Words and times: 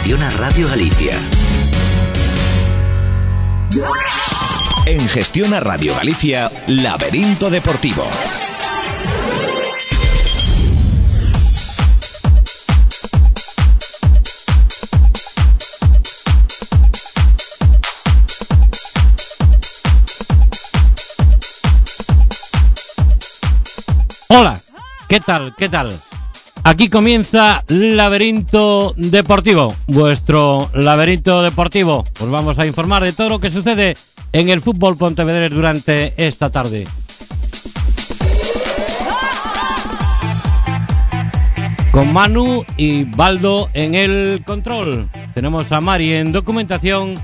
Gestiona 0.00 0.30
Radio 0.30 0.66
Galicia. 0.66 1.20
En 4.86 5.08
Gestiona 5.08 5.60
Radio 5.60 5.94
Galicia, 5.94 6.50
Laberinto 6.68 7.50
Deportivo. 7.50 8.06
Hola, 24.28 24.58
¿qué 25.08 25.20
tal? 25.20 25.54
¿Qué 25.56 25.68
tal? 25.68 26.00
Aquí 26.62 26.88
comienza 26.88 27.64
Laberinto 27.68 28.94
Deportivo, 28.96 29.74
vuestro 29.86 30.70
laberinto 30.74 31.42
deportivo. 31.42 32.04
Os 32.20 32.30
vamos 32.30 32.58
a 32.58 32.66
informar 32.66 33.02
de 33.02 33.12
todo 33.12 33.30
lo 33.30 33.40
que 33.40 33.50
sucede 33.50 33.96
en 34.32 34.50
el 34.50 34.60
fútbol 34.60 34.96
pontevedrés 34.96 35.50
durante 35.50 36.12
esta 36.16 36.50
tarde. 36.50 36.86
Con 41.92 42.12
Manu 42.12 42.64
y 42.76 43.04
Baldo 43.04 43.70
en 43.72 43.94
el 43.94 44.42
control. 44.46 45.08
Tenemos 45.34 45.72
a 45.72 45.80
Mari 45.80 46.12
en 46.12 46.30
documentación 46.30 47.14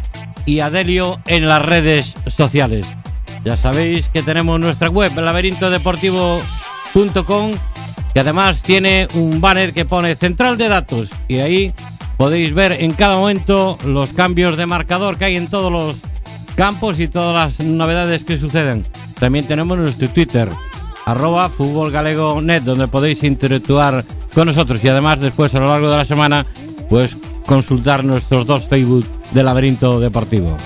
y 0.45 0.61
a 0.61 0.71
Delio 0.71 1.21
en 1.27 1.47
las 1.47 1.63
redes 1.63 2.15
sociales. 2.27 2.87
Ya 3.45 3.57
sabéis 3.57 4.09
que 4.09 4.23
tenemos 4.23 4.59
nuestra 4.59 4.89
web, 4.89 5.15
laberintodeportivo.com, 5.15 7.53
que 8.17 8.21
además 8.21 8.63
tiene 8.63 9.09
un 9.13 9.43
banner 9.43 9.75
que 9.75 9.85
pone 9.85 10.17
central 10.17 10.57
de 10.57 10.71
datos 10.71 11.11
y 11.29 11.37
ahí 11.41 11.75
podéis 12.17 12.55
ver 12.55 12.73
en 12.73 12.95
cada 12.95 13.17
momento 13.17 13.77
los 13.85 14.09
cambios 14.15 14.57
de 14.57 14.65
marcador 14.65 15.19
que 15.19 15.27
hay 15.27 15.37
en 15.37 15.49
todos 15.49 15.71
los 15.71 15.97
campos 16.55 16.99
y 16.99 17.09
todas 17.09 17.59
las 17.59 17.67
novedades 17.67 18.25
que 18.25 18.39
suceden. 18.39 18.87
También 19.21 19.47
tenemos 19.47 19.77
nuestro 19.77 20.09
Twitter, 20.09 20.49
arroba 21.05 21.51
Net, 22.41 22.63
donde 22.63 22.89
podéis 22.89 23.23
interactuar 23.23 24.03
con 24.33 24.47
nosotros 24.47 24.83
y 24.83 24.89
además 24.89 25.21
después 25.21 25.55
a 25.55 25.61
lo 25.61 25.67
largo 25.67 25.91
de 25.91 25.99
la 25.99 26.07
semana, 26.07 26.47
pues 26.89 27.19
consultar 27.45 28.03
nuestros 28.03 28.47
dos 28.47 28.65
Facebook 28.65 29.05
de 29.33 29.43
Laberinto 29.43 30.01
Deportivo. 30.01 30.57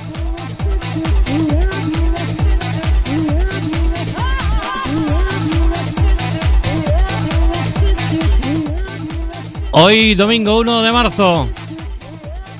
Hoy, 9.72 10.16
domingo 10.16 10.58
1 10.58 10.82
de 10.82 10.92
marzo, 10.92 11.48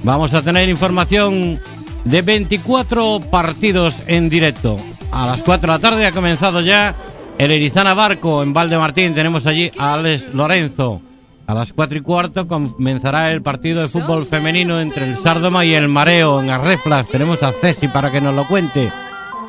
vamos 0.05 0.33
a 0.33 0.43
tener 0.43 0.69
información 0.69 1.61
de 2.05 2.23
24 2.23 3.21
partidos 3.31 3.95
en 4.07 4.29
directo. 4.29 4.77
A 5.11 5.27
las 5.27 5.41
4 5.41 5.67
de 5.67 5.79
la 5.79 5.81
tarde 5.81 6.07
ha 6.07 6.13
comenzado 6.13 6.61
ya 6.61 6.95
el 7.37 7.51
Erizana 7.51 7.95
Barco 7.95 8.45
en 8.45 8.53
Valdemartín. 8.53 9.13
Tenemos 9.13 9.45
allí 9.47 9.73
a 9.77 9.95
Alex 9.95 10.33
Lorenzo. 10.35 11.03
A 11.49 11.55
las 11.55 11.73
4 11.73 11.99
y 11.99 12.01
cuarto 12.01 12.47
comenzará 12.47 13.33
el 13.33 13.43
partido 13.43 13.83
de 13.83 13.89
fútbol 13.89 14.25
femenino 14.25 14.79
entre 14.79 15.11
el 15.11 15.17
Sardoma 15.17 15.65
y 15.65 15.75
el 15.75 15.89
Mareo 15.89 16.41
en 16.41 16.51
Arreflas. 16.51 17.09
Tenemos 17.09 17.43
a 17.43 17.51
Cesi 17.51 17.89
para 17.89 18.13
que 18.13 18.21
nos 18.21 18.37
lo 18.37 18.47
cuente. 18.47 18.93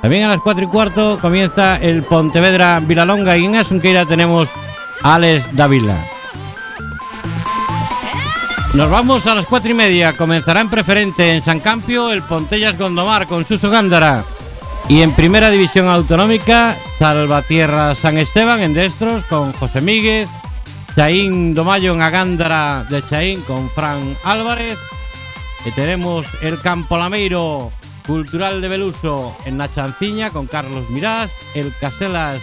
También 0.02 0.24
a 0.24 0.30
las 0.30 0.42
4 0.42 0.64
y 0.64 0.68
cuarto 0.68 1.20
comienza 1.22 1.76
el 1.76 2.02
Pontevedra 2.02 2.80
Vilalonga 2.80 3.38
y 3.38 3.46
en 3.46 3.56
Asunqueira 3.56 4.08
tenemos 4.08 4.50
a 5.04 5.14
Alex 5.14 5.46
Davila. 5.56 6.04
Nos 8.74 8.90
vamos 8.90 9.28
a 9.28 9.36
las 9.36 9.46
cuatro 9.46 9.70
y 9.70 9.74
media. 9.74 10.16
Comenzará 10.16 10.62
en 10.62 10.70
preferente 10.70 11.36
en 11.36 11.44
San 11.44 11.60
Campio 11.60 12.10
el 12.10 12.24
Pontellas 12.24 12.78
Gondomar 12.78 13.28
con 13.28 13.44
Suso 13.44 13.70
Gándara. 13.70 14.24
Y 14.88 15.02
en 15.02 15.12
primera 15.12 15.50
división 15.50 15.90
autonómica, 15.90 16.78
Salvatierra 16.98 17.94
San 17.96 18.18
Esteban 18.18 18.62
en 18.62 18.74
Destros 18.74 19.26
con 19.26 19.52
José 19.54 19.82
Míguez. 19.82 20.30
Chaín 20.96 21.54
Domayo 21.54 21.94
en 21.94 22.02
Agándara 22.02 22.86
de 22.90 23.06
Chaín 23.06 23.42
con 23.42 23.70
Fran 23.72 24.18
Álvarez. 24.24 24.80
Y 25.66 25.72
tenemos 25.72 26.26
el 26.42 26.62
Campo 26.62 26.98
Lameiro 26.98 27.72
Cultural 28.08 28.62
de 28.62 28.70
Beluso 28.70 29.36
en 29.46 29.58
Nachanciña 29.58 30.30
con 30.30 30.48
Carlos 30.48 30.90
Mirás. 30.90 31.30
El 31.56 31.76
Caselas 31.78 32.42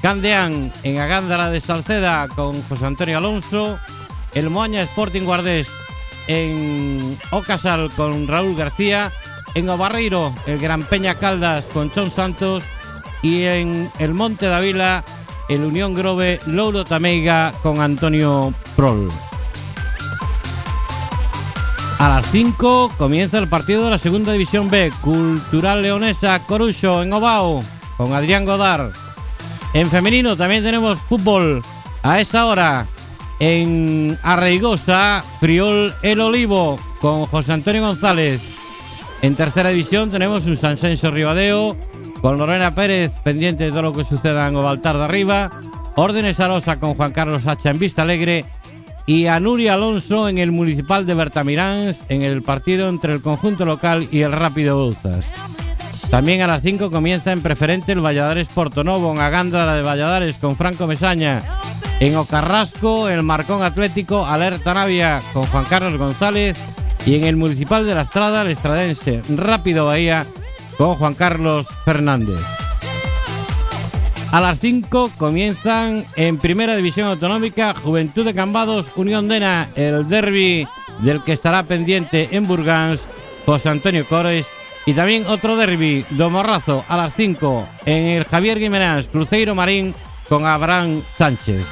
Candeán 0.00 0.72
en 0.82 0.98
Agándara 0.98 1.50
de 1.50 1.60
Salceda 1.60 2.26
con 2.28 2.62
José 2.62 2.86
Antonio 2.86 3.18
Alonso 3.18 3.78
el 4.36 4.50
Moaña 4.50 4.82
Sporting 4.82 5.22
Guardés 5.22 5.66
en 6.26 7.18
Ocasal 7.30 7.90
con 7.96 8.28
Raúl 8.28 8.54
García, 8.54 9.10
en 9.54 9.68
Obarreiro 9.68 10.34
el 10.46 10.58
Gran 10.58 10.82
Peña 10.82 11.14
Caldas 11.14 11.64
con 11.72 11.90
Chon 11.90 12.10
Santos 12.10 12.62
y 13.22 13.44
en 13.44 13.90
el 13.98 14.12
Monte 14.12 14.46
Davila 14.46 15.02
el 15.48 15.64
Unión 15.64 15.94
Grove 15.94 16.38
Louro 16.46 16.84
Tameiga 16.84 17.52
con 17.62 17.80
Antonio 17.80 18.52
Prol. 18.76 19.08
A 21.98 22.08
las 22.10 22.30
5 22.30 22.92
comienza 22.98 23.38
el 23.38 23.48
partido 23.48 23.84
de 23.84 23.90
la 23.90 23.98
Segunda 23.98 24.32
División 24.32 24.68
B, 24.68 24.92
Cultural 25.00 25.80
Leonesa 25.80 26.44
Corucho 26.44 27.02
en 27.02 27.12
Ovao 27.14 27.64
con 27.96 28.12
Adrián 28.12 28.44
Godar. 28.44 28.92
En 29.72 29.88
femenino 29.88 30.36
también 30.36 30.62
tenemos 30.62 30.98
fútbol 31.08 31.62
a 32.02 32.20
esa 32.20 32.44
hora 32.44 32.86
en 33.38 34.18
Arreigosa, 34.22 35.22
Friol 35.40 35.94
El 36.02 36.20
Olivo 36.20 36.78
con 37.00 37.26
José 37.26 37.52
Antonio 37.52 37.82
González. 37.82 38.40
En 39.22 39.34
tercera 39.34 39.70
división 39.70 40.10
tenemos 40.10 40.44
un 40.46 40.56
Sansenso 40.56 41.10
Ribadeo 41.10 41.76
con 42.20 42.38
Lorena 42.38 42.74
Pérez 42.74 43.12
pendiente 43.24 43.64
de 43.64 43.70
todo 43.70 43.82
lo 43.82 43.92
que 43.92 44.04
suceda 44.04 44.48
en 44.48 44.56
Ovaltar 44.56 44.96
de 44.96 45.04
arriba. 45.04 45.50
Órdenes 45.96 46.40
Arosa 46.40 46.76
con 46.76 46.94
Juan 46.94 47.12
Carlos 47.12 47.46
Hacha 47.46 47.70
en 47.70 47.78
Vista 47.78 48.02
Alegre. 48.02 48.44
Y 49.06 49.26
a 49.26 49.38
Nuria 49.38 49.74
Alonso 49.74 50.28
en 50.28 50.38
el 50.38 50.50
Municipal 50.50 51.06
de 51.06 51.14
Bertamiráns 51.14 51.96
en 52.08 52.22
el 52.22 52.42
partido 52.42 52.88
entre 52.88 53.12
el 53.12 53.22
conjunto 53.22 53.64
local 53.64 54.08
y 54.10 54.22
el 54.22 54.32
Rápido 54.32 54.76
Bouzas. 54.76 55.24
También 56.10 56.42
a 56.42 56.46
las 56.46 56.62
5 56.62 56.90
comienza 56.90 57.32
en 57.32 57.40
preferente 57.40 57.92
el 57.92 58.00
Valladares 58.04 58.48
Portonovo 58.48 59.12
en 59.12 59.20
Agándara 59.20 59.74
de 59.74 59.82
Valladares 59.82 60.36
con 60.36 60.56
Franco 60.56 60.86
Mesaña. 60.86 61.42
En 61.98 62.14
Ocarrasco, 62.16 63.08
el 63.08 63.22
Marcón 63.22 63.62
Atlético 63.62 64.26
Alerta 64.26 64.74
Navia 64.74 65.22
con 65.32 65.44
Juan 65.44 65.64
Carlos 65.64 65.96
González. 65.98 66.58
Y 67.06 67.14
en 67.14 67.24
el 67.24 67.36
Municipal 67.36 67.86
de 67.86 67.94
la 67.94 68.02
Estrada, 68.02 68.42
el 68.42 68.50
Estradense 68.50 69.22
Rápido 69.30 69.86
Bahía 69.86 70.26
con 70.76 70.96
Juan 70.96 71.14
Carlos 71.14 71.66
Fernández. 71.84 72.40
A 74.32 74.40
las 74.40 74.58
5 74.58 75.12
comienzan 75.16 76.04
en 76.16 76.36
Primera 76.36 76.76
División 76.76 77.08
Autonómica 77.08 77.72
Juventud 77.74 78.24
de 78.24 78.34
Cambados, 78.34 78.86
Unión 78.96 79.28
Dena, 79.28 79.68
el 79.76 80.08
derby 80.08 80.68
del 80.98 81.22
que 81.22 81.32
estará 81.32 81.62
pendiente 81.62 82.28
en 82.32 82.46
Burgans, 82.46 83.00
José 83.46 83.70
Antonio 83.70 84.04
Cores. 84.06 84.46
Y 84.84 84.92
también 84.92 85.26
otro 85.26 85.56
derby, 85.56 86.04
Domorrazo, 86.10 86.84
a 86.88 86.96
las 86.96 87.14
5 87.14 87.68
en 87.86 88.06
el 88.06 88.24
Javier 88.24 88.58
Guimerás, 88.58 89.06
Cruzeiro 89.06 89.54
Marín 89.54 89.94
con 90.28 90.44
Abraham 90.44 91.02
Sánchez. 91.16 91.64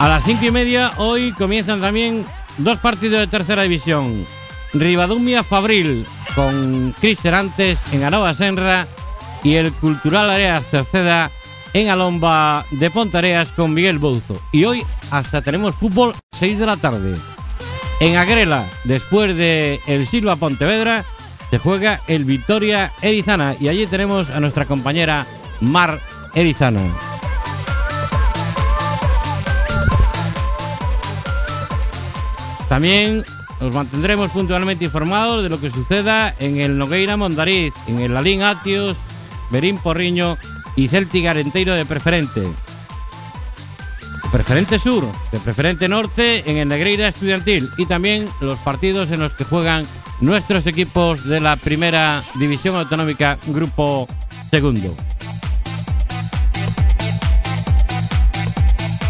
A 0.00 0.08
las 0.08 0.24
cinco 0.24 0.46
y 0.46 0.50
media 0.50 0.92
hoy 0.96 1.32
comienzan 1.32 1.82
también 1.82 2.24
dos 2.56 2.78
partidos 2.78 3.20
de 3.20 3.26
tercera 3.26 3.64
división. 3.64 4.24
Ribadumia 4.72 5.44
Fabril 5.44 6.06
con 6.34 6.94
Cris 6.98 7.18
Serantes 7.18 7.78
en 7.92 8.04
Anova 8.04 8.32
Senra 8.32 8.86
y 9.44 9.56
el 9.56 9.74
Cultural 9.74 10.30
Areas 10.30 10.64
Cerceda 10.70 11.30
en 11.74 11.90
Alomba 11.90 12.64
de 12.70 12.90
Pontareas 12.90 13.48
con 13.48 13.74
Miguel 13.74 13.98
Bouzo. 13.98 14.40
Y 14.52 14.64
hoy 14.64 14.86
hasta 15.10 15.42
tenemos 15.42 15.74
fútbol 15.74 16.14
6 16.32 16.58
de 16.58 16.64
la 16.64 16.78
tarde. 16.78 17.18
En 18.00 18.16
Agrela, 18.16 18.64
después 18.84 19.36
de 19.36 19.80
el 19.86 20.06
Silva 20.06 20.36
Pontevedra, 20.36 21.04
se 21.50 21.58
juega 21.58 22.00
el 22.06 22.24
Victoria 22.24 22.94
Erizana 23.02 23.54
y 23.60 23.68
allí 23.68 23.86
tenemos 23.86 24.30
a 24.30 24.40
nuestra 24.40 24.64
compañera 24.64 25.26
Mar 25.60 26.00
Erizana. 26.34 26.80
También 32.70 33.24
os 33.58 33.74
mantendremos 33.74 34.30
puntualmente 34.30 34.84
informados 34.84 35.42
de 35.42 35.48
lo 35.48 35.60
que 35.60 35.72
suceda 35.72 36.32
en 36.38 36.60
el 36.60 36.78
Nogueira 36.78 37.16
Mondariz, 37.16 37.74
en 37.88 37.98
el 37.98 38.14
Lalín 38.14 38.42
Atios, 38.42 38.96
Berín 39.50 39.76
Porriño 39.76 40.38
y 40.76 40.86
Celtic 40.86 41.26
Arenteiro 41.26 41.74
de 41.74 41.84
Preferente. 41.84 42.42
De 42.42 42.54
Preferente 44.30 44.78
Sur, 44.78 45.04
de 45.32 45.40
Preferente 45.40 45.88
Norte 45.88 46.48
en 46.48 46.58
el 46.58 46.68
Negreira 46.68 47.08
Estudiantil 47.08 47.68
y 47.76 47.86
también 47.86 48.28
los 48.40 48.56
partidos 48.60 49.10
en 49.10 49.18
los 49.18 49.32
que 49.32 49.42
juegan 49.42 49.84
nuestros 50.20 50.64
equipos 50.68 51.24
de 51.24 51.40
la 51.40 51.56
Primera 51.56 52.22
División 52.36 52.76
Autonómica 52.76 53.36
Grupo 53.48 54.06
Segundo. 54.48 54.94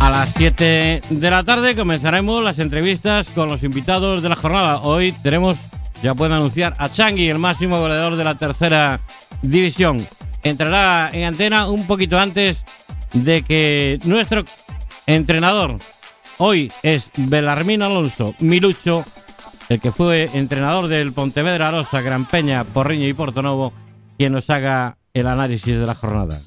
A 0.00 0.08
las 0.08 0.32
7 0.34 1.02
de 1.10 1.30
la 1.30 1.44
tarde 1.44 1.76
comenzaremos 1.76 2.42
las 2.42 2.58
entrevistas 2.58 3.28
con 3.34 3.50
los 3.50 3.62
invitados 3.62 4.22
de 4.22 4.30
la 4.30 4.34
jornada. 4.34 4.80
Hoy 4.80 5.12
tenemos, 5.12 5.58
ya 6.02 6.14
pueden 6.14 6.32
anunciar, 6.32 6.74
a 6.78 6.88
Changui, 6.88 7.28
el 7.28 7.38
máximo 7.38 7.78
goleador 7.78 8.16
de 8.16 8.24
la 8.24 8.36
tercera 8.36 8.98
división. 9.42 10.04
Entrará 10.42 11.10
en 11.12 11.24
antena 11.24 11.68
un 11.68 11.86
poquito 11.86 12.18
antes 12.18 12.62
de 13.12 13.42
que 13.42 13.98
nuestro 14.04 14.42
entrenador 15.06 15.76
hoy 16.38 16.72
es 16.82 17.10
Belarmino 17.18 17.84
Alonso 17.84 18.34
Milucho, 18.38 19.04
el 19.68 19.82
que 19.82 19.92
fue 19.92 20.30
entrenador 20.32 20.88
del 20.88 21.12
Pontevedra 21.12 21.68
Arosa, 21.68 22.00
Gran 22.00 22.24
Peña, 22.24 22.64
Porriño 22.64 23.06
y 23.06 23.12
Portonovo, 23.12 23.74
quien 24.16 24.32
nos 24.32 24.48
haga 24.48 24.96
el 25.12 25.26
análisis 25.26 25.78
de 25.78 25.86
la 25.86 25.94
jornada. 25.94 26.40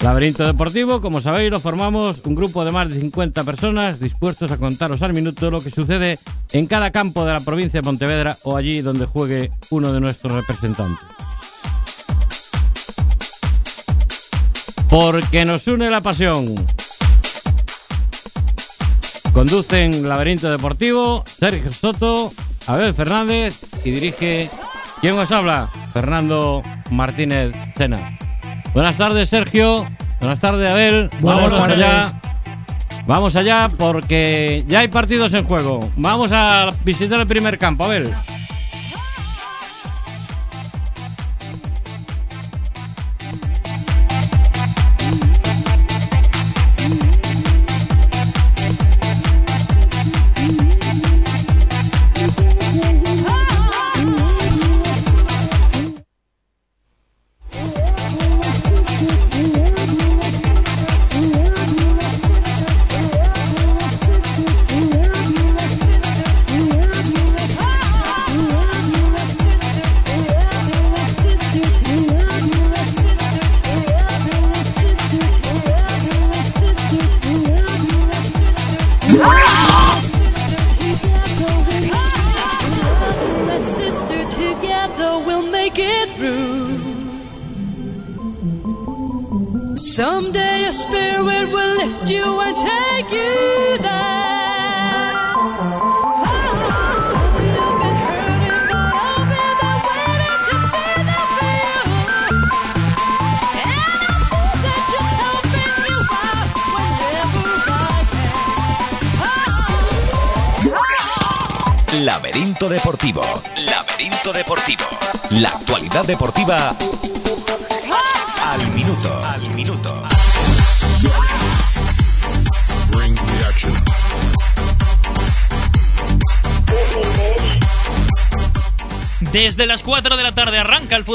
Laberinto 0.00 0.46
Deportivo, 0.46 1.00
como 1.00 1.20
sabéis, 1.20 1.50
lo 1.50 1.58
formamos 1.58 2.18
un 2.24 2.36
grupo 2.36 2.64
de 2.64 2.70
más 2.70 2.88
de 2.88 3.00
50 3.00 3.42
personas 3.42 3.98
dispuestos 3.98 4.50
a 4.52 4.56
contaros 4.56 5.02
al 5.02 5.12
minuto 5.12 5.50
lo 5.50 5.60
que 5.60 5.70
sucede 5.70 6.20
en 6.52 6.66
cada 6.66 6.92
campo 6.92 7.24
de 7.24 7.32
la 7.32 7.40
provincia 7.40 7.80
de 7.80 7.84
Pontevedra 7.84 8.38
o 8.44 8.56
allí 8.56 8.80
donde 8.80 9.06
juegue 9.06 9.50
uno 9.70 9.92
de 9.92 10.00
nuestros 10.00 10.32
representantes. 10.32 11.04
Porque 14.88 15.44
nos 15.44 15.66
une 15.66 15.90
la 15.90 16.00
pasión. 16.00 16.54
Conducen 19.32 20.08
Laberinto 20.08 20.50
Deportivo 20.50 21.24
Sergio 21.38 21.72
Soto, 21.72 22.32
Abel 22.66 22.94
Fernández 22.94 23.58
y 23.84 23.90
dirige 23.90 24.48
¿Quién 25.00 25.18
os 25.18 25.30
habla? 25.30 25.68
Fernando 25.92 26.62
Martínez 26.90 27.52
Sena. 27.76 28.18
Buenas 28.78 28.96
tardes, 28.96 29.28
Sergio. 29.28 29.84
Buenas 30.20 30.38
tardes, 30.38 30.70
Abel. 30.70 31.10
Buenas 31.18 31.50
Vamos 31.50 31.58
tardes. 31.58 31.78
allá. 31.78 32.20
Vamos 33.08 33.34
allá 33.34 33.68
porque 33.76 34.64
ya 34.68 34.78
hay 34.78 34.86
partidos 34.86 35.34
en 35.34 35.44
juego. 35.46 35.90
Vamos 35.96 36.30
a 36.32 36.70
visitar 36.84 37.18
el 37.18 37.26
primer 37.26 37.58
campo, 37.58 37.82
Abel. 37.82 38.08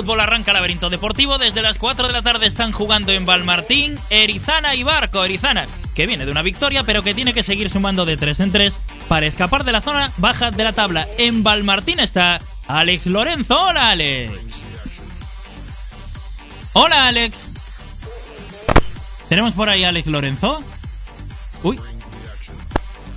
Fútbol, 0.03 0.19
arranca 0.19 0.51
laberinto 0.51 0.89
deportivo. 0.89 1.37
Desde 1.37 1.61
las 1.61 1.77
4 1.77 2.07
de 2.07 2.13
la 2.13 2.21
tarde 2.21 2.45
están 2.45 2.73
jugando 2.73 3.13
en 3.13 3.25
Valmartín, 3.25 3.97
Erizana 4.09 4.75
y 4.75 4.83
Barco. 4.83 5.23
Erizana, 5.23 5.65
que 5.95 6.05
viene 6.05 6.25
de 6.25 6.31
una 6.31 6.41
victoria, 6.41 6.83
pero 6.83 7.03
que 7.03 7.13
tiene 7.13 7.33
que 7.33 7.41
seguir 7.41 7.69
sumando 7.69 8.03
de 8.03 8.17
3 8.17 8.41
en 8.41 8.51
3 8.51 8.79
para 9.07 9.25
escapar 9.27 9.63
de 9.63 9.71
la 9.71 9.79
zona 9.79 10.11
baja 10.17 10.51
de 10.51 10.61
la 10.65 10.73
tabla. 10.73 11.07
En 11.17 11.41
Valmartín 11.41 12.01
está 12.01 12.41
Alex 12.67 13.05
Lorenzo. 13.05 13.57
Hola, 13.57 13.91
Alex. 13.91 14.33
Hola, 16.73 17.07
Alex. 17.07 17.49
¿Tenemos 19.29 19.53
por 19.53 19.69
ahí 19.69 19.85
a 19.85 19.89
Alex 19.89 20.07
Lorenzo? 20.07 20.61
Uy, 21.63 21.79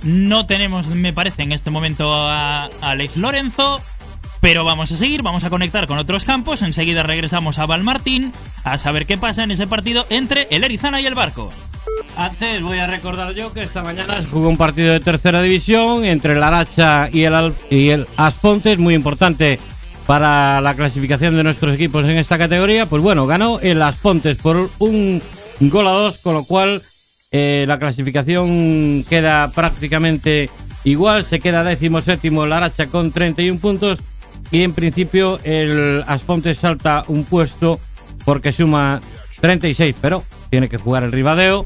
no 0.03 0.45
tenemos, 0.45 0.87
me 0.87 1.11
parece, 1.11 1.43
en 1.43 1.51
este 1.51 1.69
momento 1.69 2.13
a 2.13 2.69
Alex 2.79 3.17
Lorenzo. 3.17 3.81
Pero 4.39 4.63
vamos 4.63 4.91
a 4.91 4.97
seguir, 4.97 5.23
vamos 5.23 5.43
a 5.43 5.49
conectar 5.49 5.87
con 5.87 5.97
otros 5.97 6.23
campos. 6.23 6.61
Enseguida 6.61 7.03
regresamos 7.03 7.57
a 7.59 7.65
Valmartín 7.65 8.31
a 8.63 8.77
saber 8.77 9.05
qué 9.05 9.17
pasa 9.17 9.43
en 9.43 9.51
ese 9.51 9.67
partido 9.67 10.05
entre 10.09 10.47
el 10.51 10.63
Erizana 10.63 11.01
y 11.01 11.05
el 11.05 11.15
Barco. 11.15 11.51
Antes 12.15 12.61
voy 12.61 12.77
a 12.79 12.87
recordar 12.87 13.33
yo 13.33 13.51
que 13.53 13.63
esta 13.63 13.81
mañana 13.83 14.21
se 14.21 14.27
jugó 14.27 14.49
un 14.49 14.57
partido 14.57 14.93
de 14.93 14.99
tercera 14.99 15.41
división 15.41 16.05
entre 16.05 16.33
el 16.33 16.43
Aracha 16.43 17.09
y 17.11 17.23
el, 17.23 17.33
Al- 17.33 17.55
y 17.69 17.89
el 17.89 18.07
Aspontes, 18.17 18.77
muy 18.77 18.93
importante 18.93 19.59
para 20.05 20.61
la 20.61 20.73
clasificación 20.75 21.35
de 21.35 21.43
nuestros 21.43 21.73
equipos 21.75 22.05
en 22.05 22.17
esta 22.17 22.37
categoría. 22.37 22.85
Pues 22.85 23.01
bueno, 23.01 23.25
ganó 23.25 23.59
el 23.59 23.81
Aspontes 23.81 24.37
por 24.37 24.69
un 24.79 25.21
gol 25.59 25.87
a 25.87 25.91
dos, 25.91 26.19
con 26.19 26.33
lo 26.35 26.43
cual 26.43 26.81
eh, 27.31 27.65
la 27.67 27.79
clasificación 27.79 29.03
queda 29.09 29.49
prácticamente 29.51 30.49
igual. 30.83 31.25
Se 31.25 31.39
queda 31.39 31.63
décimo 31.63 32.01
séptimo 32.01 32.45
el 32.45 32.53
Aracha 32.53 32.87
con 32.87 33.11
31 33.11 33.59
puntos 33.59 33.99
y 34.51 34.63
en 34.63 34.73
principio 34.73 35.39
el 35.43 36.03
Aspontes 36.07 36.59
salta 36.59 37.03
un 37.07 37.23
puesto 37.23 37.79
porque 38.25 38.51
suma 38.51 39.01
36, 39.41 39.95
pero 40.01 40.23
tiene 40.49 40.69
que 40.69 40.77
jugar 40.77 41.03
el 41.03 41.11
Ribadeo 41.11 41.65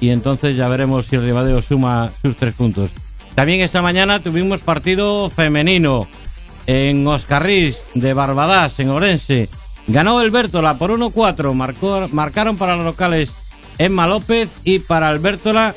y 0.00 0.10
entonces 0.10 0.56
ya 0.56 0.68
veremos 0.68 1.06
si 1.06 1.16
el 1.16 1.24
Ribadeo 1.24 1.62
suma 1.62 2.10
sus 2.22 2.36
tres 2.36 2.54
puntos. 2.54 2.90
También 3.34 3.60
esta 3.60 3.82
mañana 3.82 4.20
tuvimos 4.20 4.60
partido 4.60 5.30
femenino 5.30 6.06
en 6.66 7.06
Oscarrís 7.06 7.76
de 7.94 8.14
Barbadas, 8.14 8.78
en 8.80 8.90
Orense. 8.90 9.48
Ganó 9.86 10.20
el 10.20 10.30
Bértola 10.30 10.74
por 10.74 10.90
1-4, 10.90 11.52
marcó, 11.54 12.06
marcaron 12.12 12.56
para 12.56 12.76
los 12.76 12.84
locales 12.84 13.30
Emma 13.78 14.06
López 14.06 14.48
y 14.64 14.78
para 14.78 15.10
el 15.10 15.18
Bértola 15.18 15.74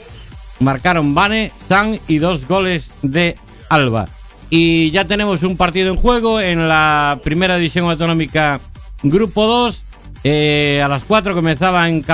marcaron 0.60 1.16
Vane, 1.16 1.52
San 1.68 2.00
y 2.08 2.18
dos 2.18 2.48
goles 2.48 2.90
de 3.02 3.38
Alba. 3.70 4.08
Y 4.56 4.92
ya 4.92 5.06
tenemos 5.06 5.42
un 5.42 5.58
partido 5.58 5.90
en 5.90 5.96
juego 5.96 6.40
en 6.40 6.70
la 6.70 7.20
primera 7.24 7.56
división 7.56 7.90
autonómica 7.90 8.60
Grupo 9.02 9.48
2. 9.48 9.82
Eh, 10.24 10.80
a 10.86 10.88
las 10.88 11.04
4 11.06 11.34
comenzaba 11.34 11.90
en 11.90 12.06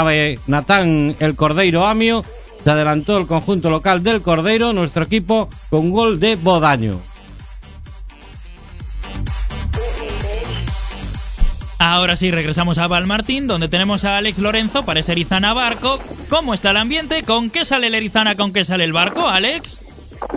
Natán 0.48 1.18
el 1.20 1.36
Cordeiro 1.36 1.86
Amio. 1.86 2.24
Se 2.64 2.72
adelantó 2.72 3.18
el 3.18 3.28
conjunto 3.28 3.70
local 3.70 4.04
del 4.04 4.22
Cordeiro, 4.22 4.72
nuestro 4.72 5.04
equipo, 5.04 5.50
con 5.70 5.90
gol 5.92 6.22
de 6.22 6.38
Bodaño. 6.38 7.02
Ahora 11.78 12.16
sí, 12.16 12.32
regresamos 12.32 12.78
a 12.78 12.88
Valmartín, 12.88 13.48
donde 13.48 13.68
tenemos 13.68 14.06
a 14.06 14.16
Alex 14.16 14.38
Lorenzo 14.38 14.86
para 14.86 15.02
ese 15.02 15.12
Erizana 15.12 15.54
Barco. 15.54 16.00
¿Cómo 16.30 16.54
está 16.54 16.72
el 16.72 16.78
ambiente? 16.78 17.22
¿Con 17.24 17.50
qué 17.50 17.66
sale 17.66 17.88
el 17.88 17.96
Erizana? 17.96 18.36
¿Con 18.36 18.54
qué 18.54 18.64
sale 18.64 18.86
el 18.86 18.94
barco, 18.94 19.28
Alex? 19.28 19.89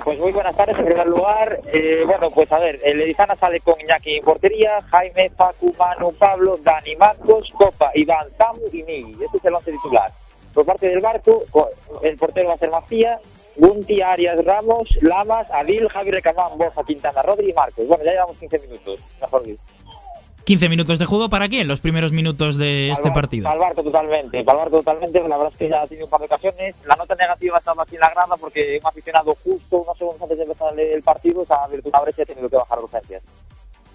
Pues 0.04 0.18
muy 0.18 0.32
buenas 0.32 0.56
tardes, 0.56 0.78
en 0.78 0.84
primer 0.84 1.06
lugar. 1.06 1.60
Eh, 1.72 2.04
bueno, 2.06 2.28
pues 2.30 2.50
a 2.52 2.58
ver, 2.60 2.78
el 2.84 3.00
Erizana 3.00 3.34
sale 3.36 3.60
con 3.60 3.80
Iñaki 3.80 4.16
en 4.16 4.24
portería, 4.24 4.80
Jaime, 4.90 5.30
Facu, 5.30 5.74
Manu, 5.78 6.12
Pablo, 6.14 6.56
Dani 6.62 6.94
Marcos, 6.96 7.48
Copa, 7.56 7.90
Iván, 7.94 8.28
Samu 8.38 8.62
y 8.72 8.82
Migi. 8.84 9.12
Este 9.24 9.38
es 9.38 9.44
el 9.44 9.54
once 9.54 9.72
titular. 9.72 10.10
Por 10.54 10.64
parte 10.66 10.88
del 10.88 11.00
barco, 11.00 11.42
co- 11.50 11.70
el 12.02 12.16
portero 12.16 12.48
va 12.48 12.54
a 12.54 12.58
ser 12.58 12.70
Macía, 12.70 13.18
Gunti, 13.56 14.00
Arias, 14.02 14.44
Ramos, 14.44 14.88
Lamas, 15.02 15.50
Adil, 15.50 15.88
Javi 15.88 16.10
Recamán, 16.10 16.56
Borja, 16.56 16.82
Quintana, 16.84 17.22
Rodri 17.22 17.50
y 17.50 17.52
Marcos. 17.52 17.86
Bueno, 17.86 18.04
ya 18.04 18.12
llevamos 18.12 18.36
15 18.38 18.58
minutos, 18.60 19.00
mejor 19.20 19.42
dicho. 19.44 19.62
15 20.44 20.68
minutos 20.68 20.98
de 20.98 21.04
juego 21.04 21.28
para 21.28 21.48
quién, 21.48 21.68
los 21.68 21.80
primeros 21.80 22.12
minutos 22.12 22.56
de 22.58 22.90
este 22.90 23.10
Palbar- 23.10 23.14
partido. 23.14 23.44
Palbarto 23.44 23.82
totalmente, 23.82 24.42
Palbarto 24.44 24.78
totalmente, 24.78 25.20
la 25.20 25.36
verdad 25.36 25.52
es 25.52 25.56
que 25.58 25.68
ya 25.68 25.82
ha 25.82 25.86
tenido 25.86 26.06
un 26.06 26.10
par 26.10 26.20
de 26.20 26.26
ocasiones. 26.26 26.74
La 26.86 26.96
nota 26.96 27.14
negativa 27.14 27.56
ha 27.56 27.58
estado 27.58 27.80
aquí 27.80 27.94
en 27.94 28.00
la 28.00 28.10
grada 28.10 28.36
porque 28.40 28.78
un 28.80 28.86
aficionado 28.86 29.34
justo 29.44 29.76
unos 29.78 29.96
segundos 29.98 30.22
antes 30.22 30.38
de 30.38 30.42
empezar 30.44 30.78
el 30.78 31.02
partido 31.02 31.44
se 31.46 31.52
ha 31.54 31.62
abierto 31.64 31.88
una 31.88 32.00
brecha 32.00 32.20
y 32.20 32.22
ha 32.22 32.26
tenido 32.26 32.48
que 32.48 32.56
bajar 32.56 32.78
urgencias. 32.80 33.22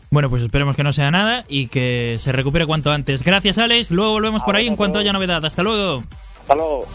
Bueno, 0.09 0.29
pues 0.29 0.41
esperemos 0.41 0.75
que 0.77 0.83
no 0.83 0.93
sea 0.93 1.11
nada 1.11 1.43
y 1.49 1.67
que 1.67 2.15
se 2.19 2.31
recupere 2.31 2.65
cuanto 2.65 2.91
antes. 2.91 3.23
Gracias, 3.23 3.57
Alex. 3.57 3.91
Luego 3.91 4.13
volvemos 4.13 4.41
por 4.43 4.55
ahí 4.55 4.65
en 4.67 4.77
cuanto 4.77 4.99
haya 4.99 5.11
novedad. 5.11 5.43
Hasta 5.43 5.63
luego. 5.63 6.01
Hasta 6.41 6.55
luego. 6.55 6.85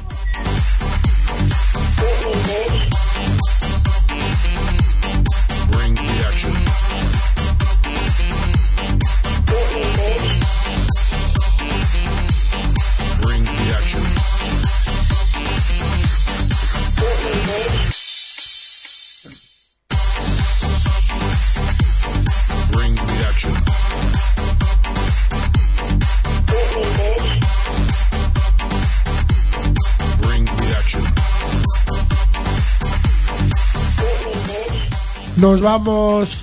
Nos 35.42 35.60
vamos 35.60 36.38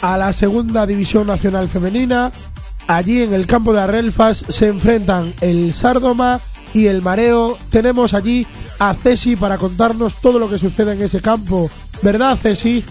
a 0.00 0.16
la 0.16 0.32
segunda 0.32 0.86
división 0.86 1.26
nacional 1.26 1.68
femenina. 1.68 2.30
Allí 2.86 3.22
en 3.22 3.34
el 3.34 3.48
campo 3.48 3.72
de 3.72 3.80
Arrelfas 3.80 4.44
se 4.48 4.68
enfrentan 4.68 5.34
el 5.40 5.74
Sardoma 5.74 6.40
y 6.74 6.86
el 6.86 7.02
Mareo. 7.02 7.58
Tenemos 7.70 8.14
allí 8.14 8.46
a 8.78 8.94
Cesi 8.94 9.36
para 9.36 9.58
contarnos 9.58 10.16
todo 10.20 10.38
lo 10.38 10.48
que 10.48 10.58
sucede 10.58 10.92
en 10.92 11.02
ese 11.02 11.20
campo. 11.20 11.70
¿Verdad, 12.02 12.38
Cesi? 12.40 12.84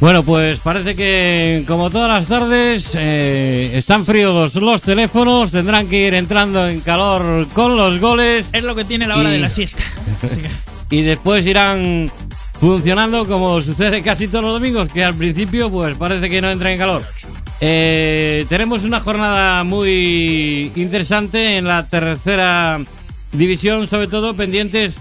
Bueno, 0.00 0.22
pues 0.22 0.60
parece 0.60 0.96
que 0.96 1.62
como 1.68 1.90
todas 1.90 2.08
las 2.08 2.26
tardes 2.26 2.86
eh, 2.94 3.72
están 3.74 4.06
fríos 4.06 4.54
los 4.54 4.80
teléfonos, 4.80 5.50
tendrán 5.50 5.88
que 5.88 6.06
ir 6.06 6.14
entrando 6.14 6.66
en 6.66 6.80
calor 6.80 7.46
con 7.52 7.76
los 7.76 8.00
goles 8.00 8.46
Es 8.52 8.64
lo 8.64 8.74
que 8.74 8.84
tiene 8.86 9.06
la 9.06 9.18
hora 9.18 9.28
Y- 9.28 9.32
de 9.32 9.38
la 9.40 9.50
siesta. 9.50 9.82
y 10.90 11.02
después 11.02 11.44
irán 11.46 12.10
funcionando 12.58 13.26
como 13.26 13.60
sucede 13.60 14.02
casi 14.02 14.26
todos 14.28 14.44
los 14.44 14.54
domingos, 14.54 14.88
que 14.90 15.04
al 15.04 15.14
principio 15.14 15.70
pues 15.70 15.96
parece 15.98 16.30
que 16.30 16.40
no 16.40 16.50
entra 16.50 16.72
en 16.72 16.78
calor. 16.78 17.02
Eh, 17.60 18.46
tenemos 18.48 18.84
una 18.84 19.00
jornada 19.00 19.64
muy 19.64 20.72
interesante 20.76 21.58
en 21.58 21.66
la 21.66 21.86
tercera 21.86 22.80
división, 23.32 23.86
sobre 23.86 24.06
todo 24.08 24.32
pendientes 24.34 24.94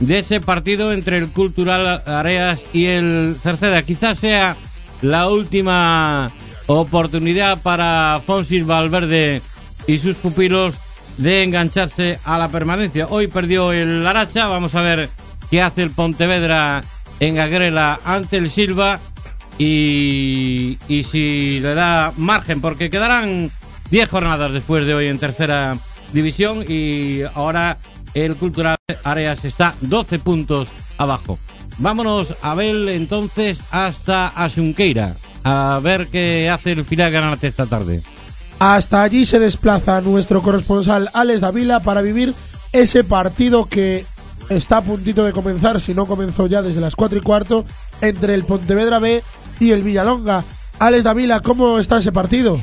de 0.00 0.18
ese 0.18 0.40
partido 0.40 0.92
entre 0.92 1.18
el 1.18 1.28
Cultural 1.28 2.02
Areas 2.06 2.60
y 2.72 2.86
el 2.86 3.36
Cerceda. 3.42 3.82
Quizás 3.82 4.18
sea 4.18 4.56
la 5.00 5.28
última 5.28 6.30
oportunidad 6.66 7.60
para 7.60 8.20
Fonsis 8.24 8.66
Valverde 8.66 9.42
y 9.86 9.98
sus 9.98 10.16
pupilos 10.16 10.74
de 11.18 11.42
engancharse 11.42 12.18
a 12.24 12.38
la 12.38 12.48
permanencia. 12.48 13.06
Hoy 13.08 13.26
perdió 13.26 13.72
el 13.72 14.06
Aracha, 14.06 14.46
vamos 14.46 14.74
a 14.74 14.82
ver 14.82 15.08
qué 15.50 15.62
hace 15.62 15.82
el 15.82 15.90
Pontevedra 15.90 16.82
en 17.20 17.38
Agrela 17.38 18.00
ante 18.04 18.38
el 18.38 18.50
Silva 18.50 18.98
y, 19.58 20.78
si 20.88 21.60
le 21.60 21.74
da 21.74 22.12
margen, 22.16 22.60
porque 22.60 22.90
quedarán 22.90 23.50
10 23.90 24.08
jornadas 24.08 24.52
después 24.52 24.86
de 24.86 24.94
hoy 24.94 25.06
en 25.06 25.18
tercera 25.18 25.76
división 26.12 26.64
y 26.66 27.20
ahora 27.34 27.78
el 28.14 28.36
Cultural 28.36 28.76
Areas 29.04 29.44
está 29.44 29.74
12 29.80 30.18
puntos 30.18 30.68
abajo. 30.98 31.38
Vámonos, 31.78 32.34
Abel, 32.42 32.88
entonces 32.88 33.58
hasta 33.70 34.28
Asunqueira 34.28 35.14
a 35.44 35.80
ver 35.82 36.08
qué 36.08 36.50
hace 36.50 36.72
el 36.72 36.84
final 36.84 37.10
ganarte 37.10 37.48
esta 37.48 37.66
tarde. 37.66 38.02
Hasta 38.58 39.02
allí 39.02 39.26
se 39.26 39.38
desplaza 39.38 40.00
nuestro 40.00 40.42
corresponsal 40.42 41.10
Alex 41.14 41.40
Davila 41.40 41.80
para 41.80 42.02
vivir 42.02 42.34
ese 42.72 43.02
partido 43.04 43.64
que 43.64 44.04
está 44.48 44.78
a 44.78 44.82
puntito 44.82 45.24
de 45.24 45.32
comenzar, 45.32 45.80
si 45.80 45.94
no 45.94 46.06
comenzó 46.06 46.46
ya 46.46 46.62
desde 46.62 46.80
las 46.80 46.94
4 46.94 47.18
y 47.18 47.22
cuarto, 47.22 47.64
entre 48.00 48.34
el 48.34 48.44
Pontevedra 48.44 48.98
B 48.98 49.22
y 49.58 49.70
el 49.70 49.82
Villalonga. 49.82 50.44
Alex 50.78 51.04
Davila, 51.04 51.40
¿cómo 51.40 51.78
está 51.78 51.98
ese 51.98 52.12
partido? 52.12 52.60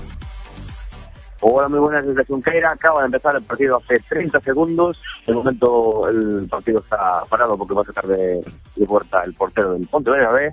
Hola, 1.41 1.69
muy 1.69 1.79
buenas 1.79 2.05
desde 2.05 2.25
Junqueira. 2.25 2.71
Acaba 2.71 3.01
de 3.01 3.05
empezar 3.05 3.35
el 3.35 3.43
partido 3.43 3.77
hace 3.77 3.99
30 4.09 4.39
segundos. 4.41 4.97
De 5.25 5.33
momento 5.33 6.07
el 6.09 6.47
partido 6.49 6.79
está 6.79 7.23
parado 7.29 7.57
porque 7.57 7.73
va 7.73 7.81
a 7.81 7.85
sacar 7.85 8.07
de, 8.07 8.43
puerta 8.85 9.23
el 9.23 9.33
portero 9.33 9.73
del 9.73 9.87
Pontevedra 9.87 10.33
B. 10.33 10.51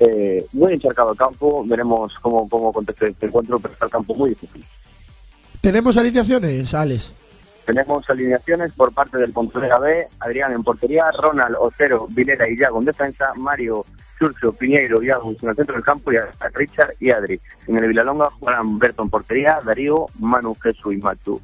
Eh, 0.00 0.46
muy 0.52 0.72
encharcado 0.72 1.12
el 1.12 1.18
campo. 1.18 1.64
Veremos 1.66 2.14
cómo, 2.22 2.48
cómo 2.48 2.72
contesta 2.72 3.06
este 3.06 3.26
encuentro, 3.26 3.58
pero 3.60 3.74
está 3.74 3.86
el 3.86 3.92
campo 3.92 4.14
muy 4.14 4.30
difícil. 4.30 4.64
¿Tenemos 5.60 5.96
alineaciones, 5.96 6.72
Alex? 6.72 7.12
Tenemos 7.64 8.08
alineaciones 8.10 8.72
por 8.72 8.92
parte 8.92 9.18
del 9.18 9.32
Pontevedra 9.32 9.78
B. 9.78 10.08
Adrián 10.20 10.52
en 10.52 10.64
portería, 10.64 11.10
Ronald, 11.12 11.56
Otero, 11.58 12.06
Vilera 12.10 12.48
y 12.48 12.56
Yago 12.56 12.80
en 12.80 12.86
defensa, 12.86 13.32
Mario, 13.36 13.86
Churcio, 14.18 14.52
Piñeiro, 14.52 15.02
Yago 15.02 15.34
en 15.40 15.48
el 15.48 15.56
centro 15.56 15.74
del 15.74 15.84
campo 15.84 16.12
y 16.12 16.16
a 16.16 16.28
Richard 16.54 16.94
y 16.98 17.10
Adri. 17.10 17.40
En 17.68 17.76
el 17.76 17.88
Villalonga 17.88 18.30
jugarán 18.30 18.78
Berto 18.78 19.02
en 19.02 19.10
portería, 19.10 19.60
Darío, 19.64 20.06
Manu, 20.18 20.56
Jesús 20.60 20.94
y 20.94 20.96
Matu. 20.96 21.40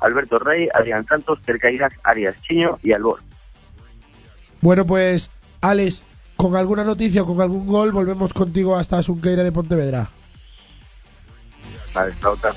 Alberto 0.00 0.38
Rey, 0.38 0.68
Adrián 0.74 1.04
Santos, 1.06 1.40
Tercairas, 1.42 1.92
Arias 2.02 2.40
Chiño 2.42 2.78
y 2.82 2.92
Albor. 2.92 3.20
Bueno, 4.60 4.86
pues, 4.86 5.30
Alex, 5.60 6.02
con 6.36 6.56
alguna 6.56 6.84
noticia 6.84 7.22
o 7.22 7.26
con 7.26 7.40
algún 7.40 7.66
gol, 7.66 7.92
volvemos 7.92 8.32
contigo 8.32 8.76
hasta 8.76 8.98
Asunqueira 8.98 9.44
de 9.44 9.52
Pontevedra. 9.52 10.08
Vale, 11.94 12.14
la 12.22 12.30
otra. 12.30 12.52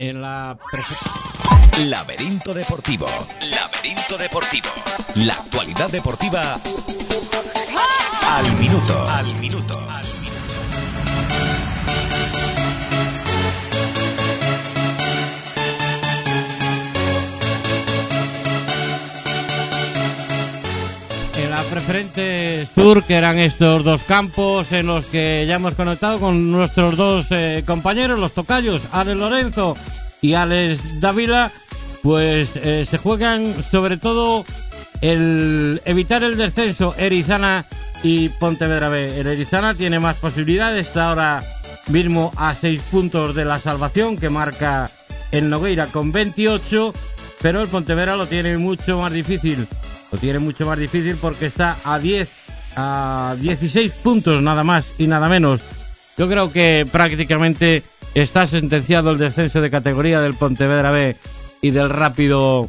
En 0.00 0.22
la 0.22 0.56
Laberinto 1.86 2.54
Deportivo. 2.54 3.08
Laberinto 3.40 4.16
Deportivo. 4.16 4.68
La 5.16 5.34
actualidad 5.34 5.90
deportiva 5.90 6.54
al 8.22 8.52
minuto. 8.58 9.08
Al 9.10 9.34
minuto. 9.40 9.78
La 21.58 21.64
preferente 21.64 22.68
sur, 22.72 23.02
que 23.02 23.14
eran 23.14 23.36
estos 23.36 23.82
dos 23.82 24.02
campos 24.04 24.70
en 24.70 24.86
los 24.86 25.06
que 25.06 25.44
ya 25.48 25.56
hemos 25.56 25.74
conectado 25.74 26.20
con 26.20 26.52
nuestros 26.52 26.96
dos 26.96 27.26
eh, 27.30 27.64
compañeros, 27.66 28.20
los 28.20 28.30
tocayos, 28.30 28.80
Alex 28.92 29.18
Lorenzo 29.18 29.76
y 30.20 30.34
Alex 30.34 31.00
Dávila, 31.00 31.50
pues 32.00 32.50
eh, 32.54 32.86
se 32.88 32.98
juegan 32.98 33.56
sobre 33.72 33.96
todo 33.96 34.44
el 35.00 35.82
evitar 35.84 36.22
el 36.22 36.36
descenso 36.36 36.94
Erizana 36.96 37.66
y 38.04 38.28
Pontevedra 38.28 38.88
B. 38.88 39.18
El 39.18 39.26
Erizana 39.26 39.74
tiene 39.74 39.98
más 39.98 40.14
posibilidades, 40.16 40.86
está 40.86 41.08
ahora 41.08 41.42
mismo 41.88 42.30
a 42.36 42.54
seis 42.54 42.80
puntos 42.88 43.34
de 43.34 43.44
la 43.44 43.58
salvación 43.58 44.16
que 44.16 44.30
marca 44.30 44.88
el 45.32 45.50
Nogueira 45.50 45.88
con 45.88 46.12
28, 46.12 46.94
pero 47.40 47.60
el 47.62 47.68
Pontevedra 47.68 48.16
lo 48.16 48.26
tiene 48.26 48.56
mucho 48.56 48.98
más 48.98 49.12
difícil. 49.12 49.66
Lo 50.10 50.18
tiene 50.18 50.38
mucho 50.38 50.66
más 50.66 50.78
difícil 50.78 51.16
porque 51.20 51.46
está 51.46 51.76
a 51.84 51.98
10, 51.98 52.30
a 52.76 53.36
16 53.40 53.92
puntos 54.02 54.42
nada 54.42 54.64
más 54.64 54.86
y 54.98 55.06
nada 55.06 55.28
menos. 55.28 55.60
Yo 56.16 56.28
creo 56.28 56.50
que 56.50 56.86
prácticamente 56.90 57.82
está 58.14 58.46
sentenciado 58.46 59.10
el 59.12 59.18
descenso 59.18 59.60
de 59.60 59.70
categoría 59.70 60.20
del 60.20 60.34
Pontevedra 60.34 60.90
B 60.90 61.16
y 61.62 61.70
del 61.70 61.90
Rápido 61.90 62.68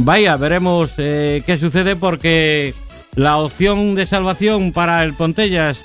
Vaya, 0.00 0.36
veremos 0.36 0.92
eh, 0.98 1.42
qué 1.44 1.56
sucede 1.56 1.96
porque 1.96 2.72
la 3.16 3.38
opción 3.38 3.96
de 3.96 4.06
salvación 4.06 4.72
para 4.72 5.02
el 5.02 5.14
Pontellas 5.14 5.80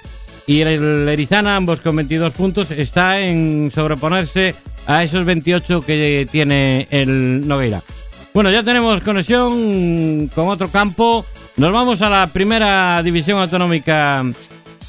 y 0.45 0.61
el 0.61 1.09
Erizana, 1.09 1.55
ambos 1.55 1.81
con 1.81 1.95
22 1.95 2.31
puntos, 2.33 2.69
está 2.69 3.19
en 3.21 3.71
sobreponerse 3.73 4.53
a 4.85 5.03
esos 5.03 5.25
28 5.25 5.81
que 5.81 6.27
tiene 6.31 6.87
el 6.91 7.47
Nogueira. 7.47 7.81
Bueno, 8.33 8.49
ya 8.51 8.63
tenemos 8.63 9.01
conexión 9.01 10.27
con 10.33 10.47
otro 10.49 10.69
campo. 10.69 11.23
Nos 11.57 11.71
vamos 11.71 12.01
a 12.01 12.09
la 12.09 12.27
primera 12.27 13.01
división 13.03 13.39
autonómica. 13.39 14.23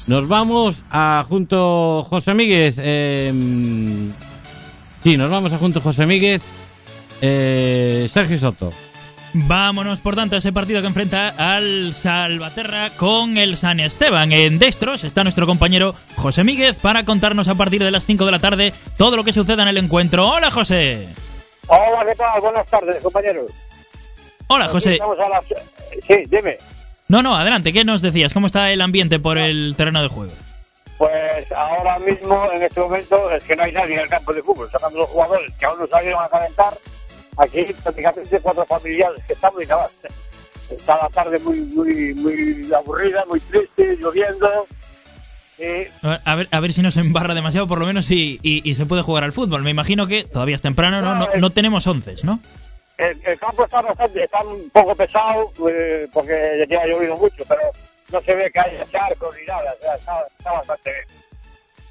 Nos 0.07 0.27
vamos 0.27 0.77
a 0.89 1.25
junto 1.29 2.05
José 2.09 2.33
Míguez. 2.33 2.75
eh, 2.79 3.31
sí, 5.03 5.17
nos 5.17 5.29
vamos 5.29 5.53
a 5.53 5.57
junto 5.57 5.79
José 5.81 6.05
Míguez. 6.05 6.41
eh, 7.21 8.09
Sergio 8.11 8.39
Soto. 8.39 8.71
Vámonos, 9.37 9.99
por 9.99 10.15
tanto, 10.15 10.35
a 10.35 10.39
ese 10.39 10.53
partido 10.53 10.79
que 10.81 10.87
enfrenta 10.87 11.29
al 11.37 11.93
Salvaterra 11.93 12.89
con 12.97 13.37
el 13.37 13.57
San 13.57 13.79
Esteban. 13.81 14.31
En 14.31 14.59
Dextros 14.59 15.03
está 15.03 15.23
nuestro 15.23 15.45
compañero 15.45 15.93
José 16.15 16.43
Míguez 16.45 16.77
para 16.77 17.03
contarnos 17.03 17.47
a 17.49 17.55
partir 17.55 17.83
de 17.83 17.91
las 17.91 18.05
5 18.05 18.25
de 18.25 18.31
la 18.31 18.39
tarde 18.39 18.73
todo 18.97 19.17
lo 19.17 19.23
que 19.25 19.33
suceda 19.33 19.63
en 19.63 19.69
el 19.69 19.77
encuentro. 19.77 20.27
Hola, 20.29 20.49
José. 20.51 21.09
Hola, 21.67 22.05
¿qué 22.05 22.15
tal? 22.15 22.41
Buenas 22.41 22.67
tardes, 22.67 23.01
compañeros. 23.01 23.51
Hola, 24.47 24.67
José. 24.67 24.93
estamos 24.93 25.17
a 25.19 25.29
las- 25.29 25.45
Sí, 26.07 26.23
dime. 26.29 26.57
No, 27.07 27.21
no, 27.21 27.35
adelante, 27.35 27.71
¿qué 27.73 27.83
nos 27.83 28.01
decías? 28.01 28.33
¿Cómo 28.33 28.47
está 28.47 28.71
el 28.71 28.81
ambiente 28.81 29.19
por 29.19 29.37
el 29.37 29.73
terreno 29.77 30.01
de 30.01 30.07
juego? 30.07 30.31
Pues 30.97 31.51
ahora 31.51 31.99
mismo, 31.99 32.49
en 32.53 32.63
este 32.63 32.79
momento, 32.79 33.29
es 33.31 33.43
que 33.43 33.55
no 33.55 33.63
hay 33.63 33.71
nadie 33.71 33.95
en 33.95 33.99
el 34.01 34.07
campo 34.09 34.33
de 34.33 34.41
fútbol, 34.41 34.69
sacando 34.71 34.99
los 34.99 35.09
jugadores 35.09 35.51
que 35.59 35.65
aún 35.65 35.79
no 35.79 35.87
salieron 35.87 36.23
a 36.23 36.29
calentar. 36.29 36.73
Aquí 37.37 37.63
prácticamente 37.83 38.39
cuatro 38.39 38.65
familiares 38.65 39.21
que 39.27 39.33
estamos 39.33 39.61
y 39.61 39.65
nada. 39.67 39.89
Está 40.69 40.97
la 40.97 41.09
tarde 41.09 41.37
muy, 41.39 41.59
muy, 41.61 42.13
muy 42.13 42.73
aburrida, 42.73 43.25
muy 43.27 43.39
triste, 43.41 43.97
lloviendo. 43.99 44.67
Y 45.57 46.07
A 46.25 46.35
ver, 46.35 46.47
a 46.51 46.59
ver 46.59 46.73
si 46.73 46.81
nos 46.81 46.97
embarra 46.97 47.33
demasiado, 47.33 47.67
por 47.67 47.79
lo 47.79 47.85
menos, 47.85 48.11
y, 48.11 48.39
y- 48.43 48.61
y 48.69 48.73
se 48.75 48.85
puede 48.85 49.01
jugar 49.01 49.23
al 49.23 49.31
fútbol. 49.31 49.61
Me 49.63 49.71
imagino 49.71 50.05
que 50.07 50.23
todavía 50.25 50.55
es 50.55 50.61
temprano, 50.61 51.01
no, 51.01 51.15
no, 51.15 51.27
no 51.37 51.49
tenemos 51.51 51.87
once, 51.87 52.15
¿no? 52.23 52.39
el, 52.97 53.17
el 53.25 53.37
campo 53.39 53.65
está 53.65 53.81
bastante, 53.81 54.23
está 54.23 54.41
un 54.43 54.69
poco 54.69 54.95
pesado, 54.95 55.51
eh, 55.69 56.07
porque 56.13 56.65
ya 56.69 56.79
ha 56.81 56.87
llovido 56.87 57.17
mucho, 57.17 57.43
pero 57.47 57.61
no 58.11 58.21
se 58.21 58.35
ve 58.35 58.49
que 58.53 58.59
haya 58.59 58.85
charcos 58.89 59.35
ni 59.39 59.45
nada, 59.45 59.73
o 59.77 59.81
sea, 59.81 59.95
está, 59.95 60.13
está 60.37 60.51
bastante 60.53 60.91
bien. 60.91 61.05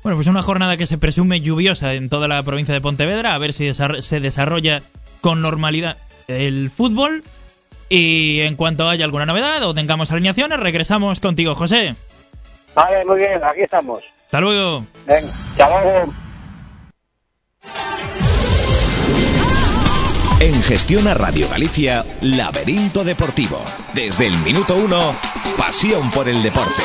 Bueno, 0.02 0.16
pues 0.16 0.28
una 0.28 0.42
jornada 0.42 0.76
que 0.76 0.86
se 0.86 0.96
presume 0.98 1.40
lluviosa 1.40 1.94
en 1.94 2.08
toda 2.10 2.28
la 2.28 2.42
provincia 2.42 2.74
de 2.74 2.80
Pontevedra, 2.82 3.34
a 3.34 3.38
ver 3.38 3.52
si 3.54 3.70
se 3.74 4.20
desarrolla 4.20 4.82
con 5.22 5.40
normalidad 5.42 5.96
el 6.28 6.70
fútbol. 6.70 7.22
Y 7.90 8.40
en 8.40 8.56
cuanto 8.56 8.88
haya 8.88 9.04
alguna 9.04 9.26
novedad 9.26 9.62
o 9.62 9.74
tengamos 9.74 10.10
alineaciones, 10.10 10.58
regresamos 10.58 11.20
contigo, 11.20 11.54
José. 11.54 11.94
Vale, 12.74 13.04
muy 13.04 13.18
bien, 13.18 13.40
aquí 13.44 13.62
estamos. 13.62 14.00
Hasta 14.24 14.40
luego. 14.40 14.84
Venga, 15.06 15.28
hasta 15.28 15.68
luego. 15.68 16.12
En 20.40 20.62
Gestión 20.62 21.08
a 21.08 21.14
Radio 21.14 21.48
Galicia, 21.48 22.04
Laberinto 22.20 23.04
Deportivo. 23.04 23.62
Desde 23.94 24.26
el 24.26 24.36
minuto 24.38 24.74
uno, 24.76 25.14
pasión 25.56 26.10
por 26.10 26.28
el 26.28 26.42
deporte. 26.42 26.82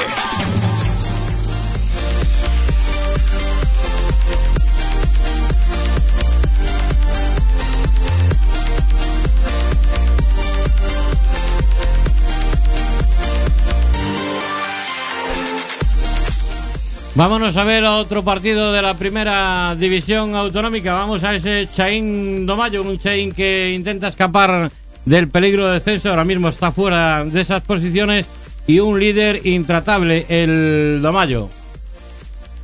Vámonos 17.20 17.58
a 17.58 17.66
ver 17.66 17.84
otro 17.84 18.24
partido 18.24 18.72
de 18.72 18.82
la 18.82 18.94
primera 18.94 19.76
división 19.78 20.36
autonómica. 20.36 20.94
Vamos 20.94 21.22
a 21.26 21.36
ese 21.36 21.68
Chaín 21.68 22.46
Domayo, 22.46 22.82
un 22.82 22.98
Chaín 22.98 23.34
que 23.34 23.74
intenta 23.74 24.08
escapar 24.08 24.72
del 25.04 25.28
peligro 25.28 25.68
de 25.68 25.74
descenso. 25.74 26.12
Ahora 26.12 26.24
mismo 26.24 26.48
está 26.48 26.72
fuera 26.72 27.26
de 27.26 27.42
esas 27.42 27.62
posiciones 27.64 28.26
y 28.68 28.80
un 28.80 28.98
líder 28.98 29.46
intratable, 29.46 30.28
el 30.30 31.02
Domayo. 31.02 31.50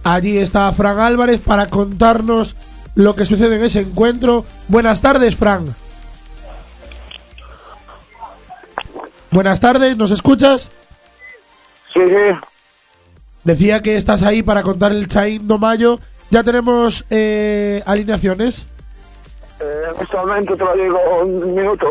Allí 0.05 0.37
está 0.37 0.71
Fran 0.71 0.99
Álvarez 0.99 1.41
para 1.41 1.67
contarnos 1.67 2.55
lo 2.95 3.13
que 3.13 3.25
sucede 3.25 3.57
en 3.57 3.65
ese 3.65 3.81
encuentro. 3.81 4.45
Buenas 4.69 5.01
tardes, 5.01 5.35
Fran. 5.35 5.75
Buenas 9.31 9.59
tardes, 9.59 9.97
¿nos 9.97 10.11
escuchas? 10.11 10.71
Sí, 11.93 11.99
sí. 11.99 12.54
Decía 13.45 13.81
que 13.81 13.95
estás 13.95 14.23
ahí 14.23 14.43
para 14.43 14.63
contar 14.63 14.91
el 14.91 15.07
Chaín 15.07 15.47
Domayo. 15.47 15.99
Ya 16.31 16.43
tenemos 16.43 17.05
eh, 17.09 17.81
alineaciones. 17.85 18.65
Eh, 19.61 19.83
en 19.89 20.17
momento 20.17 20.57
te 20.57 20.63
lo 20.65 20.73
digo 20.75 20.99
un 21.23 21.55
minuto. 21.55 21.87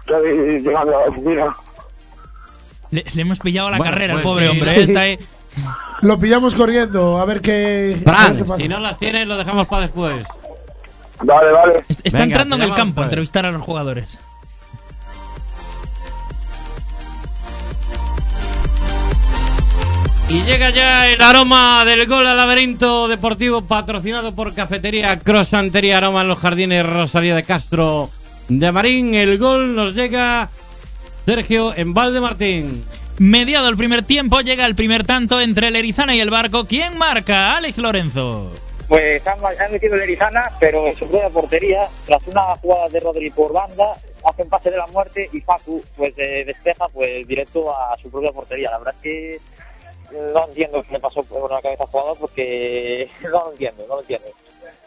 Estoy 0.00 0.60
llegando 0.60 0.96
a 0.98 1.00
la 1.02 1.06
oficina. 1.10 1.56
Le, 2.90 3.04
le 3.14 3.22
hemos 3.22 3.38
pillado 3.38 3.70
la 3.70 3.78
Bueno, 3.78 3.92
carrera 3.92 4.14
al 4.14 4.22
pues, 4.22 4.24
pobre 4.32 4.46
sí. 4.46 4.50
hombre. 4.52 4.70
¿eh? 4.78 4.82
Está 4.82 5.00
ahí. 5.00 5.18
Lo 6.02 6.18
pillamos 6.18 6.54
corriendo, 6.54 7.18
a 7.18 7.24
ver 7.24 7.40
qué, 7.40 7.52
a 7.94 7.96
ver 7.96 7.98
qué 7.98 8.04
Fran, 8.04 8.44
pasa. 8.44 8.60
si 8.60 8.68
no 8.68 8.80
las 8.80 8.98
tienes, 8.98 9.26
lo 9.26 9.36
dejamos 9.38 9.66
para 9.68 9.82
después. 9.82 10.26
Vale, 11.22 11.52
vale. 11.52 11.78
Est- 11.88 12.00
Está 12.04 12.18
Venga, 12.18 12.24
entrando 12.24 12.56
en 12.56 12.62
el 12.62 12.74
campo 12.74 13.00
a 13.00 13.04
entrevistar 13.04 13.46
a 13.46 13.52
los 13.52 13.62
jugadores. 13.62 14.18
Y 20.28 20.42
llega 20.42 20.70
ya 20.70 21.08
el 21.08 21.20
aroma 21.20 21.84
del 21.84 22.06
gol 22.06 22.26
al 22.26 22.36
laberinto 22.36 23.08
deportivo 23.08 23.62
patrocinado 23.62 24.34
por 24.34 24.54
Cafetería 24.54 25.18
Crosantería 25.18 25.98
Aroma 25.98 26.22
en 26.22 26.28
los 26.28 26.38
Jardines 26.38 26.84
Rosalía 26.84 27.36
de 27.36 27.42
Castro 27.44 28.10
de 28.48 28.72
Marín. 28.72 29.14
El 29.14 29.38
gol 29.38 29.76
nos 29.76 29.94
llega 29.94 30.48
Sergio 31.26 31.74
en 31.76 31.92
Valdemartín. 31.94 32.84
Mediado 33.18 33.68
el 33.68 33.76
primer 33.76 34.02
tiempo, 34.02 34.40
llega 34.40 34.66
el 34.66 34.74
primer 34.74 35.04
tanto 35.04 35.40
entre 35.40 35.68
el 35.68 35.76
Erizana 35.76 36.16
y 36.16 36.20
el 36.20 36.30
Barco. 36.30 36.64
¿Quién 36.64 36.98
marca? 36.98 37.56
Alex 37.56 37.78
Lorenzo. 37.78 38.50
Pues 38.88 39.24
han, 39.26 39.38
han 39.44 39.72
metido 39.72 39.94
el 39.94 40.02
Erizana, 40.02 40.50
pero 40.58 40.86
en 40.86 40.96
su 40.96 41.06
propia 41.08 41.30
portería, 41.30 41.82
tras 42.06 42.26
una 42.26 42.54
jugada 42.56 42.88
de 42.88 43.00
Rodri 43.00 43.30
por 43.30 43.52
banda, 43.52 43.94
hacen 44.28 44.48
pase 44.48 44.70
de 44.70 44.78
la 44.78 44.86
muerte 44.88 45.28
y 45.32 45.40
Facu 45.40 45.82
pues 45.96 46.12
eh, 46.16 46.44
despeja 46.46 46.88
pues 46.88 47.26
directo 47.26 47.70
a 47.70 47.96
su 48.00 48.10
propia 48.10 48.32
portería. 48.32 48.70
La 48.70 48.78
verdad 48.78 48.94
es 48.96 49.02
que 49.02 49.40
no 50.34 50.46
entiendo 50.48 50.82
qué 50.82 50.92
le 50.92 51.00
pasó 51.00 51.22
por 51.22 51.50
la 51.50 51.60
cabeza 51.60 51.84
al 51.84 51.90
jugador 51.90 52.16
porque 52.18 53.08
no 53.22 53.30
lo 53.30 53.52
entiendo, 53.52 53.84
no 53.88 53.94
lo 53.96 54.00
entiendo. 54.00 54.26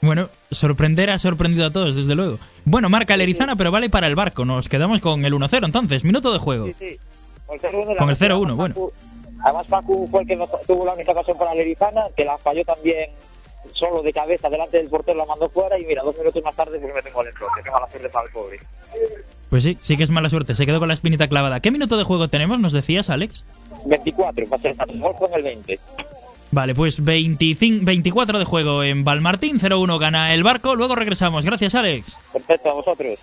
Bueno, 0.02 0.30
sorprender 0.52 1.10
ha 1.10 1.20
sorprendido 1.20 1.66
a 1.66 1.72
todos, 1.72 1.96
desde 1.96 2.16
luego. 2.16 2.38
Bueno, 2.66 2.90
marca 2.90 3.16
el 3.16 3.22
Erizana, 3.22 3.56
pero 3.56 3.72
vale 3.72 3.90
para 3.90 4.08
el 4.08 4.16
Barco. 4.16 4.46
Nos 4.46 4.70
quedamos 4.70 5.02
con 5.02 5.26
el 5.26 5.34
1-0 5.34 5.66
entonces. 5.66 6.04
Minuto 6.04 6.32
de 6.32 6.40
juego. 6.40 6.68
Sí, 6.68 6.76
sí. 6.78 7.00
Con 7.46 7.56
el 7.56 7.62
0-1, 7.62 7.72
Con 7.98 8.10
el 8.10 8.16
además, 8.16 8.22
0-1, 8.22 8.56
bueno. 8.56 8.76
Además 9.44 9.68
Facu 9.68 10.08
fue 10.10 10.22
el 10.22 10.28
que 10.28 10.38
tuvo 10.66 10.86
la 10.86 10.94
única 10.94 11.12
ocasión 11.12 11.38
para 11.38 11.54
la 11.54 11.62
Erizana, 11.62 12.06
que 12.16 12.26
la 12.26 12.38
falló 12.38 12.64
también 12.66 13.10
solo 13.74 14.02
de 14.02 14.14
cabeza 14.14 14.50
delante 14.50 14.78
del 14.78 14.90
portero, 14.90 15.18
la 15.18 15.26
mandó 15.26 15.50
fuera 15.50 15.78
y 15.78 15.86
mira, 15.86 16.04
dos 16.04 16.18
minutos 16.18 16.44
más 16.44 16.56
tarde 16.56 16.80
pues 16.80 16.94
me 16.94 17.02
tengo 17.02 17.22
el 17.22 17.28
enroque, 17.28 17.62
tengo 17.64 17.80
la 17.80 17.90
suerte 17.90 18.10
para 18.10 18.26
el 18.26 18.32
pobre. 18.32 18.60
Pues 19.50 19.64
sí, 19.64 19.78
sí 19.82 19.98
que 19.98 20.04
es 20.04 20.10
mala 20.10 20.30
suerte. 20.30 20.56
Se 20.56 20.66
quedó 20.66 20.80
con 20.80 20.88
la 20.88 20.94
espinita 20.94 21.28
clavada. 21.28 21.60
¿Qué 21.60 21.72
minuto 21.72 21.98
de 21.98 22.04
juego 22.04 22.28
tenemos? 22.28 22.60
Nos 22.60 22.74
decías, 22.74 23.10
Alex. 23.10 23.46
24, 23.86 24.46
va 24.50 24.58
a 24.58 24.60
ser 24.60 24.76
el 24.90 25.00
gol 25.00 25.16
con 25.18 25.34
el 25.34 25.44
20. 25.44 25.80
Vale, 26.52 26.76
pues 26.76 27.04
25, 27.04 27.86
24 27.86 28.40
de 28.40 28.46
juego 28.46 28.84
en 28.84 29.04
Valmartín. 29.04 29.60
0-1 29.60 30.00
gana 30.00 30.34
el 30.34 30.44
Barco. 30.44 30.76
Luego 30.76 30.96
regresamos. 30.96 31.46
Gracias, 31.46 31.76
Alex. 31.76 32.18
Perfecto, 32.32 32.70
a 32.70 32.74
vosotros. 32.74 33.20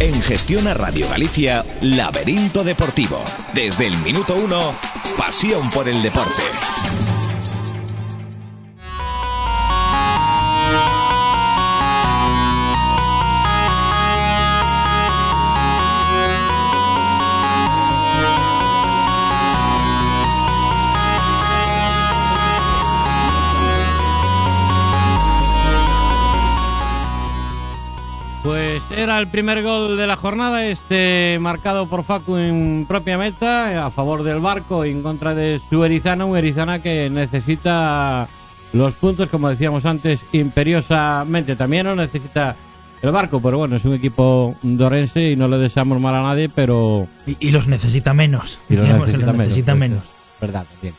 En 0.00 0.20
Gestión 0.22 0.66
a 0.66 0.74
Radio 0.74 1.08
Galicia, 1.08 1.64
Laberinto 1.80 2.62
Deportivo. 2.62 3.22
Desde 3.54 3.86
el 3.86 3.96
minuto 3.98 4.34
uno, 4.36 4.74
pasión 5.16 5.70
por 5.70 5.88
el 5.88 6.02
deporte. 6.02 6.42
Era 28.96 29.18
el 29.18 29.28
primer 29.28 29.62
gol 29.62 29.96
de 29.96 30.06
la 30.06 30.16
jornada, 30.16 30.66
este 30.66 31.38
marcado 31.40 31.86
por 31.86 32.04
Facu 32.04 32.36
en 32.36 32.84
propia 32.88 33.18
meta, 33.18 33.86
a 33.86 33.90
favor 33.90 34.22
del 34.22 34.40
barco 34.40 34.84
y 34.84 34.90
en 34.90 35.02
contra 35.02 35.34
de 35.34 35.60
su 35.68 35.84
Erizana, 35.84 36.24
un 36.24 36.36
Erizana 36.36 36.80
que 36.80 37.10
necesita 37.10 38.26
los 38.72 38.94
puntos, 38.94 39.28
como 39.28 39.48
decíamos 39.48 39.84
antes, 39.86 40.20
imperiosamente. 40.32 41.56
También 41.56 41.86
lo 41.86 41.94
necesita 41.96 42.56
el 43.02 43.10
barco, 43.10 43.40
pero 43.40 43.58
bueno, 43.58 43.76
es 43.76 43.84
un 43.84 43.94
equipo 43.94 44.54
dorense 44.62 45.30
y 45.30 45.36
no 45.36 45.48
le 45.48 45.58
deseamos 45.58 46.00
mal 46.00 46.14
a 46.14 46.22
nadie, 46.22 46.48
pero 46.48 47.06
Y, 47.26 47.36
y 47.48 47.50
los 47.50 47.66
necesita 47.66 48.14
menos. 48.14 48.58
y 48.68 48.74
necesita, 48.76 49.26
los 49.26 49.34
necesita 49.36 49.74
menos. 49.74 49.98
menos. 49.98 50.04
pues, 50.38 50.50
Verdad, 50.50 50.66
también. 50.72 50.94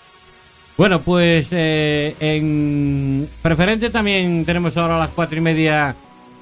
Bueno, 0.78 1.00
pues 1.00 1.48
eh, 1.52 2.16
en 2.20 3.30
preferente 3.42 3.90
también 3.90 4.44
tenemos 4.46 4.76
ahora 4.76 4.98
a 4.98 5.00
las 5.00 5.10
cuatro 5.10 5.38
y 5.38 5.42
media 5.42 5.96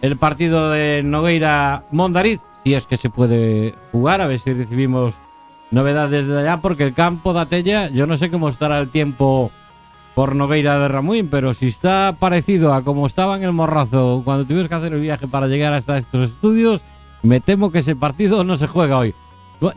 el 0.04 0.18
partido 0.18 0.70
de 0.70 1.02
Nogueira 1.02 1.86
Mondariz, 1.92 2.42
si 2.66 2.74
es 2.74 2.86
que 2.86 2.98
se 2.98 3.10
puede 3.10 3.74
jugar, 3.94 4.20
a 4.20 4.28
ver 4.28 4.38
si 4.42 4.52
recibimos 4.52 5.13
novedades 5.72 6.28
de 6.28 6.39
allá, 6.39 6.58
porque 6.58 6.84
el 6.84 6.94
campo 6.94 7.34
de 7.34 7.39
Atella, 7.39 7.88
yo 7.88 8.06
no 8.06 8.18
sé 8.18 8.30
cómo 8.30 8.50
estará 8.50 8.80
el 8.80 8.89
tiempo 8.89 9.50
por 10.13 10.36
Nogueira 10.36 10.78
de 10.78 10.89
Ramuín, 10.89 11.30
pero 11.30 11.54
si 11.54 11.68
está 11.70 12.18
parecido 12.20 12.74
a 12.74 12.84
como 12.84 13.08
estaba 13.08 13.38
en 13.38 13.44
el 13.44 13.54
Morrazo 13.54 14.22
cuando 14.26 14.44
tuvimos 14.44 14.68
que 14.68 14.76
hacer 14.76 14.92
el 14.92 15.00
viaje 15.00 15.26
para 15.26 15.48
llegar 15.48 15.72
hasta 15.72 15.98
estos 15.98 16.32
estudios, 16.32 16.82
me 17.22 17.39
temo 17.39 17.72
que 17.72 17.80
ese 17.80 17.96
partido 17.96 18.44
no 18.44 18.58
se 18.58 18.68
juega 18.68 18.98
hoy. 18.98 19.16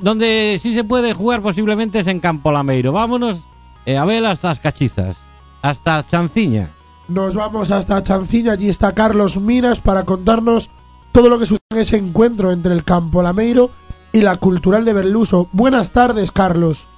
Donde 0.00 0.58
sí 0.60 0.74
se 0.74 0.82
puede 0.82 1.12
jugar 1.14 1.40
posiblemente 1.40 2.00
es 2.00 2.08
en 2.08 2.18
Campo 2.18 2.50
Lameiro. 2.50 2.90
Vámonos, 2.90 3.38
eh, 3.86 3.96
Abel, 3.96 4.26
hasta 4.26 4.48
las 4.48 4.58
cachizas, 4.58 5.16
hasta 5.62 6.04
Chanciña. 6.04 6.70
Nos 7.08 7.36
vamos 7.36 7.70
hasta 7.70 8.02
Chanciña, 8.02 8.52
allí 8.52 8.68
está 8.68 8.92
Carlos 8.92 9.36
Miras 9.36 9.80
para 9.80 10.04
contarnos 10.04 10.70
todo 11.12 11.28
lo 11.28 11.38
que 11.38 11.46
sucede 11.46 11.60
en 11.70 11.78
ese 11.78 11.96
encuentro 11.96 12.50
entre 12.50 12.72
el 12.72 12.82
Campo 12.82 13.22
Lameiro 13.22 13.70
y 14.12 14.22
la 14.22 14.36
Cultural 14.36 14.84
de 14.84 14.92
Berluso. 14.92 15.48
Buenas 15.52 15.92
tardes, 15.92 16.32
Carlos. 16.32 16.88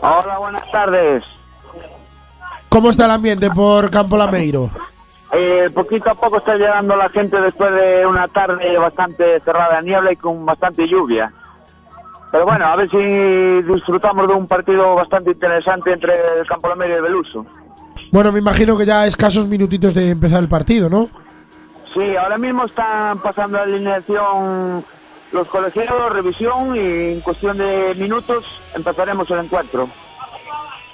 Hola, 0.00 0.38
buenas 0.38 0.70
tardes. 0.72 1.24
¿Cómo 2.68 2.90
está 2.90 3.04
el 3.04 3.12
ambiente 3.12 3.48
por 3.50 3.90
Campo 3.90 4.16
Lameiro? 4.16 4.70
Eh, 5.32 5.70
poquito 5.72 6.10
a 6.10 6.14
poco 6.14 6.38
está 6.38 6.56
llegando 6.56 6.96
la 6.96 7.08
gente 7.10 7.40
después 7.40 7.72
de 7.72 8.04
una 8.06 8.26
tarde 8.28 8.76
bastante 8.76 9.40
cerrada 9.40 9.78
de 9.78 9.86
niebla 9.86 10.12
y 10.12 10.16
con 10.16 10.44
bastante 10.44 10.86
lluvia. 10.88 11.32
Pero 12.32 12.44
bueno, 12.44 12.66
a 12.66 12.74
ver 12.74 12.88
si 12.90 13.62
disfrutamos 13.62 14.26
de 14.26 14.34
un 14.34 14.48
partido 14.48 14.94
bastante 14.96 15.30
interesante 15.30 15.92
entre 15.92 16.12
el 16.40 16.46
Campo 16.48 16.68
Lameiro 16.68 16.94
y 16.94 16.96
el 16.96 17.02
Beluso. 17.02 17.46
Bueno, 18.14 18.30
me 18.30 18.38
imagino 18.38 18.78
que 18.78 18.86
ya 18.86 19.06
escasos 19.08 19.48
minutitos 19.48 19.92
de 19.92 20.10
empezar 20.10 20.40
el 20.40 20.48
partido, 20.48 20.88
¿no? 20.88 21.08
Sí, 21.92 22.14
ahora 22.14 22.38
mismo 22.38 22.64
están 22.64 23.18
pasando 23.18 23.58
la 23.58 23.64
alineación 23.64 24.84
los 25.32 25.48
colegiados, 25.48 26.12
revisión 26.12 26.76
y 26.76 27.14
en 27.14 27.20
cuestión 27.22 27.58
de 27.58 27.92
minutos 27.96 28.44
empezaremos 28.72 29.28
el 29.32 29.40
encuentro. 29.40 29.88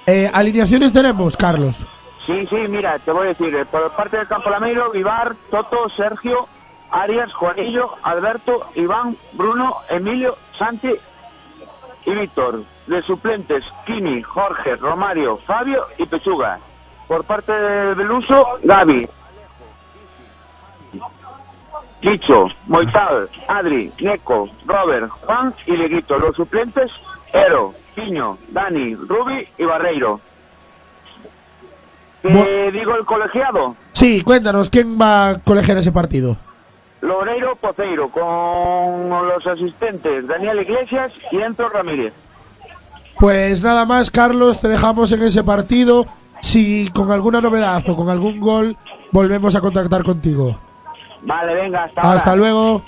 Eh, 0.06 0.30
alineaciones 0.32 0.94
tenemos, 0.94 1.36
Carlos. 1.36 1.76
Sí, 2.24 2.46
sí, 2.46 2.56
mira, 2.70 2.98
te 2.98 3.12
voy 3.12 3.26
a 3.26 3.28
decir, 3.34 3.54
eh, 3.54 3.66
por 3.66 3.90
parte 3.90 4.16
del 4.16 4.26
Campo 4.26 4.48
Lameiro, 4.48 4.90
Vivar, 4.90 5.34
Toto, 5.50 5.90
Sergio, 5.94 6.48
Arias, 6.90 7.34
Juanillo, 7.34 7.96
Alberto, 8.02 8.66
Iván, 8.76 9.14
Bruno, 9.34 9.76
Emilio, 9.90 10.38
Santi 10.58 10.88
y 12.06 12.10
Víctor. 12.12 12.64
De 12.86 13.02
suplentes, 13.02 13.62
Kini, 13.84 14.22
Jorge, 14.22 14.76
Romario, 14.76 15.36
Fabio 15.36 15.84
y 15.98 16.06
Pechuga. 16.06 16.58
Por 17.10 17.24
parte 17.24 17.50
del 17.50 17.96
Beluso, 17.96 18.46
Gaby. 18.62 19.08
Quicho, 22.00 22.46
Moital, 22.68 23.28
Adri, 23.48 23.92
Neco, 23.98 24.48
Robert, 24.64 25.08
Juan 25.10 25.52
y 25.66 25.72
Leguito. 25.76 26.16
Los 26.20 26.36
suplentes, 26.36 26.88
Ero, 27.32 27.74
Piño, 27.96 28.38
Dani, 28.50 28.94
Rubi 28.94 29.44
y 29.58 29.64
Barreiro. 29.64 30.20
¿Te 32.22 32.28
Bu- 32.28 32.70
digo 32.70 32.94
el 32.94 33.04
colegiado? 33.04 33.74
Sí, 33.90 34.22
cuéntanos, 34.22 34.70
¿quién 34.70 34.96
va 34.96 35.30
a 35.30 35.38
colegiar 35.40 35.78
ese 35.78 35.90
partido? 35.90 36.36
Loreiro 37.00 37.56
Poceiro, 37.56 38.08
con 38.10 39.08
los 39.26 39.44
asistentes 39.48 40.28
Daniel 40.28 40.60
Iglesias 40.60 41.12
y 41.32 41.38
Enzo 41.40 41.68
Ramírez. 41.70 42.12
Pues 43.18 43.64
nada 43.64 43.84
más, 43.84 44.10
Carlos, 44.12 44.60
te 44.60 44.68
dejamos 44.68 45.10
en 45.10 45.22
ese 45.22 45.42
partido. 45.42 46.06
Si 46.40 46.88
con 46.88 47.10
alguna 47.10 47.40
novedad 47.40 47.82
o 47.88 47.96
con 47.96 48.08
algún 48.08 48.40
gol, 48.40 48.76
volvemos 49.12 49.54
a 49.54 49.60
contactar 49.60 50.02
contigo. 50.02 50.56
Vale, 51.22 51.54
venga, 51.54 51.84
hasta, 51.84 52.00
ahora. 52.00 52.16
Hasta 52.16 52.36
luego. 52.36 52.82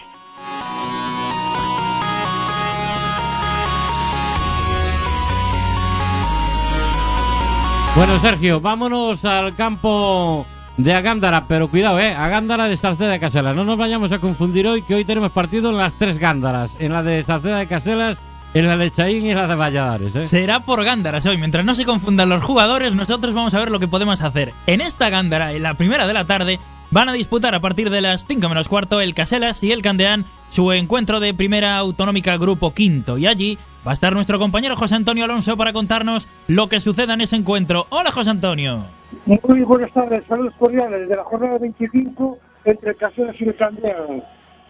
Bueno, 7.95 8.19
Sergio, 8.21 8.59
vámonos 8.61 9.23
al 9.27 9.55
campo 9.55 10.47
de 10.79 10.95
Agándara, 10.95 11.45
pero 11.47 11.69
cuidado, 11.69 12.01
eh, 12.01 12.15
Agándara 12.15 12.67
de 12.67 12.79
Salceda 12.79 13.11
de 13.11 13.21
Caselas. 13.21 13.55
No 13.55 13.65
nos 13.65 13.77
vayamos 13.77 14.11
a 14.13 14.19
confundir 14.19 14.67
hoy, 14.67 14.81
que 14.81 14.95
hoy 14.95 15.05
tenemos 15.05 15.31
partido 15.31 15.69
en 15.69 15.77
las 15.77 15.93
tres 15.95 16.19
Gándaras, 16.19 16.71
en 16.79 16.95
la 16.95 17.03
de 17.03 17.23
Salceda 17.23 17.59
de 17.59 17.67
Caselas, 17.67 18.17
en 18.55 18.67
la 18.67 18.77
de 18.77 18.91
Chaín 18.91 19.27
y 19.27 19.35
la 19.35 19.49
de 19.49 19.55
Valladares, 19.55 20.15
eh. 20.15 20.27
Será 20.27 20.61
por 20.61 20.85
Gándaras 20.85 21.25
hoy. 21.27 21.39
Mientras 21.39 21.65
no 21.65 21.75
se 21.75 21.87
confundan 21.87 22.29
los 22.29 22.45
jugadores, 22.45 22.95
nosotros 22.95 23.35
vamos 23.35 23.55
a 23.55 23.61
ver 23.61 23.71
lo 23.71 23.81
que 23.81 23.89
podemos 23.89 24.21
hacer. 24.21 24.53
En 24.67 24.81
esta 24.81 25.09
Gándara, 25.09 25.53
en 25.53 25.63
la 25.63 25.75
primera 25.75 26.07
de 26.07 26.13
la 26.13 26.25
tarde, 26.25 26.59
van 26.91 27.09
a 27.09 27.13
disputar 27.13 27.55
a 27.55 27.61
partir 27.61 27.89
de 27.89 28.03
las 28.03 28.27
5 28.27 28.49
menos 28.49 28.69
cuarto 28.69 29.01
el 29.01 29.15
Caselas 29.15 29.63
y 29.63 29.73
el 29.73 29.83
Candeán 29.83 30.25
su 30.51 30.71
encuentro 30.73 31.19
de 31.19 31.33
primera 31.33 31.79
autonómica 31.79 32.37
Grupo 32.37 32.75
Quinto. 32.75 33.17
Y 33.17 33.27
allí 33.27 33.59
va 33.87 33.93
a 33.93 33.95
estar 33.95 34.13
nuestro 34.13 34.39
compañero 34.39 34.77
José 34.77 34.97
Antonio 34.97 35.25
Alonso 35.25 35.57
para 35.57 35.73
contarnos 35.73 36.29
lo 36.47 36.69
que 36.69 36.81
suceda 36.81 37.15
en 37.15 37.23
ese 37.23 37.37
encuentro. 37.37 37.87
Hola 37.89 38.11
José 38.11 38.31
Antonio. 38.31 38.81
Muy 39.25 39.63
buenas 39.63 39.93
tardes, 39.93 40.27
saludos 40.27 40.53
cordiales 40.59 41.09
de 41.09 41.17
la 41.17 41.25
jornada 41.25 41.57
25 41.59 42.39
entre 42.67 42.95
Caselas 42.97 43.35
y 43.41 43.45
el 43.45 43.57
Candeán. 43.57 44.23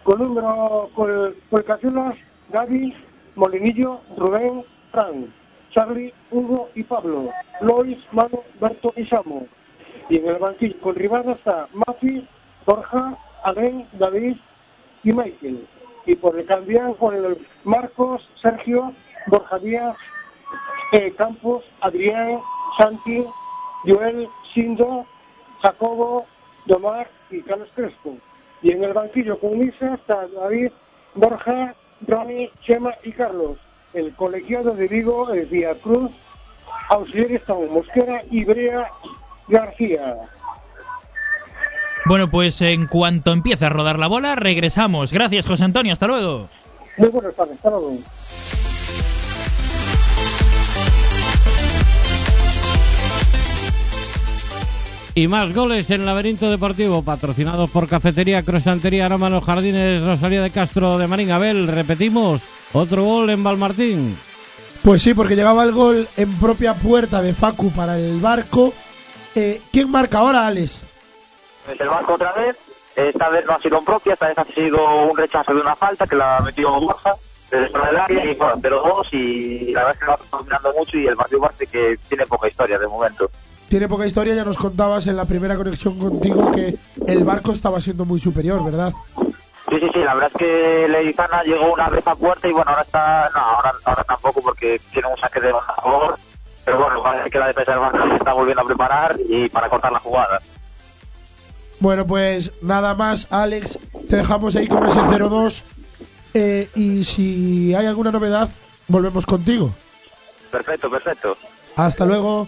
Con 0.03 0.19
número, 0.19 0.89
con, 0.93 1.09
con 1.49 1.63
Caselas, 1.63 2.15
Gaby, 2.51 2.93
Molinillo, 3.35 4.01
Rubén, 4.17 4.63
Fran, 4.91 5.33
Charlie, 5.71 6.13
Hugo 6.31 6.69
y 6.75 6.83
Pablo, 6.83 7.31
Lois, 7.61 7.97
Manu, 8.11 8.41
Berto 8.59 8.93
y 8.95 9.05
Samu. 9.05 9.47
Y 10.09 10.17
en 10.17 10.27
el 10.27 10.37
banquillo 10.37 10.79
con 10.81 10.95
Rivada 10.95 11.33
está 11.33 11.67
Mafi, 11.73 12.27
Borja, 12.65 13.17
Adén, 13.43 13.87
David 13.93 14.37
y 15.03 15.11
Michael. 15.11 15.67
Y 16.05 16.15
por 16.15 16.37
el 16.37 16.45
Candeán 16.45 16.93
con 16.95 17.15
el 17.15 17.37
Marcos, 17.63 18.21
Sergio, 18.41 18.93
Borja 19.27 19.57
Díaz, 19.59 19.95
eh, 20.91 21.13
Campos, 21.17 21.63
Adrián, 21.81 22.39
Santi, 22.77 23.25
Joel, 23.85 24.27
Sindo, 24.53 25.05
Jacobo, 25.61 26.25
Domar 26.65 27.09
y 27.31 27.41
Carlos 27.41 27.69
Crespo. 27.75 28.17
Y 28.61 28.73
en 28.73 28.83
el 28.83 28.93
banquillo 28.93 29.39
con 29.39 29.57
Misa 29.57 29.95
está 29.95 30.27
David, 30.27 30.71
Borja, 31.15 31.75
Ronnie, 32.07 32.51
Chema 32.65 32.93
y 33.03 33.11
Carlos. 33.11 33.57
El 33.93 34.13
colegiado 34.15 34.71
de 34.71 34.87
Vigo 34.87 35.31
es 35.33 35.49
Vía 35.49 35.75
Cruz, 35.75 36.11
auxiliares 36.89 37.41
están 37.41 37.71
Mosquera 37.71 38.21
y 38.31 38.43
Brea 38.43 38.89
García. 39.47 40.15
Bueno, 42.05 42.29
pues 42.29 42.61
en 42.61 42.87
cuanto 42.87 43.31
empiece 43.31 43.65
a 43.65 43.69
rodar 43.69 43.97
la 43.97 44.07
bola, 44.07 44.35
regresamos. 44.35 45.13
Gracias 45.13 45.47
José 45.47 45.63
Antonio, 45.63 45.93
hasta 45.93 46.07
luego. 46.07 46.49
Muy 46.97 47.09
buenas 47.09 47.33
tardes, 47.35 47.55
hasta 47.55 47.69
luego. 47.69 47.97
Y 55.15 55.27
más 55.27 55.53
goles 55.53 55.89
en 55.91 56.05
Laberinto 56.05 56.49
Deportivo, 56.49 57.03
patrocinados 57.03 57.69
por 57.69 57.87
Cafetería 57.87 58.41
Crosantería 58.41 59.05
Aroma 59.05 59.29
los 59.29 59.43
Jardines 59.43 60.03
Rosalía 60.03 60.41
de 60.41 60.49
Castro 60.49 60.97
de 60.97 61.05
Marín 61.05 61.31
Abel. 61.31 61.67
Repetimos, 61.67 62.41
otro 62.73 63.03
gol 63.03 63.29
en 63.29 63.43
Valmartín. 63.43 64.17
Pues 64.83 65.03
sí, 65.03 65.13
porque 65.13 65.35
llegaba 65.35 65.63
el 65.63 65.71
gol 65.71 66.07
en 66.17 66.33
propia 66.39 66.73
puerta 66.73 67.21
de 67.21 67.33
Facu 67.33 67.71
para 67.71 67.97
el 67.97 68.19
barco. 68.19 68.73
Eh, 69.35 69.61
¿Quién 69.71 69.91
marca 69.91 70.17
ahora, 70.17 70.47
Alex? 70.47 70.79
el 71.79 71.87
barco 71.87 72.13
otra 72.13 72.33
vez. 72.33 72.57
Esta 72.95 73.29
vez 73.29 73.45
no 73.45 73.53
ha 73.53 73.59
sido 73.59 73.79
en 73.79 73.85
propia, 73.85 74.13
esta 74.13 74.27
vez 74.27 74.37
ha 74.37 74.45
sido 74.45 75.05
un 75.05 75.17
rechazo 75.17 75.53
de 75.53 75.61
una 75.61 75.75
falta 75.75 76.05
que 76.05 76.15
la 76.15 76.37
ha 76.37 76.41
metido 76.41 76.79
Borja 76.79 77.15
desde 77.49 77.69
fuera 77.69 77.87
del 77.87 77.97
área 77.97 78.25
y 78.25 78.35
bueno, 78.35 78.55
de 78.57 78.69
los 78.69 78.83
dos 78.83 79.07
y 79.11 79.71
la 79.71 79.79
verdad 79.79 79.93
es 79.93 79.99
que 79.99 80.05
lo 80.05 80.13
está 80.13 80.37
dominando 80.37 80.73
mucho 80.77 80.97
y 80.97 81.07
el 81.07 81.15
partido 81.15 81.41
parece 81.41 81.67
que 81.67 81.97
tiene 82.07 82.27
poca 82.27 82.47
historia 82.47 82.77
de 82.77 82.87
momento. 82.87 83.31
Tiene 83.73 83.87
poca 83.87 84.05
historia, 84.05 84.35
ya 84.35 84.45
nos 84.45 84.59
contabas 84.59 85.07
en 85.07 85.17
la 85.17 85.25
primera 85.25 85.55
conexión 85.55 85.97
contigo 85.97 86.51
que 86.51 86.77
el 87.07 87.23
barco 87.23 87.53
estaba 87.53 87.81
siendo 87.81 88.05
muy 88.05 88.19
superior, 88.19 88.63
¿verdad? 88.63 88.93
Sí, 89.67 89.79
sí, 89.79 89.89
sí, 89.91 89.99
la 90.03 90.13
verdad 90.13 90.29
es 90.31 90.37
que 90.37 90.87
Leizana 90.87 91.41
llegó 91.41 91.73
una 91.73 91.89
vez 91.89 92.05
a 92.05 92.15
puerta 92.15 92.47
y 92.47 92.51
bueno, 92.51 92.69
ahora 92.69 92.83
está, 92.83 93.31
no, 93.33 93.39
ahora, 93.39 93.73
ahora 93.83 94.03
tampoco 94.03 94.43
porque 94.43 94.79
tiene 94.91 95.07
un 95.07 95.17
saque 95.17 95.41
de 95.41 95.49
a 95.49 95.81
favor, 95.81 96.19
pero 96.63 96.83
bueno, 96.83 97.01
parece 97.01 97.31
que 97.31 97.39
la 97.39 97.47
defensa 97.47 97.71
del 97.71 97.81
Barça 97.81 98.09
se 98.09 98.15
está 98.17 98.33
volviendo 98.33 98.61
a 98.61 98.65
preparar 98.65 99.15
y 99.27 99.49
para 99.49 99.67
cortar 99.69 99.91
la 99.91 99.99
jugada. 99.99 100.39
Bueno, 101.79 102.05
pues 102.05 102.51
nada 102.61 102.93
más, 102.93 103.25
Alex. 103.31 103.79
Te 104.07 104.17
dejamos 104.17 104.55
ahí 104.55 104.67
con 104.67 104.85
ese 104.85 104.99
0-2. 104.99 105.63
eh, 106.35 106.69
y 106.75 107.03
si 107.05 107.73
hay 107.73 107.87
alguna 107.87 108.11
novedad, 108.11 108.49
volvemos 108.87 109.25
contigo. 109.25 109.73
Perfecto, 110.51 110.91
perfecto. 110.91 111.35
Hasta 111.75 112.05
luego. 112.05 112.47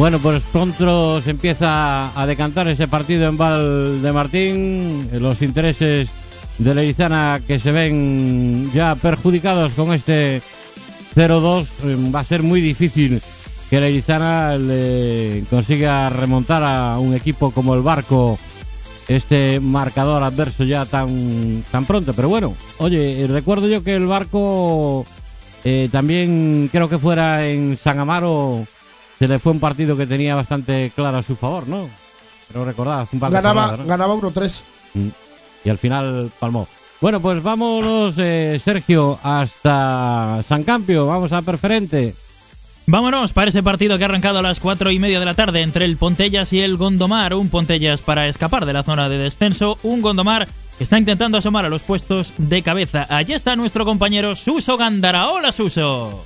Bueno, 0.00 0.18
pues 0.18 0.42
pronto 0.50 1.20
se 1.20 1.28
empieza 1.28 2.18
a 2.18 2.26
decantar 2.26 2.66
ese 2.68 2.88
partido 2.88 3.28
en 3.28 3.36
Val 3.36 4.00
de 4.00 4.12
Martín. 4.12 5.10
Los 5.12 5.42
intereses 5.42 6.08
de 6.56 6.74
Lerizana 6.74 7.38
que 7.46 7.58
se 7.58 7.70
ven 7.70 8.72
ya 8.72 8.94
perjudicados 8.94 9.74
con 9.74 9.92
este 9.92 10.40
0-2. 11.14 11.66
eh, 11.84 12.10
Va 12.14 12.20
a 12.20 12.24
ser 12.24 12.42
muy 12.42 12.62
difícil 12.62 13.20
que 13.68 13.78
Lerizana 13.78 14.56
le 14.56 15.44
consiga 15.50 16.08
remontar 16.08 16.62
a 16.62 16.98
un 16.98 17.14
equipo 17.14 17.50
como 17.50 17.74
el 17.74 17.82
Barco 17.82 18.38
este 19.06 19.60
marcador 19.60 20.22
adverso 20.22 20.64
ya 20.64 20.86
tan, 20.86 21.62
tan 21.70 21.84
pronto. 21.84 22.14
Pero 22.14 22.30
bueno, 22.30 22.54
oye, 22.78 23.20
eh, 23.20 23.26
recuerdo 23.26 23.68
yo 23.68 23.84
que 23.84 23.96
el 23.96 24.06
Barco 24.06 25.04
eh, 25.62 25.90
también 25.92 26.70
creo 26.72 26.88
que 26.88 26.98
fuera 26.98 27.46
en 27.46 27.76
San 27.76 27.98
Amaro 27.98 28.66
se 29.20 29.28
le 29.28 29.38
fue 29.38 29.52
un 29.52 29.60
partido 29.60 29.98
que 29.98 30.06
tenía 30.06 30.34
bastante 30.34 30.90
claro 30.94 31.18
a 31.18 31.22
su 31.22 31.36
favor, 31.36 31.68
¿no? 31.68 31.90
Pero 32.48 32.64
recordad, 32.64 33.06
un 33.12 33.20
par 33.20 33.30
Ganaba, 33.30 33.76
¿no? 33.76 33.84
ganaba 33.84 34.14
1-3. 34.14 34.50
Mm. 34.94 35.08
Y 35.62 35.68
al 35.68 35.76
final 35.76 36.30
palmó. 36.38 36.66
Bueno, 37.02 37.20
pues 37.20 37.42
vámonos, 37.42 38.14
eh, 38.16 38.58
Sergio, 38.64 39.18
hasta 39.22 40.42
San 40.48 40.64
Campio. 40.64 41.06
Vamos 41.06 41.32
a 41.32 41.42
Preferente. 41.42 42.14
Vámonos 42.86 43.34
para 43.34 43.50
ese 43.50 43.62
partido 43.62 43.98
que 43.98 44.04
ha 44.04 44.06
arrancado 44.06 44.38
a 44.38 44.42
las 44.42 44.58
cuatro 44.58 44.90
y 44.90 44.98
media 44.98 45.20
de 45.20 45.26
la 45.26 45.34
tarde 45.34 45.60
entre 45.60 45.84
el 45.84 45.98
Pontellas 45.98 46.54
y 46.54 46.60
el 46.60 46.78
Gondomar. 46.78 47.34
Un 47.34 47.50
Pontellas 47.50 48.00
para 48.00 48.26
escapar 48.26 48.64
de 48.64 48.72
la 48.72 48.84
zona 48.84 49.10
de 49.10 49.18
descenso. 49.18 49.76
Un 49.82 50.00
Gondomar 50.00 50.48
que 50.78 50.84
está 50.84 50.96
intentando 50.96 51.36
asomar 51.36 51.66
a 51.66 51.68
los 51.68 51.82
puestos 51.82 52.32
de 52.38 52.62
cabeza. 52.62 53.06
Allí 53.10 53.34
está 53.34 53.54
nuestro 53.54 53.84
compañero 53.84 54.34
Suso 54.34 54.78
Gándara. 54.78 55.28
Hola, 55.28 55.52
Suso. 55.52 56.24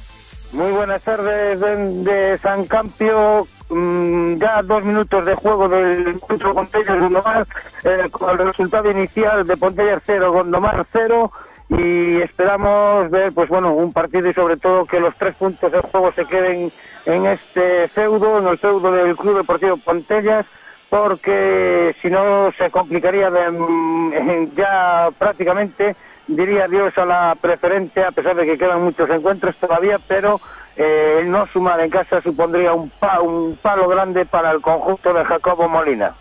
Muy 0.54 0.70
buenas 0.70 1.02
tardes 1.02 1.58
de, 1.58 1.76
de 2.04 2.38
San 2.38 2.64
Campio. 2.66 3.44
Mm, 3.70 4.36
ya 4.36 4.62
dos 4.62 4.84
minutos 4.84 5.26
de 5.26 5.34
juego 5.34 5.68
del 5.68 6.06
encuentro 6.06 6.54
Pontellas 6.54 7.00
Gondomar 7.00 7.44
eh, 7.82 8.08
con 8.12 8.30
el 8.30 8.46
resultado 8.46 8.88
inicial 8.88 9.44
de 9.44 9.56
Pontellas 9.56 10.00
0, 10.06 10.32
Gondomar 10.32 10.86
0 10.92 11.32
y 11.70 12.20
esperamos 12.20 13.10
ver 13.10 13.32
pues 13.32 13.48
bueno 13.48 13.72
un 13.72 13.92
partido 13.92 14.28
y 14.30 14.34
sobre 14.34 14.56
todo 14.56 14.84
que 14.84 15.00
los 15.00 15.16
tres 15.16 15.34
puntos 15.34 15.72
del 15.72 15.80
juego 15.80 16.12
se 16.12 16.24
queden 16.24 16.70
en 17.04 17.26
este 17.26 17.88
feudo, 17.88 18.38
en 18.38 18.46
el 18.46 18.58
feudo 18.58 18.92
del 18.92 19.16
Club 19.16 19.38
Deportivo 19.38 19.76
Pontellas 19.78 20.46
porque 20.88 21.96
si 22.00 22.08
no 22.10 22.52
se 22.56 22.70
complicaría 22.70 23.28
de, 23.28 24.50
ya 24.56 25.08
prácticamente 25.18 25.96
diría 26.26 26.64
adiós 26.64 26.96
a 26.98 27.04
la 27.04 27.37
preferente 27.40 28.02
a 28.04 28.10
pesar 28.10 28.34
de 28.37 28.46
que 28.46 28.56
quedan 28.58 28.82
muchos 28.82 29.08
encuentros 29.10 29.54
todavía 29.56 29.98
pero 30.08 30.40
eh, 30.76 31.18
el 31.20 31.30
no 31.30 31.46
sumar 31.48 31.80
en 31.80 31.90
casa 31.90 32.20
supondría 32.20 32.72
un, 32.72 32.88
pa- 32.90 33.20
un 33.20 33.56
palo 33.60 33.87
grande 33.88 34.24
para 34.24 34.50
el 34.50 34.60
conjunto 34.60 35.12
de 35.12 35.24
Jacobo 35.24 35.68
Molina. 35.68 36.14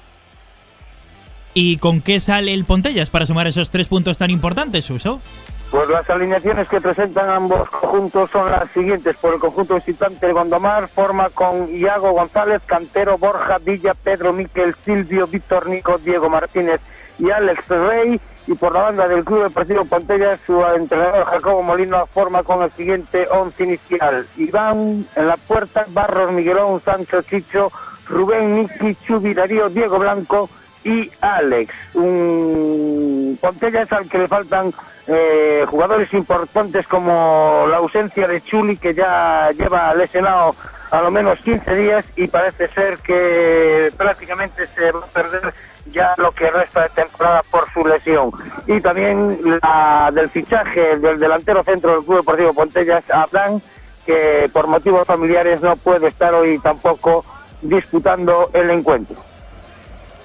¿Y 1.56 1.78
con 1.78 2.02
qué 2.02 2.20
sale 2.20 2.54
el 2.54 2.66
Pontellas 2.66 3.10
para 3.10 3.26
sumar 3.26 3.46
esos 3.48 3.70
tres 3.70 3.88
puntos 3.88 4.18
tan 4.18 4.32
importantes, 4.32 4.86
Suso? 4.86 5.22
Pues 5.70 5.88
las 5.90 6.08
alineaciones 6.10 6.68
que 6.68 6.80
presentan 6.82 7.30
ambos 7.30 7.68
conjuntos 7.70 8.30
son 8.32 8.50
las 8.52 8.70
siguientes. 8.72 9.16
Por 9.18 9.34
el 9.36 9.40
conjunto 9.40 9.76
visitante 9.76 10.28
de 10.28 10.34
Gondomar, 10.34 10.88
forma 10.88 11.30
con 11.32 11.68
Iago 11.76 12.12
González, 12.12 12.62
Cantero, 12.66 13.18
Borja, 13.18 13.58
Villa, 13.60 13.94
Pedro, 13.96 14.34
Miquel, 14.34 14.76
Silvio, 14.86 15.26
Víctor 15.28 15.68
Nico, 15.68 15.98
Diego 15.98 16.30
Martínez 16.30 16.80
y 17.20 17.30
Alex 17.32 17.68
Rey. 17.70 18.20
Y 18.46 18.54
por 18.56 18.74
la 18.74 18.82
banda 18.82 19.08
del 19.08 19.24
Club 19.24 19.44
Deportivo 19.44 19.86
Pontellas, 19.86 20.40
su 20.46 20.62
entrenador 20.66 21.26
Jacobo 21.26 21.64
Molina 21.64 22.06
forma 22.06 22.44
con 22.44 22.62
el 22.62 22.72
siguiente 22.72 23.28
once 23.32 23.64
inicial. 23.64 24.28
Iván 24.38 25.06
en 25.16 25.28
la 25.28 25.38
puerta, 25.38 25.86
Barros, 25.90 26.32
Miguelón, 26.32 26.82
Sancho, 26.82 27.22
Chicho, 27.22 27.72
Rubén, 28.08 28.56
Niki, 28.56 28.96
Chubi, 28.96 29.34
Darío, 29.34 29.70
Diego 29.70 29.98
Blanco 29.98 30.50
y 30.84 31.10
Alex. 31.22 31.74
Un 31.94 33.38
Pontellas 33.40 33.92
al 33.94 34.10
que 34.10 34.18
le 34.18 34.28
faltan 34.28 34.74
eh, 35.08 35.66
jugadores 35.68 36.14
importantes 36.14 36.88
como 36.88 37.66
la 37.70 37.78
ausencia 37.78 38.28
de 38.28 38.42
Chuli 38.42 38.78
que 38.78 38.94
ya 38.94 39.52
lleva 39.52 39.94
lesionado 39.96 40.56
a 40.94 41.02
lo 41.02 41.10
menos 41.10 41.40
15 41.40 41.76
días 41.76 42.06
y 42.16 42.28
parece 42.28 42.68
ser 42.68 43.00
que 43.00 43.92
prácticamente 43.98 44.68
se 44.68 44.92
va 44.92 45.00
a 45.00 45.08
perder 45.08 45.52
ya 45.92 46.14
lo 46.18 46.32
que 46.32 46.48
resta 46.52 46.84
de 46.84 46.90
temporada 46.90 47.42
por 47.50 47.66
su 47.74 47.84
lesión. 47.84 48.30
Y 48.68 48.80
también 48.80 49.40
la 49.64 50.12
del 50.14 50.30
fichaje 50.30 51.00
del 51.00 51.18
delantero 51.18 51.64
centro 51.64 51.96
del 51.96 52.06
Club 52.06 52.18
Deportivo 52.18 52.54
Pontellas, 52.54 53.10
Abraham, 53.10 53.60
que 54.06 54.48
por 54.54 54.68
motivos 54.68 55.08
familiares 55.08 55.62
no 55.62 55.76
puede 55.78 56.10
estar 56.10 56.32
hoy 56.36 56.60
tampoco 56.60 57.26
disputando 57.64 58.52
el 58.54 58.70
encuentro. 58.70 59.16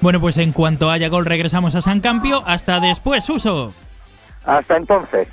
Bueno, 0.02 0.20
pues 0.20 0.37
en 0.37 0.52
cuanto 0.52 0.90
haya 0.90 1.09
gol 1.09 1.24
regresamos 1.24 1.76
a 1.76 1.81
San 1.81 2.00
Campio. 2.00 2.42
Hasta 2.44 2.78
después, 2.78 3.24
Suso. 3.24 3.72
Hasta 4.44 4.76
entonces. 4.76 5.28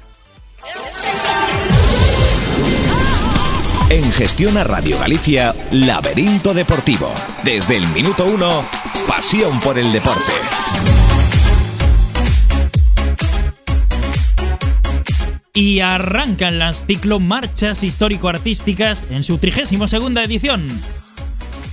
En 3.90 4.04
Gestión 4.12 4.58
a 4.58 4.64
Radio 4.64 4.98
Galicia, 4.98 5.54
Laberinto 5.72 6.56
Deportivo. 6.56 7.14
Desde 7.44 7.78
el 7.78 7.88
minuto 7.90 8.26
uno, 8.26 8.64
pasión 9.08 9.60
por 9.60 9.78
el 9.78 9.92
deporte. 9.92 10.32
Y 15.54 15.82
arrancan 15.82 16.58
las 16.58 16.84
ciclomarchas 16.88 17.84
histórico-artísticas 17.84 19.04
en 19.12 19.24
su 19.24 19.38
32 19.38 19.88
segunda 19.88 20.24
edición. 20.24 20.64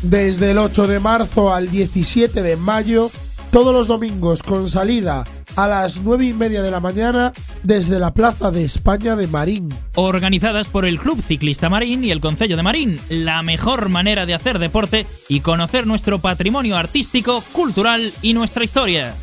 Desde 0.02 0.50
el 0.50 0.58
8 0.58 0.88
de 0.88 1.00
marzo 1.00 1.54
al 1.54 1.70
17 1.70 2.42
de 2.42 2.56
mayo, 2.58 3.10
todos 3.50 3.72
los 3.72 3.86
domingos 3.86 4.42
con 4.42 4.68
salida 4.68 5.24
a 5.56 5.66
las 5.68 6.00
9 6.00 6.26
y 6.26 6.32
media 6.32 6.62
de 6.62 6.70
la 6.70 6.80
mañana 6.80 7.32
desde 7.62 7.98
la 7.98 8.12
Plaza 8.14 8.50
de 8.50 8.64
España 8.64 9.16
de 9.16 9.26
Marín. 9.26 9.68
Organizadas 9.94 10.68
por 10.68 10.84
el 10.84 10.98
Club 10.98 11.22
Ciclista 11.22 11.68
Marín 11.68 12.04
y 12.04 12.10
el 12.10 12.20
Concello 12.20 12.56
de 12.56 12.62
Marín, 12.62 13.00
la 13.08 13.42
mejor 13.42 13.88
manera 13.88 14.26
de 14.26 14.34
hacer 14.34 14.58
deporte 14.58 15.06
y 15.28 15.40
conocer 15.40 15.86
nuestro 15.86 16.18
patrimonio 16.18 16.76
artístico, 16.76 17.42
cultural 17.52 18.12
y 18.22 18.34
nuestra 18.34 18.64
historia. 18.64 19.14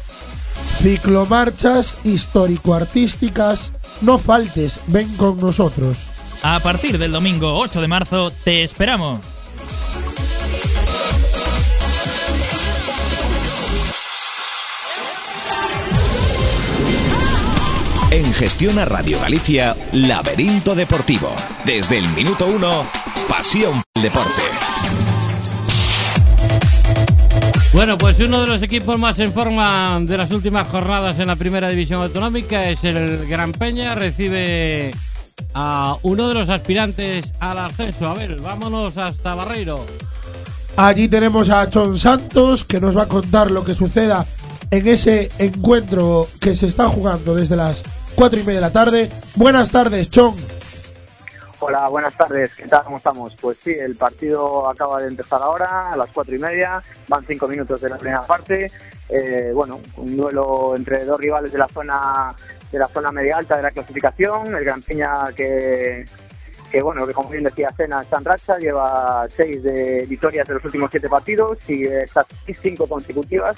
Ciclomarchas 0.80 1.98
histórico-artísticas, 2.04 3.72
no 4.02 4.18
faltes, 4.18 4.80
ven 4.88 5.16
con 5.16 5.40
nosotros. 5.40 6.08
A 6.42 6.60
partir 6.62 6.98
del 6.98 7.12
domingo 7.12 7.58
8 7.58 7.82
de 7.82 7.88
marzo 7.88 8.32
te 8.32 8.64
esperamos. 8.64 9.20
En 18.12 18.34
Gestión 18.34 18.80
a 18.80 18.86
Radio 18.86 19.20
Galicia, 19.20 19.76
Laberinto 19.92 20.74
Deportivo. 20.74 21.30
Desde 21.64 22.00
el 22.00 22.10
minuto 22.14 22.48
uno, 22.48 22.84
pasión 23.28 23.84
por 23.84 23.84
el 23.98 24.02
deporte. 24.02 24.42
Bueno, 27.72 28.00
pues 28.00 28.20
uno 28.20 28.42
de 28.42 28.48
los 28.48 28.64
equipos 28.64 28.98
más 28.98 29.20
en 29.20 29.32
forma 29.32 30.00
de 30.02 30.18
las 30.18 30.32
últimas 30.32 30.68
jornadas 30.70 31.20
en 31.20 31.28
la 31.28 31.36
primera 31.36 31.70
división 31.70 32.02
autonómica 32.02 32.68
es 32.68 32.84
el 32.84 33.28
Gran 33.28 33.52
Peña. 33.52 33.94
Recibe 33.94 34.90
a 35.54 35.96
uno 36.02 36.30
de 36.30 36.34
los 36.34 36.50
aspirantes 36.50 37.32
al 37.40 37.60
ascenso. 37.60 38.08
A 38.08 38.16
ver, 38.16 38.42
vámonos 38.42 38.98
hasta 38.98 39.36
Barreiro. 39.36 39.86
Allí 40.78 41.10
tenemos 41.10 41.52
a 41.52 41.70
Chon 41.70 41.96
Santos 41.96 42.64
que 42.64 42.82
nos 42.82 42.98
va 42.98 43.04
a 43.04 43.08
contar 43.08 43.52
lo 43.52 43.64
que 43.64 43.76
suceda 43.76 44.26
en 44.72 44.88
ese 44.88 45.30
encuentro 45.38 46.28
que 46.40 46.56
se 46.56 46.66
está 46.66 46.90
jugando 46.90 47.36
desde 47.36 47.56
las 47.56 47.84
4 48.20 48.38
y 48.38 48.44
media 48.44 48.60
de 48.60 48.68
la 48.68 48.74
tarde. 48.74 49.10
Buenas 49.36 49.72
tardes, 49.72 50.10
Chon. 50.10 50.36
Hola, 51.60 51.88
buenas 51.88 52.14
tardes. 52.18 52.54
¿Qué 52.54 52.68
tal? 52.68 52.84
¿Cómo 52.84 52.98
estamos? 52.98 53.34
Pues 53.40 53.58
sí, 53.64 53.72
el 53.72 53.96
partido 53.96 54.70
acaba 54.70 55.02
de 55.02 55.08
empezar 55.08 55.42
ahora 55.42 55.94
a 55.94 55.96
las 55.96 56.10
cuatro 56.10 56.36
y 56.36 56.38
media. 56.38 56.84
Van 57.08 57.26
cinco 57.26 57.48
minutos 57.48 57.80
de 57.80 57.88
la 57.88 57.98
primera 57.98 58.22
parte. 58.24 58.70
Eh, 59.08 59.52
bueno, 59.56 59.80
un 59.96 60.18
duelo 60.18 60.74
entre 60.76 61.06
dos 61.06 61.18
rivales 61.18 61.54
de 61.54 61.60
la 61.60 61.70
zona 61.70 62.36
de 62.70 62.78
la 62.78 62.88
zona 62.90 63.10
media 63.14 63.38
alta 63.38 63.56
de 63.56 63.64
la 63.64 63.72
clasificación. 63.72 64.54
El 64.54 64.66
Gran 64.66 64.82
Peña 64.82 65.14
que 65.34 66.06
que 66.70 66.82
bueno, 66.82 67.08
que 67.08 67.14
como 67.14 67.30
bien 67.30 67.46
decía 67.46 67.74
Sena, 67.78 68.02
está 68.02 68.18
en 68.18 68.26
racha, 68.26 68.58
lleva 68.58 69.28
seis 69.34 69.64
de 69.64 70.06
victorias 70.10 70.46
de 70.46 70.56
los 70.56 70.66
últimos 70.66 70.92
siete 70.92 71.08
partidos 71.08 71.58
y 71.70 71.86
estas 71.86 72.26
cinco 72.62 72.86
consecutivas. 72.86 73.56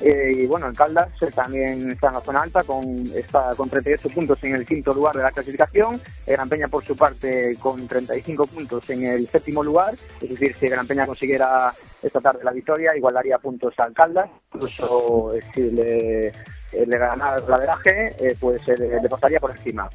Eh, 0.00 0.32
y 0.32 0.46
bueno, 0.46 0.66
el 0.66 0.76
Caldas 0.76 1.10
eh, 1.20 1.30
también 1.34 1.90
está 1.90 2.08
en 2.08 2.14
la 2.14 2.20
zona 2.20 2.42
alta, 2.42 2.62
con, 2.64 3.06
está 3.14 3.54
con 3.56 3.68
38 3.68 4.08
puntos 4.08 4.42
en 4.44 4.54
el 4.54 4.64
quinto 4.64 4.94
lugar 4.94 5.14
de 5.14 5.22
la 5.22 5.30
clasificación. 5.30 6.00
El 6.26 6.36
Gran 6.36 6.48
Peña, 6.48 6.68
por 6.68 6.84
su 6.84 6.96
parte, 6.96 7.56
con 7.60 7.86
35 7.86 8.46
puntos 8.46 8.88
en 8.90 9.04
el 9.06 9.28
séptimo 9.28 9.62
lugar. 9.62 9.94
Es 10.20 10.28
decir, 10.28 10.54
si 10.58 10.68
Gran 10.68 10.86
Peña 10.86 11.06
consiguiera 11.06 11.72
esta 12.02 12.20
tarde 12.20 12.44
la 12.44 12.52
victoria, 12.52 12.96
igualaría 12.96 13.38
puntos 13.38 13.74
al 13.78 13.92
Caldas. 13.92 14.30
Incluso 14.54 15.34
eh, 15.34 15.42
si 15.54 15.70
le, 15.70 16.32
eh, 16.72 16.86
ganara 16.86 17.36
el 17.36 17.48
laveraje, 17.48 18.14
eh, 18.18 18.36
pues 18.38 18.66
eh, 18.68 18.98
le 19.02 19.08
pasaría 19.08 19.40
por 19.40 19.50
encima. 19.50 19.88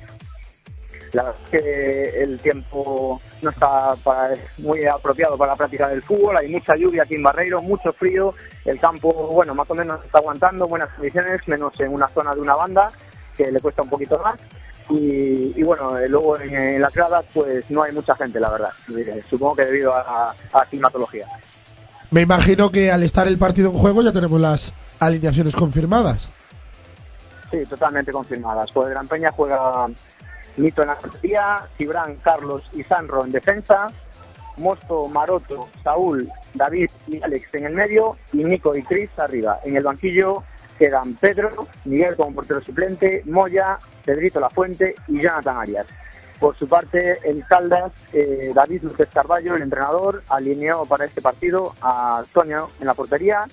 La 1.15 1.23
verdad 1.23 1.39
es 1.45 1.49
que 1.62 2.23
el 2.23 2.39
tiempo 2.39 3.21
no 3.41 3.49
está 3.49 3.95
para- 4.04 4.36
muy 4.58 4.86
apropiado 4.86 5.38
para 5.38 5.54
la 5.54 5.56
práctica 5.58 5.88
del 5.88 6.01
fútbol, 6.04 6.36
hay 6.38 6.49
mucha 6.49 6.75
lluvia 6.75 7.04
aquí 7.04 7.15
en 7.15 7.23
Barreiro, 7.23 7.62
mucho 7.62 7.93
frío, 7.93 8.34
el 8.65 8.80
campo, 8.80 9.13
bueno, 9.13 9.56
más 9.56 9.69
o 9.69 9.75
menos 9.75 10.04
está 10.04 10.17
aguantando, 10.17 10.67
buenas 10.67 10.89
condiciones, 10.89 11.39
menos 11.47 11.71
en 11.80 11.93
una 11.93 12.08
zona 12.10 12.36
de 12.36 12.41
una 12.41 12.56
banda 12.56 12.89
que 13.38 13.51
le 13.51 13.60
cuesta 13.62 13.82
un 13.84 13.89
poquito 13.89 14.19
más. 14.19 14.36
Y, 14.89 15.54
y 15.60 15.63
bueno, 15.63 15.97
eh, 15.97 16.08
luego 16.10 16.38
en, 16.39 16.54
en 16.54 16.82
las 16.82 16.93
gradas 16.93 17.25
pues 17.34 17.63
no 17.71 17.82
hay 17.84 17.91
mucha 17.93 18.15
gente, 18.15 18.39
la 18.39 18.49
verdad. 18.49 18.69
Eh, 18.95 19.23
Supongo 19.30 19.56
que 19.56 19.65
debido 19.65 19.93
a, 19.93 20.01
a- 20.01 20.36
a 20.62 20.65
climatología. 20.65 21.25
Me 22.12 22.21
imagino 22.21 22.69
que 22.69 22.91
al 22.91 23.04
estar 23.04 23.28
el 23.28 23.38
partido 23.38 23.71
en 23.71 23.78
juego 23.78 24.01
ya 24.01 24.12
tenemos 24.12 24.39
las 24.39 24.73
alineaciones 24.99 25.56
confirmadas. 25.56 26.30
Sí, 27.51 27.58
totalmente 27.69 28.12
confirmadas. 28.12 28.71
Pues 28.71 28.89
Gran 28.89 29.08
Peña 29.08 29.32
juega 29.32 29.88
Nito 30.58 30.82
en 30.82 30.88
la 30.88 30.96
portería, 30.96 31.68
Cibrán, 31.78 32.15
Carlos 32.18 32.63
y 32.74 32.84
Sanro 32.84 33.26
en 33.26 33.32
defensa, 33.32 33.88
Mosto, 34.58 35.08
Maroto, 35.08 35.68
Saúl, 35.84 36.30
David 36.54 36.89
y 37.08 37.22
Alex 37.22 37.54
en 37.56 37.65
el 37.65 37.74
medio 37.74 38.18
y 38.32 38.44
Nico 38.44 38.76
y 38.76 38.84
Cris 38.84 39.10
arriba. 39.20 39.60
En 39.63 39.76
el 39.76 39.84
banquillo 39.84 40.44
quedan 40.80 41.15
Pedro, 41.15 41.68
Miguel 41.86 42.15
como 42.15 42.36
portero 42.36 42.62
suplente, 42.62 43.24
Moya, 43.26 43.80
Pedrito 44.04 44.39
La 44.39 44.50
Fuente 44.50 44.96
y 45.08 45.22
Jonathan 45.22 45.58
Arias. 45.58 45.88
Por 46.39 46.58
su 46.58 46.68
parte, 46.68 47.20
el 47.24 47.46
Caldas, 47.46 47.94
eh, 48.12 48.52
David 48.54 48.84
López 48.84 49.08
Carballo, 49.13 49.56
el 49.56 49.62
entrenador, 49.62 50.22
alineó 50.30 50.86
para 50.86 51.06
este 51.06 51.22
partido 51.22 51.74
a 51.82 52.20
Antonio 52.20 52.70
en 52.80 52.88
la 52.88 52.94
portería, 52.94 53.46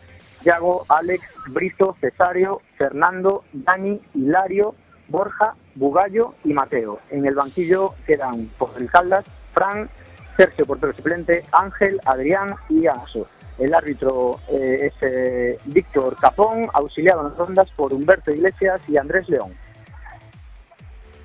Yago, 0.43 0.85
Alex, 0.89 1.25
Brito, 1.49 1.97
Cesario, 2.01 2.61
Fernando, 2.77 3.45
Dani, 3.53 4.01
Hilario, 4.15 4.75
Borja, 5.09 5.55
Bugallo 5.75 6.35
y 6.45 6.53
Mateo. 6.53 7.01
En 7.11 7.27
el 7.27 7.35
banquillo 7.35 7.95
quedan 8.07 8.51
por 8.59 8.71
el 8.79 8.91
Caldas, 8.91 9.25
Fran, 9.53 9.89
Sergio, 10.37 10.65
portero 10.65 10.93
suplente, 10.95 11.45
Ángel, 11.53 12.01
Adrián 12.05 12.55
y 12.69 12.87
Anso. 12.87 13.27
El 13.59 13.75
árbitro 13.75 14.41
eh, 14.49 14.91
es 14.91 14.95
eh, 15.03 15.59
Víctor 15.67 16.17
Capón, 16.17 16.67
auxiliado 16.73 17.21
en 17.21 17.29
las 17.29 17.37
rondas 17.37 17.69
por 17.77 17.93
Humberto 17.93 18.31
Iglesias 18.31 18.81
y 18.89 18.97
Andrés 18.97 19.29
León. 19.29 19.53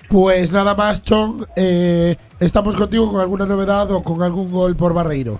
Pues 0.10 0.52
nada 0.52 0.74
más, 0.74 1.04
Chon. 1.04 1.46
eh, 1.56 2.16
estamos 2.40 2.76
contigo 2.76 3.12
con 3.12 3.22
alguna 3.22 3.46
novedad 3.46 3.90
o 3.92 4.04
con 4.04 4.22
algún 4.22 4.52
gol 4.52 4.76
por 4.76 4.94
Barreiro. 4.94 5.40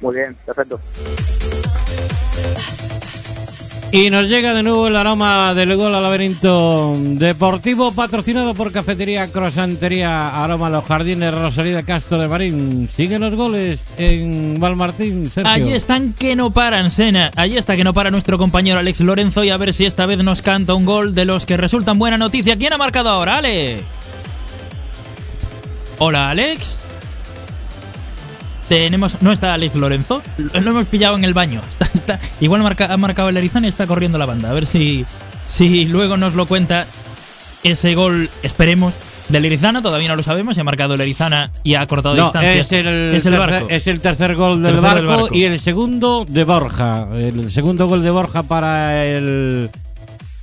Muy 0.00 0.16
bien, 0.16 0.36
perfecto. 0.44 0.80
Y 3.92 4.10
nos 4.10 4.28
llega 4.28 4.52
de 4.52 4.62
nuevo 4.62 4.88
el 4.88 4.96
aroma 4.96 5.54
del 5.54 5.74
gol 5.76 5.94
al 5.94 6.02
laberinto 6.02 6.94
deportivo 6.98 7.92
patrocinado 7.92 8.52
por 8.52 8.72
Cafetería 8.72 9.28
Crosantería 9.28 10.42
Aroma 10.44 10.68
Los 10.68 10.84
Jardines 10.84 11.32
Rosalía 11.32 11.82
Castro 11.82 12.18
de 12.18 12.28
Marín. 12.28 12.88
Siguen 12.94 13.22
los 13.22 13.34
goles 13.34 13.80
en 13.96 14.58
Valmartín, 14.58 15.30
Sergio. 15.30 15.50
Allí 15.50 15.72
están 15.72 16.12
que 16.12 16.34
no 16.34 16.50
paran, 16.50 16.90
Sena. 16.90 17.30
Allí 17.36 17.56
está 17.56 17.76
que 17.76 17.84
no 17.84 17.94
para 17.94 18.10
nuestro 18.10 18.38
compañero 18.38 18.80
Alex 18.80 19.00
Lorenzo 19.00 19.44
y 19.44 19.50
a 19.50 19.56
ver 19.56 19.72
si 19.72 19.86
esta 19.86 20.04
vez 20.04 20.18
nos 20.18 20.42
canta 20.42 20.74
un 20.74 20.84
gol 20.84 21.14
de 21.14 21.24
los 21.24 21.46
que 21.46 21.56
resultan 21.56 21.98
buena 21.98 22.18
noticia. 22.18 22.56
¿Quién 22.56 22.72
ha 22.72 22.78
marcado 22.78 23.08
ahora, 23.08 23.38
Alex? 23.38 23.82
Hola, 25.98 26.30
Alex. 26.30 26.85
Tenemos, 28.68 29.22
no 29.22 29.30
está 29.32 29.54
Alex 29.54 29.74
Lorenzo, 29.76 30.22
lo 30.38 30.60
lo 30.60 30.70
hemos 30.72 30.86
pillado 30.86 31.16
en 31.16 31.24
el 31.24 31.34
baño. 31.34 31.60
Está- 31.80 32.16
está- 32.16 32.20
igual 32.40 32.62
marca- 32.62 32.92
ha 32.92 32.96
marcado 32.96 33.28
el 33.28 33.36
Arizona 33.36 33.66
y 33.66 33.70
está 33.70 33.86
corriendo 33.86 34.18
la 34.18 34.26
banda. 34.26 34.50
A 34.50 34.52
ver 34.52 34.66
si, 34.66 35.04
si 35.48 35.84
luego 35.86 36.16
nos 36.16 36.34
lo 36.34 36.46
cuenta 36.46 36.86
ese 37.62 37.94
gol, 37.94 38.28
esperemos, 38.42 38.94
del 39.28 39.44
Erizana. 39.44 39.82
Todavía 39.82 40.08
no 40.08 40.16
lo 40.16 40.22
sabemos. 40.22 40.54
Si 40.54 40.60
ha 40.60 40.64
marcado 40.64 40.94
el 40.94 41.00
Erizana 41.00 41.50
y 41.64 41.74
ha 41.74 41.86
cortado 41.86 42.14
No, 42.16 42.24
distancia. 42.24 42.52
es 42.54 42.70
el, 42.72 42.86
Es 42.86 43.26
el 43.26 43.32
tercer, 43.32 43.38
barco. 43.38 43.66
es 43.70 43.86
el 43.88 44.00
tercer 44.00 44.34
gol 44.36 44.62
del, 44.62 44.76
barco, 44.80 44.96
del 44.96 45.06
barco. 45.06 45.28
y 45.34 45.44
el 45.44 45.58
segundo 45.60 46.24
de 46.28 46.44
Borja. 46.44 47.06
El 47.16 47.50
segundo 47.50 47.86
gol 47.88 48.02
de 48.04 48.10
Borja 48.10 48.42
para 48.44 49.04
el 49.04 49.70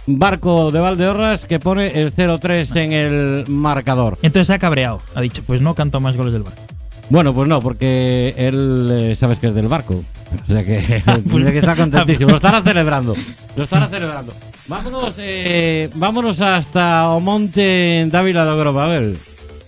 barco 0.06 0.72
de 0.72 0.80
Valdeorras 0.82 1.46
que 1.46 1.60
pone 1.60 2.02
el 2.02 2.14
0-3 2.14 2.76
en 2.76 2.92
el 2.94 3.46
marcador. 3.48 4.18
Entonces 4.22 4.48
se 4.48 4.54
ha 4.54 4.60
cabreado. 4.60 5.02
Ha 5.16 5.22
dicho, 5.22 5.44
pues 5.46 5.62
no 5.62 5.76
canto 5.76 6.00
más 6.02 6.18
goles 6.18 6.34
del 6.34 6.44
barco. 6.44 6.62
Bueno, 7.10 7.34
pues 7.34 7.48
no, 7.48 7.62
porque 7.62 8.34
él 8.38 8.90
eh, 8.92 9.16
sabes 9.16 9.38
que 9.38 9.48
es 9.48 9.56
del 9.56 9.68
barco. 9.68 10.04
O 10.48 10.52
sea 10.52 10.64
que 10.64 11.04
pues- 11.30 11.56
estar 11.56 11.78
contentísimo. 11.78 12.32
Lo 12.32 12.36
estará 12.38 12.62
celebrando. 12.62 13.16
Lo 13.56 13.64
estará 13.64 13.88
celebrando. 13.88 14.34
Vámonos, 14.68 15.16
eh, 15.18 15.90
vámonos 15.96 16.40
hasta 16.40 17.10
Omonte 17.10 18.00
en 18.00 18.10
Dávila 18.10 18.46
de 18.46 18.58
Grova, 18.58 18.86
a 18.86 18.88
ver. 18.88 19.16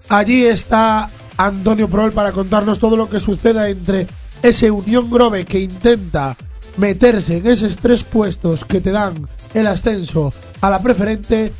Allí 0.07 0.45
está 0.45 1.09
Antonio 1.37 1.89
Prol 1.89 2.13
para 2.13 2.31
contarnos 2.31 2.79
todo 2.79 2.95
lo 2.95 3.09
que 3.09 3.19
suceda 3.19 3.67
entre 3.69 4.07
ese 4.41 4.71
Unión 4.71 5.09
Grove 5.11 5.43
que 5.43 5.59
intenta 5.59 6.37
meterse 6.77 7.37
en 7.37 7.47
esos 7.47 7.75
tres 7.77 8.03
puestos 8.03 8.63
que 8.63 8.79
te 8.79 8.91
dan 8.91 9.13
el 9.53 9.67
ascenso 9.67 10.33
a 10.61 10.69
la 10.69 10.81
preferente 10.81 11.51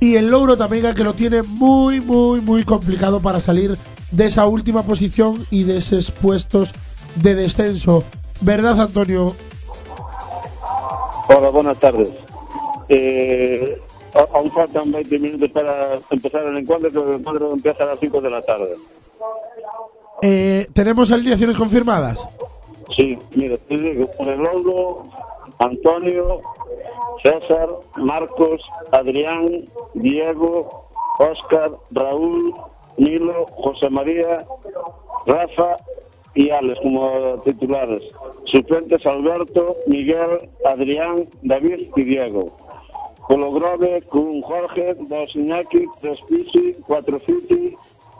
y 0.00 0.16
el 0.16 0.30
logro 0.30 0.56
también 0.56 0.94
que 0.94 1.04
lo 1.04 1.14
tiene 1.14 1.42
muy, 1.42 2.00
muy, 2.00 2.40
muy 2.40 2.64
complicado 2.64 3.20
para 3.20 3.40
salir 3.40 3.76
de 4.14 4.26
esa 4.26 4.46
última 4.46 4.84
posición 4.84 5.44
y 5.50 5.64
de 5.64 5.78
esos 5.78 6.10
puestos 6.10 6.72
de 7.16 7.34
descenso. 7.34 8.04
¿Verdad, 8.40 8.80
Antonio? 8.80 9.34
Hola, 11.28 11.48
buenas 11.50 11.78
tardes. 11.78 12.08
Eh, 12.88 13.80
aún 14.32 14.50
faltan 14.52 14.92
20 14.92 15.18
minutos 15.18 15.50
para 15.50 15.98
empezar 16.10 16.44
el 16.44 16.58
encuentro, 16.58 16.90
que 16.90 16.98
el 16.98 17.20
encuentro 17.20 17.52
empieza 17.52 17.82
a 17.82 17.86
las 17.86 17.98
5 17.98 18.20
de 18.20 18.30
la 18.30 18.42
tarde. 18.42 18.76
Eh, 20.22 20.68
¿Tenemos 20.72 21.10
alineaciones 21.10 21.56
confirmadas? 21.56 22.26
Sí, 22.96 23.18
mira, 23.34 23.56
te 23.68 23.76
digo, 23.76 24.08
logro, 24.24 25.06
Antonio, 25.58 26.40
César, 27.22 27.68
Marcos, 27.96 28.60
Adrián, 28.92 29.68
Diego, 29.94 30.88
Oscar, 31.18 31.72
Raúl, 31.90 32.54
Nilo, 32.96 33.46
José 33.46 33.90
María, 33.90 34.44
Rafa 35.26 35.76
y 36.34 36.50
Alex 36.50 36.80
como 36.80 37.38
titulares. 37.44 38.02
Suplentes 38.46 39.04
Alberto, 39.06 39.76
Miguel, 39.86 40.48
Adrián, 40.64 41.28
David 41.42 41.88
y 41.96 42.02
Diego. 42.02 42.50
Colo 43.26 43.52
Grove 43.52 44.02
con 44.08 44.42
Jorge, 44.42 44.94
dos 45.08 45.34
Iñaki, 45.34 45.86
tres 46.02 46.20
Pisi, 46.28 46.76
cuatro 46.86 47.18
Fiti, 47.20 47.74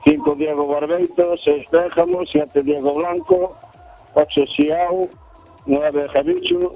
cinco 0.04 0.34
Diego 0.34 0.66
Barbeito, 0.66 1.37
seis 1.44 1.68
Péjamo, 1.70 2.24
siete 2.24 2.62
Diego 2.62 2.94
Blanco, 2.94 3.54
ocho 4.14 4.46
Xiao, 4.56 5.08
nueve 5.66 6.08
Javichu, 6.08 6.72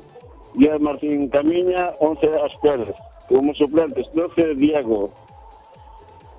diez 0.54 0.78
Martín 0.78 1.28
Camiña, 1.28 1.92
once 2.00 2.26
Asperes. 2.44 2.94
Como 3.28 3.54
suplentes, 3.54 4.06
doce 4.12 4.54
Diego, 4.54 5.10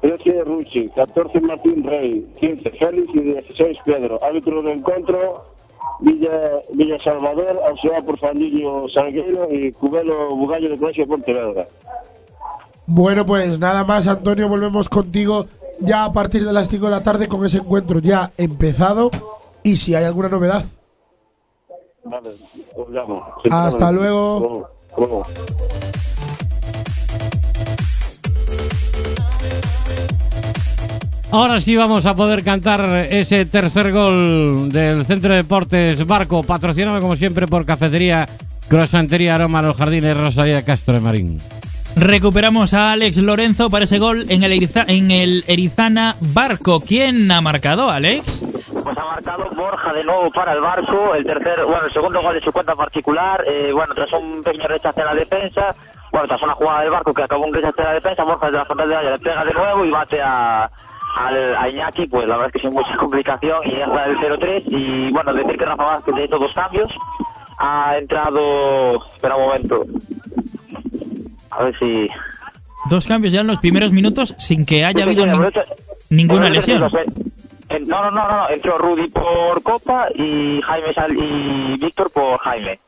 13 0.02 0.44
Ruchi, 0.44 0.90
14 0.90 1.42
Martín 1.42 1.84
Rey, 1.84 2.26
15 2.40 2.70
Félix 2.72 3.14
y 3.14 3.20
16 3.20 3.78
Pedro. 3.86 4.24
Árbitro 4.24 4.62
del 4.62 4.78
encuentro, 4.78 5.46
Villa, 6.00 6.30
Villa 6.74 6.98
Salvador, 7.04 7.60
auxiliado 7.68 8.06
por 8.06 8.20
Fandillo 8.20 8.88
Salgueiro 8.94 9.48
y 9.52 9.72
Cubelo 9.74 10.36
Bugallo 10.36 10.70
de 10.70 10.78
Colegio 10.78 11.08
Pontevedra. 11.08 11.68
Bueno, 12.86 13.26
pues 13.26 13.60
nada 13.60 13.84
más, 13.84 14.08
Antonio, 14.08 14.48
volvemos 14.48 14.90
contigo 14.90 15.46
ya 15.80 16.06
a 16.06 16.14
partir 16.14 16.46
de 16.46 16.54
las 16.54 16.70
5 16.70 16.86
de 16.86 16.92
la 16.92 17.04
tarde 17.04 17.28
con 17.28 17.46
ese 17.46 17.58
encuentro 17.58 18.00
ya 18.00 18.32
empezado 18.38 19.12
y 19.64 19.78
si 19.78 19.96
hay 19.96 20.06
alguna 20.06 20.30
novedad. 20.30 20.64
Vale, 22.04 22.30
os 22.76 22.90
llamo. 22.90 23.24
Hasta 23.52 23.92
luego. 23.92 24.68
Hasta 24.90 25.02
luego. 25.02 25.24
Ahora 31.32 31.60
sí 31.62 31.76
vamos 31.78 32.06
a 32.08 32.16
poder 32.16 32.44
cantar 32.44 33.06
ese 33.12 33.46
tercer 33.46 33.92
gol 33.92 34.70
del 34.72 35.06
Centro 35.06 35.30
de 35.32 35.38
Deportes 35.38 36.06
Barco, 36.08 36.42
patrocinado 36.44 37.00
como 37.02 37.16
siempre 37.16 37.46
por 37.46 37.66
Cafetería 37.66 38.28
Crosantería 38.68 39.36
Aroma 39.36 39.62
Los 39.62 39.78
Jardines 39.78 40.18
Rosalía 40.18 40.56
de 40.56 40.64
Castro 40.66 40.96
de 40.96 41.00
Marín. 41.02 41.40
Recuperamos 41.96 42.74
a 42.74 42.92
Alex 42.94 43.18
Lorenzo 43.18 43.70
para 43.70 43.86
ese 43.86 44.00
gol 44.00 44.26
en 44.30 44.44
el, 44.44 44.54
Eriza- 44.54 44.86
en 44.88 45.12
el 45.12 45.44
Erizana 45.48 46.16
Barco. 46.20 46.82
¿Quién 46.82 47.32
ha 47.32 47.42
marcado, 47.42 47.90
Alex? 47.92 48.44
Pues 48.84 48.98
ha 48.98 49.06
marcado 49.06 49.46
Borja 49.56 49.94
de 49.94 50.04
nuevo 50.04 50.32
para 50.32 50.54
el 50.54 50.62
barco, 50.62 51.14
el 51.16 51.26
tercer, 51.26 51.64
bueno, 51.66 51.86
el 51.86 51.92
segundo 51.92 52.22
gol 52.22 52.34
de 52.36 52.42
su 52.42 52.52
cuenta 52.52 52.76
particular, 52.76 53.44
eh, 53.48 53.72
bueno, 53.72 53.94
tras 53.94 54.12
un 54.14 54.42
pequeño 54.44 54.68
rechace 54.68 55.00
en 55.02 55.06
la 55.06 55.14
defensa, 55.16 55.62
bueno, 56.12 56.28
tras 56.28 56.42
una 56.42 56.54
jugada 56.54 56.82
del 56.82 56.92
barco 56.92 57.14
que 57.14 57.24
acabó 57.24 57.46
un 57.46 57.54
rechace 57.54 57.82
en 57.82 57.86
la 57.88 57.94
defensa, 57.94 58.24
Borja 58.24 58.46
desde 58.48 58.58
la 58.60 58.66
frontal 58.66 58.90
de 58.90 58.96
área 58.96 59.12
le 59.12 59.20
pega 59.20 59.46
de 59.46 59.54
nuevo 59.54 59.86
y 59.86 59.92
bate 59.92 60.22
a, 60.22 60.70
al, 61.20 61.56
a 61.58 61.70
Iñaki, 61.70 62.08
pues 62.08 62.28
la 62.28 62.36
verdad 62.36 62.48
es 62.48 62.54
que 62.54 62.68
sin 62.68 62.74
mucha 62.74 62.96
complicación 63.00 63.58
y 63.66 63.74
está 63.82 64.06
el 64.06 64.18
0-3 64.18 64.64
y 64.68 65.12
bueno, 65.12 65.34
decir 65.34 65.58
que 65.58 65.66
Rafa 65.66 65.84
Vázquez 65.84 66.16
de 66.16 66.24
estos 66.24 66.40
dos 66.40 66.54
cambios 66.54 66.92
ha 67.60 67.98
entrado, 67.98 69.06
espera 69.06 69.36
un 69.36 69.44
momento, 69.48 69.86
a 71.52 71.64
ver 71.66 71.78
si... 71.80 72.08
Dos 72.90 73.06
cambios 73.08 73.34
ya 73.34 73.42
en 73.42 73.48
los 73.48 73.60
primeros 73.60 73.92
minutos 73.92 74.34
sin 74.38 74.66
que 74.66 74.86
haya 74.86 75.04
habido 75.04 75.26
eso- 75.26 75.62
ninguna 76.10 76.50
lesión. 76.50 76.80
No, 76.80 76.90
no, 78.04 78.12
no, 78.12 78.28
no, 78.28 78.28
no, 78.38 78.50
entró 78.50 78.78
Rudy 78.78 79.10
por 79.10 79.62
Copa 79.62 80.08
y 80.16 80.60
Jaime 80.62 80.94
Sal 80.96 81.16
y 81.16 81.78
Víctor 81.78 82.10
por 82.12 82.40
Jaime. 82.40 82.80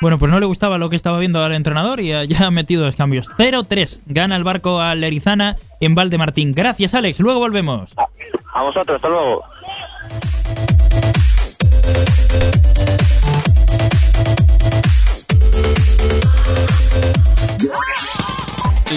Bueno, 0.00 0.18
pues 0.18 0.30
no 0.30 0.38
le 0.38 0.46
gustaba 0.46 0.78
lo 0.78 0.90
que 0.90 0.96
estaba 0.96 1.18
viendo 1.18 1.42
al 1.42 1.52
entrenador 1.54 2.00
y 2.00 2.08
ya 2.28 2.46
ha 2.46 2.50
metido 2.50 2.84
dos 2.84 2.94
cambios. 2.94 3.28
0-3. 3.36 4.00
Gana 4.06 4.36
el 4.36 4.44
barco 4.44 4.80
al 4.80 5.02
Erizana 5.02 5.56
en 5.80 5.94
Valdemartín. 5.94 6.52
Gracias, 6.52 6.94
Alex. 6.94 7.18
Luego 7.20 7.40
volvemos. 7.40 7.94
A 8.54 8.62
vosotros, 8.62 8.96
hasta 8.96 9.08
luego. 9.08 9.42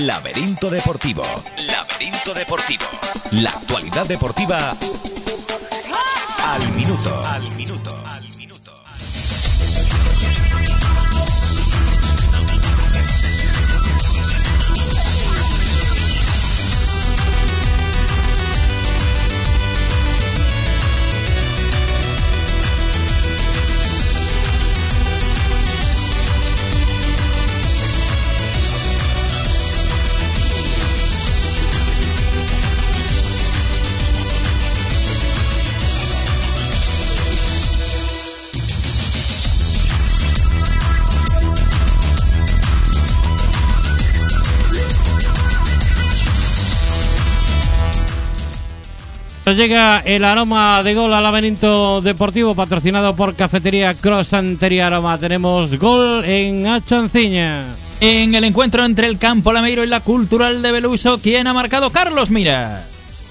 Laberinto 0.06 0.70
Deportivo. 0.70 1.24
Laberinto 1.68 2.34
Deportivo. 2.34 2.86
La 3.32 3.50
actualidad 3.50 4.08
deportiva 4.08 4.72
al 6.46 6.72
minuto. 6.74 7.24
Al 7.28 7.52
minuto. 7.56 8.11
Nos 49.44 49.58
llega 49.58 50.00
el 50.02 50.24
aroma 50.24 50.84
de 50.84 50.94
gol 50.94 51.12
al 51.14 51.24
laberinto 51.24 52.00
deportivo 52.02 52.54
patrocinado 52.54 53.16
por 53.16 53.36
Cafetería 53.36 53.96
Cross 53.96 54.28
Santería 54.28 54.86
Aroma. 54.88 55.18
Tenemos 55.18 55.80
gol 55.80 56.24
en 56.26 56.68
Achanciña. 56.68 57.66
En 58.00 58.36
el 58.36 58.44
encuentro 58.44 58.86
entre 58.86 59.08
el 59.08 59.18
Campo 59.18 59.52
Lameiro 59.52 59.84
y 59.84 59.88
la 59.88 60.02
Cultural 60.02 60.62
de 60.62 60.72
Beluso, 60.72 61.20
¿quién 61.20 61.48
ha 61.48 61.54
marcado? 61.54 61.90
Carlos 61.90 62.30
Mira. 62.30 62.86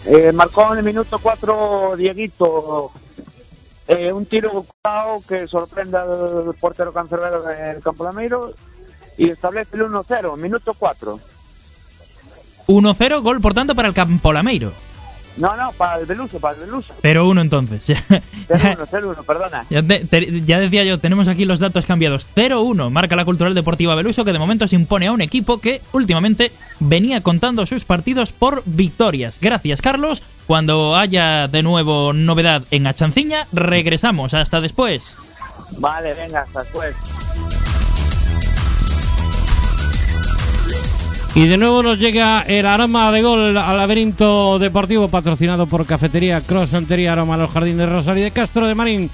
Eh, 0.04 0.32
marcó 0.32 0.72
en 0.72 0.78
el 0.78 0.84
minuto 0.84 1.18
4 1.20 1.94
Dieguito 1.96 2.90
eh, 3.86 4.12
un 4.12 4.26
tiro 4.26 4.50
buscado 4.50 5.22
que 5.28 5.46
sorprende 5.46 5.96
al 5.96 6.54
portero 6.58 6.92
cancerbero 6.92 7.42
del 7.42 7.80
Campo 7.82 8.02
Lameiro 8.02 8.52
y 9.16 9.28
establece 9.30 9.76
el 9.76 9.82
1-0, 9.82 10.36
minuto 10.36 10.74
4. 10.76 11.20
1-0, 12.66 13.22
gol 13.22 13.40
por 13.40 13.54
tanto 13.54 13.76
para 13.76 13.88
el 13.88 13.94
Campo 13.94 14.32
Lameiro. 14.32 14.72
No, 15.40 15.56
no, 15.56 15.72
para 15.72 15.98
el 16.00 16.06
Beluso, 16.06 16.38
para 16.38 16.54
el 16.54 16.60
Beluso. 16.66 16.92
Pero 17.00 17.26
uno 17.28 17.40
entonces. 17.40 17.82
0-1, 18.48 18.76
0-1, 18.86 19.24
perdona. 19.24 19.64
Ya, 19.70 19.82
te- 19.82 20.00
te- 20.04 20.42
ya 20.44 20.60
decía 20.60 20.84
yo, 20.84 20.98
tenemos 20.98 21.28
aquí 21.28 21.44
los 21.44 21.58
datos 21.60 21.86
cambiados. 21.86 22.26
0-1 22.36 22.90
marca 22.90 23.16
la 23.16 23.24
Cultural 23.24 23.54
Deportiva 23.54 23.94
Beluso, 23.94 24.24
que 24.24 24.32
de 24.32 24.38
momento 24.38 24.68
se 24.68 24.76
impone 24.76 25.06
a 25.06 25.12
un 25.12 25.20
equipo 25.22 25.58
que 25.60 25.80
últimamente 25.92 26.52
venía 26.78 27.22
contando 27.22 27.64
sus 27.66 27.84
partidos 27.84 28.32
por 28.32 28.62
victorias. 28.66 29.36
Gracias, 29.40 29.80
Carlos. 29.82 30.22
Cuando 30.46 30.96
haya 30.96 31.48
de 31.48 31.62
nuevo 31.62 32.12
novedad 32.12 32.62
en 32.70 32.86
Achanciña, 32.86 33.46
regresamos. 33.52 34.34
Hasta 34.34 34.60
después. 34.60 35.16
Vale, 35.78 36.12
venga, 36.14 36.40
hasta 36.42 36.60
después. 36.64 36.94
Y 41.34 41.46
de 41.46 41.56
nuevo 41.56 41.82
nos 41.82 41.98
llega 41.98 42.42
el 42.42 42.66
aroma 42.66 43.12
de 43.12 43.22
gol 43.22 43.56
al 43.56 43.76
laberinto 43.76 44.58
deportivo 44.58 45.08
patrocinado 45.08 45.66
por 45.66 45.86
Cafetería 45.86 46.40
Cross 46.40 46.70
Santería 46.70 47.12
Aroma 47.12 47.36
Los 47.36 47.52
Jardines 47.52 47.88
Rosario 47.88 48.24
de 48.24 48.32
Castro 48.32 48.66
de 48.66 48.74
Marín. 48.74 49.10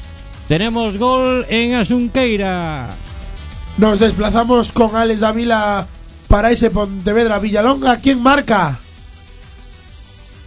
Tenemos 0.49 0.97
gol 0.97 1.45
en 1.51 1.75
Asunqueira. 1.75 2.89
Nos 3.77 3.99
desplazamos 3.99 4.73
con 4.73 4.97
Alex 4.97 5.21
Davila 5.21 5.87
para 6.29 6.51
ese 6.51 6.71
Pontevedra 6.71 7.39
Villalonga. 7.39 7.99
¿Quién 7.99 8.23
marca? 8.23 8.79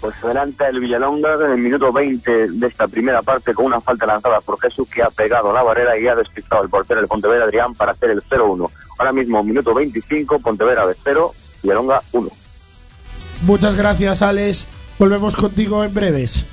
Pues 0.02 0.16
adelanta 0.24 0.70
el 0.70 0.80
Villalonga 0.80 1.36
en 1.46 1.52
el 1.52 1.58
minuto 1.60 1.94
20 1.94 2.52
de 2.52 2.68
esta 2.68 2.88
primera 2.88 3.22
parte 3.22 3.54
con 3.54 3.66
una 3.66 3.80
falta 3.80 4.08
lanzada 4.08 4.42
por 4.42 4.60
Jesús 4.60 4.90
que 4.90 5.04
ha 5.04 5.10
pegado 5.12 5.54
la 5.54 5.62
barrera 5.62 6.00
y 6.00 6.08
ha 6.08 6.16
despistado 6.16 6.64
el 6.64 6.70
portero 6.70 7.00
del 7.00 7.08
Pontevedra 7.08 7.44
Adrián 7.44 7.76
para 7.76 7.92
hacer 7.92 8.10
el 8.10 8.24
0-1. 8.24 8.72
Ahora 8.98 9.12
mismo, 9.12 9.44
minuto 9.44 9.74
25, 9.74 10.40
Pontevedra 10.40 10.88
de 10.88 10.96
0, 11.04 11.34
Villalonga 11.62 12.02
1. 12.12 12.30
Muchas 13.44 13.76
gracias, 13.76 14.22
Alex. 14.22 14.66
Volvemos 14.98 15.36
contigo 15.36 15.84
en 15.84 15.94
breves. 15.94 16.44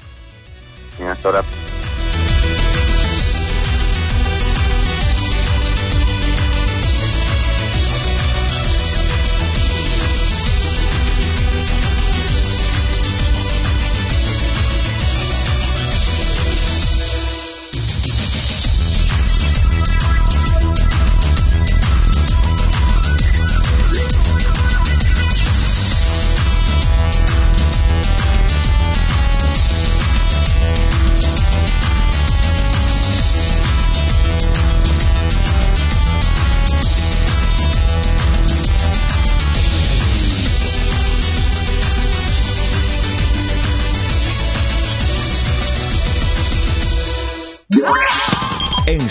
Venga, 0.98 1.12
Hasta 1.12 1.28
ahora. 1.28 1.42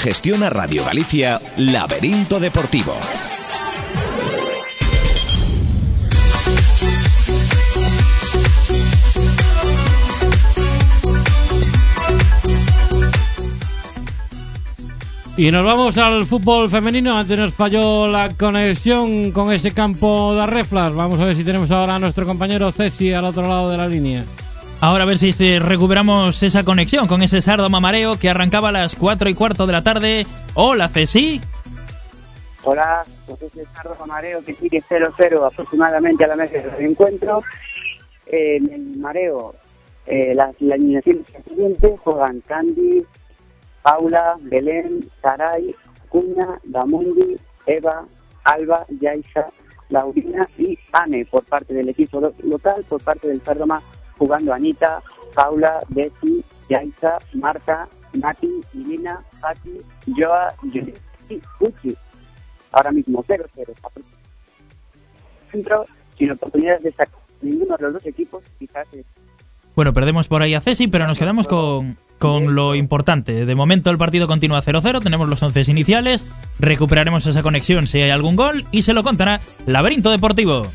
En 0.06 0.12
Gestión 0.12 0.44
a 0.44 0.52
Radio 0.52 0.86
Galicia, 0.86 1.42
Laberinto 1.58 2.40
Deportivo. 2.40 2.96
Y 15.38 15.50
nos 15.50 15.66
vamos 15.66 15.98
al 15.98 16.28
fútbol 16.28 16.70
femenino. 16.70 17.18
Antes 17.18 17.40
nos 17.40 17.56
falló 17.56 18.08
la 18.08 18.30
conexión 18.36 19.32
con 19.32 19.52
ese 19.52 19.72
campo 19.72 20.36
de 20.36 20.46
reflas. 20.46 20.94
Vamos 20.94 21.20
a 21.20 21.26
ver 21.26 21.36
si 21.36 21.44
tenemos 21.44 21.72
ahora 21.72 21.96
a 21.96 22.00
nuestro 22.00 22.28
compañero 22.28 22.72
Ceci 22.72 23.12
al 23.12 23.26
otro 23.26 23.48
lado 23.48 23.72
de 23.72 23.78
la 23.78 23.88
línea. 23.88 24.24
Ahora 24.82 25.04
a 25.04 25.08
ver 25.08 25.18
si 25.18 25.32
se- 25.32 25.60
recuperamos 25.60 26.42
esa 26.44 26.64
conexión 26.64 27.08
con 27.08 27.22
ese 27.22 27.42
sardo 27.42 27.70
mamareo 27.70 28.18
que 28.20 28.30
arrancaba 28.30 28.70
a 28.70 28.74
las 28.74 28.96
4 28.96 29.30
y 29.30 29.34
cuarto 29.34 29.66
de 29.66 29.74
la 29.74 29.82
tarde. 29.84 30.28
Hola, 30.54 30.90
Ceci. 30.90 31.42
Hola, 32.64 33.04
pues 33.28 33.42
es 33.44 33.56
el 33.58 33.66
Sardo 33.68 33.96
Mareo 34.08 34.44
que 34.44 34.54
sigue 34.56 34.82
0-0 34.82 35.46
aproximadamente 35.46 36.24
a 36.24 36.28
la 36.28 36.36
mesa 36.36 36.58
del 36.58 36.86
encuentro. 36.92 37.44
Eh, 38.26 38.56
en 38.58 38.72
el 38.74 38.98
mareo, 38.98 39.54
eh, 40.08 40.34
las, 40.34 40.60
la 40.62 40.74
alineación 40.74 41.24
es 41.28 41.34
la 41.34 41.42
siguiente, 41.44 41.96
juegan 42.04 42.42
Candy, 42.48 43.06
Paula, 43.84 44.34
Belén, 44.42 45.08
Saray, 45.22 45.76
Cuña, 46.10 46.60
Damundi, 46.64 47.38
Eva, 47.68 48.04
Alba, 48.44 48.84
Yaisa, 49.00 49.46
Laurina 49.90 50.50
y 50.58 50.76
Ane 50.92 51.24
por 51.26 51.44
parte 51.44 51.72
del 51.72 51.90
equipo 51.90 52.20
lo- 52.20 52.34
local, 52.44 52.84
por 52.90 53.00
parte 53.04 53.28
del 53.28 53.44
Sardoma 53.44 53.80
jugando 54.18 54.54
Anita, 54.54 55.02
Paula, 55.34 55.82
Betty, 55.90 56.44
Yaisa, 56.70 57.20
Marta, 57.34 57.88
Nati, 58.14 58.50
Irina, 58.74 59.22
Pati, 59.42 59.78
Joa, 60.16 60.54
Juliet 60.62 61.00
y 61.30 61.42
Uchi 61.60 61.96
ahora 62.72 62.92
mismo 62.92 63.24
0-0. 63.24 63.46
Centro, 65.52 65.86
sin 66.18 66.32
oportunidades 66.32 66.84
de 66.84 66.92
sacar 66.92 67.20
ninguno 67.42 67.78
de 67.78 67.84
los 67.84 67.94
dos 67.94 68.06
equipos, 68.06 68.44
quizás 68.60 68.88
es 68.94 69.06
Bueno, 69.76 69.94
perdemos 69.94 70.28
por 70.28 70.42
ahí 70.42 70.54
a 70.54 70.62
Ceci, 70.62 70.88
pero 70.88 71.08
nos 71.08 71.18
quedamos 71.18 71.48
con, 71.48 71.98
con 72.20 72.56
lo 72.56 72.76
importante. 72.76 73.46
De 73.46 73.56
momento 73.56 73.90
el 73.90 73.98
partido 73.98 74.28
continúa 74.28 74.62
0-0, 74.62 75.02
tenemos 75.02 75.30
los 75.30 75.42
11 75.42 75.72
iniciales, 75.72 76.28
recuperaremos 76.60 77.26
esa 77.26 77.44
conexión 77.44 77.88
si 77.88 78.02
hay 78.02 78.10
algún 78.10 78.36
gol 78.36 78.66
y 78.72 78.82
se 78.82 78.94
lo 78.94 79.04
contará 79.04 79.42
Laberinto 79.66 80.12
Deportivo. 80.12 80.68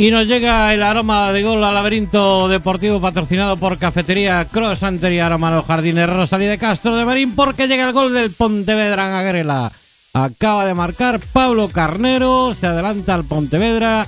Y 0.00 0.10
nos 0.10 0.26
llega 0.26 0.72
el 0.72 0.82
aroma 0.82 1.30
de 1.30 1.42
gol 1.42 1.62
al 1.62 1.74
laberinto 1.74 2.48
deportivo 2.48 3.02
patrocinado 3.02 3.58
por 3.58 3.78
Cafetería 3.78 4.46
Cross 4.46 4.82
Antería 4.82 5.26
Aroma 5.26 5.50
Los 5.50 5.66
Jardines 5.66 6.08
Rosalía 6.08 6.48
de 6.48 6.56
Castro 6.56 6.96
de 6.96 7.04
Marín 7.04 7.34
porque 7.34 7.68
llega 7.68 7.86
el 7.86 7.92
gol 7.92 8.14
del 8.14 8.30
Pontevedra 8.30 9.08
en 9.08 9.14
Agrela. 9.14 9.70
Acaba 10.14 10.64
de 10.64 10.72
marcar 10.72 11.20
Pablo 11.34 11.68
Carnero, 11.68 12.56
se 12.58 12.66
adelanta 12.66 13.14
al 13.14 13.26
Pontevedra 13.26 14.06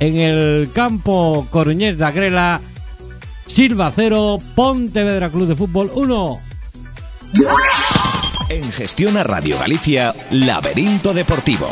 en 0.00 0.16
el 0.16 0.70
campo 0.72 1.46
Coruñés 1.50 1.98
de 1.98 2.06
Agrela. 2.06 2.62
Silva 3.46 3.92
0, 3.94 4.38
Pontevedra 4.54 5.28
Club 5.28 5.48
de 5.48 5.56
Fútbol 5.56 5.90
1. 5.94 6.40
En 8.48 8.72
Gestión 8.72 9.18
a 9.18 9.22
Radio 9.24 9.58
Galicia, 9.58 10.14
Laberinto 10.30 11.12
Deportivo. 11.12 11.70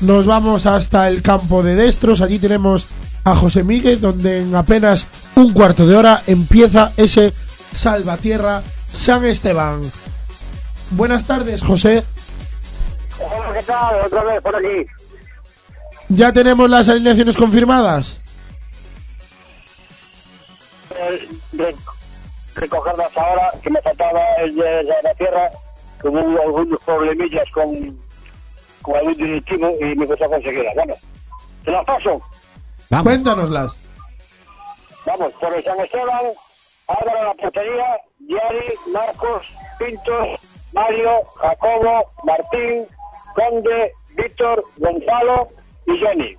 Nos 0.00 0.26
vamos 0.26 0.66
hasta 0.66 1.08
el 1.08 1.22
campo 1.22 1.62
de 1.62 1.74
Destros. 1.74 2.20
Allí 2.20 2.38
tenemos 2.38 2.86
a 3.24 3.34
José 3.34 3.64
Miguel, 3.64 4.00
donde 4.00 4.42
en 4.42 4.54
apenas 4.54 5.06
un 5.34 5.52
cuarto 5.52 5.86
de 5.86 5.96
hora 5.96 6.22
empieza 6.26 6.92
ese 6.96 7.32
Salvatierra 7.74 8.62
San 8.92 9.24
Esteban. 9.24 9.82
Buenas 10.90 11.24
tardes, 11.24 11.62
José. 11.62 12.04
Hola, 13.18 13.52
¿qué 13.58 13.62
tal? 13.64 14.06
Otra 14.06 14.22
vez 14.24 14.42
por 14.42 14.54
aquí. 14.56 14.86
¿Ya 16.08 16.32
tenemos 16.32 16.70
las 16.70 16.88
alineaciones 16.88 17.36
confirmadas? 17.36 18.18
Re- 21.52 21.74
recogerlas 22.54 23.16
ahora, 23.16 23.50
que 23.62 23.70
me 23.70 23.80
faltaba 23.82 24.20
el 24.42 24.54
de 24.54 24.84
la 25.02 25.14
tierra, 25.14 25.50
hubo 26.04 26.42
algunos 26.42 26.78
problemillas 26.84 27.48
con, 27.50 27.98
con 28.86 28.96
algún 28.96 29.14
directivo 29.14 29.72
y 29.80 29.96
me 29.96 30.06
costó 30.06 30.28
conseguirlas. 30.28 30.74
Vamos, 30.76 30.98
te 31.64 31.70
las 31.72 31.84
paso. 31.84 32.22
Cuéntanoslas. 33.02 33.76
Vamos, 35.04 35.32
por 35.34 35.54
el 35.54 35.64
San 35.64 35.80
Esteban, 35.80 36.26
Álvaro 36.86 37.24
la 37.24 37.34
portería, 37.34 38.00
Yari, 38.20 38.74
Marcos, 38.92 39.52
Pintos, 39.78 40.40
Mario, 40.72 41.24
Jacobo, 41.34 42.04
Martín, 42.24 42.86
Conde, 43.34 43.92
Víctor, 44.16 44.64
Gonzalo 44.78 45.48
y 45.86 46.00
Johnny. 46.00 46.36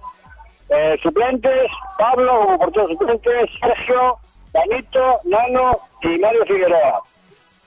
Eh, 0.69 0.97
suplentes, 1.01 1.69
Pablo 1.97 2.45
como 2.45 2.57
portero 2.57 2.87
suplente, 2.87 3.29
Sergio, 3.59 4.17
Danito, 4.53 5.19
Nano 5.25 5.77
y 6.01 6.17
Mario 6.19 6.45
Figueroa. 6.45 7.03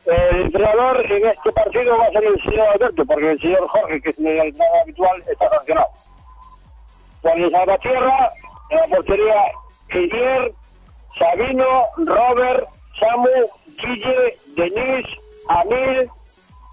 El 0.07 0.41
entrenador 0.43 1.13
en 1.13 1.27
este 1.27 1.53
partido 1.53 1.99
va 1.99 2.07
a 2.07 2.11
ser 2.11 2.25
el 2.25 2.43
señor 2.43 2.69
Alberto, 2.69 3.05
porque 3.05 3.31
el 3.33 3.41
señor 3.41 3.69
Jorge, 3.69 4.01
que 4.01 4.11
es 4.11 4.19
el 4.19 4.27
entrenador 4.27 4.79
habitual, 4.83 5.23
está 5.31 5.49
sancionado. 5.51 5.89
Por 7.23 7.39
el 7.39 7.51
Salvatierra, 7.51 8.33
en 8.71 8.79
la 8.79 8.97
portería, 8.97 9.45
Guillier, 9.91 10.55
Sabino, 11.19 11.87
Robert, 11.99 12.67
Samu, 12.99 13.29
Guille, 13.77 14.39
Denis, 14.57 15.07
Amil, 15.49 16.11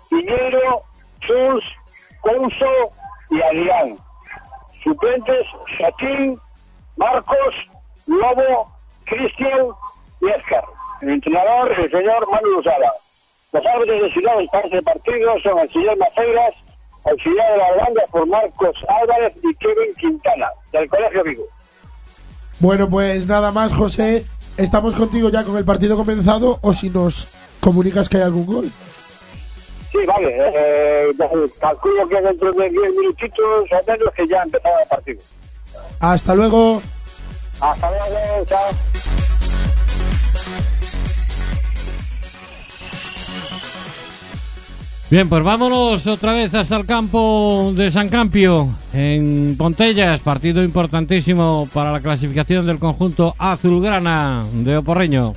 Piñero, 0.09 0.83
Chus, 1.19 1.63
Conso 2.21 2.91
y 3.29 3.41
Adrián. 3.41 3.97
Suplentes, 4.83 5.45
Joaquín, 5.77 6.39
Marcos, 6.95 7.55
Lobo, 8.05 8.71
Cristian 9.05 9.67
y 10.21 10.27
Edgar. 10.27 10.63
El 11.01 11.09
entrenador, 11.09 11.71
el 11.77 11.91
señor 11.91 12.31
Manu 12.31 12.59
Usala. 12.59 12.93
Los 13.53 13.65
árbitros 13.65 14.01
designados 14.01 14.43
para 14.51 14.65
este 14.65 14.81
partido 14.81 15.31
son 15.41 15.59
el 15.59 15.71
señor 15.71 15.97
Maceiras, 15.97 16.53
auxiliar 17.05 17.51
de 17.51 17.57
las 17.57 17.77
bandas 17.77 18.09
por 18.11 18.27
Marcos 18.27 18.75
Álvarez 19.01 19.35
y 19.37 19.55
Kevin 19.55 19.95
Quintana, 19.99 20.47
del 20.73 20.89
Colegio 20.89 21.23
Vigo. 21.23 21.43
Bueno, 22.59 22.89
pues 22.89 23.27
nada 23.27 23.51
más, 23.51 23.73
José. 23.73 24.25
Estamos 24.57 24.95
contigo 24.95 25.29
ya 25.29 25.43
con 25.43 25.55
el 25.55 25.65
partido 25.65 25.95
comenzado 25.95 26.57
o 26.61 26.73
si 26.73 26.89
nos 26.89 27.27
comunicas 27.59 28.09
que 28.09 28.17
hay 28.17 28.23
algún 28.23 28.47
gol. 28.47 28.71
Sí, 29.91 29.99
vale. 30.05 30.35
Eh, 30.35 31.13
calculo 31.59 32.07
que 32.07 32.19
dentro 32.19 32.51
de 32.51 32.69
10 32.69 32.95
minutitos 32.95 33.39
o 33.39 33.91
menos 33.91 34.13
que 34.15 34.27
ya 34.27 34.41
empezaba 34.41 34.81
el 34.81 34.89
partido. 34.89 35.21
Hasta 35.99 36.35
luego. 36.35 36.81
Hasta 37.61 37.89
luego, 37.89 38.45
chao. 38.45 39.36
Bien, 45.09 45.29
pues 45.29 45.41
vámonos 45.41 46.05
otra 46.05 46.33
vez 46.33 46.53
hasta 46.53 46.75
el 46.75 46.85
campo 46.85 47.71
de 47.73 47.91
San 47.91 48.09
Campio, 48.09 48.67
en 48.93 49.55
Pontellas, 49.57 50.19
partido 50.19 50.61
importantísimo 50.61 51.69
para 51.73 51.93
la 51.93 52.01
clasificación 52.01 52.65
del 52.65 52.77
conjunto 52.77 53.33
azulgrana 53.37 54.43
de 54.51 54.75
Oporreño. 54.75 55.33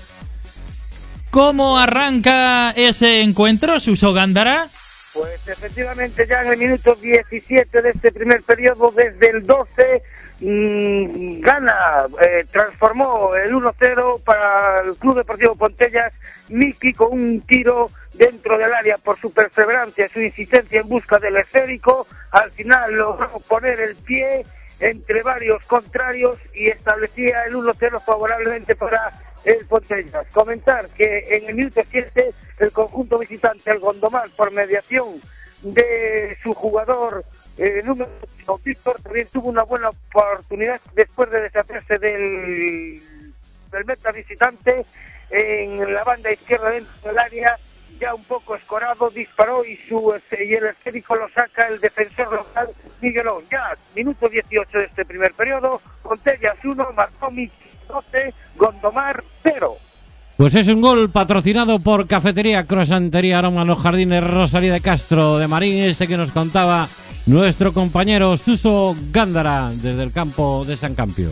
¿Cómo 1.30 1.78
arranca 1.78 2.72
ese 2.72 3.20
encuentro, 3.20 3.78
Suso 3.78 4.12
Gándara? 4.12 4.66
Pues 5.14 5.46
efectivamente 5.46 6.26
ya 6.28 6.42
en 6.42 6.48
el 6.48 6.58
minuto 6.58 6.96
17 6.96 7.80
de 7.80 7.90
este 7.90 8.10
primer 8.10 8.42
periodo, 8.42 8.90
desde 8.90 9.30
el 9.30 9.46
12, 9.46 10.02
mm, 10.40 11.40
gana, 11.40 12.06
eh, 12.20 12.44
transformó 12.50 13.34
el 13.34 13.52
1-0 13.52 14.22
para 14.24 14.80
el 14.82 14.94
Club 14.96 15.16
Deportivo 15.16 15.54
Pontellas, 15.56 16.12
Miki 16.48 16.92
con 16.92 17.12
un 17.12 17.40
tiro 17.42 17.90
dentro 18.14 18.58
del 18.58 18.72
área 18.72 18.98
por 18.98 19.18
su 19.18 19.32
perseverancia 19.32 20.08
su 20.08 20.20
insistencia 20.20 20.80
en 20.80 20.88
busca 20.88 21.18
del 21.18 21.36
esférico, 21.36 22.06
al 22.32 22.50
final 22.50 22.92
logró 22.94 23.28
poner 23.48 23.80
el 23.80 23.96
pie 23.96 24.44
entre 24.80 25.22
varios 25.22 25.64
contrarios 25.66 26.38
y 26.54 26.68
establecía 26.68 27.44
el 27.44 27.54
1-0 27.54 28.00
favorablemente 28.00 28.74
para 28.74 29.12
el 29.44 29.66
Pontellas. 29.66 30.26
Comentar 30.32 30.88
que 30.90 31.36
en 31.36 31.48
el 31.48 31.54
minuto 31.54 31.82
7 31.90 32.30
el 32.58 32.72
conjunto 32.72 33.18
visitante, 33.18 33.70
el 33.70 33.78
Gondomar, 33.78 34.28
por 34.36 34.52
mediación 34.52 35.20
de 35.62 36.36
su 36.42 36.54
jugador 36.54 37.24
eh, 37.60 37.82
número 37.84 38.10
8, 38.46 38.60
Víctor, 38.64 39.00
también 39.02 39.28
tuvo 39.30 39.50
una 39.50 39.64
buena 39.64 39.90
oportunidad 39.90 40.80
después 40.94 41.30
de 41.30 41.42
deshacerse 41.42 41.98
del, 41.98 43.02
del 43.70 43.84
meta 43.84 44.10
visitante 44.12 44.84
en 45.30 45.92
la 45.92 46.02
banda 46.04 46.32
izquierda 46.32 46.70
dentro 46.70 47.08
del 47.08 47.18
área, 47.18 47.58
ya 48.00 48.14
un 48.14 48.24
poco 48.24 48.56
escorado, 48.56 49.10
disparó 49.10 49.64
y, 49.64 49.76
su, 49.76 50.18
y 50.38 50.54
el 50.54 50.66
esférico 50.68 51.14
lo 51.14 51.28
saca 51.28 51.68
el 51.68 51.78
defensor 51.80 52.32
local 52.32 52.70
Miguelón. 53.00 53.44
Ya, 53.50 53.76
minuto 53.94 54.28
18 54.28 54.78
de 54.78 54.84
este 54.84 55.04
primer 55.04 55.32
periodo, 55.34 55.80
Pontellas 56.02 56.56
1, 56.64 56.92
Marcomi 56.94 57.50
12, 57.88 58.34
Gondomar 58.56 59.22
0. 59.42 59.76
Pues 60.40 60.54
es 60.54 60.68
un 60.68 60.80
gol 60.80 61.10
patrocinado 61.10 61.80
por 61.80 62.06
Cafetería 62.06 62.64
Crosantería 62.64 63.40
Aroma 63.40 63.66
Los 63.66 63.78
Jardines 63.78 64.24
Rosalía 64.24 64.72
de 64.72 64.80
Castro 64.80 65.36
de 65.36 65.46
Marín, 65.46 65.84
este 65.84 66.06
que 66.06 66.16
nos 66.16 66.32
contaba 66.32 66.88
nuestro 67.26 67.74
compañero 67.74 68.38
Suso 68.38 68.96
Gándara 69.12 69.70
desde 69.70 70.02
el 70.02 70.12
campo 70.12 70.64
de 70.66 70.78
San 70.78 70.94
Campio. 70.94 71.28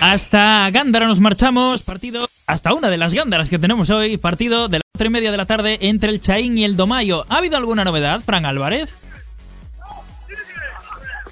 Hasta 0.00 0.70
Gándara 0.70 1.06
nos 1.06 1.20
marchamos, 1.20 1.82
partido 1.82 2.28
hasta 2.46 2.74
una 2.74 2.90
de 2.90 2.96
las 2.96 3.14
Gándaras 3.14 3.48
que 3.48 3.58
tenemos 3.58 3.90
hoy, 3.90 4.18
partido 4.18 4.68
de 4.68 4.78
las 4.78 4.82
cuatro 4.92 5.06
y 5.06 5.10
media 5.10 5.30
de 5.30 5.36
la 5.36 5.46
tarde 5.46 5.78
entre 5.80 6.10
el 6.10 6.20
Chaín 6.20 6.56
y 6.58 6.64
el 6.64 6.76
Domayo. 6.76 7.24
¿Ha 7.28 7.38
habido 7.38 7.56
alguna 7.56 7.84
novedad, 7.84 8.20
Fran 8.20 8.44
Álvarez? 8.46 8.94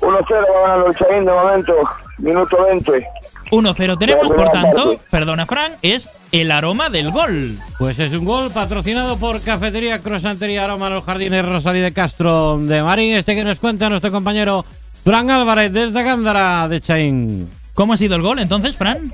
1-0 0.01 0.27
va 0.31 0.69
ganando 0.69 0.87
el 0.87 0.95
Chaín 0.97 1.25
de 1.25 1.33
momento, 1.33 1.73
minuto 2.19 2.65
20. 2.65 3.07
1-0 3.51 3.99
tenemos, 3.99 4.33
por 4.33 4.51
tanto, 4.51 4.85
parte. 4.85 5.01
perdona 5.11 5.47
Fran, 5.47 5.73
es 5.83 6.09
el 6.33 6.51
aroma 6.51 6.89
del 6.89 7.11
gol. 7.11 7.57
Pues 7.79 7.99
es 7.99 8.13
un 8.13 8.25
gol 8.25 8.51
patrocinado 8.51 9.19
por 9.19 9.43
Cafetería 9.43 10.01
Crosantería 10.01 10.65
Aroma 10.65 10.91
Los 10.91 11.05
Jardines 11.05 11.45
Rosalía 11.45 11.85
de 11.85 11.93
Castro 11.93 12.59
de 12.59 12.83
Marín, 12.83 13.15
este 13.15 13.37
que 13.37 13.45
nos 13.45 13.61
cuenta 13.61 13.89
nuestro 13.91 14.11
compañero 14.11 14.65
Fran 15.05 15.31
Álvarez 15.31 15.73
desde 15.73 16.03
Gándara 16.03 16.67
de 16.67 16.81
Chaín. 16.81 17.64
¿Cómo 17.75 17.93
ha 17.93 17.97
sido 17.97 18.17
el 18.17 18.23
gol 18.23 18.39
entonces, 18.39 18.77
Fran? 18.77 19.13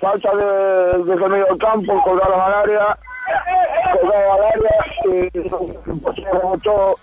Falta 0.00 0.36
de, 0.36 0.98
desde 1.04 1.28
medio 1.28 1.46
del 1.46 1.58
campo, 1.58 2.02
colgado 2.02 2.42
al 2.42 2.54
área, 2.54 2.98
colgado 4.00 4.32
al 4.32 4.44
área, 4.44 4.70
y 5.04 5.40
pues, 6.00 6.16
rebotó 6.16 6.96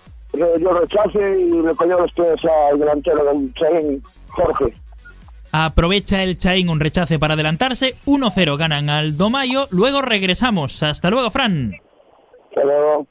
yo 0.60 0.72
rechace 0.72 1.40
y 1.40 1.62
le 1.62 1.74
cogió 1.74 2.00
los 2.00 2.12
pies 2.12 2.34
al 2.70 2.78
delantero 2.78 3.24
del 3.24 3.54
Chaín, 3.54 4.02
Jorge. 4.28 4.74
Aprovecha 5.52 6.22
el 6.22 6.36
Chain 6.36 6.68
un 6.68 6.80
rechace 6.80 7.18
para 7.18 7.34
adelantarse. 7.34 7.94
1-0 8.06 8.56
ganan 8.56 8.90
al 8.90 9.16
Domayo. 9.16 9.68
Luego 9.70 10.02
regresamos. 10.02 10.82
Hasta 10.82 11.10
luego, 11.10 11.30
Fran. 11.30 11.74
Hasta 12.48 12.64
luego. 12.64 13.06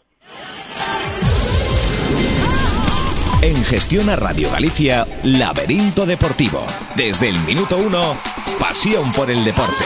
En 3.43 3.61
Gestión 3.65 4.09
a 4.09 4.15
Radio 4.15 4.49
Galicia, 4.51 5.05
Laberinto 5.21 6.05
Deportivo. 6.05 6.65
Desde 6.95 7.27
el 7.27 7.37
minuto 7.43 7.77
uno, 7.77 8.15
pasión 8.57 9.11
por 9.11 9.29
el 9.29 9.43
deporte. 9.43 9.83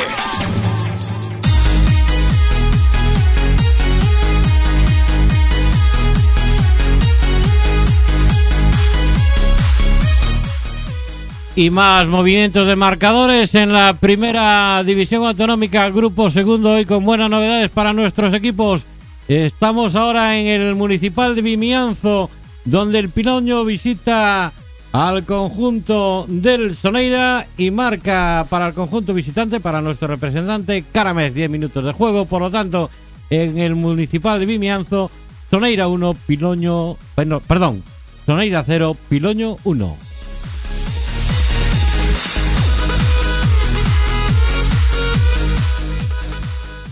Y 11.55 11.71
más 11.71 12.05
movimientos 12.05 12.67
de 12.67 12.75
marcadores 12.75 13.55
en 13.55 13.73
la 13.73 13.95
primera 13.95 14.83
división 14.83 15.25
autonómica, 15.25 15.89
grupo 15.89 16.29
segundo, 16.29 16.73
hoy 16.73 16.85
con 16.85 17.03
buenas 17.03 17.31
novedades 17.31 17.71
para 17.71 17.91
nuestros 17.91 18.35
equipos. 18.35 18.83
Estamos 19.27 19.95
ahora 19.95 20.37
en 20.37 20.45
el 20.45 20.75
municipal 20.75 21.33
de 21.35 21.41
Vimianzo, 21.41 22.29
donde 22.67 22.99
el 22.99 23.09
Piloño 23.09 23.63
visita 23.63 24.51
al 24.91 25.23
conjunto 25.23 26.25
del 26.27 26.75
Soneira 26.75 27.47
y 27.57 27.71
marca 27.71 28.45
para 28.49 28.67
el 28.67 28.73
conjunto 28.73 29.13
visitante, 29.13 29.59
para 29.59 29.81
nuestro 29.81 30.07
representante, 30.07 30.83
Caramés, 30.91 31.33
10 31.33 31.49
minutos 31.49 31.83
de 31.83 31.93
juego. 31.93 32.25
Por 32.25 32.41
lo 32.41 32.51
tanto, 32.51 32.89
en 33.29 33.57
el 33.57 33.75
municipal 33.75 34.39
de 34.39 34.45
Vimianzo, 34.45 35.09
Soneira 35.49 35.87
1, 35.87 36.13
Piloño, 36.25 36.97
bueno, 37.15 37.39
perdón, 37.39 37.83
Soneira 38.25 38.63
0, 38.65 38.97
Piloño 39.07 39.55
1. 39.63 39.97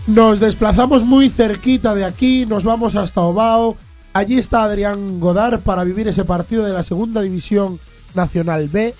Nos 0.06 0.40
desplazamos 0.40 1.04
muy 1.04 1.28
cerquita 1.28 1.94
de 1.94 2.04
aquí, 2.04 2.46
nos 2.46 2.64
vamos 2.64 2.94
hasta 2.94 3.20
Obao. 3.20 3.76
Allí 4.16 4.38
está 4.38 4.62
Adrián 4.62 5.20
Godard 5.20 5.60
para 5.60 5.84
vivir 5.84 6.08
ese 6.08 6.24
partido 6.24 6.64
de 6.64 6.72
la 6.72 6.82
Segunda 6.82 7.20
División 7.20 7.78
Nacional 8.14 8.66
B 8.72 8.94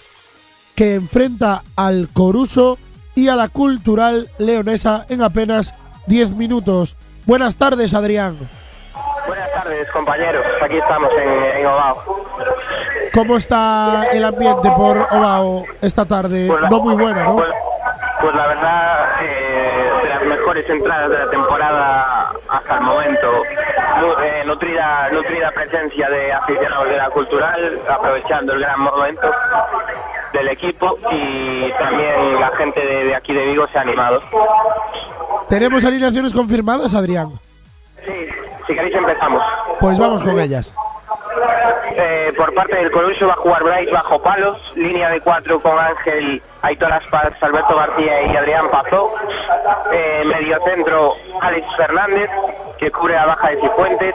que 0.74 0.94
enfrenta 0.96 1.62
al 1.74 2.08
Coruso 2.12 2.76
y 3.14 3.28
a 3.28 3.34
la 3.34 3.48
Cultural 3.48 4.28
Leonesa 4.36 5.06
en 5.08 5.22
apenas 5.22 5.72
10 6.06 6.36
minutos. 6.36 6.96
Buenas 7.24 7.56
tardes, 7.56 7.94
Adrián. 7.94 8.36
Buenas 9.26 9.50
tardes, 9.54 9.90
compañeros. 9.90 10.44
Aquí 10.62 10.76
estamos 10.76 11.10
en, 11.12 11.60
en 11.60 11.66
Obao. 11.66 11.96
¿Cómo 13.14 13.38
está 13.38 14.08
el 14.12 14.22
ambiente 14.22 14.70
por 14.76 14.98
Obao 14.98 15.64
esta 15.80 16.04
tarde? 16.04 16.46
Pues 16.46 16.60
la- 16.60 16.68
No 16.68 16.80
muy 16.80 16.94
buena, 16.94 17.24
¿no? 17.24 17.36
Pues, 17.36 17.48
pues 18.20 18.34
la 18.34 18.46
verdad, 18.48 19.06
eh, 19.22 19.90
de 20.02 20.08
las 20.10 20.22
mejores 20.24 20.68
entradas 20.68 21.08
de 21.08 21.18
la 21.24 21.30
temporada 21.30 22.32
hasta 22.50 22.74
el 22.74 22.80
momento. 22.82 23.28
Eh, 23.96 24.42
nutrida, 24.44 25.08
nutrida 25.10 25.50
presencia 25.52 26.08
de 26.10 26.32
aficionados 26.32 26.88
de 26.88 26.96
la 26.96 27.10
cultural, 27.10 27.80
aprovechando 27.88 28.52
el 28.52 28.60
gran 28.60 28.80
momento 28.80 29.28
del 30.32 30.48
equipo 30.48 30.98
y 31.10 31.70
también 31.72 32.40
la 32.40 32.50
gente 32.56 32.80
de, 32.80 33.04
de 33.04 33.16
aquí 33.16 33.32
de 33.32 33.46
Vigo 33.46 33.66
se 33.68 33.78
ha 33.78 33.82
animado. 33.82 34.20
¿Tenemos 35.48 35.84
alineaciones 35.84 36.32
confirmadas, 36.32 36.92
Adrián? 36.94 37.32
Sí, 38.04 38.28
si 38.66 38.74
queréis 38.74 38.94
empezamos. 38.94 39.42
Pues 39.80 39.98
vamos 39.98 40.22
con 40.22 40.38
ellas. 40.38 40.74
Eh, 41.96 42.32
por 42.36 42.52
parte 42.54 42.76
del 42.76 42.90
Coruso 42.90 43.26
va 43.26 43.32
a 43.32 43.36
jugar 43.36 43.62
Bryce 43.62 43.92
bajo 43.92 44.20
palos, 44.20 44.58
línea 44.74 45.08
de 45.08 45.20
cuatro 45.20 45.60
con 45.60 45.78
Ángel, 45.78 46.42
Aitor 46.66 46.92
Aspas, 46.92 47.40
Alberto 47.42 47.76
García 47.76 48.22
y 48.22 48.36
Adrián 48.36 48.68
Pazó. 48.68 49.14
Eh, 49.92 50.24
medio 50.24 50.58
centro 50.64 51.14
Alex 51.40 51.66
Fernández, 51.76 52.28
que 52.76 52.90
cubre 52.90 53.14
la 53.14 53.26
baja 53.26 53.50
de 53.50 53.60
Cifuentes, 53.60 54.14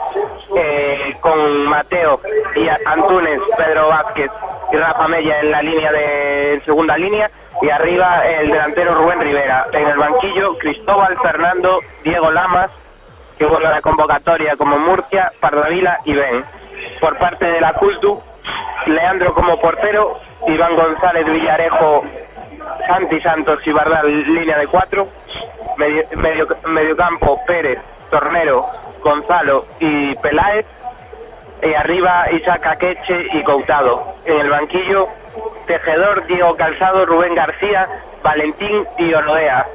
eh, 0.56 1.16
con 1.20 1.64
Mateo 1.64 2.20
y 2.54 2.68
Antunes, 2.68 3.40
Pedro 3.56 3.88
Vázquez 3.88 4.30
y 4.70 4.76
Rafa 4.76 5.08
Mella 5.08 5.40
en 5.40 5.50
la 5.50 5.62
línea 5.62 5.92
de 5.92 6.60
segunda 6.64 6.96
línea. 6.98 7.30
Y 7.62 7.70
arriba 7.70 8.26
el 8.26 8.48
delantero 8.48 8.94
Rubén 8.96 9.20
Rivera. 9.20 9.66
En 9.72 9.86
el 9.86 9.96
banquillo 9.96 10.58
Cristóbal 10.58 11.16
Fernando, 11.22 11.78
Diego 12.04 12.30
Lamas, 12.30 12.70
que 13.38 13.46
vuelve 13.46 13.68
a 13.68 13.72
la 13.72 13.80
convocatoria 13.80 14.56
como 14.56 14.78
Murcia, 14.78 15.32
Pardavila 15.40 15.98
y 16.04 16.12
Ben. 16.12 16.44
Por 17.00 17.16
parte 17.18 17.46
de 17.46 17.60
la 17.60 17.72
Cultu, 17.74 18.20
Leandro 18.86 19.32
como 19.32 19.58
portero, 19.58 20.18
Iván 20.46 20.74
González 20.74 21.24
Villarejo, 21.24 22.04
Santi 22.86 23.20
Santos 23.20 23.60
y 23.66 23.72
Bardal, 23.72 24.08
línea 24.34 24.58
de 24.58 24.66
cuatro, 24.66 25.08
medio, 25.76 26.02
medio, 26.16 26.46
mediocampo 26.66 27.40
Pérez, 27.46 27.78
Tornero, 28.10 28.66
Gonzalo 29.02 29.66
y 29.80 30.14
Peláez, 30.16 30.66
y 31.62 31.74
arriba 31.74 32.26
Isaac 32.32 32.66
Akeche 32.66 33.26
y 33.32 33.42
Coutado. 33.44 34.16
En 34.24 34.40
el 34.40 34.50
banquillo, 34.50 35.06
Tejedor, 35.66 36.26
Diego 36.26 36.56
Calzado, 36.56 37.06
Rubén 37.06 37.34
García, 37.34 37.86
Valentín 38.22 38.84
y 38.98 39.14
Olodea. 39.14 39.66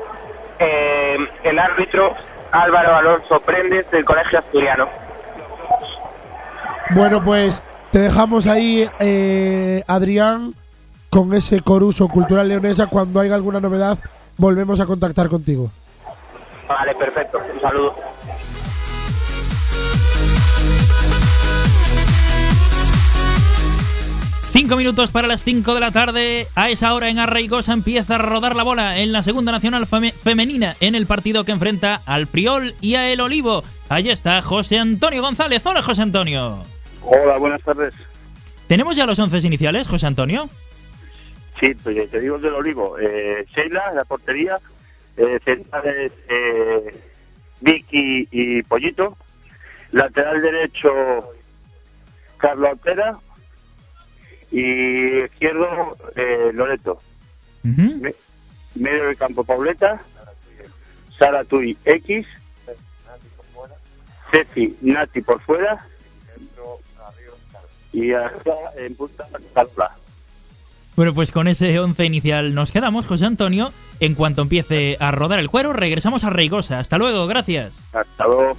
Eh, 0.59 1.17
el 1.43 1.59
árbitro, 1.59 2.13
Álvaro 2.51 2.95
Alonso 2.95 3.39
Prendes, 3.39 3.89
del 3.91 4.03
Colegio 4.03 4.39
Asturiano. 4.39 4.87
Bueno, 6.91 7.23
pues 7.23 7.61
te 7.91 7.99
dejamos 7.99 8.47
ahí, 8.47 8.89
eh, 8.99 9.83
Adrián, 9.87 10.53
con 11.09 11.33
ese 11.33 11.61
coruso 11.61 12.07
cultural 12.07 12.47
leonesa. 12.47 12.87
Cuando 12.87 13.19
haya 13.19 13.35
alguna 13.35 13.59
novedad, 13.59 13.97
volvemos 14.37 14.79
a 14.79 14.85
contactar 14.85 15.29
contigo. 15.29 15.69
Vale, 16.67 16.93
perfecto. 16.95 17.39
Un 17.53 17.61
saludo. 17.61 17.95
Cinco 24.51 24.75
minutos 24.75 25.11
para 25.11 25.27
las 25.27 25.43
5 25.43 25.75
de 25.75 25.79
la 25.79 25.91
tarde. 25.91 26.47
A 26.55 26.69
esa 26.69 26.93
hora 26.95 27.09
en 27.09 27.19
Arraigosa 27.19 27.73
empieza 27.73 28.15
a 28.15 28.17
rodar 28.17 28.55
la 28.55 28.63
bola 28.63 28.97
en 28.97 29.11
la 29.11 29.21
segunda 29.21 29.51
nacional 29.51 29.85
feme- 29.85 30.13
femenina 30.13 30.75
en 30.79 30.95
el 30.95 31.05
partido 31.05 31.43
que 31.43 31.51
enfrenta 31.51 32.01
al 32.07 32.25
Priol 32.25 32.73
y 32.81 32.95
a 32.95 33.09
El 33.11 33.21
Olivo. 33.21 33.63
Allí 33.87 34.09
está 34.09 34.41
José 34.41 34.79
Antonio 34.79 35.21
González. 35.21 35.63
Hola, 35.65 35.83
José 35.83 36.01
Antonio. 36.01 36.63
Hola, 37.03 37.37
buenas 37.37 37.61
tardes. 37.61 37.93
¿Tenemos 38.67 38.95
ya 38.95 39.05
los 39.05 39.19
once 39.19 39.37
iniciales, 39.45 39.87
José 39.87 40.07
Antonio? 40.07 40.49
Sí, 41.59 41.73
pues 41.75 42.09
te 42.11 42.19
digo 42.19 42.35
el 42.35 42.41
del 42.41 42.53
Olivo. 42.53 42.97
Eh, 42.99 43.45
Sheila, 43.55 43.91
la 43.93 44.03
portería. 44.05 44.59
Eh, 45.15 45.39
centrales, 45.43 46.11
eh, 46.29 47.01
Vicky 47.61 48.27
y 48.31 48.61
Pollito. 48.63 49.17
Lateral 49.91 50.41
derecho, 50.41 50.89
Carlos 52.37 52.71
Altera. 52.71 53.17
Y 54.51 55.23
izquierdo, 55.23 55.97
eh, 56.15 56.51
Loreto. 56.53 57.01
Me- 58.01 58.13
medio 58.75 59.05
del 59.07 59.17
campo, 59.17 59.43
Pauleta. 59.43 59.99
Sara 61.17 61.43
Tui 61.43 61.75
X. 61.83 62.27
Ceci 64.31 64.77
Nati 64.81 65.21
por 65.21 65.41
fuera. 65.41 65.83
Y 67.93 68.13
acá 68.13 68.53
en 68.75 68.95
punta, 68.95 69.25
Carla. 69.53 69.91
Bueno, 70.97 71.13
pues 71.13 71.31
con 71.31 71.47
ese 71.47 71.79
once 71.79 72.05
inicial 72.05 72.55
nos 72.55 72.71
quedamos, 72.71 73.05
José 73.05 73.27
Antonio. 73.27 73.71
En 73.99 74.15
cuanto 74.15 74.41
empiece 74.41 74.97
a 74.99 75.11
rodar 75.11 75.37
el 75.37 75.47
cuero, 75.47 75.71
regresamos 75.71 76.23
a 76.23 76.31
Reigosa. 76.31 76.79
Hasta 76.79 76.97
luego, 76.97 77.27
gracias. 77.27 77.75
Hasta 77.93 78.25
luego. 78.25 78.57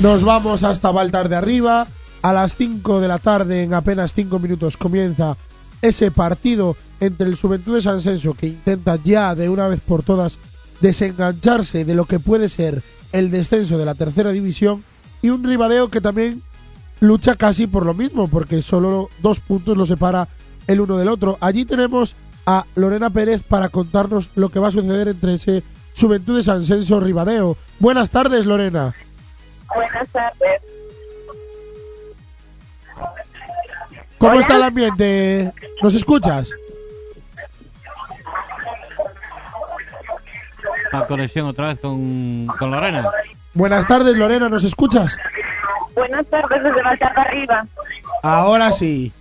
Nos 0.00 0.24
vamos 0.24 0.62
hasta 0.62 0.90
Baltar 0.90 1.28
de 1.28 1.36
Arriba. 1.36 1.86
A 2.22 2.32
las 2.32 2.56
5 2.56 3.02
de 3.02 3.08
la 3.08 3.18
tarde, 3.18 3.64
en 3.64 3.74
apenas 3.74 4.14
5 4.14 4.38
minutos, 4.38 4.78
comienza 4.78 5.36
ese 5.82 6.10
partido 6.10 6.78
entre 6.98 7.26
el 7.26 7.36
Juventud 7.36 7.74
de 7.74 7.82
San 7.82 8.00
Senso 8.00 8.32
que 8.32 8.46
intenta 8.46 8.96
ya 9.04 9.34
de 9.34 9.50
una 9.50 9.68
vez 9.68 9.80
por 9.80 10.02
todas 10.02 10.38
desengancharse 10.80 11.84
de 11.84 11.94
lo 11.94 12.06
que 12.06 12.20
puede 12.20 12.48
ser 12.48 12.82
el 13.12 13.30
descenso 13.30 13.76
de 13.76 13.84
la 13.84 13.94
tercera 13.94 14.32
división 14.32 14.82
y 15.22 15.30
un 15.30 15.44
Ribadeo 15.44 15.88
que 15.88 16.00
también 16.00 16.42
lucha 17.00 17.34
casi 17.34 17.66
por 17.66 17.86
lo 17.86 17.94
mismo 17.94 18.28
porque 18.28 18.62
solo 18.62 19.08
dos 19.20 19.40
puntos 19.40 19.76
lo 19.76 19.86
separa 19.86 20.28
el 20.66 20.80
uno 20.80 20.96
del 20.96 21.08
otro. 21.08 21.38
Allí 21.40 21.64
tenemos 21.64 22.16
a 22.46 22.64
Lorena 22.74 23.10
Pérez 23.10 23.42
para 23.42 23.68
contarnos 23.68 24.30
lo 24.36 24.48
que 24.48 24.58
va 24.60 24.68
a 24.68 24.72
suceder 24.72 25.08
entre 25.08 25.34
ese 25.34 25.62
Juventud 25.98 26.36
de 26.36 26.42
San 26.42 26.64
Senso 26.64 27.00
Ribadeo. 27.00 27.56
Buenas 27.78 28.10
tardes, 28.10 28.46
Lorena. 28.46 28.94
Buenas 29.74 30.08
tardes. 30.08 30.62
¿Cómo 34.18 34.32
Hola. 34.32 34.40
está 34.42 34.56
el 34.56 34.62
ambiente? 34.62 35.52
¿Nos 35.82 35.94
escuchas? 35.94 36.50
la 40.92 41.06
conexión 41.06 41.46
otra 41.46 41.68
vez 41.68 41.78
con, 41.78 42.46
con 42.58 42.70
Lorena. 42.70 43.08
Buenas 43.54 43.86
tardes, 43.86 44.16
Lorena, 44.16 44.48
¿nos 44.48 44.64
escuchas? 44.64 45.16
Buenas 45.94 46.26
tardes 46.26 46.62
desde 46.62 46.82
Valtarta 46.82 47.22
Arriba. 47.22 47.66
Ahora 48.22 48.72
sí. 48.72 49.12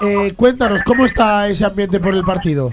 Eh, 0.00 0.32
cuéntanos, 0.36 0.82
¿cómo 0.84 1.04
está 1.04 1.48
ese 1.48 1.64
ambiente 1.64 1.98
por 2.00 2.14
el 2.14 2.24
partido? 2.24 2.70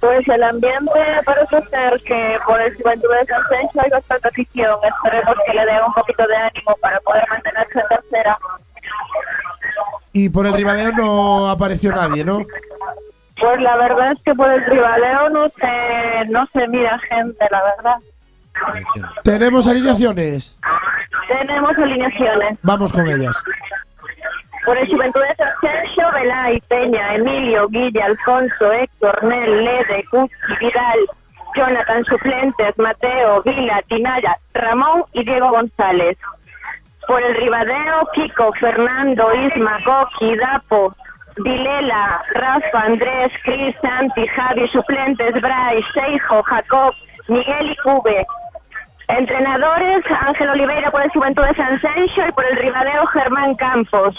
Pues 0.00 0.28
el 0.28 0.42
ambiente 0.42 1.00
parece 1.24 1.60
ser 1.68 2.00
que 2.04 2.38
por 2.46 2.60
el 2.60 2.74
Juventud 2.76 3.08
de 3.08 3.26
San 3.26 3.42
Sencho 3.48 3.80
hay 3.80 3.90
bastante 3.90 4.28
afición. 4.28 4.78
Esperemos 4.82 5.36
que 5.44 5.54
le 5.54 5.66
den 5.66 5.84
un 5.86 5.92
poquito 5.92 6.26
de 6.26 6.36
ánimo 6.36 6.76
para 6.80 7.00
poder 7.00 7.24
mantenerse 7.28 7.80
en 7.80 7.88
tercera. 7.88 8.38
Y 10.12 10.28
por 10.28 10.46
el 10.46 10.52
ribadeo 10.52 10.92
no 10.92 11.50
apareció 11.50 11.92
nadie, 11.92 12.24
¿no? 12.24 12.42
Pues 13.40 13.60
la 13.60 13.76
verdad 13.76 14.12
es 14.12 14.22
que 14.22 14.34
por 14.34 14.50
el 14.50 14.64
rivaleo 14.64 15.30
no 15.30 15.48
se, 15.48 16.24
no 16.28 16.46
se 16.52 16.66
mira 16.68 16.98
gente, 16.98 17.46
la 17.50 17.62
verdad. 17.62 17.96
Tenemos 19.24 19.66
alineaciones. 19.66 20.56
Tenemos 21.28 21.76
alineaciones. 21.76 22.58
Vamos 22.62 22.92
con 22.92 23.08
ellas. 23.08 23.36
Por 24.64 24.76
el 24.76 24.88
Juventud 24.88 25.20
de 25.20 25.34
San 25.36 25.48
Sencho, 25.60 26.12
Belay, 26.12 26.60
Peña, 26.68 27.14
Emilio, 27.14 27.68
Guilla, 27.68 28.06
Alfonso, 28.06 28.72
Héctor, 28.72 29.24
Nel, 29.24 29.64
Lede, 29.64 30.04
Cuchi, 30.10 30.34
Vidal, 30.60 30.98
Jonathan, 31.56 32.04
suplentes, 32.04 32.78
Mateo, 32.78 33.42
Vila, 33.42 33.82
Tinaya, 33.88 34.36
Ramón 34.54 35.04
y 35.12 35.24
Diego 35.24 35.50
González. 35.50 36.18
Por 37.06 37.22
el 37.22 37.34
Ribadeo, 37.36 38.08
Kiko, 38.14 38.52
Fernando, 38.60 39.32
Isma, 39.34 39.78
Coqui, 39.84 40.36
Dapo, 40.36 40.94
Vilela, 41.38 42.20
Rafa, 42.34 42.80
Andrés, 42.80 43.32
Cris, 43.44 43.74
Santi, 43.80 44.26
Javi, 44.28 44.68
suplentes, 44.68 45.40
Bray, 45.40 45.82
Seijo, 45.94 46.42
Jacob, 46.42 46.94
Miguel 47.28 47.70
y 47.70 47.76
Cube. 47.76 48.26
Entrenadores, 49.08 50.04
Ángel 50.20 50.50
Oliveira 50.50 50.90
por 50.90 51.02
el 51.02 51.10
Juventud 51.10 51.42
de 51.42 51.54
San 51.54 51.80
Sencho 51.80 52.26
y 52.28 52.32
por 52.32 52.44
el 52.44 52.56
Ribadeo, 52.56 53.06
Germán 53.06 53.54
Campos. 53.54 54.14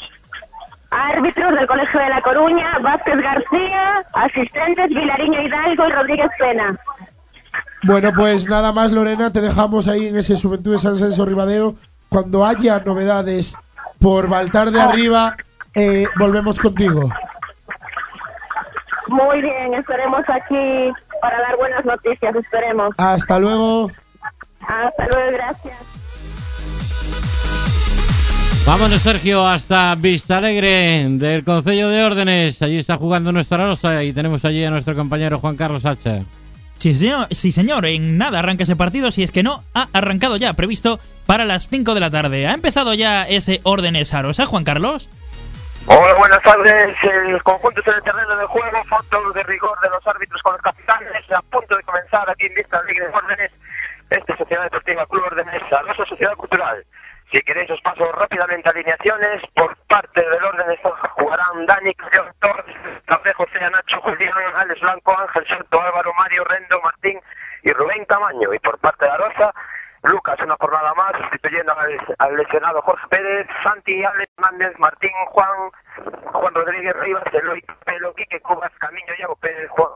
Árbitros 0.89 1.53
del 1.53 1.67
Colegio 1.67 1.99
de 1.99 2.09
La 2.09 2.21
Coruña, 2.21 2.79
Vázquez 2.81 3.17
García, 3.17 4.03
asistentes 4.13 4.89
Vilariño 4.89 5.41
Hidalgo 5.41 5.87
y 5.87 5.91
Rodríguez 5.91 6.31
Pena. 6.39 6.75
Bueno, 7.83 8.11
pues 8.15 8.49
nada 8.49 8.71
más, 8.71 8.91
Lorena, 8.91 9.31
te 9.31 9.41
dejamos 9.41 9.87
ahí 9.87 10.07
en 10.07 10.17
ese 10.17 10.35
Juventud 10.35 10.71
de 10.71 10.79
San 10.79 10.97
Senso 10.97 11.23
Ribadeo. 11.23 11.75
Cuando 12.09 12.43
haya 12.43 12.79
novedades 12.79 13.55
por 13.99 14.27
Baltar 14.27 14.71
de 14.71 14.81
Arriba, 14.81 15.37
eh, 15.75 16.07
volvemos 16.17 16.59
contigo. 16.59 17.09
Muy 19.07 19.41
bien, 19.41 19.75
estaremos 19.75 20.21
aquí 20.27 20.91
para 21.21 21.39
dar 21.41 21.57
buenas 21.57 21.85
noticias, 21.85 22.35
esperemos. 22.35 22.95
Hasta 22.97 23.39
luego. 23.39 23.91
Hasta 24.69 25.07
luego, 25.07 25.31
gracias. 25.31 25.77
Vámonos, 28.67 29.01
Sergio, 29.01 29.47
hasta 29.47 29.95
Vista 29.95 30.37
Alegre 30.37 31.07
del 31.09 31.43
Concello 31.43 31.89
de 31.89 32.03
Órdenes. 32.03 32.61
Allí 32.61 32.77
está 32.77 32.97
jugando 32.97 33.31
nuestra 33.31 33.65
rosa 33.65 34.03
y 34.03 34.13
tenemos 34.13 34.45
allí 34.45 34.63
a 34.63 34.69
nuestro 34.69 34.95
compañero 34.95 35.39
Juan 35.39 35.57
Carlos 35.57 35.85
Hacha. 35.87 36.19
Sí 36.77 36.93
señor, 36.93 37.27
sí, 37.31 37.51
señor, 37.51 37.87
en 37.87 38.17
nada 38.17 38.39
arranca 38.39 38.63
ese 38.63 38.75
partido, 38.75 39.11
si 39.11 39.23
es 39.23 39.31
que 39.31 39.43
no, 39.43 39.63
ha 39.73 39.87
arrancado 39.91 40.37
ya, 40.37 40.53
previsto 40.53 40.99
para 41.25 41.45
las 41.45 41.67
5 41.67 41.95
de 41.95 41.99
la 41.99 42.11
tarde. 42.11 42.45
¿Ha 42.47 42.53
empezado 42.53 42.93
ya 42.93 43.23
ese 43.23 43.59
órdenes 43.63 44.13
Arosa, 44.13 44.45
Juan 44.45 44.63
Carlos? 44.63 45.09
Hola, 45.87 46.13
buenas 46.13 46.41
tardes. 46.43 46.95
El 47.01 47.41
conjunto 47.41 47.81
es 47.81 47.87
en 47.87 47.95
el 47.95 48.03
terreno 48.03 48.37
de 48.37 48.45
juego, 48.45 48.83
fotos 48.83 49.33
de 49.33 49.43
rigor 49.43 49.77
de 49.81 49.89
los 49.89 50.05
árbitros 50.05 50.41
con 50.43 50.53
los 50.53 50.61
capitanes. 50.61 51.31
A 51.35 51.41
punto 51.41 51.75
de 51.75 51.83
comenzar 51.83 52.29
aquí 52.29 52.45
en 52.45 52.53
Vista 52.53 52.77
Alegre 52.77 53.07
de 53.07 53.13
Órdenes, 53.13 53.51
este 54.09 54.35
Sociedad 54.37 54.63
Deportiva 54.63 55.05
Club 55.05 55.23
Órdenes, 55.25 55.61
nuestra 55.71 56.05
Sociedad 56.05 56.35
Cultural. 56.35 56.83
Si 57.31 57.39
queréis 57.41 57.69
os 57.69 57.81
paso 57.81 58.11
rápidamente 58.13 58.69
alineaciones. 58.69 59.43
Por 59.53 59.75
parte 59.87 60.21
del 60.21 60.43
Órdenes 60.43 60.79
jugarán 61.13 61.65
Dani, 61.67 61.93
Carrión, 61.93 62.33
Torres, 62.39 62.75
Café, 63.05 63.33
José, 63.33 63.59
Nacho, 63.69 64.01
Julián, 64.01 64.33
Alex 64.55 64.81
Blanco, 64.81 65.15
Ángel 65.15 65.45
Soto, 65.47 65.79
Álvaro, 65.79 66.11
Mario, 66.17 66.43
Rendo, 66.45 66.81
Martín 66.81 67.19
y 67.63 67.71
Rubén 67.71 68.05
Tamaño. 68.07 68.51
Y 68.51 68.59
por 68.59 68.79
parte 68.79 69.05
de 69.05 69.11
Arosa, 69.11 69.53
Lucas, 70.03 70.39
una 70.41 70.55
jornada 70.55 70.93
más, 70.95 71.11
sustituyendo 71.21 71.77
al, 71.77 71.99
al 72.17 72.35
lesionado 72.35 72.81
Jorge 72.81 73.07
Pérez, 73.09 73.47
Santi, 73.61 74.03
Alex 74.03 74.31
Hernández, 74.35 74.79
Martín, 74.79 75.11
Juan, 75.27 75.71
Juan 76.33 76.53
Rodríguez 76.55 76.95
Rivas, 76.95 77.31
Eloy 77.31 77.63
Pelo, 77.85 78.15
Quique 78.15 78.39
Cubas, 78.39 78.71
Camino, 78.79 79.13
Yago 79.19 79.35
Pérez, 79.35 79.69
Juan, 79.69 79.91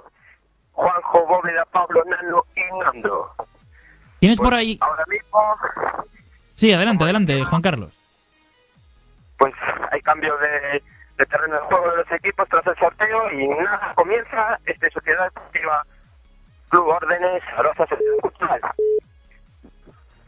Juanjo, 0.74 1.26
Bóveda, 1.26 1.66
Pablo, 1.72 2.03
Nano 2.05 2.43
y 2.55 2.78
Nando. 2.78 3.34
¿Tienes 4.24 4.39
por 4.39 4.53
ahí? 4.53 4.78
Ahora 4.80 5.03
mismo, 5.09 5.38
Sí, 6.55 6.71
adelante, 6.71 7.03
adelante, 7.03 7.43
Juan 7.43 7.61
Carlos. 7.61 7.91
pues 9.38 9.53
hay 9.91 9.99
cambio 9.99 10.34
de, 10.38 10.82
de 11.17 11.26
terreno 11.26 11.55
de 11.55 11.61
juego 11.63 11.91
de 11.91 11.97
los 11.97 12.11
equipos 12.13 12.47
tras 12.47 12.65
el 12.67 12.76
sorteo 12.78 13.32
y 13.34 13.49
nada, 13.49 13.91
comienza 13.95 14.57
este 14.65 14.89
Sociedad 14.91 15.26
Deportiva 15.26 15.84
Club 16.69 16.88
Órdenes, 16.88 17.43
Arosa 17.57 17.86
Sociedad 17.86 18.15
Cultural. 18.21 18.61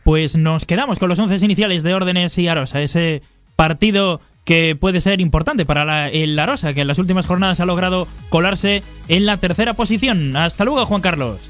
Pues 0.03 0.35
nos 0.35 0.65
quedamos 0.65 0.99
con 0.99 1.07
los 1.07 1.17
once 1.19 1.45
iniciales 1.45 1.81
de 1.81 1.93
Órdenes 1.93 2.37
y 2.37 2.49
Arosa, 2.49 2.81
ese 2.81 3.21
partido 3.55 4.19
que 4.43 4.75
puede 4.75 4.99
ser 4.99 5.21
importante 5.21 5.65
para 5.65 5.85
la, 5.85 6.09
el 6.09 6.37
Arosa, 6.37 6.73
que 6.73 6.81
en 6.81 6.87
las 6.87 6.99
últimas 6.99 7.27
jornadas 7.27 7.61
ha 7.61 7.65
logrado 7.65 8.09
colarse 8.29 8.83
en 9.07 9.25
la 9.25 9.37
tercera 9.37 9.73
posición. 9.73 10.35
Hasta 10.35 10.65
luego, 10.65 10.85
Juan 10.85 10.99
Carlos. 11.01 11.49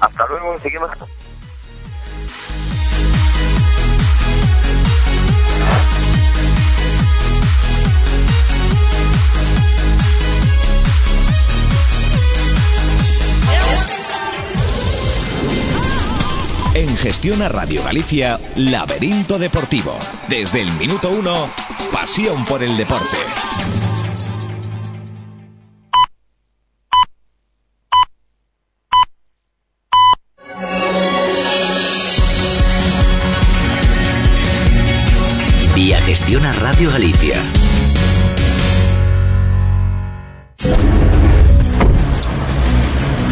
Hasta 0.00 0.26
luego, 0.26 0.58
seguimos. 0.58 0.90
En 16.74 16.88
Gestión 16.96 17.42
a 17.42 17.50
Radio 17.50 17.82
Galicia, 17.84 18.40
Laberinto 18.56 19.38
Deportivo. 19.38 19.94
Desde 20.28 20.62
el 20.62 20.72
minuto 20.78 21.10
uno, 21.10 21.50
pasión 21.92 22.46
por 22.46 22.62
el 22.62 22.74
deporte. 22.78 23.18
Vía 35.74 36.00
Gestiona 36.00 36.54
Radio 36.54 36.90
Galicia. 36.90 37.42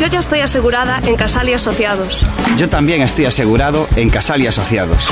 Yo 0.01 0.07
ya 0.07 0.21
estoy 0.21 0.41
asegurada 0.41 0.99
en 1.05 1.15
Casal 1.15 1.51
y 1.51 1.53
Asociados. 1.53 2.25
Yo 2.57 2.71
también 2.71 3.03
estoy 3.03 3.27
asegurado 3.27 3.87
en 3.97 4.09
Casal 4.09 4.41
y 4.41 4.47
Asociados. 4.47 5.11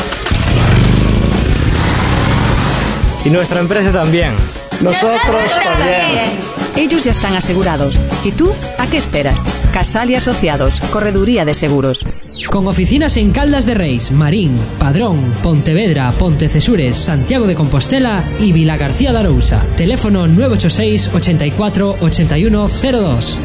Y 3.23 3.29
nuestra 3.29 3.61
empresa 3.61 3.93
también. 3.93 4.33
Nosotros 4.81 5.21
también. 5.63 6.41
Ellos 6.75 7.05
ya 7.05 7.11
están 7.11 7.35
asegurados. 7.37 8.01
¿Y 8.25 8.33
tú? 8.33 8.51
¿A 8.79 8.87
qué 8.87 8.97
esperas? 8.97 9.39
Casal 9.75 10.09
y 10.09 10.15
Asociados, 10.15 10.81
Correduría 10.91 11.45
de 11.45 11.53
Seguros. 11.53 12.07
Con 12.51 12.67
oficinas 12.67 13.19
en 13.19 13.33
Caldas 13.33 13.67
de 13.67 13.75
Reis, 13.75 14.11
Marín, 14.11 14.65
Padrón, 14.79 15.35
Pontevedra, 15.43 16.11
Pontecesures, 16.13 16.97
Santiago 16.97 17.47
de 17.47 17.55
Compostela 17.55 18.25
y 18.39 18.53
Vila 18.53 18.79
García 18.79 19.13
de 19.13 19.19
Arousa. 19.19 19.67
Teléfono 19.77 20.27
986 20.27 21.11
84 21.13 21.97
8102. 22.01 23.39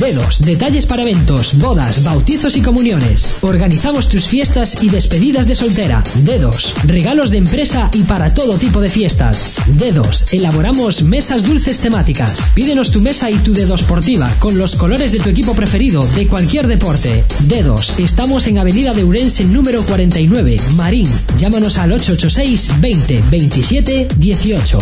Dedos, 0.00 0.40
detalles 0.42 0.84
para 0.84 1.02
eventos, 1.02 1.58
bodas, 1.58 2.04
bautizos 2.04 2.56
y 2.56 2.62
comuniones. 2.62 3.38
Organizamos 3.40 4.08
tus 4.08 4.26
fiestas 4.26 4.82
y 4.82 4.90
despedidas 4.90 5.46
de 5.46 5.54
soltera. 5.54 6.04
Dedos, 6.16 6.74
regalos 6.84 7.30
de 7.30 7.38
empresa 7.38 7.90
y 7.94 8.02
para 8.02 8.34
todo 8.34 8.58
tipo 8.58 8.80
de 8.80 8.90
fiestas. 8.90 9.56
Dedos, 9.66 10.32
elaboramos 10.32 11.02
mesas 11.02 11.44
dulces 11.44 11.80
temáticas. 11.80 12.36
Pídenos 12.54 12.90
tu 12.90 13.00
mesa 13.00 13.30
y 13.30 13.36
tu 13.38 13.54
dedo 13.54 13.74
esportiva 13.74 14.30
con 14.38 14.58
los 14.58 14.76
colores 14.76 15.12
de 15.12 15.20
tu 15.20 15.30
equipo 15.30 15.54
preferido 15.54 16.06
de 16.14 16.26
cualquier 16.26 16.66
deporte. 16.66 17.24
Dedos, 17.40 17.98
estamos 17.98 18.46
en 18.48 18.58
Avenida 18.58 18.92
de 18.92 19.04
Urense 19.04 19.44
número 19.44 19.82
49, 19.82 20.56
Marín. 20.76 21.08
Llámanos 21.38 21.78
al 21.78 21.92
886 21.92 22.80
20 22.80 23.22
27 23.30 24.08
18. 24.16 24.78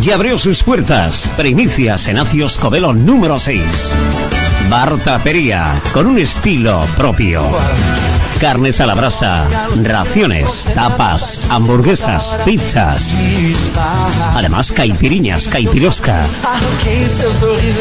Ya 0.00 0.14
abrió 0.14 0.38
sus 0.38 0.62
puertas. 0.62 1.30
Primicias 1.36 2.08
en 2.08 2.18
Acios 2.18 2.58
Covelo 2.58 2.94
número 2.94 3.38
6. 3.38 3.96
Bar 4.70 4.96
Tapería, 4.98 5.82
con 5.92 6.06
un 6.06 6.18
estilo 6.18 6.86
propio. 6.96 7.44
carnes 8.40 8.80
a 8.80 8.86
la 8.86 8.94
brasa, 8.94 9.46
raciones, 9.82 10.70
tapas, 10.74 11.42
hamburguesas, 11.50 12.34
pizzas. 12.46 13.14
Además, 14.34 14.72
caipiriñas, 14.72 15.48
caipirosca. 15.48 16.22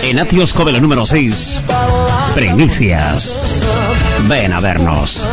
En 0.04 0.20
Atios 0.20 0.52
Covelo 0.52 0.82
número 0.82 1.06
6, 1.06 1.64
Primicias. 2.36 3.64
Ven 4.28 4.52
a 4.52 4.60
vernos. 4.60 5.28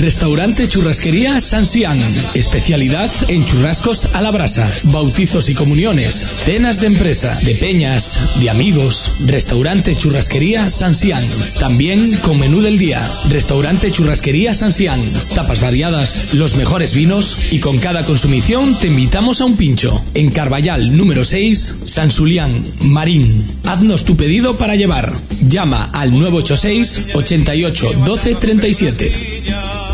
Restaurante 0.00 0.66
Churrasquería 0.66 1.40
San 1.40 1.66
Sian. 1.66 2.00
Especialidad 2.32 3.10
en 3.28 3.44
churrascos 3.44 4.14
a 4.14 4.22
la 4.22 4.30
brasa, 4.30 4.72
bautizos 4.84 5.50
y 5.50 5.54
comuniones, 5.54 6.26
cenas 6.42 6.80
de 6.80 6.86
empresa, 6.86 7.38
de 7.44 7.54
peñas, 7.54 8.18
de 8.40 8.48
amigos. 8.48 9.12
Restaurante 9.26 9.94
Churrasquería 9.94 10.70
San 10.70 10.94
Sian. 10.94 11.22
También 11.58 12.16
con 12.22 12.38
menú 12.38 12.62
del 12.62 12.78
día. 12.78 13.06
Restaurante 13.28 13.90
Churrasquería 13.90 14.54
San 14.54 14.72
Sian. 14.72 15.02
Tapas 15.34 15.60
variadas, 15.60 16.32
los 16.32 16.56
mejores 16.56 16.94
vinos 16.94 17.52
y 17.52 17.58
con 17.60 17.76
cada 17.76 18.06
consumición 18.06 18.78
te 18.78 18.86
invitamos 18.86 19.42
a 19.42 19.44
un 19.44 19.58
pincho. 19.58 20.02
En 20.14 20.30
Carballal 20.30 20.96
número 20.96 21.26
6, 21.26 21.80
San 21.84 22.10
Sulián, 22.10 22.64
Marín. 22.80 23.44
Haznos 23.66 24.06
tu 24.06 24.16
pedido 24.16 24.56
para 24.56 24.76
llevar. 24.76 25.12
Llama 25.46 25.90
al 25.92 26.12
986 26.12 27.10
88 27.12 27.92
12 28.06 28.34
37. 28.36 29.89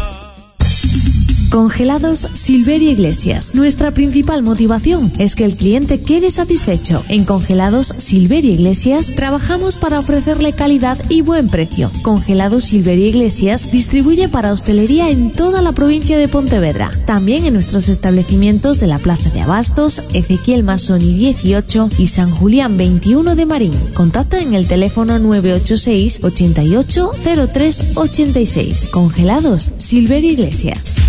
Congelados 1.51 2.27
Silveria 2.33 2.91
Iglesias. 2.91 3.55
Nuestra 3.55 3.93
principal 3.93 4.43
motivación 4.43 5.13
es 5.19 5.37
que 5.37 5.45
el 5.45 5.57
cliente 5.57 6.01
quede 6.01 6.31
satisfecho. 6.31 7.05
En 7.09 7.25
Congelados 7.25 7.95
Silveria 7.99 8.53
Iglesias 8.53 9.13
trabajamos 9.15 9.77
para 9.77 10.01
ofrecerle 10.01 10.53
calidad 10.53 10.99
y 11.09 11.23
buen 11.23 11.49
precio. 11.49 11.91
Congelados 12.03 12.65
Silveria 12.65 13.07
Iglesias 13.07 13.71
distribuye 13.71 14.29
para 14.29 14.53
hostelería 14.53 15.09
en 15.09 15.33
toda 15.33 15.63
la 15.63 15.73
provincia 15.73 16.19
de 16.19 16.29
Pontevedra. 16.29 16.91
También 17.07 17.47
en 17.47 17.55
nuestros 17.55 17.89
establecimientos 17.89 18.81
de 18.81 18.89
la 18.89 18.99
Plaza 18.99 19.31
de 19.31 19.41
Abastos, 19.41 20.03
Ezequiel 20.15 20.65
Masoni 20.65 21.15
18 21.15 21.91
y 21.99 22.09
San 22.09 22.31
Julián 22.31 22.77
21 22.77 23.37
de 23.37 23.47
Marín. 23.47 23.73
Contacta 23.95 24.41
en 24.41 24.55
el 24.55 24.67
teléfono 24.67 25.19
986 25.21 26.21
88 26.25 27.11
03 27.53 27.97
86. 27.97 28.89
Congelados 28.91 29.73
Silveria 29.77 30.33
Iglesias. 30.33 31.01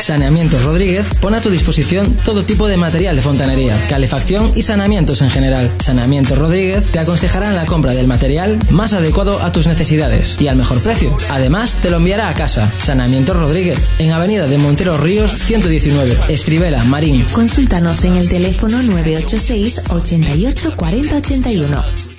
Saneamientos 0.00 0.64
Rodríguez 0.64 1.08
pone 1.20 1.36
a 1.36 1.40
tu 1.40 1.48
disposición 1.48 2.16
todo 2.24 2.42
tipo 2.42 2.66
de 2.66 2.76
material 2.76 3.14
de 3.14 3.22
fontanería, 3.22 3.78
calefacción 3.88 4.52
y 4.56 4.62
saneamientos 4.62 5.22
en 5.22 5.30
general. 5.30 5.70
Saneamientos 5.78 6.36
Rodríguez 6.36 6.86
te 6.86 6.98
aconsejarán 6.98 7.54
la 7.54 7.66
compra 7.66 7.94
del 7.94 8.08
material 8.08 8.58
más 8.70 8.92
adecuado 8.92 9.40
a 9.42 9.52
tus 9.52 9.68
necesidades 9.68 10.40
y 10.40 10.48
al 10.48 10.56
mejor 10.56 10.80
precio. 10.80 11.16
Además, 11.30 11.76
te 11.80 11.90
lo 11.90 11.98
enviará 11.98 12.28
a 12.28 12.34
casa. 12.34 12.70
Saneamientos 12.80 13.36
Rodríguez, 13.36 13.78
en 13.98 14.12
Avenida 14.12 14.46
de 14.46 14.58
Monteros 14.58 14.98
Ríos 14.98 15.30
119, 15.32 16.18
Estribela, 16.28 16.82
Marín. 16.84 17.24
Consúltanos 17.32 18.04
en 18.04 18.16
el 18.16 18.28
teléfono 18.28 18.82
986 18.82 19.82
88 19.90 20.74
40 20.76 21.16
81. 21.16 22.11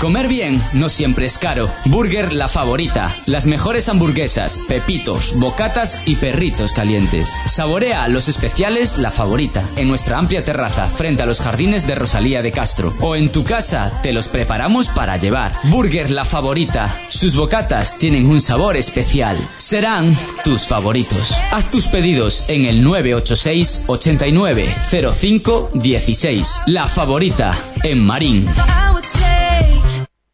Comer 0.00 0.28
bien 0.28 0.62
no 0.74 0.88
siempre 0.88 1.26
es 1.26 1.38
caro. 1.38 1.68
Burger 1.86 2.32
La 2.32 2.48
Favorita. 2.48 3.12
Las 3.26 3.46
mejores 3.46 3.88
hamburguesas, 3.88 4.60
pepitos, 4.68 5.34
bocatas 5.40 6.02
y 6.06 6.14
perritos 6.14 6.72
calientes. 6.72 7.32
Saborea 7.46 8.06
los 8.06 8.28
especiales 8.28 8.98
La 8.98 9.10
Favorita 9.10 9.64
en 9.74 9.88
nuestra 9.88 10.18
amplia 10.18 10.44
terraza 10.44 10.88
frente 10.88 11.24
a 11.24 11.26
los 11.26 11.40
jardines 11.40 11.84
de 11.88 11.96
Rosalía 11.96 12.42
de 12.42 12.52
Castro. 12.52 12.94
O 13.00 13.16
en 13.16 13.32
tu 13.32 13.42
casa 13.42 14.00
te 14.00 14.12
los 14.12 14.28
preparamos 14.28 14.88
para 14.88 15.16
llevar. 15.16 15.52
Burger 15.64 16.12
La 16.12 16.24
Favorita. 16.24 16.96
Sus 17.08 17.34
bocatas 17.34 17.98
tienen 17.98 18.26
un 18.26 18.40
sabor 18.40 18.76
especial. 18.76 19.36
Serán 19.56 20.16
tus 20.44 20.68
favoritos. 20.68 21.34
Haz 21.50 21.70
tus 21.70 21.88
pedidos 21.88 22.44
en 22.46 22.66
el 22.66 22.84
986 22.84 23.84
89 23.88 24.76
05 25.12 25.70
16. 25.74 26.60
La 26.66 26.86
Favorita 26.86 27.58
en 27.82 28.04
Marín. 28.04 28.48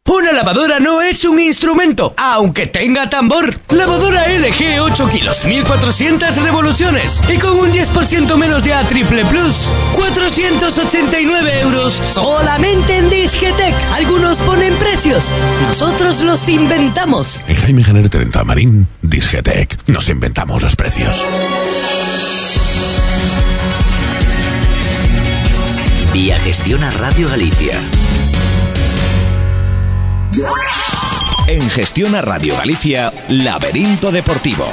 Una 0.07 0.31
lavadora 0.33 0.79
no 0.79 1.01
es 1.01 1.25
un 1.25 1.39
instrumento, 1.39 2.13
aunque 2.15 2.67
tenga 2.67 3.09
tambor. 3.09 3.59
Lavadora 3.69 4.27
LG 4.27 4.79
8 4.79 5.09
kilos, 5.09 5.45
1400 5.45 6.43
revoluciones 6.43 7.21
y 7.27 7.39
con 7.39 7.57
un 7.57 7.71
10% 7.71 8.35
menos 8.37 8.63
de 8.63 8.75
A 8.75 8.83
triple 8.83 9.25
plus. 9.25 9.55
489 9.95 11.59
euros. 11.61 11.93
Solamente 12.13 12.97
en 12.97 13.09
Disquetec. 13.09 13.73
Algunos 13.95 14.37
ponen 14.39 14.75
precios. 14.75 15.23
Nosotros 15.69 16.21
los 16.21 16.47
inventamos. 16.49 17.41
En 17.47 17.55
Jaime 17.55 17.83
Janer 17.83 18.07
30 18.07 18.43
Marín, 18.43 18.87
Disgetec. 19.01 19.75
Nos 19.87 20.07
inventamos 20.09 20.61
los 20.61 20.75
precios. 20.75 21.25
Vía 26.13 26.39
Gestiona 26.39 26.91
Radio 26.91 27.27
Galicia. 27.27 27.81
En 31.47 31.69
Gestiona 31.69 32.21
Radio 32.21 32.55
Galicia, 32.57 33.11
Laberinto 33.29 34.11
Deportivo. 34.11 34.65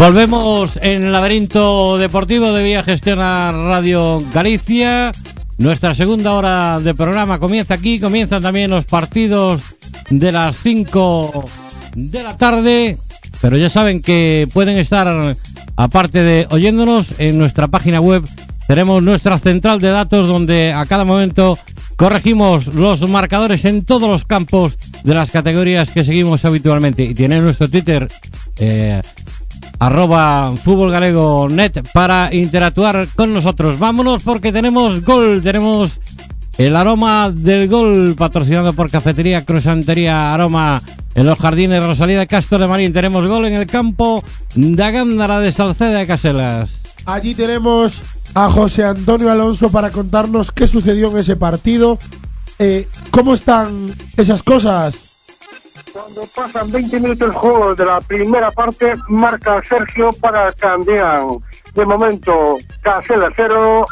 Volvemos 0.00 0.78
en 0.80 1.04
el 1.04 1.12
laberinto 1.12 1.98
deportivo 1.98 2.54
de 2.54 2.64
Vía 2.64 2.82
Gestiona 2.82 3.52
Radio 3.52 4.22
Galicia. 4.32 5.12
Nuestra 5.58 5.94
segunda 5.94 6.32
hora 6.32 6.80
de 6.80 6.94
programa 6.94 7.38
comienza 7.38 7.74
aquí. 7.74 8.00
Comienzan 8.00 8.40
también 8.40 8.70
los 8.70 8.86
partidos 8.86 9.60
de 10.08 10.32
las 10.32 10.56
5 10.56 11.44
de 11.96 12.22
la 12.22 12.38
tarde. 12.38 12.96
Pero 13.42 13.58
ya 13.58 13.68
saben 13.68 14.00
que 14.00 14.48
pueden 14.54 14.78
estar, 14.78 15.36
aparte 15.76 16.22
de 16.22 16.46
oyéndonos, 16.48 17.08
en 17.18 17.36
nuestra 17.36 17.68
página 17.68 18.00
web. 18.00 18.24
Tenemos 18.66 19.02
nuestra 19.02 19.38
central 19.38 19.80
de 19.80 19.90
datos 19.90 20.26
donde 20.26 20.72
a 20.72 20.86
cada 20.86 21.04
momento 21.04 21.58
corregimos 21.96 22.68
los 22.68 23.06
marcadores 23.06 23.66
en 23.66 23.84
todos 23.84 24.08
los 24.08 24.24
campos 24.24 24.78
de 25.04 25.12
las 25.12 25.30
categorías 25.30 25.90
que 25.90 26.04
seguimos 26.04 26.46
habitualmente. 26.46 27.02
Y 27.02 27.12
tiene 27.12 27.38
nuestro 27.42 27.68
Twitter. 27.68 28.08
Eh, 28.58 29.02
arroba 29.80 30.54
fútbol 30.62 30.92
galego 30.92 31.48
net 31.48 31.80
para 31.92 32.28
interactuar 32.32 33.08
con 33.16 33.32
nosotros. 33.34 33.78
Vámonos 33.78 34.22
porque 34.22 34.52
tenemos 34.52 35.02
gol, 35.02 35.40
tenemos 35.42 35.98
el 36.58 36.76
aroma 36.76 37.30
del 37.34 37.68
gol 37.68 38.14
patrocinado 38.16 38.74
por 38.74 38.90
Cafetería 38.90 39.44
Crusantería 39.46 40.34
Aroma 40.34 40.82
en 41.14 41.26
los 41.26 41.38
jardines 41.38 41.82
Rosalía 41.82 42.20
de 42.20 42.26
Castro 42.26 42.58
de 42.58 42.68
Marín. 42.68 42.92
Tenemos 42.92 43.26
gol 43.26 43.46
en 43.46 43.54
el 43.54 43.66
campo 43.66 44.22
de 44.54 44.92
Gándara 44.92 45.40
de 45.40 45.50
Salceda 45.50 45.98
de 45.98 46.06
Caselas. 46.06 46.70
Allí 47.06 47.34
tenemos 47.34 48.02
a 48.34 48.50
José 48.50 48.84
Antonio 48.84 49.32
Alonso 49.32 49.70
para 49.70 49.90
contarnos 49.90 50.52
qué 50.52 50.68
sucedió 50.68 51.10
en 51.10 51.18
ese 51.18 51.36
partido. 51.36 51.98
Eh, 52.58 52.86
¿Cómo 53.10 53.32
están 53.32 53.86
esas 54.18 54.42
cosas? 54.42 55.09
Cuando 55.92 56.22
pasan 56.34 56.70
20 56.70 57.00
minutos 57.00 57.18
del 57.18 57.32
juego 57.32 57.74
de 57.74 57.84
la 57.84 58.00
primera 58.00 58.50
parte, 58.52 58.92
marca 59.08 59.60
Sergio 59.64 60.10
para 60.20 60.52
Candián. 60.52 61.38
De 61.74 61.84
momento, 61.84 62.32
Casela 62.82 63.32
0, 63.36 63.84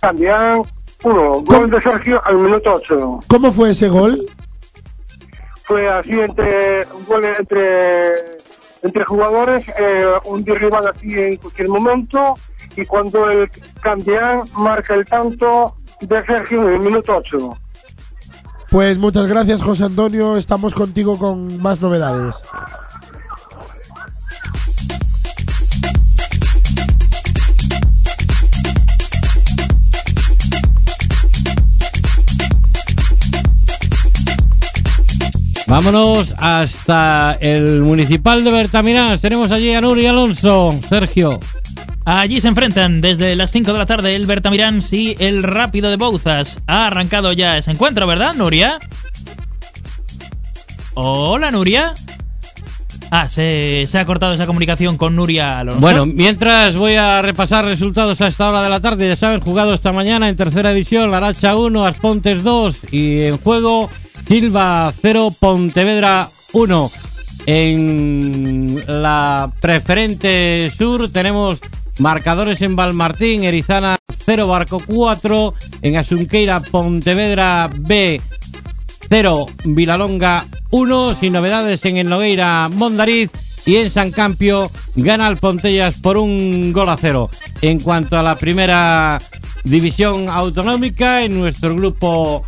Candián 0.00 0.62
1. 1.02 1.32
Gol 1.42 1.70
de 1.70 1.80
Sergio 1.80 2.20
al 2.24 2.36
minuto 2.38 2.72
8. 2.74 3.20
¿Cómo 3.26 3.52
fue 3.52 3.70
ese 3.70 3.88
gol? 3.88 4.26
Fue 5.64 5.88
así 5.88 6.12
entre, 6.12 6.86
un 6.86 7.04
gol 7.06 7.24
entre, 7.24 8.36
entre 8.82 9.04
jugadores, 9.04 9.66
eh, 9.78 10.06
un 10.26 10.44
rival 10.46 10.88
así 10.88 11.12
en 11.12 11.36
cualquier 11.36 11.68
momento. 11.68 12.34
Y 12.76 12.86
cuando 12.86 13.28
el 13.28 13.50
Candián 13.80 14.44
marca 14.54 14.94
el 14.94 15.04
tanto 15.04 15.74
de 16.00 16.24
Sergio 16.24 16.62
en 16.62 16.74
el 16.74 16.78
minuto 16.80 17.16
8. 17.16 17.56
Pues 18.70 18.98
muchas 18.98 19.26
gracias, 19.26 19.62
José 19.62 19.84
Antonio. 19.84 20.36
Estamos 20.36 20.74
contigo 20.74 21.18
con 21.18 21.60
más 21.60 21.80
novedades. 21.80 22.36
Vámonos 35.66 36.34
hasta 36.36 37.38
el 37.40 37.82
municipal 37.82 38.42
de 38.44 38.50
Bertamirán. 38.50 39.18
Tenemos 39.18 39.50
allí 39.52 39.72
a 39.74 39.80
Nuri 39.80 40.06
Alonso. 40.06 40.74
Sergio. 40.88 41.38
Allí 42.04 42.40
se 42.40 42.48
enfrentan 42.48 43.00
desde 43.00 43.36
las 43.36 43.50
5 43.50 43.72
de 43.72 43.78
la 43.78 43.86
tarde 43.86 44.14
el 44.14 44.26
Bertamirán 44.26 44.82
y 44.90 45.16
el 45.22 45.42
Rápido 45.42 45.90
de 45.90 45.96
Bouzas. 45.96 46.60
Ha 46.66 46.86
arrancado 46.86 47.32
ya 47.32 47.58
ese 47.58 47.70
encuentro, 47.70 48.06
¿verdad, 48.06 48.34
Nuria? 48.34 48.78
Hola, 50.94 51.50
Nuria. 51.50 51.94
Ah, 53.12 53.28
se, 53.28 53.86
ha 53.94 54.04
cortado 54.04 54.34
esa 54.34 54.46
comunicación 54.46 54.96
con 54.96 55.16
Nuria 55.16 55.58
Alonso. 55.58 55.80
Bueno, 55.80 56.06
mientras 56.06 56.76
voy 56.76 56.94
a 56.94 57.20
repasar 57.22 57.64
resultados 57.64 58.20
a 58.20 58.28
esta 58.28 58.48
hora 58.48 58.62
de 58.62 58.68
la 58.68 58.80
tarde, 58.80 59.08
ya 59.08 59.16
saben, 59.16 59.40
jugado 59.40 59.74
esta 59.74 59.92
mañana 59.92 60.28
en 60.28 60.36
tercera 60.36 60.70
división, 60.70 61.10
Laracha 61.10 61.56
1, 61.56 61.84
Aspontes 61.84 62.42
2 62.44 62.92
y 62.92 63.22
en 63.22 63.38
juego 63.38 63.90
Silva 64.28 64.92
0, 65.02 65.34
Pontevedra 65.38 66.28
1. 66.52 66.90
En 67.46 68.80
la 68.86 69.50
preferente 69.60 70.70
sur 70.76 71.10
tenemos 71.10 71.58
marcadores 72.00 72.60
en 72.62 72.74
Valmartín, 72.74 73.44
Erizana 73.44 73.98
0, 74.24 74.48
Barco 74.48 74.82
4, 74.84 75.54
en 75.82 75.96
Asunqueira, 75.96 76.60
Pontevedra 76.60 77.70
B 77.72 78.20
0, 79.08 79.46
Vilalonga 79.64 80.46
1, 80.70 81.14
sin 81.14 81.32
novedades 81.32 81.84
en 81.84 81.98
el 81.98 82.08
Nogueira 82.08 82.68
Mondariz 82.68 83.30
y 83.66 83.76
en 83.76 83.90
San 83.90 84.10
Campio 84.10 84.70
gana 84.96 85.28
el 85.28 85.36
Pontellas 85.36 85.98
por 85.98 86.16
un 86.16 86.72
gol 86.72 86.88
a 86.88 86.96
cero. 86.96 87.28
En 87.60 87.80
cuanto 87.80 88.16
a 88.18 88.22
la 88.22 88.36
primera 88.36 89.18
división 89.64 90.28
autonómica, 90.28 91.22
en 91.22 91.38
nuestro 91.38 91.74
grupo 91.74 92.44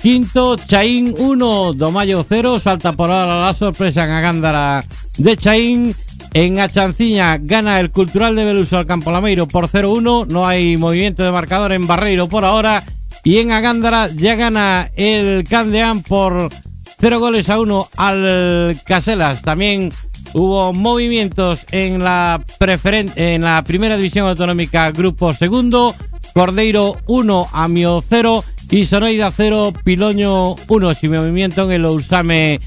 quinto, 0.00 0.56
Chaín 0.56 1.14
1, 1.16 1.74
Domayo 1.74 2.24
0, 2.28 2.60
salta 2.60 2.92
por 2.92 3.10
ahora 3.10 3.46
la 3.46 3.54
sorpresa 3.54 4.04
en 4.04 4.10
Agándara 4.12 4.84
de 5.18 5.36
Chaín. 5.36 5.94
En 6.34 6.58
Achanciña 6.58 7.38
gana 7.38 7.78
el 7.78 7.92
Cultural 7.92 8.34
de 8.34 8.44
Beluso 8.44 8.76
al 8.76 8.86
Campo 8.86 9.12
Lameiro 9.12 9.46
por 9.46 9.68
0-1, 9.68 10.26
no 10.26 10.44
hay 10.48 10.76
movimiento 10.76 11.22
de 11.22 11.30
marcador 11.30 11.72
en 11.72 11.86
Barreiro 11.86 12.28
por 12.28 12.44
ahora. 12.44 12.82
Y 13.22 13.38
en 13.38 13.52
Agándara 13.52 14.08
ya 14.08 14.34
gana 14.34 14.90
el 14.96 15.44
Candeán 15.48 16.02
por 16.02 16.50
0 16.98 17.20
goles 17.20 17.48
a 17.48 17.60
1 17.60 17.88
al 17.96 18.76
Caselas. 18.84 19.42
También 19.42 19.92
hubo 20.32 20.72
movimientos 20.72 21.64
en 21.70 22.02
la 22.02 22.44
preferente 22.58 23.34
en 23.34 23.42
la 23.42 23.62
primera 23.62 23.96
división 23.96 24.26
autonómica 24.26 24.90
grupo 24.90 25.32
segundo. 25.32 25.94
Cordeiro 26.34 26.96
1 27.06 27.48
a 27.52 27.68
Mio 27.68 28.02
0 28.08 28.44
y 28.70 28.86
Sonoida 28.86 29.30
0 29.30 29.72
Piloño 29.84 30.56
1 30.66 30.94
sin 30.94 31.14
movimiento 31.14 31.62
en 31.62 31.70
el 31.70 31.86
Usame 31.86 32.60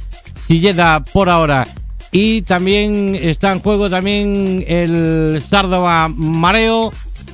Silleda 0.48 1.04
por 1.04 1.30
ahora. 1.30 1.68
Y 2.12 2.42
también 2.44 3.16
está 3.16 3.52
en 3.52 3.60
juego 3.60 3.90
también 3.90 4.64
el 4.68 5.44
Sárdova 5.50 6.08
Mareo 6.10 6.92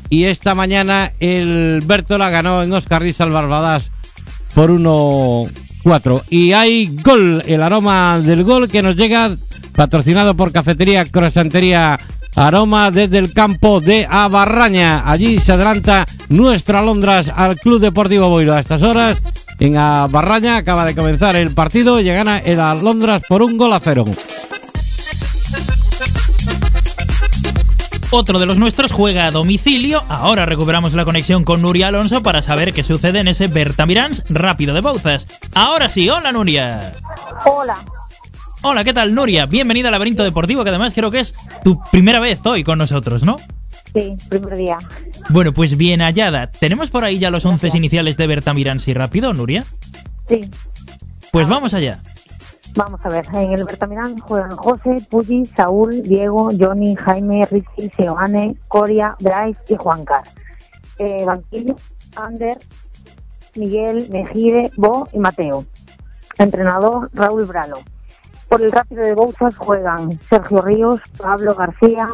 y 0.09 0.25
esta 0.25 0.55
mañana 0.55 1.11
el 1.19 1.81
Bertola 1.85 2.29
ganó 2.29 2.63
en 2.63 2.73
Oscar 2.73 3.01
Rizal 3.01 3.31
Barbadas 3.31 3.91
por 4.53 4.71
1-4. 4.71 6.23
Y 6.29 6.53
hay 6.53 6.95
gol, 7.03 7.43
el 7.45 7.61
aroma 7.61 8.19
del 8.19 8.43
gol 8.43 8.69
que 8.69 8.81
nos 8.81 8.95
llega 8.95 9.35
patrocinado 9.75 10.35
por 10.35 10.51
Cafetería 10.51 11.05
Croissantería 11.05 11.99
Aroma 12.35 12.91
desde 12.91 13.19
el 13.19 13.33
campo 13.33 13.79
de 13.79 14.07
Abarraña. 14.09 15.09
Allí 15.09 15.39
se 15.39 15.53
adelanta 15.53 16.05
nuestra 16.29 16.81
Londras 16.81 17.31
al 17.35 17.57
Club 17.57 17.79
Deportivo 17.79 18.29
Boiro. 18.29 18.53
A 18.53 18.59
estas 18.59 18.81
horas 18.81 19.21
en 19.59 19.77
Abarraña 19.77 20.57
acaba 20.57 20.85
de 20.85 20.95
comenzar 20.95 21.35
el 21.35 21.53
partido 21.53 21.99
y 21.99 22.05
gana 22.05 22.39
el 22.39 22.59
Alondras 22.59 23.21
por 23.27 23.41
un 23.41 23.57
gol 23.57 23.73
a 23.73 23.79
cero. 23.79 24.05
Otro 28.15 28.37
de 28.37 28.45
los 28.45 28.59
nuestros 28.59 28.91
juega 28.91 29.25
a 29.25 29.31
domicilio. 29.31 30.03
Ahora 30.07 30.45
recuperamos 30.45 30.93
la 30.93 31.03
conexión 31.03 31.43
con 31.43 31.63
Nuria 31.63 31.87
Alonso 31.87 32.21
para 32.21 32.43
saber 32.43 32.71
qué 32.71 32.83
sucede 32.83 33.17
en 33.17 33.27
ese 33.27 33.47
Bertamirans 33.47 34.23
rápido 34.29 34.75
de 34.75 34.81
Bouzas. 34.81 35.25
Ahora 35.55 35.89
sí, 35.89 36.07
hola 36.11 36.31
Nuria. 36.31 36.93
Hola. 37.43 37.83
Hola, 38.61 38.83
¿qué 38.83 38.93
tal 38.93 39.15
Nuria? 39.15 39.47
Bienvenida 39.47 39.87
al 39.87 39.93
Laberinto 39.93 40.23
Deportivo, 40.23 40.63
que 40.63 40.69
además 40.69 40.93
creo 40.93 41.09
que 41.09 41.21
es 41.21 41.33
tu 41.63 41.81
primera 41.91 42.19
vez 42.19 42.39
hoy 42.45 42.63
con 42.63 42.77
nosotros, 42.77 43.23
¿no? 43.23 43.37
Sí, 43.95 44.15
primer 44.29 44.57
día. 44.57 44.77
Bueno, 45.29 45.51
pues 45.51 45.75
bien 45.75 46.01
hallada. 46.01 46.51
¿Tenemos 46.51 46.91
por 46.91 47.05
ahí 47.05 47.17
ya 47.17 47.31
los 47.31 47.45
once 47.45 47.67
iniciales 47.73 48.15
de 48.15 48.27
Bertamirans 48.27 48.87
y 48.89 48.93
rápido, 48.93 49.33
Nuria? 49.33 49.65
Sí. 50.29 50.41
Pues 51.31 51.47
vamos 51.47 51.73
allá. 51.73 52.03
Vamos 52.75 52.99
a 53.03 53.09
ver, 53.09 53.25
en 53.33 53.53
el 53.53 53.65
Bertamirán 53.65 54.17
juegan 54.17 54.55
José, 54.55 54.95
Pulli, 55.07 55.45
Saúl, 55.45 56.01
Diego, 56.01 56.49
Johnny, 56.59 56.95
Jaime, 56.95 57.45
Ricky, 57.45 57.91
Seoane, 57.95 58.55
Coria, 58.67 59.15
Bryce 59.19 59.59
y 59.69 59.75
Juancar. 59.75 60.23
Eh, 60.97 61.23
banquillo, 61.23 61.75
Ander, 62.15 62.57
Miguel, 63.55 64.09
Mejide, 64.09 64.71
Bo 64.75 65.07
y 65.13 65.19
Mateo. 65.19 65.65
Entrenador, 66.39 67.11
Raúl 67.13 67.45
Bralo. 67.45 67.77
Por 68.49 68.63
el 68.63 68.71
rápido 68.71 69.03
de 69.03 69.13
Bouzas 69.13 69.55
juegan 69.55 70.19
Sergio 70.21 70.61
Ríos, 70.61 70.99
Pablo 71.17 71.53
García, 71.53 72.07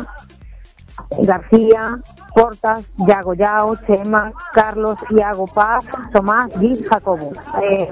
García, 1.19 1.99
Portas, 2.33 2.85
Yago 2.97 3.33
Yao, 3.33 3.75
Chema, 3.87 4.31
Carlos, 4.53 4.97
Iago 5.09 5.47
Paz, 5.47 5.85
Tomás, 6.13 6.51
Gil, 6.59 6.85
Jacobo, 6.89 7.31
eh, 7.63 7.89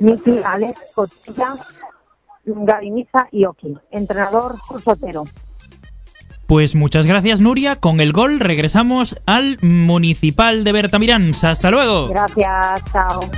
Miki, 0.00 0.40
Alex, 0.44 0.80
Cotilla, 0.94 1.54
Gaby 2.44 2.90
Misa 2.90 3.28
y 3.30 3.44
Oki. 3.44 3.76
Entrenador, 3.90 4.56
Sotero. 4.84 5.24
Pues 6.46 6.74
muchas 6.74 7.06
gracias 7.06 7.40
Nuria. 7.40 7.76
Con 7.76 8.00
el 8.00 8.12
gol 8.12 8.40
regresamos 8.40 9.20
al 9.26 9.58
Municipal 9.60 10.64
de 10.64 10.72
Bertamirans. 10.72 11.44
Hasta 11.44 11.70
luego. 11.70 12.08
Gracias, 12.08 12.84
chao. 12.90 13.30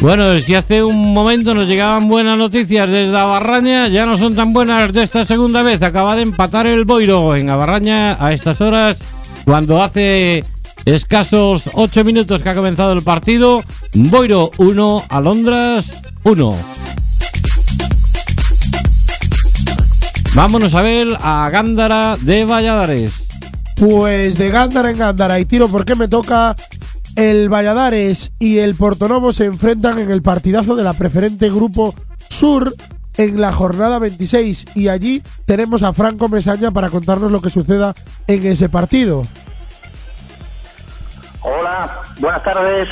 Bueno, 0.00 0.34
si 0.40 0.54
hace 0.54 0.82
un 0.82 1.12
momento 1.12 1.52
nos 1.52 1.68
llegaban 1.68 2.08
buenas 2.08 2.38
noticias 2.38 2.88
desde 2.88 3.18
Abarraña, 3.18 3.86
ya 3.88 4.06
no 4.06 4.16
son 4.16 4.34
tan 4.34 4.54
buenas 4.54 4.94
de 4.94 5.02
esta 5.02 5.26
segunda 5.26 5.62
vez. 5.62 5.82
Acaba 5.82 6.16
de 6.16 6.22
empatar 6.22 6.66
el 6.66 6.86
Boiro 6.86 7.36
en 7.36 7.50
Abarraña 7.50 8.16
a 8.18 8.32
estas 8.32 8.62
horas, 8.62 8.96
cuando 9.44 9.82
hace 9.82 10.42
escasos 10.86 11.64
ocho 11.74 12.02
minutos 12.02 12.42
que 12.42 12.48
ha 12.48 12.54
comenzado 12.54 12.94
el 12.94 13.02
partido. 13.02 13.62
Boiro 13.92 14.50
1, 14.56 15.04
Alondras 15.10 15.90
1. 16.22 16.56
Vámonos 20.34 20.74
a 20.74 20.80
ver 20.80 21.08
a 21.20 21.50
Gándara 21.50 22.16
de 22.18 22.46
Valladares. 22.46 23.12
Pues 23.76 24.38
de 24.38 24.48
Gándara 24.48 24.90
en 24.90 24.96
Gándara 24.96 25.40
y 25.40 25.44
tiro 25.44 25.68
porque 25.68 25.94
me 25.94 26.08
toca 26.08 26.56
el 27.16 27.48
Valladares 27.48 28.32
y 28.38 28.58
el 28.58 28.74
Portonovo 28.74 29.32
se 29.32 29.46
enfrentan 29.46 29.98
en 29.98 30.10
el 30.10 30.22
partidazo 30.22 30.76
de 30.76 30.84
la 30.84 30.94
preferente 30.94 31.48
Grupo 31.50 31.94
Sur 32.28 32.74
en 33.16 33.40
la 33.40 33.52
jornada 33.52 33.98
26 33.98 34.66
y 34.74 34.88
allí 34.88 35.22
tenemos 35.46 35.82
a 35.82 35.92
Franco 35.92 36.28
Mesaña 36.28 36.70
para 36.70 36.90
contarnos 36.90 37.30
lo 37.30 37.40
que 37.40 37.50
suceda 37.50 37.94
en 38.26 38.46
ese 38.46 38.68
partido. 38.68 39.22
Hola, 41.42 42.02
buenas 42.18 42.42
tardes. 42.42 42.88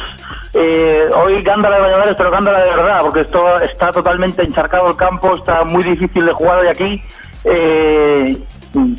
Eh, 0.55 0.99
hoy 1.15 1.43
Gándara 1.43 1.77
de 1.77 1.83
Valladares, 1.83 2.15
pero 2.17 2.31
Gándara 2.31 2.65
de 2.65 2.77
verdad, 2.77 3.01
porque 3.03 3.21
esto 3.21 3.59
está 3.61 3.93
totalmente 3.93 4.43
encharcado 4.43 4.89
el 4.89 4.97
campo, 4.97 5.35
está 5.35 5.65
muy 5.65 5.85
difícil 5.85 6.25
de 6.25 6.33
jugar 6.33 6.59
hoy 6.59 6.69
aquí. 6.69 7.03
Eh, 7.45 8.39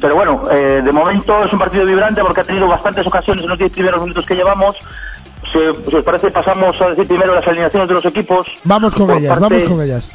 pero 0.02 0.16
bueno, 0.16 0.44
eh, 0.52 0.82
de 0.84 0.92
momento 0.92 1.36
es 1.46 1.52
un 1.54 1.60
partido 1.60 1.86
vibrante 1.86 2.22
porque 2.22 2.42
ha 2.42 2.44
tenido 2.44 2.68
bastantes 2.68 3.06
ocasiones 3.06 3.44
en 3.44 3.50
los 3.50 3.60
10 3.60 3.72
primeros 3.72 4.02
minutos 4.02 4.26
que 4.26 4.36
llevamos. 4.36 4.76
Si, 5.52 5.60
si 5.90 5.96
os 5.96 6.04
parece, 6.04 6.30
pasamos 6.32 6.80
a 6.82 6.90
decir 6.90 7.08
primero 7.08 7.34
las 7.36 7.48
alineaciones 7.48 7.88
de 7.88 7.94
los 7.96 8.06
equipos. 8.06 8.48
Vamos 8.64 8.94
con 8.94 9.08
Por 9.08 9.18
ellas, 9.18 9.40
parte- 9.40 9.56
vamos 9.56 9.70
con 9.72 9.82
ellas. 9.82 10.12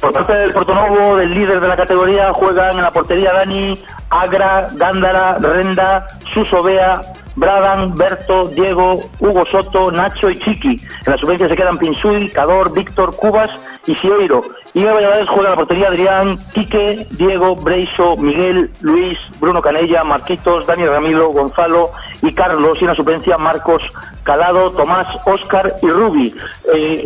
Por 0.00 0.12
parte 0.12 0.32
del 0.32 0.52
Portonovo, 0.52 1.16
del 1.16 1.34
líder 1.34 1.60
de 1.60 1.66
la 1.68 1.76
categoría, 1.76 2.32
juegan 2.32 2.70
en 2.76 2.82
la 2.82 2.92
portería 2.92 3.32
Dani, 3.32 3.72
Agra, 4.10 4.68
Gándara, 4.76 5.38
Renda, 5.38 6.06
Suso 6.32 6.62
Bea, 6.62 7.00
Bradan, 7.38 7.94
Berto, 7.94 8.48
Diego, 8.48 9.00
Hugo 9.20 9.46
Soto, 9.46 9.90
Nacho 9.92 10.28
y 10.28 10.38
Chiqui. 10.38 10.76
En 11.06 11.12
la 11.12 11.16
sugerencia 11.18 11.48
se 11.48 11.56
quedan 11.56 11.78
Pinsui, 11.78 12.28
Cador, 12.30 12.72
Víctor, 12.74 13.14
Cubas 13.16 13.50
y 13.86 13.94
Sieiro. 13.96 14.42
Y 14.74 14.80
en 14.80 14.88
Valladares 14.88 15.28
juega 15.28 15.50
la 15.50 15.56
portería 15.56 15.88
Adrián, 15.88 16.36
Quique, 16.52 17.06
Diego, 17.12 17.56
Breiso, 17.56 18.16
Miguel, 18.16 18.70
Luis, 18.82 19.18
Bruno 19.40 19.62
Canella, 19.62 20.04
Marquitos, 20.04 20.66
Dani 20.66 20.84
Ramiro, 20.84 21.28
Gonzalo 21.30 21.90
y 22.22 22.32
Carlos. 22.34 22.78
Y 22.80 22.84
en 22.84 22.90
la 22.90 22.96
suplencia 22.96 23.38
Marcos, 23.38 23.82
Calado, 24.24 24.70
Tomás, 24.72 25.06
Óscar 25.26 25.74
y 25.82 25.88
Rubi. 25.88 26.34
Eh, 26.74 27.04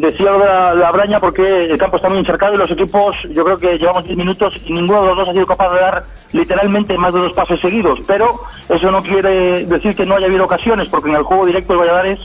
decía 0.00 0.30
la, 0.32 0.74
la 0.74 0.90
braña 0.92 1.18
porque 1.18 1.42
el 1.42 1.78
campo 1.78 1.96
está 1.96 2.08
muy 2.08 2.18
encharcado 2.18 2.54
y 2.54 2.58
los 2.58 2.70
equipos, 2.70 3.16
yo 3.30 3.44
creo 3.44 3.56
que 3.56 3.78
llevamos 3.78 4.04
10 4.04 4.16
minutos 4.16 4.54
y 4.64 4.72
ninguno 4.72 5.00
de 5.00 5.06
los 5.08 5.16
dos 5.18 5.28
ha 5.28 5.32
sido 5.32 5.46
capaz 5.46 5.72
de 5.74 5.80
dar 5.80 6.04
literalmente 6.32 6.96
más 6.96 7.12
de 7.12 7.20
dos 7.20 7.32
pases 7.32 7.60
seguidos. 7.60 7.98
Pero 8.06 8.44
eso 8.68 8.90
no 8.90 9.02
quiere 9.02 9.64
decir 9.70 9.94
que 9.94 10.04
no 10.04 10.16
haya 10.16 10.26
habido 10.26 10.44
ocasiones, 10.44 10.88
porque 10.88 11.10
en 11.10 11.16
el 11.16 11.22
juego 11.22 11.46
directo 11.46 11.72
de 11.72 11.78
Valladares, 11.78 12.18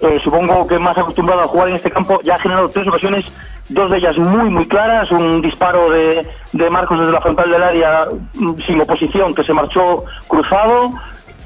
eh, 0.00 0.18
supongo 0.22 0.66
que 0.66 0.78
más 0.78 0.96
acostumbrado 0.96 1.42
a 1.42 1.48
jugar 1.48 1.68
en 1.70 1.76
este 1.76 1.90
campo, 1.90 2.20
ya 2.22 2.34
ha 2.34 2.38
generado 2.38 2.68
tres 2.68 2.86
ocasiones 2.86 3.26
dos 3.68 3.90
de 3.90 3.98
ellas 3.98 4.18
muy, 4.18 4.48
muy 4.50 4.66
claras, 4.66 5.10
un 5.10 5.40
disparo 5.42 5.90
de, 5.90 6.26
de 6.52 6.70
Marcos 6.70 7.00
desde 7.00 7.12
la 7.12 7.20
frontal 7.20 7.50
del 7.50 7.62
área 7.62 8.04
mm, 8.34 8.58
sin 8.60 8.80
oposición 8.80 9.34
que 9.34 9.42
se 9.42 9.52
marchó 9.52 10.04
cruzado, 10.26 10.92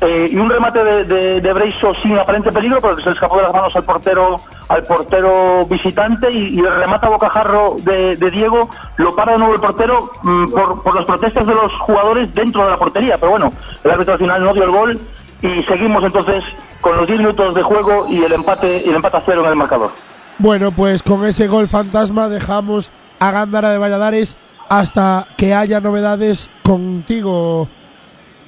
eh, 0.03 0.27
y 0.31 0.37
un 0.37 0.51
remate 0.51 0.83
de, 0.83 1.05
de, 1.05 1.41
de 1.41 1.53
Breiso 1.53 1.93
sin 2.03 2.19
aparente 2.19 2.51
peligro, 2.51 2.81
pero 2.81 2.97
que 2.97 3.03
se 3.03 3.11
le 3.11 3.15
escapó 3.15 3.37
de 3.37 3.43
las 3.43 3.53
manos 3.53 3.77
al 3.77 3.85
portero 3.85 4.35
al 4.69 4.83
portero 4.83 5.65
visitante 5.67 6.29
y, 6.29 6.57
y 6.57 6.59
el 6.59 6.73
remate 6.73 7.07
a 7.07 7.11
bocajarro 7.11 7.77
de, 7.85 8.17
de 8.17 8.31
Diego 8.33 8.69
lo 8.97 9.15
para 9.15 9.33
de 9.33 9.39
nuevo 9.39 9.55
el 9.55 9.61
portero 9.61 9.99
mm, 10.23 10.47
por, 10.47 10.83
por 10.83 10.97
las 10.97 11.05
protestas 11.05 11.47
de 11.47 11.55
los 11.55 11.73
jugadores 11.83 12.35
dentro 12.35 12.65
de 12.65 12.71
la 12.71 12.79
portería. 12.79 13.17
Pero 13.17 13.33
bueno, 13.33 13.53
el 13.85 13.91
árbitro 13.93 14.15
al 14.15 14.19
final 14.19 14.43
no 14.43 14.53
dio 14.53 14.65
el 14.65 14.71
gol 14.71 15.01
y 15.43 15.63
seguimos 15.65 16.03
entonces 16.05 16.43
con 16.81 16.97
los 16.97 17.07
10 17.07 17.21
minutos 17.21 17.55
de 17.55 17.63
juego 17.63 18.07
y 18.09 18.23
el 18.23 18.33
empate 18.33 18.89
el 18.89 18.95
empate 18.95 19.17
a 19.17 19.23
cero 19.27 19.43
en 19.45 19.51
el 19.51 19.57
marcador. 19.57 19.91
Bueno, 20.39 20.71
pues 20.73 21.03
con 21.03 21.25
ese 21.27 21.49
gol 21.49 21.69
fantasma 21.69 22.29
dejamos 22.29 22.91
a 23.19 23.31
Gándara 23.31 23.71
de 23.71 23.79
Valladares 23.79 24.37
hasta 24.69 25.27
que 25.37 25.55
haya 25.55 25.81
novedades 25.81 26.49
contigo, 26.63 27.69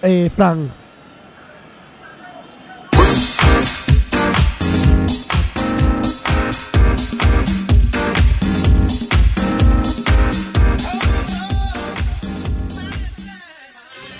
eh, 0.02 0.30
Fran. 0.34 0.83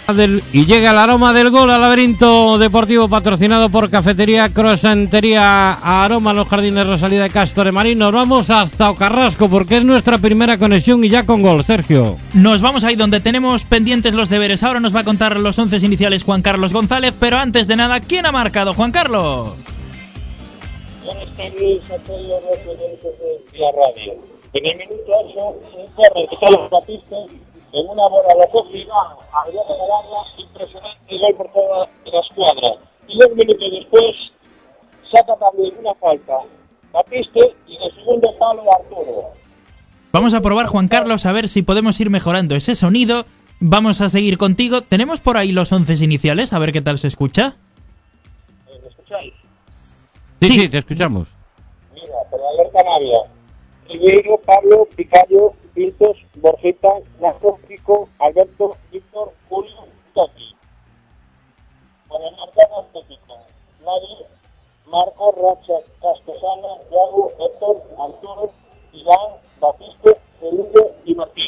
Del- 0.07 0.43
y 0.53 0.67
llega 0.67 0.91
el 0.91 0.99
aroma 0.99 1.33
del 1.33 1.49
gol 1.49 1.71
al 1.71 1.81
laberinto 1.81 2.59
deportivo 2.59 3.09
patrocinado 3.09 3.71
por 3.71 3.89
Cafetería 3.89 4.51
Crosantería 4.53 5.73
Aroma 5.73 6.35
Los 6.35 6.47
Jardines 6.47 6.87
Rosalía 6.87 7.23
de 7.23 7.31
Castro 7.31 7.65
de 7.65 7.73
Marín. 7.73 7.99
Nos 7.99 8.13
vamos 8.13 8.51
hasta 8.51 8.91
Ocarrasco 8.91 9.49
porque 9.49 9.79
es 9.79 9.85
nuestra 9.85 10.19
primera 10.19 10.59
conexión 10.59 11.03
y 11.05 11.09
ya 11.09 11.25
con 11.25 11.41
gol, 11.41 11.65
Sergio. 11.65 12.19
Nos 12.35 12.61
vamos 12.61 12.85
ahí 12.85 12.97
donde 12.97 13.21
tenemos 13.21 13.65
pendientes 13.65 14.13
los 14.13 14.29
deberes. 14.29 14.63
Ahora 14.63 14.79
nos 14.79 14.95
va 14.95 15.01
a 15.01 15.05
contar 15.05 15.41
los 15.41 15.59
once 15.59 15.79
iniciales 15.79 16.23
Juan 16.23 16.43
Carlos 16.43 16.75
González, 16.75 17.15
pero 17.19 17.39
antes 17.39 17.67
de 17.67 17.77
nada, 17.77 18.01
¿quién 18.01 18.27
ha 18.27 18.33
marcado? 18.33 18.75
Juan 18.75 18.93
Carlos. 18.93 19.55
Buenas 21.07 21.33
tardes 21.35 21.91
a 21.91 21.97
todos 22.05 22.21
los 22.21 23.51
de 23.53 23.59
la 23.59 23.71
radio. 23.73 24.13
En 24.53 24.67
el 24.67 24.77
minuto 24.77 25.13
8, 25.31 25.57
un 25.79 25.93
corre 25.95 26.27
que 26.29 26.37
sale 26.37 26.59
Batiste 26.71 27.17
en 27.75 27.89
una 27.89 28.07
bola 28.07 28.35
lo 28.39 28.49
coge 28.49 28.79
y 28.79 28.85
va 28.85 29.17
a 29.33 29.47
del 29.47 29.59
área, 29.59 30.21
impresionante 30.39 31.19
gol 31.19 31.35
por 31.37 31.53
toda 31.53 31.89
la 32.05 32.21
escuadra. 32.21 32.69
Y 33.09 33.19
dos 33.19 33.31
minutos 33.33 33.71
después, 33.71 34.17
saca 35.13 35.35
también 35.37 35.75
una 35.79 35.95
falta 35.95 36.39
Batiste 36.93 37.55
y 37.67 37.77
de 37.77 37.95
segundo 37.97 38.33
palo 38.39 38.63
Arturo. 38.73 39.33
Vamos 40.13 40.33
a 40.35 40.41
probar, 40.41 40.67
Juan 40.67 40.87
Carlos, 40.87 41.27
a 41.27 41.33
ver 41.33 41.49
si 41.49 41.63
podemos 41.63 41.99
ir 41.99 42.09
mejorando 42.09 42.55
ese 42.55 42.77
sonido. 42.77 43.25
Vamos 43.59 44.01
a 44.01 44.09
seguir 44.09 44.39
contigo. 44.39 44.83
¿Tenemos 44.83 45.21
por 45.21 45.37
ahí 45.37 45.51
los 45.51 45.73
once 45.73 45.95
iniciales? 46.05 46.53
A 46.53 46.61
ver 46.61 46.71
qué 46.71 46.81
tal 46.81 46.99
se 47.01 47.09
escucha. 47.09 47.57
¿Me 48.67 48.89
escucháis? 48.89 49.33
Sí, 50.41 50.61
sí, 50.61 50.69
te 50.69 50.79
escuchamos. 50.79 51.29
Mira, 51.93 52.15
por 52.31 52.41
la 52.41 52.49
alerta 52.51 52.83
Navia. 52.85 53.19
Ribeiro, 53.89 54.41
Pablo, 54.47 54.89
Picayo, 54.95 55.53
Pintos, 55.75 56.17
Borjita, 56.37 56.89
Nacho, 57.21 57.59
Pico, 57.69 58.09
Alberto, 58.21 58.77
Víctor, 58.93 59.33
Julio, 59.49 59.87
Tati. 60.15 60.55
Marcado 62.09 62.81
Atlético, 62.81 63.35
Nadie, 63.81 64.27
Marco, 64.87 65.33
Racha, 65.33 65.75
Castosana, 66.01 66.75
Yago, 66.91 67.33
Héctor, 67.41 67.83
Arturo, 67.99 68.53
Iván, 68.93 69.41
Batiste, 69.61 70.17
Felipe 70.39 70.81
y 71.05 71.15
Martín. 71.15 71.45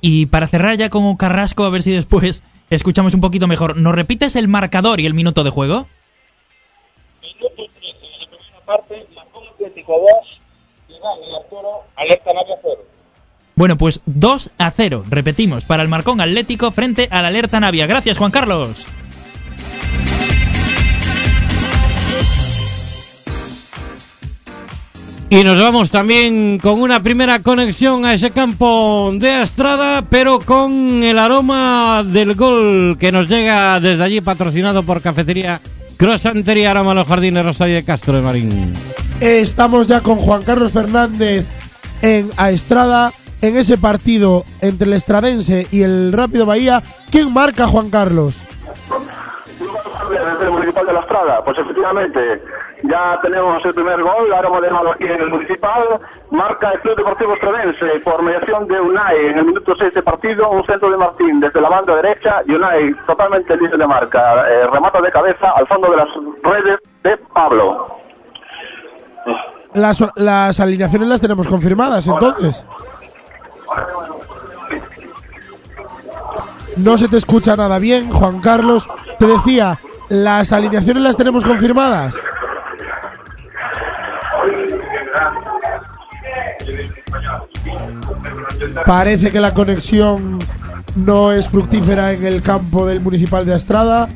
Y 0.00 0.26
para 0.26 0.46
cerrar 0.46 0.76
ya 0.76 0.88
con 0.88 1.16
Carrasco, 1.16 1.64
a 1.64 1.70
ver 1.70 1.82
si 1.82 1.92
después 1.92 2.42
escuchamos 2.70 3.14
un 3.14 3.20
poquito 3.20 3.46
mejor. 3.46 3.76
¿Nos 3.76 3.94
repites 3.94 4.36
el 4.36 4.48
marcador 4.48 5.00
y 5.00 5.06
el 5.06 5.14
minuto 5.14 5.44
de 5.44 5.50
juego? 5.50 5.86
Minuto 7.20 7.62
13 7.80 7.98
de 7.98 8.18
la 8.18 8.26
primera 8.28 8.60
parte, 8.64 9.06
Marcón 9.14 9.48
Atlético 9.48 9.98
2, 9.98 10.96
Iván 10.96 11.18
y 11.22 11.34
Arturo, 11.34 11.84
alerta 11.96 12.32
Navia 12.32 12.56
0. 12.62 12.76
Bueno, 13.54 13.76
pues 13.78 14.02
2 14.04 14.50
a 14.58 14.70
0. 14.70 15.04
Repetimos, 15.08 15.64
para 15.64 15.82
el 15.82 15.88
Marcón 15.88 16.20
Atlético 16.20 16.70
frente 16.70 17.08
al 17.10 17.24
Alerta 17.24 17.58
Navia. 17.58 17.86
Gracias, 17.86 18.18
Juan 18.18 18.30
Carlos. 18.30 18.86
Y 25.28 25.42
nos 25.42 25.60
vamos 25.60 25.90
también 25.90 26.58
con 26.58 26.80
una 26.80 27.02
primera 27.02 27.40
conexión 27.40 28.04
a 28.04 28.14
ese 28.14 28.30
campo 28.30 29.10
de 29.14 29.32
Astrada, 29.32 30.02
pero 30.08 30.38
con 30.38 31.02
el 31.02 31.18
aroma 31.18 32.04
del 32.06 32.34
gol 32.36 32.96
que 33.00 33.10
nos 33.10 33.28
llega 33.28 33.80
desde 33.80 34.04
allí, 34.04 34.20
patrocinado 34.20 34.84
por 34.84 35.02
Cafetería 35.02 35.60
Crosantería 35.96 36.70
Aroma 36.70 36.94
Los 36.94 37.08
Jardines 37.08 37.44
Rosario 37.44 37.74
de 37.74 37.84
Castro 37.84 38.16
de 38.16 38.22
Marín. 38.22 38.72
Estamos 39.20 39.88
ya 39.88 40.00
con 40.00 40.18
Juan 40.18 40.42
Carlos 40.42 40.70
Fernández 40.70 41.46
en 42.02 42.30
a 42.36 42.50
Estrada 42.50 43.12
en 43.42 43.56
ese 43.56 43.78
partido 43.78 44.44
entre 44.60 44.86
el 44.86 44.94
Estradense 44.94 45.66
y 45.70 45.82
el 45.82 46.12
Rápido 46.12 46.46
Bahía. 46.46 46.82
¿Quién 47.10 47.32
marca 47.32 47.66
Juan 47.66 47.90
Carlos? 47.90 48.42
Desde 50.10 50.44
el 50.44 50.52
Municipal 50.52 50.86
de 50.86 50.92
La 50.92 51.00
Estrada, 51.00 51.44
pues 51.44 51.58
efectivamente 51.58 52.42
ya 52.84 53.18
tenemos 53.22 53.64
el 53.64 53.74
primer 53.74 54.00
gol, 54.02 54.32
ahora 54.32 54.48
hemos 54.48 54.62
dejado 54.62 54.90
aquí 54.92 55.04
en 55.04 55.20
el 55.20 55.30
Municipal, 55.30 55.82
marca 56.30 56.70
el 56.70 56.80
Club 56.80 56.96
Deportivo 56.96 57.32
Estradense 57.34 58.00
por 58.04 58.22
mediación 58.22 58.68
de 58.68 58.80
Unai 58.80 59.26
en 59.26 59.38
el 59.38 59.46
minuto 59.46 59.74
6 59.76 59.94
de 59.94 60.02
partido, 60.02 60.50
un 60.50 60.64
centro 60.64 60.90
de 60.90 60.96
Martín 60.96 61.40
desde 61.40 61.60
la 61.60 61.68
banda 61.68 61.96
derecha 61.96 62.42
y 62.46 62.52
Unai 62.52 62.94
totalmente 63.06 63.56
libre 63.56 63.78
de 63.78 63.86
marca, 63.86 64.46
eh, 64.48 64.66
remata 64.68 65.00
de 65.00 65.10
cabeza 65.10 65.50
al 65.56 65.66
fondo 65.66 65.90
de 65.90 65.96
las 65.96 66.08
redes 66.42 66.80
de 67.02 67.16
Pablo. 67.32 67.96
Las, 69.76 70.02
las 70.16 70.58
alineaciones 70.58 71.06
las 71.06 71.20
tenemos 71.20 71.46
confirmadas, 71.46 72.06
entonces. 72.06 72.64
No 76.78 76.96
se 76.96 77.08
te 77.08 77.18
escucha 77.18 77.56
nada 77.56 77.78
bien, 77.78 78.10
Juan 78.10 78.40
Carlos. 78.40 78.88
Te 79.18 79.26
decía, 79.26 79.78
las 80.08 80.50
alineaciones 80.52 81.02
las 81.02 81.16
tenemos 81.18 81.44
confirmadas. 81.44 82.14
Parece 88.86 89.30
que 89.30 89.40
la 89.40 89.52
conexión 89.52 90.38
no 90.94 91.32
es 91.32 91.48
fructífera 91.48 92.12
en 92.12 92.24
el 92.24 92.40
campo 92.40 92.86
del 92.86 93.00
Municipal 93.00 93.44
de 93.44 93.52
Astrada. 93.52 94.08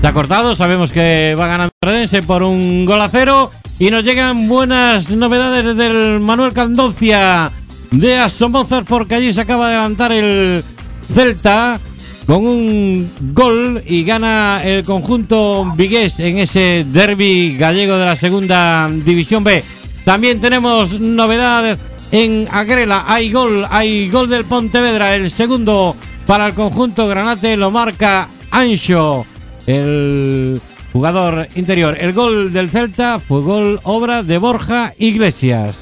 Se 0.00 0.06
ha 0.06 0.12
cortado, 0.12 0.54
sabemos 0.54 0.92
que 0.92 1.34
va 1.36 1.48
ganando 1.48 1.72
Estradense 1.80 2.22
por 2.22 2.44
un 2.44 2.84
gol 2.84 3.00
a 3.00 3.08
cero. 3.08 3.50
Y 3.78 3.90
nos 3.90 4.04
llegan 4.04 4.48
buenas 4.48 5.10
novedades 5.10 5.76
del 5.76 6.18
Manuel 6.18 6.54
Candoncia 6.54 7.52
de 7.90 8.16
Asomozar, 8.16 8.84
porque 8.84 9.16
allí 9.16 9.34
se 9.34 9.42
acaba 9.42 9.68
de 9.68 9.74
adelantar 9.74 10.12
el 10.12 10.64
Celta 11.02 11.78
con 12.26 12.46
un 12.46 13.10
gol 13.34 13.82
y 13.86 14.02
gana 14.02 14.62
el 14.64 14.82
conjunto 14.82 15.70
vigués 15.76 16.18
en 16.18 16.38
ese 16.38 16.86
derby 16.88 17.58
gallego 17.58 17.98
de 17.98 18.04
la 18.06 18.16
segunda 18.16 18.88
división 18.90 19.44
B. 19.44 19.62
También 20.06 20.40
tenemos 20.40 20.98
novedades 20.98 21.78
en 22.12 22.48
Agrela. 22.50 23.04
Hay 23.06 23.30
gol, 23.30 23.66
hay 23.68 24.08
gol 24.08 24.30
del 24.30 24.46
Pontevedra. 24.46 25.14
El 25.14 25.30
segundo 25.30 25.94
para 26.26 26.46
el 26.46 26.54
conjunto 26.54 27.06
Granate 27.06 27.58
lo 27.58 27.70
marca 27.70 28.26
Ancho, 28.50 29.26
el 29.66 30.58
jugador 30.96 31.46
interior. 31.56 31.94
El 32.00 32.14
gol 32.14 32.54
del 32.54 32.70
Celta 32.70 33.20
fue 33.20 33.42
gol 33.42 33.80
obra 33.82 34.22
de 34.22 34.38
Borja 34.38 34.94
Iglesias. 34.96 35.76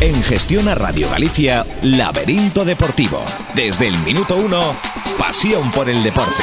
En 0.00 0.22
Gestión 0.24 0.66
a 0.66 0.74
Radio 0.74 1.08
Galicia, 1.08 1.64
Laberinto 1.82 2.64
Deportivo. 2.64 3.22
Desde 3.54 3.86
el 3.86 3.96
minuto 3.98 4.36
uno, 4.36 4.74
pasión 5.16 5.70
por 5.70 5.88
el 5.88 6.02
deporte. 6.02 6.42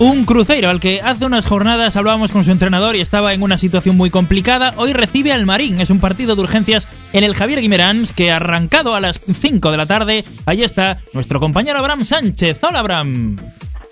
Un 0.00 0.24
crucero 0.24 0.70
al 0.70 0.80
que 0.80 1.02
hace 1.02 1.26
unas 1.26 1.44
jornadas 1.44 1.94
hablábamos 1.94 2.32
con 2.32 2.42
su 2.42 2.50
entrenador 2.50 2.96
y 2.96 3.02
estaba 3.02 3.34
en 3.34 3.42
una 3.42 3.58
situación 3.58 3.98
muy 3.98 4.08
complicada, 4.08 4.72
hoy 4.78 4.94
recibe 4.94 5.30
al 5.30 5.44
Marín. 5.44 5.78
Es 5.78 5.90
un 5.90 6.00
partido 6.00 6.34
de 6.34 6.40
urgencias 6.40 6.88
en 7.12 7.22
el 7.22 7.34
Javier 7.34 7.60
Guimerans 7.60 8.14
que 8.14 8.32
arrancado 8.32 8.94
a 8.94 9.00
las 9.00 9.20
5 9.20 9.70
de 9.70 9.76
la 9.76 9.84
tarde, 9.84 10.24
ahí 10.46 10.62
está 10.62 10.96
nuestro 11.12 11.38
compañero 11.38 11.78
Abraham 11.80 12.04
Sánchez. 12.04 12.60
Hola 12.62 12.78
Abraham. 12.78 13.36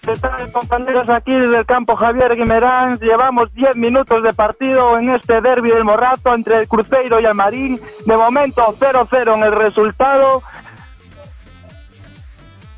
¿Qué 0.09 0.17
tal, 0.21 0.51
compañeros? 0.53 1.11
Aquí 1.11 1.33
desde 1.35 1.59
el 1.59 1.67
campo 1.67 1.95
Javier 1.95 2.35
Guimerán 2.35 2.99
llevamos 2.99 3.53
10 3.53 3.77
minutos 3.77 4.23
de 4.23 4.33
partido 4.33 4.97
en 4.99 5.11
este 5.15 5.41
derby 5.43 5.69
del 5.71 5.85
Morrato 5.85 6.35
entre 6.35 6.61
el 6.61 6.69
Cruzeiro 6.69 7.21
y 7.21 7.27
el 7.27 7.35
Marín. 7.35 7.79
De 8.07 8.17
momento 8.17 8.63
0-0 8.81 9.35
en 9.35 9.43
el 9.43 9.53
resultado. 9.53 10.43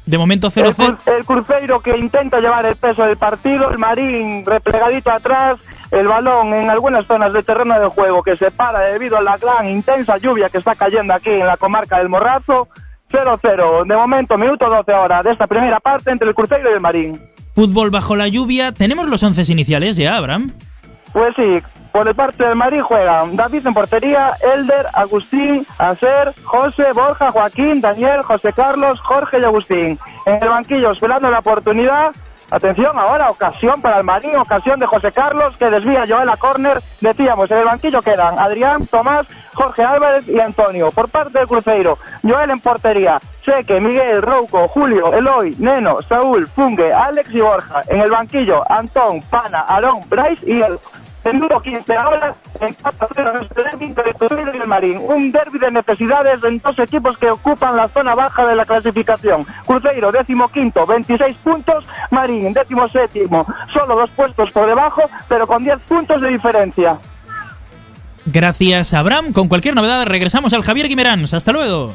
De 0.07 0.19
momento 0.19 0.49
El, 0.49 0.53
0-0. 0.75 0.75
Cru- 0.75 0.99
el 1.19 1.25
Cruzeiro 1.25 1.79
que 1.81 1.97
intenta 1.97 2.41
llevar 2.41 2.67
el 2.67 2.75
peso 2.75 3.05
del 3.05 3.17
partido, 3.17 3.71
el 3.71 3.79
Marín 3.79 4.45
replegadito 4.45 5.13
atrás, 5.13 5.61
el 5.93 6.09
balón 6.09 6.53
en 6.53 6.69
algunas 6.69 7.07
zonas 7.07 7.33
del 7.33 7.45
terreno 7.45 7.79
de 7.79 7.87
juego 7.87 8.25
que 8.25 8.37
se 8.37 8.51
para 8.51 8.81
debido 8.81 9.17
a 9.19 9.23
la 9.23 9.37
gran 9.37 9.67
intensa 9.67 10.17
lluvia 10.17 10.49
que 10.49 10.59
está 10.59 10.75
cayendo 10.75 11.15
aquí 11.15 11.31
en 11.31 11.47
la 11.47 11.57
comarca 11.57 11.99
del 11.99 12.09
Morrazo. 12.09 12.67
0-0, 13.11 13.87
de 13.87 13.97
momento, 13.97 14.39
minuto 14.39 14.69
12 14.69 14.93
ahora 14.93 15.23
de 15.23 15.33
esta 15.33 15.47
primera 15.47 15.81
parte 15.81 16.11
entre 16.11 16.29
el 16.29 16.35
Cruzeiro 16.35 16.71
y 16.71 16.75
el 16.75 16.81
Marín. 16.81 17.21
Fútbol 17.55 17.91
bajo 17.91 18.17
la 18.17 18.29
lluvia. 18.29 18.73
¿Tenemos 18.73 19.09
los 19.09 19.23
once 19.23 19.43
iniciales 19.51 19.97
ya, 19.97 20.17
Abraham? 20.17 20.53
Pues 21.13 21.35
sí, 21.37 21.61
por 21.93 22.07
el 22.07 22.15
parte 22.15 22.45
del 22.45 22.55
Madrid 22.55 22.81
juegan 22.83 23.35
David 23.35 23.67
en 23.67 23.75
portería, 23.75 24.33
Elder, 24.55 24.87
Agustín, 24.95 25.67
Acer, 25.77 26.33
José, 26.45 26.93
Borja, 26.95 27.33
Joaquín, 27.33 27.81
Daniel, 27.81 28.23
José 28.23 28.53
Carlos, 28.53 29.01
Jorge 29.01 29.41
y 29.41 29.45
Agustín. 29.45 29.99
En 30.25 30.43
el 30.43 30.49
banquillo 30.49 30.93
esperando 30.93 31.29
la 31.31 31.41
oportunidad. 31.41 32.13
Atención 32.51 32.99
ahora, 32.99 33.31
ocasión 33.31 33.81
para 33.81 33.99
el 33.99 34.05
Madrid, 34.05 34.37
ocasión 34.37 34.81
de 34.81 34.87
José 34.87 35.13
Carlos 35.13 35.57
que 35.57 35.71
desvía 35.71 36.05
Joel 36.09 36.29
a 36.29 36.37
córner. 36.37 36.83
Decíamos, 37.01 37.49
en 37.51 37.59
el 37.59 37.65
banquillo 37.65 38.01
quedan 38.01 38.39
Adrián, 38.39 38.85
Tomás, 38.87 39.29
Jorge 39.55 39.85
Álvarez 39.85 40.29
y 40.29 40.41
Antonio. 40.41 40.91
Por 40.91 41.09
parte 41.09 41.39
del 41.39 41.47
Cruzeiro, 41.47 41.97
Joel 42.23 42.51
en 42.51 42.59
portería, 42.59 43.21
Seque, 43.45 43.81
Miguel, 43.81 44.21
Rouco, 44.21 44.67
Julio, 44.67 45.13
Eloy, 45.13 45.55
Neno, 45.61 46.03
Saúl, 46.03 46.47
Fungue, 46.49 46.93
Alex 46.93 47.31
y 47.33 47.41
Borja. 47.41 47.83
En 47.87 48.01
el 48.01 48.11
banquillo, 48.11 48.63
Antón, 48.69 49.21
Pana, 49.31 49.61
Arón, 49.61 50.01
Bryce 50.09 50.51
y 50.51 50.61
el 50.61 50.79
en 51.25 51.39
duro 51.39 51.61
15 51.61 51.93
horas, 51.99 52.37
empata 52.61 53.07
este 53.41 53.63
derbi 53.63 53.87
entre 53.87 54.05
el 54.11 54.55
y 54.55 54.59
el 54.59 54.69
Marín. 54.69 54.99
Un 54.99 55.33
derbi 55.33 55.59
de 55.59 55.71
necesidades 55.71 56.43
en 56.45 56.59
dos 56.59 56.79
equipos 56.79 57.17
que 57.19 57.31
ocupan 57.31 57.77
la 57.77 57.89
zona 57.89 58.15
baja 58.15 58.47
de 58.47 58.55
la 58.55 58.65
clasificación. 58.65 59.47
Cruzeiro, 59.67 60.11
décimo 60.11 60.49
quinto, 60.49 60.87
26 60.87 61.37
puntos. 61.39 61.87
Marín, 62.11 62.53
décimo 62.53 62.89
séptimo, 62.89 63.47
solo 63.73 63.97
dos 63.97 64.11
puestos 64.11 64.51
por 64.53 64.69
debajo, 64.69 65.03
pero 65.29 65.47
con 65.47 65.63
10 65.63 65.79
puntos 65.81 66.21
de 66.21 66.29
diferencia. 66.29 66.99
Gracias, 68.27 68.95
Abraham. 68.95 69.33
Con 69.33 69.49
cualquier 69.49 69.75
novedad 69.75 70.05
regresamos 70.07 70.53
al 70.53 70.63
Javier 70.63 70.89
Guimerans. 70.89 71.35
Hasta 71.35 71.53
luego. 71.53 71.95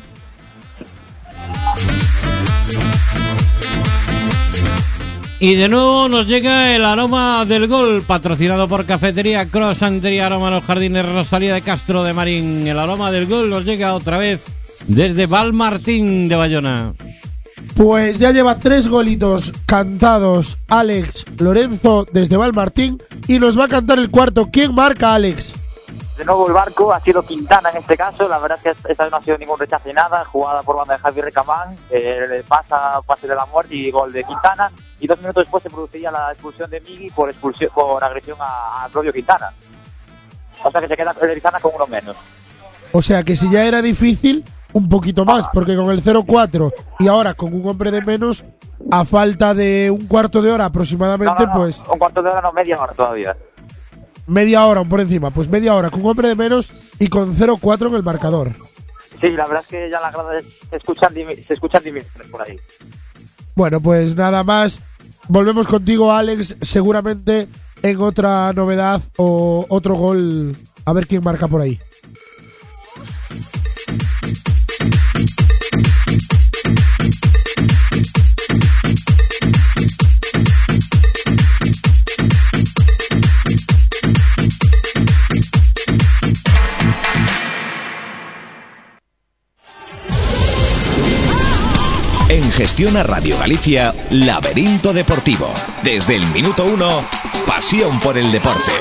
Y 5.39 5.55
de 5.55 5.67
nuevo 5.67 6.07
nos 6.07 6.27
llega 6.27 6.75
el 6.75 6.85
aroma 6.85 7.43
del 7.45 7.67
gol, 7.67 8.03
patrocinado 8.07 8.69
por 8.69 8.85
Cafetería 8.85 9.45
Cross, 9.47 9.79
Santería 9.79 10.27
Aroma 10.27 10.49
Los 10.49 10.63
Jardines 10.63 11.05
Rosalía 11.05 11.53
de 11.53 11.61
Castro 11.61 12.03
de 12.03 12.13
Marín. 12.13 12.65
El 12.65 12.79
aroma 12.79 13.11
del 13.11 13.25
gol 13.25 13.49
nos 13.49 13.65
llega 13.65 13.93
otra 13.93 14.17
vez 14.17 14.45
desde 14.87 15.25
Valmartín 15.25 16.29
de 16.29 16.35
Bayona. 16.37 16.93
Pues 17.75 18.17
ya 18.17 18.31
lleva 18.31 18.59
tres 18.59 18.87
golitos 18.87 19.51
cantados 19.65 20.57
Alex 20.69 21.25
Lorenzo 21.37 22.07
desde 22.13 22.37
Valmartín 22.37 22.97
y 23.27 23.37
nos 23.37 23.59
va 23.59 23.65
a 23.65 23.69
cantar 23.69 23.99
el 23.99 24.09
cuarto. 24.09 24.47
¿Quién 24.49 24.73
marca 24.73 25.13
Alex? 25.13 25.53
De 26.17 26.23
nuevo 26.23 26.47
el 26.47 26.53
barco 26.53 26.93
ha 26.93 27.01
sido 27.01 27.23
Quintana 27.23 27.69
en 27.71 27.77
este 27.77 27.97
caso, 27.97 28.27
la 28.27 28.39
verdad 28.39 28.57
es 28.57 28.63
que 28.63 28.91
esta 28.91 29.03
vez 29.03 29.11
no 29.11 29.17
ha 29.17 29.23
sido 29.23 29.37
ningún 29.37 29.59
rechace 29.59 29.89
ni 29.89 29.95
nada, 29.95 30.23
jugada 30.23 30.63
por 30.63 30.77
banda 30.77 30.93
de 30.93 31.01
Javier 31.01 31.25
Recamán, 31.25 31.75
eh, 31.89 32.43
pasa 32.47 33.01
pase 33.05 33.27
de 33.27 33.35
la 33.35 33.45
muerte 33.47 33.75
y 33.75 33.91
gol 33.91 34.13
de 34.13 34.23
Quintana, 34.23 34.71
y 34.99 35.07
dos 35.07 35.19
minutos 35.19 35.43
después 35.43 35.61
se 35.61 35.69
produciría 35.69 36.11
la 36.11 36.31
expulsión 36.31 36.69
de 36.69 36.79
Migui 36.79 37.09
por 37.09 37.29
expulsión 37.29 37.69
por 37.73 38.01
agresión 38.01 38.37
a, 38.39 38.85
a 38.85 38.89
Claudio 38.89 39.11
Quintana. 39.11 39.51
O 40.63 40.71
sea 40.71 40.79
que 40.79 40.87
se 40.87 40.95
queda 40.95 41.13
Quintana 41.13 41.59
con 41.59 41.75
uno 41.75 41.85
menos. 41.85 42.15
O 42.93 43.01
sea 43.01 43.23
que 43.23 43.35
si 43.35 43.51
ya 43.51 43.65
era 43.65 43.81
difícil, 43.81 44.45
un 44.71 44.87
poquito 44.87 45.25
más, 45.25 45.47
porque 45.53 45.75
con 45.75 45.89
el 45.89 46.01
0-4 46.01 46.73
y 46.99 47.09
ahora 47.09 47.33
con 47.33 47.53
un 47.53 47.67
hombre 47.67 47.91
de 47.91 48.01
menos, 48.01 48.43
a 48.91 49.03
falta 49.05 49.53
de 49.53 49.91
un 49.91 50.07
cuarto 50.07 50.41
de 50.41 50.51
hora 50.51 50.65
aproximadamente, 50.65 51.33
No, 51.33 51.45
no, 51.45 51.53
no, 51.53 51.59
pues 51.59 51.81
un 51.91 51.99
cuarto 51.99 52.21
de 52.21 52.29
hora, 52.29 52.41
no, 52.41 52.51
media 52.53 52.77
hora 52.77 52.93
todavía. 52.93 53.35
Media 54.27 54.65
hora 54.65 54.83
por 54.83 54.99
encima, 54.99 55.31
pues 55.31 55.49
media 55.49 55.75
hora 55.75 55.89
con 55.89 56.01
un 56.01 56.11
hombre 56.11 56.29
de 56.29 56.35
menos 56.35 56.69
y 56.99 57.07
con 57.07 57.35
0-4 57.35 57.87
en 57.87 57.95
el 57.95 58.03
marcador. 58.03 58.51
Sí, 59.21 59.29
la 59.31 59.45
verdad 59.45 59.63
es 59.63 59.67
que 59.69 59.89
ya 59.89 60.01
la 60.01 60.11
grada 60.11 60.39
se 60.69 60.75
escuchan, 60.75 61.13
se 61.13 61.53
escuchan 61.53 61.83
por 62.31 62.41
ahí. 62.41 62.59
Bueno, 63.55 63.79
pues 63.79 64.15
nada 64.15 64.43
más. 64.43 64.81
Volvemos 65.27 65.65
contigo, 65.65 66.11
Alex, 66.11 66.57
seguramente 66.61 67.47
en 67.81 68.01
otra 68.01 68.53
novedad 68.53 69.01
o 69.17 69.65
otro 69.69 69.95
gol. 69.95 70.55
A 70.85 70.93
ver 70.93 71.07
quién 71.07 71.23
marca 71.23 71.47
por 71.47 71.61
ahí. 71.61 71.79
En 92.55 92.61
Gestión 92.61 92.95
a 92.95 93.03
Radio 93.03 93.37
Galicia, 93.37 93.93
Laberinto 94.11 94.93
Deportivo. 94.93 95.53
Desde 95.83 96.15
el 96.15 96.25
minuto 96.27 96.63
uno, 96.63 97.01
pasión 97.45 97.99
por 97.99 98.17
el 98.17 98.31
deporte. 98.31 98.71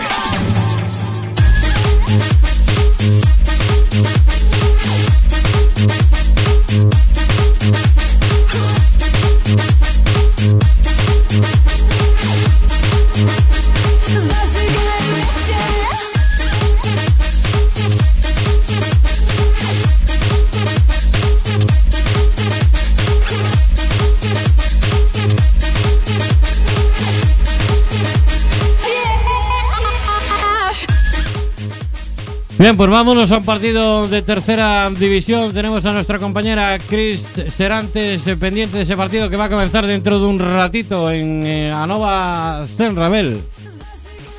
Bien, 32.56 32.76
pues 32.76 32.88
vámonos 32.88 33.32
a 33.32 33.38
un 33.38 33.44
partido 33.44 34.06
de 34.06 34.22
tercera 34.22 34.88
división. 34.88 35.52
Tenemos 35.52 35.84
a 35.84 35.92
nuestra 35.92 36.20
compañera 36.20 36.78
Cris 36.78 37.20
Serantes 37.54 38.24
eh, 38.28 38.36
pendiente 38.36 38.76
de 38.76 38.84
ese 38.84 38.96
partido 38.96 39.28
que 39.28 39.36
va 39.36 39.46
a 39.46 39.50
comenzar 39.50 39.86
dentro 39.88 40.20
de 40.20 40.26
un 40.26 40.38
ratito 40.38 41.10
en 41.10 41.44
eh, 41.44 41.72
Anova 41.72 42.64
Stenrabel. 42.68 43.40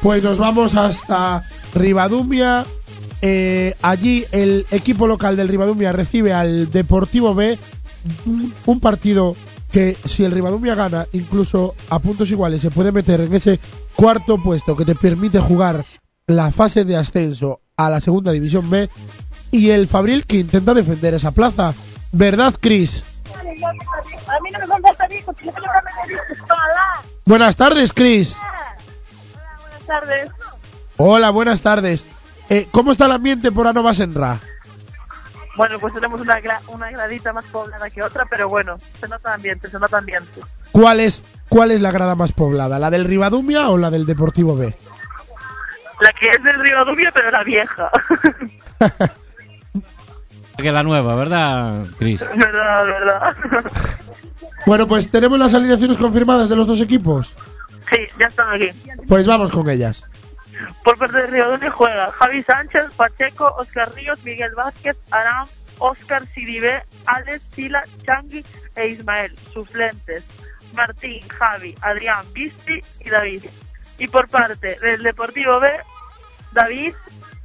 Pues 0.01 0.23
nos 0.23 0.37
vamos 0.37 0.75
hasta 0.75 1.43
Ribadumia. 1.73 2.65
Eh, 3.21 3.75
allí 3.81 4.23
el 4.31 4.65
equipo 4.71 5.07
local 5.07 5.35
del 5.35 5.49
Ribadumia 5.49 5.91
recibe 5.91 6.31
al 6.31 6.71
Deportivo 6.71 7.35
B. 7.35 7.59
Un, 8.65 8.79
partido 8.79 9.35
que 9.71 9.97
si 10.05 10.23
el 10.23 10.31
Ribadumia 10.31 10.73
gana, 10.73 11.05
incluso 11.11 11.75
a 11.89 11.99
puntos 11.99 12.31
iguales, 12.31 12.61
se 12.61 12.71
puede 12.71 12.93
meter 12.93 13.19
en 13.19 13.33
ese 13.33 13.59
cuarto 13.93 14.37
puesto 14.37 14.75
que 14.77 14.85
te 14.85 14.95
permite 14.95 15.39
jugar 15.39 15.83
la 16.27 16.51
fase 16.51 16.85
de 16.85 16.95
ascenso 16.95 17.59
a 17.77 17.89
la 17.89 18.01
segunda 18.01 18.31
división 18.31 18.69
B. 18.69 18.89
Y 19.51 19.69
el 19.71 19.87
Fabril 19.87 20.25
que 20.25 20.37
intenta 20.37 20.73
defender 20.73 21.13
esa 21.13 21.31
plaza. 21.31 21.73
¿Verdad, 22.11 22.53
Cris? 22.59 23.03
Hola. 26.43 27.01
Buenas 27.25 27.55
tardes, 27.55 27.93
Cris. 27.93 28.37
Buenas 29.61 29.85
tardes. 29.87 30.31
Hola, 30.97 31.29
buenas 31.29 31.61
tardes. 31.61 32.05
Eh, 32.49 32.67
¿Cómo 32.71 32.91
está 32.91 33.05
el 33.05 33.11
ambiente 33.13 33.51
por 33.51 33.67
Anova 33.67 33.93
Senra? 33.93 34.39
Bueno, 35.57 35.79
pues 35.79 35.93
tenemos 35.93 36.19
una, 36.19 36.39
gra- 36.41 36.59
una 36.67 36.91
gradita 36.91 37.31
más 37.31 37.45
poblada 37.45 37.89
que 37.89 38.03
otra, 38.03 38.25
pero 38.29 38.49
bueno, 38.49 38.77
se 38.99 39.07
nota 39.07 39.33
ambiente, 39.33 39.69
se 39.69 39.79
nota 39.79 39.97
ambiente. 39.97 40.41
¿Cuál 40.73 40.99
es, 40.99 41.21
¿Cuál 41.47 41.71
es 41.71 41.79
la 41.81 41.91
grada 41.91 42.15
más 42.15 42.33
poblada? 42.33 42.77
¿La 42.77 42.89
del 42.89 43.05
Ribadumia 43.05 43.69
o 43.69 43.77
la 43.77 43.89
del 43.89 44.05
Deportivo 44.05 44.55
B? 44.57 44.75
La 46.01 46.11
que 46.13 46.29
es 46.29 46.43
del 46.43 46.59
Rivadumia, 46.59 47.11
pero 47.13 47.31
la 47.31 47.43
vieja. 47.43 47.89
Que 50.57 50.71
la 50.71 50.83
nueva, 50.83 51.15
¿verdad, 51.15 51.85
Cris? 51.99 52.21
verdad, 52.21 52.85
verdad. 52.85 53.35
Bueno, 54.65 54.87
pues 54.87 55.11
tenemos 55.11 55.37
las 55.37 55.53
alineaciones 55.53 55.97
confirmadas 55.97 56.47
de 56.47 56.55
los 56.55 56.65
dos 56.65 56.79
equipos. 56.79 57.35
Sí, 57.89 57.97
Ya 58.17 58.27
están 58.27 58.53
aquí. 58.53 58.71
Pues 59.07 59.27
vamos 59.27 59.51
con 59.51 59.69
ellas. 59.69 60.09
Por 60.83 60.97
parte 60.97 61.17
de 61.17 61.27
Riodone 61.27 61.69
juega 61.69 62.09
Javi 62.13 62.41
Sánchez, 62.41 62.85
Pacheco, 62.95 63.53
Oscar 63.57 63.93
Ríos, 63.93 64.23
Miguel 64.23 64.55
Vázquez, 64.55 64.95
Aram, 65.11 65.45
Oscar 65.79 66.25
Siribé, 66.33 66.83
Alex, 67.05 67.43
Sila, 67.53 67.83
Changui 68.05 68.45
e 68.75 68.87
Ismael. 68.87 69.35
Suplentes 69.53 70.23
Martín, 70.73 71.21
Javi, 71.27 71.75
Adrián, 71.81 72.25
Bisti 72.33 72.81
y 73.01 73.09
David. 73.09 73.43
Y 73.97 74.07
por 74.07 74.27
parte 74.27 74.77
del 74.81 75.03
Deportivo 75.03 75.59
B, 75.59 75.69
David, 76.51 76.93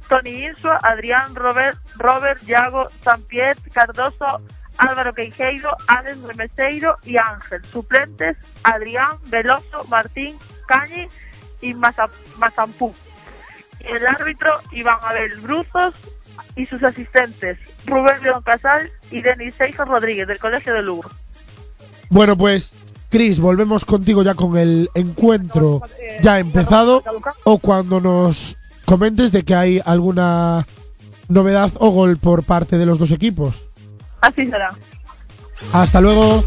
Tony 0.09 0.45
Insua, 0.45 0.79
Adrián, 0.83 1.33
Robert, 1.35 1.77
Robert, 1.95 2.41
Yago, 2.43 2.87
Sampiet, 3.03 3.57
Cardoso, 3.71 4.41
Álvaro 4.77 5.13
Queijeiro, 5.13 5.75
Alex 5.87 6.21
Remeseiro 6.23 6.97
y 7.03 7.17
Ángel. 7.17 7.63
Suplentes 7.65 8.37
Adrián, 8.63 9.17
Veloso, 9.27 9.85
Martín, 9.89 10.37
Cañi 10.67 11.07
y 11.61 11.73
Maza- 11.73 12.09
Mazampú. 12.37 12.93
El 13.79 14.05
árbitro 14.05 14.59
Iván 14.71 14.97
Abel 15.01 15.39
Bruzos 15.39 15.93
y 16.55 16.65
sus 16.65 16.83
asistentes 16.83 17.57
Rubén 17.85 18.21
León 18.23 18.43
Casal 18.43 18.91
y 19.09 19.21
Denis 19.21 19.55
Seijo 19.55 19.85
Rodríguez 19.85 20.27
del 20.27 20.39
Colegio 20.39 20.73
de 20.73 20.81
Lugo. 20.81 21.09
Bueno, 22.09 22.35
pues, 22.35 22.73
Chris, 23.11 23.39
volvemos 23.39 23.83
contigo 23.83 24.23
ya 24.23 24.35
con 24.35 24.57
el 24.57 24.89
encuentro 24.93 25.81
ya 26.23 26.39
empezado 26.39 27.03
o 27.43 27.57
cuando 27.59 27.99
nos 27.99 28.55
comentes 28.85 29.33
de 29.33 29.43
que 29.43 29.53
hay 29.53 29.81
alguna 29.83 30.65
novedad 31.27 31.71
o 31.79 31.89
gol 31.89 32.15
por 32.17 32.43
parte 32.43 32.77
de 32.77 32.85
los 32.85 32.97
dos 32.99 33.11
equipos. 33.11 33.67
Así 34.21 34.47
será. 34.47 34.73
Hasta 35.73 35.99
luego. 35.99 36.45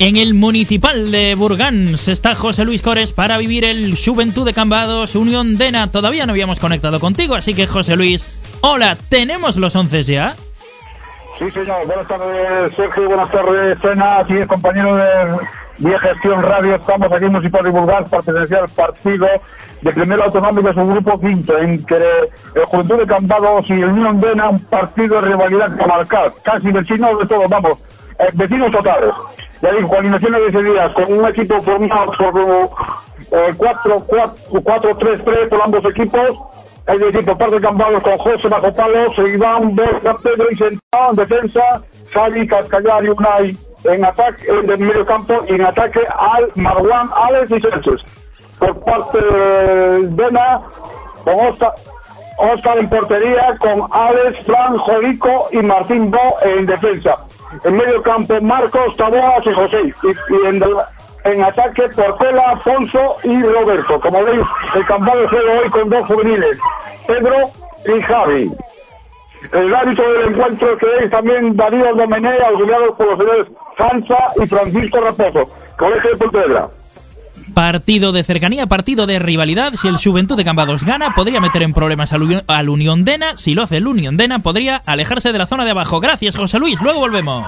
En 0.00 0.16
el 0.16 0.32
municipal 0.32 1.10
de 1.10 1.34
Burgans 1.34 2.08
está 2.08 2.34
José 2.34 2.64
Luis 2.64 2.80
Cores 2.80 3.12
para 3.12 3.36
vivir 3.36 3.66
el 3.66 3.94
Juventud 4.02 4.46
de 4.46 4.54
Cambados 4.54 5.14
Unión 5.14 5.58
Dena. 5.58 5.90
Todavía 5.90 6.24
no 6.24 6.32
habíamos 6.32 6.58
conectado 6.58 6.98
contigo, 7.00 7.34
así 7.34 7.52
que 7.52 7.66
José 7.66 7.96
Luis, 7.96 8.40
hola, 8.62 8.96
¿tenemos 9.10 9.58
los 9.58 9.76
once 9.76 10.02
ya? 10.02 10.36
Sí, 11.38 11.50
señor. 11.50 11.86
Buenas 11.86 12.08
tardes, 12.08 12.74
Sergio. 12.74 13.08
Buenas 13.08 13.30
tardes, 13.30 13.78
Sena. 13.82 14.20
Aquí 14.20 14.32
el 14.32 14.46
compañero 14.46 14.96
de 14.96 15.36
Vía 15.76 15.98
Gestión 15.98 16.42
Radio. 16.44 16.76
Estamos 16.76 17.12
aquí 17.12 17.26
en 17.26 17.32
Municipal 17.32 17.62
de 17.62 17.70
Burgos 17.70 18.10
para 18.10 18.22
presenciar 18.22 18.62
el 18.62 18.70
partido 18.70 19.26
de 19.82 19.92
primero 19.92 20.24
autonómico, 20.24 20.70
es 20.70 20.76
un 20.78 20.92
grupo 20.92 21.20
quinto, 21.20 21.58
entre 21.58 22.06
el 22.54 22.64
Juventud 22.64 23.00
de 23.00 23.06
Cambados 23.06 23.66
y 23.68 23.74
el 23.74 23.90
Unión 23.90 24.18
Dena, 24.18 24.48
un 24.48 24.64
partido 24.64 25.20
de 25.20 25.28
rivalidad 25.28 25.76
comarcal, 25.76 26.32
casi 26.42 26.70
vecinos 26.70 27.18
de 27.18 27.26
todos, 27.26 27.50
vamos, 27.50 27.84
eh, 28.18 28.30
vecinos 28.32 28.72
totales. 28.72 29.14
Ya 29.62 29.72
digo, 29.72 29.88
coordinaciones 29.88 30.52
decididas 30.52 30.92
con 30.94 31.12
un 31.12 31.28
equipo 31.28 31.60
formado 31.60 32.12
por 32.12 32.40
eh, 33.32 33.52
4-3-3 33.58 35.48
por 35.48 35.62
ambos 35.62 35.84
equipos. 35.84 36.38
Es 36.86 36.98
decir, 36.98 37.24
por 37.24 37.36
parte 37.38 37.56
de 37.56 37.60
Cambados 37.60 38.02
con 38.02 38.16
José 38.18 38.48
bajo 38.48 38.72
palos, 38.72 39.12
Iván, 39.18 39.76
Borja, 39.76 40.16
Pedro 40.22 40.46
y 40.50 40.56
Sentado 40.56 41.10
en 41.10 41.16
defensa, 41.16 41.82
Javi, 42.10 42.48
Cascallar 42.48 43.04
y 43.04 43.08
Unai 43.10 43.56
en 43.84 44.04
ataque, 44.04 44.44
en 44.48 44.70
el 44.70 44.78
medio 44.78 45.06
campo 45.06 45.44
y 45.48 45.52
en 45.52 45.62
ataque 45.62 46.00
al 46.18 46.50
Marwan, 46.54 47.10
Alex 47.14 47.50
y 47.50 47.60
Sánchez. 47.60 48.00
Por 48.58 48.80
parte 48.80 49.18
de 49.18 50.08
Dena, 50.08 50.62
con 51.24 51.48
Oscar, 51.48 51.72
Oscar 52.38 52.78
en 52.78 52.88
portería, 52.88 53.56
con 53.58 53.86
Alex, 53.90 54.44
Fran, 54.44 54.78
Jolico 54.78 55.48
y 55.52 55.58
Martín 55.58 56.10
Bo 56.10 56.38
en 56.42 56.66
defensa. 56.66 57.16
En 57.64 57.76
medio 57.76 58.02
campo, 58.02 58.40
Marcos, 58.40 58.96
Taboas 58.96 59.44
y 59.44 59.52
José. 59.52 59.92
Y, 60.02 60.46
en, 60.46 60.62
en 61.24 61.44
ataque, 61.44 61.88
Portela, 61.88 62.50
Afonso 62.50 63.16
y 63.24 63.42
Roberto. 63.42 64.00
Como 64.00 64.24
veis, 64.24 64.46
el 64.74 64.86
campado 64.86 65.28
juega 65.28 65.52
hoy 65.60 65.68
con 65.70 65.90
dos 65.90 66.06
juveniles, 66.06 66.58
Pedro 67.06 67.36
y 67.86 68.00
Javi. 68.02 68.50
El 69.52 69.74
árbitro 69.74 70.12
del 70.12 70.28
encuentro 70.28 70.76
que 70.76 70.86
es 71.04 71.10
también 71.10 71.56
Darío 71.56 71.94
Domené, 71.94 72.36
auxiliados 72.44 72.96
por 72.96 73.06
los 73.06 73.18
señores 73.18 73.48
Sansa 73.76 74.18
y 74.36 74.46
Francisco 74.46 75.00
Raposo, 75.00 75.50
Colegio 75.78 76.10
de 76.10 76.16
Pontevedra. 76.18 76.68
Partido 77.54 78.12
de 78.12 78.22
cercanía, 78.22 78.66
partido 78.66 79.06
de 79.06 79.18
rivalidad. 79.18 79.74
Si 79.74 79.88
el 79.88 79.96
Juventud 79.96 80.36
de 80.36 80.44
Cambados 80.44 80.84
gana, 80.84 81.14
podría 81.14 81.40
meter 81.40 81.62
en 81.62 81.72
problemas 81.72 82.12
al, 82.12 82.44
al 82.46 82.68
Unión 82.68 83.04
Dena. 83.04 83.36
Si 83.36 83.54
lo 83.54 83.62
hace 83.62 83.78
el 83.78 83.86
Unión 83.86 84.16
Dena, 84.16 84.38
podría 84.38 84.76
alejarse 84.86 85.32
de 85.32 85.38
la 85.38 85.46
zona 85.46 85.64
de 85.64 85.72
abajo. 85.72 86.00
Gracias, 86.00 86.36
José 86.36 86.58
Luis. 86.58 86.80
Luego 86.80 87.00
volvemos. 87.00 87.46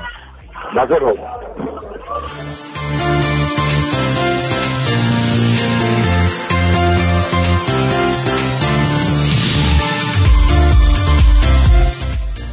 De 0.75 0.81
acuerdo. 0.81 1.15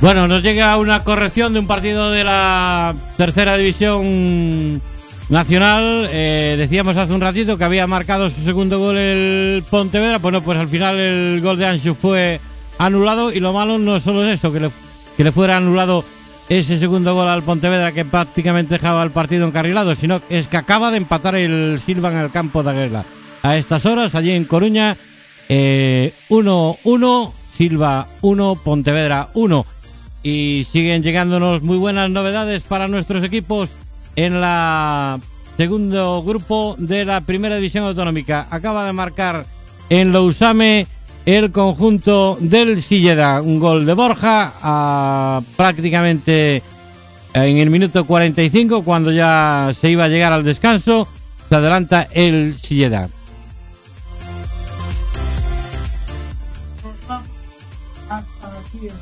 Bueno, 0.02 0.30
nos 0.30 0.42
llega 0.42 0.78
una 0.78 1.04
corrección 1.04 1.52
de 1.52 1.60
un 1.60 1.68
partido 1.68 2.10
de 2.10 2.24
la 2.24 2.96
tercera 3.18 3.58
división 3.58 4.82
nacional. 5.30 6.10
Eh, 6.12 6.56
decíamos 6.58 6.98
hace 6.98 7.14
un 7.14 7.22
ratito 7.22 7.58
que 7.58 7.64
había 7.64 7.88
marcado 7.88 8.30
su 8.30 8.44
segundo 8.44 8.80
gol 8.80 8.98
el 8.98 9.64
Pontevedra. 9.70 10.18
Bueno, 10.18 10.42
pues 10.42 10.58
al 10.60 10.68
final 10.68 11.00
el 11.00 11.42
gol 11.42 11.58
de 11.58 11.68
Ansu 11.68 11.94
fue 11.94 12.40
anulado 12.78 13.32
y 13.32 13.40
lo 13.40 13.54
malo 13.54 13.78
no 13.78 13.96
es 13.96 14.04
solo 14.04 14.26
eso, 14.26 14.52
que 14.52 14.60
le, 14.60 14.72
que 15.16 15.24
le 15.24 15.32
fuera 15.32 15.58
anulado 15.58 16.04
ese 16.50 16.78
segundo 16.78 17.14
gol 17.14 17.28
al 17.28 17.44
Pontevedra 17.44 17.92
que 17.92 18.06
prácticamente 18.06 18.76
dejaba 18.76 19.04
el 19.04 19.12
partido 19.12 19.48
encarrilado, 19.48 19.96
sino 19.96 20.22
es 20.30 20.48
que 20.48 20.58
acaba 20.58 20.92
de 20.92 20.98
empatar 20.98 21.36
el 21.36 21.80
Silva 21.86 22.12
en 22.12 22.18
el 22.18 22.32
campo 22.32 22.64
de 22.64 22.72
Aguela. 22.72 23.06
A 23.44 23.56
estas 23.56 23.86
horas, 23.86 24.16
allí 24.16 24.32
en 24.32 24.46
Coruña, 24.46 24.98
1-1, 25.48 27.32
Silva 27.56 28.08
1, 28.22 28.56
Pontevedra 28.64 29.30
1 29.34 29.66
y 30.24 30.68
siguen 30.72 31.02
llegándonos 31.02 31.62
muy 31.62 31.78
buenas 31.78 32.10
novedades 32.10 32.62
para 32.64 32.88
nuestros 32.88 33.24
equipos 33.24 33.70
en 34.26 34.42
la 34.42 35.18
segundo 35.56 36.22
grupo 36.24 36.76
de 36.78 37.06
la 37.06 37.22
primera 37.22 37.56
división 37.56 37.86
autonómica. 37.86 38.48
Acaba 38.50 38.86
de 38.86 38.92
marcar 38.92 39.46
en 39.90 40.12
Lousame 40.12 40.88
el 41.26 41.52
conjunto 41.52 42.38
del 42.42 42.84
Silleda, 42.84 43.42
un 43.42 43.60
gol 43.60 43.86
de 43.86 43.94
Borja 43.94 44.54
a 44.62 45.42
prácticamente 45.56 46.62
en 47.34 47.58
el 47.60 47.70
minuto 47.70 48.06
45 48.06 48.84
cuando 48.84 49.12
ya 49.12 49.74
se 49.80 49.90
iba 49.90 50.04
a 50.04 50.10
llegar 50.10 50.34
al 50.34 50.44
descanso, 50.44 51.08
se 51.48 51.56
adelanta 51.56 52.08
el 52.12 52.58
Silleda. 52.58 53.10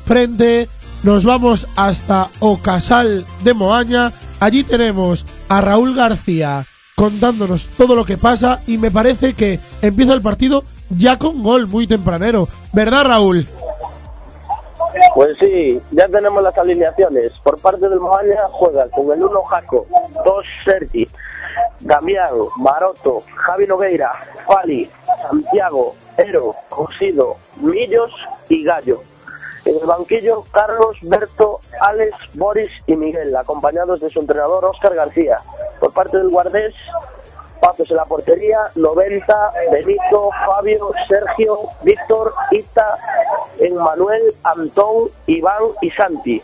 frente. 0.04 0.68
Nos 1.02 1.24
vamos 1.24 1.66
hasta 1.76 2.26
Ocasal 2.40 3.24
de 3.44 3.54
Moaña. 3.54 4.12
Allí 4.40 4.64
tenemos 4.64 5.24
a 5.48 5.60
Raúl 5.60 5.94
García 5.94 6.64
contándonos 6.96 7.68
todo 7.68 7.94
lo 7.94 8.04
que 8.04 8.16
pasa 8.16 8.60
y 8.66 8.76
me 8.76 8.90
parece 8.90 9.32
que 9.34 9.60
empieza 9.82 10.12
el 10.14 10.22
partido 10.22 10.64
ya 10.90 11.16
con 11.16 11.42
gol 11.44 11.68
muy 11.68 11.86
tempranero. 11.86 12.48
¿Verdad, 12.72 13.04
Raúl? 13.04 13.46
Pues 15.14 15.36
sí, 15.38 15.80
ya 15.92 16.08
tenemos 16.08 16.42
las 16.42 16.58
alineaciones. 16.58 17.32
Por 17.44 17.58
parte 17.60 17.88
del 17.88 18.00
Moaña 18.00 18.40
juega 18.50 18.88
con 18.90 19.12
el 19.12 19.22
1 19.22 19.42
Jaco, 19.44 19.86
2 20.24 20.44
Sergi, 20.64 21.08
Damián, 21.80 22.30
Maroto, 22.56 23.22
Javi 23.34 23.66
Nogueira, 23.66 24.10
Fali, 24.46 24.90
Santiago, 25.22 25.94
Ero, 26.16 26.54
Cosido, 26.68 27.36
Millos 27.60 28.12
y 28.48 28.64
Gallo. 28.64 29.02
En 29.64 29.76
el 29.76 29.86
banquillo, 29.86 30.44
Carlos, 30.52 30.96
Berto, 31.02 31.60
Alex, 31.80 32.14
Boris 32.34 32.70
y 32.86 32.96
Miguel, 32.96 33.34
acompañados 33.36 34.00
de 34.00 34.10
su 34.10 34.20
entrenador 34.20 34.64
Óscar 34.64 34.94
García. 34.94 35.38
Por 35.80 35.92
parte 35.92 36.16
del 36.16 36.30
Guardés, 36.30 36.74
Pazos 37.60 37.90
en 37.90 37.96
la 37.96 38.04
portería, 38.04 38.70
90, 38.76 39.52
Benito, 39.72 40.30
Fabio, 40.46 40.92
Sergio, 41.08 41.58
Víctor, 41.82 42.32
Ita, 42.52 42.96
Manuel, 43.74 44.22
Antón, 44.44 45.10
Iván 45.26 45.62
y 45.82 45.90
Santi. 45.90 46.42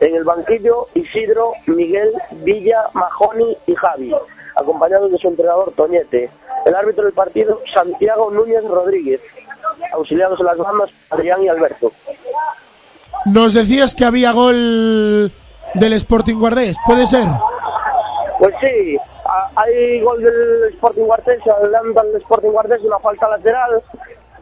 En 0.00 0.14
el 0.14 0.24
banquillo, 0.24 0.88
Isidro, 0.94 1.52
Miguel, 1.66 2.12
Villa, 2.42 2.82
Majoni 2.92 3.56
y 3.66 3.74
Javi, 3.74 4.14
acompañados 4.56 5.12
de 5.12 5.18
su 5.18 5.28
entrenador 5.28 5.72
Toñete. 5.76 6.30
El 6.64 6.74
árbitro 6.74 7.04
del 7.04 7.12
partido, 7.12 7.62
Santiago 7.72 8.30
Núñez 8.30 8.64
Rodríguez, 8.64 9.20
auxiliados 9.92 10.40
en 10.40 10.46
las 10.46 10.58
bandas, 10.58 10.90
Adrián 11.10 11.42
y 11.42 11.48
Alberto. 11.48 11.92
Nos 13.26 13.52
decías 13.52 13.94
que 13.94 14.04
había 14.04 14.32
gol 14.32 15.32
del 15.74 15.92
Sporting 15.94 16.36
Guardés, 16.36 16.76
¿puede 16.86 17.06
ser? 17.06 17.26
Pues 18.38 18.54
sí, 18.60 18.96
hay 19.56 20.00
gol 20.00 20.22
del 20.22 20.64
Sporting 20.74 21.02
Guardés, 21.02 21.42
se 21.42 21.50
adelanta 21.50 22.02
el 22.02 22.16
Sporting 22.16 22.50
Guardés, 22.50 22.82
una 22.82 22.98
falta 22.98 23.28
lateral 23.28 23.82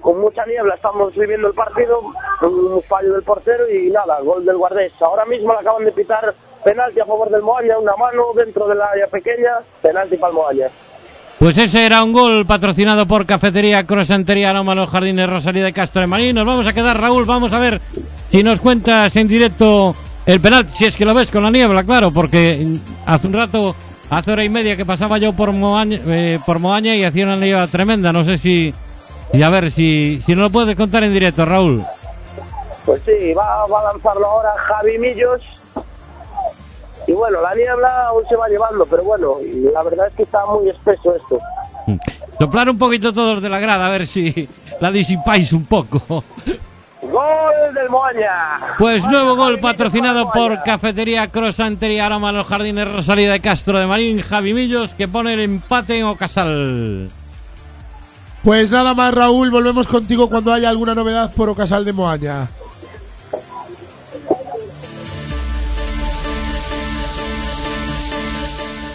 con 0.05 0.20
mucha 0.20 0.44
niebla 0.44 0.74
estamos 0.74 1.16
viviendo 1.16 1.48
el 1.48 1.55
partido, 1.55 1.98
un 2.43 2.82
fallo 2.82 3.15
del 3.15 3.23
portero 3.23 3.66
y 3.70 3.89
nada, 3.89 4.20
gol 4.20 4.44
del 4.44 4.59
guardés. 4.59 4.93
Ahora 5.01 5.24
mismo 5.24 5.55
le 5.55 5.61
acaban 5.61 5.82
de 5.82 5.93
pitar 5.93 6.35
penalti 6.62 7.01
a 7.01 7.06
favor 7.06 7.31
del 7.31 7.40
Moaña, 7.40 7.78
una 7.78 7.97
mano 7.97 8.35
dentro 8.36 8.69
del 8.69 8.82
área 8.82 9.06
pequeña, 9.06 9.61
penalti 9.81 10.19
para 10.19 10.28
el 10.28 10.35
Moaña. 10.35 10.66
Pues 11.45 11.59
ese 11.59 11.85
era 11.85 12.03
un 12.03 12.15
gol 12.15 12.47
patrocinado 12.47 13.07
por 13.07 13.27
Cafetería 13.27 13.87
Crosantería 13.87 14.49
Aroma 14.49 14.75
Los 14.75 14.89
Jardines 14.89 15.29
Rosalía 15.29 15.62
de 15.62 15.75
Castro 15.75 16.01
de 16.01 16.07
Marín. 16.07 16.35
Nos 16.35 16.47
vamos 16.47 16.66
a 16.66 16.73
quedar, 16.73 16.99
Raúl, 16.99 17.27
vamos 17.27 17.53
a 17.53 17.59
ver 17.59 17.83
si 18.31 18.43
nos 18.43 18.61
cuentas 18.61 19.15
en 19.15 19.29
directo 19.29 19.95
el 20.25 20.41
penal, 20.41 20.66
si 20.73 20.87
es 20.87 20.97
que 20.97 21.05
lo 21.05 21.12
ves 21.12 21.31
con 21.31 21.43
la 21.43 21.51
niebla, 21.51 21.85
claro, 21.85 22.11
porque 22.12 22.79
hace 23.05 23.27
un 23.27 23.35
rato, 23.35 23.77
hace 24.09 24.33
hora 24.33 24.43
y 24.43 24.49
media 24.49 24.75
que 24.75 24.87
pasaba 24.87 25.19
yo 25.19 25.35
por 25.35 25.53
Moaña, 25.53 26.01
eh, 26.07 26.39
por 26.47 26.61
Moaña 26.61 26.95
y 26.95 27.05
hacía 27.05 27.27
una 27.27 27.37
niebla 27.37 27.66
tremenda. 27.66 28.11
No 28.11 28.25
sé 28.25 28.39
si, 28.39 28.73
y 29.35 29.43
a 29.43 29.51
ver 29.51 29.71
si, 29.71 30.23
si 30.25 30.35
nos 30.35 30.45
lo 30.45 30.51
puedes 30.51 30.75
contar 30.77 31.05
en 31.05 31.12
directo, 31.12 31.45
Raúl. 31.45 31.85
Pues 32.87 33.03
sí, 33.05 33.35
va 33.35 33.65
a 33.65 33.93
lanzarlo 33.93 34.27
ahora 34.27 34.49
Javi 34.57 34.97
Millos. 34.97 35.43
Y 37.06 37.12
bueno, 37.12 37.40
la 37.40 37.55
niebla 37.55 38.06
aún 38.09 38.24
se 38.28 38.36
va 38.36 38.48
llevando, 38.48 38.86
pero 38.86 39.02
bueno, 39.05 39.36
y 39.40 39.70
la 39.72 39.82
verdad 39.82 40.06
es 40.09 40.14
que 40.14 40.22
está 40.22 40.44
muy 40.47 40.68
espeso 40.68 41.14
esto. 41.14 41.39
Soplar 42.39 42.68
un 42.70 42.78
poquito 42.78 43.12
todos 43.12 43.43
de 43.43 43.48
la 43.48 43.60
grada, 43.60 43.86
a 43.86 43.90
ver 43.90 44.06
si 44.06 44.48
la 44.81 44.90
disipáis 44.90 45.52
un 45.52 45.66
poco. 45.66 46.24
Gol 47.02 47.74
del 47.74 47.90
Moaña. 47.90 48.60
Pues 48.78 49.05
nuevo 49.05 49.36
gol 49.36 49.59
patrocinado 49.59 50.31
por 50.32 50.62
Cafetería 50.62 51.31
Crosantería 51.31 52.06
Aroma 52.06 52.32
Los 52.32 52.47
Jardines 52.47 52.90
Rosalía 52.90 53.31
de 53.31 53.40
Castro 53.40 53.78
de 53.78 53.86
Marín, 53.86 54.22
Javi 54.22 54.55
Millos, 54.55 54.94
que 54.94 55.06
pone 55.06 55.35
el 55.35 55.40
empate 55.40 55.98
en 55.98 56.06
Ocasal. 56.06 57.10
Pues 58.43 58.70
nada 58.70 58.94
más, 58.94 59.14
Raúl, 59.14 59.51
volvemos 59.51 59.86
contigo 59.86 60.28
cuando 60.28 60.52
haya 60.52 60.68
alguna 60.68 60.94
novedad 60.94 61.32
por 61.35 61.51
Ocasal 61.51 61.85
de 61.85 61.93
Moaña. 61.93 62.48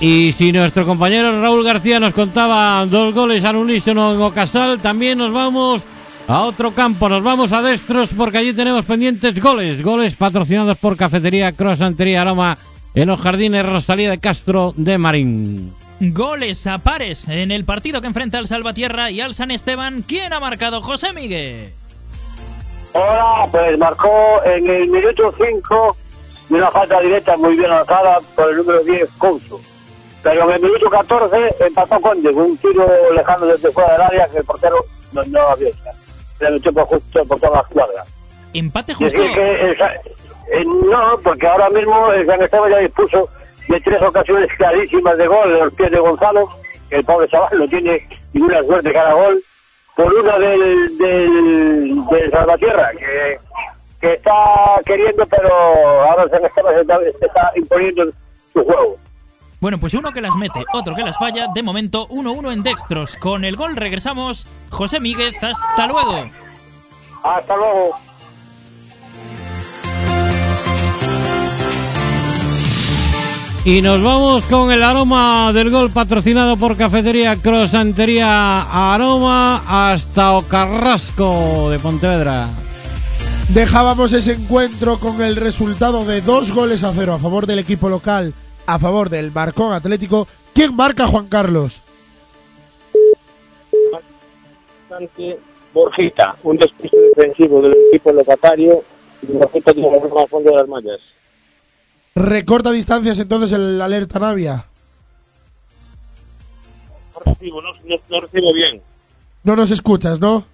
Y 0.02 0.32
si 0.38 0.54
nuestro 0.54 0.86
compañero 0.86 1.42
Raúl 1.42 1.64
García 1.64 2.00
nos 2.00 2.14
contaba 2.14 2.86
dos 2.86 3.14
goles 3.14 3.44
al 3.44 3.58
unísono 3.58 4.14
en 4.14 4.22
Ocasal, 4.22 4.80
también 4.80 5.18
nos 5.18 5.34
vamos 5.34 5.84
a 6.26 6.44
otro 6.44 6.72
campo, 6.72 7.10
nos 7.10 7.22
vamos 7.22 7.52
a 7.52 7.62
Destros 7.62 8.12
porque 8.16 8.38
allí 8.38 8.54
tenemos 8.54 8.86
pendientes 8.86 9.42
goles, 9.42 9.84
goles 9.84 10.16
patrocinados 10.16 10.78
por 10.78 10.96
Cafetería 10.96 11.52
Crosantería 11.52 12.22
Aroma 12.22 12.58
en 12.96 13.10
los 13.10 13.20
jardines 13.20 13.66
Rosalía 13.66 14.12
de 14.12 14.20
Castro 14.20 14.74
de 14.78 14.98
Marín. 14.98 15.74
Goles 16.00 16.66
a 16.66 16.78
pares 16.78 17.28
en 17.28 17.52
el 17.52 17.66
partido 17.66 18.00
que 18.00 18.08
enfrenta 18.08 18.38
al 18.38 18.48
Salvatierra 18.48 19.12
y 19.12 19.20
al 19.20 19.34
San 19.34 19.52
Esteban. 19.52 20.02
¿Quién 20.08 20.32
ha 20.32 20.40
marcado? 20.40 20.82
José 20.82 21.12
Miguel. 21.12 21.74
Hola, 22.94 23.50
pues 23.52 23.78
marcó 23.78 24.42
en 24.46 24.66
el 24.70 24.88
minuto 24.88 25.34
5 25.38 25.98
de 26.50 26.56
una 26.56 26.72
falta 26.72 27.02
directa 27.02 27.36
muy 27.36 27.58
bien 27.58 27.70
lanzada 27.70 28.20
por 28.34 28.50
el 28.50 28.58
número 28.58 28.82
10, 28.84 29.10
Couso. 29.18 29.60
Pero 30.22 30.50
en 30.50 30.56
el 30.56 30.62
minuto 30.62 30.90
14 30.90 31.56
empató 31.60 32.00
Conde 32.00 32.34
con 32.34 32.44
un 32.44 32.58
tiro 32.58 32.86
lejano 33.14 33.46
desde 33.46 33.72
fuera 33.72 33.94
del 33.94 34.02
área 34.02 34.28
que 34.28 34.38
el 34.38 34.44
portero 34.44 34.86
no, 35.14 35.24
no 35.26 35.42
había 35.42 35.70
hecho. 35.70 35.78
Le 36.40 36.52
metió 36.52 36.74
por 36.74 36.86
justo 36.86 37.26
por 37.26 37.40
toda 37.40 37.58
la 37.58 37.64
cuadra. 37.64 38.04
Empate 38.54 38.94
justo. 38.94 39.22
que 39.22 39.76
eh, 40.52 40.66
no, 40.66 41.20
porque 41.24 41.48
ahora 41.48 41.70
mismo 41.70 42.12
el 42.12 42.26
San 42.26 42.42
Esteban 42.42 42.72
ya 42.72 42.80
dispuso 42.80 43.30
de 43.68 43.80
tres 43.82 44.02
ocasiones 44.02 44.50
clarísimas 44.58 45.16
de 45.18 45.28
gol 45.28 45.54
de 45.54 45.60
los 45.60 45.74
pies 45.74 45.92
de 45.92 46.00
Gonzalo, 46.00 46.50
que 46.90 46.96
el 46.96 47.06
pobre 47.06 47.28
chaval 47.28 47.60
no 47.60 47.68
tiene 47.68 48.08
ninguna 48.34 48.64
suerte 48.64 48.92
cada 48.92 49.14
gol, 49.14 49.44
por 49.96 50.12
una 50.12 50.40
del, 50.40 50.98
del, 50.98 52.06
del 52.06 52.32
Salvatierra, 52.32 52.90
que, 52.94 53.38
que 54.02 54.12
está 54.14 54.34
queriendo, 54.86 55.24
pero 55.28 55.54
ahora 55.54 56.28
San 56.30 56.46
Esteban 56.46 56.74
se 56.74 56.82
está, 56.82 57.00
se 57.00 57.26
está 57.26 57.52
imponiendo 57.56 58.04
su 58.52 58.64
juego. 58.64 58.98
Bueno, 59.60 59.78
pues 59.78 59.94
uno 59.94 60.12
que 60.12 60.22
las 60.22 60.36
mete, 60.36 60.64
otro 60.74 60.96
que 60.96 61.04
las 61.04 61.18
falla. 61.18 61.48
De 61.54 61.64
momento, 61.64 62.08
1-1 62.10 62.54
en 62.54 62.64
Dextros. 62.64 63.18
Con 63.18 63.44
el 63.44 63.58
gol 63.58 63.76
regresamos. 63.76 64.48
José 64.70 65.00
Míguez, 65.00 65.36
hasta 65.44 65.88
luego. 65.88 66.30
Hasta 67.24 67.56
luego. 67.58 67.96
Y 73.66 73.82
nos 73.82 74.02
vamos 74.02 74.46
con 74.46 74.72
el 74.72 74.82
aroma 74.82 75.52
del 75.52 75.70
gol 75.70 75.92
patrocinado 75.92 76.56
por 76.56 76.78
Cafetería 76.78 77.36
Crosantería 77.36 78.94
Aroma 78.94 79.64
hasta 79.68 80.32
Ocarrasco 80.32 81.70
de 81.70 81.78
Pontevedra. 81.78 82.48
Dejábamos 83.50 84.14
ese 84.14 84.34
encuentro 84.34 84.98
con 84.98 85.22
el 85.22 85.36
resultado 85.36 86.06
de 86.06 86.22
dos 86.22 86.54
goles 86.54 86.84
a 86.84 86.94
cero 86.94 87.14
a 87.16 87.20
favor 87.20 87.48
del 87.48 87.60
equipo 87.60 87.90
local, 87.90 88.34
a 88.74 88.80
favor 88.80 89.10
del 89.10 89.32
Marcón 89.32 89.74
Atlético. 89.74 90.28
¿Quién 90.54 90.76
marca 90.76 91.08
Juan 91.08 91.28
Carlos? 91.28 91.82
Borjita, 95.74 96.36
un 96.44 96.58
despiste 96.58 96.98
defensivo 97.16 97.62
del 97.62 97.76
equipo 97.90 98.12
locatario, 98.12 98.84
y 99.22 99.28
Borjita 99.34 99.74
tiene 99.74 99.90
que 99.90 100.20
al 100.20 100.28
fondo 100.28 100.50
de 100.52 100.56
las 100.58 100.68
mallas. 100.68 101.00
Recorta 102.16 102.72
distancias 102.72 103.20
entonces 103.20 103.52
el 103.52 103.82
alerta 103.82 104.20
Navia. 104.20 104.66
No 107.14 107.20
recibo, 107.34 107.62
no, 107.62 107.70
no- 107.86 108.02
no 108.10 108.22
recibo 108.22 108.54
bien. 108.54 108.82
No 109.44 109.56
nos 109.56 109.72
escuchas, 109.72 110.20
¿no? 110.20 110.46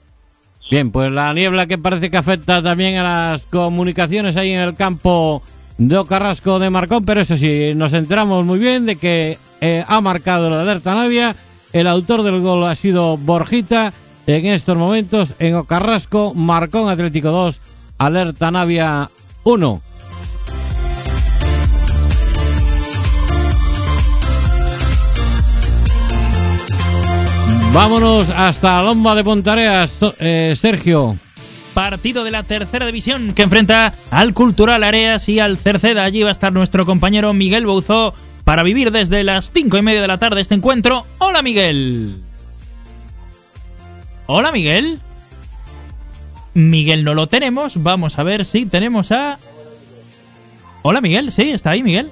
Bien, 0.70 0.92
pues 0.92 1.12
la 1.12 1.34
niebla 1.34 1.68
que 1.68 1.78
parece 1.78 2.10
que 2.10 2.18
afecta 2.18 2.62
también 2.62 2.98
a 2.98 3.04
las 3.32 3.42
comunicaciones 3.44 4.36
ahí 4.36 4.52
en 4.52 4.60
el 4.60 4.76
campo 4.76 5.42
de 5.78 5.98
Ocarrasco 5.98 6.60
de 6.60 6.70
Marcón, 6.70 7.06
pero 7.06 7.22
eso 7.22 7.38
sí, 7.38 7.74
nos 7.76 7.94
enteramos 7.94 8.46
muy 8.46 8.60
bien 8.60 8.86
de 8.86 8.96
que 8.96 9.38
eh, 9.62 9.84
ha 9.88 10.02
marcado 10.02 10.50
la 10.50 10.62
alerta 10.62 10.96
Navia. 10.96 11.36
El 11.74 11.88
autor 11.88 12.24
del 12.24 12.42
gol 12.42 12.64
ha 12.64 12.76
sido 12.76 13.18
Borjita. 13.18 13.94
En 14.28 14.48
estos 14.48 14.78
momentos 14.78 15.30
en 15.38 15.56
Ocarrasco, 15.56 16.34
Marcón 16.34 16.90
Atlético 16.90 17.30
2, 17.30 17.60
alerta 17.98 18.50
Navia 18.50 19.10
1. 19.44 19.82
Vámonos 27.74 28.30
hasta 28.30 28.82
Lomba 28.82 29.16
de 29.16 29.24
Pontareas, 29.26 29.92
eh, 30.20 30.56
Sergio. 30.60 31.18
Partido 31.76 32.24
de 32.24 32.32
la 32.32 32.44
tercera 32.44 32.86
división 32.86 33.34
que 33.34 33.42
enfrenta 33.42 33.94
al 34.10 34.34
Cultural 34.34 34.82
Areas 34.82 35.28
y 35.28 35.40
al 35.42 35.58
Cerceda. 35.58 36.06
Allí 36.06 36.24
va 36.24 36.30
a 36.30 36.32
estar 36.32 36.54
nuestro 36.54 36.86
compañero 36.86 37.34
Miguel 37.34 37.66
Bouzó 37.66 38.14
para 38.46 38.64
vivir 38.64 38.92
desde 38.92 39.26
las 39.26 39.52
cinco 39.52 39.78
y 39.78 39.82
media 39.82 40.02
de 40.02 40.08
la 40.08 40.18
tarde 40.18 40.40
este 40.40 40.56
encuentro. 40.56 41.06
Hola 41.18 41.42
Miguel. 41.42 42.22
Hola 44.26 44.54
Miguel. 44.54 45.02
Miguel 46.54 47.04
no 47.04 47.14
lo 47.14 47.28
tenemos. 47.28 47.84
Vamos 47.84 48.20
a 48.20 48.24
ver 48.24 48.46
si 48.46 48.66
tenemos 48.66 49.12
a... 49.12 49.38
Hola 50.82 51.02
Miguel, 51.02 51.34
sí, 51.34 51.52
está 51.52 51.72
ahí 51.72 51.84
Miguel. 51.84 52.10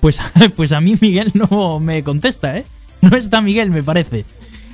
Pues, 0.00 0.20
pues 0.56 0.72
a 0.72 0.80
mí 0.80 0.98
Miguel 1.00 1.30
no 1.34 1.78
me 1.78 2.02
contesta, 2.02 2.58
¿eh? 2.58 2.64
No 3.00 3.16
está 3.16 3.40
Miguel, 3.40 3.70
me 3.70 3.84
parece. 3.84 4.24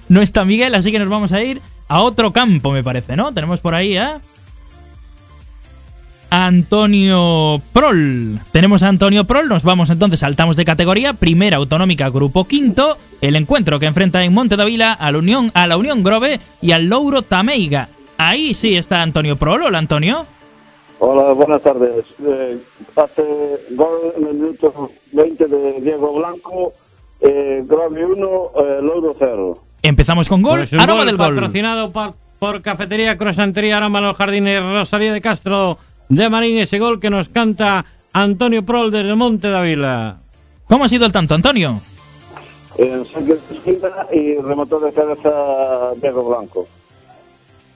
No 0.09 0.23
está 0.23 0.47
Miguel, 0.47 0.75
así 0.75 0.93
que 0.93 0.99
nos 0.99 1.11
vamos 1.11 1.33
a 1.33 1.43
ir 1.43 1.61
a 1.89 2.01
otro 2.01 2.33
campo, 2.33 2.73
me 2.73 2.83
parece, 2.83 3.17
¿no? 3.17 3.33
Tenemos 3.33 3.61
por 3.61 3.75
ahí 3.75 3.97
a... 3.97 4.21
Antonio 6.35 7.61
Prol. 7.75 8.41
Tenemos 8.53 8.83
a 8.83 8.89
Antonio 8.89 9.25
Prol, 9.25 9.51
nos 9.51 9.65
vamos 9.65 9.91
entonces, 9.91 10.21
saltamos 10.21 10.57
de 10.57 10.65
categoría, 10.65 11.13
primera 11.13 11.59
autonómica, 11.59 12.09
grupo 12.09 12.47
quinto, 12.47 12.97
el 13.21 13.37
encuentro 13.37 13.79
que 13.79 13.85
enfrenta 13.85 14.25
en 14.25 14.33
Monte 14.33 14.57
Davila 14.57 14.95
a 14.95 15.13
la 15.13 15.19
Unión, 15.19 15.51
a 15.53 15.67
la 15.67 15.77
Unión 15.77 16.03
Grove 16.03 16.41
y 16.63 16.73
al 16.73 16.87
Louro 16.87 17.21
Tameiga. 17.21 17.91
Ahí 18.17 18.55
sí 18.55 18.77
está 18.77 19.03
Antonio 19.03 19.37
Prol, 19.37 19.63
hola 19.63 19.77
Antonio. 19.77 20.25
Hola, 21.01 21.33
buenas 21.35 21.61
tardes. 21.61 22.07
Eh, 22.25 22.59
hace 22.97 23.59
gol 23.73 24.15
en 24.17 24.27
el 24.29 24.35
minuto 24.35 24.91
20 25.13 25.47
de 25.47 25.81
Diego 25.83 26.15
Blanco, 26.15 26.73
eh, 27.21 27.63
Grove 27.67 28.07
1, 28.07 28.51
eh, 28.57 28.79
Logro 28.81 29.15
0. 29.19 29.59
Empezamos 29.83 30.29
con 30.29 30.43
gol, 30.43 30.61
Pues 30.61 30.73
aroma 30.75 30.99
gol 31.01 31.07
del 31.07 31.17
gol. 31.17 31.35
patrocinado 31.35 31.91
por, 31.91 32.15
por 32.39 32.63
Cafetería 32.63 33.17
Crosantería 33.19 33.79
Aroma 33.79 34.01
Los 34.01 34.17
Jardines 34.17 34.63
Rosalía 34.63 35.13
de 35.13 35.21
Castro 35.21 35.79
de 36.09 36.29
Marín. 36.29 36.59
Ese 36.59 36.79
gol 36.79 37.01
que 37.01 37.11
nos 37.11 37.29
canta 37.29 37.85
Antonio 38.13 38.65
Prol 38.65 38.91
desde 38.91 39.15
Monte 39.15 39.51
Dávila. 39.51 40.19
¿Cómo 40.69 40.85
ha 40.85 40.89
sido 40.89 41.05
el 41.07 41.13
tanto, 41.13 41.35
Antonio? 41.35 41.81
Esquina 42.79 44.07
y 44.13 44.37
remató 44.37 44.79
de 44.81 44.93
cabeza 44.93 45.93
Diego 46.01 46.25
Blanco. 46.29 46.67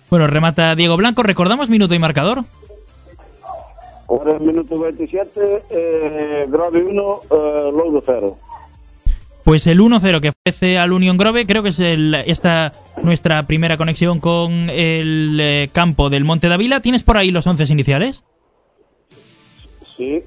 Bueno, 0.09 0.27
remata 0.27 0.75
Diego 0.75 0.97
Blanco, 0.97 1.23
recordamos 1.23 1.69
minuto 1.69 1.95
y 1.95 1.99
marcador. 1.99 2.45
Ahora 4.09 4.35
el 4.35 4.41
minuto 4.41 4.79
27, 4.79 5.65
eh, 5.69 6.47
Grove 6.49 6.85
1, 6.85 7.21
eh, 7.31 7.71
Logro 7.77 8.01
0. 8.07 8.39
Pues 9.47 9.69
el 9.69 9.79
1-0 9.79 10.21
que 10.21 10.31
ofrece 10.31 10.77
al 10.77 10.91
Union 10.91 11.17
Grove, 11.17 11.47
creo 11.47 11.63
que 11.63 11.69
es 11.69 11.79
el, 11.79 12.17
esta 12.27 12.73
nuestra 13.05 13.47
primera 13.47 13.77
conexión 13.77 14.19
con 14.19 14.69
el 14.71 15.39
eh, 15.41 15.69
campo 15.73 16.11
del 16.11 16.25
Monte 16.25 16.49
Davila. 16.49 16.81
¿Tienes 16.81 17.05
por 17.05 17.17
ahí 17.17 17.31
los 17.31 17.47
11 17.47 17.73
iniciales? 17.73 18.25
Sí, 19.97 20.21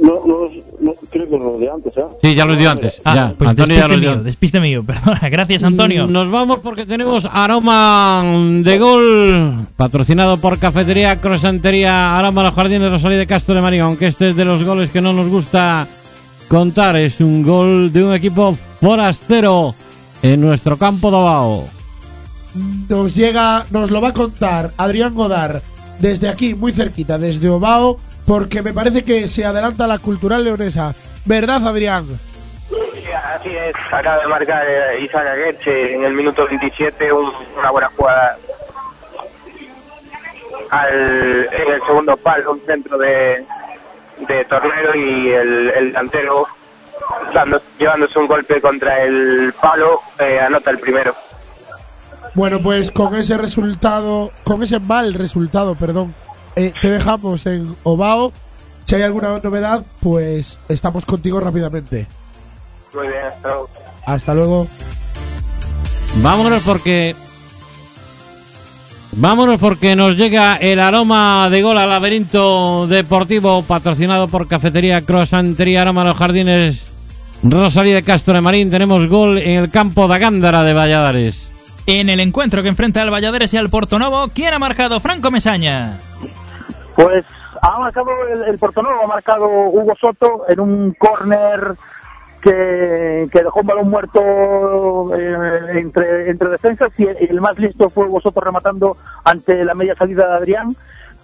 no, 0.00 0.24
no, 0.24 0.48
no, 0.78 0.92
creo 1.10 1.28
que 1.28 1.36
los 1.36 1.58
de 1.58 1.68
antes, 1.68 1.96
¿eh? 1.96 2.04
Sí, 2.22 2.36
ya 2.36 2.44
los 2.44 2.56
dio 2.58 2.70
antes. 2.70 3.02
Ah, 3.04 3.14
ya. 3.16 3.34
pues 3.36 3.50
Antonio 3.50 3.74
ya 3.74 3.88
despiste 3.88 3.88
los 3.88 4.00
dio 4.00 4.10
mío, 4.12 4.22
despiste 4.22 4.60
mío, 4.60 4.84
perdona. 4.86 5.28
Gracias, 5.28 5.64
Antonio. 5.64 6.06
Nos 6.06 6.30
vamos 6.30 6.60
porque 6.60 6.86
tenemos 6.86 7.28
aroma 7.28 8.22
de 8.62 8.78
gol 8.78 9.66
patrocinado 9.76 10.36
por 10.36 10.60
Cafetería 10.60 11.20
Crosantería 11.20 12.16
Aroma 12.16 12.44
Los 12.44 12.54
Jardines 12.54 12.92
Rosalía 12.92 13.18
de 13.18 13.26
Castro 13.26 13.56
de 13.56 13.62
María. 13.62 13.82
Aunque 13.82 14.06
este 14.06 14.28
es 14.28 14.36
de 14.36 14.44
los 14.44 14.62
goles 14.62 14.90
que 14.90 15.00
no 15.00 15.12
nos 15.12 15.26
gusta 15.26 15.88
contar, 16.54 16.96
es 16.96 17.20
un 17.20 17.42
gol 17.44 17.92
de 17.92 18.02
un 18.04 18.12
equipo 18.12 18.56
forastero 18.80 19.72
en 20.20 20.40
nuestro 20.40 20.76
campo 20.76 21.10
de 21.12 21.16
Abao. 21.16 21.64
Nos 22.88 23.14
llega, 23.14 23.64
nos 23.70 23.92
lo 23.92 24.00
va 24.00 24.08
a 24.08 24.12
contar 24.12 24.72
Adrián 24.76 25.14
Godar 25.14 25.62
desde 26.00 26.28
aquí, 26.28 26.54
muy 26.54 26.72
cerquita, 26.72 27.18
desde 27.18 27.48
Obao, 27.48 27.98
porque 28.26 28.62
me 28.62 28.72
parece 28.72 29.04
que 29.04 29.28
se 29.28 29.44
adelanta 29.44 29.86
la 29.86 29.98
cultural 29.98 30.42
leonesa. 30.42 30.92
¿Verdad, 31.24 31.64
Adrián? 31.68 32.06
Sí, 32.68 33.04
así 33.36 33.50
es, 33.50 33.74
acaba 33.92 34.18
de 34.18 34.26
marcar 34.26 34.64
eh, 34.66 35.04
Isaac 35.04 35.26
Aguerche 35.28 35.94
en 35.94 36.04
el 36.04 36.14
minuto 36.14 36.44
27 36.48 37.12
un- 37.12 37.32
una 37.58 37.70
buena 37.70 37.88
jugada 37.96 38.36
al, 40.70 41.48
en 41.52 41.72
el 41.72 41.80
segundo 41.86 42.16
palo, 42.16 42.52
un 42.52 42.60
centro 42.66 42.98
de, 42.98 43.44
de 44.28 44.44
Tornero 44.44 44.94
y 44.94 45.28
el, 45.30 45.70
el 45.70 45.86
delantero 45.88 46.46
dando- 47.34 47.62
llevándose 47.78 48.18
un 48.18 48.26
golpe 48.26 48.60
contra 48.60 49.02
el 49.02 49.52
palo, 49.60 50.00
eh, 50.18 50.40
anota 50.40 50.70
el 50.70 50.78
primero. 50.78 51.14
Bueno, 52.34 52.60
pues 52.60 52.90
con 52.90 53.14
ese 53.16 53.36
resultado, 53.36 54.30
con 54.44 54.62
ese 54.62 54.78
mal 54.78 55.14
resultado, 55.14 55.74
perdón, 55.74 56.14
eh, 56.56 56.72
te 56.80 56.90
dejamos 56.90 57.44
en 57.46 57.76
Obao. 57.82 58.32
Si 58.84 58.94
hay 58.94 59.02
alguna 59.02 59.38
novedad, 59.42 59.84
pues 60.00 60.58
estamos 60.68 61.04
contigo 61.06 61.40
rápidamente. 61.40 62.06
Muy 62.94 63.06
bien, 63.08 63.24
hasta 63.24 63.48
luego. 63.48 63.68
Hasta 64.06 64.34
luego. 64.34 64.66
Vámonos 66.22 66.62
porque. 66.64 67.14
Vámonos 69.12 69.58
porque 69.58 69.96
nos 69.96 70.16
llega 70.16 70.56
el 70.56 70.78
aroma 70.78 71.48
de 71.50 71.62
gol 71.62 71.78
al 71.78 71.90
laberinto 71.90 72.86
deportivo 72.86 73.62
patrocinado 73.64 74.28
por 74.28 74.46
Cafetería 74.46 75.02
Crosantería 75.02 75.82
Aroma 75.82 76.04
Los 76.04 76.16
Jardines 76.16 76.90
Rosalía 77.42 77.96
de 77.96 78.02
Castro 78.04 78.34
de 78.34 78.40
Marín. 78.40 78.70
Tenemos 78.70 79.08
gol 79.08 79.38
en 79.38 79.58
el 79.58 79.70
campo 79.70 80.06
de 80.06 80.18
Gándara 80.18 80.62
de 80.62 80.74
Valladares. 80.74 81.48
En 81.86 82.08
el 82.08 82.20
encuentro 82.20 82.62
que 82.62 82.68
enfrenta 82.68 83.02
al 83.02 83.10
Valladares 83.10 83.52
y 83.52 83.56
al 83.56 83.70
Portonovo, 83.70 84.28
¿quién 84.28 84.54
ha 84.54 84.58
marcado? 84.58 85.00
Franco 85.00 85.30
Mesaña. 85.30 85.98
Pues 86.94 87.24
ha 87.62 87.78
marcado 87.78 88.10
el, 88.32 88.42
el 88.44 88.58
Portonovo, 88.58 89.04
ha 89.04 89.08
marcado 89.08 89.46
Hugo 89.48 89.94
Soto 90.00 90.44
en 90.48 90.60
un 90.60 90.94
córner 90.98 91.74
que, 92.40 93.28
dejó 93.32 93.60
un 93.60 93.66
balón 93.66 93.90
muerto 93.90 95.14
eh, 95.16 95.78
entre, 95.78 96.30
entre 96.30 96.50
defensas 96.50 96.90
y 96.98 97.06
el, 97.06 97.40
más 97.40 97.58
listo 97.58 97.88
fue 97.90 98.06
Soto 98.22 98.40
rematando 98.40 98.96
ante 99.24 99.64
la 99.64 99.74
media 99.74 99.94
salida 99.94 100.28
de 100.28 100.34
Adrián. 100.36 100.76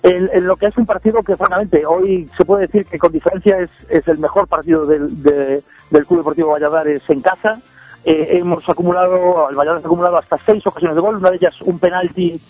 En, 0.03 0.47
lo 0.47 0.57
que 0.57 0.67
es 0.67 0.77
un 0.77 0.87
partido 0.87 1.23
que, 1.23 1.37
francamente, 1.37 1.85
hoy 1.85 2.31
se 2.37 2.45
puede 2.45 2.67
decir 2.67 2.85
que 2.87 2.99
con 2.99 3.11
diferencia 3.11 3.59
es, 3.59 3.71
es 3.89 4.07
el 4.07 4.19
mejor 4.19 4.47
partido 4.47 4.87
del, 4.87 5.23
de- 5.23 5.63
del 5.91 6.07
Club 6.07 6.21
Deportivo 6.21 6.53
Valladares 6.53 7.03
en 7.11 7.21
casa. 7.21 7.59
Eh, 8.05 8.39
hemos 8.39 8.69
acumulado, 8.69 9.49
el 9.51 9.57
Valladares 9.57 9.85
ha 9.85 9.89
acumulado 9.89 10.17
hasta 10.19 10.39
seis 10.47 10.65
ocasiones 10.65 10.95
de 10.95 11.01
gol, 11.03 11.17
una 11.17 11.31
de 11.31 11.37
ellas 11.37 11.61
un 11.63 11.79
penalti 11.81 12.41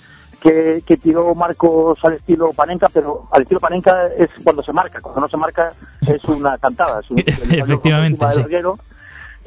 que, 0.40 0.82
que 0.86 0.96
tiró 0.96 1.34
Marcos 1.34 1.98
al 2.04 2.14
estilo 2.14 2.52
Panenka, 2.52 2.88
pero 2.92 3.26
al 3.32 3.42
estilo 3.42 3.60
Panenka 3.60 4.06
es 4.16 4.30
cuando 4.44 4.62
se 4.62 4.72
marca, 4.72 5.00
cuando 5.00 5.20
no 5.22 5.28
se 5.28 5.36
marca 5.36 5.72
es 6.06 6.24
una 6.24 6.58
cantada. 6.58 7.00
Es 7.00 7.10
un, 7.10 7.18
Efectivamente, 7.26 8.24
sí. 8.32 8.40
larguero. 8.40 8.78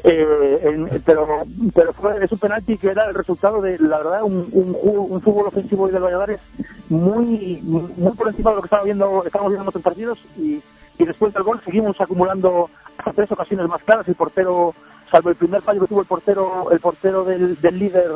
Eh, 0.02 0.60
en- 0.64 1.02
pero 1.06 1.28
pero 1.76 1.92
fue, 1.92 2.24
es 2.24 2.32
un 2.32 2.40
penalti 2.40 2.78
que 2.78 2.88
era 2.90 3.06
el 3.10 3.14
resultado 3.14 3.62
de, 3.62 3.78
la 3.80 3.98
verdad, 3.98 4.24
un, 4.24 4.48
un, 4.54 4.76
un 5.10 5.22
fútbol 5.22 5.48
ofensivo 5.48 5.90
del 5.90 6.02
Valladares 6.02 6.40
muy, 6.88 7.60
muy 7.64 8.12
por 8.14 8.30
encima 8.30 8.52
de 8.52 8.56
lo 8.56 8.62
que 8.62 8.68
estaba 8.68 8.84
viendo, 8.84 9.24
estábamos 9.26 9.52
viendo 9.52 9.64
en 9.64 9.68
otros 9.68 9.84
partidos 9.84 10.18
y, 10.38 10.62
y 10.98 11.06
después 11.06 11.34
del 11.34 11.44
gol 11.44 11.60
seguimos 11.66 12.00
acumulando 12.00 12.70
hasta 12.98 13.12
tres 13.14 13.32
ocasiones 13.32 13.68
más 13.68 13.84
claras. 13.84 14.08
El 14.08 14.16
portero, 14.16 14.74
salvo 15.12 15.30
el 15.32 15.36
primer 15.36 15.62
fallo 15.62 15.82
que 15.82 15.88
tuvo 15.88 16.02
el 16.02 16.08
portero, 16.08 16.72
el 16.72 16.80
portero 16.80 17.26
del, 17.26 17.60
del 17.60 17.78
líder, 17.80 18.12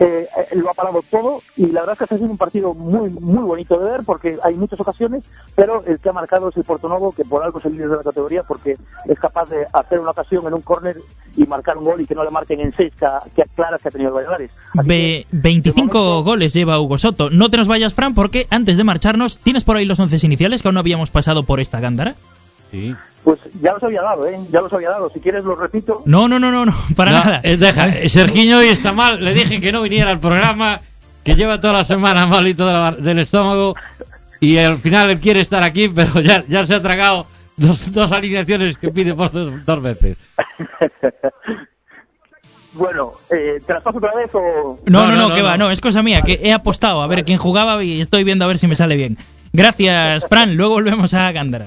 eh, 0.00 0.26
eh, 0.36 0.56
lo 0.56 0.70
ha 0.70 0.74
parado 0.74 1.02
todo 1.10 1.40
y 1.56 1.66
la 1.66 1.80
verdad 1.80 1.96
es 2.00 2.08
que 2.08 2.14
ha 2.14 2.18
sido 2.18 2.30
un 2.30 2.36
partido 2.38 2.74
muy 2.74 3.10
muy 3.10 3.44
bonito 3.44 3.78
de 3.78 3.90
ver 3.90 4.00
porque 4.04 4.36
hay 4.42 4.54
muchas 4.54 4.80
ocasiones, 4.80 5.22
pero 5.54 5.84
el 5.86 5.98
que 5.98 6.08
ha 6.08 6.12
marcado 6.12 6.48
es 6.48 6.56
el 6.56 6.64
Portonovo, 6.64 7.12
que 7.12 7.24
por 7.24 7.42
algo 7.44 7.58
es 7.58 7.64
el 7.66 7.72
líder 7.72 7.90
de 7.90 7.96
la 7.96 8.02
categoría 8.02 8.42
porque 8.42 8.76
es 9.06 9.18
capaz 9.18 9.48
de 9.50 9.66
hacer 9.72 10.00
una 10.00 10.10
ocasión 10.10 10.46
en 10.46 10.54
un 10.54 10.62
córner 10.62 10.96
y 11.36 11.44
marcar 11.46 11.76
un 11.78 11.84
gol 11.84 12.00
y 12.00 12.06
que 12.06 12.14
no 12.14 12.24
le 12.24 12.30
marquen 12.30 12.60
en 12.60 12.72
seis 12.74 12.92
ca- 12.96 13.22
que, 13.34 13.42
claras 13.54 13.80
que 13.82 13.88
ha 13.88 13.90
tenido 13.92 14.10
el 14.10 14.14
Valladares. 14.16 14.50
Ve- 14.84 15.26
25 15.32 16.22
goles 16.22 16.52
lleva 16.52 16.80
Hugo 16.80 16.98
Soto. 16.98 17.30
No 17.30 17.48
te 17.50 17.56
nos 17.56 17.68
vayas, 17.68 17.94
Fran, 17.94 18.14
porque 18.14 18.46
antes 18.50 18.76
de 18.76 18.84
marcharnos, 18.84 19.38
¿tienes 19.38 19.64
por 19.64 19.76
ahí 19.76 19.84
los 19.84 19.98
11 19.98 20.24
iniciales 20.26 20.62
que 20.62 20.68
aún 20.68 20.74
no 20.74 20.80
habíamos 20.80 21.10
pasado 21.10 21.42
por 21.42 21.60
esta 21.60 21.80
gándara? 21.80 22.14
Sí. 22.70 22.94
Pues 23.24 23.40
ya 23.62 23.72
los 23.72 23.82
había 23.82 24.02
dado, 24.02 24.26
¿eh? 24.28 24.38
Ya 24.50 24.60
los 24.60 24.70
había 24.72 24.90
dado. 24.90 25.10
Si 25.12 25.18
quieres 25.18 25.44
los 25.44 25.58
repito. 25.58 26.02
No, 26.04 26.28
no, 26.28 26.38
no, 26.38 26.50
no, 26.50 26.66
no, 26.66 26.74
para 26.94 27.10
No, 27.12 27.18
nada. 27.24 27.40
eh, 27.42 27.56
deja, 27.56 27.90
Sergiño 28.08 28.58
hoy 28.58 28.66
está 28.68 28.92
mal. 28.92 29.24
Le 29.24 29.32
dije 29.32 29.60
que 29.60 29.72
no 29.72 29.80
viniera 29.82 30.10
al 30.10 30.20
programa, 30.20 30.80
que 31.24 31.34
lleva 31.34 31.58
toda 31.60 31.72
la 31.72 31.84
semana 31.84 32.26
malito 32.26 32.66
de 32.66 32.72
la- 32.74 32.92
del 32.92 33.18
estómago 33.20 33.74
y 34.40 34.58
al 34.58 34.76
final 34.76 35.08
él 35.10 35.20
quiere 35.20 35.40
estar 35.40 35.62
aquí, 35.62 35.88
pero 35.88 36.20
ya, 36.20 36.44
ya 36.48 36.66
se 36.66 36.74
ha 36.74 36.82
tragado 36.82 37.26
dos, 37.56 37.90
dos 37.92 38.12
alineaciones 38.12 38.76
que 38.76 38.90
pide 38.90 39.14
por 39.14 39.32
dos, 39.32 39.64
dos 39.64 39.82
veces. 39.82 40.18
Bueno, 42.76 43.12
eh, 43.30 43.60
¿te 43.64 43.72
las 43.72 43.82
paso 43.84 43.98
otra 43.98 44.12
vez 44.16 44.30
o...? 44.34 44.80
No, 44.86 45.06
no, 45.06 45.14
no, 45.14 45.32
que 45.32 45.42
va, 45.42 45.56
no, 45.56 45.70
es 45.70 45.80
cosa 45.80 46.02
mía, 46.02 46.22
que 46.22 46.40
he 46.42 46.52
apostado 46.52 47.02
a 47.02 47.06
ver 47.06 47.24
quién 47.24 47.38
jugaba 47.38 47.82
y 47.84 48.00
estoy 48.00 48.24
viendo 48.24 48.44
a 48.44 48.48
ver 48.48 48.58
si 48.58 48.66
me 48.66 48.74
sale 48.74 48.96
bien. 48.96 49.16
Gracias, 49.52 50.26
Fran. 50.28 50.56
Luego 50.56 50.74
volvemos 50.74 51.14
a 51.14 51.30
Gándara. 51.30 51.66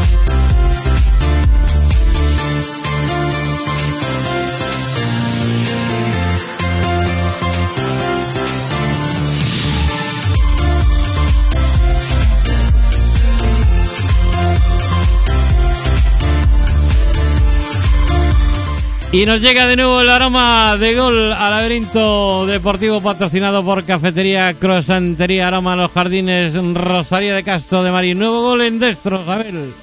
Y 19.13 19.25
nos 19.25 19.41
llega 19.41 19.67
de 19.67 19.75
nuevo 19.75 19.99
el 19.99 20.09
aroma 20.09 20.77
de 20.77 20.95
gol 20.95 21.33
al 21.33 21.51
laberinto 21.51 22.45
deportivo 22.45 23.01
patrocinado 23.01 23.61
por 23.61 23.83
Cafetería 23.83 24.53
Crosantería 24.53 25.49
Aroma 25.49 25.75
Los 25.75 25.91
Jardines 25.91 26.55
Rosalía 26.73 27.35
de 27.35 27.43
Castro 27.43 27.83
de 27.83 27.91
Marín. 27.91 28.19
Nuevo 28.19 28.41
gol 28.41 28.61
en 28.61 28.79
Destro, 28.79 29.17
Abel. 29.27 29.73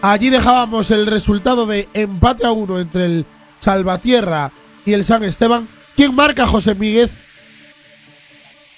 Allí 0.00 0.30
dejábamos 0.30 0.90
el 0.90 1.06
resultado 1.06 1.66
de 1.66 1.88
empate 1.92 2.46
a 2.46 2.52
uno 2.52 2.78
entre 2.78 3.04
el 3.04 3.26
Salvatierra 3.58 4.50
y 4.86 4.94
el 4.94 5.04
San 5.04 5.24
Esteban. 5.24 5.68
¿Quién 5.94 6.14
marca 6.14 6.46
José 6.46 6.74
Miguel? 6.74 7.10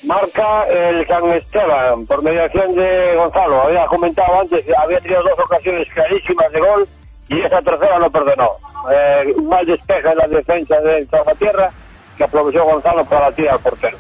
Marca 0.02 0.64
el 0.64 1.06
San 1.06 1.30
Esteban 1.30 2.06
por 2.06 2.24
mediación 2.24 2.74
de 2.74 3.14
Gonzalo. 3.14 3.62
Había 3.68 3.86
comentado 3.86 4.40
antes 4.40 4.66
que 4.66 4.72
había 4.76 4.98
tenido 4.98 5.22
dos 5.22 5.38
ocasiones 5.44 5.88
clarísimas 5.90 6.50
de 6.50 6.58
gol 6.58 6.88
y 7.28 7.40
esa 7.40 7.60
tercera 7.60 8.00
no 8.00 8.10
perdonó. 8.10 8.69
Eh, 8.92 9.32
un 9.36 9.48
mal 9.48 9.66
despeje 9.66 10.08
en 10.08 10.18
la 10.18 10.28
defensa 10.28 10.80
del 10.80 11.08
Salvatierra 11.08 11.70
que 12.16 12.24
aprovechó 12.24 12.64
Gonzalo 12.64 13.04
para 13.04 13.32
tirar 13.32 13.54
al 13.54 13.60
portero. 13.60 13.98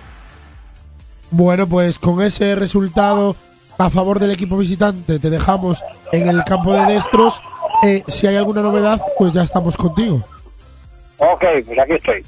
Bueno, 1.30 1.66
pues 1.66 1.98
con 1.98 2.22
ese 2.22 2.54
resultado 2.54 3.36
a 3.78 3.88
favor 3.88 4.18
del 4.18 4.32
equipo 4.32 4.56
visitante 4.56 5.18
te 5.18 5.30
dejamos 5.30 5.82
en 6.12 6.28
el 6.28 6.44
campo 6.44 6.74
de 6.74 6.92
Destros. 6.92 7.40
Eh, 7.82 8.02
si 8.08 8.26
hay 8.26 8.36
alguna 8.36 8.62
novedad, 8.62 9.00
pues 9.16 9.32
ya 9.32 9.42
estamos 9.42 9.76
contigo. 9.76 10.22
Ok, 11.18 11.44
pues 11.66 11.78
aquí 11.78 11.92
estoy. 11.92 12.24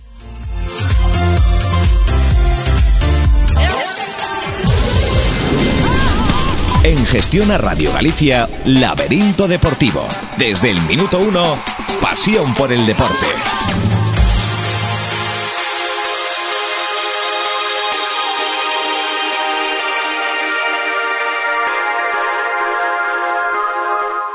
En 6.85 6.99
Gestión 7.07 7.53
a 7.53 7.59
Radio 7.59 7.93
Galicia, 7.93 8.49
Laberinto 8.65 9.47
Deportivo. 9.47 10.05
Desde 10.37 10.71
el 10.71 10.83
minuto 10.83 11.21
uno, 11.21 11.55
pasión 12.01 12.53
por 12.55 12.73
el 12.73 12.85
deporte. 12.85 13.25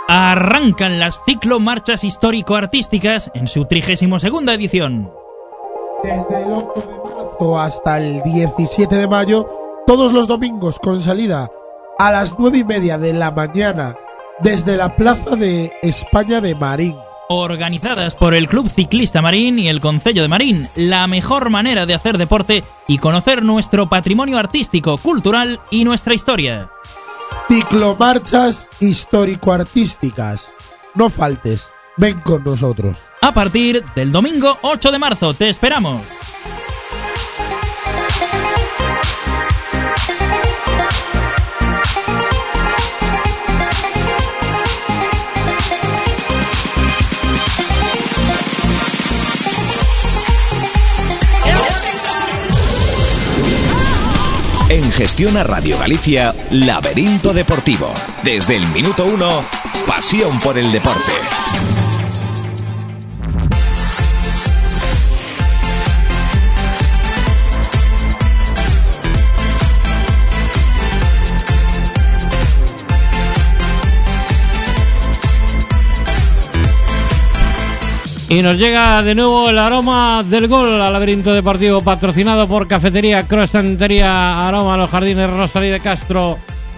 Arrancan 0.07 0.99
las 0.99 1.19
ciclomarchas 1.25 2.05
histórico-artísticas 2.05 3.29
en 3.33 3.49
su 3.49 3.65
32 3.65 4.23
edición. 4.23 5.11
Desde 6.01 6.43
el 6.43 6.53
8 6.53 6.73
de 6.79 6.87
marzo 6.87 7.59
hasta 7.59 7.97
el 7.97 8.23
17 8.23 8.95
de 8.95 9.07
mayo, 9.07 9.49
todos 9.85 10.13
los 10.13 10.29
domingos 10.29 10.79
con 10.79 11.01
salida 11.01 11.51
a 11.99 12.11
las 12.11 12.33
9 12.37 12.59
y 12.59 12.63
media 12.63 12.97
de 12.97 13.13
la 13.13 13.31
mañana 13.31 13.95
desde 14.39 14.77
la 14.77 14.95
Plaza 14.95 15.35
de 15.35 15.73
España 15.81 16.41
de 16.41 16.55
Marín. 16.55 16.95
Organizadas 17.29 18.15
por 18.15 18.33
el 18.33 18.47
Club 18.47 18.69
Ciclista 18.69 19.21
Marín 19.21 19.59
y 19.59 19.67
el 19.67 19.81
Concello 19.81 20.21
de 20.21 20.27
Marín, 20.29 20.69
la 20.75 21.07
mejor 21.07 21.49
manera 21.49 21.85
de 21.85 21.93
hacer 21.93 22.17
deporte 22.17 22.63
y 22.87 22.99
conocer 22.99 23.43
nuestro 23.43 23.89
patrimonio 23.89 24.37
artístico, 24.37 24.97
cultural 24.97 25.59
y 25.69 25.83
nuestra 25.83 26.13
historia. 26.13 26.69
Ciclomarchas 27.47 28.67
histórico-artísticas. 28.79 30.49
No 30.95 31.09
faltes, 31.09 31.69
ven 31.97 32.21
con 32.21 32.43
nosotros. 32.43 32.97
A 33.21 33.33
partir 33.33 33.83
del 33.95 34.11
domingo 34.11 34.57
8 34.61 34.91
de 34.91 34.99
marzo, 34.99 35.33
te 35.33 35.49
esperamos. 35.49 36.01
En 54.69 54.83
Gestión 54.91 55.37
a 55.37 55.43
Radio 55.43 55.77
Galicia, 55.77 56.35
Laberinto 56.51 57.33
Deportivo. 57.33 57.93
Desde 58.23 58.57
el 58.57 58.67
minuto 58.73 59.05
uno, 59.05 59.41
pasión 59.87 60.37
por 60.39 60.57
el 60.57 60.69
deporte. 60.73 61.13
Y 78.29 78.41
nos 78.41 78.57
llega 78.57 79.01
de 79.03 79.15
nuevo 79.15 79.49
el 79.49 79.57
aroma 79.57 80.21
del 80.21 80.49
gol 80.49 80.81
al 80.81 80.91
laberinto 80.91 81.33
deportivo 81.33 81.81
patrocinado 81.81 82.45
por 82.45 82.67
Cafetería 82.67 83.25
Croestantería 83.25 84.45
Aroma 84.45 84.75
Los 84.75 84.89
Jardines 84.89 85.29
Rosalí 85.29 85.69
de 85.69 85.79
Castro 85.79 86.37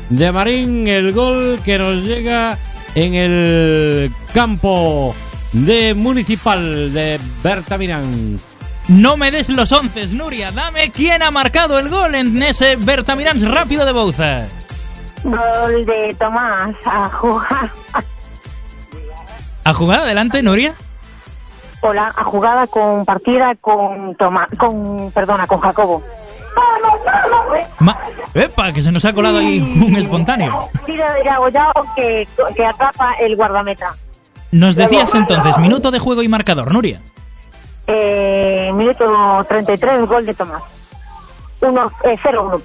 de 0.09 0.31
Marín. 0.31 0.87
El 0.87 1.11
gol 1.11 1.59
que 1.65 1.79
nos 1.79 2.03
llega 2.03 2.55
en 2.93 3.15
el 3.15 4.11
campo 4.31 5.15
de 5.51 5.95
Municipal 5.95 6.93
de 6.93 7.19
Berta 7.41 7.79
Mirán. 7.79 8.39
No 8.87 9.17
me 9.17 9.31
des 9.31 9.49
los 9.49 9.71
once, 9.71 10.05
Nuria. 10.07 10.51
Dame 10.51 10.91
quién 10.91 11.23
ha 11.23 11.31
marcado 11.31 11.79
el 11.79 11.89
gol 11.89 12.13
en 12.13 12.41
ese 12.43 12.75
Berta 12.75 13.15
Mirán 13.15 13.43
rápido 13.51 13.85
de 13.85 13.91
Bouza. 13.91 14.45
Gol 15.23 15.85
de 15.85 16.15
Tomás 16.19 16.75
a 16.85 17.09
jugar. 17.09 17.71
¿A 19.63 19.73
jugar 19.73 20.01
adelante, 20.01 20.43
Nuria? 20.43 20.75
Hola, 21.81 22.11
a 22.15 22.23
jugada 22.23 22.67
compartida 22.67 23.55
con 23.61 24.15
Tomás, 24.15 24.49
con, 24.57 25.11
perdona, 25.11 25.47
con 25.47 25.59
Jacobo. 25.59 26.03
Ma 27.79 27.97
¡Epa! 28.33 28.73
Que 28.73 28.81
se 28.81 28.91
nos 28.91 29.05
ha 29.05 29.13
colado 29.13 29.37
ahí 29.37 29.59
un 29.59 29.95
espontáneo. 29.95 30.69
Tiro 30.85 31.05
de 31.13 31.23
Yagoyao 31.23 31.71
que, 31.95 32.27
que 32.55 32.65
atrapa 32.65 33.13
el 33.19 33.35
guardameta. 33.35 33.95
Nos 34.51 34.75
decías 34.75 35.13
entonces, 35.15 35.57
minuto 35.57 35.91
de 35.91 35.99
juego 35.99 36.21
y 36.23 36.27
marcador, 36.27 36.71
Nuria. 36.71 37.01
Eh, 37.87 38.71
minuto 38.73 39.45
33, 39.47 40.05
gol 40.05 40.25
de 40.25 40.33
Tomás. 40.33 40.63
Uno, 41.61 41.91
eh, 42.03 42.17
0-1. 42.21 42.61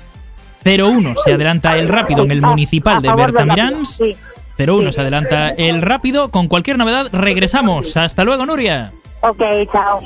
0-1 0.65 1.15
se 1.23 1.35
adelanta 1.35 1.77
el 1.77 1.89
rápido 1.89 2.24
en 2.24 2.31
el 2.31 2.43
municipal 2.43 3.01
de 3.01 3.12
Bertamirans. 3.12 3.97
Sí. 3.97 4.16
0-1 4.59 4.93
se 4.93 5.01
adelanta 5.01 5.51
el 5.51 5.82
rápido. 5.82 6.31
Con 6.31 6.49
cualquier 6.49 6.78
novedad 6.78 7.09
regresamos. 7.12 7.97
Hasta 7.97 8.24
luego, 8.24 8.47
Nuria. 8.47 8.93
Ok, 9.25 9.43
chao. 9.73 10.01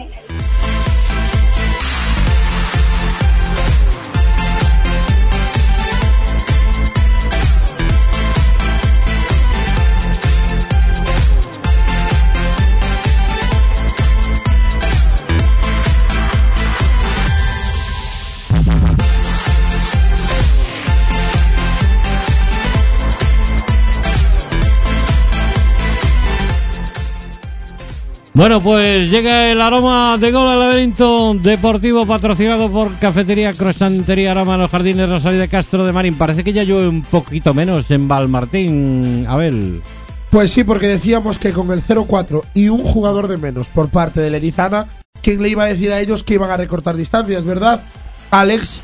Bueno, 28.39 28.60
pues 28.60 29.10
llega 29.10 29.51
el 29.51 29.60
aroma 29.60 30.16
de 30.16 30.31
gol 30.31 30.47
al 30.47 30.60
laberinto 30.60 31.35
deportivo 31.35 32.06
patrocinado 32.06 32.70
por 32.70 32.97
Cafetería 33.01 33.52
Croestantería 33.52 34.31
Aroma 34.31 34.56
Los 34.56 34.70
Jardines 34.70 35.10
Rosalía 35.10 35.40
de 35.40 35.48
Castro 35.48 35.85
de 35.85 35.90
Marín. 35.90 36.16
Parece 36.16 36.44
que 36.44 36.52
ya 36.52 36.62
llueve 36.62 36.86
un 36.86 37.02
poquito 37.02 37.52
menos 37.52 37.90
en 37.90 38.06
Valmartín, 38.06 39.27
Abel. 39.28 39.82
Pues 40.31 40.52
sí, 40.52 40.62
porque 40.62 40.86
decíamos 40.86 41.36
que 41.36 41.52
con 41.52 41.73
el 41.73 41.82
0-4 41.82 42.44
y 42.55 42.69
un 42.69 42.85
jugador 42.85 43.27
de 43.27 43.39
menos 43.39 43.66
por 43.66 43.89
parte 43.89 44.20
del 44.20 44.36
Erizana, 44.36 44.86
¿quién 45.20 45.43
le 45.43 45.48
iba 45.48 45.65
a 45.65 45.66
decir 45.66 45.93
a 45.93 45.98
ellos 45.98 46.23
que 46.23 46.35
iban 46.35 46.52
a 46.52 46.56
recortar 46.56 46.94
distancias, 46.94 47.44
verdad? 47.44 47.82
Alex. 48.31 48.81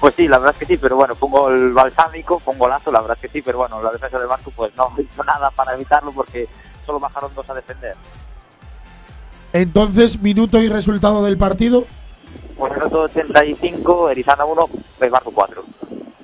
Pues 0.00 0.14
sí, 0.16 0.26
la 0.26 0.38
verdad 0.38 0.56
es 0.60 0.66
que 0.66 0.74
sí, 0.74 0.78
pero 0.78 0.96
bueno, 0.96 1.14
fue 1.14 1.28
un 1.28 1.32
gol 1.32 1.72
balsámico, 1.74 2.40
fue 2.40 2.52
un 2.52 2.58
golazo, 2.58 2.90
la 2.90 3.02
verdad 3.02 3.18
es 3.22 3.30
que 3.30 3.38
sí, 3.38 3.40
pero 3.40 3.58
bueno, 3.58 3.80
la 3.80 3.92
defensa 3.92 4.18
de 4.18 4.26
Vasco 4.26 4.50
pues 4.50 4.74
no 4.74 4.92
hizo 4.98 5.22
nada 5.22 5.52
para 5.52 5.74
evitarlo 5.74 6.10
porque 6.10 6.48
solo 6.84 6.98
bajaron 6.98 7.30
dos 7.36 7.48
a 7.48 7.54
defender. 7.54 7.94
Entonces, 9.54 10.20
minuto 10.20 10.60
y 10.60 10.68
resultado 10.68 11.24
del 11.24 11.38
partido. 11.38 11.84
Pues 12.58 12.72
minuto 12.72 13.02
85, 13.02 14.10
Erizana 14.10 14.44
1, 14.44 14.68
Vasco 15.10 15.30
4. 15.32 15.64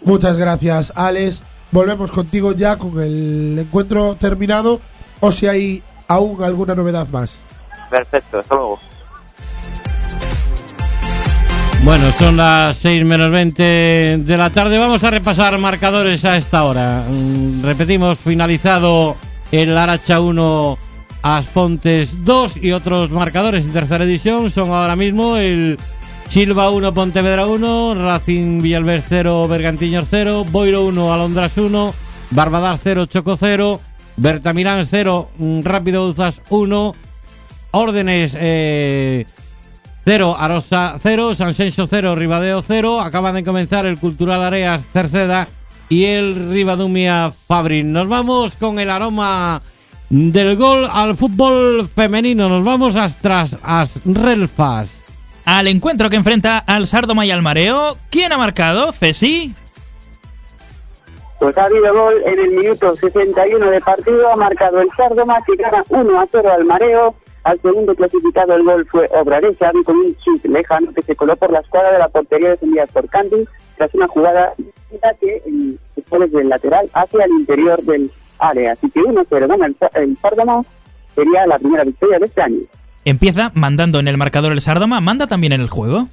Muchas 0.02 0.36
gracias, 0.36 0.92
Alex. 0.96 1.40
Volvemos 1.70 2.10
contigo 2.10 2.52
ya 2.52 2.76
con 2.76 3.00
el 3.00 3.56
encuentro 3.56 4.16
terminado 4.16 4.80
o 5.20 5.30
si 5.30 5.46
hay 5.46 5.82
aún 6.08 6.42
alguna 6.42 6.74
novedad 6.74 7.06
más. 7.08 7.38
Perfecto, 7.88 8.40
hasta 8.40 8.54
luego. 8.56 8.80
Bueno, 11.84 12.10
son 12.18 12.36
las 12.36 12.76
6 12.78 13.04
menos 13.04 13.30
20 13.30 13.62
de 13.62 14.36
la 14.36 14.50
tarde. 14.50 14.76
Vamos 14.76 15.04
a 15.04 15.10
repasar 15.10 15.56
marcadores 15.58 16.24
a 16.24 16.36
esta 16.36 16.64
hora. 16.64 17.04
Mm, 17.08 17.62
Repetimos, 17.62 18.18
finalizado 18.18 19.16
el 19.52 19.78
Aracha 19.78 20.20
1, 20.20 20.78
Aspontes 21.22 22.24
2 22.24 22.56
y 22.56 22.72
otros 22.72 23.10
marcadores 23.10 23.64
en 23.64 23.72
tercera 23.72 24.04
edición 24.04 24.50
son 24.50 24.70
ahora 24.70 24.96
mismo 24.96 25.36
el 25.36 25.78
Silva 26.28 26.70
1, 26.70 26.94
Pontevedra 26.94 27.46
1, 27.46 27.94
Racing 27.94 28.62
Villalbés 28.62 29.04
0, 29.08 29.48
Bergantiños 29.48 30.06
0, 30.10 30.46
Boiro 30.50 30.84
1, 30.86 31.12
Alondras 31.12 31.56
1, 31.56 31.94
Barbadas 32.30 32.80
0, 32.82 33.06
Choco 33.06 33.36
0, 33.36 33.80
Bertamirán 34.16 34.86
0, 34.86 35.30
mm, 35.36 35.60
Rápido 35.62 36.08
Uzas 36.08 36.40
1, 36.48 36.94
Órdenes 37.72 38.32
eh, 38.34 39.26
0, 40.04 40.36
Arosa 40.38 40.98
0, 41.02 41.34
Sansenso 41.34 41.86
0, 41.86 42.16
Ribadeo 42.16 42.62
0. 42.62 43.00
Acaban 43.00 43.34
de 43.34 43.44
comenzar 43.44 43.86
el 43.86 43.98
Cultural 43.98 44.42
Areas 44.42 44.82
Cerceda 44.92 45.48
y 45.88 46.04
el 46.04 46.50
Ribadumia 46.50 47.32
Fabrin. 47.46 47.92
Nos 47.92 48.08
vamos 48.08 48.56
con 48.56 48.78
el 48.78 48.90
aroma 48.90 49.62
del 50.10 50.56
gol 50.56 50.88
al 50.92 51.16
fútbol 51.16 51.86
femenino. 51.88 52.48
Nos 52.48 52.64
vamos 52.64 52.96
hasta 52.96 53.46
as 53.62 54.00
Relfas. 54.04 55.00
Al 55.44 55.68
encuentro 55.68 56.10
que 56.10 56.16
enfrenta 56.16 56.58
al 56.58 56.86
Sardoma 56.86 57.24
y 57.24 57.30
al 57.30 57.42
Mareo, 57.42 57.96
¿quién 58.10 58.32
ha 58.32 58.36
marcado? 58.36 58.92
Cesi. 58.92 59.54
Pues 61.38 61.56
ha 61.56 61.64
habido 61.64 61.94
gol 61.94 62.14
en 62.26 62.38
el 62.38 62.50
minuto 62.50 62.94
61 62.94 63.70
de 63.70 63.80
partido, 63.80 64.30
ha 64.30 64.36
marcado 64.36 64.80
el 64.80 64.90
Sardoma 64.94 65.38
que 65.46 65.56
gana 65.56 65.82
1 65.88 66.20
a 66.20 66.26
0 66.30 66.52
al 66.52 66.64
Mareo. 66.64 67.14
Al 67.42 67.58
segundo 67.62 67.94
clasificado 67.94 68.54
el 68.54 68.64
gol 68.64 68.86
fue 68.90 69.08
Obraresa 69.18 69.70
con 69.86 69.96
un 69.96 70.14
chip 70.16 70.44
lejano 70.44 70.92
que 70.92 71.00
se 71.00 71.16
coló 71.16 71.34
por 71.36 71.50
la 71.50 71.60
escuadra 71.60 71.92
de 71.92 71.98
la 71.98 72.08
portería 72.08 72.50
defendida 72.50 72.86
por 72.88 73.08
Candy 73.08 73.48
tras 73.78 73.94
una 73.94 74.06
jugada 74.08 74.52
que 75.20 75.36
eh, 75.36 75.76
se 75.94 76.02
fue 76.02 76.18
desde 76.18 76.42
el 76.42 76.50
lateral 76.50 76.90
hacia 76.92 77.24
el 77.24 77.30
interior 77.30 77.82
del 77.82 78.10
área. 78.40 78.72
Así 78.72 78.90
que 78.90 79.00
1 79.00 79.22
0 79.28 79.46
gana 79.48 79.66
el, 79.66 79.76
el 79.94 80.16
sería 81.14 81.46
la 81.46 81.58
primera 81.58 81.84
victoria 81.84 82.18
de 82.18 82.26
este 82.26 82.42
año. 82.42 82.58
Empieza 83.04 83.50
mandando 83.54 83.98
en 83.98 84.08
el 84.08 84.16
marcador 84.16 84.52
el 84.52 84.60
Sardoma, 84.60 85.00
manda 85.00 85.26
también 85.26 85.52
en 85.52 85.60
el 85.60 85.68
juego. 85.68 86.06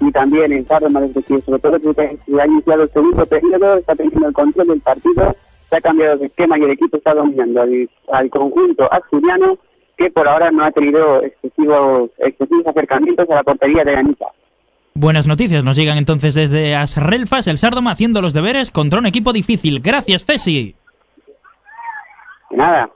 y 0.00 0.12
también 0.12 0.52
en 0.52 0.66
Sardoma 0.66 1.00
desde 1.00 1.22
que 1.22 1.40
sobre 1.42 1.60
todo 1.60 1.78
desde 1.78 1.94
que 1.94 2.40
ha 2.40 2.46
iniciado 2.46 2.82
el 2.84 2.90
segundo 2.90 3.24
periodo 3.26 3.78
está 3.78 3.94
teniendo 3.94 4.28
el 4.28 4.34
control 4.34 4.66
del 4.68 4.80
partido 4.80 5.34
se 5.68 5.76
ha 5.76 5.80
cambiado 5.80 6.18
de 6.18 6.26
esquema 6.26 6.58
y 6.58 6.62
el 6.62 6.70
equipo 6.70 6.96
está 6.96 7.14
dominando 7.14 7.62
al, 7.62 7.90
al 8.12 8.30
conjunto 8.30 8.90
asturiano 8.92 9.58
que 9.96 10.10
por 10.10 10.28
ahora 10.28 10.50
no 10.50 10.64
ha 10.64 10.70
tenido 10.70 11.22
excesivos, 11.22 12.10
excesivos 12.18 12.66
acercamientos 12.66 13.28
a 13.28 13.34
la 13.34 13.42
portería 13.42 13.82
de 13.84 13.96
Anita. 13.96 14.26
Buenas 14.94 15.26
noticias 15.26 15.62
nos 15.64 15.76
llegan 15.76 15.98
entonces 15.98 16.34
desde 16.34 16.74
Asrelfas, 16.74 17.46
el 17.46 17.58
Sardoma 17.58 17.92
haciendo 17.92 18.20
los 18.20 18.32
deberes 18.32 18.70
contra 18.70 18.98
un 18.98 19.06
equipo 19.06 19.32
difícil. 19.32 19.80
Gracias, 19.80 20.24
Cesi. 20.24 20.74
Nada. 22.50 22.90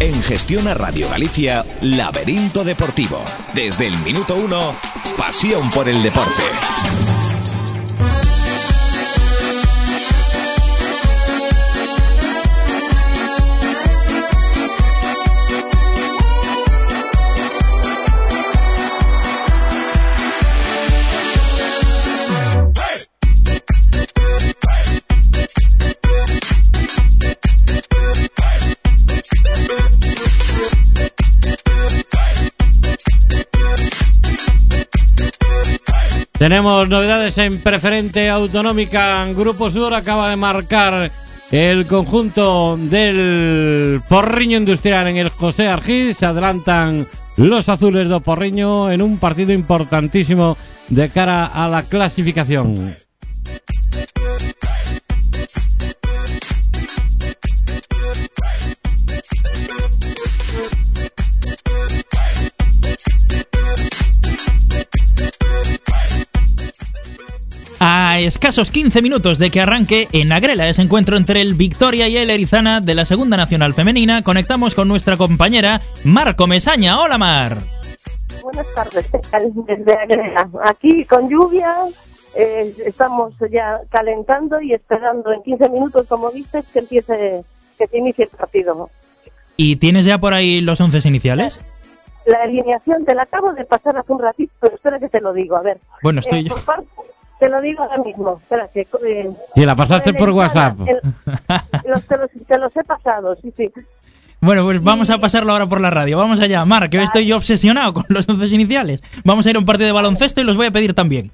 En 0.00 0.14
Gestión 0.22 0.68
a 0.68 0.74
Radio 0.74 1.08
Galicia, 1.08 1.64
Laberinto 1.82 2.62
Deportivo. 2.62 3.20
Desde 3.52 3.88
el 3.88 3.98
minuto 4.04 4.36
uno, 4.36 4.72
pasión 5.16 5.68
por 5.70 5.88
el 5.88 6.00
deporte. 6.04 6.42
Tenemos 36.38 36.88
novedades 36.88 37.36
en 37.38 37.60
preferente 37.60 38.28
autonómica. 38.28 39.26
Grupo 39.34 39.70
Sur 39.70 39.92
acaba 39.92 40.30
de 40.30 40.36
marcar 40.36 41.10
el 41.50 41.84
conjunto 41.84 42.76
del 42.76 44.00
Porriño 44.08 44.58
Industrial 44.58 45.08
en 45.08 45.16
el 45.16 45.30
José 45.30 45.66
Argís. 45.66 46.16
Se 46.16 46.26
adelantan 46.26 47.08
los 47.36 47.68
azules 47.68 48.08
de 48.08 48.20
Porriño 48.20 48.88
en 48.92 49.02
un 49.02 49.18
partido 49.18 49.52
importantísimo 49.52 50.56
de 50.88 51.08
cara 51.08 51.46
a 51.46 51.66
la 51.68 51.82
clasificación. 51.82 52.94
A 67.90 68.18
escasos 68.20 68.70
15 68.70 69.00
minutos 69.00 69.38
de 69.38 69.50
que 69.50 69.62
arranque 69.62 70.08
en 70.12 70.30
Agrela 70.30 70.68
ese 70.68 70.82
encuentro 70.82 71.16
entre 71.16 71.40
el 71.40 71.54
Victoria 71.54 72.06
y 72.06 72.18
el 72.18 72.28
Erizana 72.28 72.82
de 72.82 72.94
la 72.94 73.06
Segunda 73.06 73.38
Nacional 73.38 73.72
Femenina, 73.72 74.20
conectamos 74.22 74.74
con 74.74 74.88
nuestra 74.88 75.16
compañera 75.16 75.80
Marco 76.04 76.46
Mesaña. 76.46 77.00
Hola 77.00 77.16
Mar. 77.16 77.56
Buenas 78.42 78.66
tardes, 78.74 79.10
desde 79.66 79.92
Agrela. 79.94 80.50
Aquí 80.64 81.06
con 81.06 81.30
lluvia, 81.30 81.74
eh, 82.36 82.70
estamos 82.84 83.32
ya 83.50 83.80
calentando 83.88 84.60
y 84.60 84.74
esperando 84.74 85.32
en 85.32 85.42
15 85.42 85.70
minutos, 85.70 86.06
como 86.08 86.30
viste, 86.30 86.62
que 86.70 86.80
empiece, 86.80 87.42
que 87.78 87.86
se 87.86 87.96
inicie 87.96 88.24
el 88.24 88.30
partido. 88.36 88.90
¿Y 89.56 89.76
tienes 89.76 90.04
ya 90.04 90.18
por 90.18 90.34
ahí 90.34 90.60
los 90.60 90.78
once 90.82 91.00
iniciales? 91.08 91.58
La 92.26 92.42
alineación 92.42 93.06
te 93.06 93.14
la 93.14 93.22
acabo 93.22 93.54
de 93.54 93.64
pasar 93.64 93.96
hace 93.96 94.12
un 94.12 94.20
ratito, 94.20 94.52
pero 94.60 94.74
espera 94.74 94.98
que 94.98 95.08
te 95.08 95.22
lo 95.22 95.32
digo, 95.32 95.56
a 95.56 95.62
ver. 95.62 95.78
Bueno, 96.02 96.20
estoy 96.20 96.40
Eh, 96.40 96.44
yo. 96.44 96.54
por 96.54 96.64
parte- 96.66 96.86
te 97.38 97.48
lo 97.48 97.60
digo 97.60 97.82
ahora 97.84 97.98
mismo, 98.02 98.38
espera 98.40 98.68
que... 98.68 98.80
eh, 99.06 99.30
Sí, 99.54 99.64
la 99.64 99.76
pasaste 99.76 100.12
por 100.14 100.30
WhatsApp. 100.30 100.76
el- 100.86 101.00
los, 101.90 102.04
te, 102.04 102.16
los, 102.16 102.30
te 102.46 102.58
los 102.58 102.76
he 102.76 102.84
pasado, 102.84 103.36
sí, 103.42 103.52
sí. 103.56 103.70
Bueno, 104.40 104.62
pues 104.64 104.82
vamos 104.82 105.10
a 105.10 105.18
pasarlo 105.18 105.52
ahora 105.52 105.66
por 105.66 105.80
la 105.80 105.90
radio. 105.90 106.16
Vamos 106.18 106.40
allá, 106.40 106.64
Mar, 106.64 106.88
que 106.90 107.02
estoy 107.02 107.26
yo 107.26 107.36
obsesionado 107.36 107.92
con 107.92 108.04
los 108.08 108.28
once 108.28 108.46
iniciales. 108.54 109.00
Vamos 109.24 109.44
a 109.46 109.50
ir 109.50 109.56
a 109.56 109.58
un 109.58 109.66
partido 109.66 109.86
de 109.86 109.92
baloncesto 109.92 110.40
y 110.40 110.44
los 110.44 110.56
voy 110.56 110.66
a 110.66 110.70
pedir 110.70 110.94
también. 110.94 111.32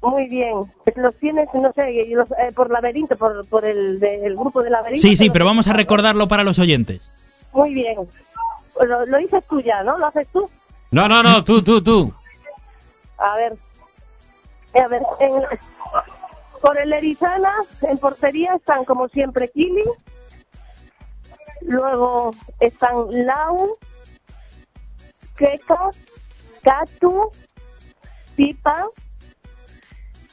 Muy 0.00 0.28
bien. 0.28 0.52
Los 0.96 1.14
tienes, 1.16 1.48
no 1.54 1.72
sé, 1.72 2.06
los, 2.10 2.30
eh, 2.32 2.52
por 2.54 2.70
laberinto, 2.70 3.16
por, 3.16 3.44
por 3.48 3.64
el, 3.64 3.98
de- 3.98 4.24
el 4.26 4.36
grupo 4.36 4.62
de 4.62 4.70
laberinto. 4.70 5.02
Sí, 5.06 5.16
sí, 5.16 5.30
pero 5.30 5.44
vamos 5.46 5.66
a 5.66 5.72
recordarlo 5.72 6.28
para 6.28 6.44
los 6.44 6.58
oyentes. 6.60 7.10
Muy 7.52 7.74
bien. 7.74 7.96
Lo, 8.86 9.06
lo 9.06 9.18
dices 9.18 9.42
tú 9.48 9.60
ya, 9.60 9.82
¿no? 9.82 9.98
¿Lo 9.98 10.06
haces 10.06 10.26
tú? 10.32 10.48
No, 10.92 11.08
no, 11.08 11.22
no, 11.24 11.42
tú, 11.42 11.60
tú, 11.62 11.82
tú. 11.82 12.12
A 13.18 13.34
ver. 13.36 13.54
A 14.74 14.88
ver, 14.88 15.02
en- 15.20 15.42
por 16.60 16.78
el 16.78 16.92
Erizana, 16.92 17.52
en 17.82 17.98
portería 17.98 18.54
están 18.54 18.84
como 18.84 19.08
siempre 19.08 19.48
Kili. 19.50 19.82
Luego 21.62 22.32
están 22.60 23.06
Lau, 23.10 23.76
Keka, 25.36 25.90
Katu, 26.62 27.30
Pipa. 28.36 28.88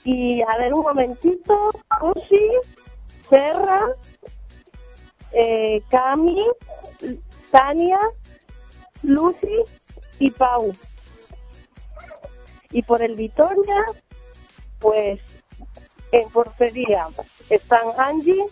Y 0.03 0.41
a 0.41 0.57
ver 0.57 0.73
un 0.73 0.81
momentito, 0.81 1.71
Kushi, 1.99 2.49
Serra, 3.29 3.87
eh, 5.33 5.81
Cami, 5.91 6.43
Tania, 7.51 7.99
Lucy 9.03 9.63
y 10.19 10.31
Pau. 10.31 10.71
Y 12.71 12.81
por 12.83 13.01
el 13.03 13.15
Vitoria, 13.15 13.85
pues 14.81 15.19
en 16.11 16.29
portería 16.29 17.07
están 17.49 17.81
Angie, 17.97 18.43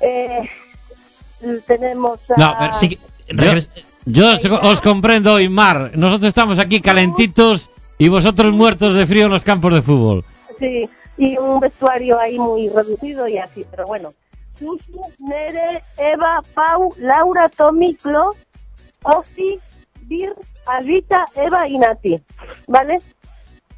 eh, 0.00 0.48
tenemos 1.66 2.18
a... 2.30 2.34
No, 2.36 2.56
pero 2.58 2.72
sí, 2.74 2.98
Yo, 3.28 3.52
yo 4.04 4.34
os, 4.34 4.44
os 4.44 4.80
comprendo 4.80 5.34
hoy, 5.34 5.48
Mar. 5.48 5.92
Nosotros 5.94 6.28
estamos 6.28 6.58
aquí 6.58 6.80
calentitos 6.80 7.70
y 7.98 8.08
vosotros 8.08 8.52
muertos 8.52 8.94
de 8.94 9.06
frío 9.06 9.26
en 9.26 9.32
los 9.32 9.42
campos 9.42 9.72
de 9.72 9.82
fútbol. 9.82 10.24
Sí, 10.58 10.88
y 11.16 11.36
un 11.38 11.60
vestuario 11.60 12.18
ahí 12.18 12.38
muy 12.38 12.68
reducido 12.68 13.28
y 13.28 13.38
así, 13.38 13.64
pero 13.70 13.86
bueno. 13.86 14.12
Susi, 14.58 14.92
Nere, 15.18 15.82
Eva, 15.96 16.40
Pau, 16.54 16.94
Laura, 16.98 17.48
Tommy, 17.48 17.94
Clo, 17.94 18.30
Ofi, 19.04 19.58
Bir, 20.02 20.32
Alita, 20.66 21.26
Eva 21.34 21.66
y 21.68 21.78
Nati. 21.78 22.20
¿Vale? 22.66 22.98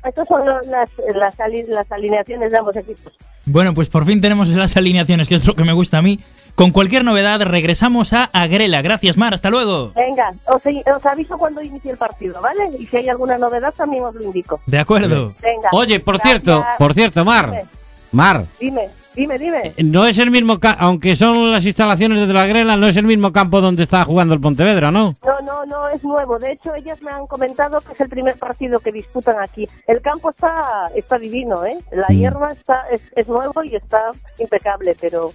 Estas 0.05 0.29
son 0.29 0.47
las, 0.47 0.67
las, 1.15 1.41
las 1.67 1.93
alineaciones 1.93 2.53
de 2.53 2.59
ambos 2.59 2.77
equipos. 2.77 3.13
Bueno, 3.47 3.75
pues 3.75 3.89
por 3.89 4.07
fin 4.07 4.21
tenemos 4.21 4.49
las 4.49 4.77
alineaciones, 4.77 5.29
que 5.29 5.37
es 5.37 5.47
lo 5.47 5.55
que 5.55 5.65
me 5.65 5.73
gusta 5.73 5.99
a 5.99 6.03
mí. 6.03 6.21
Con 6.55 6.71
cualquier 6.71 7.05
novedad, 7.05 7.41
regresamos 7.43 8.13
a 8.13 8.31
Agrela. 8.33 8.81
Gracias, 8.81 9.17
Mar. 9.17 9.35
Hasta 9.35 9.51
luego. 9.51 9.93
Venga, 9.95 10.33
os, 10.47 10.63
os 10.65 11.07
aviso 11.07 11.37
cuando 11.37 11.61
inicie 11.61 11.91
el 11.91 11.97
partido, 11.97 12.41
¿vale? 12.41 12.71
Y 12.79 12.87
si 12.87 12.97
hay 12.99 13.09
alguna 13.09 13.37
novedad 13.39 13.75
también 13.77 14.05
os 14.05 14.15
lo 14.15 14.23
indico. 14.23 14.61
De 14.67 14.79
acuerdo. 14.79 15.35
Venga. 15.43 15.69
Oye, 15.73 15.99
por 16.01 16.19
gracias. 16.19 16.43
cierto, 16.43 16.65
por 16.79 16.95
cierto, 16.95 17.25
Mar. 17.25 17.51
Dime, 17.51 17.65
Mar, 18.13 18.45
Dime, 18.61 18.89
dime, 19.15 19.39
dime. 19.39 19.73
no 19.79 20.07
es 20.07 20.19
el 20.19 20.31
mismo, 20.31 20.59
aunque 20.79 21.17
son 21.17 21.53
las 21.53 21.65
instalaciones 21.65 22.27
de 22.27 22.35
la 22.35 22.47
Grela, 22.47 22.77
no 22.77 22.87
es 22.87 22.97
el 22.97 23.05
mismo 23.07 23.33
campo 23.33 23.61
donde 23.61 23.83
está 23.85 24.05
jugando 24.05 24.35
el 24.35 24.41
Pontevedra, 24.41 24.91
¿no? 24.91 25.15
No, 25.25 25.41
no, 25.43 25.65
no 25.67 25.89
es 25.89 26.03
nuevo. 26.05 26.39
De 26.39 26.53
hecho, 26.53 26.75
ellas 26.75 27.01
me 27.03 27.11
han 27.11 27.27
comentado 27.27 27.81
que 27.81 27.93
es 27.93 28.01
el 28.01 28.09
primer 28.09 28.37
partido 28.37 28.81
que 28.81 28.93
disputan 28.93 29.37
aquí. 29.41 29.69
El 29.87 30.01
campo 30.01 30.31
está 30.31 30.91
está 30.95 31.19
divino, 31.19 31.65
¿eh? 31.65 31.77
La 31.93 32.09
Mm. 32.09 32.19
hierba 32.19 32.49
está 32.49 32.85
es, 32.93 33.03
es 33.17 33.29
nuevo 33.29 33.63
y 33.65 33.75
está 33.77 34.11
impecable, 34.39 34.97
pero 35.01 35.33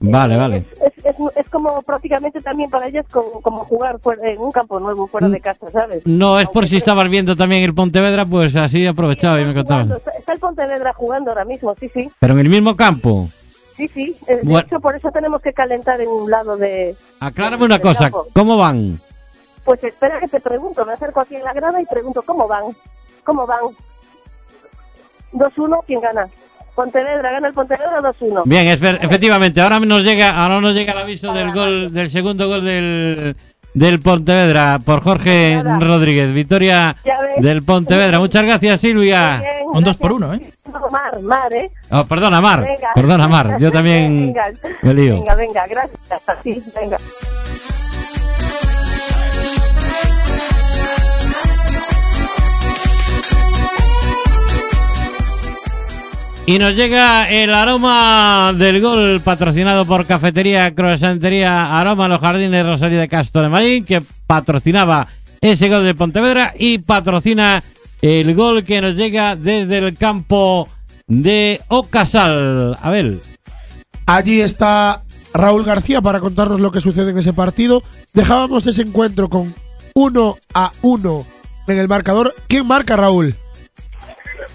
Vale, 0.00 0.36
vale. 0.36 0.64
es, 0.84 1.04
es, 1.04 1.16
es 1.34 1.48
como 1.48 1.82
prácticamente 1.82 2.40
también 2.40 2.70
para 2.70 2.86
ellas 2.86 3.04
como, 3.10 3.42
como 3.42 3.64
jugar 3.64 3.98
fuera- 3.98 4.30
en 4.30 4.38
un 4.38 4.52
campo 4.52 4.78
nuevo 4.78 5.08
fuera 5.08 5.28
de 5.28 5.40
casa, 5.40 5.68
¿sabes? 5.72 6.02
No, 6.06 6.38
es 6.38 6.48
por 6.48 6.68
si 6.68 6.76
estabas 6.76 7.08
viendo 7.10 7.34
también 7.34 7.64
el 7.64 7.74
Pontevedra, 7.74 8.24
pues 8.24 8.54
así 8.54 8.86
aprovechaba 8.86 9.40
y 9.40 9.44
me 9.44 9.54
contabas. 9.54 9.90
Está, 9.90 10.10
está 10.12 10.32
el 10.34 10.38
Pontevedra 10.38 10.92
jugando 10.92 11.30
ahora 11.32 11.44
mismo, 11.44 11.74
sí, 11.80 11.90
sí. 11.92 12.08
Pero 12.20 12.34
en 12.34 12.38
el 12.40 12.48
mismo 12.48 12.76
campo. 12.76 13.28
Sí, 13.76 13.88
sí. 13.88 14.16
Eh, 14.28 14.36
De 14.36 14.42
Bueno. 14.44 14.60
hecho, 14.60 14.80
por 14.80 14.94
eso 14.94 15.10
tenemos 15.10 15.42
que 15.42 15.52
calentar 15.52 16.00
en 16.00 16.08
un 16.08 16.30
lado 16.30 16.56
de... 16.56 16.94
Aclárame 17.18 17.64
una 17.64 17.78
del 17.78 17.82
cosa, 17.86 18.00
campo. 18.10 18.26
¿cómo 18.32 18.56
van? 18.56 19.00
Pues 19.64 19.82
espera 19.82 20.20
que 20.20 20.28
te 20.28 20.40
pregunto, 20.40 20.84
me 20.86 20.92
acerco 20.92 21.20
aquí 21.20 21.34
en 21.36 21.42
la 21.44 21.52
grada 21.52 21.82
y 21.82 21.86
pregunto 21.86 22.22
cómo 22.22 22.46
van. 22.46 22.64
¿Cómo 23.24 23.46
van? 23.46 23.58
2-1, 25.32 25.80
¿quién 25.86 26.00
gana? 26.00 26.28
Pontevedra, 26.78 27.32
gana 27.32 27.48
el 27.48 27.54
Pontevedra 27.54 27.98
2-1. 28.00 28.42
Bien, 28.44 28.68
efectivamente, 28.68 29.60
ahora 29.60 29.80
nos 29.80 30.04
llega, 30.04 30.40
ahora 30.40 30.60
nos 30.60 30.74
llega 30.74 30.92
el 30.92 30.98
aviso 30.98 31.32
del 31.32 31.50
gol, 31.50 31.92
del 31.92 32.08
segundo 32.08 32.46
gol 32.46 32.64
del, 32.64 33.34
del 33.74 33.98
Pontevedra 33.98 34.78
por 34.84 35.02
Jorge 35.02 35.60
Rodríguez. 35.80 36.32
Victoria 36.32 36.94
del 37.38 37.64
Pontevedra. 37.64 38.20
Muchas 38.20 38.44
gracias, 38.44 38.80
Silvia. 38.80 39.40
Bien, 39.40 39.50
Un 39.72 39.82
2 39.82 39.96
por 39.96 40.12
1, 40.12 40.34
¿eh? 40.34 40.52
Mar, 40.92 41.20
Mar, 41.20 41.52
¿eh? 41.52 41.68
Oh, 41.90 42.04
perdona, 42.04 42.40
Mar. 42.40 42.62
Venga. 42.62 42.90
Perdona, 42.94 43.26
Mar. 43.26 43.58
Yo 43.58 43.72
también 43.72 44.32
Venga, 44.32 44.46
me 44.82 44.94
lío. 44.94 45.16
Venga, 45.16 45.34
venga, 45.34 45.66
gracias. 45.66 46.28
Así, 46.28 46.62
venga. 46.80 46.96
Y 56.48 56.58
nos 56.58 56.74
llega 56.74 57.28
el 57.28 57.52
aroma 57.52 58.54
del 58.56 58.80
gol 58.80 59.20
patrocinado 59.20 59.84
por 59.84 60.06
Cafetería 60.06 60.74
Croissantería 60.74 61.78
Aroma 61.78 62.08
Los 62.08 62.20
Jardines 62.20 62.64
Rosario 62.64 62.98
de 62.98 63.06
Castro 63.06 63.42
de 63.42 63.50
Marín, 63.50 63.84
que 63.84 64.02
patrocinaba 64.26 65.08
ese 65.42 65.68
gol 65.68 65.84
de 65.84 65.94
Pontevedra 65.94 66.54
y 66.58 66.78
patrocina 66.78 67.62
el 68.00 68.34
gol 68.34 68.64
que 68.64 68.80
nos 68.80 68.94
llega 68.94 69.36
desde 69.36 69.76
el 69.76 69.94
campo 69.98 70.66
de 71.06 71.60
Ocasal. 71.68 72.78
A 72.80 72.88
ver. 72.88 73.18
Allí 74.06 74.40
está 74.40 75.02
Raúl 75.34 75.64
García 75.64 76.00
para 76.00 76.18
contarnos 76.18 76.60
lo 76.60 76.72
que 76.72 76.80
sucede 76.80 77.10
en 77.10 77.18
ese 77.18 77.34
partido. 77.34 77.82
Dejábamos 78.14 78.66
ese 78.66 78.80
encuentro 78.80 79.28
con 79.28 79.54
1 79.92 80.38
a 80.54 80.72
1 80.80 81.26
en 81.66 81.78
el 81.78 81.88
marcador. 81.88 82.34
¿Quién 82.46 82.66
marca, 82.66 82.96
Raúl? 82.96 83.36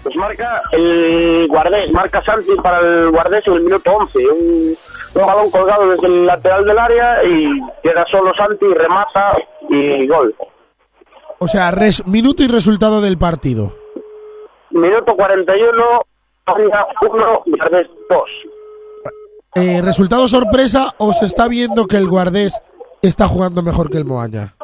Pues 0.02 0.16
marca 0.16 0.62
el 0.72 1.46
Guardés, 1.48 1.90
marca 1.92 2.22
Santi 2.24 2.52
para 2.62 2.80
el 2.80 3.10
Guardés 3.10 3.46
en 3.46 3.54
el 3.54 3.60
minuto 3.62 3.90
11. 3.90 4.18
Un, 4.28 4.76
un 5.14 5.26
balón 5.26 5.50
colgado 5.50 5.88
desde 5.90 6.06
el 6.06 6.26
lateral 6.26 6.64
del 6.64 6.78
área 6.78 7.22
y 7.24 7.60
queda 7.82 8.04
solo 8.10 8.32
Santi, 8.34 8.66
remata 8.74 9.36
y 9.68 10.06
gol. 10.08 10.34
O 11.38 11.48
sea, 11.48 11.70
res- 11.70 12.06
minuto 12.06 12.42
y 12.42 12.48
resultado 12.48 13.00
del 13.00 13.18
partido. 13.18 13.72
Minuto 14.70 15.14
41, 15.14 15.84
Anga 16.46 16.86
1, 17.02 17.42
Guardés 17.46 17.86
2. 18.08 18.20
Eh, 19.56 19.80
¿Resultado 19.82 20.26
sorpresa 20.26 20.94
o 20.98 21.12
se 21.12 21.26
está 21.26 21.46
viendo 21.48 21.86
que 21.86 21.96
el 21.96 22.08
Guardés 22.08 22.60
está 23.02 23.28
jugando 23.28 23.62
mejor 23.62 23.88
que 23.90 23.98
el 23.98 24.04
Moaña? 24.04 24.54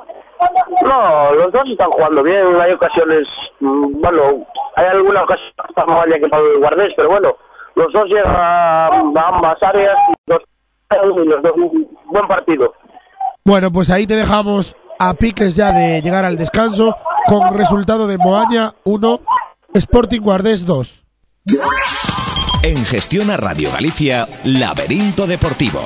No, 0.90 1.32
los 1.34 1.52
dos 1.52 1.62
están 1.70 1.88
jugando 1.88 2.20
bien. 2.24 2.60
Hay 2.60 2.72
ocasiones, 2.72 3.24
mm, 3.60 4.00
bueno, 4.00 4.44
hay 4.74 4.86
alguna 4.86 5.22
ocasión 5.22 5.52
más 5.76 5.86
Moaña 5.86 6.18
que 6.18 6.28
para 6.28 6.42
el 6.42 6.58
Guardés, 6.58 6.92
pero 6.96 7.10
bueno, 7.10 7.32
los 7.76 7.92
dos 7.92 8.08
llegan 8.08 8.34
a, 8.34 8.88
ambas 8.88 9.62
áreas 9.62 9.96
y 10.08 10.30
los, 10.30 10.42
y 10.90 11.28
los 11.28 11.42
dos 11.42 11.52
un 11.54 11.88
buen 12.06 12.26
partido. 12.26 12.74
Bueno, 13.44 13.70
pues 13.70 13.88
ahí 13.88 14.04
te 14.04 14.16
dejamos 14.16 14.74
a 14.98 15.14
piques 15.14 15.54
ya 15.54 15.70
de 15.70 16.02
llegar 16.02 16.24
al 16.24 16.36
descanso 16.36 16.96
con 17.28 17.56
resultado 17.56 18.08
de 18.08 18.18
Moaña 18.18 18.72
1, 18.82 19.20
Sporting 19.74 20.22
Guardés 20.22 20.66
2. 20.66 21.04
En 22.64 22.84
Gestión 22.84 23.30
a 23.30 23.36
Radio 23.36 23.70
Galicia, 23.70 24.26
Laberinto 24.44 25.28
Deportivo. 25.28 25.80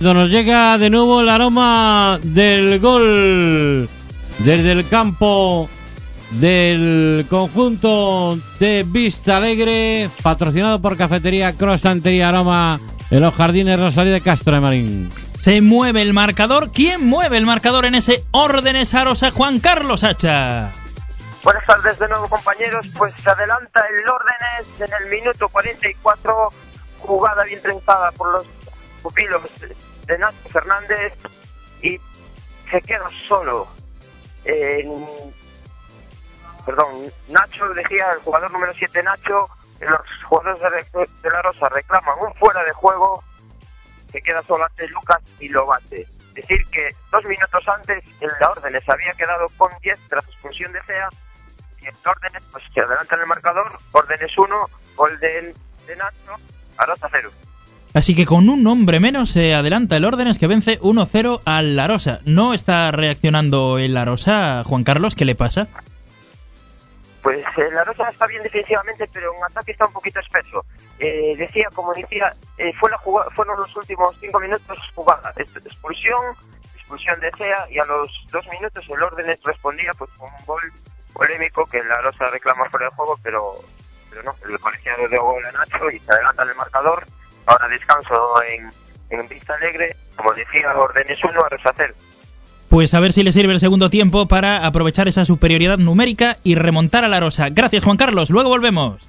Nos 0.00 0.30
llega 0.30 0.78
de 0.78 0.90
nuevo 0.90 1.20
el 1.20 1.28
aroma 1.28 2.20
del 2.22 2.78
gol 2.78 3.88
desde 4.38 4.70
el 4.70 4.88
campo 4.88 5.68
del 6.30 7.26
conjunto 7.28 8.38
de 8.60 8.84
Vista 8.86 9.38
Alegre, 9.38 10.08
patrocinado 10.22 10.80
por 10.80 10.96
Cafetería 10.96 11.52
Croissantería 11.52 12.28
Aroma 12.28 12.78
en 13.10 13.20
los 13.20 13.34
Jardines 13.34 13.80
Rosario 13.80 14.12
de 14.12 14.20
Castro 14.20 14.54
de 14.54 14.60
Marín. 14.60 15.10
Se 15.40 15.60
mueve 15.60 16.02
el 16.02 16.12
marcador. 16.12 16.70
¿Quién 16.72 17.04
mueve 17.04 17.36
el 17.36 17.46
marcador 17.46 17.84
en 17.84 17.96
ese 17.96 18.24
órdenes 18.30 18.94
Arosa? 18.94 19.32
Juan 19.32 19.58
Carlos 19.58 20.04
Hacha. 20.04 20.70
Buenas 21.42 21.64
tardes 21.64 21.98
de 21.98 22.08
nuevo 22.08 22.28
compañeros, 22.28 22.86
pues 22.96 23.14
se 23.14 23.30
adelanta 23.30 23.80
el 23.90 24.08
órdenes 24.08 24.80
en 24.80 25.04
el 25.04 25.10
minuto 25.10 25.48
44, 25.48 26.50
jugada 26.98 27.42
bien 27.44 27.60
trenzada 27.62 28.12
por 28.12 28.32
los 28.32 28.46
pupilos 29.02 29.42
de 30.08 30.18
Nacho 30.18 30.48
Fernández 30.50 31.14
y 31.82 32.00
se 32.70 32.82
queda 32.82 33.08
solo. 33.28 33.68
En- 34.44 35.32
perdón, 36.66 37.12
Nacho 37.28 37.68
decía 37.70 38.12
el 38.12 38.18
jugador 38.20 38.50
número 38.50 38.72
7 38.74 39.02
Nacho, 39.02 39.48
los 39.80 40.24
jugadores 40.24 40.90
de, 40.92 41.30
la 41.30 41.42
Rosa 41.42 41.68
reclaman 41.68 42.18
un 42.20 42.34
fuera 42.34 42.64
de 42.64 42.72
juego, 42.72 43.22
se 44.10 44.20
queda 44.22 44.42
solo 44.42 44.64
ante 44.64 44.88
Lucas 44.88 45.20
y 45.38 45.48
lo 45.50 45.66
bate. 45.66 46.06
Decir 46.34 46.64
que 46.70 46.88
dos 47.10 47.24
minutos 47.24 47.66
antes 47.68 48.02
el 48.20 48.30
de 48.30 48.46
órdenes 48.46 48.88
había 48.88 49.12
quedado 49.14 49.46
con 49.56 49.70
10 49.82 49.98
tras 50.08 50.26
expulsión 50.26 50.72
de 50.72 50.82
Cea 50.84 51.08
y 51.80 51.86
el 51.86 51.94
órdenes 52.04 52.42
pues 52.52 52.64
se 52.72 52.80
adelanta 52.80 53.14
en 53.14 53.20
el 53.22 53.26
marcador, 53.26 53.78
órdenes 53.92 54.36
1, 54.38 54.70
gol 54.94 55.18
de, 55.20 55.54
de 55.86 55.96
Nacho, 55.96 56.36
Arosa 56.76 57.08
0. 57.10 57.30
Así 57.94 58.14
que 58.14 58.26
con 58.26 58.48
un 58.48 58.66
hombre 58.66 59.00
menos 59.00 59.30
se 59.30 59.54
adelanta 59.54 59.96
el 59.96 60.04
órdenes 60.04 60.38
que 60.38 60.46
vence 60.46 60.78
1-0 60.80 61.40
al 61.44 61.76
Larosa. 61.76 62.20
No 62.24 62.54
está 62.54 62.90
reaccionando 62.90 63.78
el 63.78 63.94
Larosa, 63.94 64.62
Juan 64.64 64.84
Carlos, 64.84 65.14
¿qué 65.14 65.24
le 65.24 65.34
pasa? 65.34 65.68
Pues 67.22 67.44
eh, 67.56 67.68
la 67.72 67.84
Rosa 67.84 68.08
está 68.08 68.26
bien 68.26 68.42
defensivamente, 68.42 69.08
pero 69.12 69.34
en 69.34 69.44
ataque 69.44 69.72
está 69.72 69.86
un 69.86 69.92
poquito 69.92 70.20
espeso. 70.20 70.64
Eh, 70.98 71.34
decía, 71.36 71.68
como 71.74 71.92
decía, 71.92 72.32
eh, 72.56 72.72
fue 72.78 72.90
la 72.90 72.98
fueron 72.98 73.60
los 73.60 73.76
últimos 73.76 74.16
cinco 74.18 74.40
minutos 74.40 74.78
jugada, 74.94 75.32
expulsión, 75.36 76.20
expulsión 76.76 77.20
de 77.20 77.30
Cea, 77.36 77.66
y 77.70 77.78
a 77.78 77.84
los 77.84 78.10
dos 78.32 78.46
minutos 78.48 78.84
el 78.88 79.02
Órdenes 79.02 79.40
respondía 79.44 79.92
pues 79.98 80.10
con 80.12 80.30
un 80.32 80.46
gol 80.46 80.72
polémico 81.12 81.66
que 81.66 81.82
la 81.84 82.00
Rosa 82.00 82.30
reclama 82.30 82.64
fuera 82.66 82.86
de 82.86 82.94
juego, 82.94 83.18
pero, 83.22 83.54
pero 84.10 84.22
no, 84.22 84.34
el 84.48 84.58
colegiado 84.58 85.08
dio 85.08 85.22
gol 85.22 85.44
a 85.44 85.52
Nacho 85.52 85.90
y 85.90 85.98
se 85.98 86.12
adelanta 86.12 86.44
en 86.44 86.48
el 86.50 86.56
marcador. 86.56 87.06
Ahora 87.48 87.66
descanso 87.68 88.42
en, 88.42 88.70
en 89.18 89.28
Vista 89.28 89.54
Alegre, 89.54 89.96
como 90.14 90.32
decía, 90.34 90.70
Órdenes 90.76 91.18
1 91.24 91.44
a 91.44 91.48
Rosa 91.48 91.72
0. 91.76 91.94
Pues 92.68 92.92
a 92.92 93.00
ver 93.00 93.14
si 93.14 93.22
le 93.22 93.32
sirve 93.32 93.54
el 93.54 93.60
segundo 93.60 93.88
tiempo 93.88 94.28
para 94.28 94.66
aprovechar 94.66 95.08
esa 95.08 95.24
superioridad 95.24 95.78
numérica 95.78 96.36
y 96.44 96.54
remontar 96.54 97.04
a 97.04 97.08
Larosa. 97.08 97.48
Gracias, 97.48 97.82
Juan 97.82 97.96
Carlos. 97.96 98.28
Luego 98.28 98.50
volvemos. 98.50 99.08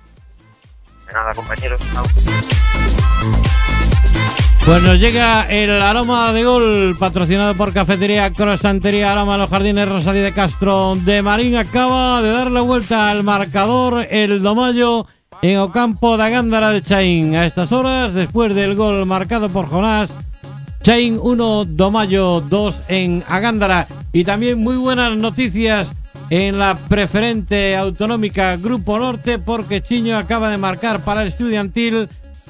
De 1.05 1.13
nada, 1.13 1.33
compañeros. 1.33 1.81
chao. 1.93 2.05
Pues 4.65 4.83
nos 4.83 4.99
llega 4.99 5.49
el 5.49 5.81
aroma 5.81 6.31
de 6.31 6.43
gol 6.43 6.95
patrocinado 6.99 7.55
por 7.55 7.73
Cafetería 7.73 8.31
Croissantería 8.31 9.11
Aroma 9.11 9.37
Los 9.37 9.49
Jardines 9.49 9.89
Rosario 9.89 10.21
de 10.21 10.31
Castro 10.31 10.93
de 10.95 11.21
Marín. 11.23 11.57
Acaba 11.57 12.21
de 12.21 12.31
darle 12.31 12.61
vuelta 12.61 13.09
al 13.09 13.23
marcador 13.23 14.05
el 14.11 14.43
Domayo 14.43 15.07
en 15.41 15.57
Ocampo 15.57 16.17
da 16.17 16.29
Gándara 16.29 16.71
de 16.71 16.81
Chaín. 16.81 17.35
A 17.35 17.45
estas 17.45 17.71
horas, 17.71 18.13
después 18.13 18.53
del 18.55 18.75
gol 18.75 19.05
marcado 19.05 19.49
por 19.49 19.67
Jonás, 19.67 20.09
Chain 20.81 21.19
1, 21.21 21.65
Domayo 21.65 22.41
2 22.41 22.81
en 22.89 23.23
Agándara. 23.27 23.87
Y 24.11 24.23
también 24.23 24.59
muy 24.59 24.77
buenas 24.77 25.15
noticias 25.17 25.87
en 26.29 26.57
la 26.57 26.75
preferente 26.75 27.75
autonómica 27.75 28.55
Grupo 28.57 28.99
Norte 28.99 29.39
porque 29.39 29.81
Chiño 29.81 30.17
acaba 30.17 30.49
de 30.49 30.57
marcar 30.57 31.01
para 31.01 31.21
el 31.23 31.29
estudiantil. 31.29 32.09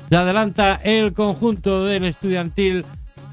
Se 0.09 0.15
adelanta 0.15 0.79
el 0.83 1.13
conjunto 1.13 1.85
del 1.85 2.05
estudiantil 2.05 2.85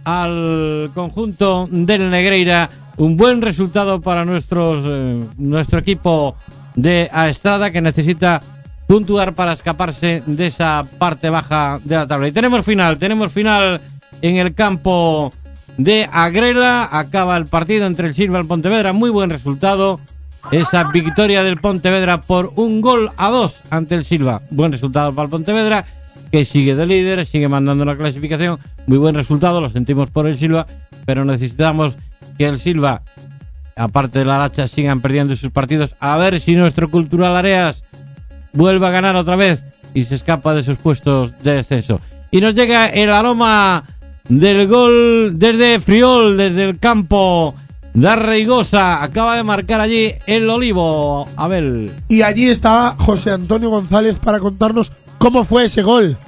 al 0.04 0.90
conjunto 0.94 1.68
del 1.70 2.10
Negreira. 2.10 2.68
Un 2.98 3.16
buen 3.16 3.42
resultado 3.42 4.00
para 4.00 4.24
nuestros, 4.24 4.82
eh, 4.86 5.24
nuestro 5.36 5.78
equipo 5.78 6.36
de 6.74 7.10
Aestrada 7.12 7.70
que 7.70 7.80
necesita 7.80 8.40
puntuar 8.86 9.34
para 9.34 9.52
escaparse 9.52 10.22
de 10.26 10.46
esa 10.46 10.86
parte 10.98 11.30
baja 11.30 11.80
de 11.84 11.96
la 11.96 12.06
tabla. 12.06 12.28
Y 12.28 12.32
tenemos 12.32 12.64
final, 12.64 12.98
tenemos 12.98 13.32
final 13.32 13.80
en 14.22 14.36
el 14.36 14.54
campo 14.54 15.32
de 15.76 16.08
Agrela. 16.12 16.88
Acaba 16.90 17.36
el 17.36 17.46
partido 17.46 17.86
entre 17.86 18.08
el 18.08 18.14
Silva 18.14 18.38
y 18.38 18.42
el 18.42 18.46
Pontevedra. 18.46 18.92
Muy 18.92 19.10
buen 19.10 19.30
resultado. 19.30 20.00
Esa 20.52 20.84
victoria 20.84 21.42
del 21.42 21.58
Pontevedra 21.58 22.20
por 22.20 22.52
un 22.54 22.80
gol 22.80 23.10
a 23.16 23.30
dos 23.30 23.60
ante 23.70 23.96
el 23.96 24.04
Silva. 24.04 24.42
Buen 24.50 24.70
resultado 24.70 25.12
para 25.12 25.24
el 25.24 25.30
Pontevedra, 25.30 25.84
que 26.30 26.44
sigue 26.44 26.76
de 26.76 26.86
líder, 26.86 27.26
sigue 27.26 27.48
mandando 27.48 27.82
una 27.82 27.96
clasificación. 27.96 28.60
Muy 28.86 28.98
buen 28.98 29.16
resultado, 29.16 29.60
lo 29.60 29.70
sentimos 29.70 30.08
por 30.10 30.28
el 30.28 30.38
Silva, 30.38 30.68
pero 31.04 31.24
necesitamos 31.24 31.96
que 32.38 32.46
el 32.46 32.60
Silva, 32.60 33.02
aparte 33.74 34.20
de 34.20 34.24
la 34.24 34.38
Lacha, 34.38 34.68
sigan 34.68 35.00
perdiendo 35.00 35.34
sus 35.34 35.50
partidos. 35.50 35.96
A 35.98 36.16
ver 36.16 36.38
si 36.38 36.54
nuestro 36.54 36.88
Cultural 36.90 37.36
Areas 37.36 37.82
vuelve 38.56 38.86
a 38.86 38.90
ganar 38.90 39.14
otra 39.16 39.36
vez 39.36 39.64
y 39.94 40.04
se 40.04 40.16
escapa 40.16 40.54
de 40.54 40.64
sus 40.64 40.78
puestos 40.78 41.32
de 41.42 41.54
descenso. 41.54 42.00
Y 42.30 42.40
nos 42.40 42.54
llega 42.54 42.86
el 42.86 43.10
aroma 43.10 43.84
del 44.28 44.66
gol 44.66 45.38
desde 45.38 45.78
Friol, 45.80 46.36
desde 46.36 46.64
el 46.64 46.78
campo 46.78 47.54
de 47.94 48.08
Arreigosa. 48.08 49.02
Acaba 49.02 49.36
de 49.36 49.42
marcar 49.42 49.80
allí 49.80 50.14
el 50.26 50.50
Olivo. 50.50 51.28
Abel. 51.36 51.92
Y 52.08 52.22
allí 52.22 52.48
está 52.50 52.94
José 52.98 53.30
Antonio 53.30 53.70
González 53.70 54.18
para 54.18 54.40
contarnos 54.40 54.92
cómo 55.18 55.44
fue 55.44 55.66
ese 55.66 55.82
gol. 55.82 56.18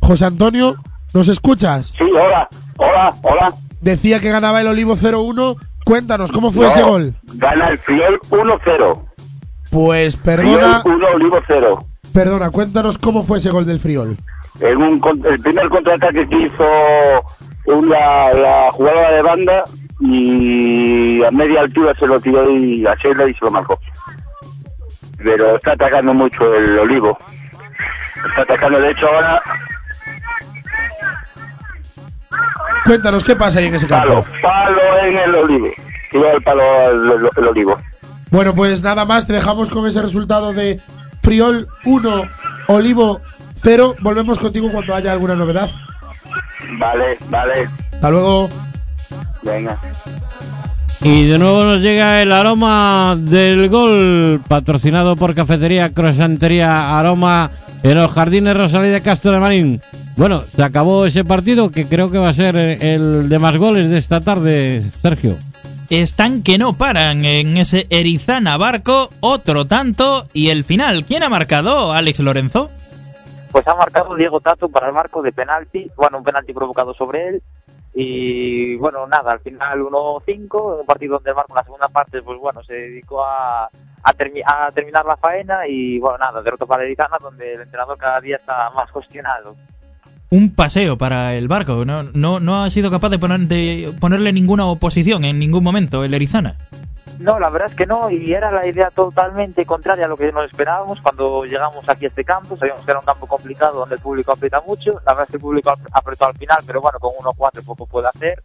José 0.00 0.26
Antonio, 0.26 0.76
¿nos 1.12 1.28
escuchas? 1.28 1.94
Sí, 1.96 2.04
hola, 2.10 2.48
hola, 2.76 3.14
hola. 3.22 3.54
Decía 3.80 4.20
que 4.20 4.30
ganaba 4.30 4.60
el 4.60 4.66
Olivo 4.66 4.96
0-1. 4.96 5.56
Cuéntanos, 5.84 6.32
¿cómo 6.32 6.50
fue 6.50 6.66
No, 6.66 6.72
ese 6.72 6.82
gol? 6.82 7.14
Gana 7.34 7.68
el 7.68 7.78
Friol 7.78 8.18
1-0. 8.30 9.13
Pues 9.74 10.16
perdona, 10.16 10.82
Friol 10.82 11.02
1, 11.02 11.06
Olivo 11.16 11.38
0. 11.48 11.84
perdona, 12.12 12.48
cuéntanos 12.50 12.96
cómo 12.96 13.24
fue 13.24 13.38
ese 13.38 13.50
gol 13.50 13.66
del 13.66 13.80
Friol. 13.80 14.16
En 14.60 14.76
un, 14.76 15.02
el 15.26 15.40
primer 15.40 15.68
contraataque 15.68 16.28
que 16.28 16.42
hizo 16.42 16.64
una 17.66 18.32
la 18.34 18.70
jugadora 18.70 19.10
de 19.16 19.22
banda 19.22 19.64
y 19.98 21.24
a 21.24 21.30
media 21.32 21.62
altura 21.62 21.92
se 21.98 22.06
lo 22.06 22.20
tiró 22.20 22.48
y 22.50 22.86
a 22.86 22.94
Sheila 22.94 23.28
y 23.28 23.34
se 23.34 23.44
lo 23.44 23.50
marcó. 23.50 23.76
Pero 25.18 25.56
está 25.56 25.72
atacando 25.72 26.14
mucho 26.14 26.54
el 26.54 26.78
olivo. 26.78 27.18
Está 28.28 28.42
atacando, 28.42 28.78
de 28.78 28.92
hecho 28.92 29.08
ahora 29.08 29.42
Cuéntanos 32.84 33.24
qué 33.24 33.34
pasa 33.34 33.58
ahí 33.58 33.66
en 33.66 33.74
ese 33.74 33.88
palo, 33.88 34.22
campo. 34.22 34.38
palo 34.40 34.98
en 35.04 35.18
el 35.18 35.34
olivo. 35.34 35.66
Tiró 36.12 36.30
el 36.30 36.42
palo 36.44 36.62
al 36.62 37.30
el 37.36 37.48
olivo. 37.48 37.76
Bueno, 38.34 38.52
pues 38.52 38.82
nada 38.82 39.04
más, 39.04 39.28
te 39.28 39.32
dejamos 39.32 39.70
con 39.70 39.86
ese 39.86 40.02
resultado 40.02 40.52
de 40.52 40.80
Friol 41.22 41.68
1, 41.84 42.22
Olivo 42.66 43.20
0. 43.62 43.94
Volvemos 44.00 44.40
contigo 44.40 44.72
cuando 44.72 44.92
haya 44.92 45.12
alguna 45.12 45.36
novedad. 45.36 45.70
Vale, 46.76 47.16
vale. 47.30 47.68
Hasta 47.92 48.10
luego. 48.10 48.50
Venga. 49.40 49.78
Y 51.00 51.28
de 51.28 51.38
nuevo 51.38 51.62
nos 51.62 51.80
llega 51.80 52.22
el 52.22 52.32
aroma 52.32 53.16
del 53.16 53.68
gol, 53.68 54.40
patrocinado 54.48 55.14
por 55.14 55.36
Cafetería 55.36 55.94
Croissantería 55.94 56.98
Aroma 56.98 57.52
en 57.84 57.94
los 57.94 58.10
Jardines 58.10 58.56
Rosalía 58.56 58.90
de 58.90 59.00
Castro 59.00 59.30
de 59.30 59.38
Marín. 59.38 59.80
Bueno, 60.16 60.42
se 60.56 60.64
acabó 60.64 61.06
ese 61.06 61.24
partido 61.24 61.70
que 61.70 61.86
creo 61.86 62.10
que 62.10 62.18
va 62.18 62.30
a 62.30 62.34
ser 62.34 62.56
el 62.56 63.28
de 63.28 63.38
más 63.38 63.56
goles 63.58 63.90
de 63.90 63.98
esta 63.98 64.20
tarde, 64.20 64.82
Sergio. 65.02 65.36
Están 66.00 66.42
que 66.42 66.58
no 66.58 66.72
paran 66.72 67.24
en 67.24 67.56
ese 67.56 67.86
Erizana 67.88 68.56
Barco, 68.56 69.10
otro 69.20 69.64
tanto 69.66 70.26
y 70.32 70.50
el 70.50 70.64
final. 70.64 71.04
¿Quién 71.04 71.22
ha 71.22 71.28
marcado, 71.28 71.92
Alex 71.92 72.18
Lorenzo? 72.20 72.68
Pues 73.52 73.66
ha 73.68 73.74
marcado 73.76 74.16
Diego 74.16 74.40
Tato 74.40 74.68
para 74.68 74.88
el 74.88 74.92
marco 74.92 75.22
de 75.22 75.30
penalti, 75.32 75.88
bueno, 75.96 76.18
un 76.18 76.24
penalti 76.24 76.52
provocado 76.52 76.94
sobre 76.94 77.28
él. 77.28 77.42
Y 77.94 78.74
bueno, 78.74 79.06
nada, 79.06 79.32
al 79.32 79.40
final 79.40 79.78
1-5, 79.82 80.80
un 80.80 80.86
partido 80.86 81.14
donde 81.14 81.30
el 81.30 81.36
marco 81.36 81.52
en 81.52 81.56
la 81.56 81.62
segunda 81.64 81.86
parte, 81.88 82.20
pues 82.22 82.40
bueno, 82.40 82.60
se 82.64 82.74
dedicó 82.74 83.24
a, 83.24 83.66
a, 83.66 84.12
termi- 84.14 84.42
a 84.44 84.72
terminar 84.72 85.04
la 85.06 85.16
faena 85.16 85.60
y 85.68 86.00
bueno, 86.00 86.18
nada, 86.18 86.42
derrota 86.42 86.66
para 86.66 86.82
Erizana, 86.82 87.18
donde 87.20 87.54
el 87.54 87.60
entrenador 87.60 87.96
cada 87.96 88.20
día 88.20 88.34
está 88.36 88.68
más 88.70 88.90
cuestionado. 88.90 89.54
Un 90.34 90.52
paseo 90.52 90.98
para 90.98 91.34
el 91.36 91.46
barco. 91.46 91.84
No, 91.84 92.02
no, 92.12 92.40
no 92.40 92.64
ha 92.64 92.68
sido 92.70 92.90
capaz 92.90 93.08
de, 93.10 93.20
poner, 93.20 93.40
de 93.42 93.92
ponerle 94.00 94.32
ninguna 94.32 94.66
oposición 94.66 95.24
en 95.24 95.38
ningún 95.38 95.62
momento 95.62 96.02
el 96.02 96.12
Erizana. 96.12 96.56
No, 97.20 97.38
la 97.38 97.48
verdad 97.50 97.68
es 97.70 97.76
que 97.76 97.86
no, 97.86 98.10
y 98.10 98.32
era 98.34 98.50
la 98.50 98.66
idea 98.66 98.90
totalmente 98.90 99.64
contraria 99.64 100.06
a 100.06 100.08
lo 100.08 100.16
que 100.16 100.32
nos 100.32 100.46
esperábamos 100.46 101.00
cuando 101.00 101.44
llegamos 101.44 101.88
aquí 101.88 102.06
a 102.06 102.08
este 102.08 102.24
campo. 102.24 102.56
Sabíamos 102.56 102.84
que 102.84 102.90
era 102.90 102.98
un 102.98 103.06
campo 103.06 103.28
complicado 103.28 103.78
donde 103.78 103.94
el 103.94 104.00
público 104.00 104.32
aprieta 104.32 104.60
mucho. 104.66 104.94
La 105.06 105.12
verdad 105.12 105.22
es 105.24 105.28
que 105.30 105.36
el 105.36 105.42
público 105.42 105.70
ap- 105.70 105.86
apretó 105.92 106.26
al 106.26 106.36
final, 106.36 106.58
pero 106.66 106.80
bueno, 106.80 106.98
con 106.98 107.12
1-4 107.12 107.64
poco 107.64 107.86
puede 107.86 108.08
hacer. 108.08 108.42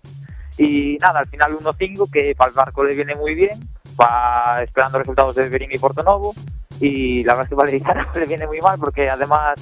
Y 0.60 0.98
nada, 1.02 1.22
al 1.22 1.28
final 1.28 1.54
1-5, 1.54 2.12
que 2.12 2.36
para 2.38 2.50
el 2.50 2.56
barco 2.56 2.84
le 2.84 2.94
viene 2.94 3.16
muy 3.16 3.34
bien, 3.34 3.58
va 4.00 4.62
esperando 4.62 5.00
resultados 5.00 5.34
de 5.34 5.50
Berín 5.50 5.72
y 5.74 5.80
Portonovo. 5.80 6.36
Y 6.80 7.24
la 7.24 7.34
verdad 7.34 7.46
es 7.46 7.50
que 7.50 7.56
para 7.56 7.72
el 7.72 8.08
le 8.20 8.26
viene 8.28 8.46
muy 8.46 8.60
mal, 8.60 8.78
porque 8.80 9.10
además 9.10 9.56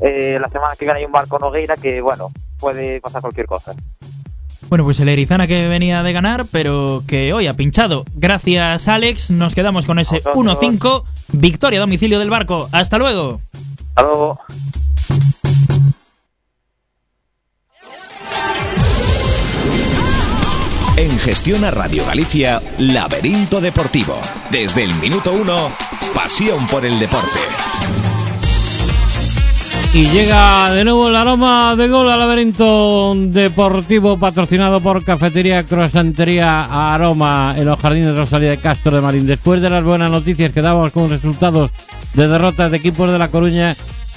eh, 0.00 0.38
la 0.40 0.48
semana 0.48 0.74
que 0.76 0.84
viene 0.84 1.00
hay 1.00 1.06
un 1.06 1.12
barco 1.12 1.38
Nogueira 1.38 1.76
que, 1.76 2.00
bueno, 2.00 2.28
puede 2.58 3.00
pasar 3.00 3.20
cualquier 3.20 3.46
cosa. 3.46 3.74
Bueno, 4.68 4.84
pues 4.84 5.00
el 5.00 5.08
Erizana 5.08 5.46
que 5.46 5.66
venía 5.68 6.02
de 6.02 6.12
ganar, 6.12 6.44
pero 6.50 7.02
que 7.06 7.32
hoy 7.32 7.46
ha 7.46 7.54
pinchado. 7.54 8.04
Gracias, 8.14 8.86
Alex. 8.88 9.30
Nos 9.30 9.54
quedamos 9.54 9.86
con 9.86 9.98
ese 9.98 10.22
1-5. 10.22 11.04
Victoria 11.32 11.78
a 11.78 11.80
domicilio 11.80 12.18
del 12.18 12.28
barco. 12.28 12.68
Hasta 12.72 12.98
luego. 12.98 13.40
Hasta 13.94 14.02
luego. 14.02 14.40
En 20.96 21.16
Gestión 21.18 21.64
a 21.64 21.70
Radio 21.70 22.04
Galicia, 22.04 22.60
Laberinto 22.78 23.60
Deportivo. 23.60 24.18
Desde 24.50 24.82
el 24.82 24.92
minuto 24.96 25.32
uno, 25.32 25.70
pasión 26.12 26.66
por 26.66 26.84
el 26.84 26.98
deporte. 26.98 27.38
Y 29.94 30.06
llega 30.08 30.70
de 30.72 30.84
nuevo 30.84 31.08
el 31.08 31.16
aroma 31.16 31.74
de 31.74 31.88
gol 31.88 32.10
al 32.10 32.18
laberinto 32.18 33.14
deportivo 33.16 34.18
patrocinado 34.18 34.80
por 34.80 35.02
Cafetería 35.02 35.64
Croissantería 35.64 36.92
Aroma 36.94 37.54
en 37.56 37.64
los 37.64 37.80
Jardines 37.80 38.08
de 38.08 38.16
Rosalía 38.16 38.50
de 38.50 38.58
Castro 38.58 38.94
de 38.94 39.00
Marín. 39.00 39.26
Después 39.26 39.62
de 39.62 39.70
las 39.70 39.82
buenas 39.82 40.10
noticias 40.10 40.52
que 40.52 40.60
damos 40.60 40.92
con 40.92 41.08
resultados 41.08 41.70
de 42.14 42.28
derrotas 42.28 42.70
de 42.70 42.76
equipos 42.76 43.10
de 43.10 43.18
La 43.18 43.28
Coruña, 43.28 43.74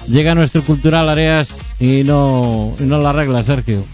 llega 0.07 0.35
nuestro 0.35 0.61
cultural 0.61 1.09
Areas 1.09 1.47
y 1.79 2.03
no, 2.03 2.75
y 2.77 2.83
no 2.83 3.01
la 3.01 3.11
arregla, 3.11 3.43
Sergio. 3.43 3.85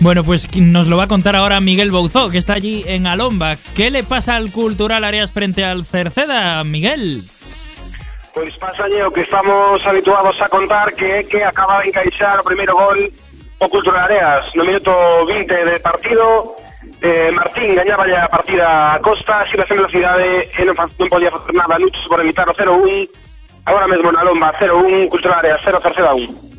Bueno, 0.00 0.24
pues 0.24 0.54
nos 0.56 0.86
lo 0.86 0.96
va 0.96 1.04
a 1.04 1.08
contar 1.08 1.34
ahora 1.34 1.60
Miguel 1.60 1.90
Bouzó, 1.90 2.28
que 2.28 2.38
está 2.38 2.54
allí 2.54 2.84
en 2.86 3.06
Alomba. 3.06 3.56
¿Qué 3.74 3.90
le 3.90 4.02
pasa 4.02 4.36
al 4.36 4.52
Cultural 4.52 5.02
Areas 5.02 5.32
frente 5.32 5.64
al 5.64 5.86
Cerceda, 5.86 6.62
Miguel? 6.64 7.22
Pois 8.34 8.56
pasa 8.56 8.84
o 8.88 9.12
que 9.12 9.20
estamos 9.20 9.80
habituados 9.86 10.40
a 10.40 10.48
contar 10.48 10.94
que 10.94 11.04
é 11.04 11.22
que 11.22 11.42
acaba 11.44 11.82
de 11.82 11.88
encaixar 11.88 12.40
o 12.40 12.44
primeiro 12.44 12.72
gol 12.72 12.96
o 13.60 13.68
Cultural 13.68 14.08
Areas 14.08 14.48
no 14.56 14.64
minuto 14.64 14.90
20 15.28 15.52
de 15.52 15.78
partido 15.80 16.56
eh, 17.02 17.30
Martín 17.30 17.76
gañaba 17.76 18.08
a 18.08 18.28
partida 18.28 18.94
a 18.94 19.00
Costa 19.00 19.44
sin 19.46 19.60
en 19.60 19.68
velocidade 19.68 20.48
e 20.48 20.62
non, 20.64 20.74
non 20.74 21.12
podía 21.12 21.30
facer 21.30 21.52
nada 21.52 21.76
luchos 21.76 22.02
por 22.08 22.24
evitar 22.24 22.48
o 22.48 22.56
0-1 22.56 23.68
agora 23.68 23.86
mesmo 23.86 24.08
na 24.10 24.24
lomba 24.24 24.50
0-1 24.56 25.12
Cultural 25.12 25.44
Areas 25.44 25.60
0 25.62 25.78
Cerceda 25.84 26.16
1 26.16 26.52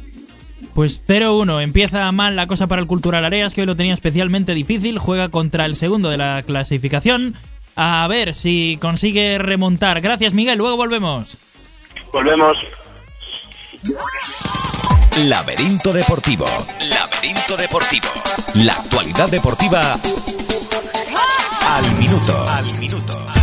Pues 0.74 1.06
0-1. 1.06 1.62
Empieza 1.62 2.12
mal 2.12 2.36
la 2.36 2.48
cosa 2.48 2.66
para 2.66 2.82
el 2.82 2.88
Cultural 2.88 3.24
Areas, 3.24 3.54
que 3.54 3.62
hoy 3.62 3.68
lo 3.68 3.76
tenía 3.76 3.94
especialmente 3.94 4.56
difícil. 4.56 4.98
Juega 4.98 5.30
contra 5.30 5.66
el 5.66 5.76
segundo 5.76 6.10
de 6.10 6.18
la 6.18 6.42
clasificación. 6.42 7.36
A 7.76 8.08
ver 8.08 8.34
si 8.34 8.80
consigue 8.82 9.38
remontar. 9.38 10.02
Gracias, 10.02 10.34
Miguel. 10.34 10.58
Luego 10.58 10.76
volvemos. 10.76 11.38
Volvemos. 12.14 12.56
Laberinto 15.18 15.92
Deportivo. 15.92 16.46
Laberinto 16.82 17.58
Deportivo. 17.58 18.08
La 18.54 18.74
actualidad 18.74 19.30
deportiva 19.30 19.98
al 21.70 21.92
minuto. 21.96 22.46
Al 22.48 22.78
minuto. 22.78 23.43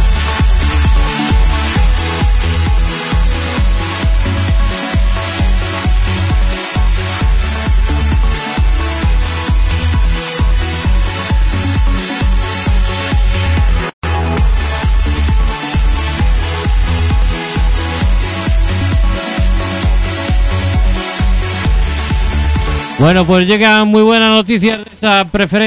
Bueno, 23.01 23.25
pues 23.25 23.49
llegan 23.49 23.89
muy 23.89 24.03
buenas 24.03 24.31
noticias 24.31 24.79
de 24.85 24.91
esa, 24.95 25.25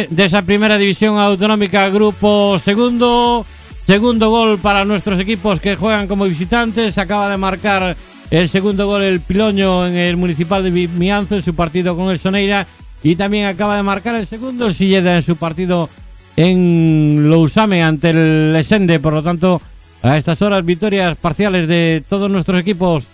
de 0.08 0.24
esa 0.24 0.44
primera 0.44 0.78
división 0.78 1.18
autonómica, 1.18 1.90
grupo 1.90 2.60
segundo. 2.64 3.44
Segundo 3.88 4.30
gol 4.30 4.60
para 4.60 4.86
nuestros 4.86 5.20
equipos 5.20 5.60
que 5.60 5.76
juegan 5.76 6.08
como 6.08 6.26
visitantes. 6.26 6.96
Acaba 7.00 7.32
de 7.32 7.38
marcar 7.38 7.98
el 8.30 8.50
segundo 8.50 8.86
gol 8.86 9.02
el 9.02 9.20
Piloño 9.20 9.88
en 9.88 9.96
el 9.96 10.16
Municipal 10.16 10.64
de 10.64 10.88
Mianzo 10.88 11.36
en 11.36 11.44
su 11.44 11.56
partido 11.56 11.98
con 11.98 12.12
el 12.12 12.20
Soneira. 12.20 12.68
Y 13.02 13.16
también 13.16 13.48
acaba 13.48 13.78
de 13.78 13.84
marcar 13.84 14.14
el 14.14 14.28
segundo 14.28 14.68
el 14.68 14.76
Silleda 14.76 15.16
en 15.16 15.24
su 15.24 15.36
partido 15.36 15.90
en 16.38 17.32
Lousame 17.32 17.82
ante 17.82 18.12
el 18.12 18.54
Lesende. 18.54 19.00
Por 19.00 19.14
lo 19.14 19.24
tanto, 19.24 19.60
a 20.04 20.18
estas 20.18 20.40
horas, 20.44 20.64
victorias 20.64 21.18
parciales 21.18 21.68
de 21.68 22.04
todos 22.08 22.30
nuestros 22.30 22.62
equipos 22.62 23.06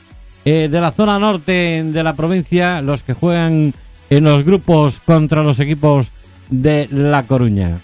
eh, 0.44 0.68
de 0.70 0.82
la 0.82 0.92
zona 0.92 1.18
norte 1.18 1.84
de 1.86 2.04
la 2.04 2.16
provincia, 2.16 2.82
los 2.82 3.02
que 3.02 3.14
juegan 3.14 3.74
en 4.10 4.24
los 4.24 4.44
grupos 4.44 5.00
contra 5.00 5.44
los 5.44 5.60
equipos 5.60 6.08
de 6.50 6.88
La 6.92 7.24
Coruña. 7.24 7.80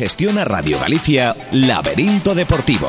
En 0.00 0.04
Gestión 0.06 0.38
a 0.38 0.44
Radio 0.46 0.78
Galicia, 0.78 1.36
Laberinto 1.52 2.34
Deportivo. 2.34 2.88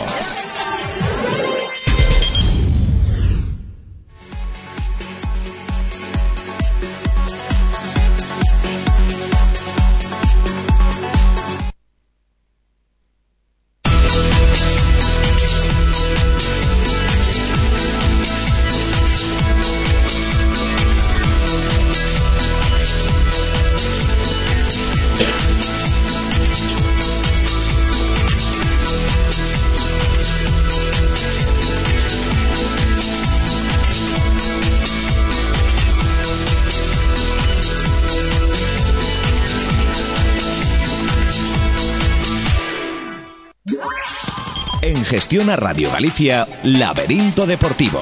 En 45.12 45.18
Gestión 45.18 45.50
a 45.50 45.58
Radio 45.58 45.92
Galicia, 45.92 46.48
Laberinto 46.64 47.46
Deportivo. 47.46 48.00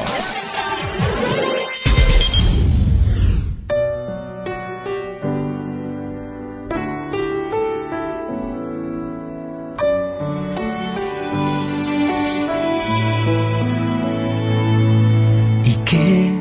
¿Y 15.65 15.75
qué 15.83 16.31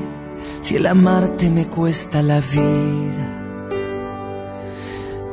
si 0.61 0.77
el 0.77 0.87
amarte 0.87 1.49
me 1.49 1.67
cuesta 1.69 2.21
la 2.21 2.41
vida? 2.41 3.73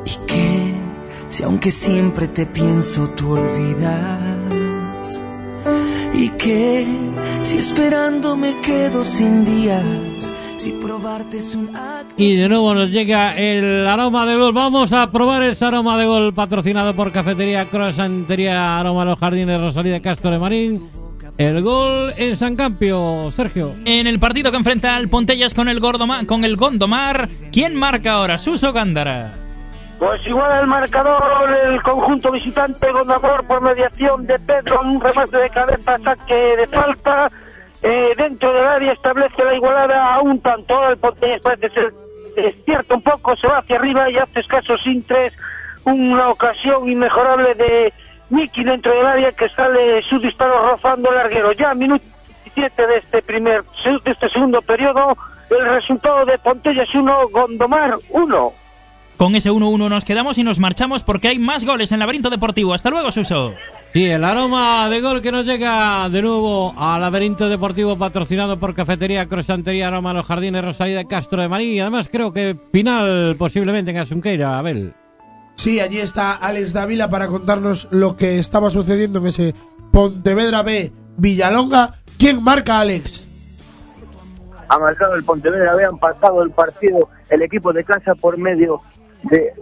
¿Y 0.06 0.16
qué 0.26 0.74
si 1.28 1.42
aunque 1.42 1.70
siempre 1.70 2.26
te 2.26 2.46
pienso 2.46 3.10
tú 3.10 3.32
olvidas? 3.32 4.35
¿Y 6.36 6.38
qué 6.38 6.86
si 7.44 7.56
esperando 7.58 8.36
me 8.36 8.60
quedo 8.60 9.04
sin 9.04 9.44
días? 9.44 9.82
Si 10.58 10.70
probarte 10.72 11.38
es 11.38 11.54
un 11.54 11.74
acto... 11.74 12.14
Y 12.22 12.36
de 12.36 12.48
nuevo 12.48 12.74
nos 12.74 12.90
llega 12.90 13.34
el 13.36 13.86
aroma 13.86 14.26
de 14.26 14.36
gol. 14.36 14.52
Vamos 14.52 14.92
a 14.92 15.10
probar 15.10 15.42
ese 15.44 15.64
aroma 15.64 15.98
de 15.98 16.06
gol 16.06 16.34
patrocinado 16.34 16.94
por 16.94 17.10
Cafetería 17.12 17.66
Croissantería 17.66 18.78
Aroma 18.78 19.04
Los 19.04 19.18
Jardines 19.18 19.60
Rosalía 19.60 19.94
de 19.94 20.00
Castro 20.02 20.30
de 20.30 20.38
Marín. 20.38 20.82
El 21.38 21.62
gol 21.62 22.12
en 22.16 22.36
San 22.36 22.56
Campio, 22.56 23.30
Sergio. 23.34 23.72
En 23.84 24.06
el 24.06 24.18
partido 24.18 24.50
que 24.50 24.56
enfrenta 24.56 24.96
al 24.96 25.08
Pontellas 25.08 25.52
con 25.54 25.68
el, 25.68 25.80
Gordoma- 25.80 26.26
con 26.26 26.44
el 26.44 26.56
Gondomar, 26.56 27.28
¿quién 27.52 27.74
marca 27.76 28.12
ahora? 28.12 28.38
Suso 28.38 28.72
Gándara. 28.72 29.34
Pues 29.98 30.26
igual 30.26 30.60
el 30.60 30.66
marcador 30.66 31.50
el 31.64 31.82
conjunto 31.82 32.30
visitante 32.30 32.92
Gondamor 32.92 33.46
por 33.46 33.62
mediación 33.62 34.26
de 34.26 34.38
Pedro 34.38 34.82
un 34.82 35.00
remate 35.00 35.38
de 35.38 35.50
cabeza, 35.50 35.98
saque 36.04 36.34
de 36.34 36.66
falta. 36.66 37.30
Eh, 37.82 38.14
dentro 38.16 38.52
del 38.52 38.66
área 38.66 38.92
establece 38.92 39.42
la 39.42 39.54
igualada 39.54 40.14
a 40.14 40.20
un 40.20 40.40
tanto. 40.40 40.88
El 40.88 40.98
Ponteñas 40.98 41.40
parece 41.40 41.70
ser 41.70 41.94
despierta 42.36 42.94
un 42.94 43.02
poco, 43.02 43.34
se 43.36 43.46
va 43.46 43.58
hacia 43.58 43.76
arriba 43.76 44.10
y 44.10 44.18
hace 44.18 44.40
escasos 44.40 44.80
sin 44.82 45.02
tres. 45.02 45.32
Una 45.84 46.28
ocasión 46.28 46.88
inmejorable 46.88 47.54
de 47.54 47.92
Miki 48.28 48.64
dentro 48.64 48.94
del 48.94 49.06
área 49.06 49.32
que 49.32 49.48
sale 49.50 50.02
su 50.02 50.18
disparo 50.18 50.72
rozando 50.72 51.08
el 51.08 51.16
larguero. 51.16 51.52
Ya 51.52 51.72
minuto 51.72 52.04
17 52.44 52.86
de 52.86 52.98
este 52.98 53.22
primer, 53.22 53.62
de 53.64 54.10
este 54.10 54.28
segundo 54.28 54.60
periodo, 54.60 55.16
el 55.48 55.64
resultado 55.66 56.26
de 56.26 56.38
Pontellas 56.38 56.94
1, 56.94 57.28
Gondomar 57.28 57.96
1. 58.10 58.65
Con 59.16 59.34
ese 59.34 59.50
1-1 59.50 59.88
nos 59.88 60.04
quedamos 60.04 60.36
y 60.36 60.44
nos 60.44 60.58
marchamos 60.58 61.02
porque 61.02 61.28
hay 61.28 61.38
más 61.38 61.64
goles 61.64 61.90
en 61.90 62.00
Laberinto 62.00 62.28
Deportivo. 62.28 62.74
Hasta 62.74 62.90
luego, 62.90 63.10
Suso. 63.10 63.54
Sí, 63.94 64.04
el 64.04 64.24
aroma 64.24 64.90
de 64.90 65.00
gol 65.00 65.22
que 65.22 65.32
nos 65.32 65.46
llega 65.46 66.06
de 66.10 66.20
nuevo 66.20 66.74
al 66.76 67.00
laberinto 67.00 67.48
deportivo 67.48 67.96
patrocinado 67.96 68.58
por 68.58 68.74
Cafetería 68.74 69.26
Croissantería 69.26 69.88
Aroma 69.88 70.12
Los 70.12 70.26
Jardines 70.26 70.62
Rosalía 70.62 70.98
de 70.98 71.06
Castro 71.06 71.40
de 71.40 71.48
Marín. 71.48 71.70
Y 71.70 71.80
además 71.80 72.10
creo 72.12 72.30
que 72.30 72.56
final 72.72 73.36
posiblemente 73.38 73.92
en 73.92 73.96
Asunqueira, 73.96 74.58
Abel. 74.58 74.92
Sí, 75.54 75.80
allí 75.80 75.98
está 75.98 76.32
Alex 76.32 76.74
Dávila 76.74 77.08
para 77.08 77.28
contarnos 77.28 77.88
lo 77.90 78.16
que 78.16 78.38
estaba 78.38 78.70
sucediendo 78.70 79.20
en 79.20 79.26
ese 79.28 79.54
Pontevedra 79.92 80.62
B 80.62 80.92
Villalonga. 81.16 81.94
¿Quién 82.18 82.42
marca, 82.42 82.80
Alex? 82.80 83.26
ha 84.68 84.78
marcado 84.78 85.14
el 85.14 85.24
Pontevedra, 85.24 85.72
habían 85.72 85.96
pasado 85.98 86.42
el 86.42 86.50
partido 86.50 87.08
el 87.30 87.42
equipo 87.42 87.72
de 87.72 87.84
casa 87.84 88.14
por 88.14 88.36
medio 88.36 88.80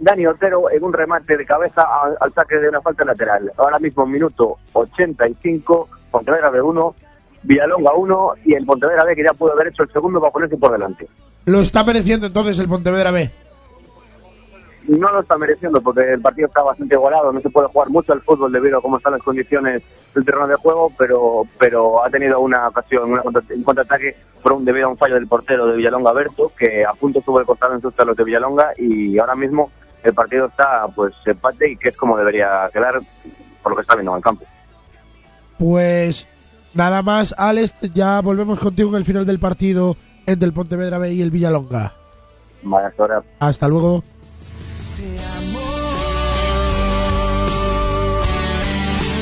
Dani 0.01 0.27
Otero 0.27 0.71
en 0.71 0.83
un 0.85 0.93
remate 0.93 1.37
de 1.37 1.47
cabeza 1.47 1.83
al, 2.03 2.17
al 2.21 2.33
saque 2.33 2.57
de 2.57 2.69
una 2.69 2.81
falta 2.81 3.05
lateral. 3.05 3.53
Ahora 3.57 3.79
mismo 3.79 4.07
minuto 4.07 4.59
85, 4.73 5.89
Pontevedra 6.11 6.51
B1, 6.51 6.95
Villalonga 7.43 7.93
1 7.95 8.33
y 8.45 8.55
el 8.55 8.65
Pontevedra 8.67 9.05
B 9.05 9.17
que 9.17 9.25
ya 9.25 9.33
pudo 9.33 9.53
haber 9.53 9.69
hecho 9.69 9.83
el 9.83 9.93
segundo 9.93 10.21
para 10.21 10.33
ponerse 10.33 10.57
por 10.57 10.73
delante. 10.73 11.09
Lo 11.47 11.61
está 11.61 11.85
mereciendo 11.85 12.27
entonces 12.27 12.59
el 12.59 12.69
Pontevedra 12.69 13.11
B. 13.11 13.31
No 14.87 15.11
lo 15.13 15.21
está 15.21 15.39
mereciendo 15.39 15.81
porque 15.81 16.13
el 16.13 16.21
partido 16.21 16.47
está 16.49 16.63
bastante 16.63 16.95
igualado, 16.95 17.33
no 17.33 17.41
se 17.41 17.49
puede 17.49 17.69
jugar 17.69 17.89
mucho 17.89 18.13
al 18.13 18.21
fútbol 18.21 18.53
debido 18.53 18.79
a 18.79 18.83
cómo 18.83 18.99
están 18.99 19.13
las 19.15 19.23
condiciones 19.23 19.83
del 20.15 20.25
terreno 20.27 20.47
de 20.47 20.57
juego, 20.57 20.93
pero 20.99 21.45
pero 21.59 22.05
ha 22.05 22.11
tenido 22.11 22.39
una 22.41 22.69
ocasión, 22.69 23.11
una 23.13 23.23
contra- 23.23 23.43
un 23.55 23.63
contraataque 23.63 24.15
por 24.43 24.53
un, 24.53 24.65
debido 24.65 24.87
a 24.87 24.91
un 24.91 24.99
fallo 24.99 25.15
del 25.15 25.27
portero 25.27 25.67
de 25.67 25.77
Villalonga 25.77 26.13
Berto, 26.13 26.53
que 26.59 26.85
a 26.85 26.93
punto 26.93 27.21
estuvo 27.21 27.39
de 27.39 27.47
costado 27.47 27.75
en 27.75 27.81
sus 27.81 27.95
talos 27.95 28.15
de 28.17 28.25
Villalonga 28.25 28.73
y 28.77 29.19
ahora 29.19 29.35
mismo 29.35 29.71
el 30.03 30.13
partido 30.13 30.47
está 30.47 30.87
pues 30.95 31.15
empate 31.25 31.71
y 31.73 31.77
que 31.79 31.89
es 31.89 31.97
como 31.97 32.19
debería 32.19 32.69
quedar 32.73 33.01
por 33.63 33.73
lo 33.73 33.77
que 33.77 33.83
está 33.83 33.95
viendo 33.95 34.13
en 34.13 34.19
el 34.19 34.23
campo. 34.23 34.45
Pues 35.59 36.27
nada 36.75 37.03
más, 37.03 37.35
Alex, 37.39 37.73
ya 37.95 38.21
volvemos 38.21 38.59
contigo 38.59 38.91
en 38.91 38.97
el 38.97 39.05
final 39.05 39.25
del 39.25 39.39
partido 39.39 39.97
entre 40.27 40.47
el 40.47 40.53
Pontevedra 40.53 40.99
B 40.99 41.13
y 41.15 41.23
el 41.23 41.31
Villalonga. 41.31 41.93
Vaya, 42.63 42.89
hasta 42.89 43.03
ahora. 43.03 43.23
Hasta 43.41 43.69
luego. 43.69 44.03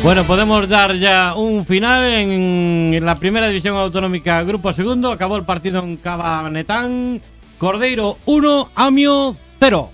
Bueno, 0.02 0.24
podemos 0.24 0.68
dar 0.68 0.96
ya 0.96 1.34
un 1.36 1.64
final 1.64 2.04
en 2.04 3.04
la 3.04 3.14
primera 3.14 3.46
división 3.46 3.76
autonómica 3.76 4.42
Grupo 4.42 4.72
Segundo. 4.72 5.12
Acabó 5.12 5.36
el 5.36 5.44
partido 5.44 5.80
en 5.80 5.96
Cabanetán. 5.96 7.20
Cordeiro 7.58 8.18
1, 8.26 8.70
Amio 8.74 9.36
0. 9.60 9.90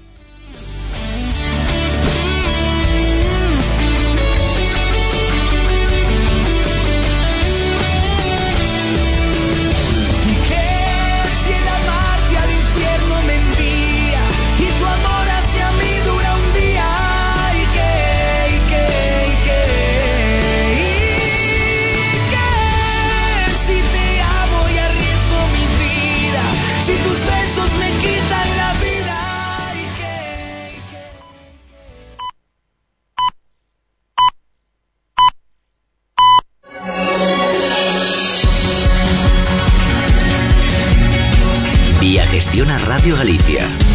Gestiona 42.49 42.79
Radio 42.79 43.15
Galicia. 43.15 43.88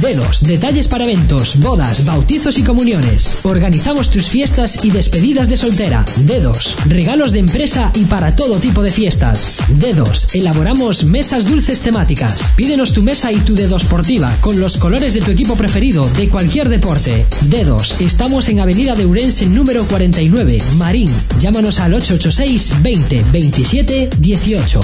Dedos, 0.00 0.42
detalles 0.42 0.88
para 0.88 1.04
eventos, 1.04 1.58
bodas, 1.60 2.06
bautizos 2.06 2.56
y 2.56 2.62
comuniones. 2.62 3.40
Organizamos 3.42 4.10
tus 4.10 4.28
fiestas 4.28 4.82
y 4.82 4.90
despedidas 4.90 5.48
de 5.48 5.58
soltera. 5.58 6.06
Dedos, 6.16 6.74
regalos 6.86 7.32
de 7.32 7.40
empresa 7.40 7.92
y 7.94 8.04
para 8.06 8.34
todo 8.34 8.58
tipo 8.58 8.82
de 8.82 8.90
fiestas. 8.90 9.58
Dedos, 9.68 10.34
elaboramos 10.34 11.04
mesas 11.04 11.44
dulces 11.44 11.82
temáticas. 11.82 12.52
Pídenos 12.56 12.92
tu 12.94 13.02
mesa 13.02 13.30
y 13.30 13.40
tu 13.40 13.54
dedo 13.54 13.76
esportiva 13.76 14.34
con 14.40 14.58
los 14.58 14.78
colores 14.78 15.12
de 15.12 15.20
tu 15.20 15.30
equipo 15.30 15.54
preferido 15.54 16.08
de 16.16 16.30
cualquier 16.30 16.70
deporte. 16.70 17.26
Dedos, 17.42 18.00
estamos 18.00 18.48
en 18.48 18.60
Avenida 18.60 18.94
de 18.94 19.04
Urense 19.04 19.46
número 19.46 19.84
49, 19.84 20.58
Marín. 20.78 21.10
Llámanos 21.40 21.78
al 21.78 21.92
886 21.92 22.82
20 22.82 23.24
27 23.32 24.10
18. 24.18 24.80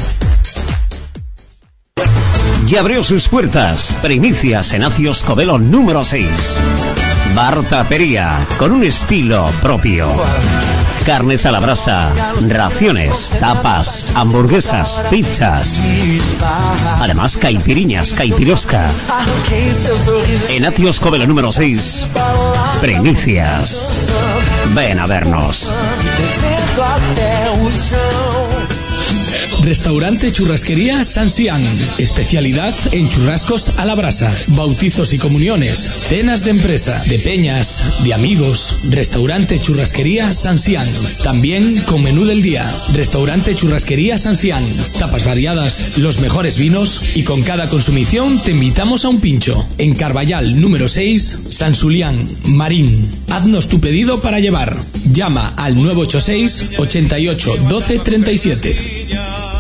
Ya 2.67 2.81
abrió 2.81 3.05
sus 3.05 3.29
puertas. 3.29 3.97
Primicias 4.03 4.73
en 4.73 4.83
Acios 4.83 5.23
Covelo 5.23 5.57
número 5.57 6.03
6. 6.03 6.61
Bar 7.37 7.63
Tapería, 7.63 8.45
con 8.59 8.73
un 8.73 8.83
estilo 8.83 9.49
propio. 9.63 10.11
Carnes 11.05 11.47
a 11.47 11.53
la 11.53 11.61
brasa, 11.61 12.13
raciones, 12.49 13.37
tapas, 13.39 14.11
hamburguesas, 14.17 15.01
pizzas. 15.11 15.81
Además, 17.01 17.37
caipiriñas, 17.37 18.13
caipirosca. 18.13 18.91
En 20.49 20.65
Atios 20.65 20.99
Covelo 20.99 21.27
número 21.29 21.53
6, 21.53 22.11
Primicias. 22.81 24.11
Ven 24.75 24.99
a 24.99 25.07
vernos. 25.07 25.73
Restaurante 29.67 30.31
Churrasquería 30.31 31.03
San 31.03 31.29
Sian. 31.29 31.61
Especialidad 31.99 32.73
en 32.93 33.09
churrascos 33.09 33.77
a 33.81 33.85
la 33.85 33.97
brasa, 33.97 34.33
bautizos 34.47 35.13
y 35.13 35.19
comuniones, 35.19 35.91
cenas 36.07 36.45
de 36.45 36.51
empresa, 36.51 37.03
de 37.09 37.19
peñas, 37.19 37.85
de 38.05 38.15
amigos. 38.15 38.79
Restaurante 38.91 39.59
Churrasquería 39.59 40.33
San 40.33 40.61
Sian. 40.61 40.89
También 41.25 41.81
con 41.81 42.05
menú 42.05 42.25
del 42.27 42.43
día. 42.43 42.73
Restaurante 42.93 43.57
Churrasquería 43.57 44.19
San 44.19 44.37
Sian. 44.37 44.65
Tapas 45.01 45.25
variadas, 45.25 45.97
los 45.99 46.21
mejores 46.21 46.59
vinos 46.59 47.17
y 47.17 47.25
con 47.25 47.43
cada 47.43 47.69
consumición 47.69 48.41
te 48.45 48.53
invitamos 48.53 49.05
a 49.05 49.09
un 49.09 49.21
pincho. 49.21 49.67
En 49.79 49.97
Carballal 49.97 50.61
número 50.61 50.87
6, 50.87 51.41
San 51.49 51.75
Sulián, 51.75 52.29
Marín. 52.45 53.11
Haznos 53.31 53.67
tu 53.67 53.81
pedido 53.81 54.23
para 54.23 54.39
llevar. 54.39 54.77
Llama 55.11 55.55
al 55.57 55.75
986 55.75 56.79
88 56.79 57.57
12 57.69 57.99
37. 57.99 59.56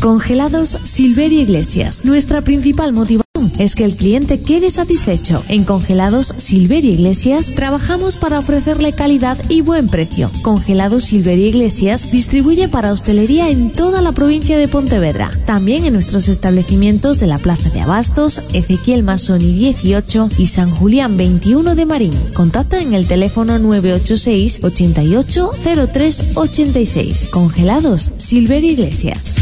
Congelados 0.00 0.78
Silveria 0.84 1.42
Iglesias. 1.42 2.04
Nuestra 2.04 2.40
principal 2.42 2.92
motivación 2.92 3.52
es 3.58 3.74
que 3.74 3.84
el 3.84 3.96
cliente 3.96 4.40
quede 4.40 4.70
satisfecho. 4.70 5.42
En 5.48 5.64
Congelados 5.64 6.34
Silveria 6.36 6.92
Iglesias 6.92 7.52
trabajamos 7.56 8.16
para 8.16 8.38
ofrecerle 8.38 8.92
calidad 8.92 9.36
y 9.48 9.60
buen 9.60 9.88
precio. 9.88 10.30
Congelados 10.42 11.04
Silveria 11.04 11.48
Iglesias 11.48 12.12
distribuye 12.12 12.68
para 12.68 12.92
hostelería 12.92 13.48
en 13.48 13.72
toda 13.72 14.00
la 14.00 14.12
provincia 14.12 14.56
de 14.56 14.68
Pontevedra. 14.68 15.32
También 15.46 15.84
en 15.84 15.94
nuestros 15.94 16.28
establecimientos 16.28 17.18
de 17.18 17.26
la 17.26 17.38
Plaza 17.38 17.68
de 17.70 17.80
Abastos, 17.80 18.42
Ezequiel 18.52 19.02
Masoni 19.02 19.52
18 19.52 20.28
y 20.38 20.46
San 20.46 20.70
Julián 20.70 21.16
21 21.16 21.74
de 21.74 21.86
Marín. 21.86 22.14
Contacta 22.34 22.80
en 22.80 22.94
el 22.94 23.08
teléfono 23.08 23.58
986 23.58 24.60
88 24.62 25.50
03 25.92 26.36
86. 26.36 27.28
Congelados 27.32 28.12
Silveria 28.16 28.70
Iglesias. 28.70 29.40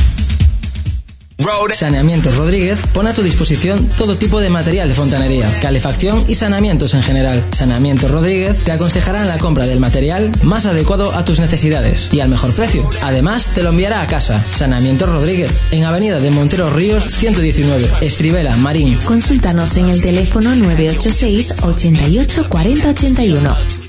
Saneamientos 1.72 2.34
Rodríguez 2.36 2.80
pone 2.94 3.10
a 3.10 3.14
tu 3.14 3.22
disposición 3.22 3.88
todo 3.98 4.16
tipo 4.16 4.40
de 4.40 4.48
material 4.48 4.88
de 4.88 4.94
fontanería, 4.94 5.50
calefacción 5.60 6.24
y 6.26 6.34
saneamientos 6.34 6.94
en 6.94 7.02
general. 7.02 7.42
Saneamientos 7.50 8.10
Rodríguez 8.10 8.56
te 8.64 8.72
aconsejarán 8.72 9.28
la 9.28 9.38
compra 9.38 9.66
del 9.66 9.78
material 9.78 10.32
más 10.42 10.64
adecuado 10.64 11.12
a 11.14 11.24
tus 11.24 11.40
necesidades 11.40 12.12
y 12.12 12.20
al 12.20 12.30
mejor 12.30 12.52
precio. 12.52 12.88
Además, 13.02 13.50
te 13.54 13.62
lo 13.62 13.70
enviará 13.70 14.00
a 14.00 14.06
casa. 14.06 14.42
Saneamientos 14.52 15.08
Rodríguez, 15.08 15.52
en 15.70 15.84
Avenida 15.84 16.20
de 16.20 16.30
Monteros 16.30 16.72
Ríos 16.72 17.04
119, 17.04 17.90
Estribela, 18.00 18.56
Marín. 18.56 18.98
Consúltanos 19.04 19.76
en 19.76 19.90
el 19.90 20.00
teléfono 20.00 20.56
986 20.56 21.56
88 21.62 22.46
40 22.48 22.88
81. 22.88 23.85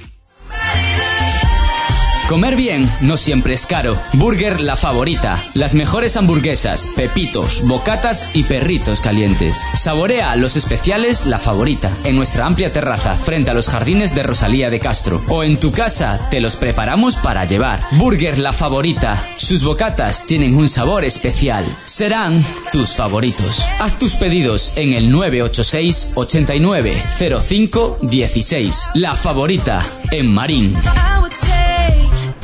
Comer 2.28 2.58
bien 2.58 2.91
no 2.99 3.16
siempre 3.16 3.54
es 3.54 3.66
caro. 3.66 3.98
Burger 4.12 4.60
La 4.60 4.76
Favorita. 4.76 5.41
Las 5.54 5.76
mejores 5.76 6.18
hamburguesas, 6.18 6.86
pepitos, 6.94 7.66
bocatas 7.66 8.32
y 8.34 8.44
perritos 8.44 8.99
calientes. 8.99 9.58
Saborea 9.76 10.36
los 10.36 10.58
especiales 10.58 11.26
La 11.26 11.40
Favorita 11.40 11.90
en 12.04 12.18
nuestra 12.18 12.45
amplia 12.45 12.72
terraza 12.72 13.16
frente 13.16 13.52
a 13.52 13.54
los 13.54 13.70
jardines 13.70 14.14
de 14.14 14.24
Rosalía 14.24 14.70
de 14.70 14.82
Castro. 14.82 15.24
O 15.30 15.45
en 15.45 15.58
tu 15.58 15.72
casa 15.72 16.28
te 16.30 16.41
los 16.41 16.58
preparamos 16.58 17.16
para 17.16 17.45
llevar. 17.45 17.82
Burger 17.91 18.40
La 18.40 18.52
Favorita. 18.52 19.26
Sus 19.38 19.64
bocatas 19.64 20.26
tienen 20.28 20.54
un 20.56 20.68
sabor 20.68 21.06
especial. 21.06 21.64
Serán 21.86 22.44
tus 22.74 22.94
favoritos. 22.98 23.64
Haz 23.80 23.98
tus 23.98 24.16
pedidos 24.16 24.74
en 24.76 24.91
el 24.91 25.12
986 25.12 26.12
89 26.16 27.04
05 27.41 27.99
16. 28.02 28.90
La 28.95 29.16
Favorita 29.16 29.82
en 30.12 30.34
Marín. 30.34 30.76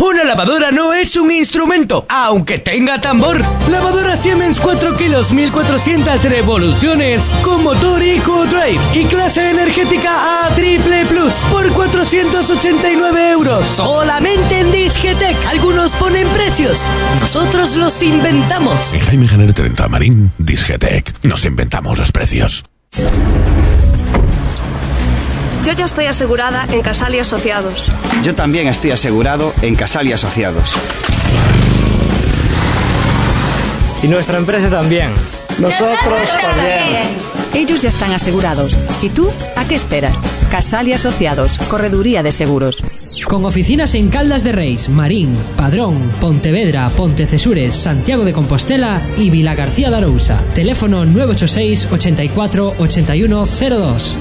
Una 0.04 0.26
lavadora 0.26 0.70
no 0.70 0.94
es 0.94 1.16
un 1.16 1.32
instrumento, 1.32 2.06
aunque 2.10 2.60
tenga 2.60 3.00
tambor. 3.00 3.40
Lavadora 3.72 4.18
Siemens 4.18 4.60
4 4.60 4.98
kilos 4.98 5.32
1400 5.32 6.26
revoluciones 6.26 7.34
con 7.42 7.64
motor 7.64 8.04
EcoDrive 8.04 8.82
y 8.96 9.06
clase 9.06 9.50
energética 9.50 10.46
A 10.46 10.50
triple 10.50 11.06
plus 11.06 11.32
por 11.50 11.72
489 11.72 13.30
euros. 13.32 13.64
Solamente 13.78 14.60
en 14.60 14.74
Disgetec. 14.74 15.38
Algunos 15.48 15.94
ponen 15.94 16.28
precios. 16.28 16.76
Nosotros 17.22 17.78
los 17.78 18.04
inventamos. 18.04 18.78
En 18.92 19.00
Jaime 19.00 19.30
Gener 19.30 19.54
30 19.54 19.88
Marín, 19.88 20.34
Disgetec. 20.38 21.14
Nos 21.24 21.46
inventamos 21.46 21.98
los 21.98 22.12
precios. 22.12 22.66
Yo 25.66 25.72
ya 25.72 25.86
estoy 25.86 26.06
asegurada 26.06 26.66
en 26.72 26.82
Casal 26.82 27.16
y 27.16 27.20
Asociados. 27.20 27.90
Yo 28.22 28.36
también 28.36 28.68
estoy 28.68 28.92
asegurado 28.92 29.54
en 29.62 29.76
Casal 29.76 30.08
y 30.08 30.12
Asociados. 30.12 30.76
Y 34.04 34.08
nuestra 34.08 34.38
empresa 34.38 34.70
también. 34.70 35.12
Nosotros 35.60 36.30
también. 36.42 37.16
Ellos 37.54 37.82
ya 37.82 37.90
están 37.90 38.12
asegurados. 38.12 38.78
¿Y 39.02 39.10
tú? 39.10 39.30
¿A 39.56 39.66
qué 39.66 39.76
esperas? 39.76 40.18
Casal 40.52 40.90
y 40.90 40.94
Asociados, 40.94 41.58
Correduría 41.70 42.24
de 42.24 42.34
Seguros. 42.34 42.84
Con 43.26 43.46
oficinas 43.46 43.96
en 43.96 44.10
Caldas 44.10 44.44
de 44.44 44.52
Reis, 44.52 44.90
Marín, 44.90 45.42
Padrón, 45.56 46.12
Pontevedra, 46.20 46.90
Pontecesures, 46.90 47.76
Santiago 47.76 48.26
de 48.26 48.34
Compostela 48.34 49.02
y 49.16 49.30
Vila 49.30 49.56
García 49.56 49.90
de 49.90 49.98
Arousa. 49.98 50.42
Teléfono 50.54 51.06
986 51.06 51.88
84 51.92 52.76
81 52.80 53.46
02. 53.46 54.18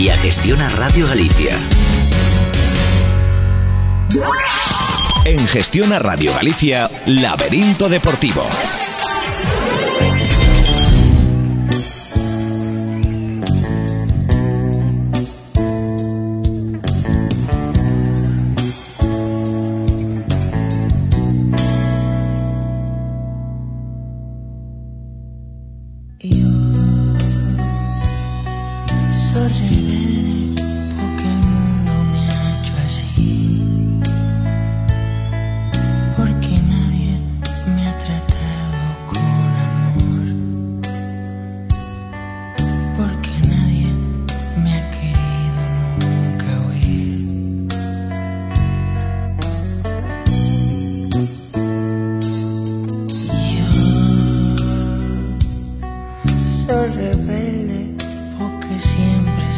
Vía 0.00 0.16
Gestiona 0.16 0.68
Radio 0.68 1.08
Galicia. 1.08 1.58
En 5.24 5.44
Gestiona 5.48 5.98
Radio 5.98 6.32
Galicia, 6.34 6.88
Laberinto 7.04 7.88
Deportivo. 7.88 8.44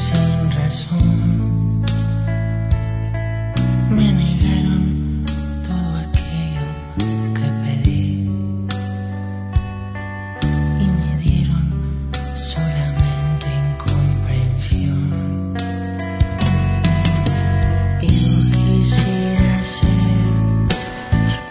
Sin 0.00 0.50
razón 0.58 1.82
me 3.90 4.06
negaron 4.12 5.24
todo 5.66 5.90
aquello 6.06 6.66
que 7.36 7.46
pedí 7.62 8.04
y 10.80 10.86
me 10.98 11.10
dieron 11.22 11.66
solamente 12.34 13.46
incomprensión. 13.72 15.00
Yo 18.00 18.32
quisiera 18.54 19.52
ser 19.62 20.00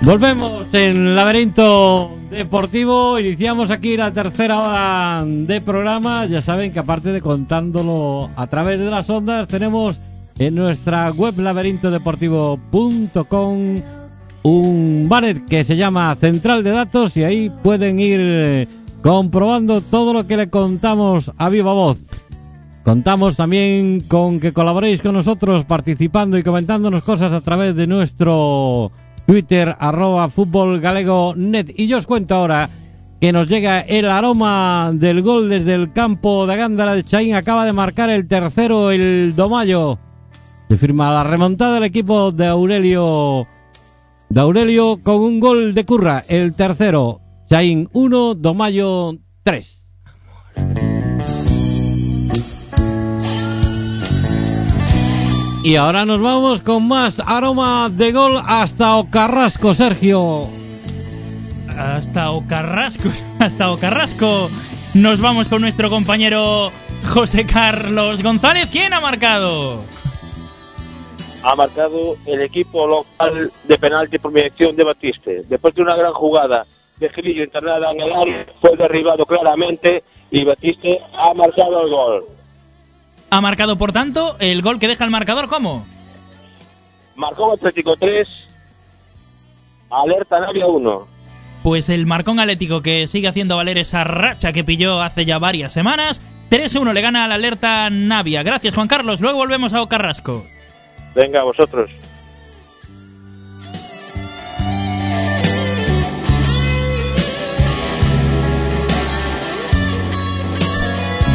Volvemos 0.02 0.74
en 0.74 1.16
Laberinto 1.16 2.19
Deportivo. 2.30 3.20
Iniciamos 3.20 3.72
aquí 3.72 3.98
la 3.98 4.12
tercera 4.12 4.60
hora 4.60 5.26
de 5.26 5.60
programa. 5.62 6.28
Ya 6.28 6.44
saben 6.44 6.72
que 6.72 6.78
aparte 6.80 7.12
de 7.12 7.22
contándolo 7.22 8.30
a 8.36 8.46
través 8.48 8.80
de 8.80 8.92
las 8.92 9.10
ondas, 9.10 9.48
tenemos 9.48 9.98
en 10.38 10.54
nuestra 10.56 11.10
web 11.12 11.40
laberintodeportivo.com 11.40 13.82
un 14.44 15.08
banner 15.10 15.44
que 15.46 15.64
se 15.64 15.76
llama 15.76 16.16
Central 16.16 16.64
de 16.64 16.70
Datos 16.72 17.18
y 17.18 17.24
ahí 17.24 17.52
pueden 17.64 18.00
ir 18.00 18.20
eh, 18.22 18.68
comprobando 19.02 19.82
todo 19.82 20.14
lo 20.14 20.28
que 20.28 20.38
le 20.38 20.50
contamos 20.50 21.32
a 21.38 21.50
viva 21.50 21.74
voz. 21.74 22.00
Contamos 22.84 23.36
también 23.36 24.02
con 24.08 24.40
que 24.40 24.54
colaboréis 24.54 25.02
con 25.02 25.14
nosotros 25.14 25.66
participando 25.66 26.38
y 26.38 26.44
comentándonos 26.44 27.04
cosas 27.04 27.34
a 27.34 27.42
través 27.42 27.76
de 27.76 27.88
nuestro 27.88 28.92
Twitter 29.30 29.76
arroba 29.78 30.28
fútbol 30.32 30.80
galego 30.80 31.36
net. 31.38 31.72
Y 31.78 31.86
yo 31.86 32.00
os 32.00 32.08
cuento 32.08 32.34
ahora 32.34 32.68
que 33.22 33.32
nos 33.32 33.48
llega 33.48 33.82
el 33.82 34.08
aroma 34.08 34.90
del 34.92 35.22
gol 35.22 35.50
desde 35.50 35.76
el 35.76 35.94
campo 35.94 36.48
de 36.48 36.56
Gándara 36.56 36.96
de 36.96 37.04
Chaín. 37.04 37.36
Acaba 37.36 37.64
de 37.64 37.72
marcar 37.72 38.10
el 38.10 38.28
tercero 38.28 38.90
el 38.90 39.36
Domayo. 39.36 40.00
Se 40.68 40.78
firma 40.78 41.12
la 41.12 41.24
remontada 41.24 41.76
del 41.76 41.84
equipo 41.84 42.32
de 42.32 42.48
Aurelio. 42.48 43.48
De 44.30 44.42
Aurelio 44.42 45.00
con 45.04 45.18
un 45.18 45.40
gol 45.40 45.76
de 45.76 45.86
curra. 45.86 46.24
El 46.28 46.56
tercero. 46.56 47.22
Chaín 47.52 47.88
1, 47.94 48.34
Domayo 48.34 49.12
3. 49.44 49.79
Y 55.64 55.76
ahora 55.76 56.06
nos 56.06 56.22
vamos 56.22 56.62
con 56.62 56.88
más 56.88 57.20
aroma 57.20 57.90
de 57.92 58.12
gol 58.12 58.42
hasta 58.46 58.96
Ocarrasco, 58.96 59.74
Sergio. 59.74 60.48
Hasta 61.68 62.32
Ocarrasco, 62.32 63.10
hasta 63.40 63.72
Ocarrasco. 63.72 64.50
Nos 64.94 65.20
vamos 65.20 65.50
con 65.50 65.62
nuestro 65.62 65.90
compañero 65.90 66.72
José 67.14 67.46
Carlos 67.46 68.24
González. 68.24 68.70
¿Quién 68.72 68.94
ha 68.94 69.02
marcado? 69.02 69.84
ha 71.44 71.56
marcado 71.56 72.16
el 72.26 72.42
equipo 72.42 72.86
local 72.86 73.52
de 73.64 73.78
penalti 73.78 74.18
por 74.18 74.32
mediación 74.32 74.76
de 74.76 74.84
Batiste. 74.84 75.42
Después 75.48 75.74
de 75.76 75.82
una 75.82 75.96
gran 75.96 76.14
jugada 76.14 76.66
de 76.98 77.10
Gilillo 77.10 77.44
internada 77.44 77.92
en 77.92 78.02
el 78.02 78.12
área, 78.12 78.46
fue 78.60 78.76
derribado 78.76 79.26
claramente 79.26 80.04
y 80.32 80.44
Batiste 80.44 81.00
ha 81.14 81.34
marcado 81.34 81.84
el 81.84 81.90
gol. 81.90 82.24
Ha 83.30 83.42
marcado, 83.42 83.78
por 83.78 83.92
tanto, 83.92 84.36
el 84.40 84.62
gol 84.62 84.80
que 84.80 84.88
deja 84.88 85.06
el 85.06 85.12
marcador, 85.12 85.48
¿cómo? 85.48 85.86
Marcó 87.16 87.54
Atlético 87.54 87.96
3, 87.96 88.28
alerta 89.90 90.40
Navia 90.40 90.66
1. 90.66 91.08
Pues 91.64 91.90
el 91.90 92.06
Marcón 92.06 92.40
Atlético 92.40 92.82
que 92.82 93.08
sigue 93.08 93.28
haciendo 93.28 93.58
valer 93.58 93.78
esa 93.78 94.04
racha 94.04 94.54
que 94.54 94.64
pilló 94.64 95.02
hace 95.02 95.26
ya 95.26 95.38
varias 95.40 95.74
semanas. 95.74 96.22
3-1 96.50 96.94
le 96.94 97.02
gana 97.02 97.26
al 97.26 97.32
alerta 97.32 97.90
Navia. 97.90 98.42
Gracias, 98.44 98.74
Juan 98.74 98.88
Carlos. 98.88 99.20
Luego 99.20 99.38
volvemos 99.38 99.74
a 99.74 99.82
Ocarrasco. 99.82 100.46
Venga, 101.14 101.44
vosotros. 101.44 101.92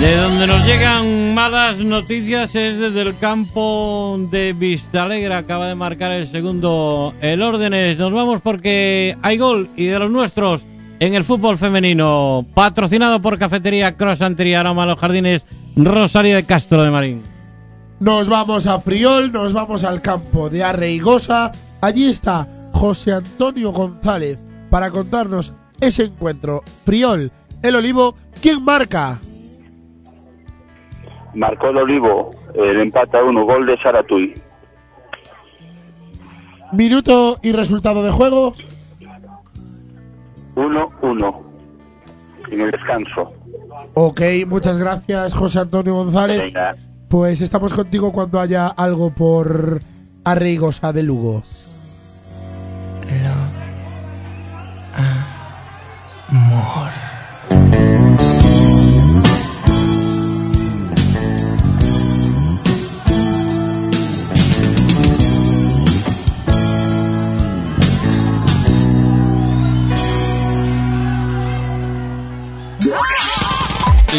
De 0.04 0.16
donde 0.18 0.46
nos 0.46 0.66
llegan 0.66 1.32
malas 1.32 1.78
noticias 1.78 2.54
es 2.54 2.78
desde 2.78 3.00
el 3.00 3.16
campo 3.16 4.18
de 4.30 4.52
Vistalegre. 4.52 5.34
Acaba 5.34 5.66
de 5.66 5.74
marcar 5.74 6.12
el 6.12 6.26
segundo 6.26 7.14
el 7.22 7.40
órdenes. 7.40 7.96
Nos 7.96 8.12
vamos 8.12 8.42
porque 8.42 9.16
hay 9.22 9.38
gol 9.38 9.70
y 9.76 9.86
de 9.86 9.98
los 9.98 10.10
nuestros 10.10 10.60
en 11.00 11.14
el 11.14 11.24
fútbol 11.24 11.56
femenino. 11.56 12.44
Patrocinado 12.52 13.22
por 13.22 13.38
Cafetería 13.38 13.96
Crosantería 13.96 14.60
Aroma 14.60 14.84
Los 14.84 14.98
Jardines 14.98 15.42
Rosario 15.74 16.36
de 16.36 16.44
Castro 16.44 16.82
de 16.82 16.90
Marín. 16.90 17.22
Nos 17.98 18.28
vamos 18.28 18.66
a 18.66 18.80
Friol, 18.80 19.32
nos 19.32 19.54
vamos 19.54 19.84
al 19.84 20.02
campo 20.02 20.50
de 20.50 20.64
Arreigosa. 20.64 21.50
Allí 21.80 22.10
está 22.10 22.46
José 22.72 23.12
Antonio 23.12 23.72
González 23.72 24.38
para 24.68 24.90
contarnos 24.90 25.54
ese 25.80 26.04
encuentro. 26.04 26.62
Friol, 26.84 27.32
el 27.62 27.76
Olivo, 27.76 28.16
¿quién 28.42 28.62
marca? 28.62 29.18
Marcó 31.34 31.68
el 31.68 31.78
Olivo, 31.78 32.30
el 32.54 32.80
empate 32.80 33.16
a 33.16 33.24
uno, 33.24 33.44
gol 33.44 33.66
de 33.66 33.76
Saratui. 33.78 34.34
Minuto 36.72 37.38
y 37.42 37.52
resultado 37.52 38.02
de 38.02 38.10
juego. 38.10 38.54
1-1 40.54 41.42
en 42.50 42.60
el 42.60 42.70
descanso. 42.70 43.32
Ok, 43.94 44.20
muchas 44.46 44.78
gracias 44.78 45.34
José 45.34 45.60
Antonio 45.60 45.94
González. 45.94 46.38
Venga. 46.38 46.76
Pues 47.08 47.40
estamos 47.40 47.72
contigo 47.72 48.12
cuando 48.12 48.40
haya 48.40 48.68
algo 48.68 49.10
por 49.14 49.80
Arreigosa 50.24 50.92
de 50.92 51.02
Lugo. 51.02 51.42
Amor. 56.28 57.13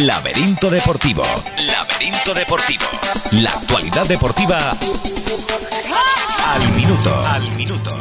Laberinto 0.04 0.70
Deportivo. 0.70 1.24
Laberinto 1.58 2.34
Deportivo. 2.34 2.84
La 3.32 3.50
actualidad 3.52 4.06
deportiva 4.06 4.72
al 6.44 6.74
minuto. 6.74 7.10
Al 7.26 7.56
minuto. 7.56 7.92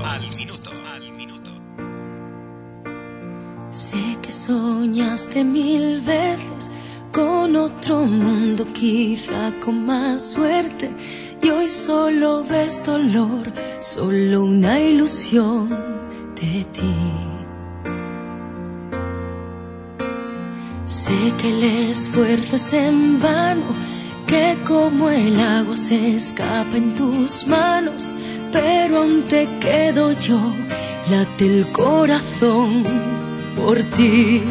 Sé 3.70 4.18
que 4.20 4.32
soñaste 4.32 5.44
mil 5.44 6.00
veces 6.00 6.68
con 7.12 7.54
otro 7.54 8.00
mundo, 8.00 8.66
quizá 8.72 9.52
con 9.64 9.86
más 9.86 10.32
suerte. 10.32 10.90
Y 11.40 11.50
hoy 11.50 11.68
solo 11.68 12.42
ves 12.42 12.84
dolor, 12.84 13.52
solo 13.78 14.42
una 14.42 14.80
ilusión 14.80 15.68
de 16.34 16.64
ti. 16.72 17.33
Sé 20.86 21.32
que 21.38 21.48
el 21.48 21.90
esfuerzo 21.90 22.56
es 22.56 22.72
en 22.74 23.18
vano, 23.18 23.62
que 24.26 24.56
como 24.66 25.08
el 25.08 25.40
agua 25.40 25.76
se 25.76 26.16
escapa 26.16 26.76
en 26.76 26.94
tus 26.94 27.46
manos, 27.46 28.06
pero 28.52 28.98
aún 28.98 29.22
te 29.22 29.48
quedo 29.60 30.12
yo, 30.12 30.40
late 31.10 31.46
el 31.46 31.72
corazón 31.72 32.84
por 33.56 33.78
ti. 33.96 34.42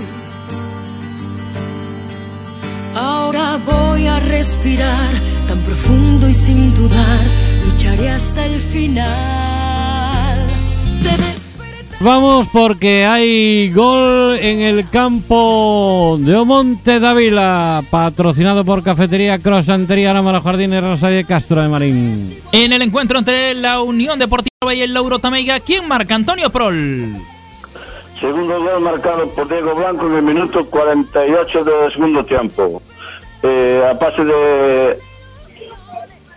Ahora 2.95 3.60
voy 3.65 4.07
a 4.07 4.19
respirar 4.19 5.14
tan 5.47 5.60
profundo 5.61 6.27
y 6.27 6.34
sin 6.34 6.73
dudar, 6.73 7.26
lucharé 7.65 8.10
hasta 8.10 8.45
el 8.45 8.60
final. 8.60 9.62
Vamos 11.99 12.49
porque 12.51 13.05
hay 13.05 13.71
gol 13.71 14.37
en 14.39 14.59
el 14.59 14.89
campo 14.89 16.17
de 16.19 16.35
Omonte 16.35 16.99
Dávila, 16.99 17.81
patrocinado 17.89 18.65
por 18.65 18.83
Cafetería 18.83 19.39
Crosantería 19.39 20.13
Los 20.13 20.43
Jardines 20.43 20.83
Rosario 20.83 21.25
Castro 21.25 21.61
de 21.61 21.69
Marín. 21.69 22.41
En 22.51 22.73
el 22.73 22.81
encuentro 22.81 23.19
entre 23.19 23.53
la 23.53 23.81
Unión 23.81 24.19
Deportiva 24.19 24.73
y 24.73 24.81
el 24.81 24.93
Lauro 24.93 25.19
Tameiga, 25.19 25.59
¿quién 25.61 25.87
marca? 25.87 26.15
Antonio 26.15 26.49
Prol. 26.49 27.13
Segundo 28.19 28.61
gol 28.63 28.81
marcado 28.81 29.27
por 29.29 29.47
Diego 29.47 29.75
Blanco 29.75 30.07
en 30.07 30.15
el 30.15 30.23
minuto 30.23 30.65
48 30.69 31.63
del 31.63 31.93
segundo 31.93 32.25
tiempo. 32.25 32.81
Eh, 33.43 33.83
a 33.89 33.97
pase 33.97 34.23
de. 34.23 34.97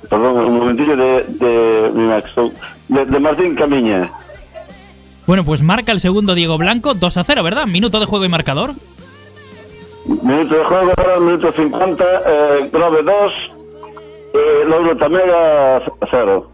Perdón, 0.08 0.44
un 0.44 0.58
momentillo 0.58 0.96
de. 0.96 1.24
de, 1.28 1.90
mi 1.94 2.06
Max, 2.08 2.30
de, 2.88 3.04
de 3.04 3.18
Martín 3.20 3.54
Camiña. 3.54 4.10
Bueno, 5.26 5.44
pues 5.44 5.62
marca 5.62 5.92
el 5.92 6.00
segundo 6.00 6.34
Diego 6.34 6.56
Blanco 6.58 6.94
2 6.94 7.16
a 7.16 7.24
0, 7.24 7.42
¿verdad? 7.42 7.66
Minuto 7.66 7.98
de 8.00 8.06
juego 8.06 8.24
y 8.24 8.28
marcador. 8.28 8.74
Minuto 10.06 10.54
de 10.54 10.64
juego, 10.64 10.92
ahora 10.96 11.18
minuto 11.18 11.52
50, 11.52 12.04
eh, 12.04 12.70
Grove 12.72 13.02
2, 13.02 13.32
eh, 14.34 14.68
Lauro 14.68 14.96
Tamega 14.96 15.82
0. 16.10 16.50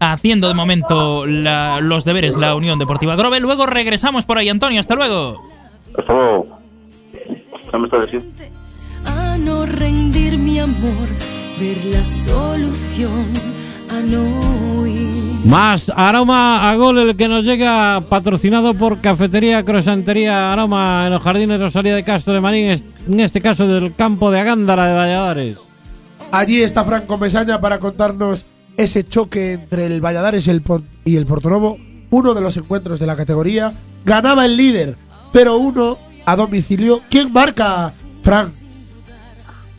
Haciendo 0.00 0.48
de 0.48 0.54
momento 0.54 1.26
la- 1.26 1.80
los 1.80 2.04
deberes 2.04 2.36
la 2.36 2.54
Unión 2.54 2.78
Deportiva 2.78 3.16
Grove. 3.16 3.40
Luego 3.40 3.66
regresamos 3.66 4.24
por 4.26 4.38
ahí, 4.38 4.48
Antonio. 4.48 4.80
Hasta 4.80 4.94
luego. 4.94 5.42
Hasta 5.98 6.12
luego. 6.12 6.46
¿Qué 7.70 7.78
me 7.78 7.84
está 7.84 8.02
diciendo? 8.02 8.28
a 9.06 9.38
no 9.38 9.64
rendir 9.64 10.36
mi 10.36 10.58
amor, 10.58 11.08
ver 11.58 11.84
la 11.86 12.04
solución 12.04 13.32
a 13.90 14.00
no 14.02 14.80
huir. 14.82 15.29
Más 15.44 15.90
aroma 15.96 16.70
a 16.70 16.76
gol 16.76 16.98
el 16.98 17.16
que 17.16 17.26
nos 17.26 17.44
llega 17.44 18.00
patrocinado 18.02 18.74
por 18.74 19.00
Cafetería 19.00 19.64
Crosantería 19.64 20.52
Aroma 20.52 21.04
en 21.06 21.12
los 21.12 21.22
Jardines 21.22 21.58
Rosario 21.58 21.94
de 21.94 22.04
Castro 22.04 22.34
de 22.34 22.40
Marín, 22.40 22.82
en 23.08 23.20
este 23.20 23.40
caso 23.40 23.66
del 23.66 23.94
campo 23.94 24.30
de 24.30 24.40
Agándara 24.40 24.86
de 24.86 24.94
Valladares. 24.94 25.58
Allí 26.30 26.62
está 26.62 26.84
Franco 26.84 27.16
Mesaña 27.16 27.60
para 27.60 27.78
contarnos 27.78 28.44
ese 28.76 29.02
choque 29.02 29.54
entre 29.54 29.86
el 29.86 30.00
Valladares 30.00 30.46
y 30.46 30.50
el, 30.50 30.62
y 31.04 31.16
el 31.16 31.26
Portonovo, 31.26 31.78
uno 32.10 32.34
de 32.34 32.40
los 32.42 32.56
encuentros 32.56 33.00
de 33.00 33.06
la 33.06 33.16
categoría. 33.16 33.72
Ganaba 34.04 34.44
el 34.44 34.56
líder 34.56 34.96
0-1 35.32 35.96
a 36.26 36.36
domicilio. 36.36 37.00
¿Quién 37.08 37.32
marca, 37.32 37.92
Fran? 38.22 38.52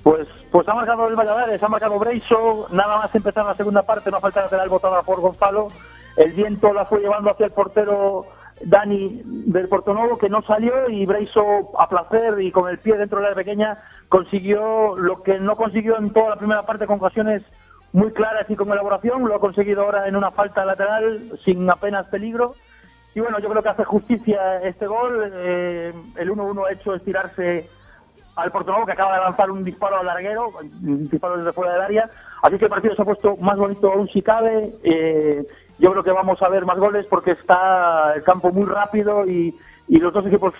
Pues, 0.03 0.27
pues 0.51 0.67
ha 0.67 0.73
marcado 0.73 1.07
el 1.07 1.15
Valladares, 1.15 1.63
ha 1.63 1.67
marcado 1.69 1.97
Breiso, 1.97 2.67
nada 2.71 2.97
más 2.97 3.15
empezar 3.15 3.45
la 3.45 3.55
segunda 3.55 3.83
parte, 3.83 4.11
no 4.11 4.19
falta 4.19 4.41
lateral 4.41 4.69
botada 4.69 5.01
por 5.01 5.21
Gonzalo, 5.21 5.69
el 6.17 6.33
viento 6.33 6.73
la 6.73 6.85
fue 6.85 6.99
llevando 6.99 7.31
hacia 7.31 7.45
el 7.45 7.53
portero 7.53 8.25
Dani 8.65 9.21
del 9.25 9.69
Portonovo 9.69 10.17
que 10.17 10.29
no 10.29 10.41
salió 10.41 10.89
y 10.89 11.05
Breiso 11.05 11.71
a 11.79 11.87
placer 11.87 12.39
y 12.41 12.51
con 12.51 12.69
el 12.69 12.79
pie 12.79 12.97
dentro 12.97 13.19
de 13.19 13.29
la 13.29 13.35
pequeña 13.35 13.79
consiguió 14.09 14.97
lo 14.97 15.23
que 15.23 15.39
no 15.39 15.55
consiguió 15.55 15.97
en 15.97 16.11
toda 16.11 16.31
la 16.31 16.35
primera 16.35 16.63
parte 16.63 16.85
con 16.85 16.97
ocasiones 16.97 17.43
muy 17.93 18.11
claras 18.11 18.49
y 18.49 18.55
con 18.55 18.71
elaboración, 18.71 19.27
lo 19.27 19.35
ha 19.35 19.39
conseguido 19.39 19.83
ahora 19.83 20.07
en 20.07 20.15
una 20.15 20.31
falta 20.31 20.63
lateral 20.65 21.39
sin 21.43 21.69
apenas 21.69 22.07
peligro. 22.07 22.55
Y 23.13 23.19
bueno, 23.19 23.39
yo 23.39 23.49
creo 23.49 23.61
que 23.61 23.69
hace 23.69 23.83
justicia 23.83 24.61
este 24.63 24.87
gol. 24.87 25.29
eh, 25.33 25.93
el 26.15 26.29
1-1 26.29 26.67
ha 26.67 26.71
hecho 26.71 26.93
estirarse 26.95 27.69
al 28.35 28.51
Portonovo 28.51 28.85
que 28.85 28.93
acaba 28.93 29.15
de 29.15 29.23
lanzar 29.23 29.51
un 29.51 29.63
disparo 29.63 29.99
al 29.99 30.05
larguero, 30.05 30.51
un 30.83 31.09
disparo 31.09 31.37
desde 31.37 31.53
fuera 31.53 31.73
del 31.73 31.81
área. 31.81 32.09
Así 32.41 32.57
que 32.57 32.65
el 32.65 32.71
partido 32.71 32.95
se 32.95 33.01
ha 33.01 33.05
puesto 33.05 33.35
más 33.37 33.57
bonito 33.57 33.91
aún 33.91 34.07
si 34.09 34.21
cabe. 34.21 34.73
Eh, 34.83 35.45
yo 35.79 35.91
creo 35.91 36.03
que 36.03 36.11
vamos 36.11 36.41
a 36.41 36.49
ver 36.49 36.65
más 36.65 36.77
goles 36.77 37.05
porque 37.09 37.31
está 37.31 38.13
el 38.15 38.23
campo 38.23 38.51
muy 38.51 38.65
rápido 38.65 39.27
y, 39.27 39.55
y 39.87 39.97
los 39.97 40.13
dos 40.13 40.25
equipos 40.25 40.53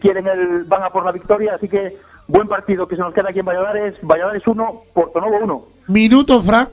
quieren 0.00 0.26
el, 0.26 0.64
van 0.64 0.82
a 0.82 0.90
por 0.90 1.04
la 1.04 1.12
victoria. 1.12 1.54
Así 1.54 1.68
que 1.68 1.96
buen 2.28 2.48
partido 2.48 2.86
que 2.86 2.96
se 2.96 3.02
nos 3.02 3.14
queda 3.14 3.30
aquí 3.30 3.40
en 3.40 3.46
Valladares. 3.46 3.94
Valladares 4.02 4.46
1, 4.46 4.82
Portonovo 4.94 5.38
1. 5.42 5.64
Minuto, 5.88 6.42
Fran. 6.42 6.68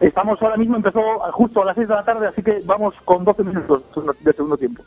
Estamos 0.00 0.40
ahora 0.42 0.56
mismo, 0.56 0.76
empezó 0.76 1.00
justo 1.32 1.62
a 1.62 1.66
las 1.66 1.76
6 1.76 1.88
de 1.88 1.94
la 1.94 2.02
tarde, 2.02 2.26
así 2.26 2.42
que 2.42 2.60
vamos 2.66 2.94
con 3.04 3.24
12 3.24 3.44
minutos 3.44 3.84
de 4.20 4.32
segundo 4.32 4.56
tiempo. 4.56 4.82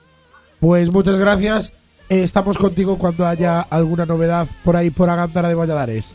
Pues 0.60 0.92
muchas 0.92 1.18
gracias. 1.18 1.74
Eh, 2.10 2.24
estamos 2.24 2.58
contigo 2.58 2.98
cuando 2.98 3.28
haya 3.28 3.62
alguna 3.62 4.06
novedad 4.06 4.48
por 4.64 4.76
ahí 4.76 4.90
por 4.90 5.10
Agándara 5.10 5.50
de 5.50 5.56
Valladares. 5.56 6.14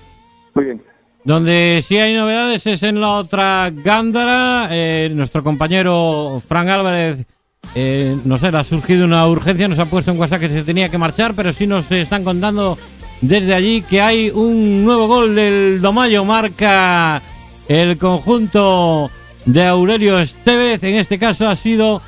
Muy 0.54 0.64
bien. 0.64 0.82
Donde 1.24 1.84
sí 1.86 1.98
hay 1.98 2.16
novedades 2.16 2.66
es 2.66 2.82
en 2.82 3.00
la 3.00 3.10
otra 3.10 3.70
Gándara. 3.70 4.68
Eh, 4.70 5.10
nuestro 5.14 5.44
compañero 5.44 6.40
Fran 6.46 6.68
Álvarez, 6.68 7.26
eh, 7.74 8.16
no 8.24 8.38
sé, 8.38 8.50
le 8.50 8.58
ha 8.58 8.64
surgido 8.64 9.04
una 9.04 9.26
urgencia, 9.28 9.68
nos 9.68 9.78
ha 9.78 9.84
puesto 9.86 10.10
en 10.10 10.18
WhatsApp 10.18 10.40
que 10.40 10.48
se 10.48 10.64
tenía 10.64 10.88
que 10.88 10.98
marchar, 10.98 11.34
pero 11.34 11.52
sí 11.52 11.66
nos 11.66 11.90
están 11.92 12.24
contando 12.24 12.76
desde 13.20 13.54
allí 13.54 13.82
que 13.82 14.00
hay 14.00 14.30
un 14.30 14.84
nuevo 14.84 15.06
gol 15.06 15.34
del 15.34 15.80
Domayo. 15.80 16.24
Marca 16.24 17.22
el 17.68 17.98
conjunto 17.98 19.10
de 19.44 19.64
Aurelio 19.64 20.18
Estevez. 20.18 20.82
En 20.82 20.96
este 20.96 21.18
caso 21.18 21.48
ha 21.48 21.54
sido 21.54 22.02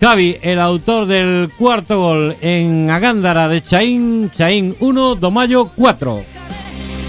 Javi, 0.00 0.36
el 0.42 0.60
autor 0.60 1.06
del 1.06 1.50
cuarto 1.56 1.98
gol 1.98 2.36
en 2.42 2.90
Agándara 2.90 3.48
de 3.48 3.62
Chaín. 3.62 4.30
Chaín 4.30 4.76
1, 4.78 5.14
Domayo 5.14 5.70
4. 5.74 6.22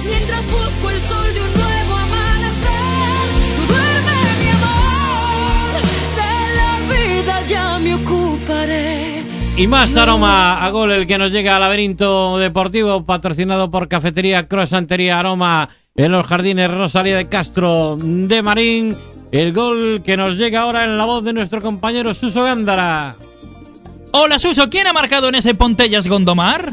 Mientras 0.05 0.51
busco 0.51 0.89
el 0.89 0.99
sol 1.01 1.34
de 1.34 1.41
un 1.41 1.53
nuevo 1.53 1.95
amanecer, 1.95 3.27
tú 3.57 3.73
duerme 3.73 4.19
mi 4.41 4.49
amor, 4.49 5.81
de 6.15 6.55
la 6.55 6.95
vida 6.95 7.45
ya 7.45 7.80
me 7.80 7.95
ocuparé. 7.95 9.23
Y 9.57 9.68
más 9.68 9.95
aroma 9.97 10.64
a 10.64 10.69
gol 10.69 10.93
el 10.93 11.07
que 11.07 11.18
nos 11.18 11.31
llega 11.31 11.55
al 11.55 11.61
laberinto 11.61 12.38
deportivo 12.38 13.05
patrocinado 13.05 13.69
por 13.69 13.89
Cafetería 13.89 14.47
Crosantería 14.47 15.19
Aroma 15.19 15.68
en 15.93 16.11
los 16.14 16.26
jardines 16.26 16.72
Rosalía 16.72 17.18
de 17.18 17.27
Castro 17.27 17.97
de 17.99 18.41
Marín. 18.41 19.16
El 19.32 19.54
gol 19.54 20.02
que 20.06 20.16
nos 20.16 20.36
llega 20.36 20.62
ahora 20.62 20.86
en 20.86 20.98
la 20.98 21.06
voz 21.06 21.24
de 21.24 21.34
nuestro 21.34 21.62
compañero 21.62 22.14
Suso 22.14 22.44
Gándara. 22.44 23.16
Hola 24.14 24.40
Suso, 24.40 24.70
¿quién 24.70 24.88
ha 24.88 24.94
marcado 24.94 25.28
en 25.28 25.36
ese 25.36 25.54
Pontellas 25.54 26.08
Gondomar? 26.08 26.72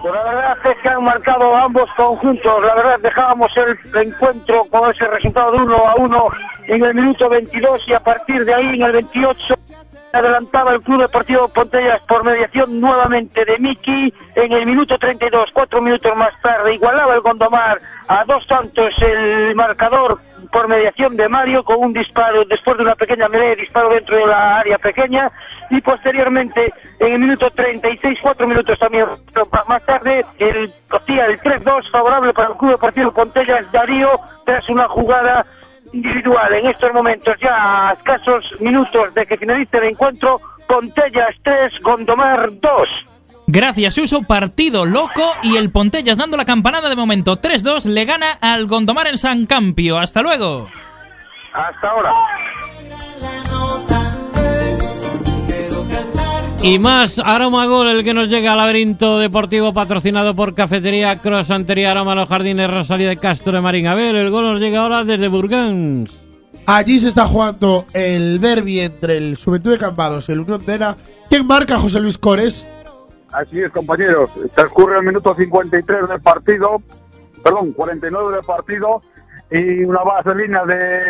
Pues 0.00 0.14
la 0.14 0.32
verdad 0.32 0.56
es 0.64 0.76
que 0.80 0.88
han 0.88 1.02
marcado 1.02 1.56
ambos 1.56 1.90
conjuntos. 1.96 2.64
La 2.64 2.74
verdad 2.76 3.00
dejábamos 3.02 3.50
el 3.56 4.06
encuentro 4.06 4.64
con 4.70 4.88
ese 4.90 5.08
resultado 5.08 5.50
de 5.52 5.58
1 5.58 5.76
a 5.76 5.94
1 5.96 6.28
en 6.68 6.84
el 6.84 6.94
minuto 6.94 7.28
22 7.28 7.82
y 7.88 7.92
a 7.92 8.00
partir 8.00 8.44
de 8.44 8.54
ahí 8.54 8.66
en 8.68 8.82
el 8.82 8.92
28 8.92 9.54
adelantaba 10.12 10.72
el 10.72 10.80
Club 10.80 11.02
Deportivo 11.02 11.48
Pontellas 11.48 12.00
por 12.02 12.24
mediación 12.24 12.80
nuevamente 12.80 13.44
de 13.44 13.58
Miki 13.58 14.14
en 14.36 14.52
el 14.52 14.64
minuto 14.64 14.96
32, 14.96 15.50
cuatro 15.52 15.82
minutos 15.82 16.16
más 16.16 16.32
tarde 16.40 16.74
igualaba 16.74 17.14
el 17.14 17.20
Gondomar 17.20 17.78
a 18.06 18.24
dos 18.24 18.46
tantos 18.46 18.94
el 19.02 19.54
marcador 19.54 20.18
por 20.50 20.68
mediación 20.68 21.16
de 21.16 21.28
Mario 21.28 21.62
con 21.64 21.78
un 21.78 21.92
disparo 21.92 22.44
después 22.44 22.76
de 22.76 22.84
una 22.84 22.94
pequeña 22.94 23.28
melee, 23.28 23.56
disparo 23.56 23.90
dentro 23.90 24.16
de 24.16 24.26
la 24.26 24.58
área 24.58 24.78
pequeña 24.78 25.30
y 25.70 25.80
posteriormente 25.80 26.72
en 26.98 27.12
el 27.12 27.18
minuto 27.18 27.50
36, 27.50 28.18
cuatro 28.22 28.46
minutos 28.46 28.78
también 28.78 29.06
más 29.68 29.84
tarde 29.84 30.24
el 30.38 30.70
hacía 30.90 31.26
el 31.26 31.40
3-2 31.40 31.90
favorable 31.90 32.32
para 32.32 32.48
el 32.48 32.56
Club 32.56 32.72
Deportivo 32.72 33.12
Pontellas 33.12 33.70
Darío 33.72 34.10
tras 34.44 34.68
una 34.68 34.88
jugada 34.88 35.44
individual. 35.92 36.52
En 36.54 36.66
estos 36.66 36.92
momentos 36.92 37.34
ya 37.40 37.88
a 37.88 37.92
escasos 37.92 38.54
minutos 38.60 39.14
de 39.14 39.26
que 39.26 39.36
finalice 39.36 39.76
el 39.78 39.84
encuentro 39.84 40.40
Pontellas 40.66 41.34
3, 41.42 41.80
Gondomar 41.82 42.50
2 42.60 42.88
Gracias, 43.50 43.94
Suso. 43.94 44.22
Partido 44.22 44.84
loco 44.84 45.22
y 45.42 45.56
el 45.56 45.70
Pontellas 45.70 46.18
dando 46.18 46.36
la 46.36 46.44
campanada 46.44 46.90
de 46.90 46.96
momento. 46.96 47.40
3-2 47.40 47.86
le 47.86 48.04
gana 48.04 48.32
al 48.42 48.66
Gondomar 48.66 49.06
en 49.06 49.16
San 49.16 49.46
Campio. 49.46 49.98
Hasta 49.98 50.20
luego. 50.20 50.68
hasta 51.54 51.88
ahora 51.88 52.12
Y 56.62 56.78
más 56.78 57.18
aroma 57.18 57.64
gol 57.64 57.88
el 57.88 58.04
que 58.04 58.12
nos 58.12 58.28
llega 58.28 58.52
al 58.52 58.58
laberinto 58.58 59.18
deportivo 59.18 59.72
patrocinado 59.72 60.36
por 60.36 60.54
Cafetería 60.54 61.16
Crosantería 61.18 61.92
Aroma 61.92 62.14
Los 62.14 62.28
Jardines 62.28 62.68
Rosalía 62.70 63.08
de 63.08 63.16
Castro 63.16 63.52
de 63.52 63.62
Marín. 63.62 63.86
A 63.86 63.94
ver, 63.94 64.14
el 64.14 64.28
gol 64.28 64.44
nos 64.44 64.60
llega 64.60 64.80
ahora 64.80 65.04
desde 65.04 65.28
Burgans. 65.28 66.12
Allí 66.66 67.00
se 67.00 67.08
está 67.08 67.26
jugando 67.26 67.86
el 67.94 68.42
derby 68.42 68.80
entre 68.80 69.16
el 69.16 69.38
Juventud 69.42 69.70
de 69.70 69.78
Cambados 69.78 70.28
y 70.28 70.32
el 70.32 70.40
Unión 70.40 70.66
Dena. 70.66 70.98
¿Quién 71.30 71.46
marca 71.46 71.78
José 71.78 71.98
Luis 71.98 72.18
Cores? 72.18 72.66
Así 73.32 73.60
es, 73.60 73.70
compañeros. 73.72 74.30
Transcurre 74.54 74.98
el 74.98 75.04
minuto 75.04 75.34
53 75.34 76.08
del 76.08 76.20
partido, 76.20 76.82
perdón, 77.42 77.72
49 77.72 78.36
del 78.36 78.44
partido, 78.44 79.02
y 79.50 79.84
una 79.84 80.02
vaselina 80.02 80.64
de, 80.64 81.04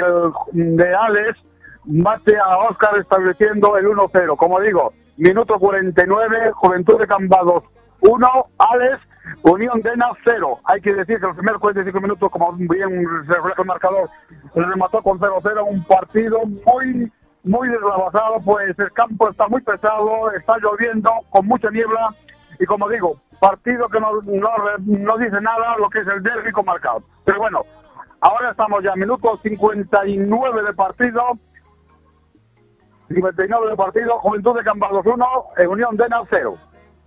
de 0.53 0.95
Alex 0.95 1.39
bate 1.85 2.36
a 2.36 2.59
Oscar 2.59 2.99
estableciendo 2.99 3.77
el 3.77 3.86
1-0. 3.86 4.36
Como 4.36 4.61
digo, 4.61 4.93
minuto 5.16 5.59
49, 5.59 6.53
Juventud 6.53 6.99
de 6.99 7.07
Cambados 7.07 7.65
1, 8.01 8.28
Alex, 8.59 9.01
Unión 9.43 9.81
Dena 9.82 10.11
0. 10.24 10.59
Hay 10.65 10.81
que 10.81 10.95
decir 10.95 11.19
que 11.19 11.27
los 11.27 11.36
primeros 11.36 11.61
45 11.61 12.01
minutos, 12.01 12.31
como 12.31 12.53
bien 12.53 13.07
refleja 13.27 13.62
el 13.62 13.66
marcador, 13.66 14.11
se 14.53 14.61
remató 14.61 15.03
con 15.03 15.19
0-0, 15.19 15.66
un 15.69 15.85
partido 15.85 16.40
muy 16.45 17.11
muy 17.49 17.69
deslavazado, 17.69 18.41
pues 18.45 18.79
el 18.79 18.93
campo 18.93 19.29
está 19.29 19.49
muy 19.49 19.61
pesado, 19.62 20.31
está 20.33 20.57
lloviendo, 20.59 21.11
con 21.31 21.47
mucha 21.47 21.70
niebla, 21.70 22.15
y 22.61 22.65
como 22.66 22.89
digo, 22.89 23.20
partido 23.41 23.89
que 23.89 24.01
no, 24.01 24.20
no, 24.23 24.51
no 24.85 25.19
dice 25.19 25.41
nada 25.41 25.77
lo 25.79 25.89
que 25.89 26.01
es 26.01 26.07
el 26.07 26.23
derby 26.23 26.51
marcado. 26.65 27.03
Pero 27.25 27.39
bueno, 27.39 27.62
ahora 28.20 28.51
estamos 28.51 28.83
ya, 28.85 28.95
minuto 28.97 29.39
59 29.43 30.62
de 30.62 30.73
partido, 30.75 31.23
59 33.09 33.70
de 33.70 33.77
partido, 33.77 34.19
Juventud 34.19 34.55
de 34.57 34.65
Cambados 34.65 35.07
1, 35.07 35.27
Unión 35.70 35.97
Dena 35.97 36.20
0. 36.29 36.55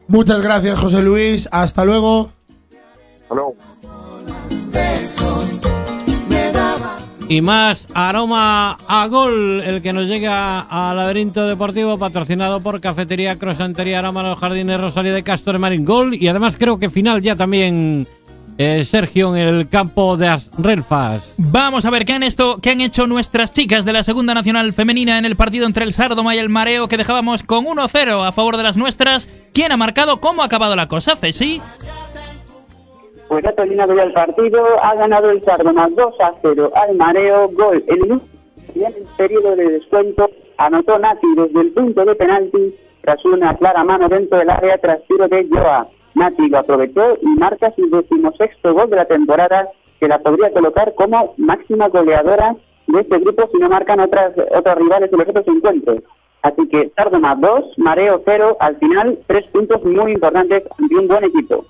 Muchas 0.08 0.42
gracias, 0.42 0.80
José 0.80 1.02
Luis. 1.02 1.48
Hasta 1.52 1.86
luego. 1.86 2.32
Hasta 3.22 3.36
luego. 3.36 3.56
Y 7.32 7.40
más 7.40 7.88
aroma 7.94 8.78
a 8.90 9.08
gol, 9.08 9.62
el 9.66 9.82
que 9.82 9.94
nos 9.94 10.06
llega 10.08 10.60
al 10.60 10.98
laberinto 10.98 11.48
deportivo 11.48 11.98
patrocinado 11.98 12.60
por 12.60 12.82
Cafetería 12.82 13.40
Crosantería 13.40 14.00
Aroma 14.00 14.22
Los 14.22 14.38
Jardines 14.38 14.82
Rosalía 14.82 15.14
de 15.14 15.24
Castro 15.24 15.54
de 15.54 15.60
Marín. 15.60 15.86
Gol 15.86 16.14
y 16.14 16.28
además 16.28 16.58
creo 16.60 16.78
que 16.78 16.90
final 16.90 17.22
ya 17.22 17.38
también 17.38 18.06
eh, 18.58 18.84
Sergio 18.84 19.34
en 19.34 19.48
el 19.48 19.70
campo 19.70 20.18
de 20.18 20.28
As 20.28 20.50
Relfas. 20.58 21.32
Vamos 21.38 21.86
a 21.86 21.90
ver 21.90 22.04
qué 22.04 22.12
han, 22.12 22.24
esto, 22.24 22.60
qué 22.62 22.72
han 22.72 22.82
hecho 22.82 23.08
nuestras 23.08 23.54
chicas 23.54 23.86
de 23.86 23.94
la 23.94 24.04
Segunda 24.04 24.34
Nacional 24.34 24.74
Femenina 24.74 25.18
en 25.18 25.24
el 25.24 25.38
partido 25.38 25.66
entre 25.66 25.86
el 25.86 25.94
Sardoma 25.94 26.36
y 26.36 26.40
el 26.40 26.50
Mareo 26.50 26.90
que 26.90 26.98
dejábamos 26.98 27.44
con 27.44 27.64
1-0 27.64 28.28
a 28.28 28.34
favor 28.34 28.58
de 28.58 28.64
las 28.64 28.76
nuestras. 28.76 29.30
¿Quién 29.54 29.72
ha 29.72 29.78
marcado? 29.78 30.20
¿Cómo 30.20 30.42
ha 30.42 30.48
acabado 30.48 30.76
la 30.76 30.90
cosa, 30.90 31.16
Ceci? 31.16 31.62
Pues 33.32 33.46
ya 33.46 33.54
terminado 33.54 33.96
ya 33.96 34.04
el 34.04 34.12
partido, 34.12 34.62
ha 34.84 34.94
ganado 34.94 35.30
el 35.30 35.42
Sardoma 35.44 35.88
2 35.88 36.16
a 36.20 36.34
0 36.42 36.70
al 36.76 36.98
Mareo, 36.98 37.48
gol 37.54 37.82
el, 37.88 38.12
en 38.76 38.86
el 38.86 39.08
periodo 39.18 39.56
de 39.56 39.70
descuento, 39.70 40.30
anotó 40.58 41.00
Nati 41.00 41.28
desde 41.38 41.62
el 41.62 41.72
punto 41.72 42.04
de 42.04 42.16
penalti 42.16 42.76
tras 43.00 43.24
una 43.24 43.56
clara 43.56 43.86
mano 43.86 44.10
dentro 44.10 44.38
del 44.38 44.50
área 44.50 44.78
tras 44.80 45.02
tiro 45.08 45.30
de 45.30 45.48
Joa. 45.48 45.88
Nati 46.14 46.50
lo 46.50 46.58
aprovechó 46.60 47.16
y 47.22 47.28
marca 47.40 47.72
su 47.72 47.90
decimosexto 47.90 48.74
gol 48.74 48.90
de 48.90 48.98
la 48.98 49.06
temporada 49.06 49.70
que 50.02 50.10
la 50.10 50.20
podría 50.20 50.52
colocar 50.52 50.94
como 50.96 51.34
máxima 51.38 51.88
goleadora 51.88 52.58
de 52.88 53.00
este 53.00 53.18
grupo 53.18 53.48
si 53.48 53.60
no 53.60 53.70
marcan 53.70 54.02
otras, 54.02 54.34
otros 54.38 54.76
rivales 54.76 55.10
en 55.10 55.20
los 55.20 55.30
otros 55.30 55.48
encuentros. 55.48 56.04
Así 56.42 56.68
que 56.68 56.92
Sardoma 56.98 57.36
2, 57.36 57.78
Mareo 57.78 58.22
0, 58.26 58.58
al 58.60 58.76
final 58.76 59.20
tres 59.26 59.46
puntos 59.54 59.82
muy 59.86 60.12
importantes 60.12 60.64
ante 60.78 60.96
un 60.98 61.08
buen 61.08 61.24
equipo. 61.24 61.66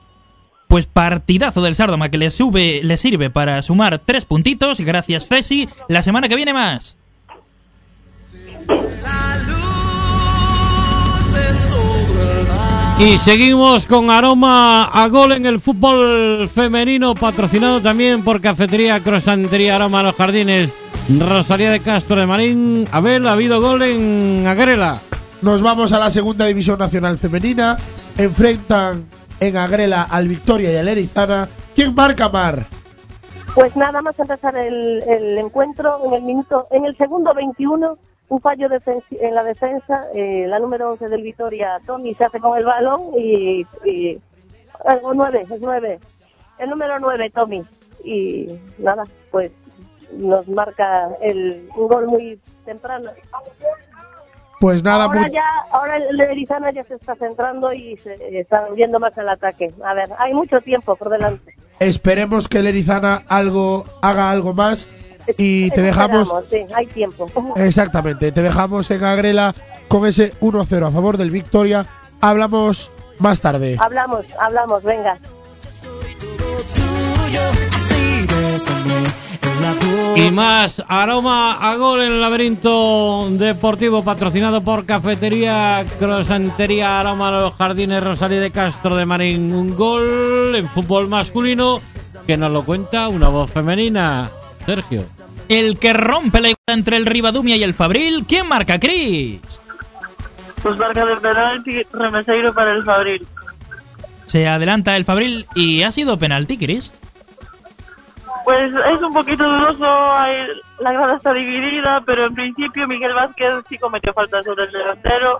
Pues 0.71 0.85
partidazo 0.85 1.61
del 1.61 1.75
Sardoma 1.75 2.07
que 2.07 2.17
le 2.17 2.31
sube, 2.31 2.79
le 2.81 2.95
sirve 2.95 3.29
para 3.29 3.61
sumar 3.61 3.99
tres 3.99 4.23
puntitos. 4.23 4.79
Gracias, 4.79 5.27
Cesi. 5.27 5.67
La 5.89 6.01
semana 6.01 6.29
que 6.29 6.37
viene 6.37 6.53
más. 6.53 6.95
Y 12.99 13.17
seguimos 13.17 13.85
con 13.85 14.09
aroma 14.09 14.85
a 14.85 15.09
gol 15.09 15.33
en 15.33 15.45
el 15.45 15.59
fútbol 15.59 16.47
femenino, 16.47 17.15
patrocinado 17.15 17.81
también 17.81 18.23
por 18.23 18.39
Cafetería 18.39 19.01
Crosantería 19.01 19.75
Aroma 19.75 19.99
a 19.99 20.03
los 20.03 20.15
Jardines. 20.15 20.69
Rosalía 21.19 21.71
de 21.71 21.81
Castro 21.81 22.15
de 22.15 22.27
Marín. 22.27 22.87
Abel, 22.93 23.27
ha 23.27 23.33
habido 23.33 23.59
gol 23.59 23.81
en 23.81 24.45
Agrela. 24.47 25.01
Nos 25.41 25.61
vamos 25.61 25.91
a 25.91 25.99
la 25.99 26.09
segunda 26.09 26.45
división 26.45 26.79
nacional 26.79 27.17
femenina. 27.17 27.75
Enfrentan 28.17 29.07
en 29.41 29.57
Agrela 29.57 30.03
al 30.03 30.27
Victoria 30.27 30.71
y 30.71 30.77
al 30.77 30.87
Erizana. 30.87 31.49
¿Quién 31.75 31.93
marca 31.93 32.29
Mar? 32.29 32.63
Pues 33.55 33.75
nada 33.75 34.01
más 34.01 34.17
empezar 34.17 34.55
el, 34.55 35.03
el 35.07 35.37
encuentro 35.37 35.99
en 36.05 36.13
el 36.13 36.21
minuto, 36.21 36.63
en 36.71 36.85
el 36.85 36.95
segundo 36.95 37.33
21, 37.33 37.97
un 38.29 38.39
fallo 38.39 38.69
en 39.09 39.35
la 39.35 39.43
defensa, 39.43 40.03
eh, 40.13 40.45
la 40.47 40.59
número 40.59 40.91
11 40.91 41.09
del 41.09 41.23
Vitoria, 41.23 41.81
Tommy 41.85 42.13
se 42.13 42.23
hace 42.23 42.39
con 42.39 42.57
el 42.57 42.63
balón 42.63 43.01
y, 43.17 43.65
y 43.83 44.21
o 45.03 45.13
9, 45.13 45.47
es 45.49 45.59
9, 45.59 45.99
el 46.59 46.69
número 46.69 46.99
9, 46.99 47.29
Tommy, 47.31 47.61
y 48.05 48.47
nada, 48.77 49.03
pues 49.31 49.51
nos 50.13 50.47
marca 50.47 51.09
el, 51.21 51.67
un 51.75 51.87
gol 51.87 52.07
muy 52.07 52.39
temprano. 52.63 53.11
Pues 54.61 54.81
nada, 54.83 55.05
ahora 55.05 55.21
mu- 55.23 55.27
ya, 55.33 55.43
ahora 55.71 55.97
el 55.97 56.21
Erizana 56.21 56.71
ya 56.71 56.83
se 56.85 56.93
está 56.93 57.15
centrando 57.15 57.73
y 57.73 57.97
se 57.97 58.13
está 58.39 58.67
viendo 58.75 58.99
más 58.99 59.17
el 59.17 59.27
ataque. 59.27 59.73
A 59.83 59.93
ver, 59.95 60.07
hay 60.19 60.33
mucho 60.33 60.61
tiempo 60.61 60.95
por 60.95 61.09
delante. 61.09 61.53
esperemos 61.79 62.47
que 62.47 62.59
el 62.59 62.67
Erizana 62.67 63.23
algo, 63.27 63.83
haga 64.01 64.29
algo 64.31 64.53
más. 64.53 64.87
Y 65.37 65.69
te 65.71 65.81
dejamos. 65.81 66.31
Sí, 66.49 66.63
hay 66.75 66.85
tiempo. 66.87 67.27
Exactamente, 67.55 68.31
te 68.31 68.41
dejamos 68.41 68.89
en 68.91 69.03
Agrela 69.03 69.53
con 69.87 70.05
ese 70.05 70.31
1-0 70.41 70.87
a 70.87 70.91
favor 70.91 71.17
del 71.17 71.31
Victoria. 71.31 71.85
Hablamos 72.21 72.91
más 73.19 73.41
tarde. 73.41 73.77
Hablamos, 73.79 74.25
hablamos, 74.39 74.83
venga. 74.83 75.17
Y 80.15 80.29
más 80.31 80.83
aroma 80.87 81.53
a 81.53 81.75
gol 81.77 82.01
en 82.01 82.11
el 82.11 82.21
laberinto 82.21 83.27
deportivo 83.31 84.03
patrocinado 84.03 84.61
por 84.61 84.85
Cafetería 84.85 85.85
Crosantería 85.97 86.99
Aroma 86.99 87.29
a 87.29 87.41
los 87.41 87.55
Jardines 87.55 88.03
Rosalía 88.03 88.41
de 88.41 88.51
Castro 88.51 88.95
de 88.95 89.05
Marín. 89.05 89.53
Un 89.53 89.75
gol 89.75 90.53
en 90.55 90.67
fútbol 90.67 91.07
masculino 91.07 91.81
que 92.27 92.37
nos 92.37 92.51
lo 92.51 92.63
cuenta 92.63 93.07
una 93.07 93.29
voz 93.29 93.49
femenina. 93.51 94.29
Sergio. 94.65 95.05
El 95.49 95.79
que 95.79 95.93
rompe 95.93 96.39
la 96.39 96.49
igualdad 96.49 96.77
entre 96.77 96.97
el 96.97 97.05
Ribadumia 97.05 97.55
y 97.55 97.63
el 97.63 97.73
Fabril. 97.73 98.25
¿Quién 98.27 98.47
marca, 98.47 98.79
Cris? 98.79 99.41
Pues 100.61 100.77
marca 100.77 101.05
de 101.05 101.15
penalti, 101.15 101.83
Remeseiro 101.91 102.53
para 102.53 102.71
el 102.71 102.83
Fabril. 102.83 103.27
Se 104.27 104.47
adelanta 104.47 104.95
el 104.95 105.05
Fabril 105.05 105.45
y 105.55 105.81
ha 105.81 105.91
sido 105.91 106.17
penalti, 106.17 106.57
Cris. 106.57 106.91
Pues 108.51 108.73
es 108.73 109.01
un 109.01 109.13
poquito 109.13 109.45
dudoso, 109.45 109.85
la 109.85 110.91
grada 110.91 111.15
está 111.15 111.31
dividida, 111.31 112.03
pero 112.05 112.25
en 112.25 112.33
principio 112.33 112.85
Miguel 112.85 113.13
Vázquez 113.13 113.49
sí 113.69 113.77
cometió 113.77 114.11
falta 114.11 114.43
sobre 114.43 114.65
el 114.65 114.71
delantero. 114.73 115.39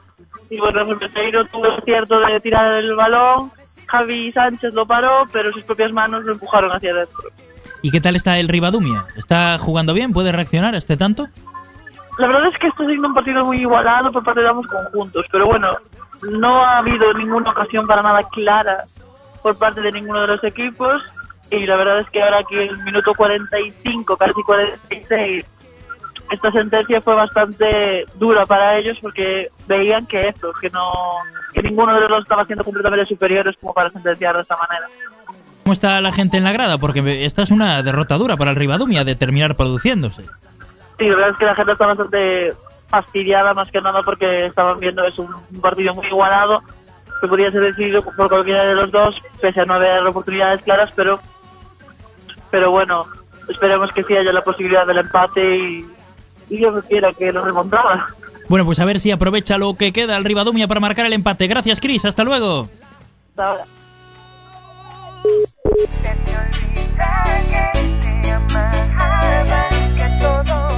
Y 0.49 0.57
bueno, 0.57 0.85
Remeseiro 0.85 1.43
tuvo 1.43 1.65
el 1.65 1.83
cierto 1.83 2.21
de 2.21 2.39
tirar 2.39 2.71
el 2.71 2.95
balón, 2.95 3.51
Javi 3.87 4.31
Sánchez 4.31 4.73
lo 4.73 4.85
paró, 4.85 5.27
pero 5.29 5.51
sus 5.51 5.61
propias 5.65 5.91
manos 5.91 6.23
lo 6.23 6.31
empujaron 6.31 6.71
hacia 6.71 6.93
adentro. 6.93 7.23
¿Y 7.81 7.91
qué 7.91 7.99
tal 7.99 8.15
está 8.15 8.39
el 8.39 8.47
Ribadumia? 8.47 9.03
¿Está 9.17 9.57
jugando 9.57 9.93
bien? 9.93 10.13
¿Puede 10.13 10.31
reaccionar 10.31 10.73
a 10.73 10.77
este 10.77 10.95
tanto? 10.95 11.27
La 12.17 12.27
verdad 12.27 12.47
es 12.47 12.57
que 12.59 12.67
está 12.67 12.85
siendo 12.85 13.09
un 13.09 13.13
partido 13.13 13.43
muy 13.43 13.57
igualado 13.57 14.09
por 14.13 14.23
parte 14.23 14.39
de 14.39 14.47
ambos 14.47 14.67
conjuntos, 14.67 15.25
pero 15.29 15.47
bueno, 15.47 15.67
no 16.31 16.61
ha 16.61 16.77
habido 16.77 17.13
ninguna 17.13 17.51
ocasión 17.51 17.85
para 17.85 18.01
nada 18.01 18.23
clara 18.31 18.85
por 19.43 19.57
parte 19.57 19.81
de 19.81 19.91
ninguno 19.91 20.21
de 20.21 20.27
los 20.27 20.43
equipos 20.45 21.01
y 21.51 21.65
la 21.65 21.75
verdad 21.75 21.99
es 21.99 22.09
que 22.09 22.21
ahora 22.21 22.39
aquí 22.39 22.55
en 22.55 22.69
el 22.69 22.83
minuto 22.83 23.13
45, 23.13 24.15
casi 24.15 24.41
46, 24.41 25.45
esta 26.31 26.51
sentencia 26.51 27.01
fue 27.01 27.13
bastante 27.13 28.05
dura 28.15 28.45
para 28.45 28.77
ellos 28.77 28.97
porque 29.01 29.49
veían 29.67 30.05
que 30.05 30.29
eso, 30.29 30.53
que 30.59 30.69
no 30.69 30.91
que 31.53 31.61
ninguno 31.61 31.93
de 31.93 31.99
los 31.99 32.09
dos 32.09 32.23
estaba 32.23 32.45
siendo 32.45 32.63
completamente 32.63 33.05
superiores 33.05 33.55
como 33.59 33.73
para 33.73 33.91
sentenciar 33.91 34.35
de 34.35 34.41
esta 34.41 34.55
manera. 34.55 34.87
¿Cómo 35.63 35.73
está 35.73 35.99
la 35.99 36.13
gente 36.13 36.37
en 36.37 36.45
la 36.45 36.53
grada? 36.53 36.77
Porque 36.77 37.25
esta 37.25 37.41
es 37.41 37.51
una 37.51 37.83
derrota 37.83 38.17
dura 38.17 38.37
para 38.37 38.51
el 38.51 38.57
Ribadumia 38.57 39.03
de 39.03 39.15
terminar 39.15 39.55
produciéndose. 39.57 40.23
Sí, 40.97 41.05
la 41.05 41.15
verdad 41.15 41.29
es 41.31 41.37
que 41.37 41.45
la 41.45 41.55
gente 41.55 41.71
está 41.73 41.87
bastante 41.87 42.53
fastidiada 42.87 43.53
más 43.53 43.69
que 43.69 43.81
nada 43.81 44.01
porque 44.01 44.45
estaban 44.45 44.77
viendo 44.79 45.05
es 45.05 45.19
un, 45.19 45.33
un 45.33 45.61
partido 45.61 45.93
muy 45.93 46.07
igualado 46.07 46.59
que 47.19 47.27
podría 47.27 47.51
ser 47.51 47.61
decidido 47.61 48.01
por 48.01 48.29
cualquiera 48.29 48.65
de 48.65 48.73
los 48.73 48.91
dos 48.91 49.15
pese 49.39 49.61
a 49.61 49.65
no 49.65 49.75
haber 49.75 50.05
oportunidades 50.05 50.61
claras 50.63 50.91
pero 50.93 51.19
pero 52.51 52.69
bueno 52.71 53.05
esperemos 53.49 53.91
que 53.91 54.03
sí 54.03 54.15
haya 54.15 54.31
la 54.31 54.43
posibilidad 54.43 54.85
del 54.85 54.99
empate 54.99 55.57
y, 55.57 55.85
y 56.49 56.57
Dios 56.57 56.83
quiera 56.87 57.11
que 57.13 57.31
lo 57.31 57.43
remontara 57.43 58.07
Bueno, 58.49 58.65
pues 58.65 58.79
a 58.79 58.85
ver 58.85 58.99
si 58.99 59.09
aprovecha 59.11 59.57
lo 59.57 59.75
que 59.75 59.91
queda 59.91 60.17
el 60.17 60.25
Ribadumia 60.25 60.67
para 60.67 60.79
marcar 60.79 61.05
el 61.05 61.13
empate. 61.13 61.47
Gracias, 61.47 61.79
Cris. 61.79 62.03
Hasta 62.05 62.23
luego. 62.23 62.67
Hasta 63.29 63.49
ahora. 63.49 63.63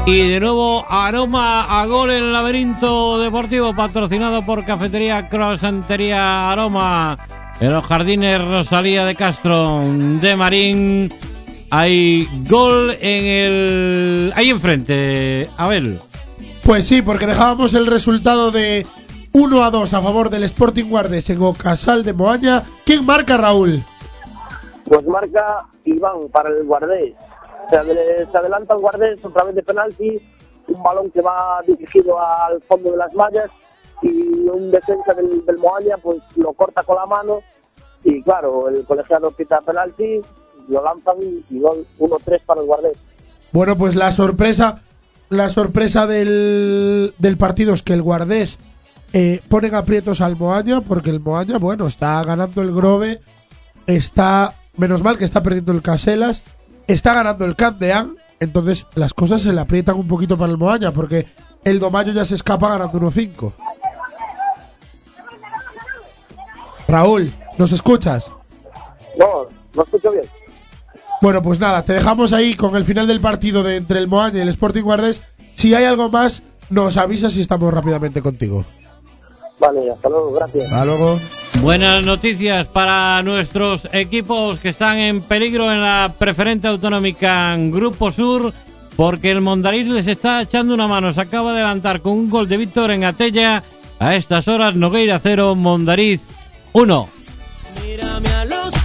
Y 0.05 0.27
de 0.27 0.39
nuevo 0.41 0.85
aroma 0.89 1.63
a 1.81 1.85
gol 1.85 2.11
en 2.11 2.23
el 2.23 2.33
laberinto 2.33 3.19
deportivo 3.19 3.73
patrocinado 3.73 4.45
por 4.45 4.65
Cafetería 4.65 5.29
Crosantería 5.29 6.51
Aroma 6.51 7.17
en 7.61 7.71
los 7.71 7.85
jardines 7.85 8.45
Rosalía 8.45 9.05
de 9.05 9.15
Castro 9.15 9.81
de 10.21 10.35
Marín. 10.35 11.13
Hay 11.75 12.27
gol 12.47 12.91
en 13.01 13.25
el... 13.25 14.33
ahí 14.35 14.51
enfrente, 14.51 15.49
Abel. 15.57 15.99
Pues 16.63 16.87
sí, 16.87 17.01
porque 17.01 17.25
dejábamos 17.25 17.73
el 17.73 17.87
resultado 17.87 18.51
de 18.51 18.85
1 19.33 19.63
a 19.63 19.71
2 19.71 19.91
a 19.91 20.01
favor 20.03 20.29
del 20.29 20.43
Sporting 20.43 20.87
Guardes 20.87 21.31
en 21.31 21.41
Ocasal 21.41 22.03
de 22.03 22.13
Moaña. 22.13 22.61
¿Quién 22.85 23.03
marca, 23.03 23.37
Raúl? 23.37 23.83
Pues 24.85 25.03
marca 25.07 25.65
Iván 25.85 26.29
para 26.31 26.49
el 26.49 26.63
Guardés. 26.63 27.15
Se, 27.71 27.77
adelanta 27.77 28.75
el 28.75 28.79
Guardés 28.79 29.25
otra 29.25 29.45
vez 29.45 29.55
de 29.55 29.63
penalti, 29.63 30.21
un 30.67 30.83
balón 30.83 31.09
que 31.09 31.21
va 31.21 31.59
dirigido 31.65 32.19
al 32.21 32.61
fondo 32.61 32.91
de 32.91 32.97
las 32.97 33.11
mallas 33.15 33.49
y 34.03 34.47
un 34.47 34.69
defensa 34.69 35.15
del, 35.15 35.43
del 35.43 35.57
Moaña 35.57 35.97
pues 35.97 36.19
lo 36.35 36.53
corta 36.53 36.83
con 36.83 36.97
la 36.97 37.07
mano 37.07 37.39
y 38.03 38.21
claro, 38.21 38.69
el 38.69 38.85
colegiado 38.85 39.31
pita 39.31 39.59
penalti, 39.61 40.21
lo 40.67 40.83
lanzan 40.83 41.15
y 41.49 41.59
gol 41.59 41.85
1-3 41.99 42.41
para 42.45 42.61
el 42.61 42.67
Guardés. 42.67 42.97
Bueno, 43.51 43.77
pues 43.77 43.95
la 43.95 44.11
sorpresa, 44.11 44.81
la 45.29 45.49
sorpresa 45.49 46.07
del, 46.07 47.13
del 47.17 47.37
partido 47.37 47.73
es 47.73 47.83
que 47.83 47.93
el 47.93 48.01
Guardés 48.01 48.57
eh, 49.13 49.41
ponen 49.47 49.75
aprietos 49.75 50.21
al 50.21 50.35
Moaña, 50.35 50.81
porque 50.81 51.11
el 51.11 51.19
Moaña, 51.19 51.59
bueno, 51.59 51.85
está 51.85 52.23
ganando 52.23 52.63
el 52.63 52.73
Grove, 52.73 53.21
está, 53.85 54.55
menos 54.75 55.03
mal 55.03 55.19
que 55.19 55.25
está 55.25 55.43
perdiendo 55.43 55.71
el 55.71 55.83
Caselas, 55.83 56.43
está 56.87 57.13
ganando 57.13 57.45
el 57.45 57.55
Candean, 57.55 58.15
entonces 58.39 58.87
las 58.95 59.13
cosas 59.13 59.41
se 59.41 59.53
le 59.53 59.61
aprietan 59.61 59.97
un 59.97 60.07
poquito 60.07 60.35
para 60.35 60.51
el 60.51 60.57
Moaña, 60.57 60.91
porque 60.91 61.27
el 61.63 61.79
Domayo 61.79 62.11
ya 62.11 62.25
se 62.25 62.33
escapa 62.33 62.69
ganando 62.69 62.99
1-5. 62.99 63.53
Raúl, 66.87 67.31
¿nos 67.59 67.71
escuchas? 67.71 68.31
No, 69.17 69.45
no 69.75 69.83
escucho 69.83 70.11
bien. 70.11 70.25
Bueno, 71.21 71.41
pues 71.41 71.59
nada, 71.59 71.83
te 71.83 71.93
dejamos 71.93 72.33
ahí 72.33 72.55
con 72.55 72.75
el 72.75 72.83
final 72.83 73.07
del 73.07 73.21
partido 73.21 73.63
de 73.63 73.77
entre 73.77 73.99
el 73.99 74.07
Moaña 74.07 74.39
y 74.39 74.41
el 74.41 74.49
Sporting 74.49 74.83
Guardés. 74.83 75.23
Si 75.55 75.73
hay 75.73 75.85
algo 75.85 76.09
más, 76.09 76.43
nos 76.69 76.97
avisas 76.97 77.35
y 77.37 77.41
estamos 77.41 77.73
rápidamente 77.73 78.21
contigo. 78.21 78.65
Vale, 79.59 79.91
hasta 79.91 80.09
luego, 80.09 80.33
gracias. 80.33 80.65
Hasta 80.65 80.85
luego. 80.85 81.19
Buenas 81.61 82.03
noticias 82.03 82.67
para 82.67 83.21
nuestros 83.23 83.87
equipos 83.93 84.59
que 84.59 84.69
están 84.69 84.97
en 84.97 85.21
peligro 85.21 85.71
en 85.71 85.81
la 85.81 86.13
preferente 86.17 86.67
autonómica 86.67 87.53
en 87.53 87.71
Grupo 87.71 88.11
Sur, 88.11 88.51
porque 88.97 89.31
el 89.31 89.39
Mondariz 89.39 89.87
les 89.87 90.07
está 90.07 90.41
echando 90.41 90.73
una 90.73 90.87
mano. 90.87 91.13
Se 91.13 91.21
acaba 91.21 91.53
de 91.53 91.59
adelantar 91.59 92.01
con 92.01 92.13
un 92.13 92.29
gol 92.29 92.49
de 92.49 92.57
Víctor 92.57 92.91
en 92.91 93.05
Atella. 93.05 93.63
A 93.99 94.15
estas 94.15 94.49
horas, 94.49 94.75
Nogueira 94.75 95.19
0, 95.23 95.55
Mondariz 95.55 96.21
1. 96.73 97.09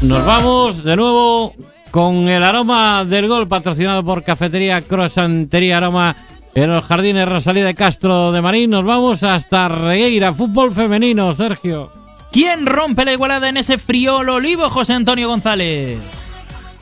Nos 0.02 0.24
vamos 0.24 0.84
de 0.84 0.94
nuevo 0.94 1.55
con 1.90 2.28
el 2.28 2.43
aroma 2.44 3.05
del 3.05 3.28
gol 3.28 3.48
patrocinado 3.48 4.05
por 4.05 4.23
Cafetería 4.24 4.82
Crosantería 4.82 5.78
Aroma 5.78 6.16
en 6.55 6.73
los 6.73 6.85
jardines 6.85 7.28
Rosalía 7.28 7.65
de 7.65 7.74
Castro 7.74 8.32
de 8.32 8.40
Marín. 8.43 8.70
Nos 8.70 8.85
vamos 8.85 9.23
hasta 9.23 9.69
Regueira, 9.69 10.32
fútbol 10.32 10.73
femenino, 10.73 11.32
Sergio. 11.35 11.90
¿Quién 12.32 12.66
rompe 12.66 13.05
la 13.05 13.12
igualada 13.12 13.48
en 13.48 13.56
ese 13.56 13.78
friol 13.78 14.28
olivo, 14.28 14.69
José 14.69 14.94
Antonio 14.94 15.28
González? 15.28 15.98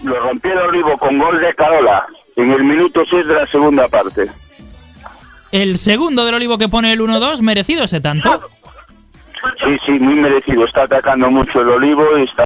Lo 0.03 0.19
rompió 0.21 0.53
el 0.53 0.59
Olivo 0.59 0.97
con 0.99 1.19
gol 1.19 1.41
de 1.41 1.55
Carola 1.55 2.05
en 2.37 2.51
el 2.53 2.65
minuto 2.65 3.01
6 3.09 3.27
de 3.27 3.35
la 3.35 3.47
segunda 3.47 3.89
parte. 3.89 4.27
El 5.53 5.79
segundo 5.79 6.25
del 6.25 6.35
olivo 6.35 6.59
que 6.59 6.69
pone 6.69 6.93
el 6.93 7.01
1-2, 7.01 7.41
merecido 7.41 7.85
ese 7.85 8.01
tanto. 8.01 8.43
Sí, 9.65 9.71
sí, 9.87 9.93
muy 9.93 10.17
merecido. 10.17 10.65
Está 10.65 10.83
atacando 10.83 11.31
mucho 11.31 11.61
el 11.61 11.69
Olivo 11.69 12.05
y 12.19 12.25
está 12.25 12.45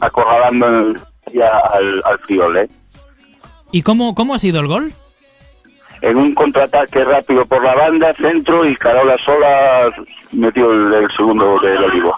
acorralando 0.00 0.66
el- 0.68 1.00
al, 1.72 2.02
al 2.04 2.18
Friol, 2.20 2.56
¿eh? 2.58 2.68
¿Y 3.72 3.82
cómo, 3.82 4.14
cómo 4.14 4.34
ha 4.34 4.38
sido 4.38 4.60
el 4.60 4.66
gol? 4.66 4.92
En 6.00 6.16
un 6.16 6.34
contraataque 6.34 7.04
rápido 7.04 7.44
por 7.46 7.62
la 7.64 7.74
banda, 7.74 8.14
centro 8.14 8.64
y 8.64 8.76
Carola 8.76 9.16
sola 9.24 9.90
metió 10.32 10.70
el, 10.72 10.92
el 10.94 11.10
segundo 11.16 11.58
del 11.60 11.84
Olivo. 11.84 12.14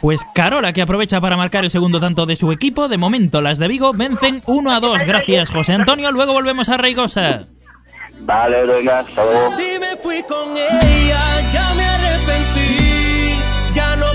Pues 0.00 0.24
Carola, 0.34 0.72
que 0.72 0.80
aprovecha 0.80 1.20
para 1.20 1.36
marcar 1.36 1.62
el 1.64 1.70
segundo 1.70 2.00
tanto 2.00 2.24
de 2.24 2.34
su 2.34 2.50
equipo. 2.50 2.88
De 2.88 2.96
momento, 2.96 3.42
las 3.42 3.58
de 3.58 3.68
Vigo 3.68 3.92
vencen 3.92 4.40
1 4.46 4.70
a 4.72 4.80
2. 4.80 5.02
Gracias, 5.06 5.50
José 5.50 5.74
Antonio. 5.74 6.10
Luego 6.10 6.32
volvemos 6.32 6.70
a 6.70 6.78
Reigosa. 6.78 7.44
Vale, 8.20 8.66
venga, 8.66 9.00
hasta 9.00 9.22
luego. 9.24 9.48
Si 9.48 9.78
me 9.78 9.96
fui 9.98 10.22
con 10.22 10.56
ella, 10.56 11.40
ya 11.52 11.74
me 11.74 11.84
arrepentí. 11.84 13.74
Ya 13.74 13.96
no 13.96 14.06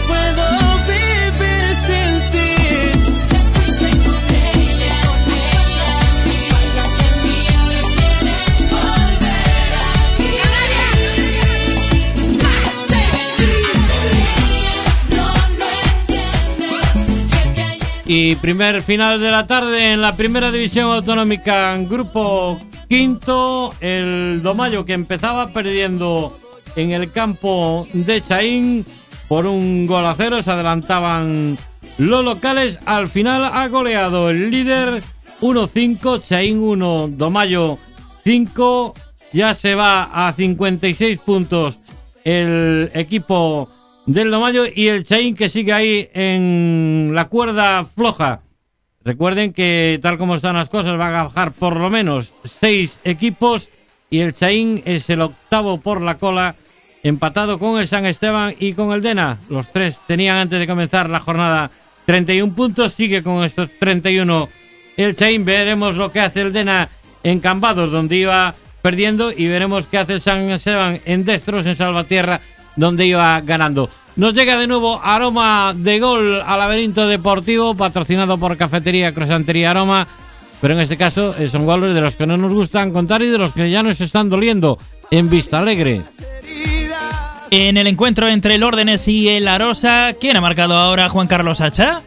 Y 18.06 18.36
primer 18.36 18.84
final 18.84 19.20
de 19.20 19.32
la 19.32 19.48
tarde 19.48 19.92
en 19.92 20.02
la 20.02 20.16
primera 20.16 20.52
división 20.52 20.92
autonómica, 20.92 21.74
en 21.74 21.90
grupo 21.90 22.58
quinto, 22.88 23.74
el 23.82 24.42
Domayo 24.44 24.86
que 24.86 24.94
empezaba 24.94 25.52
perdiendo 25.52 26.38
en 26.76 26.92
el 26.92 27.12
campo 27.12 27.88
de 27.94 28.22
Chaín 28.22 28.86
por 29.28 29.48
un 29.48 29.88
gol 29.88 30.06
a 30.06 30.14
cero, 30.16 30.44
se 30.44 30.52
adelantaban 30.52 31.58
los 31.98 32.24
locales, 32.24 32.80
al 32.86 33.10
final 33.10 33.44
ha 33.44 33.68
goleado 33.70 34.30
el 34.30 34.52
líder 34.52 35.02
1-5, 35.42 36.22
Chaín 36.22 36.60
1, 36.60 37.10
Domayo 37.14 37.80
5, 38.24 38.94
ya 39.34 39.56
se 39.56 39.74
va 39.74 40.28
a 40.28 40.32
56 40.32 41.20
puntos 41.20 41.78
el 42.24 42.92
equipo 42.94 43.70
del 44.06 44.32
Domayo 44.32 44.66
y 44.74 44.88
el 44.88 45.04
Chaín 45.04 45.36
que 45.36 45.50
sigue 45.50 45.74
ahí 45.74 46.10
en 46.14 47.12
la 47.14 47.26
cuerda 47.26 47.86
floja. 47.86 48.42
Recuerden 49.04 49.54
que 49.54 50.00
tal 50.02 50.18
como 50.18 50.36
están 50.36 50.56
las 50.56 50.70
cosas 50.70 50.98
van 50.98 51.14
a 51.14 51.24
bajar 51.24 51.52
por 51.52 51.76
lo 51.78 51.90
menos 51.90 52.34
seis 52.44 52.98
equipos 53.04 53.70
y 54.10 54.20
el 54.20 54.34
Chaín 54.34 54.82
es 54.86 55.10
el 55.10 55.22
octavo 55.22 55.80
por 55.80 56.02
la 56.02 56.18
cola 56.18 56.56
empatado 57.04 57.60
con 57.60 57.80
el 57.80 57.88
San 57.88 58.06
Esteban 58.06 58.56
y 58.60 58.74
con 58.74 58.92
el 58.94 59.02
Dena. 59.02 59.40
Los 59.50 59.72
tres 59.72 60.00
tenían 60.08 60.38
antes 60.38 60.60
de 60.60 60.68
comenzar 60.68 61.10
la 61.10 61.20
jornada 61.20 61.70
31 62.06 62.54
puntos, 62.56 62.94
sigue 62.94 63.24
con 63.24 63.44
estos 63.44 63.70
31 63.80 64.50
el 64.98 65.16
Chaín. 65.16 65.46
Veremos 65.46 65.96
lo 65.96 66.12
que 66.12 66.20
hace 66.20 66.42
el 66.42 66.54
Dena 66.54 66.90
en 67.24 67.40
Cambados 67.40 67.92
donde 67.92 68.18
iba 68.18 68.56
perdiendo 68.82 69.32
y 69.32 69.48
veremos 69.48 69.88
qué 69.88 69.98
hace 69.98 70.14
el 70.14 70.22
San 70.22 70.50
Esteban 70.50 71.02
en 71.06 71.26
Destros, 71.26 71.66
en 71.66 71.76
Salvatierra 71.76 72.42
donde 72.76 73.06
iba 73.06 73.40
ganando. 73.42 73.90
Nos 74.16 74.34
llega 74.34 74.58
de 74.58 74.68
nuevo 74.68 75.02
aroma 75.04 75.74
de 75.76 76.00
gol 76.00 76.42
al 76.46 76.60
laberinto 76.60 77.08
deportivo, 77.08 77.76
patrocinado 77.76 78.38
por 78.38 78.56
Cafetería 78.58 79.14
Crosantería 79.14 79.72
Aroma. 79.72 80.08
Pero 80.62 80.74
en 80.74 80.80
este 80.80 80.98
caso 80.98 81.36
eh, 81.38 81.50
son 81.50 81.66
goles 81.66 81.94
de 81.94 82.02
los 82.02 82.16
que 82.16 82.26
no 82.26 82.38
nos 82.38 82.54
gustan 82.54 82.94
contar 82.94 83.22
y 83.22 83.28
de 83.28 83.38
los 83.38 83.54
que 83.54 83.70
ya 83.70 83.84
nos 83.84 84.00
están 84.00 84.30
doliendo 84.30 84.80
en 85.12 85.30
Vista 85.30 85.60
Alegre. 85.60 86.02
En 87.52 87.78
el 87.78 87.88
encuentro 87.88 88.28
entre 88.28 88.56
el 88.56 88.64
Órdenes 88.64 89.08
y 89.08 89.30
el 89.30 89.48
Arosa, 89.48 90.14
¿quién 90.20 90.38
ha 90.38 90.42
marcado 90.42 90.76
ahora 90.76 91.10
Juan 91.10 91.28
Carlos 91.28 91.62
Hacha? 91.62 92.02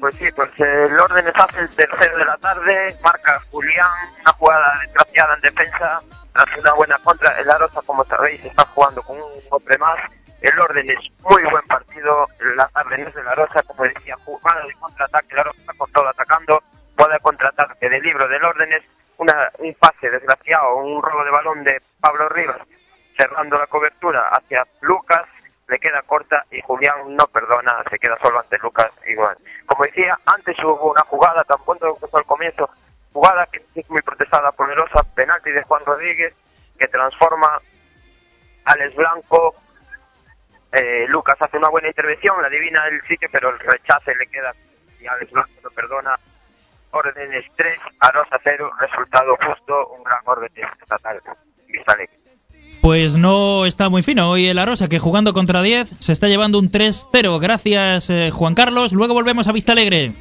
Pues 0.00 0.14
sí, 0.16 0.26
pues 0.36 0.50
el 0.60 1.00
orden 1.00 1.26
es 1.26 1.34
hace 1.34 1.60
el 1.60 1.68
tercero 1.70 2.18
de 2.18 2.24
la 2.24 2.36
tarde, 2.36 2.96
marca 3.02 3.40
Julián, 3.50 3.88
una 4.20 4.32
jugada 4.32 4.78
desgraciada 4.82 5.34
en 5.34 5.40
defensa, 5.40 6.00
tras 6.44 6.58
una 6.58 6.72
buena 6.74 6.98
contra, 6.98 7.30
el 7.40 7.50
Arosa, 7.50 7.80
como 7.86 8.04
sabéis, 8.04 8.44
está 8.44 8.64
jugando 8.66 9.02
con 9.02 9.16
un 9.16 9.32
hombre 9.50 9.78
más, 9.78 9.98
el 10.42 10.60
orden 10.60 10.88
es 10.90 10.98
muy 11.22 11.42
buen 11.50 11.66
partido, 11.66 12.26
la 12.56 12.68
tarde 12.68 13.02
es 13.02 13.14
del 13.14 13.28
Arosa, 13.28 13.62
como 13.62 13.84
decía, 13.84 14.14
jugada 14.24 14.64
de 14.66 14.74
contraataque, 14.74 15.32
el 15.32 15.40
Arosa 15.40 15.60
está 15.60 15.72
con 15.78 15.92
todo 15.92 16.08
atacando, 16.08 16.62
jugada 16.96 17.14
de 17.14 17.20
contraataque 17.20 17.88
del 17.88 18.02
libro 18.02 18.28
del 18.28 18.44
orden. 18.44 18.72
Es 18.72 18.82
una, 19.18 19.50
un 19.58 19.74
pase 19.74 20.10
desgraciado, 20.10 20.76
un 20.76 21.02
robo 21.02 21.24
de 21.24 21.30
balón 21.30 21.64
de 21.64 21.80
Pablo 22.00 22.28
Rivas, 22.28 22.60
cerrando 23.16 23.58
la 23.58 23.66
cobertura 23.66 24.28
hacia 24.28 24.66
Lucas, 24.82 25.24
le 25.68 25.78
queda 25.78 26.02
corta 26.02 26.44
y 26.50 26.60
Julián 26.60 27.16
no 27.16 27.26
perdona, 27.26 27.82
se 27.90 27.98
queda 27.98 28.16
solo 28.22 28.38
ante 28.38 28.58
Lucas 28.58 28.90
igual. 29.08 29.36
Como 29.64 29.84
decía, 29.84 30.16
antes 30.26 30.56
hubo 30.62 30.92
una 30.92 31.02
jugada, 31.02 31.42
tan 31.44 31.58
pronto 31.64 31.88
empezó 31.88 32.18
al 32.18 32.24
comienzo, 32.24 32.70
jugada 33.16 33.48
que 33.50 33.64
es 33.74 33.88
muy 33.88 34.02
protestada 34.02 34.52
por 34.52 34.70
el 34.70 34.78
Osa, 34.78 35.02
penalti 35.14 35.50
de 35.50 35.62
Juan 35.62 35.82
Rodríguez, 35.86 36.34
que 36.78 36.86
transforma 36.88 37.46
a 37.46 38.72
Alex 38.72 38.94
Blanco, 38.94 39.54
eh, 40.70 41.06
Lucas 41.08 41.38
hace 41.40 41.56
una 41.56 41.70
buena 41.70 41.88
intervención, 41.88 42.42
la 42.42 42.48
adivina 42.48 42.86
el 42.88 43.00
sitio, 43.08 43.26
pero 43.32 43.48
el 43.48 43.58
rechace 43.58 44.14
le 44.16 44.26
queda 44.26 44.52
y 45.00 45.06
Alex 45.06 45.32
Blanco 45.32 45.50
no 45.64 45.70
perdona. 45.70 46.14
Órdenes 46.90 47.44
3, 47.56 47.78
Arosa 48.00 48.38
0, 48.44 48.70
resultado 48.80 49.34
justo, 49.36 49.88
un 49.96 50.04
gran 50.04 50.20
orden 50.24 50.50
estatal. 50.82 51.20
Vista 51.68 51.92
Alegre. 51.92 52.18
Pues 52.82 53.16
no 53.16 53.64
está 53.64 53.88
muy 53.88 54.02
fino 54.02 54.30
hoy 54.30 54.46
el 54.46 54.58
Arosa, 54.58 54.88
que 54.88 54.98
jugando 54.98 55.32
contra 55.32 55.62
10 55.62 55.88
se 55.88 56.12
está 56.12 56.28
llevando 56.28 56.58
un 56.58 56.70
3-0. 56.70 57.40
Gracias, 57.40 58.10
eh, 58.10 58.30
Juan 58.30 58.54
Carlos. 58.54 58.92
Luego 58.92 59.14
volvemos 59.14 59.48
a 59.48 59.52
Vista 59.52 59.72
Alegre. 59.72 60.12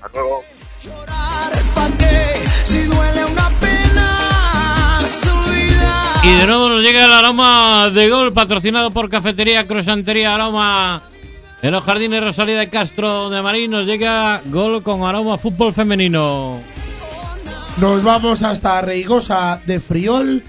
Hasta 0.00 0.18
luego. 0.18 0.42
Y 6.26 6.34
de 6.34 6.46
nuevo 6.48 6.68
nos 6.68 6.82
llega 6.82 7.04
el 7.04 7.12
aroma 7.12 7.88
de 7.94 8.10
gol 8.10 8.32
patrocinado 8.32 8.90
por 8.90 9.08
Cafetería 9.08 9.64
Crosantería 9.68 10.34
Aroma 10.34 11.00
en 11.62 11.70
los 11.70 11.84
jardines 11.84 12.20
Rosalía 12.20 12.58
de 12.58 12.68
Castro 12.68 13.30
de 13.30 13.40
Marín. 13.42 13.70
Nos 13.70 13.86
llega 13.86 14.42
gol 14.46 14.82
con 14.82 15.04
aroma 15.04 15.38
fútbol 15.38 15.72
femenino. 15.72 16.58
Nos 17.80 18.02
vamos 18.02 18.42
hasta 18.42 18.80
Reigosa 18.80 19.60
de 19.66 19.78
Friol. 19.78 20.42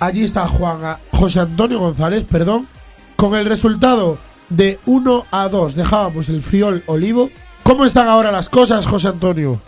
Allí 0.00 0.22
está 0.22 0.46
Juan 0.46 0.98
José 1.12 1.40
Antonio 1.40 1.78
González, 1.78 2.26
perdón, 2.30 2.68
con 3.16 3.34
el 3.34 3.46
resultado 3.46 4.18
de 4.50 4.80
1 4.84 5.26
a 5.30 5.48
2. 5.48 5.76
Dejábamos 5.76 6.28
el 6.28 6.42
Friol 6.42 6.82
Olivo. 6.84 7.30
¿Cómo 7.62 7.86
están 7.86 8.06
ahora 8.06 8.30
las 8.32 8.50
cosas, 8.50 8.84
José 8.84 9.08
Antonio? 9.08 9.62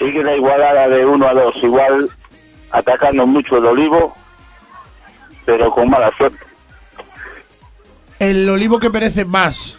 Sigue 0.00 0.24
la 0.24 0.34
igualada 0.34 0.88
de 0.88 1.04
1 1.04 1.28
a 1.28 1.34
2, 1.34 1.54
igual 1.62 2.08
atacando 2.70 3.26
mucho 3.26 3.58
el 3.58 3.66
Olivo, 3.66 4.14
pero 5.44 5.70
con 5.72 5.90
mala 5.90 6.10
suerte. 6.16 6.38
El 8.18 8.48
Olivo 8.48 8.78
que 8.78 8.88
merece 8.88 9.26
más. 9.26 9.78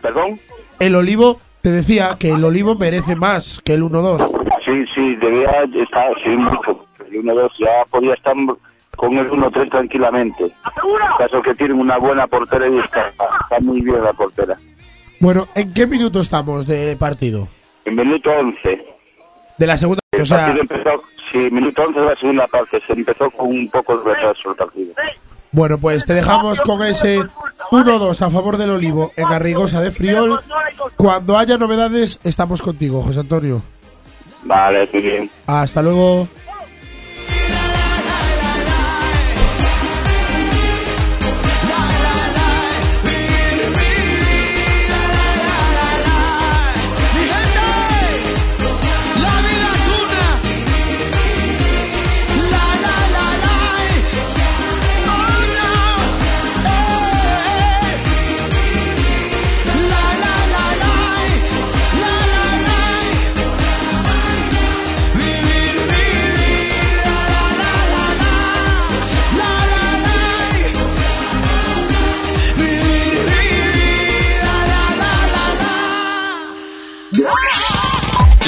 ¿Perdón? 0.00 0.38
El 0.78 0.94
Olivo, 0.94 1.40
te 1.62 1.70
decía 1.70 2.16
que 2.16 2.30
el 2.30 2.44
Olivo 2.44 2.76
merece 2.76 3.16
más 3.16 3.60
que 3.64 3.74
el 3.74 3.82
1-2. 3.82 4.24
Sí, 4.64 4.86
sí, 4.94 5.16
debía 5.16 5.64
estar, 5.82 6.14
sí, 6.22 6.30
mucho. 6.30 6.86
El 7.10 7.24
1-2 7.24 7.50
ya 7.58 7.84
podía 7.90 8.14
estar 8.14 8.34
con 8.96 9.18
el 9.18 9.28
1-3 9.28 9.68
tranquilamente. 9.68 10.48
Caso 11.18 11.42
que 11.42 11.56
tienen 11.56 11.80
una 11.80 11.98
buena 11.98 12.28
portera 12.28 12.68
y 12.68 12.78
está, 12.78 13.08
está 13.08 13.58
muy 13.62 13.80
bien 13.80 14.00
la 14.00 14.12
portera. 14.12 14.56
Bueno, 15.18 15.48
¿en 15.56 15.74
qué 15.74 15.88
minuto 15.88 16.20
estamos 16.20 16.68
de 16.68 16.96
partido? 16.96 17.48
En 17.84 17.96
minuto 17.96 18.30
11. 18.30 18.97
De 19.58 19.66
la 19.66 19.76
segunda. 19.76 20.00
El 20.12 20.22
O 20.22 20.26
sea, 20.26 20.52
empezó, 20.52 21.02
sí, 21.30 21.38
minuto 21.50 21.82
11 21.82 22.00
de 22.00 22.06
la 22.06 22.16
segunda 22.16 22.46
parte. 22.46 22.80
Se 22.86 22.92
empezó 22.92 23.30
con 23.30 23.48
un 23.48 23.68
poco 23.68 23.98
de 23.98 24.14
retraso 24.14 24.50
el 24.50 24.56
partido. 24.56 24.94
bueno, 25.52 25.78
pues 25.78 26.06
te 26.06 26.14
dejamos 26.14 26.60
con 26.60 26.82
ese 26.82 27.20
1-2 27.70 28.22
a 28.22 28.30
favor 28.30 28.56
del 28.56 28.70
Olivo 28.70 29.12
en 29.16 29.26
Arrigosa 29.26 29.80
de 29.80 29.90
Friol. 29.90 30.40
Cuando 30.96 31.36
haya 31.36 31.58
novedades, 31.58 32.18
estamos 32.24 32.62
contigo, 32.62 33.02
José 33.02 33.20
Antonio. 33.20 33.62
Vale, 34.44 34.88
muy 34.92 35.02
bien. 35.02 35.30
Hasta 35.46 35.82
luego. 35.82 36.28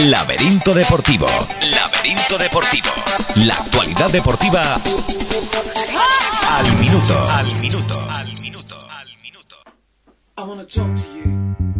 Laberinto 0.09 0.73
Deportivo. 0.73 1.27
Laberinto 1.61 2.39
Deportivo. 2.39 2.89
La 3.35 3.55
actualidad 3.55 4.11
deportiva 4.11 4.81
al 6.49 6.75
minuto. 6.77 7.29
Al 7.29 7.55
minuto. 7.61 8.09
I 10.39 10.43
want 10.43 10.61
to 10.61 10.67
talk 10.67 10.95
to 10.97 11.03
you. 11.19 11.80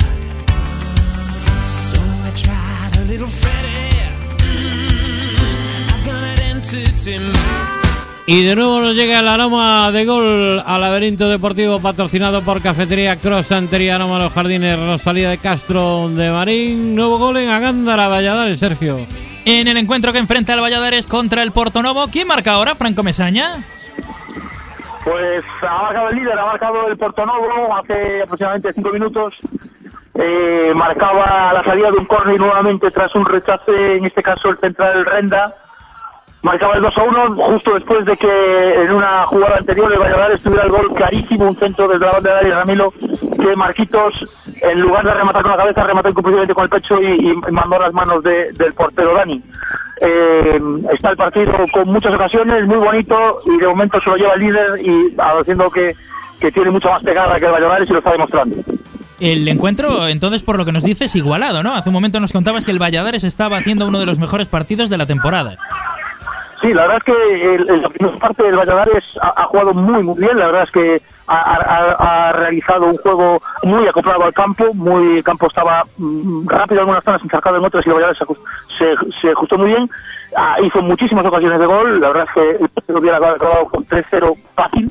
I 2.31 2.33
tried 2.33 2.95
a 2.95 3.03
little 3.05 3.27
Freddie. 3.27 4.07
Mm, 4.37 5.91
I've 5.91 6.05
got 6.05 6.23
an 6.23 6.39
entity 6.39 7.19
mind. 7.19 8.25
Y 8.25 8.45
de 8.45 8.55
nuevo 8.55 8.79
nos 8.79 8.95
llega 8.95 9.19
el 9.19 9.27
aroma 9.27 9.91
de 9.91 10.05
gol 10.05 10.63
al 10.65 10.79
laberinto 10.79 11.27
deportivo 11.27 11.81
patrocinado 11.81 12.41
por 12.41 12.61
Cafetería 12.61 13.17
Cross 13.17 13.47
Santería 13.47 13.95
Aroma 13.95 14.19
Los 14.19 14.31
Jardines 14.31 14.79
Rosalía 14.79 15.29
de 15.29 15.39
Castro 15.39 16.07
de 16.07 16.31
Marín. 16.31 16.95
Nuevo 16.95 17.17
gol 17.17 17.35
en 17.37 17.49
Agándara, 17.49 18.07
Valladares, 18.07 18.59
Sergio. 18.59 18.99
En 19.43 19.67
el 19.67 19.75
encuentro 19.75 20.13
que 20.13 20.19
enfrenta 20.19 20.53
al 20.53 20.61
Valladares 20.61 21.07
contra 21.07 21.43
el 21.43 21.51
Portonovo, 21.51 22.07
¿quién 22.07 22.27
marca 22.27 22.53
ahora? 22.53 22.75
Franco 22.75 23.03
Mesaña. 23.03 23.57
Pues 25.03 25.43
ha 25.67 25.81
marcado 25.81 26.09
el 26.09 26.15
líder, 26.15 26.39
ha 26.39 26.45
marcado 26.45 26.87
el 26.87 26.97
Portonovo 26.97 27.75
hace 27.75 28.21
aproximadamente 28.21 28.71
cinco 28.71 28.91
minutos. 28.91 29.33
Eh, 30.13 30.73
marcaba 30.75 31.53
la 31.53 31.63
salida 31.63 31.89
de 31.91 31.97
un 31.97 32.05
córner 32.05 32.39
nuevamente 32.39 32.91
tras 32.91 33.13
un 33.15 33.25
rechace, 33.25 33.95
en 33.97 34.05
este 34.05 34.21
caso 34.21 34.49
el 34.49 34.57
central 34.59 35.05
Renda. 35.05 35.53
Marcaba 36.43 36.73
el 36.73 36.81
2 36.81 36.97
a 36.97 37.03
1 37.03 37.35
justo 37.35 37.73
después 37.75 38.03
de 38.03 38.17
que 38.17 38.73
en 38.73 38.91
una 38.91 39.21
jugada 39.23 39.57
anterior 39.57 39.93
el 39.93 39.99
Valladolid 39.99 40.35
estuviera 40.35 40.63
el 40.63 40.71
gol 40.71 40.91
clarísimo, 40.95 41.47
un 41.47 41.55
centro 41.55 41.87
desde 41.87 42.03
la 42.03 42.13
banda 42.13 42.29
de 42.31 42.35
Dani 42.37 42.51
Ramilo, 42.51 42.91
que 42.91 43.55
Marquitos, 43.55 44.25
en 44.63 44.81
lugar 44.81 45.05
de 45.05 45.13
rematar 45.13 45.43
con 45.43 45.51
la 45.51 45.57
cabeza, 45.57 45.83
remató 45.83 46.09
incumplidamente 46.09 46.55
con 46.55 46.63
el 46.63 46.69
pecho 46.71 46.99
y, 46.99 47.29
y 47.29 47.35
mandó 47.51 47.77
las 47.77 47.93
manos 47.93 48.23
de- 48.23 48.51
del 48.53 48.73
portero 48.73 49.13
Dani. 49.13 49.39
Eh, 50.01 50.59
está 50.91 51.11
el 51.11 51.17
partido 51.17 51.51
con 51.71 51.87
muchas 51.89 52.13
ocasiones, 52.15 52.65
muy 52.65 52.79
bonito, 52.79 53.37
y 53.45 53.57
de 53.59 53.67
momento 53.67 53.99
se 54.03 54.09
lo 54.09 54.15
lleva 54.17 54.33
el 54.33 54.39
líder 54.41 54.79
y 54.83 55.15
haciendo 55.19 55.69
que, 55.69 55.93
que 56.39 56.51
tiene 56.51 56.71
mucha 56.71 56.89
más 56.89 57.03
pegada 57.03 57.37
que 57.37 57.45
el 57.45 57.51
Valladolid 57.51 57.85
y 57.87 57.93
lo 57.93 57.99
está 57.99 58.13
demostrando. 58.13 58.55
El 59.21 59.47
encuentro, 59.47 60.07
entonces, 60.07 60.43
por 60.43 60.57
lo 60.57 60.65
que 60.65 60.71
nos 60.71 60.83
dices, 60.83 61.15
igualado, 61.15 61.63
¿no? 61.63 61.75
Hace 61.75 61.89
un 61.89 61.93
momento 61.93 62.19
nos 62.19 62.33
contabas 62.33 62.65
que 62.65 62.71
el 62.71 62.81
Valladares 62.81 63.23
estaba 63.23 63.57
haciendo 63.57 63.87
uno 63.87 63.99
de 63.99 64.05
los 64.05 64.19
mejores 64.19 64.47
partidos 64.47 64.89
de 64.89 64.97
la 64.97 65.05
temporada. 65.05 65.55
Sí, 66.59 66.73
la 66.73 66.83
verdad 66.83 66.97
es 66.97 67.03
que 67.03 67.73
la 67.81 67.89
primera 67.89 68.17
parte 68.17 68.43
del 68.43 68.55
Valladares 68.55 69.03
ha, 69.21 69.45
jugado 69.45 69.73
muy 69.73 70.03
muy 70.03 70.19
bien, 70.19 70.37
la 70.37 70.47
verdad 70.47 70.63
es 70.63 70.71
que 70.71 71.01
ha, 71.27 72.31
realizado 72.33 72.87
un 72.87 72.97
juego 72.97 73.41
muy 73.63 73.87
acoplado 73.87 74.25
al 74.25 74.33
campo, 74.33 74.73
muy 74.73 75.17
el 75.17 75.23
campo 75.23 75.47
estaba 75.47 75.83
mm, 75.97 76.47
rápido 76.47 76.75
en 76.75 76.79
algunas 76.81 77.03
zonas, 77.03 77.23
encharcado 77.23 77.57
en 77.57 77.65
otras 77.65 77.85
y 77.85 77.89
el 77.89 77.95
Valladares 77.95 78.19
se, 78.77 79.21
se, 79.21 79.29
ajustó 79.31 79.57
muy 79.57 79.69
bien, 79.69 79.89
Ah, 80.35 80.55
hizo 80.63 80.81
muchísimas 80.81 81.25
ocasiones 81.25 81.59
de 81.59 81.65
gol, 81.65 81.99
la 81.99 82.07
verdad 82.07 82.25
es 82.29 82.33
que 82.33 82.65
el 82.87 82.97
hubiera 82.97 83.17
acabado 83.17 83.65
con 83.65 83.85
3-0 83.85 84.37
fácil, 84.55 84.89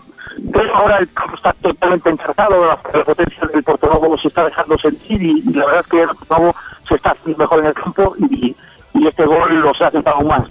pero 0.52 0.76
ahora 0.76 0.98
el 0.98 1.12
campo 1.12 1.36
está 1.36 1.52
totalmente 1.54 2.10
encharcado, 2.10 2.64
la, 2.64 2.76
potencia 2.76 3.46
del 3.52 3.62
Portonovo 3.62 4.16
se 4.18 4.28
está 4.28 4.44
dejando 4.44 4.78
sentir 4.78 5.22
y, 5.22 5.42
y 5.46 5.52
la 5.52 5.66
verdad 5.66 5.80
es 5.84 5.90
que 5.90 6.00
el 6.02 6.08
Portonovo 6.08 6.54
se 6.88 6.94
está 6.94 7.10
haciendo 7.10 7.38
mejor 7.38 7.60
en 7.60 7.66
el 7.66 7.74
campo 7.74 8.14
y, 8.18 8.56
y 8.94 9.06
este 9.06 9.24
gol 9.24 9.54
los 9.60 9.80
ha 9.80 9.86
acertado 9.86 10.16
aún 10.16 10.28
más. 10.28 10.42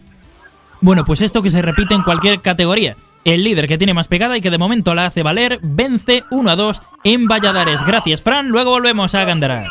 Bueno, 0.82 1.03
pues 1.03 1.22
esto 1.22 1.41
que 1.41 1.51
se 1.51 1.61
repite 1.61 1.93
en 1.93 2.03
cualquier 2.03 2.41
categoría. 2.41 2.95
El 3.25 3.43
líder 3.43 3.67
que 3.67 3.77
tiene 3.77 3.93
más 3.93 4.08
pegada 4.08 4.38
y 4.38 4.41
que 4.41 4.49
de 4.49 4.58
momento 4.58 4.95
la 4.95 5.06
hace 5.06 5.24
valer 5.24 5.59
vence 5.61 6.24
1 6.32 6.49
a 6.49 6.56
2 6.56 6.82
en 7.03 7.27
Valladares. 7.27 7.85
Gracias, 7.85 8.22
Fran. 8.22 8.48
Luego 8.48 8.72
volvemos 8.72 9.14
a 9.14 9.25
Gándara. 9.25 9.66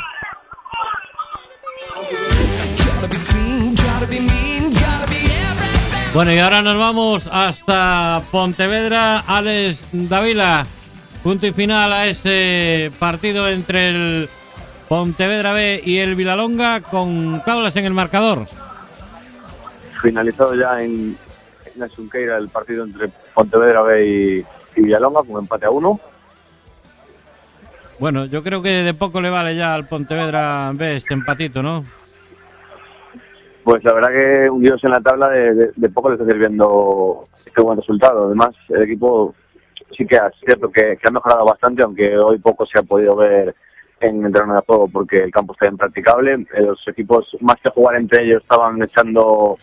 Bueno, 6.19 6.33
y 6.33 6.39
ahora 6.39 6.63
nos 6.63 6.77
vamos 6.77 7.29
hasta 7.31 8.25
Pontevedra. 8.33 9.21
Alex 9.21 9.85
Davila, 9.93 10.67
punto 11.23 11.47
y 11.47 11.53
final 11.53 11.93
a 11.93 12.09
ese 12.09 12.91
partido 12.99 13.49
entre 13.49 13.91
el 13.91 14.29
Pontevedra 14.89 15.53
B 15.53 15.81
y 15.85 15.99
el 15.99 16.17
Vilalonga 16.17 16.81
con 16.81 17.39
Caulas 17.47 17.77
en 17.77 17.85
el 17.85 17.95
marcador. 17.95 18.49
finalizado 20.03 20.57
ya 20.57 20.83
en, 20.83 21.17
en 21.67 21.81
la 21.81 21.89
Xunqueira 21.89 22.37
el 22.37 22.49
partido 22.49 22.83
entre 22.83 23.11
Pontevedra 23.33 23.83
B 23.83 24.05
y, 24.05 24.47
y 24.75 24.83
Villalonga 24.83 25.23
con 25.23 25.41
empate 25.41 25.67
a 25.67 25.71
uno. 25.71 26.01
Bueno, 28.01 28.25
yo 28.25 28.43
creo 28.43 28.61
que 28.61 28.83
de 28.83 28.95
poco 28.95 29.21
le 29.21 29.31
vale 29.31 29.55
ya 29.55 29.73
al 29.73 29.87
Pontevedra 29.87 30.73
B 30.75 30.97
este 30.97 31.15
empatito, 31.15 31.63
¿no? 31.63 31.85
Pues 33.69 33.85
la 33.85 33.93
verdad 33.93 34.09
que 34.09 34.49
hundidos 34.49 34.83
en 34.83 34.93
la 34.93 35.01
tabla 35.03 35.29
de, 35.29 35.73
de- 35.77 35.89
poco 35.91 36.09
le 36.09 36.15
está 36.15 36.25
sirviendo 36.25 37.25
este 37.37 37.61
buen 37.61 37.77
resultado. 37.77 38.25
Además, 38.25 38.55
el 38.71 38.85
equipo 38.85 39.35
sí 39.95 40.07
que 40.07 40.17
es 40.17 40.23
cierto 40.43 40.71
que, 40.71 40.97
ha 41.05 41.11
mejorado 41.11 41.45
bastante, 41.45 41.83
aunque 41.83 42.17
hoy 42.17 42.39
poco 42.39 42.65
se 42.65 42.79
ha 42.79 42.83
podido 42.83 43.15
ver 43.15 43.55
en 44.01 44.25
el 44.25 44.33
terreno 44.33 44.55
de 44.55 44.63
juego 44.67 44.89
porque 44.89 45.23
el 45.25 45.31
campo 45.31 45.53
está 45.53 45.69
impracticable. 45.69 46.47
Eh, 46.55 46.63
Los 46.63 46.81
equipos, 46.89 47.37
más 47.43 47.57
que 47.63 47.69
jugar 47.69 47.97
entre 47.97 48.25
ellos, 48.25 48.41
estaban 48.41 48.83
echando 48.83 49.59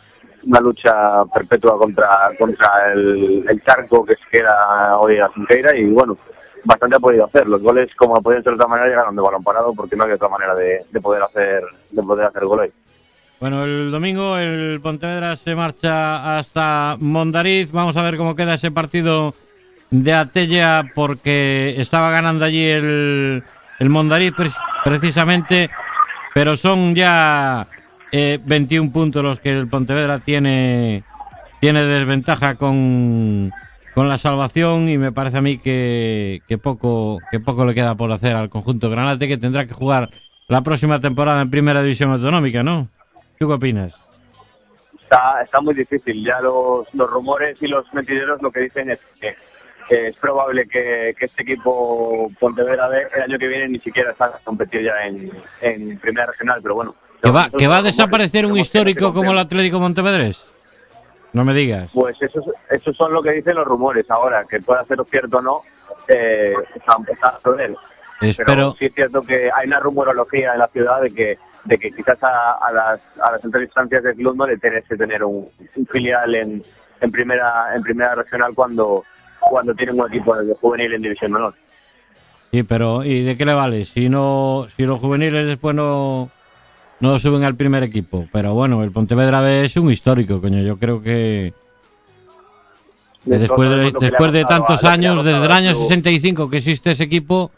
una 0.45 0.59
lucha 0.59 1.25
perpetua 1.33 1.75
contra 1.75 2.29
contra 2.37 2.93
el, 2.93 3.43
el 3.49 3.63
charco 3.63 4.05
que 4.05 4.13
se 4.17 4.29
queda 4.29 4.99
hoy 4.99 5.17
a 5.17 5.29
Junqueira 5.29 5.75
y 5.75 5.89
bueno, 5.89 6.15
bastante 6.63 6.97
ha 6.97 6.99
podido 6.99 7.25
hacer. 7.25 7.47
Los 7.47 7.63
goles, 7.63 7.89
como 7.95 8.21
podían 8.21 8.43
ser 8.43 8.51
de 8.51 8.57
otra 8.57 8.67
manera, 8.67 8.87
llegaron 8.87 9.15
de 9.15 9.21
balón 9.23 9.43
parado 9.43 9.73
porque 9.73 9.95
no 9.95 10.03
había 10.03 10.13
otra 10.17 10.29
manera 10.29 10.53
de, 10.53 10.85
de 10.91 11.01
poder 11.01 11.23
hacer 11.23 11.63
de 11.89 12.03
poder 12.03 12.27
hacer 12.27 12.45
gol 12.45 12.59
hoy. 12.59 12.71
Bueno, 13.39 13.63
el 13.63 13.91
domingo 13.91 14.37
el 14.37 14.79
Pontevedra 14.81 15.35
se 15.35 15.55
marcha 15.55 16.37
hasta 16.39 16.95
Mondariz. 16.99 17.71
Vamos 17.71 17.95
a 17.97 18.01
ver 18.01 18.17
cómo 18.17 18.35
queda 18.35 18.55
ese 18.55 18.71
partido 18.71 19.35
de 19.91 20.13
Atella 20.13 20.85
porque 20.95 21.75
estaba 21.77 22.09
ganando 22.11 22.45
allí 22.45 22.65
el, 22.65 23.43
el 23.79 23.89
Mondariz 23.89 24.31
pre- 24.31 24.49
precisamente, 24.83 25.69
pero 26.33 26.55
son 26.55 26.95
ya 26.95 27.67
eh, 28.11 28.39
21 28.43 28.91
puntos 28.91 29.23
los 29.23 29.39
que 29.39 29.51
el 29.51 29.67
Pontevedra 29.67 30.19
tiene, 30.19 31.03
tiene 31.59 31.83
desventaja 31.83 32.55
con, 32.55 33.51
con 33.93 34.07
la 34.07 34.17
salvación 34.17 34.89
y 34.89 34.97
me 34.97 35.11
parece 35.11 35.37
a 35.37 35.41
mí 35.41 35.57
que, 35.57 36.41
que, 36.47 36.57
poco, 36.57 37.19
que 37.31 37.39
poco 37.41 37.65
le 37.65 37.75
queda 37.75 37.95
por 37.95 38.11
hacer 38.11 38.35
al 38.35 38.49
conjunto 38.49 38.89
Granate 38.89 39.27
que 39.27 39.37
tendrá 39.37 39.67
que 39.67 39.73
jugar 39.73 40.09
la 40.47 40.61
próxima 40.61 40.99
temporada 40.99 41.41
en 41.41 41.49
Primera 41.51 41.83
División 41.83 42.11
Autonómica, 42.11 42.63
¿no? 42.63 42.87
¿Tú 43.39 43.47
qué 43.47 43.53
opinas? 43.53 43.95
está, 45.03 45.41
está 45.43 45.61
muy 45.61 45.73
difícil. 45.75 46.23
Ya 46.25 46.39
los, 46.41 46.91
los 46.93 47.09
rumores 47.09 47.57
y 47.61 47.67
los 47.67 47.91
mentideros 47.93 48.41
lo 48.41 48.51
que 48.51 48.61
dicen 48.61 48.89
es 48.91 48.99
que, 49.19 49.35
que 49.87 50.07
es 50.07 50.15
probable 50.17 50.67
que, 50.67 51.15
que 51.17 51.25
este 51.25 51.43
equipo 51.43 52.31
Pontevedra 52.39 52.89
el 53.15 53.21
año 53.21 53.37
que 53.37 53.47
viene 53.47 53.67
ni 53.69 53.79
siquiera 53.79 54.11
está 54.11 54.25
a 54.25 54.39
competir 54.43 54.83
ya 54.83 55.05
en, 55.05 55.31
en 55.61 55.97
primera 55.99 56.27
regional, 56.27 56.59
pero 56.61 56.75
bueno. 56.75 56.95
¿Que 57.21 57.31
va, 57.31 57.49
que 57.49 57.67
va 57.67 57.77
a 57.77 57.81
desaparecer 57.81 58.45
un 58.45 58.57
histórico 58.57 59.13
como 59.13 59.31
el. 59.31 59.39
Atlético 59.39 59.79
Montevedrés? 59.79 60.45
No 61.33 61.43
me 61.43 61.53
digas. 61.53 61.89
Pues 61.93 62.19
esos, 62.21 62.45
esos 62.69 62.95
son 62.95 63.11
lo 63.13 63.21
que 63.21 63.31
dicen 63.31 63.55
los 63.55 63.65
rumores. 63.65 64.09
Ahora, 64.09 64.45
que 64.49 64.59
pueda 64.59 64.83
ser 64.85 64.97
cierto 65.09 65.37
o 65.37 65.41
no, 65.41 65.61
eh, 66.07 66.53
está, 66.75 66.95
a. 66.95 67.75
Espero- 68.21 68.45
Pero 68.47 68.71
sí 68.73 68.85
es 68.85 68.93
cierto 68.93 69.21
que 69.21 69.49
hay 69.53 69.67
una 69.67 69.79
rumorología 69.79 70.53
en 70.53 70.59
la 70.59 70.67
ciudad 70.69 71.01
de 71.01 71.13
que 71.13 71.37
de 71.65 71.77
que 71.77 71.91
quizás 71.91 72.21
a, 72.23 72.53
a 72.53 72.71
las 72.71 73.01
a 73.21 73.31
las 73.31 73.43
otras 73.43 73.63
instancias 73.63 74.03
del 74.03 74.15
club 74.15 74.35
no 74.35 74.47
le 74.47 74.53
interese 74.53 74.95
tener 74.95 75.23
un, 75.23 75.49
un 75.75 75.87
filial 75.87 76.33
en, 76.35 76.63
en 77.01 77.11
primera 77.11 77.75
en 77.75 77.81
primera 77.81 78.15
regional 78.15 78.53
cuando 78.55 79.03
cuando 79.39 79.73
tienen 79.73 79.99
un 79.99 80.07
equipo 80.07 80.35
de 80.35 80.53
juvenil 80.55 80.93
en 80.93 81.01
división 81.01 81.31
menor. 81.31 81.53
Sí, 82.51 82.63
pero 82.63 83.03
¿y 83.03 83.23
de 83.23 83.37
qué 83.37 83.45
le 83.45 83.53
vale? 83.53 83.85
Si 83.85 84.09
no, 84.09 84.67
si 84.75 84.83
los 84.83 84.99
juveniles 84.99 85.45
después 85.45 85.75
no, 85.75 86.29
no 86.99 87.19
suben 87.19 87.43
al 87.43 87.55
primer 87.55 87.83
equipo. 87.83 88.27
Pero 88.31 88.53
bueno, 88.53 88.83
el 88.83 88.91
Pontevedra 88.91 89.41
B 89.41 89.65
es 89.65 89.75
un 89.77 89.91
histórico, 89.91 90.39
coño. 90.41 90.61
Yo 90.61 90.77
creo 90.77 91.01
que, 91.01 91.53
que 93.25 93.37
después 93.37 93.69
de, 93.69 93.93
que 93.93 94.05
después 94.05 94.31
de 94.31 94.45
tantos 94.45 94.79
que 94.79 94.87
años, 94.87 95.23
desde 95.23 95.45
el 95.45 95.51
año 95.51 95.69
al 95.69 95.75
club. 95.75 95.87
65 95.89 96.49
que 96.49 96.57
existe 96.57 96.91
ese 96.91 97.03
equipo, 97.03 97.51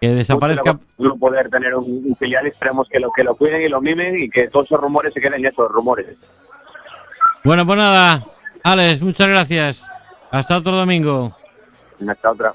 que 0.00 0.08
desaparezca. 0.08 0.78
No 0.98 1.16
poder 1.16 1.48
tener 1.50 1.74
un, 1.74 2.16
filial, 2.18 2.46
esperemos 2.46 2.88
que 2.88 3.00
lo 3.00 3.10
que 3.12 3.24
lo 3.24 3.36
cuiden 3.36 3.62
y 3.62 3.68
lo 3.68 3.80
mimen 3.80 4.16
y 4.22 4.30
que 4.30 4.48
todos 4.48 4.66
esos 4.66 4.80
rumores 4.80 5.12
se 5.12 5.20
queden 5.20 5.44
esos 5.44 5.70
rumores. 5.70 6.16
Bueno, 7.44 7.66
pues 7.66 7.78
nada, 7.78 8.24
Alex, 8.62 9.00
muchas 9.02 9.28
gracias. 9.28 9.84
Hasta 10.30 10.58
otro 10.58 10.76
domingo. 10.76 11.34
Hasta 12.06 12.30
otra. 12.30 12.54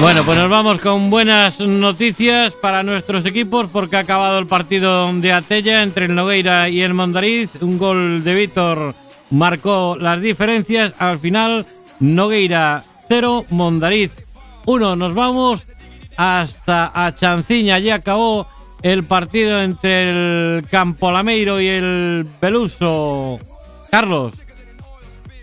Bueno, 0.00 0.24
pues 0.24 0.38
nos 0.38 0.48
vamos 0.48 0.80
con 0.80 1.10
buenas 1.10 1.60
noticias 1.60 2.54
para 2.54 2.82
nuestros 2.82 3.26
equipos 3.26 3.68
porque 3.70 3.96
ha 3.96 4.00
acabado 4.00 4.38
el 4.38 4.46
partido 4.46 5.12
de 5.12 5.32
Atella 5.32 5.82
entre 5.82 6.06
el 6.06 6.14
Nogueira 6.14 6.70
y 6.70 6.80
el 6.80 6.94
Mondariz. 6.94 7.50
Un 7.60 7.76
gol 7.76 8.24
de 8.24 8.34
Víctor 8.34 8.94
marcó 9.30 9.96
las 9.98 10.20
diferencias. 10.20 10.94
Al 10.98 11.18
final, 11.18 11.66
Nogueira 12.00 12.84
0, 13.08 13.44
Mondariz 13.50 14.12
1. 14.66 14.96
Nos 14.96 15.14
vamos 15.14 15.72
hasta 16.16 16.90
a 16.94 17.14
Chanciña. 17.14 17.78
Ya 17.78 17.96
acabó 17.96 18.46
el 18.82 19.04
partido 19.04 19.60
entre 19.60 20.10
el 20.10 20.68
Campolameiro 20.68 21.60
y 21.60 21.68
el 21.68 22.26
Beluso. 22.40 23.38
Carlos. 23.90 24.32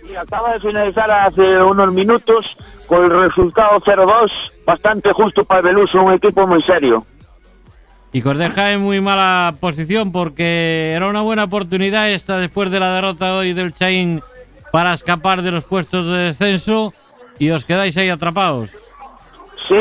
Y 0.09 0.15
acaba 0.15 0.53
de 0.53 0.59
finalizar 0.61 1.11
hace 1.11 1.61
unos 1.61 1.93
minutos 1.93 2.57
con 2.87 3.03
el 3.03 3.11
resultado 3.11 3.79
0-2, 3.81 4.29
bastante 4.65 5.11
justo 5.11 5.43
para 5.43 5.59
el 5.59 5.75
Beluso, 5.75 6.01
un 6.01 6.13
equipo 6.13 6.47
muy 6.47 6.63
serio. 6.63 7.05
Y 8.13 8.21
que 8.21 8.29
os 8.29 8.37
deja 8.37 8.71
en 8.71 8.81
muy 8.81 9.01
mala 9.01 9.53
posición 9.59 10.11
porque 10.11 10.93
era 10.95 11.07
una 11.07 11.21
buena 11.21 11.43
oportunidad 11.43 12.09
esta 12.09 12.37
después 12.37 12.71
de 12.71 12.79
la 12.79 12.93
derrota 12.93 13.35
hoy 13.35 13.53
del 13.53 13.73
Chain 13.73 14.21
para 14.71 14.93
escapar 14.93 15.41
de 15.41 15.51
los 15.51 15.65
puestos 15.65 16.05
de 16.05 16.17
descenso 16.17 16.93
y 17.39 17.49
os 17.51 17.65
quedáis 17.65 17.95
ahí 17.97 18.09
atrapados. 18.09 18.69
Sí, 19.67 19.75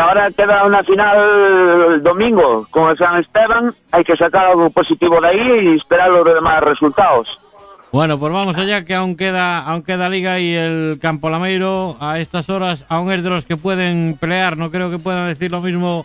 ahora 0.00 0.30
queda 0.30 0.64
una 0.64 0.82
final 0.82 1.92
el 1.92 2.02
domingo 2.02 2.66
con 2.70 2.90
el 2.90 2.96
San 2.96 3.20
Esteban, 3.20 3.74
hay 3.92 4.02
que 4.02 4.16
sacar 4.16 4.46
algo 4.46 4.70
positivo 4.70 5.20
de 5.20 5.28
ahí 5.28 5.68
y 5.68 5.76
esperar 5.76 6.08
los 6.10 6.24
demás 6.24 6.62
resultados. 6.62 7.28
Bueno, 7.92 8.18
pues 8.18 8.32
vamos 8.32 8.56
allá 8.56 8.84
que 8.84 8.94
aún 8.94 9.16
queda, 9.16 9.60
aún 9.60 9.82
queda 9.82 10.08
liga 10.08 10.38
y 10.38 10.54
el 10.54 10.98
Campo 11.00 11.30
Lameiro 11.30 11.96
a 12.00 12.18
estas 12.18 12.50
horas 12.50 12.84
aún 12.88 13.10
es 13.10 13.22
de 13.22 13.30
los 13.30 13.46
que 13.46 13.56
pueden 13.56 14.16
pelear. 14.20 14.58
No 14.58 14.70
creo 14.70 14.90
que 14.90 14.98
puedan 14.98 15.26
decir 15.26 15.50
lo 15.50 15.62
mismo 15.62 16.04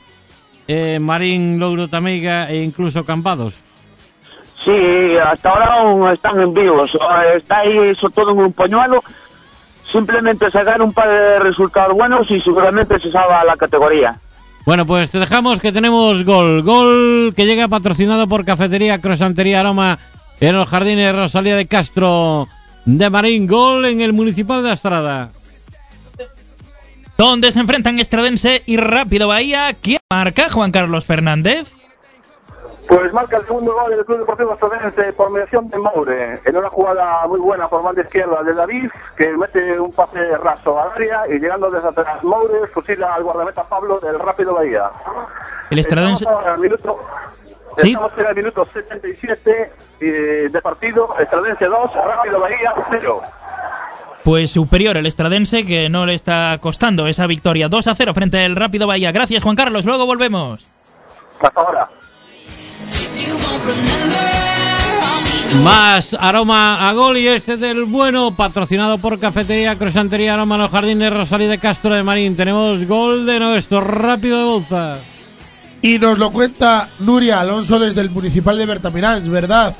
eh, 0.67 0.99
Marín, 0.99 1.59
Louro 1.59 1.87
Tameiga 1.87 2.49
e 2.49 2.63
incluso 2.63 3.03
Campados. 3.05 3.55
Sí, 4.63 5.17
hasta 5.17 5.49
ahora 5.49 5.73
aún 5.81 6.07
están 6.09 6.39
en 6.39 6.53
vivos, 6.53 6.89
está 7.35 7.59
ahí 7.59 7.93
sobre 7.95 8.13
todo 8.13 8.31
en 8.31 8.39
un 8.39 8.53
pañuelo, 8.53 9.03
simplemente 9.91 10.49
sacar 10.49 10.81
un 10.81 10.93
par 10.93 11.09
de 11.09 11.39
resultados 11.39 11.93
buenos 11.93 12.29
y 12.31 12.39
seguramente 12.39 12.97
se 12.99 13.11
salva 13.11 13.43
la 13.43 13.57
categoría. 13.57 14.17
Bueno, 14.65 14.85
pues 14.85 15.09
te 15.09 15.19
dejamos 15.19 15.59
que 15.59 15.73
tenemos 15.73 16.23
gol. 16.23 16.63
Gol 16.63 17.33
que 17.35 17.45
llega 17.45 17.67
patrocinado 17.67 18.27
por 18.27 18.45
Cafetería 18.45 19.01
Crosantería 19.01 19.59
Aroma 19.59 19.99
en 20.39 20.55
los 20.55 20.69
jardines 20.69 21.13
Rosalía 21.13 21.57
de 21.57 21.67
Castro 21.67 22.47
de 22.85 23.09
Marín. 23.09 23.45
Gol 23.45 23.83
en 23.85 23.99
el 23.99 24.13
Municipal 24.13 24.63
de 24.63 24.71
Astrada. 24.71 25.31
Donde 27.17 27.51
se 27.51 27.59
enfrentan 27.59 27.99
Estradense 27.99 28.63
y 28.65 28.77
Rápido 28.77 29.27
Bahía. 29.27 29.69
¿Quién 29.81 29.99
marca? 30.11 30.49
Juan 30.49 30.71
Carlos 30.71 31.05
Fernández. 31.05 31.73
Pues 32.87 33.13
marca 33.13 33.37
el 33.37 33.45
segundo 33.45 33.73
gol 33.73 33.91
del 33.91 34.05
Club 34.05 34.19
Deportivo 34.19 34.51
Asturiense 34.51 35.13
por 35.13 35.29
mediación 35.31 35.69
de 35.69 35.77
Moure, 35.77 36.39
en 36.43 36.57
una 36.57 36.69
jugada 36.69 37.25
muy 37.27 37.39
buena 37.39 37.67
por 37.69 37.81
banda 37.81 38.01
izquierda 38.01 38.43
de 38.43 38.53
David, 38.53 38.89
que 39.15 39.29
mete 39.37 39.79
un 39.79 39.91
pase 39.93 40.37
raso 40.37 40.79
al 40.79 40.91
área 40.91 41.23
y 41.29 41.39
llegando 41.39 41.71
desde 41.71 41.87
atrás 41.87 42.23
Moure 42.23 42.67
fusila 42.67 43.13
al 43.13 43.23
guardameta 43.23 43.63
Pablo 43.63 43.99
del 43.99 44.19
Rápido 44.19 44.53
Bahía. 44.53 44.91
El 45.69 45.79
Estradense... 45.79 46.25
Minuto, 46.59 46.99
¿Sí? 47.77 47.93
estamos 47.93 48.11
en 48.17 48.25
el 48.25 48.35
minuto 48.35 48.65
77 48.65 49.71
eh, 50.01 50.49
de 50.51 50.61
partido, 50.61 51.15
Estradense 51.17 51.65
2, 51.65 51.91
Rápido 51.93 52.39
Bahía 52.41 52.73
0. 52.89 53.21
Pues 54.23 54.51
superior 54.51 54.95
el 54.97 55.05
Estradense 55.05 55.65
que 55.65 55.89
no 55.89 56.05
le 56.05 56.13
está 56.13 56.57
costando 56.61 57.07
esa 57.07 57.27
victoria 57.27 57.67
2 57.67 57.87
a 57.87 57.95
0 57.95 58.13
frente 58.13 58.43
al 58.43 58.55
Rápido 58.55 58.87
Bahía. 58.87 59.11
Gracias 59.11 59.43
Juan 59.43 59.55
Carlos, 59.55 59.85
luego 59.85 60.05
volvemos. 60.05 60.65
Hasta 61.41 61.59
ahora. 61.59 61.89
Más 65.61 66.15
aroma 66.19 66.89
a 66.89 66.93
gol 66.93 67.17
y 67.17 67.27
este 67.27 67.57
del 67.57 67.83
bueno, 67.85 68.35
patrocinado 68.35 68.97
por 68.97 69.19
Cafetería 69.19 69.77
Crosantería 69.77 70.33
Aroma 70.33 70.57
Los 70.57 70.71
Jardines 70.71 71.13
Rosalía 71.13 71.47
de 71.49 71.59
Castro 71.59 71.93
de 71.93 72.01
Marín. 72.01 72.35
Tenemos 72.35 72.85
gol 72.87 73.25
de 73.25 73.39
nuestro 73.39 73.81
rápido 73.81 74.39
de 74.39 74.45
Bolsa. 74.45 74.97
Y 75.81 75.99
nos 75.99 76.17
lo 76.17 76.31
cuenta 76.31 76.89
Nuria 76.99 77.41
Alonso 77.41 77.77
desde 77.77 78.01
el 78.01 78.09
Municipal 78.09 78.57
de 78.57 78.65
Bertamirans, 78.65 79.29
¿verdad? 79.29 79.75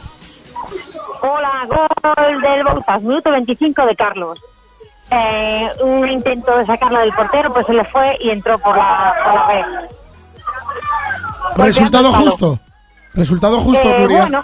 Hola, 1.25 1.65
gol 1.67 2.41
del 2.41 2.65
Bouzas, 2.65 3.01
minuto 3.01 3.31
25 3.31 3.85
de 3.85 3.95
Carlos. 3.95 4.37
Eh, 5.09 5.69
un 5.81 6.09
intento 6.09 6.57
de 6.57 6.65
sacarla 6.65 6.99
del 6.99 7.13
portero, 7.13 7.53
pues 7.53 7.65
se 7.65 7.73
le 7.73 7.85
fue 7.85 8.17
y 8.19 8.29
entró 8.29 8.59
por 8.59 8.75
la, 8.75 9.15
por 9.23 9.33
la 9.33 9.47
red. 9.47 9.65
Resultado 11.55 12.03
Golpeando 12.03 12.09
el 12.09 12.25
justo. 12.25 12.59
Resultado 13.13 13.61
justo, 13.61 13.87
Eh. 13.87 14.07
Bueno, 14.09 14.43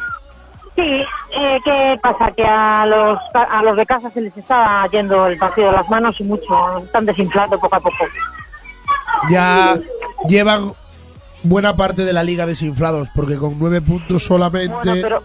sí, 0.77 1.03
eh, 1.32 1.59
¿qué 1.66 1.99
pasa? 2.01 2.32
Que 2.32 2.45
a 2.45 2.85
los, 2.85 3.19
a 3.33 3.61
los 3.61 3.75
de 3.75 3.85
casa 3.85 4.09
se 4.09 4.22
les 4.22 4.38
está 4.38 4.88
yendo 4.88 5.27
el 5.27 5.38
partido 5.38 5.72
de 5.72 5.75
las 5.75 5.90
manos 5.90 6.17
y 6.22 6.24
mucho, 6.24 6.77
están 6.77 7.06
desinflando 7.06 7.59
poco 7.59 7.75
a 7.75 7.80
poco. 7.82 8.06
Ya 9.30 9.75
llevan 10.30 10.72
buena 11.43 11.76
parte 11.76 12.06
de 12.06 12.14
la 12.14 12.24
liga 12.24 12.45
desinflados, 12.45 13.09
porque 13.16 13.38
con 13.38 13.58
nueve 13.59 13.82
puntos 13.82 14.24
solamente. 14.24 14.74
Bueno, 14.84 15.01
pero 15.01 15.24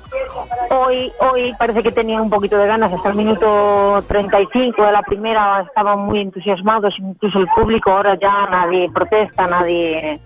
hoy, 0.70 1.12
hoy 1.20 1.54
parece 1.58 1.82
que 1.82 1.90
tenían 1.90 2.22
un 2.22 2.30
poquito 2.30 2.56
de 2.56 2.66
ganas. 2.66 2.92
Hasta 2.92 3.10
el 3.10 3.16
minuto 3.16 4.02
35 4.06 4.82
de 4.82 4.92
la 4.92 5.02
primera 5.02 5.62
estaban 5.62 6.00
muy 6.00 6.20
entusiasmados, 6.20 6.94
incluso 6.98 7.38
el 7.38 7.48
público. 7.54 7.90
Ahora 7.90 8.18
ya 8.20 8.46
nadie 8.50 8.90
protesta, 8.92 9.46
nadie. 9.46 10.20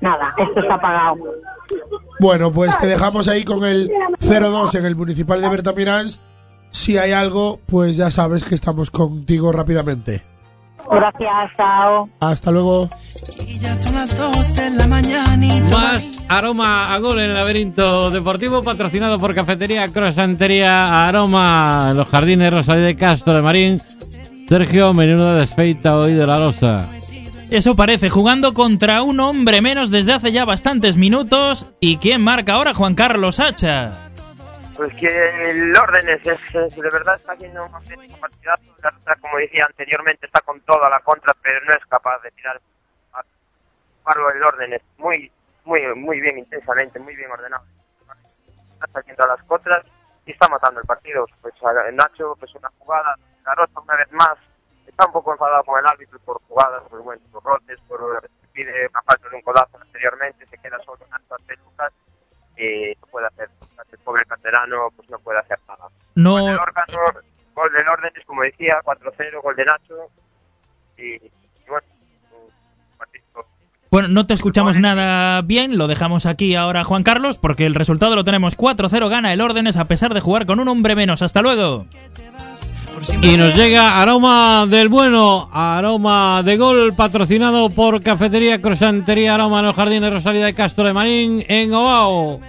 Nada, 0.00 0.34
esto 0.36 0.60
está 0.60 0.74
apagado. 0.74 1.16
Bueno, 2.18 2.52
pues 2.52 2.76
te 2.78 2.86
dejamos 2.86 3.28
ahí 3.28 3.44
con 3.44 3.64
el 3.64 3.88
0-2 4.20 4.74
en 4.74 4.86
el 4.86 4.96
Municipal 4.96 5.40
de 5.40 5.48
Bertamirans. 5.48 6.18
Si 6.70 6.98
hay 6.98 7.12
algo, 7.12 7.60
pues 7.66 7.96
ya 7.96 8.10
sabes 8.10 8.44
que 8.44 8.54
estamos 8.54 8.90
contigo 8.90 9.52
rápidamente. 9.52 10.22
Gracias, 10.90 11.56
chao. 11.56 12.08
Hasta 12.20 12.50
luego. 12.50 12.88
Ya 13.60 13.76
son 13.76 13.94
las 13.94 14.16
2 14.16 14.56
de 14.56 14.70
la 14.70 14.86
mañana 14.86 15.46
Más 15.70 16.24
aroma 16.28 16.94
a 16.94 16.98
gol 16.98 17.18
en 17.20 17.30
el 17.30 17.34
laberinto 17.34 18.10
deportivo, 18.10 18.62
patrocinado 18.62 19.18
por 19.18 19.34
Cafetería 19.34 19.88
Crosantería 19.88 21.06
Aroma 21.06 21.88
en 21.90 21.96
Los 21.96 22.08
Jardines 22.08 22.52
Rosalía 22.52 22.86
de 22.86 22.96
Castro 22.96 23.34
de 23.34 23.42
Marín. 23.42 23.80
Sergio, 24.48 24.92
menuda 24.92 25.36
desfeita 25.36 25.96
hoy 25.96 26.14
de 26.14 26.26
la 26.26 26.38
losa. 26.38 26.88
Eso 27.50 27.76
parece, 27.76 28.08
jugando 28.08 28.54
contra 28.54 29.02
un 29.02 29.20
hombre 29.20 29.60
menos 29.60 29.90
desde 29.90 30.14
hace 30.14 30.32
ya 30.32 30.44
bastantes 30.44 30.96
minutos. 30.96 31.72
¿Y 31.80 31.98
quién 31.98 32.22
marca 32.22 32.54
ahora? 32.54 32.72
Juan 32.72 32.94
Carlos 32.94 33.40
Hacha. 33.40 34.01
Pues 34.76 34.94
que 34.94 35.06
el 35.50 35.76
orden 35.76 36.08
es, 36.08 36.26
es- 36.26 36.74
de 36.74 36.90
verdad 36.90 37.14
está 37.16 37.32
haciendo 37.32 37.64
un 37.64 37.72
partidazo. 37.72 38.74
La 38.82 38.90
Rosa, 38.90 39.14
como 39.20 39.36
decía 39.38 39.66
anteriormente, 39.66 40.26
está 40.26 40.40
con 40.40 40.60
toda 40.62 40.88
la 40.88 41.00
contra, 41.00 41.34
pero 41.42 41.60
no 41.66 41.72
es 41.74 41.84
capaz 41.86 42.20
de 42.22 42.30
tirar 42.32 42.60
a 43.12 43.22
el 44.34 44.42
orden. 44.42 44.72
Es 44.72 44.82
muy, 44.98 45.30
muy, 45.64 45.94
muy 45.94 46.20
bien, 46.20 46.38
intensamente, 46.38 46.98
muy 46.98 47.14
bien 47.14 47.30
ordenado. 47.30 47.64
Está 48.84 48.98
haciendo 49.00 49.26
las 49.26 49.42
contras 49.44 49.84
y 50.26 50.32
está 50.32 50.48
matando 50.48 50.80
el 50.80 50.86
partido. 50.86 51.26
Pues 51.40 51.54
a 51.62 51.90
Nacho, 51.92 52.34
pues 52.38 52.52
una 52.54 52.68
jugada, 52.78 53.14
la 53.44 53.54
Rosa 53.54 53.78
una 53.80 53.96
vez 53.96 54.10
más 54.12 54.38
está 54.86 55.06
un 55.06 55.12
poco 55.12 55.32
enfadado 55.32 55.62
con 55.64 55.78
el 55.78 55.86
árbitro 55.86 56.18
por 56.20 56.40
jugadas, 56.48 56.82
por, 56.88 57.00
bueno, 57.02 57.22
por 57.30 57.42
rotes, 57.44 57.78
por 57.86 58.28
pide 58.52 58.86
una 58.88 59.02
falta 59.02 59.28
de 59.28 59.36
un 59.36 59.42
codazo 59.42 59.78
anteriormente, 59.80 60.46
se 60.46 60.58
queda 60.58 60.78
solo 60.84 61.06
Nacho 61.10 61.34
ante 61.36 61.56
Lucas 61.56 61.92
y 62.56 62.94
no 63.00 63.06
puede 63.06 63.26
hacer, 63.28 63.48
pobre 64.02 64.24
canterano 64.26 64.88
pues 64.96 65.08
no 65.10 65.18
puede 65.18 65.38
hacer 65.38 65.58
nada. 65.68 65.88
No, 66.14 66.32
Gol 66.32 66.44
del 66.44 66.58
órgano, 66.58 66.98
gol 67.54 67.72
del 67.72 67.88
orden, 67.88 68.10
es 68.14 68.24
como 68.26 68.42
decía, 68.42 68.74
4-0, 68.84 69.42
gol 69.42 69.56
de 69.56 69.64
Nacho 69.64 69.94
y, 70.98 71.14
y 71.14 71.30
bueno, 71.68 71.86
un 72.32 72.52
bueno, 73.90 74.08
no 74.08 74.26
te 74.26 74.32
escuchamos 74.32 74.78
nada 74.78 75.42
bien, 75.42 75.76
lo 75.76 75.86
dejamos 75.86 76.24
aquí 76.24 76.54
ahora 76.54 76.82
Juan 76.82 77.02
Carlos, 77.02 77.36
porque 77.36 77.66
el 77.66 77.74
resultado 77.74 78.16
lo 78.16 78.24
tenemos 78.24 78.56
4-0, 78.56 79.08
gana 79.10 79.34
el 79.34 79.40
Órdenes 79.42 79.76
a 79.76 79.84
pesar 79.84 80.14
de 80.14 80.20
jugar 80.20 80.46
con 80.46 80.60
un 80.60 80.68
hombre 80.68 80.94
menos. 80.96 81.20
Hasta 81.20 81.42
luego. 81.42 81.84
Y 83.20 83.36
nos 83.36 83.54
llega 83.54 84.00
aroma 84.00 84.64
del 84.66 84.88
bueno, 84.88 85.50
aroma 85.52 86.42
de 86.42 86.56
gol, 86.56 86.94
patrocinado 86.96 87.68
por 87.68 88.02
Cafetería 88.02 88.62
Crosantería 88.62 89.34
Aroma 89.34 89.58
en 89.58 89.66
Los 89.66 89.76
Jardines 89.76 90.12
Rosalía 90.12 90.46
de 90.46 90.54
Castro 90.54 90.84
de 90.84 90.92
Marín 90.92 91.44
en 91.48 91.74
Obao. 91.74 92.40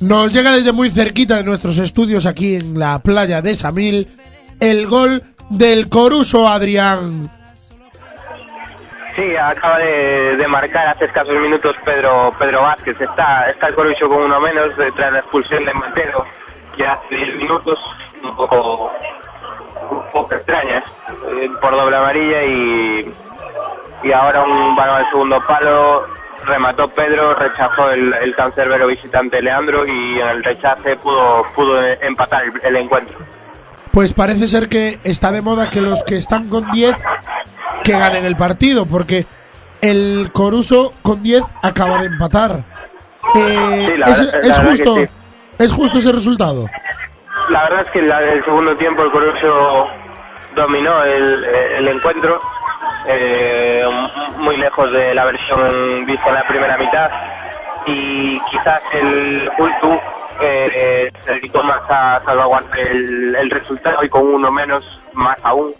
Nos 0.00 0.32
llega 0.32 0.52
desde 0.52 0.72
muy 0.72 0.90
cerquita 0.90 1.36
de 1.36 1.44
nuestros 1.44 1.76
estudios 1.78 2.24
aquí 2.24 2.56
en 2.56 2.78
la 2.78 3.00
playa 3.00 3.42
de 3.42 3.54
Samil 3.54 4.08
el 4.60 4.86
gol 4.86 5.22
del 5.50 5.88
Coruso, 5.88 6.48
Adrián. 6.48 7.30
Sí, 9.16 9.36
acaba 9.36 9.78
de, 9.78 10.46
marcar 10.48 10.88
hace 10.88 11.06
escasos 11.06 11.34
minutos 11.42 11.74
Pedro 11.84 12.30
Pedro 12.38 12.62
Vázquez. 12.62 13.00
Está, 13.00 13.44
está 13.46 13.66
el 13.66 13.74
Corucho 13.74 14.08
con 14.08 14.22
uno 14.22 14.40
menos 14.40 14.68
tras 14.96 15.12
la 15.12 15.18
expulsión 15.18 15.64
de 15.64 15.74
Mateo, 15.74 16.24
que 16.76 16.86
hace 16.86 17.16
10 17.16 17.36
minutos, 17.36 17.78
un 18.22 18.36
poco, 18.36 18.92
un 19.90 20.02
poco 20.12 20.34
extrañas, 20.34 20.84
eh, 21.36 21.50
por 21.60 21.72
doble 21.72 21.96
amarilla 21.96 22.44
y, 22.44 23.12
y 24.04 24.12
ahora 24.12 24.44
un 24.44 24.76
balón 24.76 24.96
al 24.96 25.10
segundo 25.10 25.38
palo. 25.46 26.06
Remató 26.46 26.88
Pedro, 26.88 27.34
rechazó 27.34 27.90
el, 27.90 28.12
el 28.14 28.34
cancerbero 28.34 28.86
visitante 28.86 29.40
Leandro 29.40 29.86
y 29.86 30.18
en 30.20 30.28
el 30.28 30.42
rechace 30.44 30.96
pudo, 30.96 31.44
pudo 31.54 31.80
empatar 32.00 32.42
el, 32.44 32.52
el 32.64 32.76
encuentro. 32.76 33.18
Pues 33.92 34.12
parece 34.12 34.48
ser 34.48 34.68
que 34.68 34.98
está 35.04 35.32
de 35.32 35.42
moda 35.42 35.68
que 35.70 35.80
los 35.80 36.02
que 36.04 36.16
están 36.16 36.48
con 36.48 36.70
10 36.70 36.96
que 37.82 37.92
ganen 37.92 38.24
el 38.24 38.36
partido, 38.36 38.86
porque 38.86 39.26
el 39.80 40.30
Coruso 40.32 40.92
con 41.02 41.22
10 41.22 41.42
acaba 41.62 41.98
de 42.00 42.06
empatar. 42.06 42.62
Eh, 43.34 43.86
Sí, 43.90 43.96
la 43.98 44.06
es, 44.06 44.20
verdad- 44.20 44.40
es 44.40 44.46
la 44.48 44.56
verdad 44.56 44.62
que 44.62 44.68
justo, 44.70 44.96
sí. 44.96 45.08
es 45.58 45.72
justo 45.72 45.98
ese 45.98 46.12
resultado. 46.12 46.66
La 47.48 47.62
verdad 47.64 47.80
es 47.82 47.88
que 47.90 47.98
en 47.98 48.10
el 48.10 48.44
segundo 48.44 48.76
tiempo 48.76 49.02
el 49.02 49.10
Corucho 49.10 49.88
dominó 50.54 51.02
el, 51.04 51.44
el 51.44 51.88
encuentro, 51.88 52.40
eh, 53.06 53.82
muy 54.38 54.56
lejos 54.56 54.90
de 54.92 55.14
la 55.14 55.24
versión 55.26 56.04
vista 56.06 56.28
en 56.28 56.34
la 56.34 56.46
primera 56.46 56.76
mitad. 56.76 57.10
Y 57.86 58.38
quizás 58.50 58.80
el 58.92 59.50
Cultu 59.56 59.98
eh, 60.40 61.10
se 61.20 61.32
dedicó 61.32 61.62
más 61.62 61.80
a 61.88 62.20
salvaguardar 62.24 62.78
el, 62.78 63.34
el 63.34 63.50
resultado 63.50 64.04
y 64.04 64.08
con 64.08 64.26
uno 64.26 64.50
menos 64.50 64.84
más 65.14 65.36
aún 65.42 65.74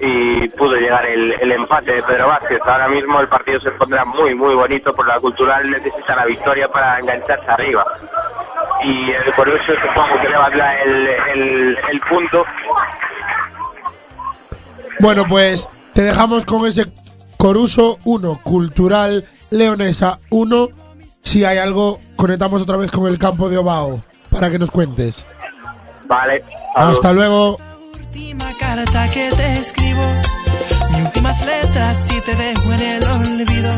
y 0.00 0.48
pudo 0.50 0.76
llegar 0.76 1.06
el, 1.06 1.34
el 1.40 1.52
empate 1.52 1.92
de 1.92 2.02
Pedro 2.02 2.28
Vázquez. 2.28 2.60
Ahora 2.64 2.88
mismo 2.88 3.20
el 3.20 3.28
partido 3.28 3.60
se 3.60 3.70
pondrá 3.72 4.04
muy 4.04 4.34
muy 4.34 4.54
bonito 4.54 4.92
porque 4.92 5.12
la 5.12 5.20
cultural 5.20 5.70
necesita 5.70 6.16
la 6.16 6.24
victoria 6.24 6.68
para 6.68 6.98
engancharse 6.98 7.50
arriba. 7.50 7.84
Y 8.82 9.10
el 9.10 9.34
Corucho 9.34 9.72
supongo 9.80 10.16
que 10.20 10.28
le 10.28 10.36
va 10.36 10.46
a 10.46 10.50
dar 10.50 10.78
el, 10.80 11.78
el 11.90 12.00
punto. 12.00 12.44
Bueno, 15.00 15.24
pues 15.28 15.66
te 15.96 16.02
dejamos 16.02 16.44
con 16.44 16.66
ese 16.66 16.84
Coruso 17.38 17.98
1, 18.04 18.40
Cultural 18.42 19.24
Leonesa 19.48 20.18
1. 20.28 20.68
Si 21.22 21.42
hay 21.42 21.56
algo, 21.56 21.98
conectamos 22.16 22.60
otra 22.60 22.76
vez 22.76 22.90
con 22.90 23.06
el 23.06 23.18
campo 23.18 23.48
de 23.48 23.56
Obao 23.56 24.02
para 24.30 24.50
que 24.50 24.58
nos 24.58 24.70
cuentes. 24.70 25.24
Vale. 26.06 26.44
Hasta 26.74 27.14
luego. 27.14 27.58
última 27.94 28.44
carta 28.60 29.08
que 29.08 29.30
te 29.30 29.54
escribo, 29.54 30.02
mis 30.92 31.06
últimas 31.06 31.46
letras 31.46 32.06
y 32.14 32.20
te 32.20 32.36
dejo 32.36 32.72
en 32.74 32.80
el 32.82 33.02
olvido. 33.02 33.72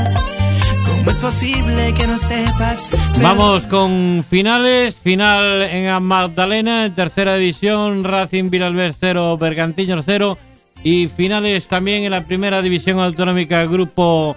¿Cómo 0.87 1.11
es 1.13 1.17
posible 1.19 1.95
que 1.95 2.07
no 2.09 2.19
sepas? 2.19 2.91
Vamos 3.23 3.63
con 3.65 4.25
finales. 4.29 4.97
Final 4.97 5.63
en 5.63 6.03
Magdalena, 6.03 6.87
en 6.87 6.95
tercera 6.97 7.37
división, 7.37 8.03
Racing 8.03 8.51
Viralbés 8.51 8.97
0, 8.99 9.39
Bergantiños 9.39 10.03
0. 10.05 10.37
Y 10.83 11.09
finales 11.09 11.67
también 11.67 12.05
en 12.05 12.13
la 12.13 12.23
primera 12.23 12.63
división 12.63 12.99
autonómica, 13.01 13.65
grupo 13.67 14.37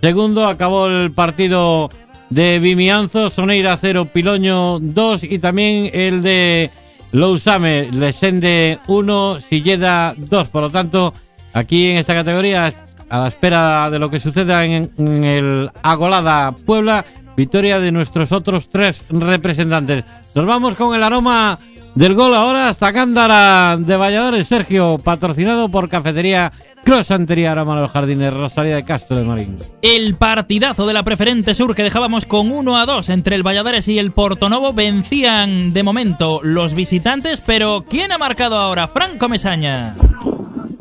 segundo. 0.00 0.46
Acabó 0.46 0.86
el 0.86 1.12
partido 1.12 1.90
de 2.30 2.58
Vimianzo, 2.58 3.30
Soneira 3.30 3.78
0, 3.80 4.08
Piloño 4.12 4.78
2. 4.80 5.24
Y 5.24 5.38
también 5.38 5.90
el 5.92 6.22
de 6.22 6.70
Lousame, 7.12 7.90
Lesende 7.92 8.78
1, 8.86 9.40
Silleda 9.40 10.14
2. 10.16 10.48
Por 10.48 10.62
lo 10.62 10.70
tanto, 10.70 11.12
aquí 11.52 11.90
en 11.90 11.98
esta 11.98 12.14
categoría, 12.14 12.72
a 13.08 13.18
la 13.18 13.28
espera 13.28 13.90
de 13.90 13.98
lo 13.98 14.10
que 14.10 14.20
suceda 14.20 14.64
en, 14.64 14.90
en 14.96 15.24
el 15.24 15.70
Agolada 15.82 16.52
Puebla, 16.52 17.04
victoria 17.36 17.80
de 17.80 17.92
nuestros 17.92 18.32
otros 18.32 18.70
tres 18.70 19.02
representantes. 19.10 20.04
Nos 20.34 20.46
vamos 20.46 20.76
con 20.76 20.94
el 20.94 21.02
aroma 21.02 21.58
del 21.94 22.14
gol 22.14 22.34
ahora 22.34 22.68
hasta 22.68 22.92
Cándara 22.92 23.76
de 23.78 23.96
Valladolid, 23.96 24.44
Sergio, 24.44 24.98
patrocinado 24.98 25.68
por 25.68 25.88
Cafetería 25.88 26.52
Cross 26.84 27.08
Santería 27.08 27.54
los 27.54 27.90
Jardines, 27.92 28.34
Rosalía 28.34 28.76
de 28.76 28.84
Castro 28.84 29.16
de 29.16 29.24
Marín. 29.24 29.56
El 29.82 30.16
partidazo 30.16 30.86
de 30.86 30.92
la 30.92 31.04
preferente 31.04 31.54
sur 31.54 31.76
que 31.76 31.84
dejábamos 31.84 32.26
con 32.26 32.50
1 32.50 32.76
a 32.76 32.86
2 32.86 33.08
entre 33.10 33.36
el 33.36 33.46
Valladares 33.46 33.86
y 33.86 33.98
el 33.98 34.10
Portonovo 34.10 34.72
vencían 34.72 35.72
de 35.72 35.82
momento 35.84 36.40
los 36.42 36.74
visitantes, 36.74 37.40
pero 37.40 37.84
¿quién 37.88 38.10
ha 38.10 38.18
marcado 38.18 38.58
ahora? 38.58 38.88
Franco 38.88 39.28
Mesaña. 39.28 39.94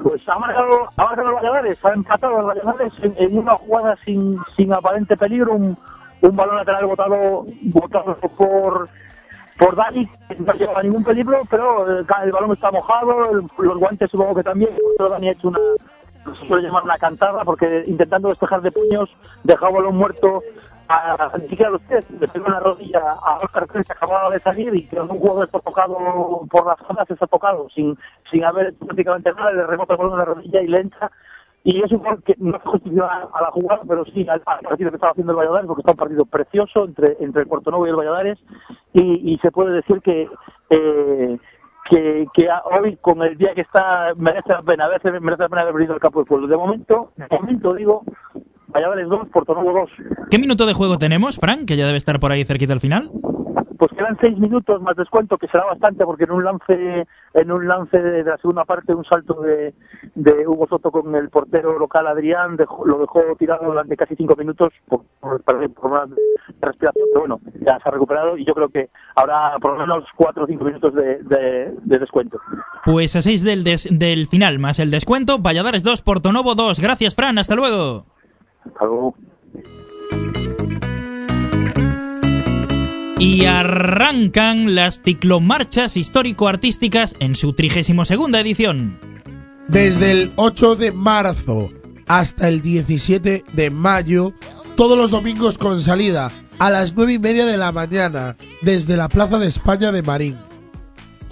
Pues 0.02 0.22
ha 0.28 0.40
marcado, 0.40 0.90
ha 0.98 1.04
marcado 1.04 1.30
el 1.30 1.36
Valladares, 1.36 1.86
ha 1.86 1.94
empatado 1.94 2.40
el 2.40 2.46
Valladares 2.46 2.92
en, 3.04 3.24
en 3.24 3.38
una 3.38 3.54
jugada 3.54 3.96
sin, 4.04 4.38
sin 4.56 4.74
aparente 4.74 5.16
peligro, 5.16 5.54
un, 5.54 5.78
un 6.22 6.36
balón 6.36 6.56
lateral 6.56 6.86
botado, 6.88 7.46
botado 7.62 8.16
por 8.16 8.90
por 9.62 9.76
Dani, 9.76 10.10
no 10.40 10.54
lleva 10.54 10.82
ningún 10.82 11.04
peligro, 11.04 11.38
pero 11.50 11.88
el, 12.00 12.06
ca- 12.06 12.24
el 12.24 12.32
balón 12.32 12.52
está 12.54 12.72
mojado, 12.72 13.32
el- 13.32 13.46
los 13.60 13.78
guantes 13.78 14.10
supongo 14.10 14.34
que 14.36 14.44
también, 14.44 14.72
pero 14.98 15.10
Dani 15.10 15.30
ha 15.30 15.32
hecho 15.34 15.50
una, 15.50 15.60
suele 16.48 16.68
llamar 16.68 16.84
una 16.84 16.98
cantada, 16.98 17.44
porque 17.46 17.84
intentando 17.86 18.30
despejar 18.30 18.62
de 18.62 18.72
puños, 18.72 19.10
dejaba 19.44 19.74
balón 19.78 19.98
muerto 19.98 20.42
a, 20.90 21.32
ni 21.40 21.48
siquiera 21.48 21.70
los 21.72 21.82
pies, 21.84 22.10
le 22.20 22.28
pegó 22.28 22.48
en 22.48 22.54
la 22.54 22.60
rodilla 22.60 23.00
a 23.24 23.38
Oscar 23.38 23.68
Cruz 23.68 23.86
que 23.88 23.94
acababa 23.94 24.30
de 24.32 24.40
salir 24.40 24.76
y 24.76 24.86
que 24.88 25.00
un 25.00 25.08
jugador 25.10 25.46
está 25.46 25.60
tocado 25.60 25.96
por 26.50 26.66
las 26.66 26.80
zonas, 26.88 27.10
está 27.10 27.28
tocado 27.28 27.68
sin, 27.74 27.98
sin 28.32 28.44
haber 28.44 28.74
prácticamente 28.74 29.32
nada, 29.34 29.52
le 29.54 29.66
rebota 29.68 29.94
en 29.94 30.18
la 30.18 30.26
rodilla 30.26 30.62
y 30.62 30.68
le 30.68 30.80
entra. 30.82 31.12
Y 31.64 31.84
es 31.84 31.92
un 31.92 32.00
gol 32.00 32.24
que 32.24 32.36
no 32.40 32.54
se 32.60 32.66
justifica 32.70 33.06
a, 33.06 33.30
a 33.34 33.42
la 33.44 33.52
jugada, 33.52 33.82
pero 33.88 34.04
sí 34.06 34.28
al, 34.28 34.42
partido 34.42 34.90
que 34.90 34.96
estaba 34.96 35.12
haciendo 35.12 35.34
el 35.34 35.38
Valladares, 35.38 35.68
porque 35.68 35.82
está 35.82 35.92
un 35.92 35.98
partido 35.98 36.26
precioso 36.26 36.86
entre, 36.86 37.18
entre 37.20 37.44
el 37.44 37.48
Puerto 37.48 37.70
Nuevo 37.72 37.86
y 37.86 37.90
el 37.92 37.96
Valladares, 37.96 38.40
y, 38.94 39.34
y 39.34 39.38
se 39.40 39.52
puede 39.52 39.74
decir 39.76 40.02
que, 40.02 40.28
eh, 40.72 41.38
que, 41.90 42.26
que 42.34 42.50
a- 42.50 42.64
hoy, 42.66 42.98
con 42.98 43.22
el 43.22 43.38
día 43.38 43.54
que 43.54 43.62
está, 43.62 44.14
merece 44.16 44.50
la 44.50 44.64
pena, 44.64 44.88
merece, 44.88 45.12
merece 45.20 45.44
la 45.44 45.50
pena 45.50 45.62
haber 45.62 45.76
venido 45.76 45.94
al 45.94 46.00
campo 46.00 46.20
del 46.20 46.28
pueblo. 46.28 46.48
De 46.48 46.58
momento, 46.58 47.12
de 47.16 47.28
momento 47.30 47.74
digo, 47.76 48.04
Valladares 48.74 49.08
2, 49.10 49.28
Puerto 49.32 49.54
Nuevo 49.54 49.74
2. 49.74 49.90
¿Qué 50.30 50.40
minuto 50.40 50.66
de 50.66 50.74
juego 50.74 50.98
tenemos, 50.98 51.38
Frank? 51.38 51.66
Que 51.66 51.78
ya 51.78 51.86
debe 51.86 51.98
estar 51.98 52.20
por 52.20 52.32
ahí 52.32 52.44
cerquita 52.46 52.74
al 52.74 52.80
final. 52.80 53.10
Pues 53.78 53.92
quedan 53.98 54.16
seis 54.22 54.38
minutos 54.38 54.80
más 54.84 54.96
descuento, 54.96 55.38
que 55.40 55.48
será 55.48 55.66
bastante, 55.66 56.06
porque 56.06 56.26
en 56.26 56.32
un 56.32 56.44
lance 56.44 57.08
en 57.34 57.52
un 57.52 57.68
lance 57.68 57.98
de 58.00 58.24
la 58.24 58.38
segunda 58.38 58.64
parte, 58.64 58.94
un 58.94 59.04
salto 59.06 59.42
de, 59.42 59.74
de 60.14 60.48
Hugo 60.48 60.68
Soto 60.68 60.92
con 60.92 61.16
el 61.16 61.30
portero 61.30 61.80
local 61.80 62.06
Adrián, 62.06 62.58
dejó- 62.58 62.86
lo 62.86 63.00
dejó 63.00 63.22
tirado 63.40 63.66
durante 63.66 63.98
casi 63.98 64.16
cinco 64.16 64.36
minutos 64.36 64.72
por, 64.88 65.02
por, 65.20 65.42
por 65.44 65.74
problemas 65.74 66.12
de 66.12 66.16
respiración, 66.62 67.06
pero 67.12 67.22
bueno, 67.22 67.40
ya 67.66 67.80
se 67.80 67.90
ha 67.90 67.92
recuperado 67.92 68.38
y 68.38 68.46
yo 68.46 68.54
creo 68.54 68.70
que 68.70 68.90
habrá 69.16 69.58
por 69.60 69.74
lo 69.74 69.80
menos 69.80 70.04
cuatro 70.16 70.44
o 70.44 70.48
cinco 70.48 70.64
minutos 70.66 70.94
de, 70.94 71.24
de- 71.24 71.74
de 71.84 71.98
descuento. 71.98 72.38
Pues 72.86 73.16
a 73.16 73.22
6 73.22 73.44
del, 73.44 73.64
des- 73.64 73.90
del 73.92 74.28
final 74.28 74.60
más 74.60 74.78
el 74.78 74.92
descuento, 74.92 75.40
Valladares 75.40 75.82
2, 75.84 76.04
Portonovo 76.04 76.54
2. 76.54 76.80
Gracias, 76.80 77.16
Fran, 77.16 77.40
hasta 77.40 77.56
luego. 77.56 78.06
Hasta 78.66 78.86
luego. 78.86 79.16
Y 83.20 83.46
arrancan 83.46 84.74
las 84.74 85.00
ciclomarchas 85.04 85.96
histórico-artísticas 85.96 87.16
en 87.20 87.36
su 87.36 87.54
32 87.54 88.10
edición. 88.36 89.00
Desde 89.68 90.12
el 90.12 90.32
8 90.38 90.76
de 90.76 90.92
marzo 90.92 91.70
hasta 92.08 92.48
el 92.48 92.62
17 92.62 93.46
de 93.54 93.70
mayo, 93.70 94.34
todos 94.76 94.98
los 94.98 95.12
domingos 95.12 95.58
con 95.58 95.80
salida 95.82 96.32
a 96.60 96.70
las 96.70 96.96
9 96.96 97.14
y 97.14 97.20
media 97.20 97.46
de 97.46 97.58
la 97.58 97.72
mañana 97.72 98.38
desde 98.62 98.98
la 98.98 99.08
Plaza 99.08 99.40
de 99.40 99.48
España 99.48 99.92
de 99.92 100.02
Marín. 100.02 100.38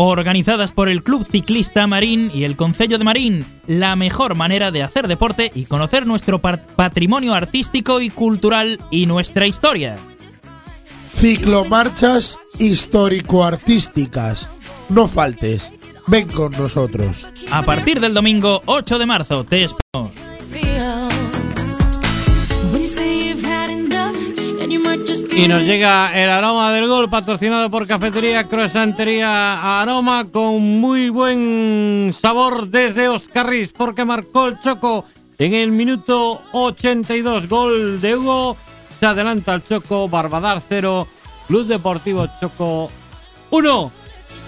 Organizadas 0.02 0.72
por 0.72 0.88
el 0.88 1.04
Club 1.04 1.28
Ciclista 1.30 1.86
Marín 1.86 2.32
y 2.34 2.46
el 2.46 2.56
Concello 2.56 2.98
de 2.98 3.04
Marín, 3.04 3.46
la 3.68 3.98
mejor 3.98 4.34
manera 4.34 4.72
de 4.72 4.82
hacer 4.82 5.10
deporte 5.10 5.52
y 5.54 5.66
conocer 5.66 6.08
nuestro 6.08 6.40
patrimonio 6.40 7.34
artístico 7.34 8.00
y 8.00 8.10
cultural 8.10 8.80
y 8.92 9.08
nuestra 9.08 9.46
historia. 9.46 9.98
Ciclomarchas 11.16 12.40
histórico-artísticas. 12.60 14.50
No 14.88 15.10
faltes. 15.10 15.74
Ven 16.08 16.30
con 16.30 16.54
nosotros. 16.54 17.28
A 17.52 17.64
partir 17.64 18.00
del 18.00 18.14
domingo 18.14 18.62
8 18.68 19.00
de 19.00 19.06
marzo, 19.06 19.44
te 19.44 19.66
esperamos. 19.66 20.14
Y 25.32 25.48
nos 25.48 25.64
llega 25.64 26.12
el 26.22 26.30
aroma 26.30 26.72
del 26.74 26.88
gol 26.88 27.10
patrocinado 27.10 27.70
por 27.70 27.88
Cafetería 27.88 28.48
Croissantería 28.48 29.82
Aroma 29.82 30.26
con 30.32 30.80
muy 30.80 31.10
buen 31.10 32.14
sabor 32.20 32.68
desde 32.68 33.08
Oscarris 33.08 33.70
porque 33.70 34.06
marcó 34.06 34.48
el 34.48 34.60
Choco 34.60 35.06
en 35.38 35.54
el 35.54 35.72
minuto 35.72 36.42
82. 36.52 37.48
Gol 37.48 38.02
de 38.02 38.16
Hugo. 38.16 38.58
Se 39.00 39.06
adelanta 39.06 39.54
el 39.56 39.66
Choco. 39.66 40.10
Barbadar 40.10 40.62
0. 40.68 41.08
Club 41.48 41.68
Deportivo 41.68 42.28
Choco 42.40 42.92
1. 43.52 43.92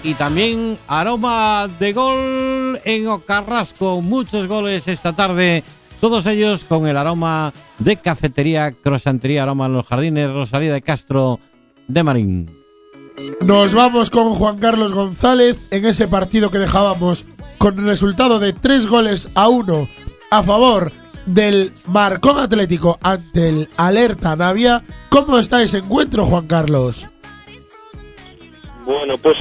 Y 0.03 0.13
también 0.15 0.77
aroma 0.87 1.69
de 1.79 1.93
gol 1.93 2.81
en 2.83 3.07
Ocarrasco. 3.07 4.01
Muchos 4.01 4.47
goles 4.47 4.87
esta 4.87 5.13
tarde, 5.13 5.63
todos 6.01 6.25
ellos 6.25 6.63
con 6.63 6.87
el 6.87 6.97
aroma 6.97 7.53
de 7.77 7.95
cafetería, 7.95 8.71
crosantería, 8.71 9.43
aroma 9.43 9.67
en 9.67 9.73
los 9.73 9.85
jardines, 9.85 10.33
Rosalía 10.33 10.73
de 10.73 10.81
Castro 10.81 11.39
de 11.87 12.03
Marín. 12.03 12.57
Nos 13.41 13.75
vamos 13.75 14.09
con 14.09 14.33
Juan 14.33 14.57
Carlos 14.57 14.93
González 14.93 15.67
en 15.69 15.85
ese 15.85 16.07
partido 16.07 16.49
que 16.49 16.57
dejábamos 16.57 17.25
con 17.59 17.77
el 17.77 17.85
resultado 17.85 18.39
de 18.39 18.51
tres 18.51 18.87
goles 18.87 19.29
a 19.35 19.47
uno 19.47 19.87
a 20.31 20.41
favor 20.41 20.91
del 21.27 21.71
Marcón 21.87 22.39
Atlético 22.39 22.97
ante 23.03 23.49
el 23.49 23.69
Alerta 23.77 24.35
Navia. 24.35 24.81
¿Cómo 25.09 25.37
está 25.37 25.61
ese 25.61 25.77
encuentro, 25.77 26.25
Juan 26.25 26.47
Carlos? 26.47 27.07
Bueno, 28.85 29.13
pues 29.21 29.37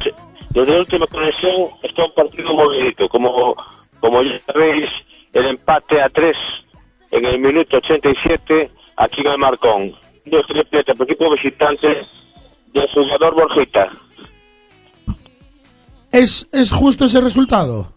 desde 0.51 0.71
la 0.71 0.79
última 0.79 1.07
conexión 1.07 1.69
está 1.81 2.03
un 2.03 2.13
partido 2.13 2.53
movidito. 2.53 3.09
Como, 3.09 3.55
como 3.99 4.21
ya 4.21 4.37
sabéis, 4.45 4.89
el 5.33 5.45
empate 5.47 6.01
a 6.01 6.09
3 6.09 6.35
en 7.11 7.25
el 7.25 7.39
minuto 7.39 7.77
87 7.77 8.71
aquí 8.97 9.21
en 9.21 9.27
el 9.27 9.37
Marcón. 9.37 9.91
Dos 10.25 10.45
tripletes 10.47 10.95
por 10.95 11.09
equipo 11.09 11.31
visitante 11.31 12.05
del 12.73 12.87
jugador 12.89 13.35
Borjita. 13.35 13.89
¿Es, 16.11 16.47
¿Es 16.53 16.71
justo 16.71 17.05
ese 17.05 17.21
resultado? 17.21 17.87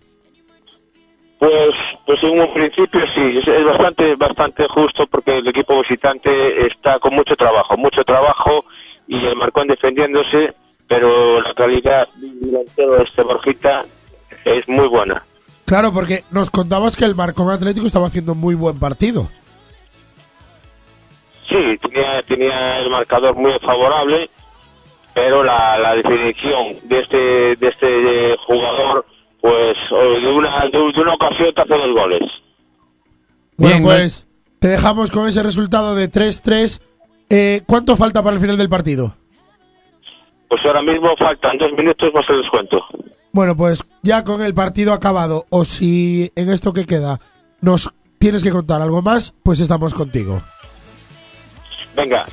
Pues, 1.39 1.75
pues 2.07 2.23
en 2.23 2.41
un 2.41 2.55
principio 2.55 3.01
sí, 3.15 3.39
es, 3.39 3.49
es 3.49 3.65
bastante, 3.65 4.15
bastante 4.17 4.67
justo 4.69 5.05
porque 5.11 5.39
el 5.39 5.49
equipo 5.49 5.81
visitante 5.83 6.67
está 6.67 6.99
con 7.01 7.15
mucho 7.15 7.35
trabajo, 7.37 7.77
mucho 7.77 8.03
trabajo 8.05 8.65
y 9.07 9.27
el 9.27 9.37
Marcón 9.37 9.67
defendiéndose, 9.67 10.55
pero 10.89 11.41
la 11.43 11.53
calidad 11.55 12.09
delantero 12.17 12.93
de 12.93 13.03
este 13.03 13.23
Borjita 13.23 13.85
es 14.45 14.69
muy 14.69 14.89
buena. 14.89 15.23
Claro, 15.65 15.93
porque 15.93 16.25
nos 16.31 16.51
contabas 16.51 16.97
que 16.97 17.05
el 17.05 17.15
Marcón 17.15 17.51
Atlético 17.51 17.87
estaba 17.87 18.07
haciendo 18.07 18.33
un 18.33 18.41
muy 18.41 18.55
buen 18.55 18.79
partido. 18.79 19.29
Sí, 21.49 21.79
tenía, 21.81 22.23
tenía 22.23 22.79
el 22.81 22.91
marcador 22.91 23.35
muy 23.37 23.53
favorable, 23.61 24.29
pero 25.15 25.43
la, 25.43 25.79
la 25.79 25.95
definición 25.95 26.89
de 26.89 27.01
este, 27.01 27.57
de 27.57 27.67
este 27.69 28.37
jugador, 28.47 29.07
pues 29.41 29.77
de 29.91 30.33
una, 30.33 30.69
de 30.71 31.01
una 31.01 31.15
ocasión 31.15 31.55
te 31.55 31.63
hace 31.63 31.75
dos 31.75 31.95
goles. 31.95 32.23
Bueno, 33.57 33.85
pues 33.85 34.27
te 34.59 34.69
dejamos 34.69 35.11
con 35.11 35.29
ese 35.29 35.43
resultado 35.43 35.95
de 35.95 36.11
3-3. 36.11 36.81
Eh, 37.31 37.61
¿Cuánto 37.67 37.97
falta 37.97 38.23
para 38.23 38.37
el 38.37 38.41
final 38.41 38.57
del 38.57 38.69
partido? 38.69 39.15
Pues 40.49 40.61
ahora 40.67 40.83
mismo 40.83 41.15
faltan 41.19 41.59
dos 41.59 41.73
minutos 41.73 42.13
más 42.13 42.25
el 42.29 42.43
descuento. 42.43 42.79
Bueno, 43.35 43.57
pues 43.57 43.83
ya 44.05 44.23
con 44.23 44.41
el 44.43 44.55
partido 44.55 44.93
acabado, 44.93 45.45
o 45.51 45.65
si 45.65 46.31
en 46.37 46.51
esto 46.51 46.73
que 46.73 46.87
queda 46.87 47.19
nos 47.61 47.93
tienes 48.21 48.45
que 48.45 48.53
contar 48.53 48.81
algo 48.81 49.03
más, 49.03 49.35
pues 49.43 49.59
estamos 49.59 49.93
contigo. 49.93 50.41
Venga, 51.97 52.27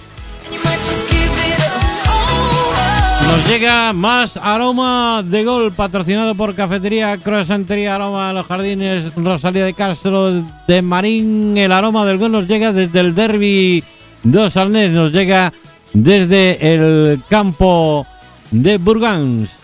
Nos 3.28 3.48
llega 3.50 3.94
más 3.94 4.38
aroma 4.38 5.24
de 5.26 5.44
gol 5.44 5.72
patrocinado 5.72 6.36
por 6.36 6.54
Cafetería 6.54 7.18
Croissantería 7.18 7.96
Aroma 7.96 8.28
de 8.28 8.34
los 8.36 8.46
Jardines 8.46 9.16
Rosalía 9.16 9.66
de 9.66 9.74
Castro 9.74 10.44
de 10.68 10.82
Marín. 10.84 11.58
El 11.58 11.72
aroma 11.72 12.06
del 12.06 12.20
gol 12.20 12.32
nos 12.32 12.48
llega 12.48 12.74
desde 12.74 13.00
el 13.00 13.16
derby 13.16 13.84
dos 14.22 14.56
Arnés, 14.56 14.92
nos 14.92 15.12
llega 15.12 15.52
desde 15.94 16.74
el 16.74 17.22
campo 17.28 18.06
de 18.52 18.78
Burgans. 18.78 19.61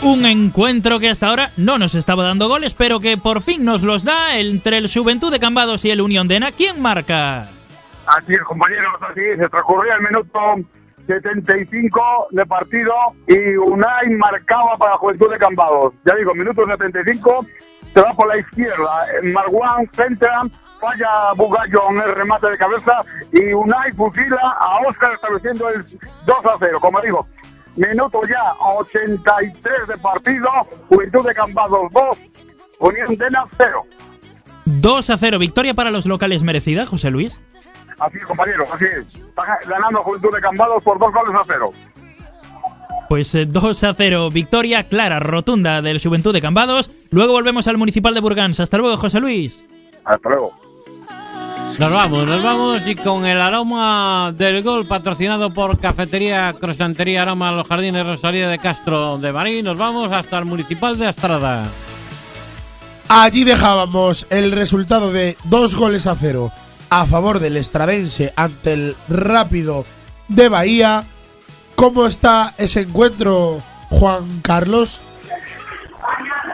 Un 0.00 0.24
encuentro 0.26 1.00
que 1.00 1.10
hasta 1.10 1.26
ahora 1.26 1.50
no 1.56 1.76
nos 1.76 1.96
estaba 1.96 2.22
dando 2.22 2.46
goles, 2.46 2.72
pero 2.72 3.00
que 3.00 3.16
por 3.16 3.42
fin 3.42 3.64
nos 3.64 3.82
los 3.82 4.04
da 4.04 4.38
entre 4.38 4.78
el 4.78 4.88
Juventud 4.92 5.32
de 5.32 5.40
Cambados 5.40 5.84
y 5.84 5.90
el 5.90 6.00
Unión 6.00 6.28
Dena. 6.28 6.52
¿Quién 6.52 6.80
marca? 6.80 7.40
Así 8.06 8.32
es, 8.32 8.42
compañeros, 8.44 8.94
así. 9.10 9.20
Se 9.36 9.48
transcurría 9.48 9.94
el 9.94 10.02
minuto 10.02 10.38
75 11.08 12.00
de 12.30 12.46
partido 12.46 12.92
y 13.26 13.56
Unai 13.56 14.08
marcaba 14.10 14.76
para 14.78 14.96
Juventud 14.98 15.32
de 15.32 15.38
Cambados. 15.38 15.94
Ya 16.06 16.14
digo, 16.14 16.32
minuto 16.32 16.64
75, 16.64 17.46
se 17.92 18.00
va 18.00 18.12
por 18.14 18.28
la 18.28 18.38
izquierda. 18.38 18.98
Marwan 19.24 19.88
centra, 19.94 20.42
falla 20.80 21.32
Bugallo 21.34 21.90
en 21.90 22.00
el 22.02 22.14
remate 22.14 22.48
de 22.50 22.56
cabeza 22.56 23.04
y 23.32 23.52
Unai 23.52 23.92
fusila 23.94 24.56
a 24.60 24.78
Oscar 24.86 25.14
estableciendo 25.14 25.68
el 25.70 25.84
2 26.24 26.36
a 26.46 26.56
0. 26.60 26.78
Como 26.80 27.00
digo, 27.00 27.26
minuto 27.78 28.20
ya 28.28 28.54
83 28.60 29.88
de 29.88 29.98
partido, 29.98 30.48
Juventud 30.88 31.26
de 31.26 31.34
Cambados 31.34 31.92
2, 31.92 32.18
Unión 32.80 33.16
Dena 33.16 33.44
0. 33.56 33.82
2 34.64 35.10
a 35.10 35.18
0. 35.18 35.38
Victoria 35.38 35.74
para 35.74 35.90
los 35.90 36.06
locales 36.06 36.42
merecida, 36.42 36.86
José 36.86 37.10
Luis. 37.10 37.40
Así 37.98 38.18
es, 38.18 38.26
compañeros, 38.26 38.68
así 38.72 38.84
es. 38.84 39.16
Está 39.16 39.42
ganando 39.66 40.02
Juventud 40.02 40.32
de 40.32 40.40
Cambados 40.40 40.82
por 40.82 40.98
dos 40.98 41.12
goles 41.12 41.34
a 41.34 41.44
cero. 41.46 41.70
Pues 43.08 43.34
eh, 43.34 43.46
2 43.46 43.84
a 43.84 43.94
0. 43.94 44.30
Victoria 44.30 44.84
clara, 44.84 45.18
rotunda 45.18 45.80
del 45.80 46.00
Juventud 46.00 46.32
de 46.32 46.42
Cambados. 46.42 46.90
Luego 47.10 47.32
volvemos 47.32 47.66
al 47.66 47.78
Municipal 47.78 48.14
de 48.14 48.20
Burgans. 48.20 48.60
Hasta 48.60 48.76
luego, 48.76 48.96
José 48.98 49.18
Luis. 49.20 49.66
Hasta 50.04 50.28
luego. 50.28 50.67
Nos 51.78 51.92
vamos, 51.92 52.26
nos 52.26 52.42
vamos 52.42 52.82
y 52.86 52.96
con 52.96 53.24
el 53.24 53.40
aroma 53.40 54.34
del 54.36 54.64
gol 54.64 54.88
patrocinado 54.88 55.50
por 55.50 55.78
Cafetería 55.78 56.52
Crosantería 56.58 57.22
Aroma 57.22 57.52
Los 57.52 57.68
Jardines 57.68 58.04
Rosalía 58.04 58.48
de 58.48 58.58
Castro 58.58 59.16
de 59.18 59.32
Marín, 59.32 59.64
nos 59.64 59.78
vamos 59.78 60.10
hasta 60.10 60.38
el 60.38 60.44
Municipal 60.44 60.98
de 60.98 61.06
Astrada. 61.06 61.68
Allí 63.08 63.44
dejábamos 63.44 64.26
el 64.28 64.50
resultado 64.50 65.12
de 65.12 65.36
dos 65.44 65.76
goles 65.76 66.08
a 66.08 66.16
cero 66.16 66.50
a 66.90 67.06
favor 67.06 67.38
del 67.38 67.56
Estradense 67.56 68.32
ante 68.34 68.72
el 68.72 68.96
Rápido 69.08 69.84
de 70.26 70.48
Bahía. 70.48 71.04
¿Cómo 71.76 72.06
está 72.06 72.54
ese 72.58 72.80
encuentro, 72.80 73.62
Juan 73.88 74.40
Carlos? 74.42 75.00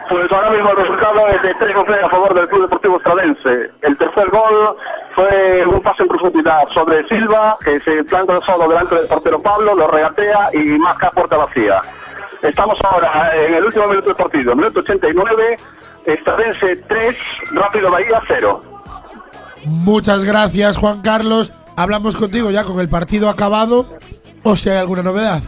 Pues 0.09 0.31
ahora 0.31 0.51
mismo 0.51 0.69
el 0.69 0.77
resultado 0.77 1.27
es 1.29 1.41
de 1.41 1.53
3 1.55 1.75
a 2.03 2.09
favor 2.09 2.33
del 2.35 2.47
Club 2.47 2.61
Deportivo 2.61 2.97
Estradense. 2.97 3.71
El 3.81 3.97
tercer 3.97 4.29
gol 4.29 4.77
fue 5.15 5.65
un 5.65 5.81
pase 5.81 6.03
en 6.03 6.09
profundidad 6.09 6.67
sobre 6.73 7.07
Silva, 7.07 7.57
que 7.63 7.79
se 7.79 8.03
planta 8.03 8.39
solo 8.45 8.67
delante 8.69 8.95
del 8.95 9.07
portero 9.07 9.41
Pablo, 9.41 9.73
lo 9.73 9.87
regatea 9.87 10.49
y 10.53 10.77
marca 10.77 11.09
puerta 11.11 11.37
vacía. 11.37 11.81
Estamos 12.41 12.79
ahora 12.83 13.31
en 13.35 13.55
el 13.55 13.65
último 13.65 13.87
minuto 13.87 14.07
del 14.07 14.15
partido, 14.15 14.55
minuto 14.55 14.79
89, 14.81 15.55
Estradense 16.05 16.75
3, 16.87 17.15
Rápido 17.53 17.89
Bahía 17.89 18.21
0. 18.27 18.61
Muchas 19.65 20.23
gracias, 20.23 20.77
Juan 20.77 21.01
Carlos. 21.01 21.51
Hablamos 21.75 22.15
contigo 22.15 22.51
ya 22.51 22.63
con 22.63 22.79
el 22.79 22.89
partido 22.89 23.29
acabado 23.29 23.87
o 24.43 24.55
si 24.55 24.69
hay 24.69 24.77
alguna 24.77 25.01
novedad. 25.01 25.41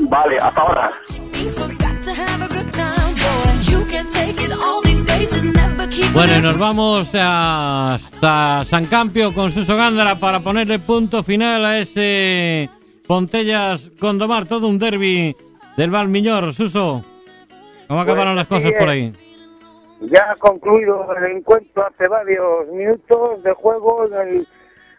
Vale, 0.00 0.36
hasta 0.38 0.60
ahora. 0.60 0.90
Bueno, 6.14 6.36
y 6.38 6.40
nos 6.40 6.58
vamos 6.58 7.10
hasta 7.14 8.64
San 8.64 8.86
Campio 8.86 9.34
con 9.34 9.50
Suso 9.50 9.76
Gándara 9.76 10.18
para 10.18 10.40
ponerle 10.40 10.78
punto 10.78 11.22
final 11.22 11.62
a 11.64 11.78
ese 11.78 12.70
Pontellas 13.06 13.90
Condomar, 14.00 14.46
todo 14.46 14.66
un 14.68 14.78
derby 14.78 15.36
del 15.76 15.90
Valmiñor. 15.90 16.54
Suso, 16.54 17.04
¿cómo 17.88 18.00
acabaron 18.00 18.36
las 18.36 18.46
cosas 18.46 18.72
por 18.72 18.88
es. 18.88 18.88
ahí? 18.88 19.12
Ya 20.10 20.30
ha 20.32 20.36
concluido 20.36 21.06
el 21.16 21.36
encuentro 21.36 21.86
hace 21.86 22.08
varios 22.08 22.68
minutos 22.72 23.42
de 23.42 23.52
juego 23.52 24.06
en 24.06 24.14
el- 24.14 24.48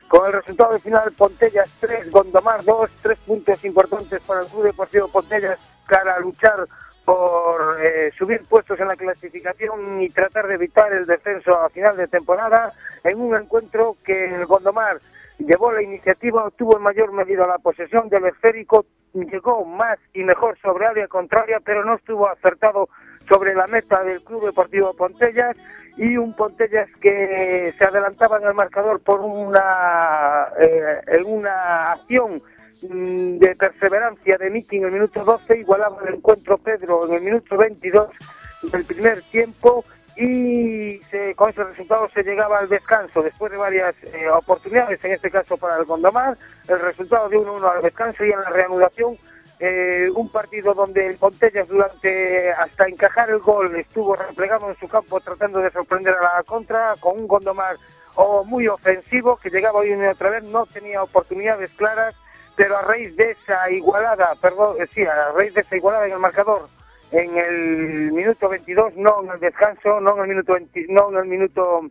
con 0.08 0.28
el 0.28 0.34
resultado 0.34 0.78
final 0.80 1.12
Pontellas 1.18 1.70
3, 1.80 2.12
Gondomar 2.12 2.64
2, 2.64 2.90
tres 3.02 3.18
puntos 3.26 3.64
importantes 3.66 4.22
para 4.22 4.42
el 4.42 4.48
Club 4.48 4.64
Deportivo 4.66 5.08
Pontellas 5.08 5.58
cara 5.88 6.16
a 6.16 6.20
luchar 6.20 6.68
por 7.06 7.84
eh, 7.84 8.12
subir 8.18 8.42
puestos 8.48 8.80
en 8.80 8.88
la 8.88 8.96
clasificación 8.96 10.02
y 10.02 10.10
tratar 10.10 10.48
de 10.48 10.56
evitar 10.56 10.94
el 10.94 11.06
descenso 11.06 11.56
a 11.56 11.70
final 11.70 11.98
de 11.98 12.08
temporada 12.08 12.74
en 13.04 13.20
un 13.20 13.36
encuentro 13.36 13.98
que 14.04 14.26
el 14.26 14.46
Gondomar 14.46 15.00
llevó 15.40 15.72
la 15.72 15.82
iniciativa, 15.82 16.46
obtuvo 16.46 16.78
en 16.78 16.84
mayor 16.84 17.12
medida 17.12 17.46
la 17.46 17.58
posesión 17.58 18.08
del 18.10 18.26
esférico, 18.26 18.86
llegó 19.14 19.66
más 19.66 20.00
y 20.14 20.24
mejor 20.24 20.58
sobre 20.60 20.86
área 20.86 21.08
contraria, 21.08 21.60
pero 21.64 21.84
no 21.84 21.96
estuvo 21.96 22.28
acertado 22.28 22.88
sobre 23.28 23.54
la 23.54 23.68
meta 23.68 24.04
del 24.04 24.24
Club 24.24 24.46
Deportivo 24.46 24.94
Pontellas 24.94 25.56
y 25.98 26.18
un 26.18 26.36
Pontellas 26.36 26.90
que 27.02 27.74
se 27.78 27.84
adelantaba 27.84 28.38
en 28.38 28.48
el 28.48 28.54
marcador 28.54 29.02
por 29.02 29.22
una 29.22 30.48
eh, 30.60 31.24
una 31.26 31.92
acción 31.92 32.42
de 32.82 33.54
perseverancia 33.60 34.38
de 34.38 34.50
Miki 34.50 34.78
en 34.78 34.86
el 34.86 34.92
minuto 34.92 35.24
12, 35.24 35.58
igualaba 35.60 35.98
el 36.08 36.16
encuentro 36.16 36.58
Pedro 36.58 37.08
en 37.08 37.14
el 37.14 37.22
minuto 37.22 37.56
22 37.58 38.10
del 38.72 38.86
primer 38.86 39.22
tiempo 39.24 39.84
y 40.16 41.00
se- 41.10 41.34
con 41.36 41.50
ese 41.50 41.64
resultado 41.64 42.08
se 42.14 42.24
llegaba 42.24 42.60
al 42.60 42.70
descanso 42.70 43.22
después 43.22 43.52
de 43.52 43.58
varias 43.58 43.96
eh, 44.04 44.30
oportunidades, 44.30 45.04
en 45.04 45.14
este 45.14 45.30
caso 45.32 45.58
para 45.58 45.78
el 45.78 45.86
Gondomar, 45.86 46.38
el 46.68 46.80
resultado 46.80 47.30
de 47.30 47.38
1-1 47.38 47.68
al 47.72 47.82
descanso 47.82 48.24
y 48.24 48.32
en 48.32 48.42
la 48.42 48.50
reanudación 48.50 49.18
eh, 49.60 50.10
un 50.16 50.30
partido 50.32 50.74
donde 50.74 51.08
el 51.08 51.18
Pontellas 51.18 51.68
durante 51.68 52.52
hasta 52.52 52.86
encajar 52.88 53.30
el 53.30 53.40
gol 53.40 53.76
estuvo 53.76 54.16
replegado 54.16 54.70
en 54.70 54.76
su 54.78 54.88
campo 54.88 55.20
tratando 55.22 55.60
de 55.60 55.72
sorprender 55.72 56.14
a 56.16 56.38
la 56.38 56.44
contra 56.44 56.96
con 57.00 57.20
un 57.20 57.28
Gondomar 57.28 57.76
o 58.16 58.44
muy 58.44 58.68
ofensivo 58.68 59.38
que 59.38 59.50
llegaba 59.50 59.80
hoy 59.80 59.90
y 59.94 60.06
otra 60.06 60.30
vez, 60.32 60.44
no 60.50 60.66
tenía 60.68 61.02
oportunidades 61.02 61.72
claras, 61.72 62.14
pero 62.56 62.78
a 62.78 62.82
raíz 62.82 63.16
de 63.16 63.32
esa 63.32 63.70
igualada, 63.70 64.36
perdón, 64.42 64.76
eh, 64.80 64.88
sí, 64.94 65.04
a 65.04 65.32
raíz 65.32 65.54
de 65.54 65.62
esa 65.62 65.76
igualada 65.76 66.06
en 66.06 66.14
el 66.14 66.20
marcador 66.20 66.70
en 67.14 67.38
el 67.38 68.12
minuto 68.12 68.50
22, 68.50 68.96
no 68.96 69.24
en 69.24 69.32
el 69.32 69.40
descanso, 69.40 70.02
no 70.02 70.16
en 70.16 70.22
el 70.22 70.28
minuto 70.30 70.54
20, 70.54 70.86
no 70.90 71.10
en 71.12 71.18
el 71.18 71.26
minuto, 71.26 71.82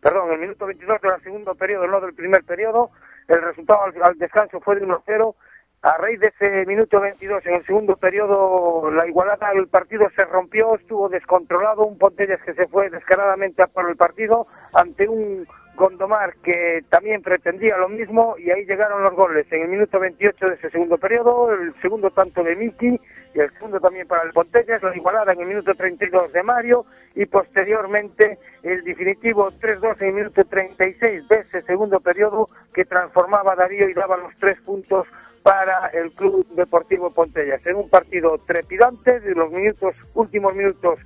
perdón, 0.00 0.28
en 0.28 0.34
el 0.34 0.40
minuto 0.40 0.66
22 0.66 1.00
del 1.00 1.22
segundo 1.22 1.54
periodo, 1.54 1.86
no 1.86 2.00
del 2.00 2.14
primer 2.14 2.42
periodo, 2.42 2.90
el 3.28 3.40
resultado 3.40 3.82
al, 4.02 4.18
descanso 4.18 4.60
fue 4.60 4.76
de 4.76 4.86
1-0. 4.86 5.34
A 5.82 5.98
raíz 5.98 6.18
de 6.18 6.28
ese 6.28 6.64
minuto 6.66 6.98
22 6.98 7.44
en 7.44 7.54
el 7.56 7.66
segundo 7.66 7.96
periodo, 7.96 8.90
la 8.90 9.06
igualada 9.06 9.52
del 9.52 9.68
partido 9.68 10.08
se 10.16 10.24
rompió, 10.24 10.74
estuvo 10.76 11.10
descontrolado, 11.10 11.84
un 11.84 11.98
Pontellas 11.98 12.40
que 12.42 12.54
se 12.54 12.66
fue 12.68 12.88
descaradamente 12.88 13.62
a 13.62 13.66
por 13.66 13.88
el 13.88 13.96
partido 13.96 14.46
ante 14.72 15.06
un 15.06 15.46
Gondomar 15.76 16.34
que 16.36 16.84
también 16.88 17.22
pretendía 17.22 17.76
lo 17.76 17.88
mismo 17.88 18.36
y 18.38 18.50
ahí 18.50 18.64
llegaron 18.64 19.02
los 19.02 19.14
goles 19.14 19.46
en 19.50 19.62
el 19.62 19.68
minuto 19.68 19.98
28 19.98 20.46
de 20.46 20.54
ese 20.54 20.70
segundo 20.70 20.98
periodo, 20.98 21.52
el 21.52 21.74
segundo 21.82 22.10
tanto 22.10 22.42
de 22.42 22.54
Miki 22.54 23.00
y 23.34 23.40
el 23.40 23.50
segundo 23.50 23.80
también 23.80 24.06
para 24.06 24.22
el 24.22 24.32
Pontellas, 24.32 24.82
la 24.82 24.94
igualada 24.94 25.32
en 25.32 25.40
el 25.40 25.46
minuto 25.46 25.74
32 25.74 26.32
de 26.32 26.42
Mario 26.42 26.86
y 27.16 27.26
posteriormente 27.26 28.38
el 28.62 28.84
definitivo 28.84 29.50
3-2 29.50 29.96
en 30.00 30.08
el 30.08 30.14
minuto 30.14 30.44
36 30.44 31.28
de 31.28 31.36
ese 31.40 31.62
segundo 31.62 31.98
periodo 32.00 32.48
que 32.72 32.84
transformaba 32.84 33.52
a 33.52 33.56
Darío 33.56 33.88
y 33.88 33.94
daba 33.94 34.16
los 34.16 34.34
tres 34.36 34.60
puntos 34.60 35.08
para 35.42 35.88
el 35.88 36.10
Club 36.12 36.46
Deportivo 36.54 37.12
Pontellas. 37.12 37.66
En 37.66 37.76
un 37.76 37.90
partido 37.90 38.38
trepidante, 38.46 39.20
de 39.20 39.34
los 39.34 39.50
minutos, 39.50 39.94
últimos 40.14 40.54
minutos 40.54 40.98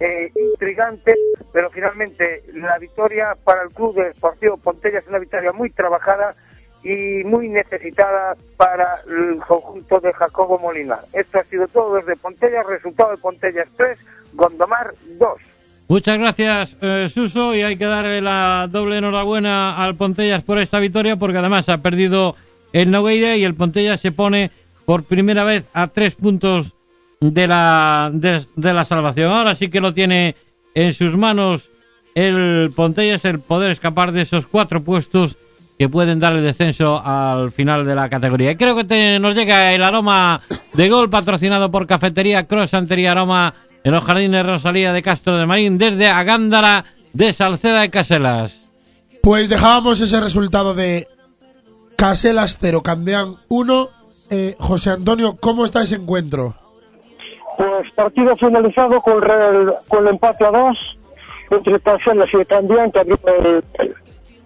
eh, 0.00 0.30
intrigante, 0.34 1.14
pero 1.52 1.70
finalmente 1.70 2.42
la 2.54 2.78
victoria 2.78 3.36
para 3.44 3.62
el 3.62 3.70
Club 3.70 3.94
Deportivo 3.94 4.56
Pontellas 4.56 5.02
es 5.02 5.08
una 5.08 5.18
victoria 5.18 5.52
muy 5.52 5.70
trabajada 5.70 6.34
y 6.82 7.24
muy 7.24 7.48
necesitada 7.48 8.36
para 8.56 9.00
el 9.08 9.38
conjunto 9.40 9.98
de 10.00 10.12
Jacobo 10.12 10.58
Molina. 10.58 10.98
Esto 11.12 11.40
ha 11.40 11.44
sido 11.44 11.66
todo 11.66 11.96
desde 11.96 12.14
Pontellas, 12.16 12.66
resultado 12.66 13.10
de 13.10 13.16
Pontellas 13.16 13.68
3, 13.76 13.98
Gondomar 14.34 14.94
2. 15.18 15.38
Muchas 15.88 16.18
gracias, 16.18 16.76
eh, 16.80 17.08
Suso, 17.08 17.54
y 17.54 17.62
hay 17.62 17.76
que 17.76 17.86
darle 17.86 18.20
la 18.20 18.68
doble 18.70 18.98
enhorabuena 18.98 19.82
al 19.82 19.96
Pontellas 19.96 20.42
por 20.42 20.58
esta 20.58 20.78
victoria, 20.78 21.16
porque 21.16 21.38
además 21.38 21.68
ha 21.68 21.78
perdido 21.78 22.36
el 22.72 22.90
Nogueira 22.90 23.36
y 23.36 23.44
el 23.44 23.54
Pontellas 23.54 24.00
se 24.00 24.12
pone 24.12 24.50
por 24.84 25.04
primera 25.04 25.44
vez 25.44 25.66
a 25.72 25.88
tres 25.88 26.14
puntos 26.14 26.75
de 27.20 27.46
la, 27.46 28.10
de, 28.12 28.46
la 28.56 28.84
salvación. 28.84 29.32
Ahora 29.32 29.54
sí 29.54 29.68
que 29.68 29.80
lo 29.80 29.94
tiene 29.94 30.36
en 30.74 30.94
sus 30.94 31.16
manos 31.16 31.70
el 32.14 32.72
Pontellas 32.74 33.24
el 33.24 33.40
poder 33.40 33.70
escapar 33.70 34.12
de 34.12 34.22
esos 34.22 34.46
cuatro 34.46 34.82
puestos 34.82 35.36
que 35.78 35.88
pueden 35.88 36.20
darle 36.20 36.40
descenso 36.40 37.02
al 37.04 37.52
final 37.52 37.84
de 37.84 37.94
la 37.94 38.08
categoría. 38.08 38.52
Y 38.52 38.56
creo 38.56 38.76
que 38.76 39.18
nos 39.20 39.34
llega 39.34 39.74
el 39.74 39.82
aroma 39.82 40.40
de 40.72 40.88
gol 40.88 41.10
patrocinado 41.10 41.70
por 41.70 41.86
Cafetería 41.86 42.46
Cross 42.46 42.70
Santería 42.70 43.12
Aroma 43.12 43.54
en 43.84 43.92
los 43.92 44.04
jardines 44.04 44.46
Rosalía 44.46 44.92
de 44.92 45.02
Castro 45.02 45.36
de 45.36 45.46
Marín 45.46 45.76
desde 45.76 46.08
Agándara 46.08 46.84
de 47.12 47.32
Salceda 47.32 47.82
de 47.82 47.90
Caselas. 47.90 48.60
Pues 49.22 49.48
dejábamos 49.48 50.00
ese 50.00 50.20
resultado 50.20 50.74
de 50.74 51.08
Caselas 51.96 52.58
0, 52.60 52.82
Candeán 52.82 53.36
1. 53.48 53.90
Eh, 54.28 54.56
José 54.58 54.90
Antonio, 54.90 55.36
¿cómo 55.38 55.64
está 55.64 55.82
ese 55.82 55.96
encuentro? 55.96 56.65
Pues 57.56 57.90
partido 57.92 58.36
finalizado 58.36 59.00
con, 59.00 59.22
el, 59.28 59.72
con 59.88 60.06
el 60.06 60.14
empate 60.14 60.44
a 60.44 60.50
dos 60.50 60.98
entre 61.50 61.80
Caselas 61.80 62.28
y 62.32 62.36
el- 62.36 63.64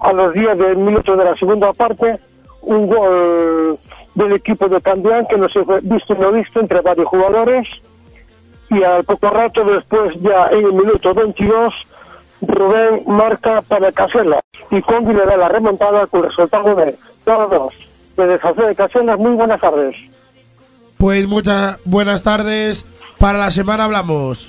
a 0.01 0.13
los 0.13 0.33
10 0.33 0.57
del 0.59 0.77
minuto 0.79 1.17
de 1.17 1.25
la 1.25 1.37
segunda 1.37 1.73
parte 1.73 2.17
un 2.63 2.87
gol 2.87 3.77
del 4.15 4.33
equipo 4.33 4.69
de 4.69 4.81
Candián 4.81 5.27
que 5.29 5.37
no 5.39 5.49
se 5.49 5.65
fue 5.65 5.81
visto 5.83 6.15
y 6.15 6.19
no 6.19 6.33
visto 6.33 6.61
entre 6.61 6.81
varios 6.81 7.07
jugadores 7.09 7.67
y 8.71 8.83
al 8.83 9.05
poco 9.05 9.29
rato 9.31 9.65
después 9.65 10.15
ya 10.21 10.49
en 10.53 10.65
el 10.67 10.73
minuto 10.73 11.13
22 11.15 11.75
Rubén 12.43 13.03
marca 13.07 13.61
para 13.63 13.93
Caselas 13.93 14.41
y 14.71 14.81
Condi 14.83 15.13
le 15.13 15.25
da 15.27 15.37
la 15.37 15.49
remontada 15.49 16.07
con 16.07 16.23
resultado 16.23 16.75
de 16.75 16.97
2-2. 17.27 17.71
Desde 18.17 18.39
José 18.39 18.63
de 18.63 18.75
Caselas, 18.75 19.19
muy 19.19 19.33
buenas 19.33 19.61
tardes. 19.61 19.95
Pues 20.99 21.27
muchas 21.27 21.79
buenas 21.85 22.23
tardes. 22.23 22.87
Para 23.21 23.39
la 23.39 23.51
semana 23.51 23.85
hablamos. 23.85 24.49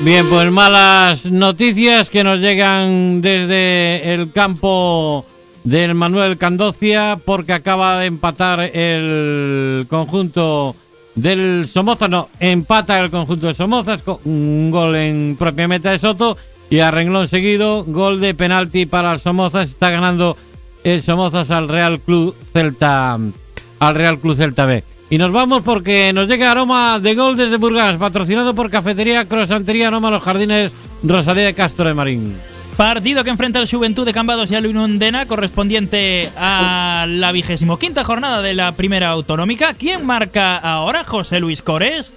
Bien, 0.00 0.26
pues 0.28 0.52
malas 0.52 1.24
noticias 1.24 2.10
que 2.10 2.22
nos 2.22 2.38
llegan 2.38 3.22
desde 3.22 4.12
el 4.12 4.30
campo 4.30 5.24
del 5.64 5.94
Manuel 5.94 6.36
Candocia 6.36 7.18
porque 7.24 7.54
acaba 7.54 7.98
de 7.98 8.06
empatar 8.06 8.60
el 8.60 9.86
conjunto 9.88 10.76
del 11.14 11.66
Somoza, 11.66 12.08
no, 12.08 12.28
empata 12.38 13.00
el 13.00 13.10
conjunto 13.10 13.46
de 13.46 13.54
Somozas 13.54 14.02
con 14.02 14.18
un 14.26 14.70
gol 14.70 14.96
en 14.96 15.34
propia 15.38 15.66
meta 15.66 15.92
de 15.92 15.98
Soto 15.98 16.36
y 16.68 16.80
a 16.80 16.90
renglón 16.90 17.26
seguido, 17.26 17.84
gol 17.86 18.20
de 18.20 18.34
penalti 18.34 18.84
para 18.84 19.14
el 19.14 19.20
Somozas, 19.20 19.70
está 19.70 19.88
ganando 19.88 20.36
el 20.84 21.02
Somozas 21.02 21.50
al 21.50 21.70
Real 21.70 22.00
Club 22.00 22.36
Celta 22.52 23.18
al 23.78 23.94
Real 23.94 24.18
Club 24.18 24.36
Celta 24.36 24.66
B. 24.66 24.84
Y 25.10 25.16
nos 25.16 25.32
vamos 25.32 25.62
porque 25.62 26.12
nos 26.12 26.28
llega 26.28 26.50
aroma 26.50 26.98
de 27.00 27.14
gol 27.14 27.36
desde 27.36 27.56
Burgas, 27.56 27.96
patrocinado 27.96 28.54
por 28.54 28.70
Cafetería 28.70 29.26
Crosantería 29.26 29.88
Aroma 29.88 30.10
Los 30.10 30.22
Jardines 30.22 30.72
Rosalía 31.02 31.46
de 31.46 31.54
Castro 31.54 31.86
de 31.86 31.94
Marín. 31.94 32.36
Partido 32.76 33.24
que 33.24 33.30
enfrenta 33.30 33.58
el 33.58 33.68
Juventud 33.68 34.04
de 34.04 34.12
Cambados 34.12 34.50
y 34.50 34.54
al 34.54 34.66
Unondena, 34.66 35.26
correspondiente 35.26 36.30
a 36.36 37.06
la 37.08 37.32
vigésimo 37.32 37.78
quinta 37.78 38.04
jornada 38.04 38.42
de 38.42 38.54
la 38.54 38.72
primera 38.72 39.08
autonómica. 39.08 39.72
¿Quién 39.74 40.06
marca 40.06 40.58
ahora? 40.58 41.02
José 41.04 41.40
Luis 41.40 41.62
Cores. 41.62 42.16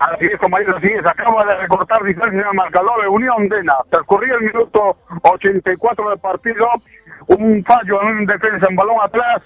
Así 0.00 0.26
es, 0.26 0.38
compañero, 0.38 0.76
así 0.76 0.88
es. 0.88 1.06
Acaba 1.06 1.46
de 1.46 1.54
recortar 1.56 2.02
distancia 2.02 2.40
en 2.40 2.48
el 2.48 2.54
marcador 2.54 3.00
de 3.00 3.08
Unión 3.08 3.48
Dena. 3.48 3.74
Transcurría 3.90 4.34
el 4.34 4.46
minuto 4.46 4.96
84 5.22 6.10
del 6.10 6.18
partido. 6.18 6.66
Un 7.28 7.64
fallo 7.64 8.02
en 8.02 8.08
un 8.08 8.26
defensa 8.26 8.66
en 8.68 8.76
balón 8.76 8.96
atrás. 9.02 9.40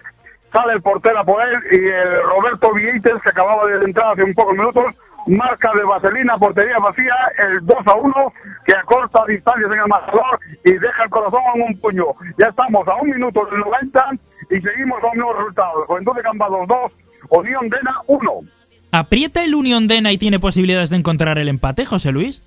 Sale 0.52 0.72
el 0.74 0.82
portero 0.82 1.18
a 1.18 1.24
por 1.24 1.42
él 1.42 1.58
y 1.72 1.88
el 1.88 2.22
Roberto 2.22 2.72
Villaites, 2.72 3.22
que 3.22 3.28
acababa 3.28 3.66
de 3.66 3.84
entrar 3.84 4.12
hace 4.12 4.24
un 4.24 4.34
pocos 4.34 4.56
minutos, 4.56 4.94
marca 5.26 5.70
de 5.74 5.84
vaselina, 5.84 6.38
portería 6.38 6.78
vacía, 6.78 7.14
el 7.38 7.66
2 7.66 7.78
a 7.86 7.94
1, 7.94 8.32
que 8.64 8.74
acorta 8.74 9.24
distancias 9.26 9.70
en 9.70 9.78
el 9.80 9.86
marcador 9.86 10.40
y 10.64 10.72
deja 10.72 11.04
el 11.04 11.10
corazón 11.10 11.40
en 11.54 11.62
un 11.62 11.78
puño. 11.78 12.06
Ya 12.38 12.46
estamos 12.46 12.88
a 12.88 12.94
un 12.96 13.10
minuto 13.10 13.44
del 13.50 13.60
90 13.60 14.10
y 14.50 14.60
seguimos 14.60 15.00
con 15.00 15.18
los 15.18 15.36
resultados. 15.36 15.86
Juventud 15.86 16.16
de 16.16 16.22
Cambados 16.22 16.66
2, 16.66 16.92
Unión 17.30 17.68
Dena 17.68 17.94
1. 18.06 18.40
¿Aprieta 18.90 19.44
el 19.44 19.54
Uniondena 19.54 20.12
y 20.12 20.18
tiene 20.18 20.40
posibilidades 20.40 20.88
de 20.88 20.96
encontrar 20.96 21.38
el 21.38 21.48
empate, 21.48 21.84
José 21.84 22.10
Luis? 22.10 22.42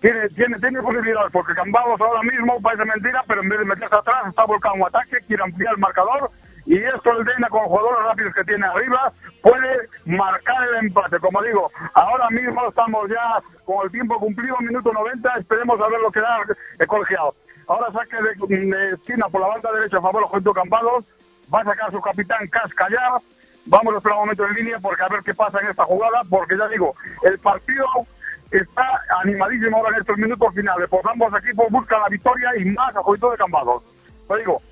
Tiene, 0.00 0.28
tiene, 0.28 0.56
tiene 0.60 0.80
posibilidades, 0.80 1.32
porque 1.32 1.52
Cambados 1.54 2.00
ahora 2.00 2.22
mismo 2.22 2.60
parece 2.62 2.84
mentira, 2.84 3.24
pero 3.26 3.42
en 3.42 3.48
vez 3.48 3.58
de 3.58 3.64
meterse 3.64 3.96
atrás, 3.96 4.28
está 4.28 4.44
volcando 4.44 4.84
un 4.84 4.86
ataque, 4.86 5.16
quiere 5.26 5.42
ampliar 5.42 5.74
el 5.74 5.80
marcador, 5.80 6.30
y 6.68 6.76
esto 6.76 7.12
el 7.12 7.24
Dena 7.24 7.48
con 7.48 7.64
jugadores 7.64 8.04
rápidos 8.04 8.34
que 8.34 8.44
tiene 8.44 8.66
arriba 8.66 9.10
puede 9.42 9.88
marcar 10.04 10.68
el 10.68 10.86
empate. 10.86 11.18
Como 11.18 11.42
digo, 11.42 11.70
ahora 11.94 12.28
mismo 12.28 12.68
estamos 12.68 13.08
ya 13.08 13.42
con 13.64 13.86
el 13.86 13.90
tiempo 13.90 14.20
cumplido, 14.20 14.54
minuto 14.58 14.92
90, 14.92 15.32
esperemos 15.38 15.80
a 15.80 15.88
ver 15.88 15.98
lo 15.98 16.12
que 16.12 16.20
da 16.20 16.40
el 16.78 16.86
colegiado. 16.86 17.34
Ahora 17.68 17.90
saque 17.90 18.16
de, 18.16 18.66
de 18.66 18.90
esquina 18.92 19.30
por 19.30 19.40
la 19.40 19.46
banda 19.46 19.72
derecha 19.72 19.96
a 19.96 20.02
favor 20.02 20.20
del 20.20 20.28
Juventud 20.28 20.52
Cambados, 20.52 21.06
va 21.52 21.60
a 21.60 21.64
sacar 21.64 21.88
a 21.88 21.90
su 21.90 22.02
capitán 22.02 22.46
Cascallar, 22.48 23.12
vamos 23.64 23.94
a 23.94 23.96
esperar 23.96 24.18
un 24.18 24.24
momento 24.24 24.46
en 24.46 24.54
línea 24.54 24.78
porque 24.78 25.02
a 25.02 25.08
ver 25.08 25.20
qué 25.24 25.32
pasa 25.32 25.60
en 25.62 25.68
esta 25.68 25.84
jugada, 25.84 26.20
porque 26.28 26.58
ya 26.58 26.68
digo, 26.68 26.94
el 27.22 27.38
partido 27.38 27.86
está 28.50 29.02
animadísimo 29.22 29.78
ahora 29.78 29.96
en 29.96 30.02
estos 30.02 30.18
minutos 30.18 30.54
finales, 30.54 30.86
pues 30.90 31.02
ambos 31.06 31.32
equipos 31.42 31.66
buscan 31.70 32.02
la 32.02 32.08
victoria 32.10 32.50
y 32.58 32.66
más 32.66 32.94
a 32.94 33.02
Juventud 33.02 33.30
de 33.30 33.38
Cambados. 33.38 33.82
Lo 34.28 34.36
digo, 34.36 34.62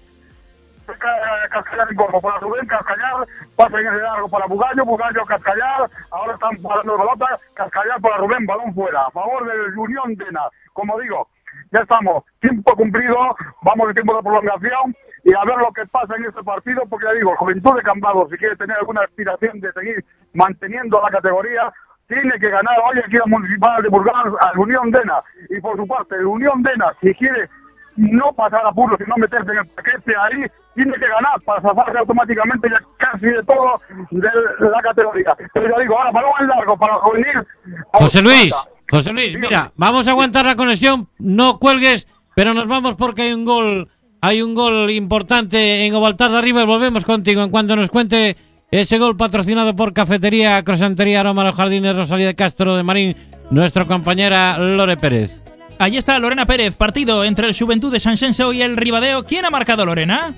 Cascallar 0.87 1.89
en 1.91 1.97
corto 1.97 2.21
para 2.21 2.39
Rubén, 2.39 2.67
Cascallar, 2.67 3.27
pasa 3.57 3.81
en 3.81 3.87
ese 3.87 4.03
largo 4.03 4.29
para 4.29 4.47
Bugallo, 4.47 4.85
Bugallo, 4.85 5.25
Cascallar, 5.25 5.91
ahora 6.11 6.35
están 6.35 6.57
parando 6.63 6.93
de 6.93 6.99
pelota, 6.99 7.27
Cascallar 7.55 8.01
para 8.01 8.17
Rubén, 8.19 8.47
balón 8.47 8.75
fuera, 8.75 9.03
a 9.07 9.11
favor 9.11 9.47
del 9.47 9.79
Unión 9.79 10.15
Dena, 10.17 10.43
como 10.73 10.99
digo, 11.01 11.29
ya 11.73 11.81
estamos, 11.81 12.25
tiempo 12.41 12.75
cumplido, 12.77 13.37
vamos 13.63 13.89
de 13.89 13.95
tiempo 13.95 14.17
de 14.17 14.23
prolongación 14.23 14.95
y 15.25 15.35
a 15.35 15.45
ver 15.45 15.59
lo 15.59 15.73
que 15.73 15.85
pasa 15.87 16.15
en 16.17 16.27
este 16.27 16.43
partido, 16.45 16.83
porque 16.89 17.07
ya 17.07 17.13
digo, 17.13 17.33
el 17.33 17.37
Juventud 17.39 17.75
de 17.75 17.83
Cambados, 17.83 18.31
si 18.31 18.37
quiere 18.37 18.57
tener 18.57 18.77
alguna 18.77 19.03
aspiración 19.03 19.61
de 19.61 19.73
seguir 19.73 20.05
manteniendo 20.35 21.01
la 21.03 21.11
categoría, 21.11 21.73
tiene 22.07 22.39
que 22.39 22.49
ganar 22.49 22.77
hoy 22.85 23.01
aquí 23.05 23.17
al 23.17 23.29
Municipal 23.29 23.83
de 23.83 23.89
Burgos 23.89 24.13
al 24.41 24.59
Unión 24.59 24.91
Dena. 24.93 25.21
Y 25.51 25.61
por 25.61 25.77
su 25.77 25.87
parte, 25.87 26.15
el 26.15 26.27
Unión 26.27 26.63
Dena, 26.63 26.93
si 27.01 27.13
quiere 27.15 27.49
no 27.97 28.33
pasar 28.33 28.67
apuros, 28.67 28.99
sino 29.03 29.15
meterse 29.17 29.51
en 29.53 29.59
el 29.59 29.67
paquete 29.75 30.13
ahí, 30.17 30.45
tiene 30.75 30.93
que 30.93 31.09
ganar 31.09 31.41
para 31.45 31.63
zafarse 31.63 31.99
automáticamente 31.99 32.69
ya 32.71 32.79
casi 32.99 33.27
de 33.27 33.43
todo 33.45 33.81
de 34.11 34.71
la 34.71 34.83
categoría. 34.83 35.35
Pero 35.55 35.69
ya 35.69 35.81
digo, 35.81 35.99
ahora 35.99 36.13
balón 36.13 36.33
en 36.41 36.49
largo 36.49 36.77
para 36.77 36.95
juvenil. 36.99 37.47
José 37.93 38.23
Luis, 38.23 38.55
José 38.91 39.13
Luis, 39.13 39.39
mira, 39.39 39.73
vamos 39.77 40.07
a 40.07 40.11
aguantar 40.11 40.45
la 40.45 40.57
conexión, 40.57 41.09
no 41.19 41.59
cuelgues, 41.59 42.07
pero 42.35 42.55
nos 42.55 42.69
vamos 42.69 42.97
porque 42.97 43.23
hay 43.23 43.33
un 43.33 43.45
gol, 43.45 43.89
hay 44.21 44.43
un 44.43 44.55
gol 44.55 44.91
importante 44.91 45.87
en 45.87 45.95
Ovaltar 45.95 46.31
de 46.31 46.39
arriba 46.39 46.63
y 46.63 46.67
volvemos 46.67 47.05
contigo 47.05 47.43
en 47.43 47.51
cuanto 47.51 47.75
nos 47.75 47.91
cuente 47.91 48.37
ese 48.71 48.99
gol 48.99 49.17
patrocinado 49.17 49.75
por 49.75 49.93
Cafetería 49.95 50.63
Crosantería 50.63 51.21
Aroma 51.21 51.45
Los 51.45 51.55
Jardines 51.55 51.97
Rosalía 51.97 52.27
de 52.27 52.35
Castro 52.35 52.77
de 52.77 52.83
Marín, 52.83 53.17
nuestra 53.51 53.87
compañera 53.87 54.59
Lore 54.59 54.97
Pérez. 54.97 55.46
Ahí 55.79 55.97
está 55.97 56.19
Lorena 56.19 56.47
Pérez, 56.47 56.75
partido 56.77 57.25
entre 57.25 57.47
el 57.47 57.59
Juventud 57.59 57.93
de 57.93 58.01
Sanxenxo 58.01 58.53
y 58.53 58.63
el 58.63 58.77
Ribadeo. 58.77 59.25
¿Quién 59.25 59.45
ha 59.45 59.51
marcado 59.51 59.85
Lorena? 59.85 60.35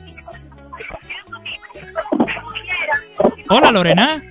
Hola 3.48 3.70
Lorena. 3.70 4.22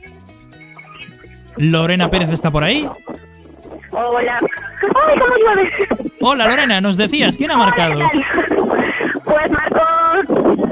Lorena 1.55 2.09
Pérez 2.09 2.29
está 2.31 2.51
por 2.51 2.63
ahí. 2.63 2.87
Hola. 3.91 4.39
Ay, 5.07 5.19
cómo 5.19 5.35
llueve. 5.37 5.71
Hola 6.21 6.47
Lorena, 6.47 6.81
nos 6.81 6.97
decías, 6.97 7.37
¿quién 7.37 7.51
ha 7.51 7.57
marcado? 7.57 7.99
Pues 9.23 9.51
marcó... 9.51 9.79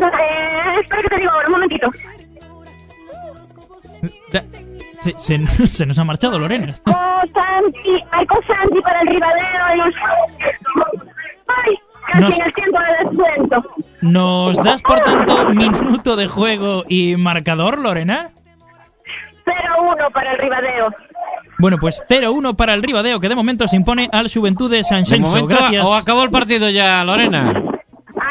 Eh, 0.05 0.79
espera 0.81 1.01
que 1.01 1.09
te 1.09 1.17
digo 1.17 1.31
ahora, 1.31 1.47
un 1.47 1.53
momentito. 1.53 1.87
Se, 5.05 5.37
se- 5.37 5.67
se 5.67 5.85
nos 5.85 5.97
ha 5.99 6.03
marchado 6.03 6.39
Lorena. 6.39 6.73
Oh, 6.87 7.21
Santi, 7.33 8.03
marcó 8.11 8.35
Santi 8.47 8.81
para 8.81 9.01
el 9.01 9.07
Ribadeo. 9.07 9.65
Ay, 11.47 11.75
casi 12.11 12.21
Nos- 12.21 12.39
en 12.39 12.45
el 12.45 12.53
tiempo 12.53 12.79
de 12.79 13.09
descuento. 13.09 13.69
¿Nos 14.01 14.57
das 14.63 14.81
por 14.81 14.99
tanto 15.01 15.49
minuto 15.49 16.15
de 16.15 16.27
juego 16.27 16.83
y 16.87 17.15
marcador, 17.17 17.79
Lorena? 17.79 18.29
0-1 19.45 20.11
para 20.11 20.31
el 20.31 20.37
Ribadeo. 20.39 20.87
Bueno, 21.59 21.77
pues 21.77 22.03
0-1 22.09 22.55
para 22.55 22.73
el 22.73 22.81
Ribadeo, 22.83 23.19
que 23.19 23.29
de 23.29 23.35
momento 23.35 23.67
se 23.67 23.75
impone 23.75 24.09
al 24.11 24.29
Juventud 24.31 24.69
de 24.69 24.77
De 24.77 24.83
Sanxenxo. 24.83 25.29
momento, 25.29 25.55
Gracias. 25.55 25.85
o 25.85 25.93
acabó 25.95 26.23
el 26.23 26.31
partido 26.31 26.69
ya, 26.69 27.03
Lorena. 27.03 27.49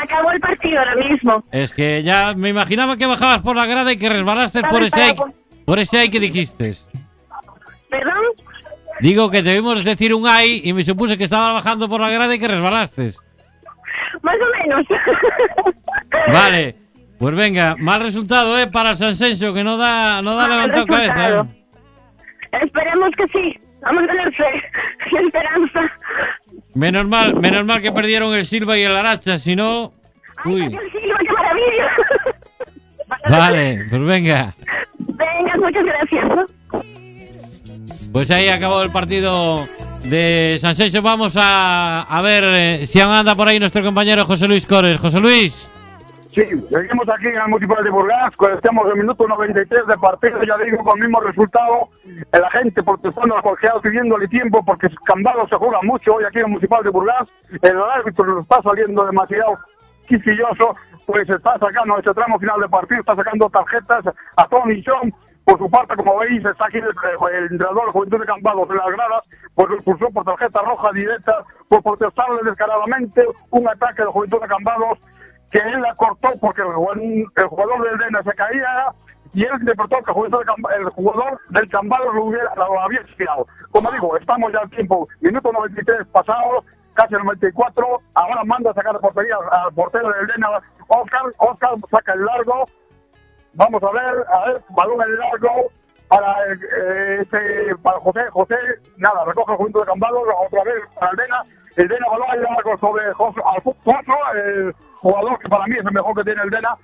Acabó 0.03 0.31
el 0.33 0.41
partido 0.41 0.79
ahora 0.79 0.97
mismo. 0.97 1.45
Es 1.51 1.73
que 1.73 2.03
ya 2.03 2.35
me 2.37 2.49
imaginaba 2.51 2.97
que 2.97 3.07
bajabas 3.07 3.41
por 3.43 3.57
la 3.57 3.65
grada 3.67 3.93
y 3.93 3.97
que 3.97 4.09
resbalaste 4.09 4.61
por 4.63 4.83
ese 4.83 5.15
por 5.65 5.79
ese 5.79 5.99
ay 5.99 6.11
que 6.11 6.21
dijiste. 6.21 6.77
¿Perdón? 7.91 8.25
Digo 9.01 9.31
que 9.31 9.43
debimos 9.43 9.85
decir 9.85 10.15
un 10.15 10.27
ay 10.27 10.63
y 10.65 10.73
me 10.73 10.85
supuse 10.85 11.19
que 11.19 11.25
estaba 11.25 11.53
bajando 11.53 11.89
por 11.89 12.01
la 12.01 12.11
grada 12.11 12.35
y 12.35 12.39
que 12.39 12.49
resbalaste. 12.49 13.13
Más 14.23 14.37
o 14.37 14.63
menos. 14.63 14.87
Vale, 16.33 16.77
pues 17.19 17.35
venga, 17.35 17.77
mal 17.79 18.03
resultado, 18.03 18.59
¿eh? 18.59 18.67
Para 18.67 18.97
Sansenso, 18.97 19.53
que 19.53 19.65
no 19.65 19.77
da, 19.77 20.23
no 20.23 20.37
da 20.37 20.49
levantado 20.49 20.87
cabeza. 20.87 21.41
¿eh? 21.41 21.45
Esperemos 22.63 23.11
que 23.17 23.27
sí. 23.29 23.59
Vamos 23.83 24.05
a 24.05 24.07
tener 24.07 24.35
fe 24.35 24.63
y 25.13 25.27
esperanza. 25.27 25.93
Menos 26.75 27.07
mal, 27.07 27.39
menos 27.41 27.65
mal 27.65 27.83
que 27.83 27.93
perdieron 27.93 28.35
el 28.35 28.47
Silva 28.47 28.79
y 28.79 28.83
el 28.83 28.97
Aracha, 28.97 29.39
si 29.39 29.55
no... 29.55 29.93
Uy, 30.45 30.63
Silva, 30.63 31.19
qué 31.21 31.33
maravilla. 31.33 31.91
vale, 33.39 33.87
pues 33.89 34.03
venga. 34.03 34.55
Venga, 35.17 35.53
muchas 35.59 35.85
gracias. 35.85 36.25
Pues 38.13 38.31
ahí 38.31 38.49
acabó 38.49 38.83
el 38.83 38.93
partido 38.93 39.67
de 40.05 40.59
Sansenso. 40.61 41.03
Vamos 41.03 41.35
a, 41.37 42.03
a 42.03 42.23
ver 42.23 42.45
eh, 42.47 42.87
si 42.87 43.01
aún 43.01 43.13
anda 43.13 43.35
por 43.35 43.49
ahí 43.49 43.59
nuestro 43.59 43.83
compañero 43.83 44.25
José 44.25 44.47
Luis 44.47 44.67
Cores. 44.67 44.99
José 44.99 45.21
Luis. 45.21 45.71
Sí, 46.35 46.43
seguimos 46.43 47.09
aquí 47.09 47.29
en 47.29 47.37
el 47.37 47.47
Municipal 47.47 47.85
de 47.85 47.91
Burgas, 47.91 48.35
cuando 48.37 48.57
estamos 48.57 48.87
en 48.87 48.91
el 48.91 48.99
minuto 49.03 49.29
93 49.29 49.87
de 49.87 49.97
partido, 49.99 50.43
ya 50.43 50.59
digo, 50.65 50.83
con 50.83 50.99
el 50.99 51.05
mismo 51.05 51.21
resultado, 51.21 51.91
la 52.33 52.51
gente 52.51 52.83
protestando 52.83 53.37
al 53.37 53.43
colegiado 53.43 53.81
pidiéndole 53.81 54.27
tiempo 54.27 54.61
porque 54.65 54.89
Cambado 55.05 55.47
se 55.47 55.55
juega 55.55 55.79
mucho 55.85 56.15
hoy 56.15 56.25
aquí 56.25 56.39
en 56.39 56.47
el 56.47 56.51
Municipal 56.51 56.83
de 56.83 56.91
Burgas, 56.91 57.29
el 57.63 57.81
árbitro 57.81 58.25
lo 58.25 58.41
está 58.41 58.61
saliendo 58.63 59.07
demasiado 59.07 59.59
quisquilloso, 60.09 60.75
pues 61.07 61.29
está 61.29 61.59
sacando 61.59 61.99
este 61.99 62.15
tramo 62.15 62.39
final 62.39 62.61
de 62.61 62.69
partido, 62.69 63.01
está 63.01 63.17
sacando 63.17 63.51
tarjetas 63.51 64.05
a 64.37 64.47
Tony 64.49 64.83
John, 64.85 65.13
por 65.45 65.59
su 65.59 65.71
parte, 65.71 65.95
como 65.97 66.19
veis, 66.19 66.45
está 66.45 66.67
aquí 66.67 66.79
el, 66.79 66.85
el 66.85 67.45
entrenador 67.53 67.87
de 67.87 67.93
Juventud 67.93 68.21
de 68.21 68.27
Cambados 68.27 68.71
en 68.71 68.77
las 68.77 68.87
gradas, 68.87 69.25
pues 69.55 69.69
lo 69.69 69.75
expulsó 69.75 70.11
por 70.11 70.25
tarjeta 70.25 70.63
roja 70.63 70.91
directa, 70.93 71.45
por 71.69 71.83
protestarle 71.83 72.41
descaradamente 72.45 73.25
un 73.51 73.69
ataque 73.69 74.03
de 74.03 74.09
Juventud 74.09 74.41
de 74.41 74.49
Cambados 74.49 74.99
que 75.51 75.59
él 75.59 75.83
la 75.83 75.95
cortó 75.95 76.31
porque 76.41 76.63
el 76.63 77.29
el 77.37 77.47
jugador 77.47 77.89
del 77.89 77.99
Dena 77.99 78.23
se 78.23 78.33
caía 78.33 78.93
y 79.35 79.43
él 79.43 79.51
interpretó 79.61 79.97
que 79.99 80.11
el 80.11 80.91
jugador 80.91 81.41
del, 81.51 81.69
Cambados 81.69 82.15
lo, 82.15 82.25
hubiera, 82.25 82.55
lo 82.57 82.81
había 82.81 83.01
expirado. 83.01 83.47
Como 83.71 83.91
digo, 83.93 84.17
estamos 84.17 84.53
ya 84.53 84.61
al 84.61 84.71
tiempo, 84.71 85.09
minuto 85.21 85.53
93 85.53 86.07
pasado, 86.09 86.65
casi 86.95 87.15
el 87.15 87.25
94, 87.25 88.01
ahora 88.15 88.45
manda 88.45 88.71
a 88.71 88.75
sacar 88.75 88.95
de 88.95 89.01
portería 89.01 89.37
al 89.51 89.73
portero 89.75 90.11
del 90.13 90.27
Dena, 90.29 90.49
Oscar, 90.89 91.23
Oscar 91.39 91.71
saca 91.91 92.13
el 92.15 92.25
largo, 92.25 92.65
vamos 93.55 93.83
a 93.83 93.91
ver, 93.91 94.25
a 94.33 94.47
ver, 94.47 94.63
balón 94.71 95.03
el 95.03 95.19
largo 95.19 95.71
para 96.09 96.33
eh, 96.47 97.19
este, 97.21 97.77
para 97.83 97.99
José, 98.01 98.21
José, 98.31 98.57
nada, 98.97 99.25
recoge 99.25 99.53
el 99.53 99.59
juventud 99.59 99.81
de 99.81 99.87
Cambados, 99.87 100.23
otra 100.47 100.65
vez 100.65 100.83
para 100.99 101.11
el 101.11 101.17
Dena, 101.17 101.43
el 101.77 101.89
Dena 101.89 102.07
balón 102.11 102.29
en 102.35 102.43
largo 102.43 102.79
sobre 102.79 103.13
José 103.15 103.41
Alfonso, 103.45 104.13
el 104.35 104.75
jugador 104.97 105.39
que 105.39 105.49
para 105.49 105.67
mí 105.67 105.77
es 105.77 105.85
el 105.85 105.93
mejor 105.93 106.15
que 106.17 106.25
tiene 106.25 106.43
el 106.43 106.51
Dena, 106.51 106.77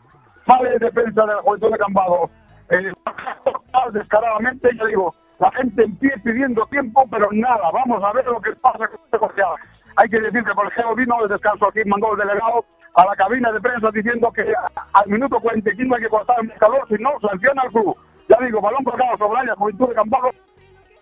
sale 0.46 0.72
en 0.72 0.78
defensa 0.78 1.22
de 1.22 1.34
la 1.34 1.68
de 1.70 1.78
Cambados, 1.78 2.30
eh, 2.70 2.92
descaradamente, 3.92 4.70
yo 4.76 4.86
digo, 4.86 5.14
la 5.40 5.50
gente 5.52 5.82
en 5.82 5.96
pie 5.96 6.12
pidiendo 6.22 6.66
tiempo, 6.66 7.04
pero 7.10 7.28
nada, 7.32 7.70
vamos 7.72 8.04
a 8.04 8.12
ver 8.12 8.26
lo 8.26 8.40
que 8.40 8.52
pasa 8.56 8.86
con 8.86 9.00
este 9.04 9.18
colegiado. 9.18 9.54
Hay 10.00 10.08
que 10.08 10.18
decir 10.18 10.42
que 10.42 10.52
colegiado 10.52 10.94
vino 10.94 11.14
de 11.20 11.34
descanso 11.34 11.68
aquí, 11.68 11.80
mandó 11.84 12.12
el 12.12 12.20
delegado 12.20 12.64
a 12.94 13.04
la 13.04 13.14
cabina 13.16 13.52
de 13.52 13.60
prensa 13.60 13.90
diciendo 13.92 14.32
que 14.32 14.50
al 14.94 15.06
minuto 15.10 15.38
45 15.38 15.94
hay 15.94 16.02
que 16.02 16.08
cortar 16.08 16.38
el 16.40 16.48
marcador, 16.48 16.88
si 16.88 16.94
no, 16.94 17.10
sanciona 17.20 17.60
al 17.60 17.68
club. 17.68 17.94
Ya 18.26 18.38
digo, 18.42 18.62
balón 18.62 18.82
colgado 18.82 19.18
sobre 19.18 19.44
la 19.44 19.54
juventud 19.56 19.88
de 19.90 19.94
Cambados, 19.94 20.34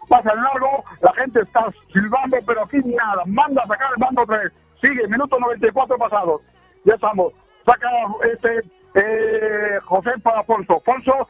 pasa 0.09 0.33
el 0.33 0.43
largo, 0.43 0.83
la 1.01 1.13
gente 1.13 1.41
está 1.43 1.65
silbando, 1.93 2.39
pero 2.45 2.65
aquí 2.65 2.79
nada, 2.87 3.23
manda 3.27 3.63
a 3.63 3.69
sacar 3.69 3.89
el 3.95 4.01
mando 4.01 4.23
otra 4.23 4.39
vez. 4.39 4.53
Sigue, 4.83 5.07
minuto 5.07 5.39
94 5.39 5.97
pasados. 5.97 6.43
Ya 6.85 6.95
estamos. 6.95 7.33
Saca 7.65 7.89
este 8.33 8.63
eh, 8.95 9.79
José 9.85 10.11
para 10.25 10.41
Alfonso. 10.41 10.75
Alfonso 10.75 11.29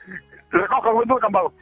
recoge 0.52 0.88
el 0.88 0.94
juventud 0.94 1.14
de 1.16 1.20
Cambados. 1.20 1.52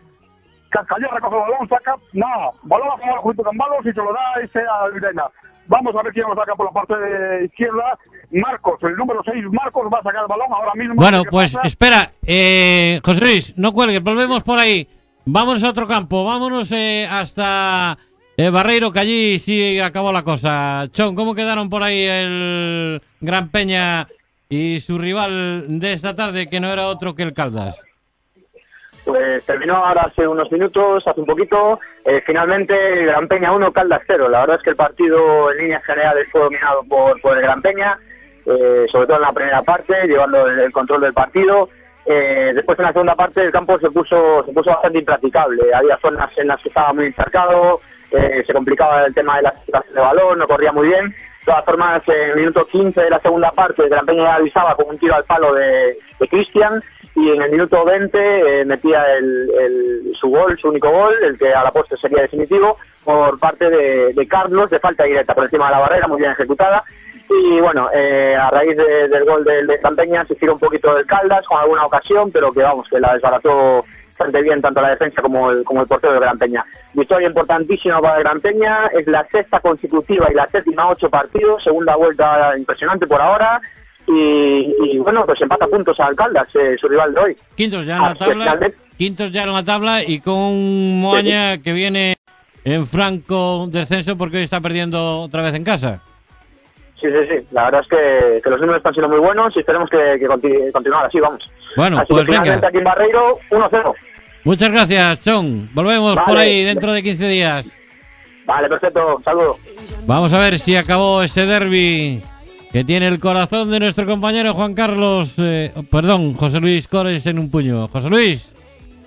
Cascallé 0.71 1.09
recoge 1.09 1.35
el 1.35 1.43
balón, 1.43 1.69
saca, 1.69 1.97
nada, 2.13 2.51
balón 2.63 2.89
a 2.91 2.97
jugar 2.97 3.19
junto 3.19 3.43
con 3.43 3.57
Cambados 3.57 3.87
y 3.87 3.93
se 3.93 4.01
lo 4.01 4.13
da 4.13 4.35
ese 4.41 4.61
a 4.61 4.87
Videna. 4.95 5.25
Vamos 5.69 5.95
a 5.97 6.03
ver 6.03 6.13
quién 6.13 6.27
lo 6.29 6.35
saca 6.35 6.55
por 6.55 6.67
la 6.67 6.73
parte 6.73 6.95
de 6.97 7.45
izquierda. 7.47 7.99
Marcos, 8.31 8.79
el 8.83 8.97
número 8.97 9.23
6, 9.25 9.45
Marcos 9.53 9.87
va 9.93 9.99
a 9.99 10.03
sacar 10.03 10.23
el 10.23 10.29
balón 10.29 10.53
ahora 10.53 10.73
mismo. 10.75 10.95
Bueno, 10.97 11.25
¿Qué 11.25 11.31
pues 11.31 11.53
pasa? 11.53 11.67
espera, 11.67 12.13
eh, 12.25 13.01
José 13.05 13.21
Luis, 13.21 13.55
no 13.57 13.73
cuelgues, 13.73 14.03
volvemos 14.03 14.43
por 14.43 14.59
ahí. 14.59 14.89
Vámonos 15.25 15.65
a 15.65 15.71
otro 15.71 15.89
campo, 15.89 16.25
vámonos 16.25 16.71
eh, 16.73 17.09
hasta 17.11 17.99
eh, 18.37 18.51
Barreiro, 18.51 18.93
que 18.93 19.01
allí 19.01 19.39
sí 19.39 19.81
acabó 19.81 20.13
la 20.13 20.23
cosa. 20.23 20.87
Chon, 20.93 21.17
¿cómo 21.17 21.35
quedaron 21.35 21.69
por 21.69 21.83
ahí 21.83 22.03
el 22.03 23.03
Gran 23.21 23.49
Peña 23.49 24.07
y 24.49 24.81
su 24.81 24.99
rival 24.99 25.81
de 25.81 25.93
esta 25.93 26.15
tarde, 26.15 26.49
que 26.49 26.61
no 26.61 26.69
era 26.69 26.87
otro 26.87 27.15
que 27.15 27.25
el 27.25 27.33
Caldas? 27.35 27.81
Pues 29.07 29.47
terminó 29.47 29.77
ahora 29.77 30.03
hace 30.03 30.27
unos 30.27 30.51
minutos, 30.51 31.07
hace 31.07 31.21
un 31.21 31.27
poquito. 31.27 31.79
Eh, 32.05 32.21
finalmente, 32.27 32.75
Gran 33.05 33.29
Peña 33.29 33.53
1, 33.53 33.73
Caldas 33.73 34.03
0. 34.07 34.29
La 34.29 34.41
verdad 34.41 34.57
es 34.57 34.63
que 34.63 34.71
el 34.71 34.77
partido 34.77 35.53
en 35.53 35.59
líneas 35.59 35.85
generales 35.85 36.27
fue 36.33 36.41
dominado 36.43 36.83
por, 36.89 37.21
por 37.21 37.37
el 37.37 37.43
Gran 37.43 37.63
Peña, 37.63 37.99
eh, 38.45 38.87
sobre 38.91 39.07
todo 39.07 39.17
en 39.17 39.23
la 39.23 39.33
primera 39.33 39.63
parte, 39.63 39.95
llevando 40.07 40.47
el, 40.47 40.59
el 40.59 40.73
control 40.73 41.03
del 41.03 41.15
partido. 41.15 41.69
Eh, 42.09 42.53
después 42.55 42.79
en 42.79 42.85
la 42.85 42.93
segunda 42.93 43.17
parte 43.17 43.45
el 43.45 43.51
campo 43.51 43.77
se 43.81 43.91
puso, 43.91 44.45
se 44.45 44.53
puso 44.53 44.71
bastante 44.71 44.99
impracticable. 45.01 45.75
Había 45.75 45.99
zonas 45.99 46.31
en 46.37 46.47
las 46.47 46.61
que 46.63 46.69
estaba 46.69 46.93
muy 46.93 47.07
encharcado, 47.07 47.81
eh, 48.13 48.45
se 48.47 48.53
complicaba 48.53 49.05
el 49.05 49.15
tema 49.15 49.37
de 49.37 49.43
la 49.43 49.55
situación 49.55 49.95
de 49.95 50.01
balón, 50.01 50.39
no 50.39 50.47
corría 50.47 50.71
muy 50.71 50.87
bien. 50.89 51.09
De 51.09 51.53
todas 51.53 51.65
formas, 51.65 52.03
en 52.09 52.31
el 52.31 52.37
minuto 52.37 52.67
15 52.67 53.01
de 53.01 53.11
la 53.11 53.21
segunda 53.21 53.51
parte, 53.51 53.83
el 53.83 53.89
Gran 53.89 54.07
Peña 54.07 54.35
avisaba 54.35 54.75
con 54.77 54.87
un 54.89 54.99
tiro 54.99 55.17
al 55.17 55.25
palo 55.25 55.53
de, 55.55 55.97
de 56.21 56.29
Cristian 56.29 56.81
y 57.17 57.31
en 57.31 57.43
el 57.43 57.51
minuto 57.51 57.85
20 57.85 58.61
eh, 58.61 58.65
metía 58.67 59.03
el, 59.17 60.13
su 60.21 60.29
gol, 60.29 60.57
su 60.59 60.69
único 60.69 60.91
gol, 60.91 61.15
el 61.23 61.39
que 61.39 61.53
a 61.53 61.65
la 61.65 61.71
postre 61.71 61.97
sería 61.99 62.23
definitivo, 62.23 62.77
por 63.05 63.39
parte 63.39 63.69
de, 63.71 64.27
Carlos, 64.29 64.71
de 64.71 64.79
falta 64.79 65.05
directa 65.05 65.35
por 65.35 65.45
encima 65.45 65.67
de 65.67 65.73
la 65.73 65.81
barrera, 65.81 66.07
muy 66.09 66.19
bien 66.21 66.33
ejecutada. 66.33 66.83
Y 67.29 67.61
bueno, 67.61 67.89
eh, 67.93 68.37
a 68.37 68.51
raíz 68.51 68.77
de- 68.77 69.09
del 69.09 69.25
gol 69.25 69.43
del 69.45 69.67
de 69.67 69.81
Campeña 69.81 70.25
se 70.27 70.35
tiró 70.37 70.55
un 70.55 70.61
poquito 70.61 70.95
del 70.95 71.07
Caldas 71.07 71.45
con 71.47 71.59
alguna 71.59 71.85
ocasión, 71.87 72.31
pero 72.33 72.53
que 72.53 72.63
vamos, 72.63 72.87
que 72.89 73.01
la 73.01 73.15
desbarató 73.15 73.85
bastante 74.19 74.43
bien 74.43 74.63
tanto 74.63 74.81
la 74.81 74.91
defensa 74.91 75.21
como 75.21 75.51
el, 75.51 75.65
como 75.65 75.81
el 75.83 75.87
portero 75.89 76.15
de 76.15 76.21
Gran 76.21 76.39
Peña. 76.39 76.65
Victoria 76.95 77.29
importantísima 77.29 78.01
para 78.01 78.19
Gran 78.21 78.41
Peña, 78.41 78.87
es 78.93 79.07
la 79.09 79.25
sexta 79.25 79.61
consecutiva 79.61 80.29
y 80.31 80.35
la 80.35 80.47
séptima 80.49 80.89
ocho 80.89 81.11
partidos, 81.11 81.63
segunda 81.63 81.97
vuelta 81.97 82.57
impresionante 82.57 83.07
por 83.07 83.21
ahora. 83.21 83.61
Y, 84.09 84.75
y, 84.93 84.99
bueno, 84.99 85.25
pues 85.27 85.41
empata 85.41 85.67
puntos 85.67 85.99
a 85.99 86.15
Caldas, 86.15 86.49
eh, 86.55 86.77
su 86.79 86.89
rival 86.89 87.13
de 87.13 87.21
hoy. 87.21 87.37
Quintos 87.57 87.85
ya 87.85 87.97
en 87.97 88.03
la 88.03 88.15
tabla. 88.15 88.59
Quintos 88.97 89.33
ya 89.33 89.43
en 89.43 89.53
la 89.53 89.65
tabla 89.65 90.03
y 90.05 90.21
con 90.21 90.35
un 90.35 91.01
Moaña 91.01 91.59
que 91.59 91.73
viene 91.73 92.17
en 92.65 92.87
franco 92.87 93.67
descenso 93.69 94.17
porque 94.17 94.39
hoy 94.39 94.43
está 94.45 94.61
perdiendo 94.61 95.21
otra 95.21 95.43
vez 95.43 95.55
en 95.55 95.65
casa. 95.65 96.01
Sí, 97.01 97.09
sí, 97.09 97.29
sí. 97.29 97.47
La 97.51 97.65
verdad 97.65 97.83
es 97.83 97.89
que, 97.89 98.41
que 98.43 98.51
los 98.51 98.59
números 98.61 98.79
están 98.79 98.95
siendo 98.95 99.09
muy 99.11 99.19
buenos 99.19 99.55
y 99.57 99.59
esperemos 99.61 99.91
que, 99.91 100.17
que 100.19 100.27
conti- 100.27 100.73
continuar 100.73 101.05
así, 101.07 101.21
vamos. 101.21 101.43
Bueno, 101.77 101.99
así 101.99 102.07
pues 102.09 102.25
que 102.25 102.31
venga. 102.33 102.55
aquí 102.67 102.79
en 102.79 102.85
Barreiro, 102.85 103.39
1-0. 103.51 103.95
Muchas 104.45 104.71
gracias, 104.73 105.21
John. 105.25 105.69
Volvemos 105.75 106.15
Vale. 106.15 106.27
por 106.27 106.39
ahí 106.39 106.63
dentro 106.65 106.93
de 106.93 107.03
15 107.03 107.29
días. 107.29 107.67
Vale, 108.47 108.69
perfecto. 108.69 109.21
Saludos. 109.25 109.57
Vamos 110.07 110.33
a 110.33 110.39
ver 110.39 110.59
si 110.59 110.77
acabó 110.77 111.23
este 111.23 111.45
derby 111.45 112.23
que 112.77 112.85
tiene 112.85 113.09
el 113.09 113.19
corazón 113.19 113.71
de 113.71 113.81
nuestro 113.81 114.05
compañero 114.05 114.53
Juan 114.53 114.75
Carlos, 114.75 115.35
eh, 115.39 115.73
perdón, 115.91 116.35
José 116.35 116.61
Luis 116.61 116.87
Cores 116.87 117.25
en 117.27 117.39
un 117.39 117.51
puño. 117.51 117.89
José 117.89 118.11
Luis. 118.11 118.53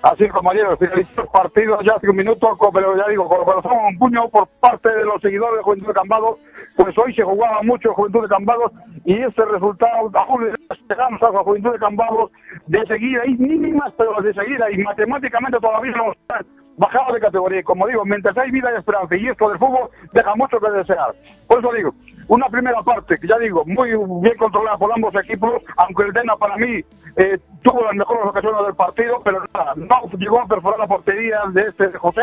Así, 0.02 0.26
compañeros, 0.26 0.76
finalizó 0.76 1.22
el 1.22 1.28
partido 1.28 1.80
ya 1.82 1.92
hace 1.92 2.10
un 2.10 2.16
minuto, 2.16 2.58
pero 2.74 2.96
ya 2.96 3.06
digo, 3.08 3.28
con 3.28 3.44
corazón 3.44 3.78
un 3.86 3.96
puño 3.96 4.28
por 4.30 4.48
parte 4.58 4.88
de 4.88 5.04
los 5.04 5.22
seguidores 5.22 5.58
de 5.58 5.62
Juventud 5.62 5.86
de 5.86 5.92
Cambados, 5.92 6.38
pues 6.76 6.98
hoy 6.98 7.14
se 7.14 7.22
jugaba 7.22 7.62
mucho 7.62 7.94
Juventud 7.94 8.22
de 8.22 8.28
Cambados 8.28 8.72
y 9.04 9.12
ese 9.12 9.44
resultado 9.44 10.10
aún 10.14 10.46
le 10.46 10.50
da 10.50 10.74
esperanzas 10.74 11.32
a 11.32 11.44
Juventud 11.44 11.70
de 11.70 11.78
Cambados 11.78 12.32
de 12.66 12.84
seguir 12.86 13.20
ahí 13.20 13.36
mínimas, 13.36 13.92
pero 13.96 14.20
de 14.20 14.34
seguir 14.34 14.60
ahí 14.64 14.78
matemáticamente 14.78 15.60
todavía 15.60 15.92
no 15.92 16.10
están 16.10 16.44
bajado 16.76 17.12
de 17.12 17.20
categoría. 17.20 17.62
Como 17.62 17.86
digo, 17.86 18.04
mientras 18.04 18.36
hay 18.36 18.50
vida 18.50 18.72
y 18.74 18.78
esperanza 18.78 19.14
y 19.14 19.28
esto 19.28 19.48
del 19.48 19.58
fútbol 19.58 19.90
deja 20.12 20.34
mucho 20.34 20.58
que 20.58 20.70
desear. 20.70 21.14
Por 21.46 21.58
eso 21.58 21.72
digo, 21.72 21.94
una 22.30 22.48
primera 22.48 22.80
parte, 22.82 23.16
que 23.18 23.26
ya 23.26 23.36
digo, 23.38 23.64
muy 23.66 23.90
bien 24.22 24.36
controlada 24.38 24.76
por 24.78 24.92
ambos 24.92 25.12
equipos, 25.16 25.62
aunque 25.76 26.04
el 26.04 26.12
Dena 26.12 26.36
para 26.36 26.56
mí 26.56 26.80
eh, 27.16 27.38
tuvo 27.62 27.82
las 27.84 27.94
mejores 27.94 28.24
ocasiones 28.26 28.66
del 28.66 28.74
partido, 28.76 29.20
pero 29.24 29.42
no 29.76 30.00
llegó 30.16 30.40
a 30.40 30.46
perforar 30.46 30.78
la 30.78 30.86
portería 30.86 31.40
de 31.52 31.62
este 31.62 31.88
de 31.88 31.98
José 31.98 32.22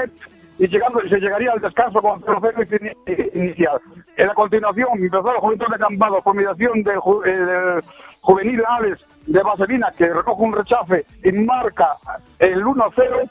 y 0.59 0.67
llegando 0.67 1.01
se 1.01 1.19
llegaría 1.19 1.51
al 1.51 1.59
descanso 1.59 2.01
con 2.01 2.21
0-0 2.21 2.67
ini- 3.05 3.31
inicial. 3.35 3.79
En 4.15 4.27
la 4.27 4.33
continuación, 4.33 4.89
empezó 4.95 5.31
la 5.33 5.39
Juventud 5.39 5.67
de 5.67 6.33
mediación 6.33 6.83
del, 6.83 6.97
ju- 6.97 7.27
eh, 7.27 7.31
del 7.31 7.83
juvenil 8.21 8.63
Alex 8.65 9.05
de 9.27 9.43
Vaselina, 9.43 9.91
que 9.97 10.07
recoge 10.11 10.41
un 10.41 10.53
rechace 10.53 11.05
y 11.23 11.31
marca 11.33 11.89
el 12.39 12.63
1-0. 12.65 13.29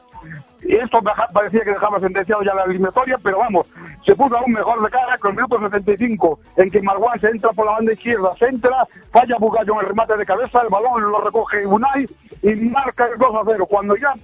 Esto 0.62 1.00
parecía 1.32 1.60
que 1.60 1.70
dejaba 1.70 2.00
sentenciado 2.00 2.42
ya 2.42 2.54
la 2.54 2.64
eliminatoria, 2.64 3.18
pero 3.22 3.38
vamos, 3.38 3.66
se 4.04 4.14
puso 4.14 4.36
aún 4.36 4.52
mejor 4.52 4.82
de 4.82 4.90
cara 4.90 5.18
con 5.18 5.30
el 5.30 5.36
minuto 5.36 5.60
75, 5.60 6.38
en 6.56 6.70
que 6.70 6.82
Marwan 6.82 7.20
se 7.20 7.28
entra 7.28 7.52
por 7.52 7.66
la 7.66 7.72
banda 7.72 7.92
izquierda, 7.92 8.32
se 8.38 8.46
entra, 8.46 8.86
falla 9.10 9.36
Bugallo 9.38 9.74
en 9.74 9.80
el 9.80 9.86
remate 9.86 10.16
de 10.16 10.26
cabeza, 10.26 10.62
el 10.62 10.68
balón 10.68 11.02
lo 11.02 11.20
recoge 11.20 11.66
Unai 11.66 12.06
y 12.42 12.54
marca 12.70 13.06
el 13.06 13.18
2 13.18 13.34
a 13.34 13.42
0. 13.44 13.66
Cuando 13.66 13.96
ya 13.96 14.14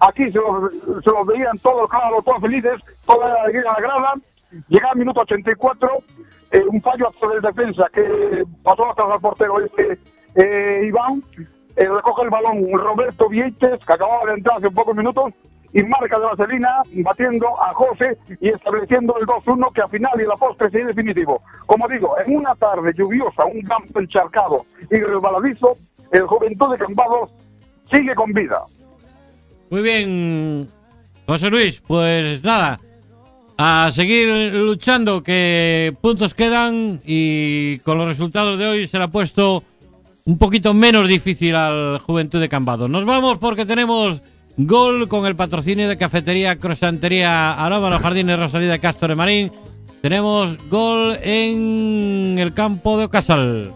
aquí 0.00 0.30
se 0.30 0.38
los, 0.38 0.72
se 0.72 1.10
los 1.10 1.26
veían 1.26 1.58
todos 1.58 1.88
claros, 1.90 2.24
todos 2.24 2.40
felices, 2.40 2.80
toda 3.06 3.28
la 3.28 3.42
alegría 3.42 3.72
la 3.72 3.80
grada, 3.80 4.14
llega 4.68 4.90
el 4.92 4.98
minuto 4.98 5.20
84, 5.20 5.88
eh, 6.52 6.62
un 6.68 6.80
fallo 6.82 7.12
el 7.34 7.42
defensa 7.42 7.84
que 7.92 8.42
pasó 8.62 8.90
atrás 8.90 9.08
al 9.12 9.20
portero 9.20 9.60
este 9.60 9.98
eh, 10.34 10.84
Iván, 10.86 11.22
eh, 11.76 11.88
recoge 11.88 12.22
el 12.22 12.30
balón 12.30 12.62
Roberto 12.72 13.28
Vieites, 13.28 13.84
que 13.84 13.92
acababa 13.92 14.26
de 14.26 14.34
entrar 14.34 14.58
hace 14.58 14.70
pocos 14.70 14.96
minutos, 14.96 15.32
y 15.72 15.82
marca 15.82 16.18
de 16.18 16.26
Vaselina, 16.26 16.82
batiendo 17.04 17.46
a 17.62 17.72
José 17.74 18.16
y 18.40 18.48
estableciendo 18.48 19.14
el 19.20 19.26
2-1 19.26 19.72
que 19.72 19.82
al 19.82 19.90
final 19.90 20.12
y 20.18 20.24
a 20.24 20.28
la 20.28 20.34
postre 20.34 20.70
sería 20.70 20.88
definitivo. 20.88 21.42
Como 21.66 21.86
digo, 21.88 22.16
en 22.24 22.36
una 22.36 22.54
tarde 22.56 22.92
lluviosa, 22.96 23.44
un 23.44 23.62
campo 23.62 24.00
encharcado 24.00 24.66
y 24.90 24.96
resbaladizo, 24.96 25.74
el 26.10 26.22
Juventud 26.22 26.72
de 26.72 26.78
Cambados 26.78 27.30
sigue 27.90 28.14
con 28.14 28.32
vida. 28.32 28.60
Muy 29.70 29.82
bien, 29.82 30.66
José 31.26 31.50
Luis. 31.50 31.80
Pues 31.86 32.42
nada, 32.42 32.78
a 33.56 33.90
seguir 33.92 34.52
luchando, 34.52 35.22
que 35.22 35.94
puntos 36.00 36.34
quedan 36.34 37.00
y 37.04 37.78
con 37.80 37.98
los 37.98 38.08
resultados 38.08 38.58
de 38.58 38.66
hoy 38.66 38.88
se 38.88 38.98
le 38.98 39.04
ha 39.04 39.08
puesto 39.08 39.62
un 40.24 40.38
poquito 40.38 40.74
menos 40.74 41.06
difícil 41.06 41.54
al 41.54 41.98
Juventud 41.98 42.40
de 42.40 42.48
Cambados. 42.48 42.90
Nos 42.90 43.04
vamos 43.04 43.38
porque 43.38 43.64
tenemos 43.64 44.22
gol 44.56 45.08
con 45.08 45.26
el 45.26 45.36
patrocinio 45.36 45.88
de 45.88 45.96
Cafetería 45.96 46.58
Crosantería 46.58 47.52
Aroma, 47.52 47.90
los 47.90 48.00
Jardines 48.00 48.38
Rosalía 48.38 48.72
de 48.72 48.80
Castro 48.80 49.08
de 49.08 49.14
Marín. 49.14 49.52
Tenemos 50.02 50.56
gol 50.68 51.16
en 51.22 52.38
el 52.38 52.54
campo 52.54 52.98
de 52.98 53.04
Ocasal. 53.04 53.72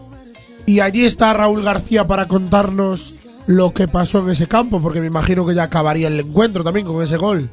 Y 0.65 0.79
allí 0.79 1.05
está 1.05 1.33
Raúl 1.33 1.63
García 1.63 2.07
para 2.07 2.27
contarnos 2.27 3.13
lo 3.47 3.73
que 3.73 3.87
pasó 3.87 4.19
en 4.19 4.31
ese 4.31 4.47
campo, 4.47 4.79
porque 4.81 4.99
me 4.99 5.07
imagino 5.07 5.45
que 5.45 5.53
ya 5.53 5.63
acabaría 5.63 6.07
el 6.07 6.19
encuentro 6.19 6.63
también 6.63 6.87
con 6.87 7.03
ese 7.03 7.17
gol. 7.17 7.49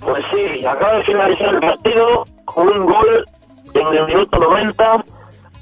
Pues 0.00 0.24
sí, 0.30 0.66
acaba 0.66 0.96
de 0.98 1.04
finalizar 1.04 1.54
el 1.54 1.60
partido 1.60 2.24
con 2.44 2.68
un 2.68 2.86
gol 2.86 3.24
en 3.74 3.96
el 3.96 4.06
minuto 4.06 4.38
90 4.38 5.04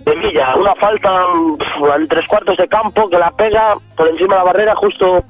de 0.05 0.15
Villa. 0.17 0.57
Una 0.57 0.75
falta 0.77 1.27
pf, 1.59 1.97
en 1.97 2.09
tres 2.09 2.27
cuartos 2.27 2.57
de 2.57 2.69
campo 2.69 3.09
que 3.09 3.19
la 3.19 3.31
pega 3.31 3.77
por 3.97 4.09
encima 4.09 4.35
de 4.35 4.39
la 4.39 4.45
barrera, 4.45 4.75
justo 4.75 5.23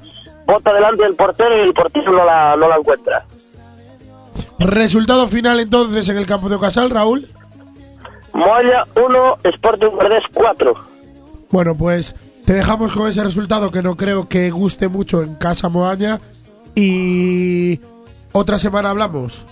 bota 0.45 0.73
delante 0.73 1.03
del 1.03 1.15
portero 1.15 1.57
y 1.57 1.61
el 1.67 1.73
portero 1.73 2.11
no 2.11 2.25
la, 2.25 2.55
no 2.55 2.67
la 2.67 2.77
encuentra. 2.77 3.23
Resultado 4.59 5.27
final 5.27 5.59
entonces 5.59 6.07
en 6.09 6.17
el 6.17 6.25
campo 6.25 6.49
de 6.49 6.55
Ocasal, 6.55 6.89
Raúl. 6.89 7.27
Moya 8.33 8.85
1, 8.95 9.35
Sporting 9.43 9.97
Verdes 9.97 10.23
4. 10.33 10.73
Bueno, 11.51 11.75
pues 11.75 12.15
te 12.45 12.53
dejamos 12.53 12.91
con 12.91 13.07
ese 13.09 13.23
resultado 13.23 13.69
que 13.71 13.81
no 13.81 13.95
creo 13.95 14.27
que 14.27 14.49
guste 14.51 14.87
mucho 14.87 15.21
en 15.21 15.35
Casa 15.35 15.69
Moaña. 15.69 16.19
Y 16.75 17.79
otra 18.31 18.57
semana 18.57 18.89
hablamos. 18.89 19.45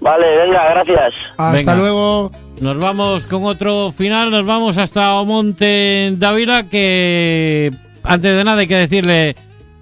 Vale, 0.00 0.26
venga, 0.38 0.70
gracias. 0.70 1.14
Hasta 1.36 1.52
Venga. 1.52 1.74
luego. 1.74 2.30
Nos 2.60 2.78
vamos 2.78 3.26
con 3.26 3.44
otro 3.44 3.92
final, 3.92 4.30
nos 4.30 4.44
vamos 4.44 4.78
hasta 4.78 5.14
Omonte 5.14 6.12
Dávila, 6.16 6.68
que 6.68 7.70
antes 8.02 8.36
de 8.36 8.42
nada 8.42 8.62
hay 8.62 8.66
que 8.66 8.76
decirle 8.76 9.36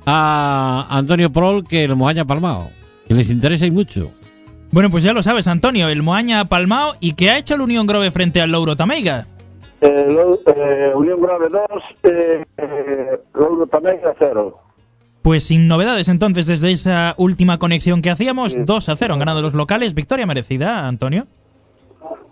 a 0.06 0.86
Antonio 0.88 1.30
Prol 1.32 1.64
que 1.64 1.84
el 1.84 1.96
Moaña 1.96 2.22
ha 2.22 2.26
palmado, 2.26 2.70
que 3.06 3.14
les 3.14 3.28
interesa 3.30 3.66
y 3.66 3.70
mucho. 3.70 4.10
Bueno, 4.72 4.90
pues 4.90 5.02
ya 5.04 5.12
lo 5.12 5.22
sabes, 5.22 5.46
Antonio, 5.46 5.88
el 5.88 6.02
Moaña 6.02 6.40
ha 6.40 6.44
palmado 6.44 6.94
y 7.00 7.14
que 7.14 7.30
ha 7.30 7.38
hecho 7.38 7.54
el 7.54 7.60
Unión 7.60 7.86
Grove 7.86 8.10
frente 8.10 8.40
al 8.40 8.50
Louro 8.52 8.76
Tameiga. 8.76 9.26
Eh, 9.80 10.06
lo- 10.10 10.34
eh, 10.46 10.92
Unión 10.94 11.20
Grave 11.20 11.48
2, 11.50 11.60
eh, 12.04 12.44
eh, 12.56 13.20
Louro 13.34 13.66
también 13.66 13.96
a 14.06 14.14
0. 14.18 14.58
Pues 15.22 15.44
sin 15.44 15.66
novedades 15.68 16.08
entonces 16.08 16.46
desde 16.46 16.70
esa 16.70 17.14
última 17.18 17.58
conexión 17.58 18.00
que 18.00 18.10
hacíamos, 18.10 18.54
2 18.64 18.88
a 18.88 18.96
0 18.96 19.14
han 19.14 19.18
ganado 19.18 19.42
los 19.42 19.54
locales, 19.54 19.92
victoria 19.94 20.24
merecida, 20.24 20.86
Antonio. 20.86 21.26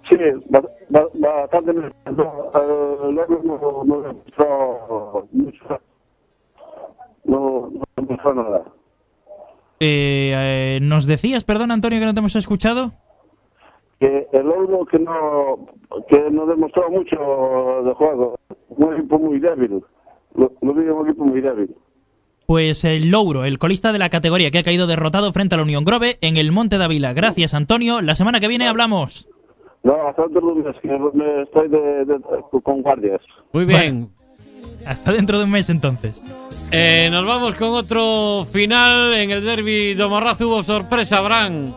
Sí, 0.08 0.16
ba- 0.48 0.62
ba- 0.90 1.06
bastante 1.14 1.72
bien. 1.72 1.92
No, 2.16 2.22
eh, 2.54 3.12
luego 3.12 3.40
no, 3.44 3.84
no 3.84 4.00
demostró 4.02 5.28
mucho. 5.32 5.80
No, 7.24 7.70
no 7.72 7.82
demostró 7.96 8.34
nada. 8.34 8.62
Eh, 9.80 10.32
eh, 10.34 10.78
¿Nos 10.82 11.06
decías, 11.06 11.44
perdón 11.44 11.70
Antonio, 11.70 11.98
que 12.00 12.06
no 12.06 12.14
te 12.14 12.20
hemos 12.20 12.36
escuchado? 12.36 12.92
Que 14.00 14.26
el 14.32 14.46
Louro 14.46 14.84
que 14.86 14.98
no, 14.98 15.66
que 16.08 16.30
no 16.30 16.46
demostró 16.46 16.90
mucho 16.90 17.16
de 17.84 17.94
juego. 17.94 18.36
Un 18.68 18.94
equipo 18.94 19.18
muy 19.18 19.38
débil. 19.40 19.82
Lo, 20.34 20.52
lo 20.60 20.72
un 20.72 21.08
equipo 21.08 21.24
muy 21.24 21.40
débil. 21.40 21.74
Pues 22.46 22.84
el 22.84 23.10
Louro, 23.10 23.44
el 23.44 23.58
colista 23.58 23.92
de 23.92 23.98
la 23.98 24.10
categoría 24.10 24.50
que 24.50 24.58
ha 24.58 24.62
caído 24.64 24.86
derrotado 24.86 25.32
frente 25.32 25.54
a 25.54 25.58
la 25.58 25.64
Unión 25.64 25.84
Grove 25.84 26.18
en 26.20 26.36
el 26.36 26.52
Monte 26.52 26.76
Dávila. 26.76 27.14
Gracias, 27.14 27.54
Antonio. 27.54 28.02
La 28.02 28.16
semana 28.16 28.40
que 28.40 28.48
viene 28.48 28.68
hablamos. 28.68 29.28
No, 29.82 29.94
hasta 30.08 30.22
otro 30.24 30.40
lunes, 30.40 30.74
que 30.82 30.88
me 30.88 31.42
estoy 31.42 31.68
de, 31.68 32.04
de- 32.04 32.20
con 32.62 32.82
guardias. 32.82 33.20
Muy 33.52 33.64
bien. 33.64 34.10
Hasta 34.86 35.12
dentro 35.12 35.38
de 35.38 35.44
un 35.44 35.50
mes 35.50 35.68
entonces. 35.70 36.22
Eh, 36.72 37.08
nos 37.12 37.24
vamos 37.26 37.54
con 37.54 37.68
otro 37.74 38.46
final 38.52 39.14
en 39.14 39.30
el 39.30 39.44
derby 39.44 39.94
Domorrazo. 39.94 40.48
Hubo 40.48 40.62
sorpresa, 40.62 41.20
Bran. 41.20 41.72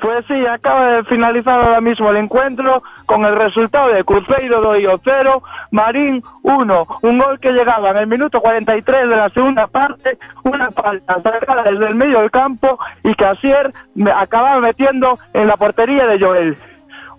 Pues 0.00 0.24
sí, 0.26 0.34
acaba 0.46 0.96
de 0.96 1.04
finalizar 1.04 1.60
ahora 1.60 1.80
mismo 1.80 2.10
el 2.10 2.16
encuentro 2.16 2.82
con 3.06 3.24
el 3.24 3.36
resultado 3.36 3.86
de 3.94 4.02
Cruzeiro 4.02 4.60
2 4.60 5.00
0, 5.04 5.42
Marín 5.70 6.20
1. 6.42 6.86
Un 7.02 7.18
gol 7.18 7.38
que 7.38 7.52
llegaba 7.52 7.90
en 7.90 7.98
el 7.98 8.06
minuto 8.08 8.40
43 8.40 9.08
de 9.08 9.16
la 9.16 9.28
segunda 9.30 9.68
parte, 9.68 10.18
una 10.42 10.72
falta 10.72 11.22
sacada 11.22 11.62
desde 11.70 11.86
el 11.86 11.94
medio 11.94 12.18
del 12.18 12.32
campo 12.32 12.80
y 13.04 13.14
que 13.14 13.24
Asier 13.24 13.70
me- 13.94 14.10
acababa 14.10 14.58
metiendo 14.60 15.16
en 15.34 15.46
la 15.46 15.56
portería 15.56 16.04
de 16.06 16.18
Joel. 16.18 16.56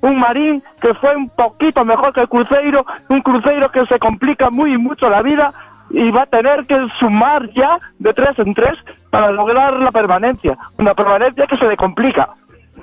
Un 0.04 0.20
Marín 0.20 0.62
que 0.82 0.94
fue 0.96 1.16
un 1.16 1.30
poquito 1.30 1.84
mejor 1.86 2.14
que 2.14 2.22
el 2.22 2.30
Cruzeiro, 2.30 2.86
un 3.08 3.22
Cruzeiro 3.22 3.72
que 3.72 3.86
se 3.86 3.98
complica 4.00 4.50
muy 4.50 4.78
mucho 4.78 5.10
la 5.10 5.22
vida 5.22 5.54
y 5.90 6.12
va 6.12 6.24
a 6.24 6.26
tener 6.26 6.66
que 6.66 6.76
sumar 7.00 7.50
ya 7.54 7.78
de 8.00 8.14
tres 8.14 8.38
en 8.38 8.54
tres 8.54 8.78
para 9.10 9.32
lograr 9.32 9.80
la 9.80 9.92
permanencia, 9.92 10.58
una 10.78 10.94
permanencia 10.94 11.46
que 11.48 11.56
se 11.56 11.66
le 11.66 11.78
complica. 11.78 12.30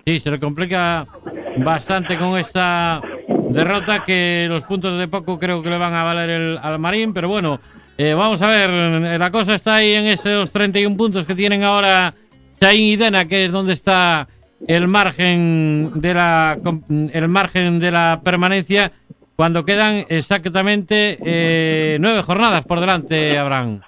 Sí, 0.07 0.19
se 0.21 0.31
le 0.31 0.41
complica 0.41 1.05
bastante 1.59 2.17
con 2.17 2.39
esta 2.39 3.03
derrota 3.51 4.03
que 4.03 4.47
los 4.49 4.63
puntos 4.63 4.99
de 4.99 5.07
poco 5.07 5.39
creo 5.39 5.63
que 5.63 5.69
le 5.69 5.77
van 5.77 5.93
a 5.93 6.05
valer 6.05 6.31
el, 6.31 6.59
al 6.59 6.79
Marín, 6.79 7.13
pero 7.13 7.29
bueno, 7.29 7.61
eh, 7.99 8.15
vamos 8.15 8.41
a 8.41 8.47
ver, 8.47 8.71
eh, 8.71 9.19
la 9.19 9.31
cosa 9.31 9.55
está 9.55 9.75
ahí 9.75 9.93
en 9.93 10.07
esos 10.07 10.51
31 10.53 10.97
puntos 10.97 11.27
que 11.27 11.35
tienen 11.35 11.65
ahora 11.65 12.15
Chaín 12.59 12.85
y 12.85 12.97
Dena, 12.97 13.27
que 13.27 13.45
es 13.45 13.53
donde 13.53 13.75
está 13.75 14.27
el 14.67 14.89
margen 14.89 15.93
de 15.95 16.15
la 16.15 16.59
el 17.13 17.29
margen 17.29 17.81
de 17.81 17.91
la 17.91 18.21
permanencia 18.23 18.93
cuando 19.37 19.65
quedan 19.65 20.05
exactamente 20.09 21.19
eh, 21.25 21.97
nueve 21.99 22.23
jornadas 22.23 22.65
por 22.67 22.79
delante, 22.79 23.39
Abraham. 23.39 23.81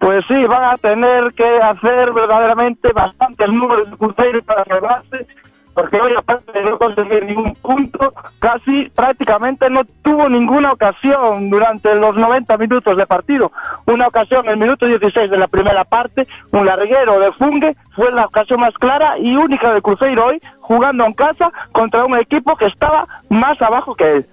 Pues 0.00 0.24
sí, 0.26 0.34
van 0.48 0.74
a 0.74 0.76
tener 0.78 1.32
que 1.34 1.44
hacer 1.44 2.12
verdaderamente 2.12 2.92
bastantes 2.92 3.46
números 3.48 3.88
de 3.88 3.96
Cruzeiro 3.96 4.42
para 4.42 4.64
salvarse, 4.64 5.28
porque 5.74 6.00
hoy 6.00 6.12
aparte 6.16 6.52
de 6.52 6.64
no 6.64 6.78
conseguir 6.78 7.24
ningún 7.24 7.54
punto, 7.54 8.12
casi 8.38 8.90
prácticamente 8.94 9.68
no 9.70 9.82
tuvo 10.02 10.28
ninguna 10.28 10.72
ocasión 10.72 11.50
durante 11.50 11.94
los 11.94 12.16
90 12.16 12.56
minutos 12.58 12.96
de 12.96 13.06
partido. 13.06 13.50
Una 13.86 14.06
ocasión 14.06 14.44
en 14.46 14.52
el 14.52 14.58
minuto 14.58 14.86
16 14.86 15.30
de 15.30 15.38
la 15.38 15.48
primera 15.48 15.84
parte, 15.84 16.26
un 16.52 16.66
larguero 16.66 17.18
de 17.18 17.32
Fungue, 17.32 17.74
fue 17.94 18.10
la 18.12 18.26
ocasión 18.26 18.60
más 18.60 18.74
clara 18.74 19.14
y 19.18 19.36
única 19.36 19.72
de 19.72 19.82
Cruzeiro 19.82 20.26
hoy, 20.26 20.38
jugando 20.60 21.04
en 21.04 21.14
casa 21.14 21.50
contra 21.72 22.04
un 22.04 22.16
equipo 22.18 22.54
que 22.56 22.66
estaba 22.66 23.04
más 23.30 23.60
abajo 23.60 23.94
que 23.94 24.16
él. 24.16 24.26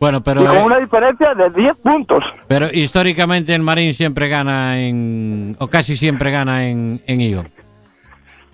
Bueno, 0.00 0.20
pero 0.20 0.42
y 0.42 0.46
con 0.46 0.56
eh, 0.56 0.64
una 0.64 0.78
diferencia 0.78 1.32
de 1.32 1.48
10 1.54 1.78
puntos. 1.78 2.24
pero 2.48 2.66
históricamente 2.72 3.54
el 3.54 3.62
Marín 3.62 3.94
siempre 3.94 4.28
gana 4.28 4.80
en 4.80 5.54
o 5.60 5.68
casi 5.68 5.96
siempre 5.96 6.32
gana 6.32 6.66
en 6.66 7.00
en. 7.06 7.61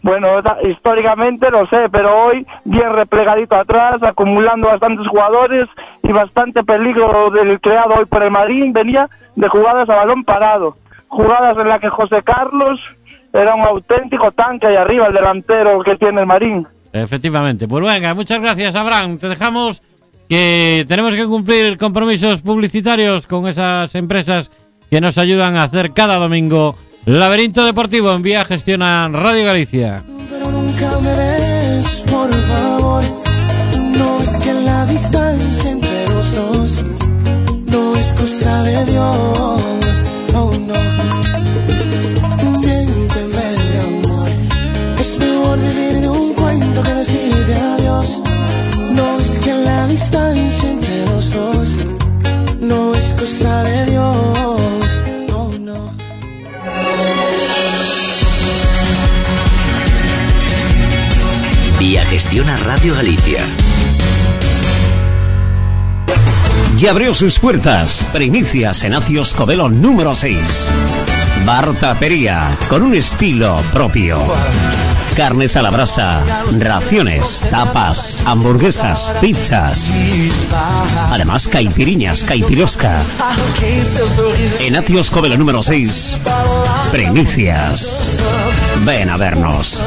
Bueno, 0.02 0.28
históricamente 0.68 1.50
no 1.50 1.66
sé, 1.66 1.88
pero 1.90 2.26
hoy 2.26 2.46
bien 2.64 2.92
replegadito 2.92 3.56
atrás, 3.56 4.02
acumulando 4.02 4.68
bastantes 4.68 5.06
jugadores 5.08 5.64
y 6.02 6.12
bastante 6.12 6.62
peligro 6.62 7.30
del 7.30 7.60
creado 7.60 7.94
hoy 7.98 8.04
por 8.06 8.22
el 8.22 8.30
Marín. 8.30 8.72
Venía 8.72 9.08
de 9.34 9.48
jugadas 9.48 9.88
a 9.88 9.96
balón 9.96 10.24
parado, 10.24 10.74
jugadas 11.08 11.56
en 11.58 11.68
las 11.68 11.80
que 11.80 11.88
José 11.88 12.22
Carlos 12.22 12.80
era 13.32 13.54
un 13.54 13.62
auténtico 13.62 14.30
tanque 14.32 14.68
ahí 14.68 14.76
arriba, 14.76 15.08
el 15.08 15.14
delantero 15.14 15.80
que 15.82 15.96
tiene 15.96 16.20
el 16.20 16.26
Marín. 16.26 16.66
Efectivamente. 16.92 17.66
Pues 17.68 17.84
venga, 17.84 18.14
muchas 18.14 18.40
gracias, 18.40 18.74
Abraham. 18.74 19.18
Te 19.18 19.28
dejamos 19.28 19.82
que 20.28 20.84
tenemos 20.88 21.14
que 21.14 21.26
cumplir 21.26 21.76
compromisos 21.76 22.42
publicitarios 22.42 23.26
con 23.26 23.48
esas 23.48 23.94
empresas 23.94 24.50
que 24.90 25.00
nos 25.00 25.18
ayudan 25.18 25.56
a 25.56 25.64
hacer 25.64 25.92
cada 25.92 26.16
domingo 26.16 26.76
Laberinto 27.06 27.64
Deportivo 27.64 28.12
en 28.12 28.22
vía 28.22 28.44
gestiona 28.44 29.08
Radio 29.08 29.44
Galicia. 29.44 30.04
Pero 30.28 30.50
nunca 30.50 30.98
me 31.00 31.16
ves, 31.16 32.02
por 32.10 32.30
favor. 32.30 33.04
No 33.96 34.18
es 34.18 34.30
que 34.44 34.52
la 34.52 34.86
distancia 34.86 35.70
entre 35.70 36.08
los 36.08 36.34
dos 36.34 36.82
no 37.66 37.94
es 37.96 38.08
cosa 38.12 38.62
de 38.62 38.84
Dios. 38.84 40.02
Oh 40.34 40.52
no. 40.68 40.74
Miénteme, 42.60 43.46
mi 43.70 43.78
amor. 43.88 44.30
Es 44.98 45.18
mejor 45.18 45.58
vivir 45.58 46.00
de 46.02 46.08
un 46.08 46.34
cuento 46.34 46.82
que 46.82 46.92
decirte 46.94 47.54
adiós. 47.54 48.20
No 48.92 49.16
es 49.18 49.38
que 49.38 49.54
la 49.54 49.86
distancia 49.86 50.70
entre 50.70 51.06
los 51.06 51.32
dos 51.32 51.76
no 52.60 52.94
es 52.94 53.14
cosa 53.18 53.62
de 53.62 53.77
Gestiona 62.28 62.58
Radio 62.58 62.94
Galicia. 62.94 63.46
Ya 66.76 66.90
abrió 66.90 67.14
sus 67.14 67.38
puertas. 67.38 68.06
Primicias 68.12 68.84
en 68.84 68.92
Acios 68.92 69.32
Covelo 69.32 69.70
número 69.70 70.14
6. 70.14 70.70
Bar 71.46 71.72
Tapería, 71.80 72.58
con 72.68 72.82
un 72.82 72.94
estilo 72.94 73.56
propio. 73.72 74.20
Carnes 75.16 75.56
a 75.56 75.62
la 75.62 75.70
brasa, 75.70 76.22
raciones, 76.58 77.46
tapas, 77.50 78.18
hamburguesas, 78.26 79.10
pizzas. 79.22 79.90
Además, 81.10 81.48
caipiriñas, 81.48 82.24
caipirosca. 82.24 83.00
En 84.58 84.76
Acios 84.76 85.08
Covelo 85.08 85.38
número 85.38 85.62
6. 85.62 86.20
Primicias. 86.92 88.20
Ven 88.84 89.08
a 89.08 89.16
vernos. 89.16 89.82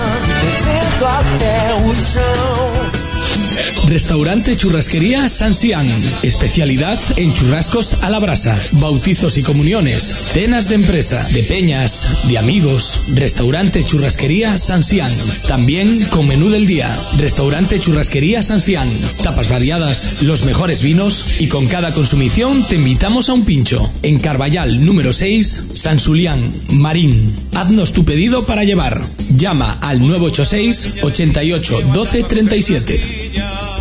Restaurante 3.92 4.56
Churrasquería 4.56 5.28
San 5.28 5.54
Sian. 5.54 5.86
Especialidad 6.24 6.98
en 7.18 7.34
churrascos 7.34 8.02
a 8.02 8.10
la 8.10 8.20
brasa, 8.20 8.58
bautizos 8.72 9.38
y 9.38 9.44
comuniones, 9.44 10.16
cenas 10.32 10.70
de 10.70 10.76
empresa, 10.76 11.28
de 11.34 11.44
peñas, 11.44 12.08
de 12.30 12.38
amigos. 12.38 13.02
Restaurante 13.10 13.84
Churrasquería 13.84 14.58
San 14.58 14.82
Sian. 14.82 15.14
También 15.46 16.06
con 16.06 16.26
menú 16.26 16.50
del 16.50 16.68
día. 16.68 16.98
Restaurante 17.18 17.82
Churrasquería 17.82 18.42
San 18.42 18.62
Sian. 18.62 18.90
Tapas 19.24 19.50
variadas, 19.50 20.22
los 20.22 20.46
mejores 20.46 20.82
vinos 20.82 21.42
y 21.42 21.48
con 21.48 21.68
cada 21.68 21.94
consumición 21.94 22.66
te 22.70 22.78
invitamos 22.78 23.28
a 23.28 23.34
un 23.34 23.44
pincho. 23.44 23.92
En 24.04 24.20
Carballal 24.20 24.86
número 24.86 25.12
6, 25.12 25.72
San 25.74 26.00
Sulián, 26.00 26.54
Marín. 26.70 27.36
Haznos 27.54 27.92
tu 27.92 28.06
pedido 28.06 28.46
para 28.46 28.64
llevar. 28.64 29.06
Llama 29.36 29.74
al 29.82 30.00
986 30.00 31.04
88 31.04 31.82
12 31.94 32.24
37. 32.24 33.81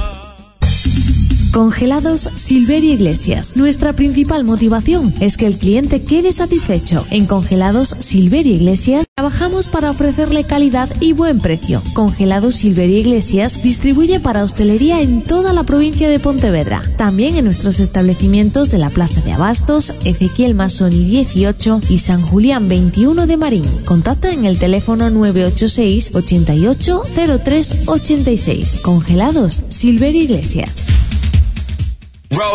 Congelados 1.52 2.30
Silveria 2.36 2.94
Iglesias. 2.94 3.56
Nuestra 3.56 3.92
principal 3.92 4.44
motivación 4.44 5.12
es 5.20 5.36
que 5.36 5.46
el 5.46 5.58
cliente 5.58 6.00
quede 6.00 6.30
satisfecho. 6.30 7.04
En 7.10 7.26
Congelados 7.26 7.96
Silveria 7.98 8.54
Iglesias 8.54 9.06
trabajamos 9.16 9.66
para 9.66 9.90
ofrecerle 9.90 10.44
calidad 10.44 10.88
y 11.00 11.12
buen 11.12 11.40
precio. 11.40 11.82
Congelados 11.92 12.54
Silveria 12.54 13.00
Iglesias 13.00 13.64
distribuye 13.64 14.20
para 14.20 14.44
hostelería 14.44 15.00
en 15.00 15.22
toda 15.22 15.52
la 15.52 15.64
provincia 15.64 16.08
de 16.08 16.20
Pontevedra. 16.20 16.82
También 16.96 17.36
en 17.36 17.46
nuestros 17.46 17.80
establecimientos 17.80 18.70
de 18.70 18.78
la 18.78 18.88
Plaza 18.88 19.20
de 19.22 19.32
Abastos, 19.32 19.92
Ezequiel 20.04 20.54
Masoni 20.54 21.04
18 21.04 21.80
y 21.88 21.98
San 21.98 22.22
Julián 22.22 22.68
21 22.68 23.26
de 23.26 23.36
Marín. 23.36 23.64
Contacta 23.86 24.30
en 24.30 24.44
el 24.44 24.56
teléfono 24.56 25.10
986 25.10 26.12
88 26.14 27.02
03 27.42 27.88
86. 27.88 28.78
Congelados 28.84 29.64
Silveria 29.68 30.22
Iglesias. 30.22 30.92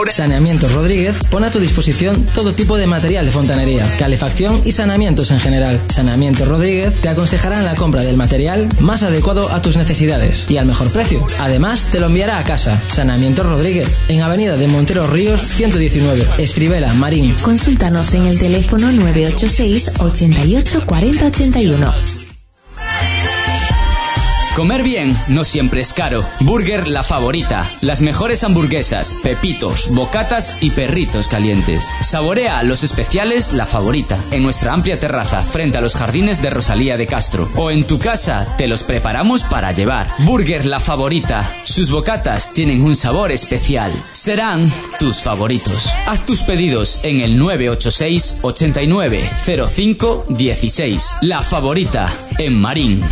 Saneamientos 0.09 0.71
Rodríguez 0.71 1.17
pone 1.29 1.47
a 1.47 1.51
tu 1.51 1.59
disposición 1.59 2.25
todo 2.33 2.53
tipo 2.53 2.77
de 2.77 2.87
material 2.87 3.25
de 3.25 3.31
fontanería, 3.31 3.85
calefacción 3.97 4.61
y 4.63 4.71
saneamientos 4.71 5.31
en 5.31 5.41
general. 5.41 5.81
Saneamientos 5.89 6.47
Rodríguez 6.47 6.95
te 7.01 7.09
aconsejarán 7.09 7.65
la 7.65 7.75
compra 7.75 8.03
del 8.03 8.15
material 8.15 8.69
más 8.79 9.03
adecuado 9.03 9.51
a 9.51 9.61
tus 9.61 9.75
necesidades 9.75 10.49
y 10.49 10.57
al 10.57 10.67
mejor 10.67 10.89
precio. 10.89 11.25
Además, 11.39 11.87
te 11.91 11.99
lo 11.99 12.07
enviará 12.07 12.39
a 12.39 12.43
casa. 12.43 12.81
Saneamientos 12.89 13.45
Rodríguez, 13.45 13.89
en 14.07 14.21
Avenida 14.21 14.55
de 14.55 14.67
Monteros 14.67 15.09
Ríos 15.09 15.41
119, 15.41 16.25
Esprivela, 16.37 16.93
Marín. 16.93 17.35
Consúltanos 17.41 18.13
en 18.13 18.27
el 18.27 18.39
teléfono 18.39 18.91
986 18.91 19.93
88 19.99 20.83
40 20.85 21.25
81. 21.25 22.24
Comer 24.55 24.83
bien 24.83 25.17
no 25.27 25.43
siempre 25.43 25.81
es 25.81 25.91
caro. 25.91 26.25
Burger 26.39 26.87
La 26.87 27.03
Favorita. 27.03 27.69
Las 27.81 28.01
mejores 28.01 28.45
hamburguesas, 28.45 29.13
pepitos, 29.21 29.89
bocatas 29.89 30.55
y 30.61 30.69
perritos 30.69 31.27
calientes. 31.27 31.85
Saborea 32.01 32.63
los 32.63 32.85
especiales 32.85 33.51
La 33.51 33.65
Favorita 33.65 34.17
en 34.31 34.43
nuestra 34.43 34.71
amplia 34.71 34.97
terraza 34.97 35.43
frente 35.43 35.77
a 35.77 35.81
los 35.81 35.97
jardines 35.97 36.41
de 36.41 36.51
Rosalía 36.51 36.95
de 36.95 37.05
Castro. 37.05 37.49
O 37.57 37.69
en 37.69 37.85
tu 37.85 37.99
casa 37.99 38.55
te 38.57 38.67
los 38.67 38.83
preparamos 38.83 39.43
para 39.43 39.73
llevar. 39.73 40.09
Burger 40.19 40.65
La 40.65 40.79
Favorita. 40.79 41.53
Sus 41.65 41.91
bocatas 41.91 42.53
tienen 42.53 42.81
un 42.81 42.95
sabor 42.95 43.33
especial. 43.33 43.91
Serán 44.13 44.71
tus 44.99 45.21
favoritos. 45.21 45.91
Haz 46.07 46.23
tus 46.23 46.43
pedidos 46.43 47.01
en 47.03 47.19
el 47.19 47.37
986 47.37 48.39
89 48.41 49.31
05 49.67 50.25
16. 50.29 51.17
La 51.23 51.41
Favorita 51.41 52.09
en 52.37 52.57
Marín. 52.57 53.03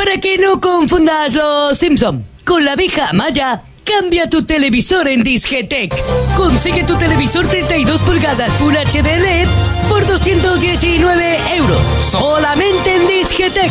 Para 0.00 0.16
que 0.16 0.38
no 0.38 0.62
confundas 0.62 1.34
los 1.34 1.78
Simpson 1.78 2.24
con 2.46 2.64
la 2.64 2.74
vieja 2.74 3.12
Maya, 3.12 3.64
cambia 3.84 4.30
tu 4.30 4.44
televisor 4.46 5.06
en 5.08 5.22
Disgetec. 5.22 5.94
Consigue 6.38 6.84
tu 6.84 6.96
televisor 6.96 7.46
32 7.46 8.00
pulgadas 8.00 8.50
Full 8.54 8.74
HD 8.76 9.04
LED 9.04 9.46
por 9.90 10.06
219 10.06 11.38
euros. 11.54 11.82
Solamente 12.10 12.96
en 12.96 13.08
Disgetec. 13.08 13.70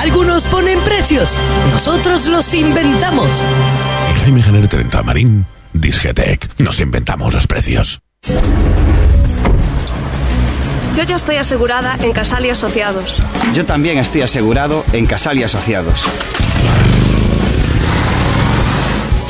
Algunos 0.00 0.44
ponen 0.44 0.78
precios, 0.82 1.28
nosotros 1.72 2.26
los 2.26 2.54
inventamos. 2.54 3.28
En 4.14 4.20
Jaime 4.20 4.40
Janer 4.40 4.68
30 4.68 5.02
Marín, 5.02 5.44
Disgetec. 5.72 6.60
Nos 6.60 6.78
inventamos 6.78 7.34
los 7.34 7.48
precios. 7.48 8.00
Yo 10.94 11.04
ya 11.04 11.16
estoy 11.16 11.36
asegurada 11.36 11.96
en 12.02 12.12
Casal 12.12 12.44
y 12.44 12.50
Asociados. 12.50 13.22
Yo 13.54 13.64
también 13.64 13.98
estoy 13.98 14.20
asegurado 14.22 14.84
en 14.92 15.06
Casal 15.06 15.38
y 15.38 15.42
Asociados. 15.42 16.04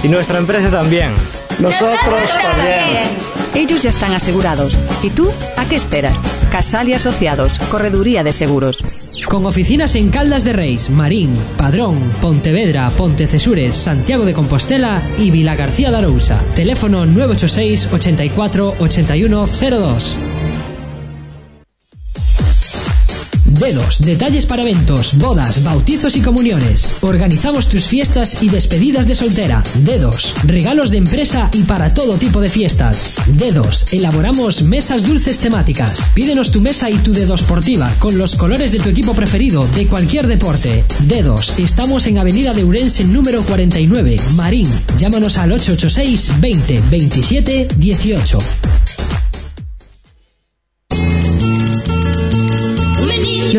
Y 0.02 0.08
nuestra 0.08 0.38
empresa 0.38 0.70
también. 0.70 1.12
Nosotros 1.60 2.00
también. 2.42 3.32
Ellos 3.54 3.82
ya 3.82 3.90
están 3.90 4.12
asegurados. 4.12 4.76
¿Y 5.02 5.10
tú? 5.10 5.30
¿A 5.56 5.64
qué 5.66 5.76
esperas? 5.76 6.18
Casal 6.50 6.88
y 6.88 6.94
Asociados, 6.94 7.58
Correduría 7.70 8.24
de 8.24 8.32
Seguros. 8.32 8.84
Con 9.28 9.46
oficinas 9.46 9.94
en 9.94 10.08
Caldas 10.08 10.42
de 10.42 10.54
Reis, 10.54 10.90
Marín, 10.90 11.40
Padrón, 11.56 12.12
Pontevedra, 12.20 12.90
Pontecesures, 12.90 13.76
Santiago 13.76 14.24
de 14.24 14.32
Compostela 14.32 15.02
y 15.16 15.30
Vila 15.30 15.54
García 15.54 15.92
de 15.92 15.98
Arousa. 15.98 16.42
Teléfono 16.56 17.06
986 17.06 17.90
84 17.92 18.74
8102. 18.80 20.16
Dedos, 23.62 24.00
detalles 24.00 24.44
para 24.44 24.62
eventos, 24.62 25.16
bodas, 25.18 25.62
bautizos 25.62 26.16
y 26.16 26.20
comuniones. 26.20 26.96
Organizamos 27.00 27.68
tus 27.68 27.84
fiestas 27.84 28.42
y 28.42 28.48
despedidas 28.48 29.06
de 29.06 29.14
soltera. 29.14 29.62
Dedos, 29.84 30.34
regalos 30.42 30.90
de 30.90 30.98
empresa 30.98 31.48
y 31.52 31.62
para 31.62 31.94
todo 31.94 32.16
tipo 32.16 32.40
de 32.40 32.50
fiestas. 32.50 33.14
Dedos, 33.26 33.92
elaboramos 33.92 34.62
mesas 34.62 35.06
dulces 35.06 35.38
temáticas. 35.38 36.10
Pídenos 36.12 36.50
tu 36.50 36.60
mesa 36.60 36.90
y 36.90 36.98
tu 36.98 37.12
dedo 37.12 37.38
sportiva 37.38 37.88
con 38.00 38.18
los 38.18 38.34
colores 38.34 38.72
de 38.72 38.80
tu 38.80 38.88
equipo 38.88 39.14
preferido 39.14 39.64
de 39.76 39.86
cualquier 39.86 40.26
deporte. 40.26 40.84
Dedos, 41.06 41.56
estamos 41.56 42.08
en 42.08 42.18
Avenida 42.18 42.52
de 42.54 42.64
Urense 42.64 43.04
número 43.04 43.42
49, 43.42 44.16
Marín. 44.34 44.68
Llámanos 44.98 45.38
al 45.38 45.52
886 45.52 46.40
20 46.40 46.82
27 46.90 47.68
18. 47.76 48.38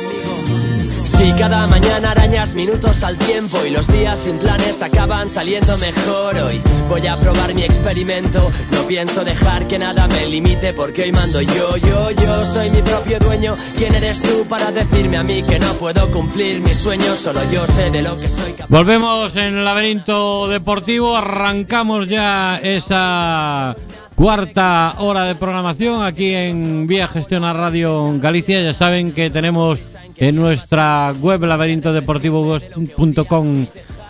Si 1.20 1.30
cada 1.32 1.66
mañana 1.66 2.12
arañas 2.12 2.54
minutos 2.54 3.04
al 3.04 3.18
tiempo 3.18 3.58
y 3.66 3.68
los 3.68 3.86
días 3.88 4.20
sin 4.20 4.38
planes 4.38 4.80
acaban 4.80 5.28
saliendo 5.28 5.76
mejor 5.76 6.34
hoy, 6.38 6.62
voy 6.88 7.06
a 7.06 7.20
probar 7.20 7.52
mi 7.52 7.62
experimento. 7.62 8.50
No 8.72 8.86
pienso 8.88 9.22
dejar 9.22 9.68
que 9.68 9.78
nada 9.78 10.08
me 10.08 10.26
limite 10.26 10.72
porque 10.72 11.02
hoy 11.02 11.12
mando 11.12 11.42
yo, 11.42 11.76
yo, 11.76 12.10
yo 12.10 12.46
soy 12.46 12.70
mi 12.70 12.80
propio 12.80 13.18
dueño. 13.18 13.52
¿Quién 13.76 13.94
eres 13.96 14.22
tú 14.22 14.46
para 14.48 14.72
decirme 14.72 15.18
a 15.18 15.22
mí 15.22 15.42
que 15.42 15.58
no 15.58 15.74
puedo 15.74 16.10
cumplir 16.10 16.62
mis 16.62 16.78
sueños? 16.78 17.18
Solo 17.18 17.40
yo 17.52 17.66
sé 17.66 17.90
de 17.90 18.02
lo 18.02 18.18
que 18.18 18.30
soy 18.30 18.52
capaz. 18.52 18.70
Volvemos 18.70 19.36
en 19.36 19.58
el 19.58 19.64
laberinto 19.66 20.48
deportivo, 20.48 21.18
arrancamos 21.18 22.08
ya 22.08 22.58
esa 22.62 23.76
cuarta 24.14 24.94
hora 25.00 25.24
de 25.24 25.34
programación 25.34 26.02
aquí 26.02 26.34
en 26.34 26.86
Vía 26.86 27.08
Gestión 27.08 27.44
a 27.44 27.52
Radio 27.52 28.10
Galicia. 28.18 28.62
Ya 28.62 28.72
saben 28.72 29.12
que 29.12 29.28
tenemos 29.28 29.80
en 30.20 30.36
nuestra 30.36 31.12
web 31.20 31.44
laberintodeportivo.com 31.44 33.66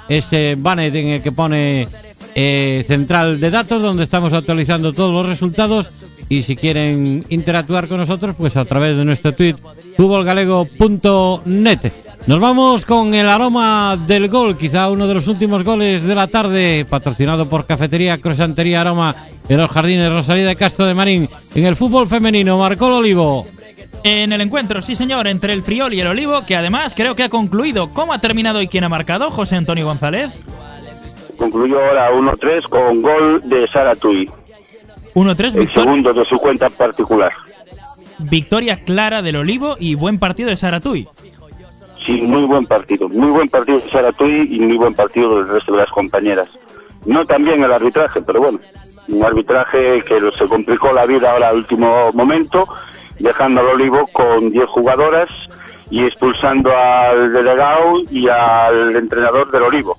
ese 0.08 0.56
banner 0.58 0.94
en 0.96 1.08
el 1.08 1.22
que 1.22 1.32
pone 1.32 1.88
eh, 2.34 2.84
central 2.86 3.40
de 3.40 3.50
datos 3.50 3.80
donde 3.80 4.04
estamos 4.04 4.30
actualizando 4.32 4.92
todos 4.92 5.14
los 5.14 5.26
resultados 5.26 5.88
y 6.28 6.42
si 6.42 6.56
quieren 6.56 7.24
interactuar 7.28 7.88
con 7.88 7.98
nosotros 7.98 8.34
pues 8.36 8.56
a 8.56 8.64
través 8.64 8.96
de 8.96 9.04
nuestro 9.04 9.34
tweet 9.34 9.56
futbolgalego.net 9.96 11.92
nos 12.26 12.38
vamos 12.38 12.84
con 12.84 13.14
el 13.14 13.28
aroma 13.28 13.98
del 14.06 14.28
gol, 14.28 14.58
quizá 14.58 14.90
uno 14.90 15.06
de 15.06 15.14
los 15.14 15.26
últimos 15.26 15.64
goles 15.64 16.04
de 16.04 16.14
la 16.14 16.26
tarde, 16.26 16.86
patrocinado 16.88 17.48
por 17.48 17.66
Cafetería 17.66 18.20
Crosantería 18.20 18.82
Aroma 18.82 19.16
de 19.48 19.56
los 19.56 19.70
Jardines 19.70 20.12
Rosalía 20.12 20.46
de 20.46 20.54
Castro 20.54 20.84
de 20.84 20.94
Marín. 20.94 21.28
En 21.54 21.64
el 21.64 21.76
fútbol 21.76 22.06
femenino, 22.06 22.58
marcó 22.58 22.88
el 22.88 22.92
Olivo. 22.92 23.46
En 24.02 24.32
el 24.32 24.40
encuentro, 24.40 24.80
sí 24.82 24.94
señor, 24.94 25.26
entre 25.26 25.52
el 25.52 25.62
Friol 25.62 25.92
y 25.92 26.00
el 26.00 26.06
Olivo, 26.06 26.44
que 26.46 26.56
además 26.56 26.94
creo 26.96 27.14
que 27.14 27.24
ha 27.24 27.28
concluido. 27.28 27.92
¿Cómo 27.92 28.12
ha 28.12 28.18
terminado 28.20 28.62
y 28.62 28.68
quién 28.68 28.84
ha 28.84 28.88
marcado? 28.88 29.30
José 29.30 29.56
Antonio 29.56 29.84
González. 29.86 30.32
Concluyó 31.36 31.78
ahora 31.78 32.10
1-3 32.12 32.68
con 32.68 33.02
gol 33.02 33.42
de 33.44 33.66
Sara 33.72 33.94
Tui. 33.94 34.30
1-3, 35.14 35.54
El 35.54 35.60
victoria, 35.60 35.68
segundo 35.74 36.12
de 36.14 36.24
su 36.24 36.38
cuenta 36.38 36.68
particular. 36.68 37.32
victoria 38.20 38.76
clara 38.84 39.22
del 39.22 39.36
Olivo 39.36 39.76
y 39.78 39.94
buen 39.96 40.18
partido 40.18 40.50
de 40.50 40.56
Saratui. 40.56 41.08
Sí, 42.06 42.12
muy 42.22 42.44
buen 42.44 42.64
partido. 42.66 43.08
Muy 43.08 43.30
buen 43.30 43.48
partido 43.48 43.80
de 43.80 43.90
Sara 43.90 44.12
Tui 44.12 44.48
y 44.50 44.60
muy 44.60 44.76
buen 44.78 44.94
partido 44.94 45.36
del 45.36 45.48
resto 45.48 45.72
de 45.72 45.78
las 45.78 45.90
compañeras. 45.90 46.48
No 47.06 47.24
también 47.24 47.62
el 47.62 47.72
arbitraje, 47.72 48.20
pero 48.22 48.40
bueno, 48.40 48.60
un 49.08 49.24
arbitraje 49.24 50.02
que 50.06 50.20
se 50.38 50.46
complicó 50.46 50.92
la 50.92 51.06
vida 51.06 51.32
ahora 51.32 51.48
al 51.48 51.56
último 51.56 52.10
momento, 52.12 52.66
dejando 53.20 53.60
al 53.60 53.68
Olivo 53.68 54.06
con 54.12 54.50
10 54.50 54.66
jugadoras 54.68 55.28
y 55.90 56.04
expulsando 56.04 56.70
al 56.76 57.32
delegado 57.32 58.00
y 58.10 58.28
al 58.28 58.96
entrenador 58.96 59.50
del 59.50 59.62
Olivo. 59.62 59.96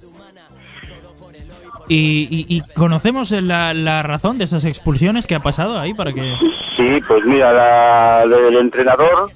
Y, 1.88 2.28
y- 2.30 2.58
y 2.58 2.62
conocemos 2.74 3.32
la, 3.32 3.74
la 3.74 4.02
razón 4.04 4.38
de 4.38 4.46
esas 4.46 4.64
expulsiones 4.64 5.28
que 5.28 5.36
ha 5.36 5.42
pasado 5.42 5.78
ahí 5.80 5.94
para 5.94 6.14
que... 6.14 6.34
Sí, 6.78 7.00
pues 7.08 7.26
mira, 7.26 7.52
la 7.52 8.26
del 8.28 8.56
entrenador 8.58 9.30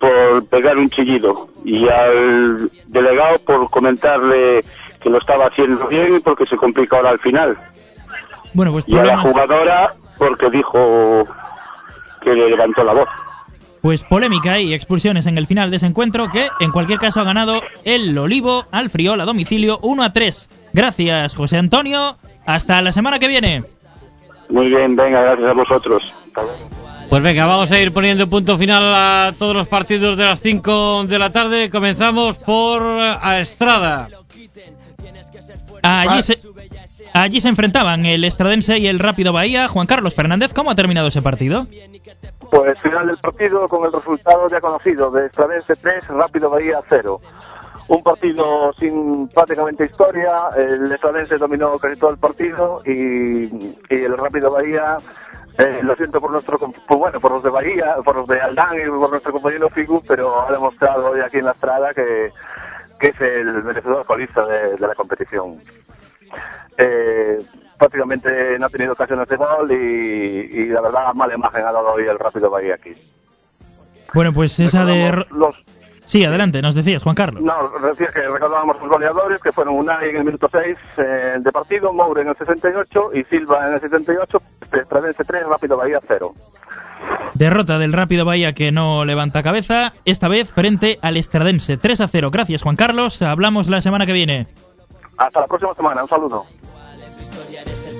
por 0.00 0.44
pegar 0.46 0.76
un 0.76 0.90
chillido 0.90 1.48
y 1.64 1.88
al 1.88 2.68
delegado 2.88 3.38
por 3.46 3.70
comentarle 3.70 4.64
que 5.00 5.08
lo 5.08 5.18
estaba 5.18 5.46
haciendo 5.46 5.86
bien 5.86 6.16
y 6.16 6.20
porque 6.20 6.46
se 6.46 6.56
complica 6.56 6.96
ahora 6.96 7.10
al 7.10 7.20
final. 7.20 7.56
Bueno, 8.54 8.72
pues 8.72 8.84
Y 8.88 8.98
a 8.98 9.04
la 9.04 9.18
jugadora 9.20 9.94
porque 10.18 10.50
dijo 10.50 11.26
que 12.24 12.34
le 12.34 12.50
levantó 12.50 12.82
la 12.82 12.94
voz. 12.94 13.08
Pues 13.80 14.02
polémica 14.02 14.58
y 14.60 14.72
expulsiones 14.72 15.26
en 15.26 15.36
el 15.36 15.46
final 15.46 15.70
de 15.70 15.76
ese 15.76 15.86
encuentro 15.86 16.30
que 16.30 16.48
en 16.60 16.72
cualquier 16.72 16.98
caso 16.98 17.20
ha 17.20 17.24
ganado 17.24 17.60
el 17.84 18.16
Olivo 18.16 18.64
al 18.70 18.88
Friol 18.88 19.20
a 19.20 19.26
domicilio 19.26 19.78
1 19.82 20.02
a 20.02 20.12
3. 20.12 20.70
Gracias, 20.72 21.34
José 21.34 21.58
Antonio. 21.58 22.16
Hasta 22.46 22.80
la 22.80 22.92
semana 22.92 23.18
que 23.18 23.28
viene. 23.28 23.62
Muy 24.48 24.68
bien, 24.68 24.96
venga, 24.96 25.20
gracias 25.22 25.48
a 25.48 25.52
vosotros. 25.52 26.14
Pues 27.10 27.22
venga, 27.22 27.46
vamos 27.46 27.70
a 27.70 27.78
ir 27.78 27.92
poniendo 27.92 28.26
punto 28.26 28.56
final 28.56 28.82
a 28.82 29.32
todos 29.38 29.54
los 29.54 29.68
partidos 29.68 30.16
de 30.16 30.24
las 30.24 30.40
5 30.40 31.04
de 31.04 31.18
la 31.18 31.30
tarde. 31.30 31.68
Comenzamos 31.68 32.36
por 32.38 32.82
a 32.82 33.38
Estrada. 33.40 34.08
Allí 35.82 36.22
se, 36.22 36.38
allí 37.14 37.40
se 37.40 37.48
enfrentaban 37.48 38.04
el 38.04 38.24
Estradense 38.24 38.78
y 38.78 38.86
el 38.86 38.98
Rápido 38.98 39.32
Bahía. 39.32 39.68
Juan 39.68 39.86
Carlos 39.86 40.14
Fernández, 40.14 40.52
¿cómo 40.52 40.70
ha 40.70 40.74
terminado 40.74 41.08
ese 41.08 41.22
partido? 41.22 41.66
Pues 42.50 42.78
final 42.80 43.06
del 43.06 43.18
partido 43.18 43.66
con 43.68 43.86
el 43.86 43.92
resultado 43.92 44.48
ya 44.50 44.60
conocido 44.60 45.10
de 45.10 45.26
Estradense 45.26 45.76
3, 45.76 46.08
Rápido 46.08 46.50
Bahía 46.50 46.80
0. 46.88 47.20
un 47.88 48.02
partido 48.02 48.72
sin 48.78 49.28
prácticamente 49.28 49.86
historia, 49.86 50.48
el 50.56 50.90
Estradense 50.92 51.36
dominó 51.36 51.78
casi 51.78 51.96
todo 51.96 52.10
el 52.10 52.18
partido 52.18 52.82
y, 52.84 53.44
y 53.44 53.96
el 54.04 54.16
Rápido 54.16 54.50
Bahía, 54.50 54.96
eh, 55.58 55.80
lo 55.82 55.94
siento 55.94 56.20
por 56.20 56.32
nuestro, 56.32 56.58
por, 56.58 56.98
bueno, 56.98 57.20
por 57.20 57.30
los 57.30 57.42
de 57.42 57.50
Bahía, 57.50 57.96
por 58.04 58.16
los 58.16 58.26
de 58.26 58.40
Aldán 58.40 58.76
y 58.76 58.90
por 58.90 59.10
nuestro 59.10 59.32
compañero 59.32 59.70
Figu, 59.70 60.02
pero 60.06 60.48
ha 60.48 60.50
demostrado 60.50 61.10
hoy 61.10 61.20
aquí 61.20 61.38
en 61.38 61.44
la 61.44 61.52
Estrada 61.52 61.94
que, 61.94 62.32
es 63.00 63.20
el 63.20 63.62
merecedor 63.62 64.06
colista 64.06 64.46
de 64.46 64.78
la 64.78 64.94
competición. 64.94 65.60
Eh, 66.76 67.38
prácticamente 67.78 68.58
no 68.58 68.66
ha 68.66 68.70
tenido 68.70 68.92
ocasiones 68.92 69.28
de 69.28 69.36
gol 69.36 69.70
y, 69.70 69.74
y 69.74 70.66
la 70.66 70.80
verdad 70.80 71.14
mala 71.14 71.34
imagen 71.34 71.66
ha 71.66 71.72
dado 71.72 71.92
hoy 71.92 72.04
el 72.04 72.18
Rápido 72.18 72.50
Bahía 72.50 72.74
aquí. 72.74 72.94
Bueno, 74.12 74.32
pues 74.32 74.58
esa 74.60 74.84
de... 74.84 75.24
Los 75.30 75.56
Sí, 76.04 76.24
adelante, 76.24 76.60
nos 76.60 76.74
decías, 76.74 77.02
Juan 77.02 77.14
Carlos. 77.14 77.42
No, 77.42 77.70
decía 77.88 78.08
que 78.12 78.20
recordábamos 78.20 78.78
los 78.78 78.88
goleadores, 78.88 79.40
que 79.40 79.52
fueron 79.52 79.74
Unai 79.76 80.10
en 80.10 80.16
el 80.16 80.24
minuto 80.24 80.48
6 80.50 80.76
eh, 80.98 81.38
de 81.40 81.52
partido, 81.52 81.92
Moure 81.92 82.22
en 82.22 82.28
el 82.28 82.36
68 82.36 83.10
y 83.14 83.24
Silva 83.24 83.66
en 83.68 83.74
el 83.74 83.80
78, 83.80 84.38
Estradense 84.80 85.24
3, 85.24 85.46
Rápido 85.46 85.76
Bahía 85.76 86.00
0. 86.06 86.34
Derrota 87.34 87.78
del 87.78 87.92
Rápido 87.92 88.24
Bahía 88.24 88.52
que 88.52 88.70
no 88.70 89.04
levanta 89.04 89.42
cabeza, 89.42 89.94
esta 90.04 90.28
vez 90.28 90.52
frente 90.52 90.98
al 91.00 91.16
Estradense 91.16 91.78
3 91.78 92.02
a 92.02 92.08
0. 92.08 92.30
Gracias, 92.30 92.62
Juan 92.62 92.76
Carlos. 92.76 93.22
Hablamos 93.22 93.68
la 93.68 93.80
semana 93.80 94.04
que 94.04 94.12
viene. 94.12 94.46
Hasta 95.16 95.40
la 95.40 95.46
próxima 95.46 95.74
semana, 95.74 96.02
un 96.02 96.08
saludo. 96.08 96.46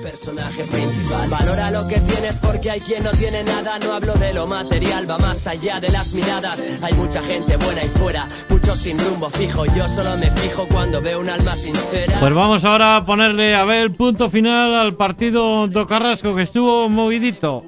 personaje 0.05 0.63
principal. 0.65 1.29
Valora 1.29 1.71
lo 1.71 1.87
que 1.87 1.99
tienes 1.99 2.37
porque 2.37 2.69
hay 2.69 2.79
quien 2.79 3.03
no 3.03 3.11
tiene 3.11 3.43
nada. 3.43 3.79
No 3.79 3.93
hablo 3.93 4.13
de 4.13 4.33
lo 4.33 4.45
material, 4.45 5.09
va 5.09 5.17
más 5.17 5.47
allá 5.47 5.79
de 5.79 5.89
las 5.89 6.13
miradas. 6.13 6.61
Hay 6.81 6.93
mucha 6.93 7.21
gente 7.23 7.57
buena 7.57 7.83
y 7.83 7.89
fuera, 7.89 8.27
muchos 8.49 8.77
sin 8.79 8.99
rumbo 8.99 9.29
fijo. 9.31 9.65
Yo 9.65 9.89
solo 9.89 10.15
me 10.17 10.29
fijo 10.29 10.67
cuando 10.71 11.01
veo 11.01 11.19
un 11.19 11.29
alma 11.29 11.55
sincera. 11.55 12.19
Pues 12.19 12.33
vamos 12.33 12.63
ahora 12.63 12.97
a 12.97 13.05
ponerle 13.05 13.55
a 13.55 13.65
ver 13.65 13.81
el 13.81 13.91
punto 13.93 14.29
final 14.29 14.75
al 14.75 14.93
partido 14.93 15.67
do 15.67 15.87
Carrasco 15.87 16.35
que 16.35 16.43
estuvo 16.43 16.87
movidito. 16.87 17.65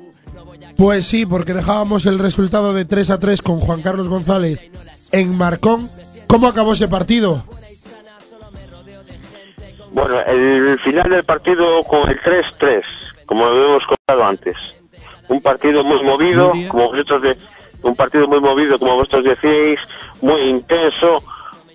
Pues 0.78 1.08
sí, 1.08 1.26
porque 1.26 1.56
dejábamos 1.56 2.06
el 2.06 2.20
resultado 2.20 2.72
de 2.74 2.86
3 2.86 3.10
a 3.10 3.20
3 3.20 3.42
con 3.42 3.60
Juan 3.60 3.82
Carlos 3.82 4.10
González 4.10 4.60
en 5.12 5.36
Marcón. 5.36 5.90
¿Cómo 6.28 6.48
acabó 6.48 6.74
ese 6.74 6.88
partido? 6.88 7.44
Bueno, 9.98 10.20
el 10.22 10.80
final 10.82 11.10
del 11.10 11.24
partido 11.24 11.84
con 11.86 12.08
el 12.08 12.20
3-3, 12.22 12.84
como 13.26 13.46
lo 13.48 13.52
habíamos 13.64 13.84
contado 13.88 14.30
antes. 14.30 14.56
Un 15.28 15.42
partido 15.42 15.84
muy 15.84 16.04
movido, 16.04 16.52
como 16.70 16.90
vosotros 16.92 17.24
de, 17.24 17.36
un 17.82 17.96
partido 17.96 18.28
muy 18.28 18.40
movido, 18.40 18.78
como 18.78 18.96
vosotros 18.98 19.24
decíais, 19.24 19.80
muy 20.22 20.40
intenso, 20.52 21.24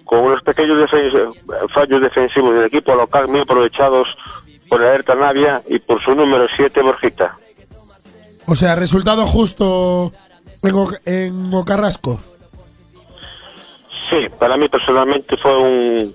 con 0.05 0.21
unos 0.21 0.41
pequeños 0.45 0.79
defen- 0.89 1.35
fallos 1.75 2.01
defensivos 2.01 2.55
del 2.55 2.67
equipo 2.67 2.95
local 2.95 3.27
muy 3.27 3.41
aprovechados 3.41 4.07
por 4.69 4.81
Alerta 4.81 5.17
Navia 5.17 5.61
y 5.69 5.81
por 5.81 6.01
su 6.01 6.15
número 6.15 6.47
7, 6.57 6.81
Borjita. 6.81 7.35
O 8.47 8.55
sea, 8.55 8.77
resultado 8.77 9.27
justo 9.27 10.13
en, 10.63 10.75
O- 10.77 10.93
en 11.07 11.53
Ocarrasco. 11.53 12.21
Sí, 14.09 14.27
para 14.39 14.57
mí 14.57 14.69
personalmente 14.69 15.37
fue 15.39 15.59
un, 15.59 16.15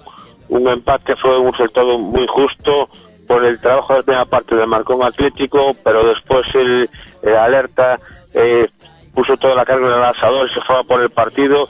un 0.49 0.67
empate, 0.67 1.15
fue 1.17 1.37
un 1.39 1.51
resultado 1.51 1.97
muy 1.99 2.25
justo 2.27 2.87
por 3.27 3.43
el 3.45 3.59
trabajo 3.59 3.93
de 3.93 3.99
la 3.99 4.03
primera 4.03 4.25
parte 4.25 4.55
del 4.55 4.67
Marcón 4.67 5.03
Atlético, 5.03 5.75
pero 5.83 6.07
después 6.07 6.45
el, 6.55 6.89
el 7.23 7.35
Alerta 7.35 7.99
eh, 8.33 8.67
puso 9.13 9.35
toda 9.37 9.55
la 9.55 9.65
carga 9.65 9.87
en 9.87 9.93
el 9.93 10.03
asador 10.05 10.47
y 10.49 10.53
se 10.53 10.61
fue 10.65 10.79
a 10.79 10.83
por 10.83 11.01
el 11.01 11.09
partido 11.09 11.67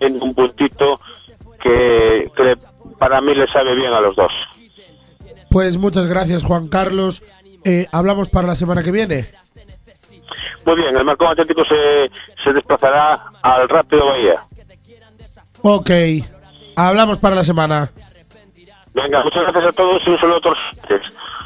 en 0.00 0.20
un 0.20 0.34
puntito 0.34 0.98
que, 1.62 2.30
que 2.36 2.42
le- 2.42 2.56
para 2.98 3.20
mí 3.20 3.34
le 3.34 3.46
sabe 3.48 3.74
bien 3.76 3.92
a 3.92 4.00
los 4.00 4.16
dos. 4.16 4.32
Pues 5.50 5.78
muchas 5.78 6.06
gracias, 6.08 6.42
Juan 6.42 6.68
Carlos. 6.68 7.22
Eh, 7.64 7.86
hablamos 7.92 8.28
para 8.28 8.46
la 8.48 8.56
semana 8.56 8.82
que 8.82 8.90
viene. 8.90 9.28
Muy 10.64 10.74
bien, 10.76 10.96
el 10.96 11.04
Marcón 11.04 11.28
Atlético 11.28 11.62
se, 11.64 12.10
se 12.42 12.52
desplazará 12.52 13.22
al 13.42 13.68
Rápido 13.68 14.06
Bahía. 14.06 14.40
Ok. 15.62 15.90
Hablamos 16.74 17.18
para 17.18 17.36
la 17.36 17.44
semana. 17.44 17.90
Venga, 18.96 19.22
muchas 19.22 19.42
gracias 19.42 19.64
a 19.72 19.72
todos 19.76 20.02
y 20.06 20.10
un 20.10 20.18
saludo 20.18 20.36
a 20.38 20.40
todos. 20.40 20.58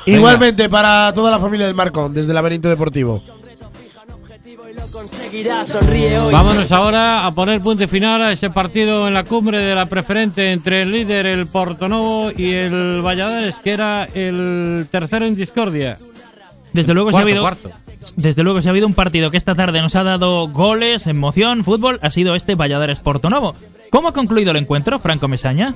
Igualmente 0.06 0.68
para 0.68 1.12
toda 1.12 1.32
la 1.32 1.40
familia 1.40 1.66
del 1.66 1.74
Marcón, 1.74 2.14
desde 2.14 2.30
el 2.30 2.34
Laberinto 2.36 2.68
Deportivo. 2.68 3.20
Vámonos 6.32 6.70
ahora 6.72 7.26
a 7.26 7.32
poner 7.32 7.60
punto 7.60 7.86
final 7.88 8.22
a 8.22 8.32
ese 8.32 8.50
partido 8.50 9.08
en 9.08 9.14
la 9.14 9.24
cumbre 9.24 9.58
de 9.58 9.74
la 9.74 9.86
preferente 9.86 10.52
entre 10.52 10.82
el 10.82 10.92
líder, 10.92 11.26
el 11.26 11.46
Portonovo, 11.46 12.30
y 12.36 12.52
el 12.52 13.02
Valladares, 13.04 13.56
que 13.56 13.72
era 13.72 14.04
el 14.14 14.86
tercero 14.90 15.24
en 15.26 15.34
discordia. 15.34 15.98
Desde 16.72 16.94
luego, 16.94 17.10
se 17.10 17.18
ha 17.18 17.22
Cuarto, 17.22 17.28
habido, 17.30 17.42
cuarto. 17.42 17.70
desde 18.16 18.42
luego, 18.44 18.62
si 18.62 18.68
ha 18.68 18.70
habido 18.70 18.86
un 18.86 18.94
partido 18.94 19.30
que 19.32 19.36
esta 19.36 19.56
tarde 19.56 19.82
nos 19.82 19.96
ha 19.96 20.04
dado 20.04 20.48
goles, 20.48 21.06
emoción, 21.08 21.64
fútbol, 21.64 21.98
ha 22.02 22.10
sido 22.12 22.34
este 22.36 22.54
Valladares 22.54 23.00
Portonovo. 23.00 23.56
¿Cómo 23.90 24.08
ha 24.08 24.12
concluido 24.12 24.52
el 24.52 24.56
encuentro, 24.56 24.98
Franco 25.00 25.26
Mesaña? 25.26 25.74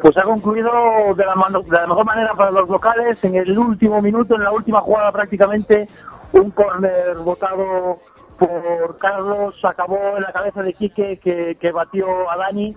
Pues 0.00 0.16
ha 0.16 0.22
concluido 0.22 0.70
de 1.16 1.24
la, 1.24 1.34
de 1.34 1.72
la 1.80 1.86
mejor 1.86 2.04
manera 2.04 2.34
para 2.34 2.50
los 2.50 2.68
locales. 2.68 3.22
En 3.24 3.34
el 3.34 3.58
último 3.58 4.00
minuto, 4.00 4.34
en 4.36 4.44
la 4.44 4.52
última 4.52 4.80
jugada 4.80 5.10
prácticamente, 5.12 5.88
un 6.32 6.50
córner 6.50 7.16
votado 7.16 7.98
por 8.38 8.96
Carlos 8.98 9.54
acabó 9.64 9.98
en 10.16 10.22
la 10.22 10.32
cabeza 10.32 10.62
de 10.62 10.72
Quique 10.74 11.18
que, 11.18 11.56
que 11.56 11.72
batió 11.72 12.30
a 12.30 12.36
Dani 12.36 12.74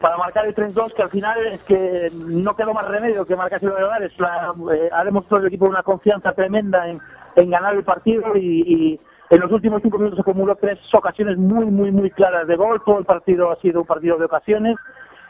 para 0.00 0.18
marcar 0.18 0.44
el 0.46 0.54
3-2 0.54 0.92
que 0.94 1.02
al 1.02 1.08
final 1.10 1.46
es 1.46 1.62
que 1.62 2.08
no 2.26 2.54
quedó 2.54 2.74
más 2.74 2.86
remedio 2.86 3.24
que 3.24 3.34
marcarse 3.34 3.66
los. 3.66 3.78
La- 4.18 4.52
eh, 4.74 4.90
ha 4.92 5.04
demostrado 5.04 5.40
el 5.42 5.48
equipo 5.48 5.64
una 5.66 5.82
confianza 5.82 6.32
tremenda 6.32 6.86
en, 6.88 7.00
en 7.36 7.50
ganar 7.50 7.74
el 7.74 7.84
partido 7.84 8.36
y, 8.36 8.62
y 8.94 9.00
en 9.30 9.40
los 9.40 9.50
últimos 9.50 9.80
cinco 9.82 9.96
minutos 9.96 10.20
acumuló 10.20 10.54
tres 10.56 10.78
ocasiones 10.92 11.38
muy, 11.38 11.64
muy, 11.64 11.90
muy 11.90 12.10
claras 12.10 12.46
de 12.46 12.56
gol. 12.56 12.82
Todo 12.84 12.98
el 12.98 13.06
partido 13.06 13.50
ha 13.50 13.56
sido 13.56 13.80
un 13.80 13.86
partido 13.86 14.18
de 14.18 14.26
ocasiones 14.26 14.76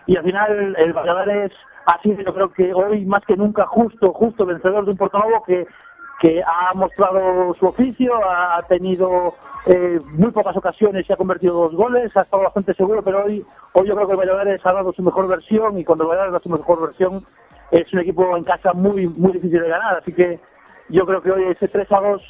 y 0.06 0.16
al 0.16 0.24
final 0.24 0.76
el 0.78 0.92
Valladares 0.92 1.52
ha 1.86 2.00
sido 2.00 2.22
yo 2.22 2.34
creo 2.34 2.52
que 2.52 2.72
hoy 2.72 3.04
más 3.04 3.24
que 3.24 3.36
nunca 3.36 3.66
justo, 3.66 4.12
justo 4.12 4.46
vencedor 4.46 4.84
de 4.84 4.92
un 4.92 4.96
Portonovo 4.96 5.42
que 5.44 5.66
que 6.22 6.40
ha 6.40 6.72
mostrado 6.74 7.52
su 7.54 7.66
oficio, 7.66 8.12
ha 8.24 8.62
tenido 8.68 9.34
eh, 9.66 9.98
muy 10.12 10.30
pocas 10.30 10.56
ocasiones 10.56 11.04
y 11.08 11.12
ha 11.12 11.16
convertido 11.16 11.54
dos 11.54 11.74
goles, 11.74 12.16
ha 12.16 12.22
estado 12.22 12.44
bastante 12.44 12.74
seguro, 12.74 13.02
pero 13.02 13.24
hoy, 13.24 13.44
hoy 13.72 13.88
yo 13.88 13.96
creo 13.96 14.06
que 14.06 14.12
el 14.12 14.18
Valladares 14.18 14.64
ha 14.64 14.72
dado 14.72 14.92
su 14.92 15.02
mejor 15.02 15.26
versión 15.26 15.76
y 15.78 15.84
cuando 15.84 16.04
el 16.04 16.10
Valladares 16.10 16.34
da 16.34 16.38
su 16.38 16.48
mejor 16.48 16.80
versión 16.80 17.24
es 17.72 17.92
un 17.92 17.98
equipo 17.98 18.36
en 18.36 18.44
casa 18.44 18.72
muy 18.72 19.08
muy 19.08 19.32
difícil 19.32 19.62
de 19.62 19.68
ganar, 19.68 19.96
así 19.96 20.12
que 20.12 20.38
yo 20.90 21.04
creo 21.06 21.20
que 21.22 21.32
hoy 21.32 21.42
ese 21.44 21.66
3 21.66 21.90
a 21.90 22.00
2 22.00 22.22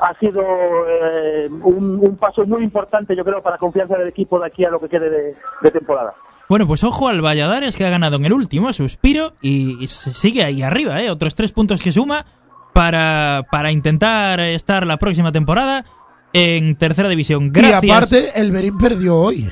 ha 0.00 0.14
sido 0.14 0.42
eh, 0.86 1.48
un, 1.50 2.18
paso 2.18 2.44
muy 2.44 2.62
importante, 2.62 3.16
yo 3.16 3.24
creo, 3.24 3.42
para 3.42 3.56
confianza 3.56 3.96
del 3.96 4.08
equipo 4.08 4.38
de 4.38 4.48
aquí 4.48 4.66
a 4.66 4.70
lo 4.70 4.80
que 4.80 4.88
quede 4.88 5.08
de, 5.08 5.36
de 5.62 5.70
temporada. 5.70 6.12
Bueno, 6.50 6.66
pues 6.66 6.82
ojo 6.82 7.06
al 7.06 7.24
Valladares 7.24 7.76
que 7.76 7.86
ha 7.86 7.90
ganado 7.90 8.16
en 8.16 8.24
el 8.24 8.32
último, 8.32 8.72
suspiro, 8.72 9.34
y, 9.40 9.86
sigue 9.86 10.42
ahí 10.42 10.62
arriba, 10.62 11.00
¿eh? 11.00 11.08
Otros 11.08 11.36
tres 11.36 11.52
puntos 11.52 11.80
que 11.80 11.92
suma 11.92 12.26
para, 12.72 13.46
para 13.52 13.70
intentar 13.70 14.40
estar 14.40 14.84
la 14.84 14.96
próxima 14.96 15.30
temporada 15.30 15.84
en 16.32 16.74
tercera 16.74 17.08
división. 17.08 17.52
Gracias. 17.52 17.84
Y 17.84 17.90
aparte, 17.92 18.32
el 18.34 18.50
Berín 18.50 18.78
perdió 18.78 19.16
hoy. 19.16 19.48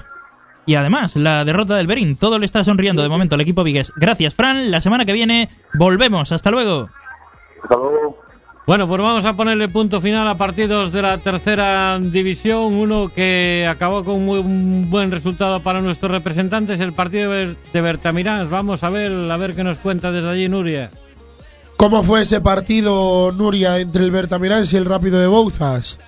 Y 0.67 0.75
además, 0.75 1.15
la 1.15 1.44
derrota 1.44 1.77
del 1.77 1.86
Berín. 1.86 2.17
Todo 2.17 2.41
le 2.41 2.47
está 2.47 2.65
sonriendo 2.65 3.01
de 3.01 3.09
momento 3.09 3.36
al 3.36 3.43
equipo 3.43 3.62
Vigues. 3.62 3.93
Gracias, 3.94 4.35
Fran. 4.35 4.73
La 4.73 4.81
semana 4.81 5.05
que 5.05 5.12
viene 5.12 5.51
volvemos. 5.75 6.33
Hasta 6.33 6.51
luego. 6.51 6.91
Bueno, 8.68 8.86
pues 8.86 9.00
vamos 9.00 9.24
a 9.24 9.32
ponerle 9.34 9.68
punto 9.70 9.98
final 10.02 10.28
a 10.28 10.34
partidos 10.36 10.92
de 10.92 11.00
la 11.00 11.16
tercera 11.16 11.98
división. 11.98 12.74
Uno 12.74 13.08
que 13.08 13.66
acabó 13.66 14.05
con 14.05 14.26
muy, 14.26 14.40
un 14.40 14.90
buen 14.90 15.10
resultado 15.10 15.60
para 15.60 15.80
nuestros 15.80 16.12
representantes, 16.12 16.78
el 16.78 16.92
partido 16.92 17.30
de 17.30 17.47
Ber- 17.47 17.56
de 17.72 17.80
Bertamirán. 17.80 18.50
Vamos 18.50 18.84
a 18.84 18.90
ver, 18.90 19.10
a 19.30 19.36
ver 19.38 19.55
qué 19.55 19.64
nos 19.64 19.78
cuenta 19.78 20.12
desde 20.12 20.28
allí 20.28 20.50
Nuria. 20.50 20.90
¿Cómo 21.78 22.02
fue 22.02 22.20
ese 22.20 22.42
partido, 22.42 23.32
Nuria, 23.32 23.78
entre 23.78 24.05
el 24.05 24.10
Bertamirans 24.10 24.70
y 24.74 24.76
el 24.76 24.84
Rápido 24.84 25.18
de 25.18 25.28
Bouzas? 25.28 25.98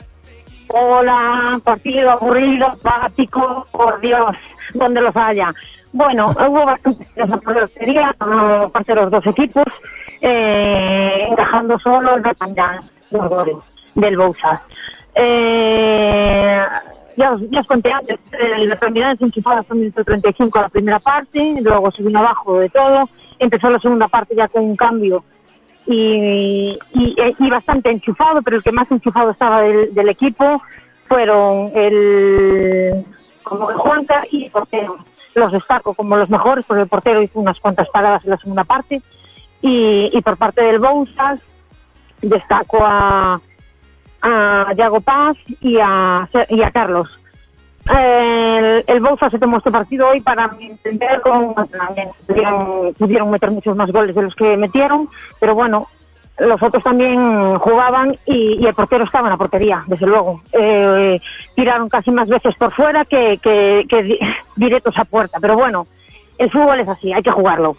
Hola, 0.69 1.59
partido 1.65 2.11
aburrido, 2.11 2.67
apático, 2.67 3.67
por 3.73 3.99
Dios, 4.03 4.37
donde 4.75 5.01
los 5.01 5.17
haya. 5.17 5.55
Bueno, 5.93 6.27
hubo 6.27 6.65
bastante 6.67 7.05
portería 7.45 8.15
por 8.19 8.71
parte 8.71 8.95
de 8.95 9.01
los 9.01 9.11
dos 9.11 9.27
equipos, 9.27 9.65
eh, 10.21 11.27
encajando 11.29 11.79
solo 11.81 12.17
el 12.17 12.23
Bertangán, 12.23 12.81
los 13.11 13.29
goles 13.29 13.57
del 13.97 14.17
Bouzas. 14.17 14.61
Eh, 15.15 16.63
ya, 17.17 17.33
os, 17.33 17.67
conté 17.67 17.93
antes, 17.93 18.21
el 18.33 18.69
Bertangán 18.69 19.19
se 19.19 19.25
enchufó 19.25 19.51
hasta 19.51 19.75
el 19.75 19.81
minuto 19.81 20.05
35 20.05 20.59
a 20.59 20.63
la 20.63 20.69
primera 20.69 21.01
parte, 21.01 21.57
luego 21.61 21.91
se 21.91 22.05
abajo 22.17 22.61
de 22.61 22.69
todo, 22.69 23.09
empezó 23.41 23.69
la 23.69 23.81
segunda 23.81 24.07
parte 24.07 24.37
ya 24.37 24.47
con 24.47 24.63
un 24.63 24.77
cambio 24.77 25.25
y, 25.87 26.79
y, 26.93 27.51
bastante 27.51 27.91
enchufado, 27.91 28.43
pero 28.43 28.59
el 28.59 28.63
que 28.63 28.71
más 28.71 28.89
enchufado 28.93 29.31
estaba 29.31 29.63
del, 29.63 29.93
del 29.93 30.09
equipo 30.09 30.63
fueron 31.09 31.73
el 31.75 33.05
como 33.43 33.67
Juanca 33.67 34.23
y 34.31 34.49
portero. 34.51 34.99
Los 35.35 35.53
destaco 35.53 35.95
como 35.95 36.17
los 36.17 36.31
mejores, 36.31 36.65
porque 36.65 36.83
el 36.83 36.89
portero 36.89 37.23
hizo 37.23 37.39
unas 37.39 37.59
cuantas 37.61 37.89
paradas 37.89 38.25
en 38.25 38.31
la 38.31 38.37
segunda 38.39 38.65
parte. 38.65 39.03
Y, 39.63 40.11
y 40.13 40.23
por 40.23 40.37
parte 40.37 40.63
del 40.63 40.79
Bouzas, 40.79 41.41
destaco 42.23 42.79
a, 42.83 43.41
a 44.23 44.73
Yago 44.75 45.01
Paz 45.01 45.37
y 45.61 45.79
a, 45.81 46.29
y 46.49 46.63
a 46.63 46.71
Carlos. 46.71 47.09
El, 47.89 48.85
el 48.87 49.03
se 49.31 49.39
tomó 49.39 49.57
este 49.57 49.71
partido 49.71 50.09
hoy 50.09 50.21
para 50.21 50.51
entender 50.61 51.21
con 51.23 51.55
pudieron, 52.27 52.95
pudieron 52.95 53.31
meter 53.31 53.51
muchos 53.51 53.75
más 53.75 53.91
goles 53.91 54.15
de 54.15 54.23
los 54.23 54.35
que 54.35 54.57
metieron, 54.57 55.09
pero 55.41 55.55
bueno, 55.55 55.89
los 56.41 56.63
otros 56.63 56.83
también 56.83 57.59
jugaban 57.59 58.17
y, 58.27 58.59
y 58.63 58.67
el 58.67 58.75
portero 58.75 59.05
estaba 59.05 59.29
en 59.29 59.33
la 59.33 59.37
portería, 59.39 59.83
desde 59.87 60.07
luego. 60.07 60.43
Eh, 60.53 61.21
tiraron 61.55 61.89
casi 61.89 62.11
más 62.11 62.29
veces 62.29 62.55
por 62.59 62.73
fuera 62.73 63.05
que, 63.05 63.39
que, 63.43 63.85
que 63.89 64.03
di- 64.03 64.19
directos 64.57 64.95
a 64.97 65.05
puerta, 65.05 65.39
pero 65.41 65.57
bueno, 65.57 65.87
el 66.39 66.51
fútbol 66.51 66.81
es 66.81 66.89
así, 66.89 67.13
hay 67.13 67.23
que 67.23 67.31
jugarlo. 67.31 67.77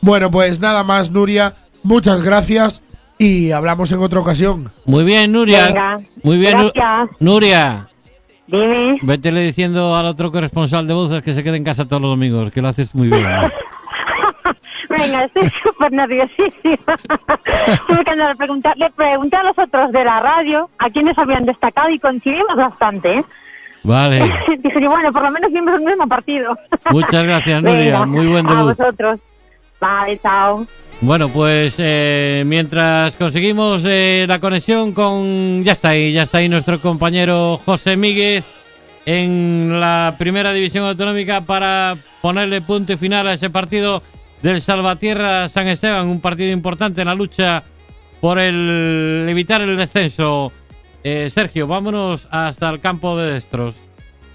Bueno, 0.00 0.30
pues 0.30 0.60
nada 0.60 0.82
más, 0.84 1.10
Nuria. 1.10 1.54
Muchas 1.82 2.22
gracias 2.22 2.82
y 3.18 3.50
hablamos 3.52 3.90
en 3.92 4.00
otra 4.00 4.20
ocasión. 4.20 4.70
Muy 4.84 5.04
bien, 5.04 5.32
Nuria. 5.32 5.66
Venga, 5.66 5.98
Muy 6.22 6.38
bien, 6.38 6.52
gracias. 6.72 7.16
Nuria. 7.20 7.88
Dime. 8.48 8.98
Vétele 9.02 9.40
diciendo 9.40 9.96
al 9.96 10.06
otro 10.06 10.30
corresponsal 10.30 10.86
de 10.86 10.94
voces 10.94 11.22
que 11.22 11.32
se 11.32 11.42
quede 11.42 11.56
en 11.56 11.64
casa 11.64 11.86
todos 11.88 12.00
los 12.02 12.12
domingos, 12.12 12.52
que 12.52 12.62
lo 12.62 12.68
haces 12.68 12.94
muy 12.94 13.08
bien. 13.08 13.26
Venga, 14.98 15.24
estoy 15.24 15.50
súper 15.62 15.92
nerviosísima. 15.92 16.98
Tuve 17.88 18.04
que 18.04 18.10
andar 18.10 18.30
a 18.30 18.34
preguntar, 18.34 18.76
le 18.76 18.90
pregunté 18.90 19.36
a 19.36 19.42
los 19.42 19.58
otros 19.58 19.92
de 19.92 20.04
la 20.04 20.20
radio 20.20 20.70
a 20.78 20.90
quienes 20.90 21.16
habían 21.18 21.44
destacado 21.44 21.90
y 21.90 21.98
coincidimos 21.98 22.56
bastante. 22.56 23.18
¿eh? 23.18 23.24
Vale. 23.82 24.18
Dije 24.58 24.80
yo, 24.80 24.90
bueno, 24.90 25.12
por 25.12 25.22
lo 25.22 25.30
menos 25.30 25.52
vimos 25.52 25.74
el 25.74 25.82
mismo 25.84 26.06
partido. 26.08 26.56
Muchas 26.90 27.24
gracias, 27.24 27.62
Nuria. 27.62 28.00
Venga, 28.00 28.06
Muy 28.06 28.26
buen 28.26 28.46
A 28.46 28.50
debut. 28.50 28.76
vosotros. 28.76 29.20
Vale, 29.80 30.18
chao. 30.18 30.66
Bueno, 31.02 31.28
pues 31.28 31.74
eh, 31.78 32.42
mientras 32.46 33.16
conseguimos 33.18 33.82
eh, 33.84 34.24
la 34.26 34.40
conexión 34.40 34.92
con... 34.92 35.62
Ya 35.62 35.72
está 35.72 35.90
ahí, 35.90 36.12
ya 36.12 36.22
está 36.22 36.38
ahí 36.38 36.48
nuestro 36.48 36.80
compañero 36.80 37.60
José 37.66 37.96
Míguez 37.96 38.44
en 39.04 39.78
la 39.78 40.14
primera 40.18 40.52
división 40.52 40.86
autonómica 40.86 41.42
para 41.42 41.96
ponerle 42.22 42.62
punto 42.62 42.94
y 42.94 42.96
final 42.96 43.28
a 43.28 43.34
ese 43.34 43.50
partido 43.50 44.02
del 44.46 44.62
Salvatierra 44.62 45.48
San 45.48 45.66
Esteban, 45.66 46.06
un 46.06 46.20
partido 46.20 46.52
importante 46.52 47.00
en 47.00 47.08
la 47.08 47.16
lucha 47.16 47.64
por 48.20 48.38
el 48.38 49.26
evitar 49.28 49.60
el 49.60 49.76
descenso. 49.76 50.52
Eh, 51.02 51.30
Sergio, 51.30 51.66
vámonos 51.66 52.28
hasta 52.30 52.70
el 52.70 52.78
campo 52.78 53.16
de 53.16 53.32
Destros. 53.32 53.74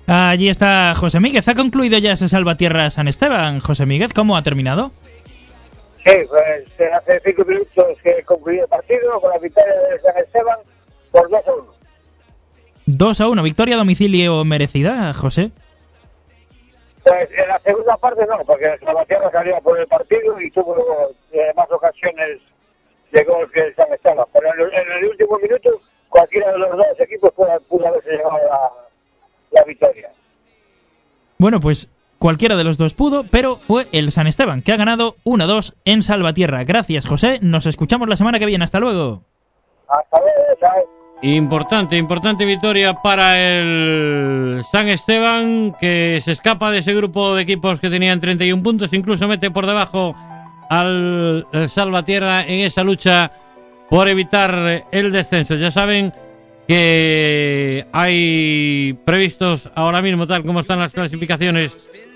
Allí 0.07 0.49
está 0.49 0.93
José 0.95 1.21
Míguez. 1.21 1.47
¿Ha 1.47 1.55
concluido 1.55 1.97
ya 1.97 2.11
ese 2.11 2.27
Salvatierra 2.27 2.89
San 2.89 3.07
Esteban? 3.07 3.61
José 3.61 3.85
Míguez, 3.85 4.13
¿cómo 4.13 4.35
ha 4.35 4.41
terminado? 4.41 4.91
Sí, 6.05 6.11
pues 6.29 6.79
eh, 6.79 6.89
hace 6.93 7.21
cinco 7.23 7.45
minutos 7.45 7.85
que 8.03 8.21
concluyó 8.25 8.63
el 8.63 8.69
partido 8.69 9.21
con 9.21 9.29
la 9.31 9.37
victoria 9.37 9.73
de 9.73 10.01
San 10.01 10.17
Esteban 10.17 10.57
por 11.11 11.29
2 11.29 11.39
a 11.47 11.53
1. 11.53 11.73
2 12.85 13.21
a 13.21 13.29
1. 13.29 13.43
Victoria 13.43 13.75
a 13.75 13.77
domicilio 13.77 14.43
merecida, 14.43 15.13
José. 15.13 15.51
Pues 17.03 17.29
en 17.31 17.47
la 17.47 17.59
segunda 17.59 17.97
parte 17.97 18.25
no, 18.27 18.37
porque 18.45 18.77
Salvatierra 18.79 19.31
salía 19.31 19.59
por 19.61 19.79
el 19.79 19.87
partido 19.87 20.39
y 20.39 20.51
tuvo 20.51 21.11
eh, 21.31 21.51
más 21.55 21.71
ocasiones 21.71 22.39
de 23.11 23.23
gol 23.23 23.51
que 23.51 23.61
el 23.61 23.75
San 23.75 23.91
Esteban. 23.91 24.25
Pero 24.31 24.53
en 24.53 24.59
el, 24.61 24.73
en 24.73 24.91
el 24.97 25.09
último 25.09 25.37
minuto, 25.39 25.81
cualquiera 26.09 26.51
de 26.51 26.59
los 26.59 26.77
dos 26.77 26.99
equipos 26.99 27.31
pudo, 27.33 27.59
pudo 27.67 27.87
haberse 27.87 28.11
llevado 28.11 28.37
la, 28.47 28.71
la 29.51 29.63
victoria. 29.63 30.11
Bueno, 31.39 31.59
pues 31.59 31.89
cualquiera 32.19 32.55
de 32.55 32.63
los 32.63 32.77
dos 32.77 32.93
pudo, 32.93 33.23
pero 33.31 33.55
fue 33.57 33.87
el 33.91 34.11
San 34.11 34.27
Esteban, 34.27 34.61
que 34.61 34.71
ha 34.71 34.77
ganado 34.77 35.15
1-2 35.25 35.73
en 35.85 36.03
Salvatierra. 36.03 36.63
Gracias, 36.65 37.07
José. 37.07 37.39
Nos 37.41 37.65
escuchamos 37.65 38.07
la 38.07 38.15
semana 38.15 38.37
que 38.37 38.45
viene. 38.45 38.63
Hasta 38.63 38.79
luego. 38.79 39.23
Hasta 39.87 40.19
luego. 40.19 41.00
Importante, 41.23 41.97
importante 41.97 42.45
victoria 42.45 42.95
para 42.95 43.39
el 43.39 44.63
San 44.71 44.89
Esteban, 44.89 45.75
que 45.79 46.19
se 46.23 46.31
escapa 46.31 46.71
de 46.71 46.79
ese 46.79 46.95
grupo 46.95 47.35
de 47.35 47.43
equipos 47.43 47.79
que 47.79 47.91
tenían 47.91 48.19
31 48.19 48.63
puntos, 48.63 48.91
incluso 48.91 49.27
mete 49.27 49.51
por 49.51 49.67
debajo 49.67 50.15
al, 50.67 51.45
al 51.53 51.69
Salvatierra 51.69 52.43
en 52.43 52.61
esa 52.61 52.83
lucha 52.83 53.31
por 53.87 54.07
evitar 54.07 54.87
el 54.91 55.11
descenso. 55.11 55.53
Ya 55.55 55.69
saben 55.69 56.11
que 56.67 57.85
hay 57.91 58.97
previstos 59.05 59.69
ahora 59.75 60.01
mismo, 60.01 60.25
tal 60.25 60.43
como 60.43 60.61
están 60.61 60.79
las 60.79 60.91
clasificaciones, 60.91 61.71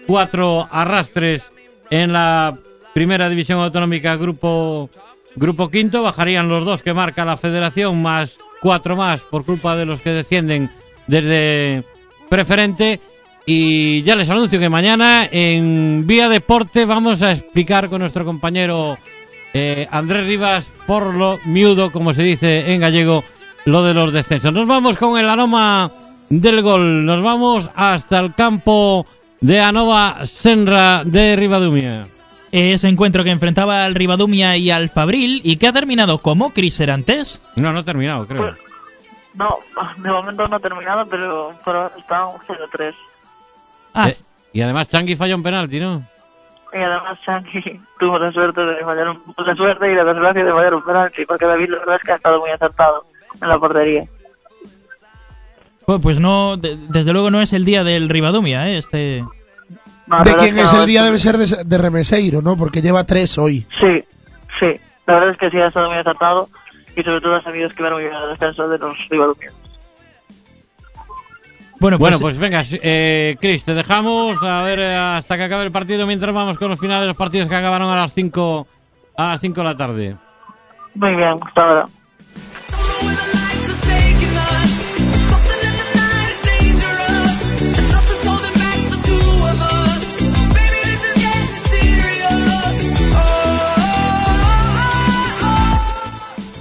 cuatro 0.08 0.68
arrastres 0.72 1.44
en 1.92 2.12
la 2.12 2.58
primera 2.96 3.30
división 3.30 3.60
autonómica, 3.60 4.16
grupo, 4.16 4.90
grupo 5.36 5.70
quinto. 5.70 6.02
Bajarían 6.02 6.50
los 6.50 6.66
dos 6.66 6.82
que 6.82 6.94
marca 6.94 7.24
la 7.24 7.38
federación, 7.38 8.02
más 8.02 8.38
cuatro 8.66 8.96
más 8.96 9.22
por 9.22 9.46
culpa 9.46 9.76
de 9.76 9.86
los 9.86 10.02
que 10.02 10.10
descienden 10.10 10.72
desde 11.06 11.84
preferente. 12.30 13.00
Y 13.46 14.02
ya 14.02 14.16
les 14.16 14.28
anuncio 14.28 14.60
que 14.60 14.70
mañana 14.70 15.30
en 15.32 16.08
Vía 16.08 16.30
Deporte 16.30 16.86
vamos 16.86 17.22
a 17.22 17.34
explicar 17.34 17.90
con 17.90 18.02
nuestro 18.02 18.26
compañero 18.26 18.98
eh, 19.54 19.88
Andrés 19.92 20.26
Rivas 20.26 20.66
por 20.88 21.14
lo 21.14 21.38
miudo, 21.46 21.92
como 21.92 22.16
se 22.16 22.24
dice 22.24 22.74
en 22.74 22.82
gallego, 22.82 23.24
lo 23.66 23.84
de 23.84 23.94
los 23.94 24.12
descensos. 24.12 24.52
Nos 24.52 24.66
vamos 24.66 24.98
con 24.98 25.20
el 25.20 25.30
aroma 25.30 25.92
del 26.30 26.64
gol. 26.64 27.06
Nos 27.06 27.22
vamos 27.22 27.70
hasta 27.76 28.20
el 28.20 28.34
campo 28.34 29.06
de 29.42 29.60
Anova 29.60 30.26
Senra 30.26 31.04
de 31.06 31.36
Ribadumia. 31.36 32.08
Ese 32.58 32.88
encuentro 32.88 33.24
que 33.26 33.32
enfrentaba 33.32 33.84
al 33.84 33.96
Ribadumia 33.96 34.56
y 34.56 34.72
al 34.72 34.90
Fabril 34.90 35.42
y 35.44 35.58
que 35.58 35.68
ha 35.68 35.74
terminado 35.74 36.20
como 36.20 36.52
Cris 36.54 36.80
antes. 36.82 37.42
No, 37.58 37.74
no 37.74 37.80
ha 37.80 37.84
terminado, 37.84 38.26
creo. 38.28 38.56
No, 39.34 39.58
de 39.98 40.10
momento 40.10 40.48
no 40.48 40.56
ha 40.56 40.60
terminado, 40.60 41.06
pero 41.10 41.52
está 41.98 42.26
un 42.28 42.40
0-3. 42.42 42.94
Ah, 43.94 44.10
Eh, 44.10 44.18
y 44.54 44.62
además 44.62 44.88
Changi 44.90 45.16
falló 45.18 45.36
un 45.36 45.44
penalti, 45.44 45.80
¿no? 45.82 46.02
Y 46.74 46.78
además 46.78 47.20
Changi 47.26 47.62
tuvo 48.00 48.18
la 48.20 48.32
suerte 48.32 48.62
de 48.62 48.84
fallar 48.86 49.10
un, 49.10 49.22
la 49.38 49.56
suerte 49.56 49.92
y 49.92 49.96
la 49.96 50.04
desgracia 50.06 50.44
de 50.46 50.52
fallar 50.52 50.74
un 50.76 50.84
penalti, 50.86 51.26
porque 51.26 51.46
David 51.46 51.70
la 51.70 51.80
verdad 51.80 51.96
es 51.98 52.04
que 52.04 52.12
ha 52.14 52.16
estado 52.16 52.40
muy 52.40 52.50
acertado 52.52 53.06
en 53.42 53.50
la 53.50 53.60
portería. 53.60 54.04
Pues, 55.86 56.02
pues 56.02 56.20
no, 56.20 56.56
de- 56.58 56.78
desde 56.90 57.12
luego 57.14 57.30
no 57.30 57.42
es 57.42 57.52
el 57.54 57.66
día 57.66 57.84
del 57.84 58.08
Ribadumia, 58.10 58.70
¿eh? 58.70 58.78
Este... 58.78 59.24
De 60.08 60.36
que 60.54 60.62
es 60.62 60.74
el 60.74 60.86
día 60.86 61.04
debe 61.04 61.18
ser 61.18 61.38
de, 61.38 61.64
de 61.64 61.78
Remeseiro, 61.78 62.42
¿no? 62.42 62.56
Porque 62.58 62.82
lleva 62.82 63.04
tres 63.06 63.38
hoy. 63.38 63.66
Sí, 63.80 64.04
sí. 64.60 64.80
La 65.08 65.16
verdad 65.16 65.32
es 65.32 65.38
que 65.38 65.50
sí 65.50 65.58
ha 65.58 65.68
estado 65.68 65.90
muy 65.90 65.98
acertado 65.98 66.48
y 66.96 67.04
sobre 67.04 67.22
todo 67.22 67.36
ha 67.36 67.42
sabido 67.42 67.68
esquivar 67.68 67.94
muy 67.94 68.04
bien 68.04 68.14
el 68.16 68.30
descenso 68.30 68.68
de 68.68 68.78
los 68.78 68.98
rivalumios. 69.10 69.54
Bueno, 71.80 71.98
Bueno, 71.98 72.20
pues 72.20 72.38
venga, 72.38 72.64
eh, 72.72 73.36
Chris, 73.42 73.64
te 73.66 73.74
dejamos 73.74 74.42
a 74.42 74.64
ver 74.64 74.80
eh, 74.80 74.96
hasta 74.96 75.36
que 75.38 75.44
acabe 75.44 75.66
el 75.66 75.72
partido 75.72 76.08
mientras 76.08 76.34
vamos 76.34 76.58
con 76.58 76.70
los 76.70 76.80
finales 76.80 77.02
de 77.02 77.08
los 77.08 77.18
partidos 77.18 77.50
que 77.50 77.56
acabaron 77.56 77.90
a 77.90 77.98
las 77.98 78.14
5 78.14 78.68
a 79.18 79.28
las 79.28 79.42
5 79.42 79.60
de 79.60 79.64
la 79.64 79.78
tarde. 79.78 80.16
Muy 80.96 81.16
bien, 81.16 81.38
hasta 81.42 81.62
ahora. 81.62 81.86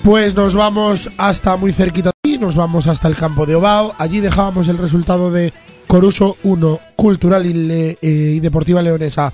Pues 0.05 0.35
nos 0.35 0.55
vamos 0.55 1.11
hasta 1.19 1.57
muy 1.57 1.73
cerquita 1.73 2.11
de 2.11 2.31
aquí, 2.33 2.39
nos 2.39 2.55
vamos 2.57 2.87
hasta 2.87 3.09
el 3.09 3.17
campo 3.17 3.47
de 3.47 3.55
Obao. 3.55 3.95
Allí 3.99 4.21
dejábamos 4.21 4.69
el 4.69 4.77
resultado 4.79 5.31
de 5.31 5.53
Coruso 5.89 6.37
1, 6.43 6.79
Cultural 6.95 7.47
y, 7.47 7.55
Le- 7.55 7.91
eh, 7.91 7.97
y 8.03 8.41
Deportiva 8.41 8.83
Leonesa 8.83 9.33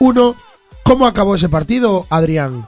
1. 0.00 0.34
¿Cómo 0.82 1.06
acabó 1.06 1.34
ese 1.36 1.48
partido, 1.48 2.06
Adrián? 2.10 2.66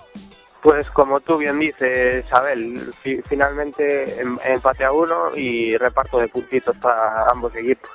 Pues 0.62 0.88
como 0.90 1.20
tú 1.20 1.38
bien 1.38 1.58
dices, 1.58 2.24
Abel, 2.32 2.80
fi- 3.02 3.20
finalmente 3.28 4.20
em- 4.20 4.38
empate 4.44 4.84
a 4.84 4.92
uno 4.92 5.34
y 5.34 5.76
reparto 5.76 6.18
de 6.18 6.28
puntitos 6.28 6.76
para 6.76 7.30
ambos 7.30 7.54
equipos. 7.56 7.90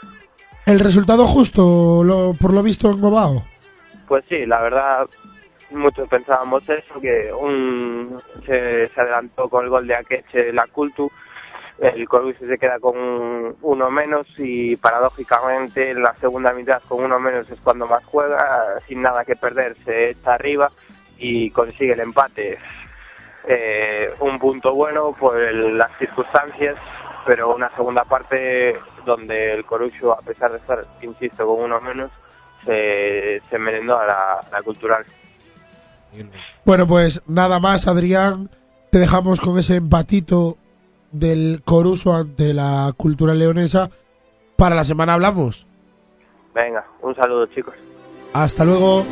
¿El 0.65 0.79
resultado 0.79 1.27
justo, 1.27 2.03
lo- 2.03 2.33
por 2.33 2.51
lo 2.53 2.63
visto, 2.63 2.89
en 2.91 3.03
Obao? 3.03 3.45
Pues 4.07 4.25
sí, 4.27 4.45
la 4.47 4.61
verdad, 4.61 5.05
muchos 5.75 6.07
pensábamos 6.09 6.67
eso, 6.69 6.99
que 6.99 7.31
un 7.33 8.21
se, 8.45 8.89
adelantó 8.95 9.49
con 9.49 9.63
el 9.63 9.69
gol 9.69 9.87
de 9.87 9.95
Akeche 9.95 10.53
la 10.53 10.67
Cultu, 10.67 11.11
el 11.79 12.07
Coruso 12.07 12.45
se 12.47 12.57
queda 12.57 12.79
con 12.79 13.55
uno 13.61 13.91
menos 13.91 14.27
y 14.37 14.77
paradójicamente 14.77 15.91
en 15.91 16.03
la 16.03 16.13
segunda 16.15 16.53
mitad 16.53 16.81
con 16.87 17.03
uno 17.03 17.19
menos 17.19 17.49
es 17.49 17.59
cuando 17.59 17.85
más 17.85 18.03
juega, 18.05 18.79
sin 18.87 19.01
nada 19.01 19.25
que 19.25 19.35
perder, 19.35 19.75
se 19.83 20.11
echa 20.11 20.35
arriba 20.35 20.71
y 21.17 21.49
consigue 21.51 21.93
el 21.93 21.99
empate. 21.99 22.57
Eh, 23.47 24.09
un 24.21 24.39
punto 24.39 24.73
bueno 24.73 25.13
por 25.19 25.37
las 25.53 25.95
circunstancias, 25.97 26.77
pero 27.25 27.53
una 27.53 27.69
segunda 27.71 28.03
parte 28.05 28.75
donde 29.05 29.53
el 29.53 29.65
Corucho, 29.65 30.13
a 30.13 30.21
pesar 30.21 30.51
de 30.51 30.57
estar, 30.57 30.85
insisto, 31.01 31.45
con 31.45 31.65
uno 31.65 31.79
menos, 31.81 32.09
se, 32.63 33.41
se 33.49 33.59
merendó 33.59 33.99
a 33.99 34.05
la, 34.05 34.33
a 34.33 34.49
la 34.51 34.61
cultural. 34.63 35.05
Bueno, 36.65 36.87
pues 36.87 37.21
nada 37.27 37.59
más, 37.59 37.87
Adrián. 37.87 38.49
Te 38.91 38.99
dejamos 38.99 39.41
con 39.41 39.59
ese 39.59 39.75
empatito 39.75 40.57
del 41.11 41.61
Coruso 41.63 42.13
ante 42.15 42.53
la 42.53 42.93
cultura 42.95 43.33
leonesa. 43.33 43.89
Para 44.55 44.75
la 44.75 44.85
semana 44.85 45.13
hablamos. 45.13 45.67
Venga, 46.53 46.85
un 47.01 47.15
saludo 47.15 47.45
chicos. 47.47 47.75
Hasta 48.33 48.63
luego. 48.63 49.05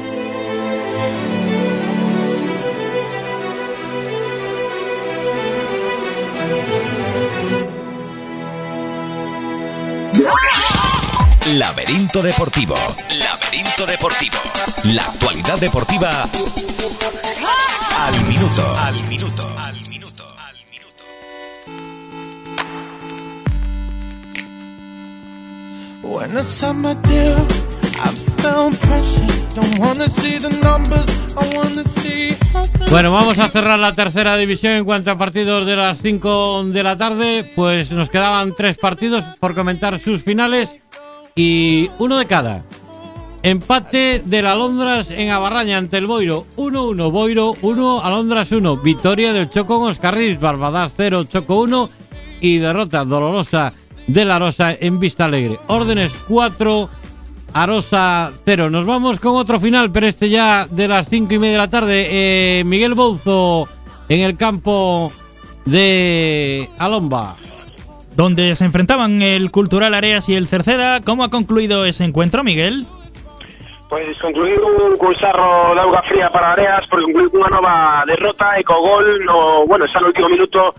Laberinto 11.45 12.21
Deportivo. 12.21 12.73
Laberinto 13.19 13.85
Deportivo. 13.85 14.37
La 14.85 15.03
actualidad 15.03 15.59
deportiva 15.59 16.23
al 17.99 18.25
minuto. 18.25 18.63
Al 18.79 18.93
minuto. 19.09 19.47
Al 19.57 19.75
minuto. 19.89 20.23
When 26.01 26.33
the 26.33 26.43
summer 26.43 26.95
deal, 27.01 27.35
I 27.99 28.15
felt 28.41 28.79
pressure. 28.79 29.27
Don't 29.53 29.79
wanna 29.79 30.07
see 30.07 30.39
the 30.39 30.49
numbers, 30.49 31.09
I 31.35 31.57
wanna 31.57 31.83
see 31.83 32.37
heaven. 32.53 32.89
Bueno, 32.89 33.11
vamos 33.11 33.37
a 33.39 33.49
cerrar 33.49 33.79
la 33.79 33.93
tercera 33.93 34.37
división 34.37 34.73
en 34.73 34.85
cuanto 34.85 35.11
a 35.11 35.17
partidos 35.17 35.65
de 35.65 35.75
las 35.75 35.97
5 36.01 36.63
de 36.67 36.83
la 36.83 36.97
tarde. 36.97 37.43
Pues 37.53 37.91
nos 37.91 38.09
quedaban 38.09 38.55
tres 38.55 38.77
partidos 38.77 39.25
por 39.41 39.55
comentar 39.55 39.99
sus 39.99 40.23
finales 40.23 40.69
y 41.35 41.89
uno 41.99 42.17
de 42.17 42.25
cada. 42.25 42.63
Empate 43.41 44.21
del 44.23 44.47
Alondras 44.47 45.11
en 45.11 45.29
Abarraña 45.29 45.77
ante 45.77 45.97
el 45.97 46.07
Boiro. 46.07 46.45
1-1 46.55 47.11
Boiro, 47.11 47.55
1 47.61 48.01
Alondras 48.01 48.51
1. 48.51 48.77
Victoria 48.77 49.33
del 49.33 49.49
Choco 49.49 49.77
en 49.77 49.91
Oscarris, 49.91 50.39
Barbadas 50.39 50.93
0, 50.95 51.25
Choco 51.25 51.61
1. 51.61 51.89
Y 52.39 52.57
derrota 52.57 53.03
dolorosa 53.03 53.73
de 54.07 54.25
la 54.25 54.39
Rosa 54.39 54.73
en 54.73 54.99
Vista 54.99 55.25
Alegre. 55.25 55.59
Órdenes 55.67 56.11
4, 56.27 56.89
Arosa 57.53 58.31
0. 58.45 58.69
Nos 58.69 58.85
vamos 58.85 59.19
con 59.19 59.35
otro 59.35 59.59
final, 59.59 59.91
pero 59.91 60.07
este 60.07 60.29
ya 60.29 60.65
de 60.69 60.87
las 60.87 61.09
5 61.09 61.33
y 61.33 61.39
media 61.39 61.53
de 61.53 61.57
la 61.57 61.69
tarde. 61.69 62.07
Eh, 62.09 62.63
Miguel 62.65 62.93
Bouzo 62.93 63.67
en 64.07 64.21
el 64.21 64.37
campo 64.37 65.11
de 65.65 66.69
Alomba. 66.77 67.35
Donde 68.15 68.55
se 68.55 68.65
enfrentaban 68.65 69.21
el 69.21 69.49
Cultural 69.49 69.93
Areas 69.93 70.29
y 70.29 70.35
el 70.35 70.47
Cerceda. 70.47 71.01
¿Cómo 71.01 71.23
ha 71.23 71.29
concluido 71.29 71.85
ese 71.85 72.05
encuentro, 72.05 72.43
Miguel? 72.43 72.85
Pois 73.89 74.17
concluir 74.19 74.59
un 74.59 74.97
cunxarro 74.97 75.75
de 75.75 75.81
auga 75.81 76.01
fría 76.03 76.27
para 76.29 76.53
Areas 76.53 76.81
porque 76.89 77.05
concluir 77.05 77.29
unha 77.37 77.49
nova 77.53 78.01
derrota 78.09 78.57
e 78.57 78.65
co 78.65 78.73
gol 78.81 79.05
no, 79.21 79.69
bueno, 79.69 79.85
xa 79.85 80.01
no 80.01 80.09
último 80.09 80.33
minuto 80.33 80.73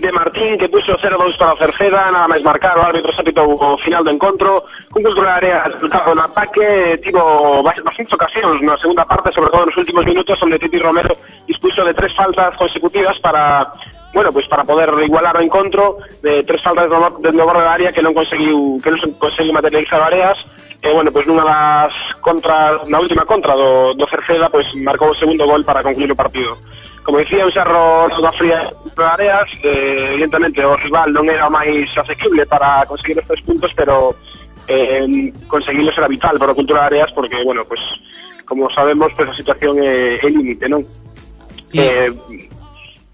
de 0.00 0.10
Martín 0.12 0.56
que 0.56 0.68
puxo 0.68 0.96
0-2 0.96 1.34
para 1.34 1.58
Cerceda 1.58 2.14
nada 2.14 2.30
máis 2.30 2.46
marcar, 2.46 2.78
o 2.78 2.86
árbitro 2.86 3.10
xa 3.10 3.26
pitou 3.26 3.52
o 3.52 3.76
final 3.82 4.06
do 4.06 4.14
encontro 4.14 4.64
un 4.94 5.02
cultural 5.02 5.36
Areas 5.36 5.66
resultado 5.76 6.14
no 6.14 6.22
ataque 6.24 6.94
tivo 7.04 7.58
bastantes 7.60 8.14
ocasións 8.14 8.62
na 8.62 8.78
segunda 8.78 9.02
parte, 9.02 9.34
sobre 9.34 9.50
todo 9.50 9.66
nos 9.66 9.76
últimos 9.76 10.06
minutos 10.06 10.38
onde 10.40 10.62
Titi 10.62 10.78
Romero 10.78 11.12
dispuso 11.50 11.84
de 11.84 11.90
tres 11.90 12.14
faltas 12.16 12.54
consecutivas 12.54 13.18
para 13.18 13.66
bueno, 14.12 14.30
pues 14.32 14.46
para 14.48 14.64
poder 14.64 14.90
igualar 15.04 15.36
o 15.36 15.42
encontro 15.42 15.98
de 16.22 16.42
tres 16.42 16.62
faltas 16.62 16.90
do, 16.90 16.98
dentro 17.22 17.40
do 17.42 17.46
bordo 17.46 17.62
da 17.62 17.72
área 17.72 17.92
que 17.92 18.02
non 18.02 18.14
conseguiu 18.14 18.78
que 18.82 18.90
non 18.90 19.14
conseguiu 19.18 19.54
materializar 19.54 20.02
Areas 20.02 20.38
e 20.82 20.88
bueno, 20.90 21.12
pues 21.12 21.26
nunha 21.28 21.44
das 21.46 21.94
contra 22.18 22.82
na 22.90 22.98
última 22.98 23.22
contra 23.22 23.54
do, 23.54 23.94
do 23.94 24.06
Cerceda 24.10 24.50
pues 24.50 24.66
marcou 24.82 25.14
o 25.14 25.18
segundo 25.18 25.46
gol 25.46 25.62
para 25.62 25.84
concluir 25.84 26.10
o 26.10 26.18
partido 26.18 26.58
como 27.06 27.22
dicía 27.22 27.46
un 27.46 27.54
xarro 27.54 28.10
da 28.18 28.32
Fría 28.34 28.60
de 28.64 29.04
Areas 29.04 29.48
eh, 29.62 30.18
evidentemente 30.18 30.58
o 30.64 30.74
rival 30.74 31.14
non 31.14 31.30
era 31.30 31.46
o 31.46 31.54
máis 31.54 31.86
asequible 31.94 32.42
para 32.50 32.82
conseguir 32.90 33.22
estes 33.22 33.40
puntos 33.46 33.70
pero 33.78 34.18
eh, 34.66 35.32
conseguirlos 35.48 35.96
era 35.98 36.08
vital 36.08 36.38
para 36.38 36.52
o 36.52 36.58
cultura 36.58 36.82
de 36.82 36.86
Areas 36.98 37.10
porque 37.12 37.36
bueno, 37.44 37.64
pues 37.64 37.80
como 38.46 38.70
sabemos 38.70 39.12
pues 39.16 39.28
a 39.30 39.34
situación 39.34 39.78
é, 39.78 40.18
é 40.18 40.26
límite, 40.26 40.68
non? 40.68 40.82
Eh, 41.70 42.10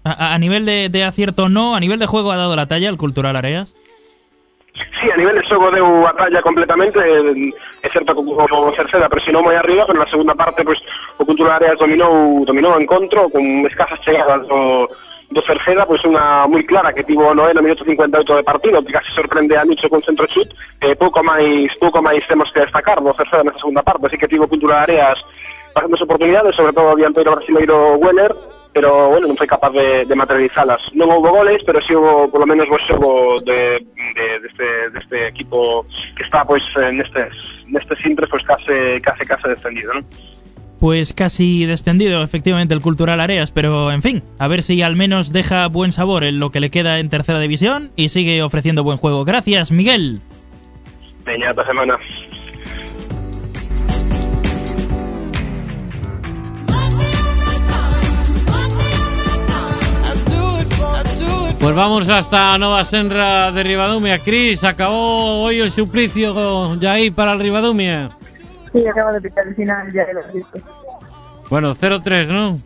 A, 0.07 0.33
a 0.33 0.37
nivel 0.39 0.65
de, 0.65 0.89
de 0.89 1.03
acierto 1.03 1.49
no, 1.49 1.75
a 1.75 1.79
nivel 1.79 1.99
de 1.99 2.07
juego 2.07 2.31
ha 2.31 2.37
dado 2.37 2.55
la 2.55 2.67
talla 2.67 2.89
el 2.89 2.97
Cultural 2.97 3.35
Areas. 3.35 3.75
Sí, 5.01 5.09
a 5.11 5.17
nivel 5.17 5.35
de 5.35 5.47
xogo 5.47 5.69
deu 5.71 6.07
a 6.07 6.13
talla 6.13 6.41
completamente, 6.41 6.97
é 7.01 7.89
certo 7.89 8.13
que 8.13 8.21
o 8.21 8.75
Cerceda 8.77 9.09
presionou 9.09 9.41
moi 9.41 9.57
arriba, 9.57 9.85
pero 9.85 9.97
na 9.97 10.09
segunda 10.09 10.33
parte 10.37 10.63
pues, 10.63 10.77
o 11.17 11.25
Cultura 11.25 11.57
Areas 11.57 11.77
dominou, 11.77 12.45
dominou 12.45 12.77
o 12.77 12.81
encontro 12.81 13.29
con 13.29 13.41
escasas 13.65 14.01
chegadas 14.05 14.45
do, 14.47 14.89
do 15.33 15.41
Cerceda, 15.45 15.85
pois 15.85 16.01
unha 16.05 16.45
moi 16.45 16.61
clara 16.65 16.93
que 16.93 17.05
tivo 17.05 17.33
no 17.33 17.49
no 17.49 17.61
minuto 17.65 17.85
58 17.85 18.21
de 18.37 18.45
partido, 18.45 18.81
que 18.85 18.93
casi 18.93 19.09
sorprende 19.13 19.57
a 19.57 19.65
Nicho 19.65 19.89
con 19.89 20.01
centro 20.01 20.29
chut, 20.29 20.49
eh, 20.81 20.93
pouco 20.93 21.25
máis 21.25 21.73
pouco 21.81 22.01
máis 22.01 22.21
temos 22.29 22.49
que 22.53 22.61
destacar 22.61 23.01
do 23.01 23.17
Cerceda 23.17 23.45
nesa 23.45 23.61
segunda 23.61 23.81
parte, 23.81 24.05
así 24.05 24.17
que 24.17 24.29
tivo 24.29 24.49
Cultura 24.49 24.85
Areas 24.85 25.17
bastantes 25.73 26.01
oportunidades, 26.01 26.55
sobre 26.55 26.73
todo 26.73 26.93
o 26.93 26.97
dianteiro 26.97 27.37
brasileiro 27.37 27.97
Weller, 28.01 28.33
pero 28.77 29.09
bueno, 29.09 29.25
non 29.25 29.33
foi 29.33 29.49
capaz 29.49 29.73
de, 29.73 30.05
de 30.05 30.13
materializalas. 30.13 30.77
Non 30.93 31.09
houve 31.09 31.33
goles, 31.33 31.65
pero 31.65 31.81
si 31.81 31.89
sí 31.89 31.97
houve 31.97 32.29
polo 32.29 32.45
menos 32.45 32.69
bo 32.69 32.77
xogo 32.85 33.41
de, 33.41 33.81
de, 33.81 34.25
deste, 34.37 34.67
deste 34.93 35.17
equipo 35.33 35.81
que 36.13 36.21
está 36.21 36.45
pois 36.45 36.61
nestes, 36.93 37.33
nestes 37.65 37.97
intres 38.05 38.29
pois 38.29 38.45
case, 38.45 39.01
case, 39.01 39.25
case 39.25 39.49
descendido, 39.49 39.97
non? 39.97 40.05
Pues 40.77 41.17
casi 41.17 41.65
descendido, 41.65 42.21
efectivamente, 42.21 42.77
el 42.77 42.85
Cultural 42.85 43.17
Areas, 43.17 43.49
pero 43.49 43.89
en 43.89 44.05
fin, 44.05 44.21
a 44.37 44.45
ver 44.45 44.61
si 44.61 44.85
al 44.85 44.93
menos 44.93 45.33
deja 45.33 45.65
buen 45.73 45.89
sabor 45.89 46.21
en 46.21 46.37
lo 46.37 46.53
que 46.53 46.61
le 46.61 46.69
queda 46.69 47.01
en 47.01 47.09
tercera 47.09 47.41
división 47.41 47.89
y 47.97 48.13
sigue 48.13 48.45
ofreciendo 48.45 48.85
buen 48.85 49.01
juego. 49.01 49.25
Gracias, 49.25 49.71
Miguel. 49.71 50.21
Esta 51.25 51.65
semana. 51.65 51.97
Pues 61.59 61.75
vamos 61.75 62.07
hasta 62.07 62.57
Nova 62.57 62.85
Senra 62.85 63.51
de 63.51 63.63
Ribadumia. 63.63 64.19
Cris, 64.19 64.63
acabó 64.63 65.43
hoy 65.43 65.59
el 65.59 65.71
suplicio 65.71 66.75
ya 66.75 66.93
ahí 66.93 67.11
para 67.11 67.33
el 67.33 67.39
Ribadumia. 67.39 68.09
Sí, 68.71 68.87
acabo 68.87 69.11
de 69.11 69.21
pitar 69.21 69.47
el 69.47 69.55
final, 69.55 69.91
ya 69.91 70.05
lo 70.13 70.19
has 70.19 70.33
visto. 70.33 70.59
Bueno, 71.49 71.73
0-3, 71.75 72.27
¿no? 72.27 72.59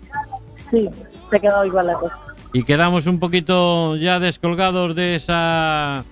Sí, 0.69 0.89
se 1.29 1.35
ha 1.35 1.39
quedado 1.39 1.65
igual 1.65 1.87
la 1.87 1.93
cosa. 1.93 2.17
Y 2.53 2.63
quedamos 2.63 3.07
un 3.07 3.19
poquito 3.19 3.95
ya 3.95 4.19
descolgados 4.19 4.95
de 4.95 5.15
esa 5.15 6.03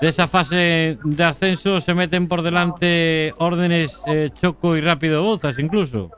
de 0.00 0.08
esa 0.08 0.28
fase 0.28 0.98
de 1.02 1.24
ascenso. 1.24 1.80
Se 1.80 1.94
meten 1.94 2.28
por 2.28 2.42
delante 2.42 3.34
órdenes 3.38 3.98
eh, 4.06 4.30
Choco 4.34 4.76
y 4.76 4.80
Rápido 4.80 5.22
Bozas 5.22 5.58
incluso. 5.58 6.10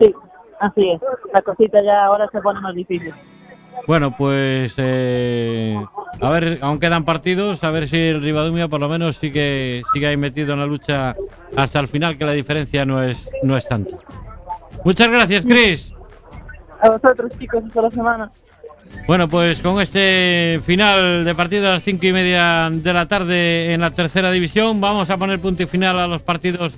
Sí, 0.00 0.12
así 0.60 0.90
es. 0.90 1.00
La 1.32 1.40
cosita 1.42 1.82
ya 1.82 2.04
ahora 2.04 2.28
se 2.32 2.40
pone 2.40 2.60
más 2.60 2.74
difícil. 2.74 3.14
Bueno, 3.86 4.16
pues 4.16 4.74
eh, 4.78 5.78
a 6.20 6.30
ver, 6.30 6.58
aún 6.62 6.80
quedan 6.80 7.04
partidos, 7.04 7.62
a 7.62 7.70
ver 7.70 7.88
si 7.88 7.96
el 7.96 8.22
Ribadumia 8.22 8.68
por 8.68 8.80
lo 8.80 8.88
menos 8.88 9.16
sigue, 9.16 9.82
sigue 9.92 10.08
ahí 10.08 10.16
metido 10.16 10.54
en 10.54 10.60
la 10.60 10.66
lucha 10.66 11.14
hasta 11.56 11.80
el 11.80 11.88
final, 11.88 12.18
que 12.18 12.24
la 12.24 12.32
diferencia 12.32 12.84
no 12.84 13.02
es, 13.02 13.28
no 13.42 13.56
es 13.56 13.66
tanto. 13.68 13.96
Muchas 14.84 15.10
gracias, 15.10 15.44
Chris. 15.44 15.92
A 16.80 16.90
vosotros, 16.90 17.32
chicos, 17.38 17.64
hasta 17.64 17.82
la 17.82 17.90
semana. 17.90 18.32
Bueno, 19.06 19.28
pues 19.28 19.60
con 19.60 19.80
este 19.80 20.60
final 20.64 21.24
de 21.24 21.34
partido 21.34 21.68
a 21.68 21.74
las 21.74 21.82
cinco 21.82 22.06
y 22.06 22.12
media 22.12 22.68
de 22.72 22.92
la 22.92 23.06
tarde 23.06 23.72
en 23.72 23.80
la 23.80 23.90
tercera 23.90 24.30
división, 24.30 24.80
vamos 24.80 25.10
a 25.10 25.16
poner 25.16 25.40
punto 25.40 25.62
y 25.62 25.66
final 25.66 25.98
a 25.98 26.06
los 26.06 26.22
partidos 26.22 26.74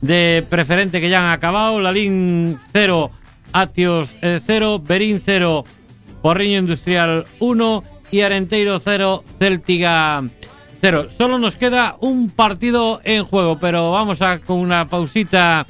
de 0.00 0.44
preferente 0.48 1.00
que 1.00 1.08
ya 1.08 1.26
han 1.26 1.32
acabado. 1.32 1.80
Lalín 1.80 2.58
0, 2.72 3.10
Atios 3.52 4.14
0, 4.20 4.82
Berín 4.86 5.22
0, 5.24 5.64
Porriño 6.22 6.58
Industrial 6.58 7.26
1 7.40 7.84
y 8.10 8.20
Arenteiro 8.20 8.78
0, 8.78 9.24
Céltiga 9.38 10.22
0. 10.80 11.06
Solo 11.16 11.38
nos 11.38 11.56
queda 11.56 11.96
un 12.00 12.30
partido 12.30 13.00
en 13.04 13.24
juego, 13.24 13.58
pero 13.58 13.90
vamos 13.90 14.22
a 14.22 14.38
con 14.38 14.58
una 14.58 14.86
pausita 14.86 15.66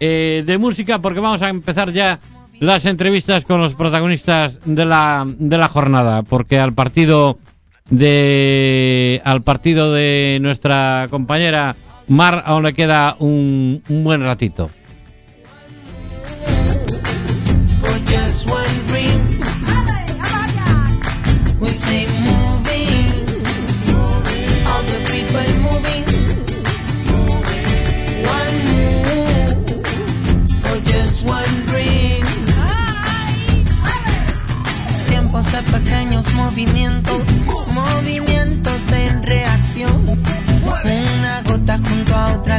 eh, 0.00 0.44
de 0.46 0.58
música 0.58 1.00
porque 1.00 1.20
vamos 1.20 1.42
a 1.42 1.48
empezar 1.48 1.92
ya 1.92 2.20
las 2.60 2.84
entrevistas 2.86 3.44
con 3.44 3.60
los 3.60 3.74
protagonistas 3.74 4.58
de 4.64 4.84
la, 4.84 5.24
de 5.26 5.58
la 5.58 5.68
jornada, 5.68 6.22
porque 6.22 6.58
al 6.58 6.72
partido 6.72 7.38
de 7.90 9.20
al 9.24 9.42
partido 9.42 9.92
de 9.92 10.38
nuestra 10.42 11.06
compañera 11.10 11.76
Mar 12.08 12.42
aún 12.46 12.62
le 12.62 12.72
queda 12.74 13.16
un, 13.18 13.82
un 13.88 14.04
buen 14.04 14.22
ratito. 14.22 14.70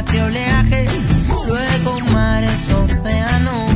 a 0.00 0.04
otra 0.04 0.04
que 0.04 0.22
oleaje, 0.22 0.86
luego 1.46 2.00
mares, 2.12 2.68
océanos. 2.70 3.74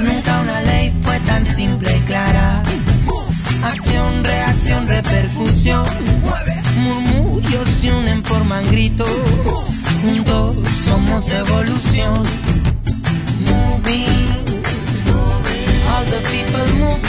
Nunca 0.00 0.40
una 0.40 0.60
ley 0.62 0.92
fue 1.02 1.18
tan 1.20 1.46
simple 1.46 1.96
y 1.96 2.00
clara. 2.00 2.62
Acción, 3.62 4.24
reacción, 4.24 4.86
repercusión. 4.86 5.86
Murmullos 6.76 7.68
se 7.80 7.92
unen, 7.92 8.24
forman 8.24 8.66
gritos. 8.66 9.10
Juntos 10.02 10.56
somos 10.84 11.28
evolución. 11.30 12.22
Moving, 13.40 14.28
all 15.88 16.04
the 16.04 16.20
people 16.30 16.78
moving. 16.78 17.08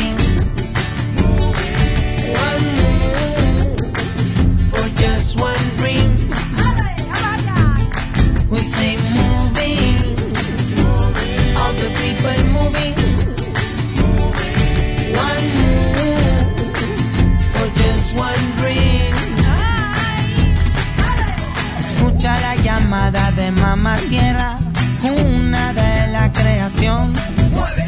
Mamá 23.62 23.98
tierra, 24.10 24.58
una 25.04 25.74
de 25.74 26.08
la 26.08 26.32
creación. 26.32 27.14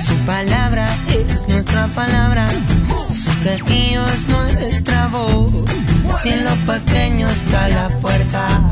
Su 0.08 0.16
palabra 0.26 0.88
es 1.08 1.48
nuestra 1.48 1.88
palabra, 1.88 2.48
su 3.14 3.32
quejío 3.44 4.06
es 4.08 4.28
nuestra 4.28 5.08
voz. 5.08 5.52
Si 6.22 6.30
en 6.30 6.46
lo 6.46 6.56
pequeño 6.72 7.28
está 7.30 7.70
la 7.70 7.90
fuerza, 8.02 8.68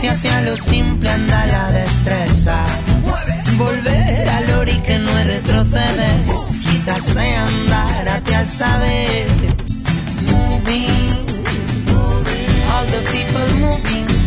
si 0.00 0.08
hacia 0.08 0.40
lo 0.42 0.56
simple 0.56 1.10
anda 1.10 1.46
la 1.46 1.70
destreza. 1.72 2.64
Volver 3.56 4.28
al 4.28 4.50
ori 4.52 4.80
que 4.82 4.98
no 4.98 5.10
quizás 6.80 7.04
sea 7.04 7.46
andar 7.46 8.08
hacia 8.08 8.40
el 8.40 8.48
saber. 8.48 9.26
Moving, 10.26 11.10
all 12.72 12.86
the 12.86 13.02
people 13.12 13.58
moving. 13.58 14.19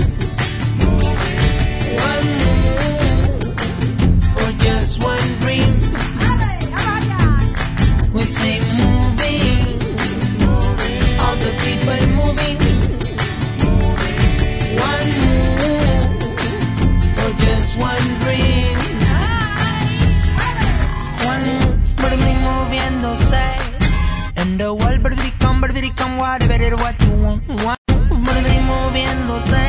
Whatever 26.34 26.64
it 26.64 26.74
what 26.74 27.00
you 27.02 27.14
want. 27.22 27.48
Move, 27.48 28.26
baby, 28.26 28.56
moviéndose. 28.70 29.66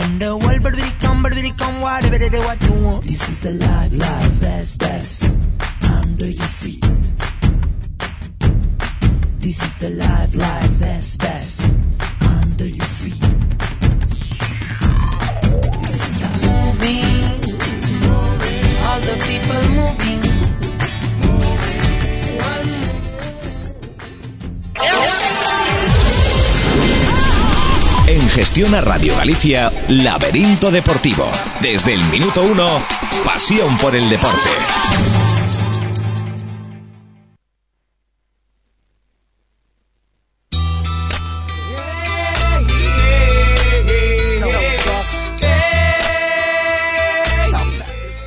And 0.00 0.20
the 0.22 0.34
world, 0.36 0.62
baby, 0.62 0.88
come, 1.00 1.22
baby, 1.22 1.52
come, 1.58 1.82
whatever 1.82 2.16
it 2.16 2.32
what 2.32 2.62
you 2.62 2.72
want. 2.72 3.04
This 3.04 3.28
is 3.28 3.40
the 3.40 3.52
life, 3.52 3.92
life, 3.92 4.40
best, 4.40 4.78
best. 4.78 5.24
Under 5.82 6.28
your 6.28 6.52
feet. 6.60 6.84
This 9.40 9.62
is 9.62 9.76
the 9.76 9.90
life, 9.90 10.34
life, 10.34 10.80
best, 10.80 11.18
best. 11.20 11.60
Under 12.22 12.66
your 12.66 12.87
En 28.38 28.44
Gestión 28.44 28.72
a 28.76 28.80
Radio 28.80 29.16
Galicia, 29.16 29.72
Laberinto 29.88 30.70
Deportivo. 30.70 31.28
Desde 31.60 31.94
el 31.94 32.00
minuto 32.04 32.44
uno, 32.44 32.68
pasión 33.24 33.76
por 33.78 33.96
el 33.96 34.08
deporte. 34.08 34.48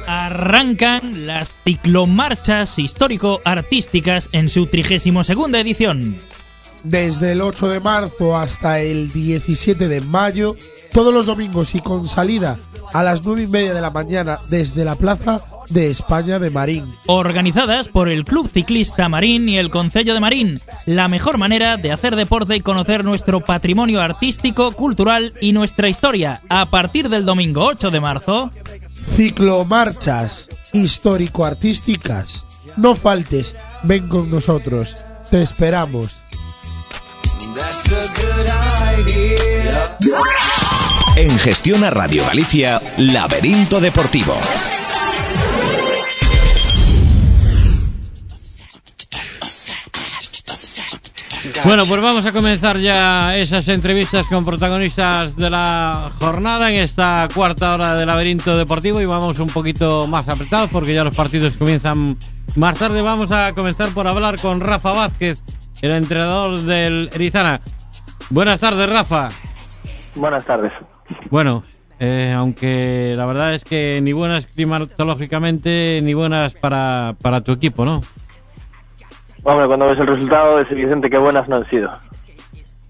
Arrancan 0.07 1.25
las 1.25 1.55
ciclomarchas 1.63 2.77
histórico-artísticas 2.77 4.27
en 4.33 4.49
su 4.49 4.65
32 4.67 5.29
edición. 5.53 6.17
Desde 6.83 7.33
el 7.33 7.41
8 7.41 7.69
de 7.69 7.79
marzo 7.79 8.37
hasta 8.37 8.79
el 8.79 9.11
17 9.11 9.87
de 9.87 10.01
mayo, 10.01 10.55
todos 10.91 11.13
los 11.13 11.25
domingos 11.25 11.75
y 11.75 11.81
con 11.81 12.07
salida 12.07 12.57
a 12.93 13.03
las 13.03 13.23
9 13.23 13.43
y 13.43 13.47
media 13.47 13.73
de 13.73 13.81
la 13.81 13.91
mañana 13.91 14.39
desde 14.49 14.83
la 14.83 14.95
Plaza 14.95 15.41
de 15.69 15.89
España 15.89 16.39
de 16.39 16.49
Marín. 16.49 16.85
Organizadas 17.05 17.87
por 17.87 18.09
el 18.09 18.25
Club 18.25 18.49
Ciclista 18.51 19.07
Marín 19.09 19.47
y 19.47 19.57
el 19.57 19.69
Concello 19.69 20.13
de 20.13 20.19
Marín. 20.19 20.59
La 20.85 21.07
mejor 21.07 21.37
manera 21.37 21.77
de 21.77 21.91
hacer 21.91 22.15
deporte 22.15 22.55
y 22.55 22.61
conocer 22.61 23.05
nuestro 23.05 23.39
patrimonio 23.39 24.01
artístico, 24.01 24.71
cultural 24.71 25.33
y 25.39 25.53
nuestra 25.53 25.87
historia. 25.87 26.41
A 26.49 26.65
partir 26.65 27.09
del 27.09 27.25
domingo 27.25 27.65
8 27.65 27.91
de 27.91 28.01
marzo. 28.01 28.51
Ciclomarchas 29.15 30.49
histórico-artísticas. 30.73 32.45
No 32.77 32.95
faltes, 32.95 33.55
ven 33.83 34.07
con 34.07 34.29
nosotros. 34.29 34.95
Te 35.29 35.41
esperamos. 35.41 36.20
En 41.15 41.39
Gestión 41.39 41.83
a 41.83 41.89
Radio 41.89 42.25
Galicia, 42.25 42.81
Laberinto 42.97 43.79
Deportivo. 43.79 44.35
Bueno, 51.63 51.85
pues 51.85 52.01
vamos 52.01 52.25
a 52.25 52.31
comenzar 52.31 52.79
ya 52.79 53.37
esas 53.37 53.67
entrevistas 53.67 54.25
con 54.27 54.45
protagonistas 54.45 55.35
de 55.35 55.49
la 55.49 56.11
jornada 56.19 56.71
en 56.71 56.77
esta 56.77 57.27
cuarta 57.33 57.73
hora 57.73 57.95
de 57.95 58.05
laberinto 58.05 58.57
deportivo 58.57 59.01
y 59.01 59.05
vamos 59.05 59.39
un 59.39 59.47
poquito 59.47 60.07
más 60.07 60.27
apretados 60.27 60.69
porque 60.71 60.93
ya 60.93 61.03
los 61.03 61.15
partidos 61.15 61.57
comienzan 61.57 62.17
más 62.55 62.79
tarde. 62.79 63.01
Vamos 63.01 63.31
a 63.31 63.53
comenzar 63.53 63.89
por 63.89 64.07
hablar 64.07 64.39
con 64.39 64.59
Rafa 64.59 64.91
Vázquez, 64.91 65.41
el 65.81 65.91
entrenador 65.91 66.59
del 66.59 67.09
Erizana. 67.13 67.59
Buenas 68.29 68.59
tardes, 68.59 68.91
Rafa. 68.91 69.29
Buenas 70.15 70.45
tardes. 70.45 70.71
Bueno, 71.29 71.63
eh, 71.99 72.33
aunque 72.35 73.13
la 73.17 73.25
verdad 73.25 73.53
es 73.53 73.63
que 73.63 73.99
ni 74.01 74.13
buenas 74.13 74.45
climatológicamente 74.47 75.99
ni 76.01 76.13
buenas 76.13 76.53
para, 76.53 77.15
para 77.21 77.41
tu 77.41 77.51
equipo, 77.51 77.85
¿no? 77.85 78.01
Hombre, 79.43 79.67
cuando 79.67 79.87
ves 79.87 79.99
el 79.99 80.07
resultado 80.07 80.59
es 80.59 80.71
evidente 80.71 81.09
que 81.09 81.17
buenas 81.17 81.47
no 81.47 81.57
han 81.57 81.69
sido. 81.69 81.91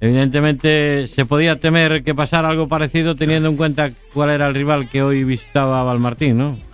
Evidentemente 0.02 1.08
se 1.08 1.26
podía 1.26 1.60
temer 1.60 2.04
que 2.04 2.16
pasara 2.16 2.50
algo 2.50 2.68
parecido 2.68 3.16
teniendo 3.16 3.50
en 3.50 3.56
cuenta 3.56 3.90
cuál 4.14 4.32
era 4.32 4.48
el 4.48 4.56
rival 4.56 4.90
que 4.90 5.04
hoy 5.04 5.24
visitaba 5.24 5.84
Valmartín, 5.84 6.38
¿no? 6.38 6.71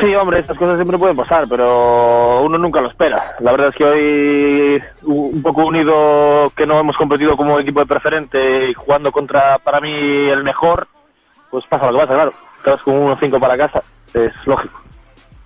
Sí, 0.00 0.06
hombre, 0.14 0.40
estas 0.40 0.56
cosas 0.56 0.76
siempre 0.76 0.96
pueden 0.96 1.16
pasar, 1.16 1.46
pero 1.46 2.42
uno 2.42 2.56
nunca 2.56 2.80
lo 2.80 2.88
espera. 2.88 3.34
La 3.40 3.52
verdad 3.52 3.68
es 3.68 3.74
que 3.74 3.84
hoy, 3.84 4.82
un 5.02 5.42
poco 5.42 5.66
unido 5.66 6.50
que 6.56 6.64
no 6.64 6.80
hemos 6.80 6.96
competido 6.96 7.36
como 7.36 7.58
equipo 7.58 7.80
de 7.80 7.86
preferente 7.86 8.70
y 8.70 8.72
jugando 8.72 9.12
contra, 9.12 9.58
para 9.58 9.78
mí, 9.80 9.90
el 9.90 10.42
mejor, 10.42 10.88
pues 11.50 11.64
pasa 11.68 11.86
lo 11.86 11.92
que 11.92 11.98
pasa, 11.98 12.14
claro. 12.14 12.32
Te 12.64 12.70
vas 12.70 12.82
con 12.82 12.94
1-5 12.94 13.38
para 13.38 13.58
casa, 13.58 13.82
es 14.14 14.32
lógico. 14.46 14.80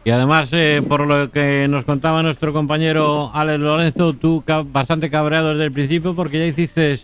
Y 0.05 0.11
además, 0.11 0.51
eh, 0.53 0.83
por 0.87 1.05
lo 1.07 1.31
que 1.33 1.67
nos 1.67 1.85
contaba 1.85 2.23
nuestro 2.23 2.53
compañero 2.53 3.31
Alex 3.35 3.59
Lorenzo, 3.59 4.13
tú 4.13 4.45
bastante 4.67 5.11
cabreado 5.11 5.51
desde 5.51 5.65
el 5.65 5.73
principio 5.73 6.15
porque 6.15 6.39
ya 6.39 6.45
hiciste, 6.45 7.01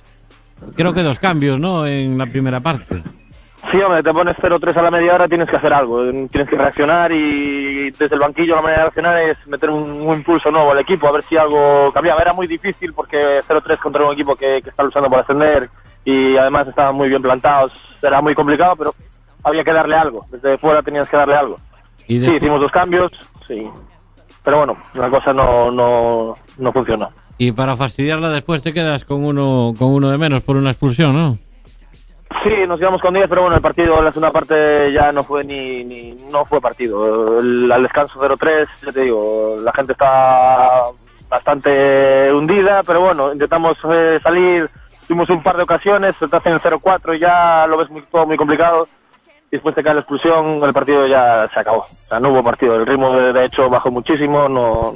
creo 0.76 0.92
que 0.92 1.02
dos 1.02 1.18
cambios, 1.18 1.58
¿no? 1.58 1.86
En 1.86 2.16
la 2.16 2.26
primera 2.26 2.60
parte. 2.60 3.02
Sí, 3.70 3.76
hombre, 3.84 4.02
te 4.02 4.10
pones 4.10 4.36
0-3 4.38 4.76
a 4.76 4.82
la 4.82 4.90
media 4.90 5.14
hora, 5.14 5.28
tienes 5.28 5.48
que 5.48 5.56
hacer 5.56 5.72
algo, 5.72 6.02
tienes 6.28 6.48
que 6.48 6.56
reaccionar 6.56 7.12
y 7.12 7.90
desde 7.90 8.14
el 8.14 8.18
banquillo 8.20 8.56
la 8.56 8.62
manera 8.62 8.78
de 8.78 8.84
reaccionar 8.84 9.18
es 9.22 9.46
meter 9.46 9.68
un, 9.70 10.00
un 10.00 10.14
impulso 10.14 10.50
nuevo 10.50 10.72
al 10.72 10.78
equipo, 10.80 11.06
a 11.08 11.12
ver 11.12 11.22
si 11.24 11.36
algo 11.36 11.92
cambiaba. 11.92 12.22
Era 12.22 12.32
muy 12.32 12.46
difícil 12.46 12.92
porque 12.94 13.18
0-3 13.46 13.78
contra 13.78 14.04
un 14.06 14.12
equipo 14.14 14.34
que, 14.34 14.62
que 14.62 14.70
está 14.70 14.82
luchando 14.82 15.10
por 15.10 15.20
ascender 15.20 15.68
y 16.04 16.36
además 16.38 16.68
estaban 16.68 16.94
muy 16.94 17.08
bien 17.10 17.20
plantados, 17.20 17.72
era 18.02 18.22
muy 18.22 18.34
complicado, 18.34 18.74
pero 18.76 18.94
había 19.44 19.62
que 19.62 19.72
darle 19.72 19.96
algo, 19.96 20.24
desde 20.30 20.56
fuera 20.58 20.82
tenías 20.82 21.08
que 21.08 21.16
darle 21.18 21.34
algo. 21.34 21.56
¿Y 22.08 22.18
Sí, 22.18 22.30
hicimos 22.36 22.60
dos 22.62 22.72
cambios, 22.72 23.12
sí. 23.46 23.68
Pero 24.42 24.56
bueno, 24.58 24.76
la 24.94 25.10
cosa 25.10 25.32
no, 25.34 25.70
no, 25.70 26.32
no 26.58 26.72
funcionó. 26.72 27.10
y 27.36 27.52
para 27.52 27.76
fastidiarla 27.76 28.30
después 28.30 28.62
te 28.62 28.72
quedas 28.72 29.04
con 29.04 29.22
uno 29.22 29.74
con 29.78 29.88
uno 29.92 30.10
de 30.10 30.16
menos 30.18 30.42
por 30.42 30.56
una 30.56 30.70
expulsión, 30.70 31.14
¿no? 31.14 31.38
Sí, 32.44 32.66
nos 32.66 32.78
quedamos 32.78 33.02
con 33.02 33.12
10, 33.12 33.28
pero 33.28 33.42
bueno, 33.42 33.56
el 33.56 33.62
partido 33.62 33.98
en 33.98 34.04
la 34.04 34.12
segunda 34.12 34.30
parte 34.30 34.92
ya 34.92 35.12
no 35.12 35.22
fue 35.22 35.44
ni, 35.44 35.84
ni 35.84 36.12
no 36.32 36.44
fue 36.46 36.60
partido. 36.60 37.38
El- 37.38 37.70
al 37.70 37.82
descanso 37.82 38.18
0-3, 38.20 38.66
ya 38.86 38.92
te 38.92 39.00
digo, 39.02 39.56
la 39.62 39.72
gente 39.72 39.92
está 39.92 40.64
bastante 41.28 42.32
hundida, 42.32 42.82
pero 42.86 43.00
bueno, 43.00 43.32
intentamos 43.32 43.76
eh, 43.92 44.18
salir, 44.22 44.68
tuvimos 45.06 45.28
un 45.28 45.42
par 45.42 45.56
de 45.56 45.64
ocasiones, 45.64 46.16
te 46.18 46.24
hacen 46.36 46.52
el 46.52 46.60
0-4 46.60 47.14
y 47.16 47.20
ya 47.20 47.66
lo 47.66 47.76
ves 47.78 47.90
muy, 47.90 48.02
todo 48.02 48.26
muy 48.26 48.36
complicado. 48.36 48.86
Y 49.48 49.56
después 49.56 49.74
te 49.74 49.82
cae 49.82 49.94
la 49.94 50.00
expulsión, 50.00 50.62
el 50.62 50.72
partido 50.72 51.06
ya 51.08 51.48
se 51.48 51.58
acabó. 51.60 51.80
O 51.80 52.08
sea, 52.08 52.20
no 52.20 52.30
hubo 52.30 52.42
partido. 52.44 52.76
El 52.76 52.86
ritmo, 52.86 53.12
de, 53.12 53.44
hecho, 53.44 53.68
bajó 53.68 53.90
muchísimo. 53.90 54.48
No, 54.48 54.94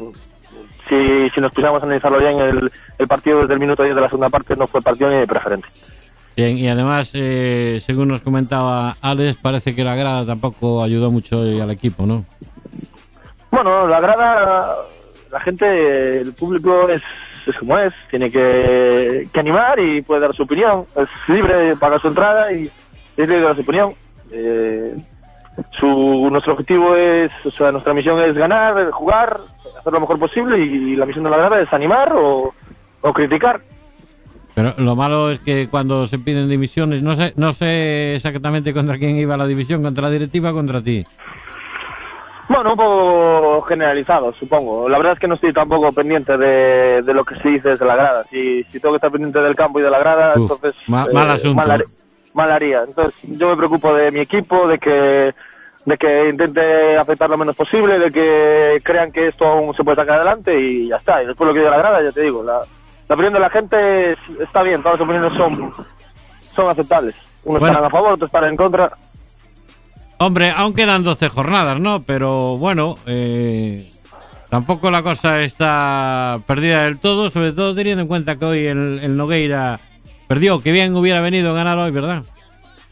si, 0.88 1.28
si 1.30 1.40
nos 1.40 1.50
pusiéramos 1.50 1.82
a 1.82 1.86
analizarlo 1.86 2.18
bien, 2.18 2.38
el, 2.40 2.70
el 2.98 3.08
partido 3.08 3.40
desde 3.40 3.54
el 3.54 3.58
minuto 3.60 3.82
10 3.82 3.96
de 3.96 4.00
la 4.00 4.08
segunda 4.08 4.28
parte 4.30 4.54
no 4.54 4.68
fue 4.68 4.80
partido 4.80 5.10
ni 5.10 5.16
de 5.16 5.26
preferente. 5.26 5.66
Bien, 6.36 6.58
y 6.58 6.68
además, 6.68 7.12
eh, 7.14 7.78
según 7.80 8.08
nos 8.08 8.20
comentaba 8.20 8.96
Alex, 9.00 9.38
parece 9.38 9.74
que 9.74 9.84
la 9.84 9.94
grada 9.94 10.26
tampoco 10.26 10.82
ayudó 10.82 11.12
mucho 11.12 11.42
al 11.42 11.70
equipo, 11.70 12.06
¿no? 12.06 12.24
Bueno, 13.52 13.86
la 13.86 14.00
grada, 14.00 14.76
la 15.30 15.40
gente, 15.40 16.22
el 16.22 16.32
público 16.32 16.88
es, 16.88 17.02
es 17.46 17.56
como 17.58 17.78
es, 17.78 17.92
tiene 18.10 18.32
que, 18.32 19.28
que 19.32 19.40
animar 19.40 19.78
y 19.78 20.02
puede 20.02 20.22
dar 20.22 20.34
su 20.34 20.42
opinión. 20.42 20.86
Es 20.96 21.08
libre, 21.28 21.76
paga 21.76 22.00
su 22.00 22.08
entrada 22.08 22.52
y 22.52 22.64
es 22.64 23.16
libre 23.16 23.36
de 23.36 23.42
dar 23.42 23.54
su 23.54 23.60
opinión. 23.60 23.92
Eh, 24.32 24.96
su, 25.78 26.28
nuestro 26.32 26.54
objetivo 26.54 26.96
es, 26.96 27.30
o 27.44 27.50
sea, 27.52 27.70
nuestra 27.70 27.94
misión 27.94 28.20
es 28.24 28.34
ganar, 28.34 28.90
jugar, 28.90 29.38
hacer 29.78 29.92
lo 29.92 30.00
mejor 30.00 30.18
posible 30.18 30.58
y, 30.58 30.96
la 30.96 31.06
misión 31.06 31.22
de 31.22 31.30
la 31.30 31.36
grada 31.36 31.62
es 31.62 31.72
animar 31.72 32.12
o 32.12 32.52
criticar. 33.14 33.60
Pero 34.54 34.72
lo 34.78 34.94
malo 34.94 35.30
es 35.30 35.40
que 35.40 35.68
cuando 35.68 36.06
se 36.06 36.18
piden 36.18 36.48
dimisiones, 36.48 37.02
no 37.02 37.14
sé, 37.14 37.32
no 37.36 37.52
sé 37.52 38.14
exactamente 38.14 38.72
contra 38.72 38.98
quién 38.98 39.16
iba 39.16 39.36
la 39.36 39.46
división, 39.46 39.82
contra 39.82 40.04
la 40.04 40.10
directiva 40.10 40.50
o 40.50 40.54
contra 40.54 40.80
ti. 40.80 41.04
Bueno, 42.48 42.72
un 42.72 42.76
poco 42.76 43.62
generalizado, 43.62 44.32
supongo. 44.34 44.88
La 44.88 44.98
verdad 44.98 45.14
es 45.14 45.18
que 45.18 45.26
no 45.26 45.34
estoy 45.34 45.52
tampoco 45.52 45.90
pendiente 45.92 46.36
de, 46.36 47.00
de 47.02 47.14
lo 47.14 47.24
que 47.24 47.34
se 47.36 47.48
dice 47.48 47.70
desde 47.70 47.86
la 47.86 47.96
grada. 47.96 48.24
Si, 48.30 48.62
si 48.64 48.78
tengo 48.80 48.92
que 48.92 48.96
estar 48.96 49.10
pendiente 49.10 49.40
del 49.40 49.56
campo 49.56 49.80
y 49.80 49.82
de 49.82 49.90
la 49.90 49.98
grada, 49.98 50.34
Uf, 50.36 50.42
entonces... 50.52 50.74
ma- 50.86 51.06
mal 51.12 51.30
asunto. 51.30 51.54
Mal, 51.56 51.70
har- 51.70 51.84
mal 52.34 52.50
haría. 52.50 52.82
Entonces, 52.86 53.14
yo 53.22 53.48
me 53.48 53.56
preocupo 53.56 53.94
de 53.94 54.10
mi 54.12 54.20
equipo, 54.20 54.68
de 54.68 54.78
que 54.78 55.34
de 55.86 55.98
que 55.98 56.30
intente 56.30 56.96
afectar 56.96 57.28
lo 57.28 57.36
menos 57.36 57.54
posible, 57.56 57.98
de 57.98 58.10
que 58.10 58.80
crean 58.82 59.12
que 59.12 59.28
esto 59.28 59.44
aún 59.46 59.74
se 59.74 59.84
puede 59.84 59.96
sacar 59.96 60.16
adelante 60.16 60.58
y 60.58 60.88
ya 60.88 60.96
está. 60.96 61.22
Y 61.22 61.26
después 61.26 61.46
lo 61.48 61.52
que 61.52 61.60
diga 61.60 61.70
la 61.72 61.76
grada, 61.78 62.02
ya 62.02 62.10
te 62.12 62.22
digo, 62.22 62.42
la, 62.42 62.60
la 63.08 63.14
opinión 63.14 63.32
de 63.34 63.40
la 63.40 63.50
gente 63.50 64.12
es- 64.12 64.18
está 64.40 64.62
bien, 64.62 64.82
todas 64.82 64.98
las 64.98 65.08
opiniones 65.08 65.32
son, 65.36 65.72
son 66.54 66.68
aceptables. 66.70 67.14
Unos 67.44 67.60
Bueno. 67.60 67.66
estarán 67.74 67.88
a 67.88 67.90
favor, 67.92 68.12
otros 68.14 68.28
estarán 68.28 68.50
en 68.50 68.56
contra. 68.56 68.92
Hombre, 70.18 70.50
aún 70.50 70.74
quedan 70.74 71.02
12 71.04 71.28
jornadas, 71.28 71.78
¿no? 71.80 72.02
Pero 72.02 72.56
bueno, 72.56 72.94
eh, 73.06 73.90
tampoco 74.48 74.90
la 74.90 75.02
cosa 75.02 75.42
está 75.42 76.40
perdida 76.46 76.84
del 76.84 76.98
todo, 76.98 77.28
sobre 77.30 77.52
todo 77.52 77.74
teniendo 77.74 78.02
en 78.02 78.08
cuenta 78.08 78.36
que 78.36 78.44
hoy 78.44 78.66
el, 78.66 79.00
el 79.02 79.16
Nogueira 79.16 79.80
perdió, 80.28 80.60
que 80.60 80.72
bien 80.72 80.94
hubiera 80.96 81.20
venido 81.20 81.50
a 81.50 81.54
ganar 81.54 81.78
hoy, 81.78 81.90
¿verdad? 81.90 82.22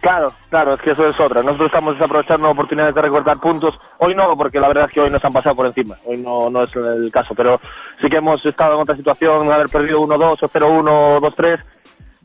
Claro, 0.03 0.33
claro, 0.51 0.75
es 0.75 0.81
que 0.81 0.91
eso 0.91 1.07
es 1.07 1.21
otra. 1.21 1.45
Nosotros 1.45 1.69
estamos 1.69 1.95
desaprovechando 1.95 2.51
oportunidades 2.51 2.93
de 2.93 3.03
recortar 3.03 3.39
puntos. 3.39 3.79
Hoy 3.99 4.17
no, 4.17 4.37
porque 4.37 4.59
la 4.59 4.67
verdad 4.67 4.87
es 4.87 4.93
que 4.93 5.01
hoy 5.01 5.11
nos 5.11 5.25
han 5.25 5.33
pasado 5.33 5.55
por 5.55 5.67
encima. 5.67 5.95
Hoy 6.05 6.17
no, 6.19 6.51
no 6.51 6.65
es 6.65 6.75
el 6.75 7.09
caso, 7.13 7.35
pero 7.37 7.61
sí 8.01 8.09
que 8.09 8.17
hemos 8.17 8.45
estado 8.45 8.75
en 8.75 8.81
otra 8.81 8.97
situación, 8.97 9.53
haber 9.53 9.69
perdido 9.69 10.01
1-2 10.01 10.43
o 10.43 10.49
0-1 10.49 11.21
2-3 11.21 11.61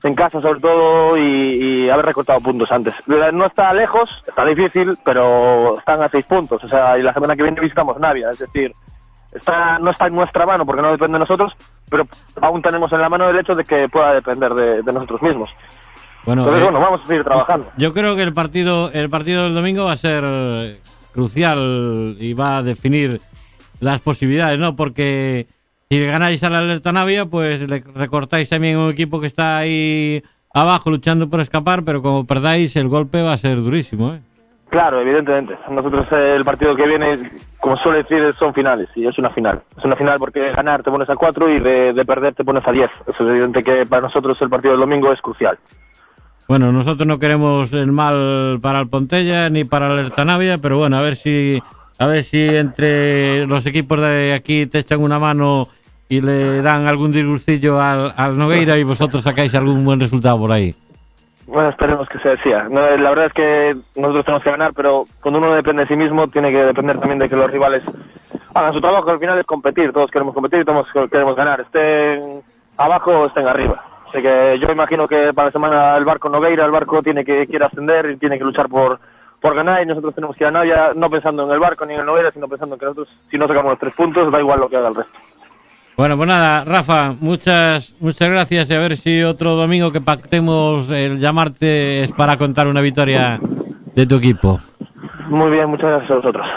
en 0.04 0.16
casa 0.16 0.42
sobre 0.42 0.60
todo 0.60 1.18
y, 1.18 1.88
haber 1.88 2.08
recortado 2.08 2.42
puntos 2.42 2.72
antes. 2.72 2.96
No 3.06 3.46
está 3.46 3.72
lejos, 3.76 4.10
está 4.28 4.44
difícil, 4.44 4.98
pero 5.06 5.78
están 5.78 6.02
a 6.02 6.10
seis 6.10 6.26
puntos. 6.26 6.64
O 6.64 6.68
sea, 6.68 6.98
y 6.98 7.04
la 7.04 7.14
semana 7.14 7.36
que 7.36 7.44
viene 7.44 7.62
visitamos 7.62 8.00
Navia, 8.00 8.32
es 8.32 8.40
decir, 8.40 8.72
está 9.32 9.78
no 9.78 9.92
está 9.92 10.08
en 10.08 10.16
nuestra 10.16 10.48
mano 10.48 10.66
porque 10.66 10.82
no 10.82 10.92
depende 10.94 11.14
de 11.14 11.20
nosotros, 11.20 11.56
pero 11.92 12.06
aún 12.42 12.60
tenemos 12.64 12.92
en 12.92 13.02
la 13.02 13.10
mano 13.10 13.30
el 13.30 13.38
hecho 13.38 13.54
de 13.54 13.64
que 13.64 13.88
pueda 13.88 14.16
depender 14.16 14.50
de, 14.50 14.82
de 14.82 14.94
nosotros 14.94 15.22
mismos. 15.22 15.52
Bueno, 16.28 16.42
Entonces, 16.42 16.62
eh, 16.62 16.66
bueno, 16.66 16.86
vamos 16.86 17.02
a 17.02 17.06
seguir 17.08 17.24
trabajando. 17.24 17.68
Yo 17.78 17.94
creo 17.94 18.18
que 18.18 18.24
el 18.24 18.34
partido, 18.34 18.92
el 18.92 19.10
partido 19.10 19.46
del 19.46 19.56
domingo 19.56 19.86
va 19.86 19.94
a 19.94 19.98
ser 19.98 20.82
crucial 21.14 22.18
y 22.20 22.34
va 22.34 22.58
a 22.58 22.64
definir 22.64 23.22
las 23.80 24.02
posibilidades, 24.02 24.60
¿no? 24.60 24.76
Porque 24.76 25.48
si 25.90 26.06
ganáis 26.06 26.44
a 26.44 26.50
la 26.50 26.60
Alerta 26.60 26.92
Navia, 26.92 27.28
pues 27.28 27.62
le 27.68 27.82
recortáis 27.96 28.50
también 28.50 28.78
un 28.78 28.92
equipo 28.92 29.22
que 29.22 29.28
está 29.28 29.60
ahí 29.60 30.22
abajo 30.54 30.90
luchando 30.90 31.30
por 31.30 31.40
escapar, 31.40 31.84
pero 31.86 32.02
como 32.02 32.28
perdáis, 32.28 32.76
el 32.76 32.90
golpe 32.90 33.24
va 33.24 33.32
a 33.32 33.38
ser 33.38 33.56
durísimo, 33.62 34.14
¿eh? 34.14 34.22
Claro, 34.70 35.00
evidentemente. 35.00 35.58
Nosotros 35.72 36.12
eh, 36.12 36.36
el 36.36 36.44
partido 36.44 36.76
que 36.76 36.86
viene, 36.86 37.16
como 37.62 37.78
suele 37.78 38.04
decir, 38.04 38.34
son 38.38 38.54
finales 38.54 38.90
y 38.96 39.08
es 39.08 39.18
una 39.18 39.30
final. 39.30 39.62
Es 39.78 39.86
una 39.86 39.96
final 39.96 40.18
porque 40.20 40.42
de 40.42 40.52
ganar 40.52 40.84
te 40.84 40.92
pones 40.92 41.10
a 41.10 41.16
4 41.16 41.50
y 41.52 41.60
de, 41.62 41.94
de 41.94 42.06
perder 42.06 42.34
te 42.36 42.44
pones 42.44 42.68
a 42.68 42.72
10. 42.72 42.92
Es 43.08 43.20
evidente 43.22 43.64
que 43.64 43.86
para 43.86 44.02
nosotros 44.02 44.38
el 44.42 44.50
partido 44.50 44.74
del 44.74 44.82
domingo 44.82 45.14
es 45.14 45.22
crucial. 45.22 45.58
Bueno, 46.48 46.72
nosotros 46.72 47.06
no 47.06 47.20
queremos 47.20 47.74
el 47.74 47.92
mal 47.92 48.60
para 48.62 48.80
el 48.80 48.88
Pontella 48.88 49.50
ni 49.50 49.66
para 49.66 49.88
la 49.88 49.96
Alerta 49.96 50.24
Navia, 50.24 50.58
pero 50.58 50.78
bueno, 50.78 50.98
a 50.98 51.02
ver 51.02 51.18
si 51.18 51.62
a 52.00 52.06
ver 52.06 52.24
si 52.24 52.40
entre 52.56 53.46
los 53.48 53.66
equipos 53.66 54.00
de 54.00 54.34
aquí 54.34 54.66
te 54.66 54.80
echan 54.80 55.02
una 55.02 55.20
mano 55.20 55.68
y 56.08 56.22
le 56.22 56.62
dan 56.62 56.88
algún 56.88 57.12
disgustillo 57.12 57.82
al, 57.82 58.14
al 58.16 58.38
Nogueira 58.38 58.78
y 58.78 58.84
vosotros 58.84 59.24
sacáis 59.24 59.54
algún 59.56 59.84
buen 59.84 60.00
resultado 60.00 60.40
por 60.40 60.52
ahí. 60.52 60.74
Bueno, 61.48 61.70
esperemos 61.70 62.08
que 62.08 62.20
se 62.20 62.30
decía. 62.30 62.68
No, 62.70 62.82
la 62.82 63.10
verdad 63.10 63.26
es 63.28 63.34
que 63.34 63.76
nosotros 64.00 64.26
tenemos 64.26 64.44
que 64.44 64.52
ganar, 64.52 64.72
pero 64.76 65.06
cuando 65.22 65.40
uno 65.40 65.54
depende 65.54 65.84
de 65.84 65.88
sí 65.88 65.96
mismo, 65.96 66.28
tiene 66.30 66.52
que 66.52 66.58
depender 66.58 67.00
también 67.00 67.20
de 67.20 67.30
que 67.30 67.36
los 67.36 67.50
rivales 67.50 67.84
hagan 68.54 68.74
su 68.74 68.82
trabajo. 68.82 69.10
Al 69.10 69.20
final 69.20 69.40
es 69.40 69.46
competir. 69.46 69.92
Todos 69.92 70.12
queremos 70.12 70.34
competir, 70.34 70.66
todos 70.66 70.88
queremos 71.10 71.36
ganar. 71.36 71.62
Estén 71.62 72.42
abajo 72.78 73.12
o 73.12 73.28
estén 73.28 73.48
arriba. 73.48 73.82
Así 74.10 74.22
que 74.22 74.58
yo 74.60 74.72
imagino 74.72 75.08
que 75.08 75.34
para 75.34 75.48
la 75.48 75.52
semana 75.52 75.98
el 75.98 76.06
barco 76.06 76.30
Nogueira, 76.30 76.66
el 76.66 76.72
barco 76.72 77.02
tiene 77.04 77.26
que 77.26 77.46
quiere 77.48 77.66
ascender 77.66 78.10
y 78.12 78.18
tiene 78.18 78.38
que 78.38 78.44
luchar 78.44 78.70
por 78.70 79.00
por 79.42 79.54
ganar 79.54 79.84
y 79.84 79.86
nosotros 79.86 80.16
tenemos 80.16 80.36
que 80.36 80.46
ganar 80.46 80.66
ya 80.66 80.94
no 80.96 81.10
pensando 81.10 81.44
en 81.44 81.52
el 81.52 81.60
barco 81.60 81.86
ni 81.86 81.94
en 81.94 82.00
el 82.00 82.06
Nogueira, 82.06 82.32
sino 82.32 82.48
pensando 82.48 82.76
en 82.76 82.80
que 82.80 82.86
nosotros 82.86 83.10
si 83.30 83.38
no 83.38 83.48
sacamos 83.48 83.72
los 83.72 83.80
tres 83.80 83.94
puntos 83.94 84.32
da 84.32 84.40
igual 84.40 84.60
lo 84.60 84.70
que 84.70 84.78
haga 84.78 84.90
el 84.90 84.96
resto. 84.96 85.20
Bueno, 85.96 86.16
pues 86.16 86.28
nada, 86.28 86.64
Rafa, 86.64 87.14
muchas 87.20 87.96
muchas 88.00 88.30
gracias 88.30 88.70
y 88.70 88.74
a 88.74 88.80
ver 88.80 88.98
si 88.98 89.24
otro 89.24 89.56
domingo 89.56 89.92
que 89.92 90.02
pactemos 90.02 90.90
el 90.92 91.20
llamarte 91.20 92.04
es 92.04 92.12
para 92.12 92.38
contar 92.38 92.68
una 92.68 92.82
victoria 92.82 93.40
de 93.96 94.06
tu 94.06 94.16
equipo. 94.16 94.60
Muy 95.28 95.52
bien, 95.52 95.70
muchas 95.70 95.90
gracias 95.90 96.12
a 96.12 96.16
vosotros. 96.16 96.48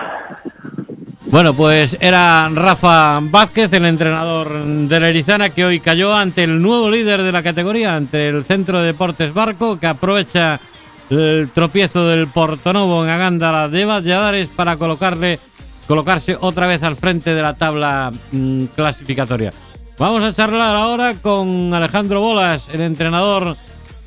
Bueno, 1.31 1.55
pues 1.55 1.97
era 2.01 2.49
Rafa 2.53 3.21
Vázquez, 3.23 3.73
el 3.73 3.85
entrenador 3.85 4.65
de 4.65 4.99
la 4.99 5.11
Erizana, 5.11 5.51
que 5.51 5.65
hoy 5.65 5.79
cayó 5.79 6.13
ante 6.13 6.43
el 6.43 6.61
nuevo 6.61 6.91
líder 6.91 7.23
de 7.23 7.31
la 7.31 7.45
categoría, 7.45 7.95
ante 7.95 8.27
el 8.27 8.45
Centro 8.45 8.81
de 8.81 8.87
Deportes 8.87 9.33
Barco, 9.33 9.79
que 9.79 9.87
aprovecha 9.87 10.61
el 11.09 11.49
tropiezo 11.55 12.09
del 12.09 12.27
Portonovo 12.27 13.05
en 13.05 13.11
Agándara 13.11 13.69
de 13.69 13.85
Valladares 13.85 14.49
para 14.49 14.77
colocarle, 14.77 15.39
colocarse 15.87 16.37
otra 16.41 16.67
vez 16.67 16.83
al 16.83 16.97
frente 16.97 17.33
de 17.33 17.43
la 17.43 17.55
tabla 17.55 18.11
mm, 18.33 18.65
clasificatoria. 18.75 19.53
Vamos 19.99 20.25
a 20.25 20.35
charlar 20.35 20.75
ahora 20.75 21.15
con 21.15 21.73
Alejandro 21.73 22.21
Bolas, 22.21 22.65
el 22.73 22.81
entrenador 22.81 23.57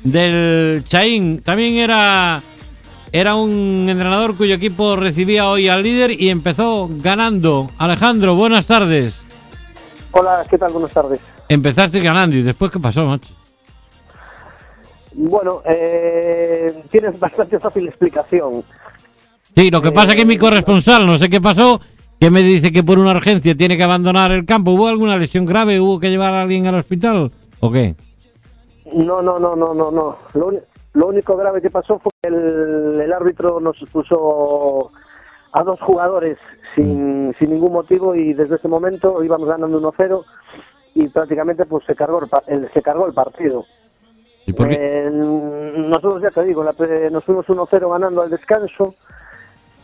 del 0.02 0.84
Chaín. 0.86 1.40
También 1.42 1.76
era 1.76 2.42
era 3.14 3.36
un 3.36 3.86
entrenador 3.88 4.36
cuyo 4.36 4.56
equipo 4.56 4.96
recibía 4.96 5.48
hoy 5.48 5.68
al 5.68 5.84
líder 5.84 6.20
y 6.20 6.30
empezó 6.30 6.88
ganando. 6.90 7.70
Alejandro, 7.78 8.34
buenas 8.34 8.66
tardes. 8.66 9.14
Hola, 10.10 10.44
¿qué 10.50 10.58
tal? 10.58 10.72
Buenas 10.72 10.90
tardes. 10.90 11.20
Empezaste 11.48 12.00
ganando 12.00 12.34
y 12.34 12.42
después 12.42 12.72
qué 12.72 12.80
pasó, 12.80 13.06
macho. 13.06 13.32
Bueno, 15.12 15.62
eh, 15.64 16.82
tienes 16.90 17.20
bastante 17.20 17.60
fácil 17.60 17.86
explicación. 17.86 18.64
Sí, 19.54 19.70
lo 19.70 19.80
que 19.80 19.92
pasa 19.92 20.10
es 20.10 20.16
que 20.18 20.26
mi 20.26 20.36
corresponsal, 20.36 21.06
no 21.06 21.16
sé 21.16 21.30
qué 21.30 21.40
pasó, 21.40 21.80
que 22.18 22.32
me 22.32 22.42
dice 22.42 22.72
que 22.72 22.82
por 22.82 22.98
una 22.98 23.12
urgencia 23.12 23.54
tiene 23.54 23.76
que 23.76 23.84
abandonar 23.84 24.32
el 24.32 24.44
campo. 24.44 24.72
¿Hubo 24.72 24.88
alguna 24.88 25.16
lesión 25.16 25.44
grave? 25.44 25.78
¿Hubo 25.78 26.00
que 26.00 26.10
llevar 26.10 26.34
a 26.34 26.42
alguien 26.42 26.66
al 26.66 26.74
hospital? 26.74 27.30
¿O 27.60 27.70
qué? 27.70 27.94
No, 28.92 29.22
no, 29.22 29.38
no, 29.38 29.54
no, 29.54 29.72
no, 29.72 29.92
no. 29.92 30.16
Lo, 30.34 30.50
lo 30.94 31.06
único 31.08 31.36
grave 31.36 31.60
que 31.60 31.70
pasó 31.70 31.98
fue 31.98 32.10
que 32.22 32.28
el, 32.28 33.00
el 33.00 33.12
árbitro 33.12 33.60
nos 33.60 33.78
puso 33.92 34.90
a 35.52 35.62
dos 35.62 35.80
jugadores 35.80 36.38
sin, 36.74 37.34
sin 37.38 37.50
ningún 37.50 37.72
motivo 37.72 38.14
y 38.14 38.32
desde 38.32 38.56
ese 38.56 38.66
momento 38.68 39.22
íbamos 39.22 39.48
ganando 39.48 39.80
1-0 39.80 40.24
y 40.94 41.08
prácticamente 41.08 41.64
pues 41.66 41.84
se 41.84 41.94
cargó 41.94 42.20
el, 42.48 42.68
se 42.72 42.82
cargó 42.82 43.06
el 43.06 43.12
partido. 43.12 43.64
¿Y 44.46 44.52
por 44.52 44.68
qué? 44.68 44.74
Eh, 44.78 45.10
nosotros 45.10 46.22
ya 46.22 46.30
te 46.30 46.44
digo, 46.44 46.62
la 46.64 46.72
pre- 46.72 47.10
nos 47.10 47.24
fuimos 47.24 47.46
1-0 47.46 47.90
ganando 47.90 48.22
al 48.22 48.30
descanso 48.30 48.94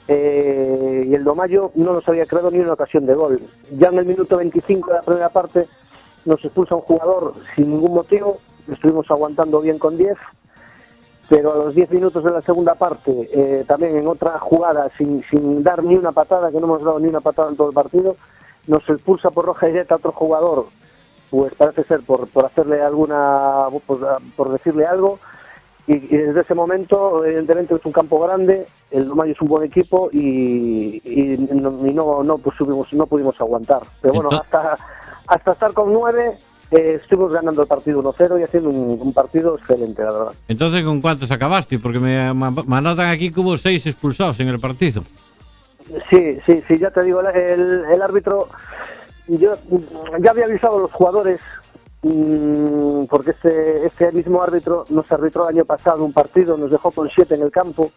eh, 0.08 1.05
y 1.08 1.14
el 1.14 1.24
Domayo 1.24 1.70
no 1.76 1.92
nos 1.94 2.08
había 2.08 2.26
creado 2.26 2.50
ni 2.50 2.58
una 2.58 2.72
ocasión 2.72 3.06
de 3.06 3.14
gol. 3.14 3.40
Ya 3.78 3.89
en 3.89 3.98
el 3.98 4.06
minuto 4.06 4.36
25 4.36 4.89
de 4.90 4.97
la 4.97 5.02
primera 5.02 5.28
parte 5.28 5.66
nos 6.24 6.44
expulsa 6.44 6.74
un 6.74 6.82
jugador 6.82 7.34
sin 7.55 7.70
ningún 7.70 7.94
motivo, 7.94 8.39
estuvimos 8.70 9.10
aguantando 9.10 9.60
bien 9.60 9.78
con 9.78 9.97
10, 9.97 10.16
pero 11.31 11.52
a 11.52 11.57
los 11.57 11.76
10 11.76 11.92
minutos 11.92 12.25
de 12.25 12.33
la 12.33 12.41
segunda 12.41 12.75
parte, 12.75 13.31
eh, 13.33 13.65
también 13.65 13.97
en 13.97 14.09
otra 14.09 14.36
jugada, 14.41 14.91
sin, 14.99 15.23
sin 15.31 15.62
dar 15.62 15.84
ni 15.84 15.94
una 15.94 16.10
patada, 16.10 16.50
que 16.50 16.59
no 16.59 16.67
hemos 16.67 16.83
dado 16.83 16.99
ni 16.99 17.07
una 17.07 17.20
patada 17.20 17.50
en 17.50 17.57
todo 17.57 17.68
el 17.68 17.75
partido, 17.75 18.17
nos 18.67 18.83
expulsa 18.91 19.31
por 19.31 19.44
roja 19.44 19.68
directa 19.68 19.94
a 19.94 19.99
otro 19.99 20.10
jugador, 20.10 20.67
pues 21.31 21.55
parece 21.55 21.84
ser 21.84 22.00
por, 22.00 22.26
por 22.26 22.47
hacerle 22.47 22.83
alguna, 22.83 23.67
por, 23.86 24.00
por 24.34 24.50
decirle 24.50 24.86
algo, 24.86 25.20
y, 25.86 25.94
y 26.12 26.18
desde 26.18 26.41
ese 26.41 26.55
momento, 26.57 27.25
evidentemente 27.25 27.76
es 27.76 27.84
un 27.84 27.92
campo 27.92 28.18
grande, 28.18 28.67
el 28.91 29.07
Lomayo 29.07 29.31
es 29.31 29.41
un 29.41 29.49
buen 29.49 29.62
equipo 29.62 30.10
y, 30.12 31.00
y 31.05 31.39
no, 31.55 31.86
y 31.86 31.94
no, 31.94 32.25
no, 32.25 32.39
pues, 32.39 32.57
subimos, 32.57 32.92
no 32.92 33.07
pudimos 33.07 33.41
aguantar. 33.41 33.83
Pero 34.02 34.15
bueno, 34.15 34.31
hasta, 34.33 34.76
hasta 35.28 35.52
estar 35.52 35.73
con 35.75 35.92
9 35.92 36.39
eh, 36.70 37.00
estuvimos 37.02 37.32
ganando 37.32 37.62
el 37.62 37.68
partido 37.68 38.02
1-0 38.02 38.40
y 38.40 38.42
haciendo 38.44 38.70
un, 38.70 39.00
un 39.00 39.12
partido 39.12 39.57
excelente, 39.57 40.02
la 40.02 40.12
verdad. 40.12 40.32
Entonces, 40.49 40.84
¿con 40.84 41.00
cuántos 41.00 41.31
acabaste? 41.31 41.78
Porque 41.78 41.99
me, 41.99 42.32
me 42.32 42.50
me 42.50 42.76
anotan 42.76 43.07
aquí 43.07 43.31
que 43.31 43.40
hubo 43.40 43.57
seis 43.57 43.86
expulsados 43.86 44.39
en 44.40 44.49
el 44.49 44.60
partido. 44.60 45.02
Sí, 46.08 46.39
sí, 46.47 46.62
sí, 46.68 46.78
ya 46.78 46.90
te 46.90 47.02
digo, 47.02 47.20
el, 47.20 48.02
árbitro, 48.02 48.49
yo 49.26 49.55
ya 50.20 50.31
había 50.31 50.44
avisado 50.44 50.78
a 50.78 50.81
los 50.82 50.92
jugadores, 50.92 51.40
mm, 52.02 53.07
porque 53.07 53.31
este, 53.31 53.86
este 53.86 54.12
mismo 54.12 54.42
árbitro 54.42 54.84
nos 54.90 55.10
arbitró 55.10 55.49
el 55.49 55.57
año 55.57 55.65
pasado 55.65 56.05
un 56.05 56.12
partido, 56.12 56.57
nos 56.57 56.70
dejó 56.70 56.90
con 56.90 57.08
siete 57.08 57.34
en 57.34 57.42
el 57.42 57.50
campo. 57.50 57.90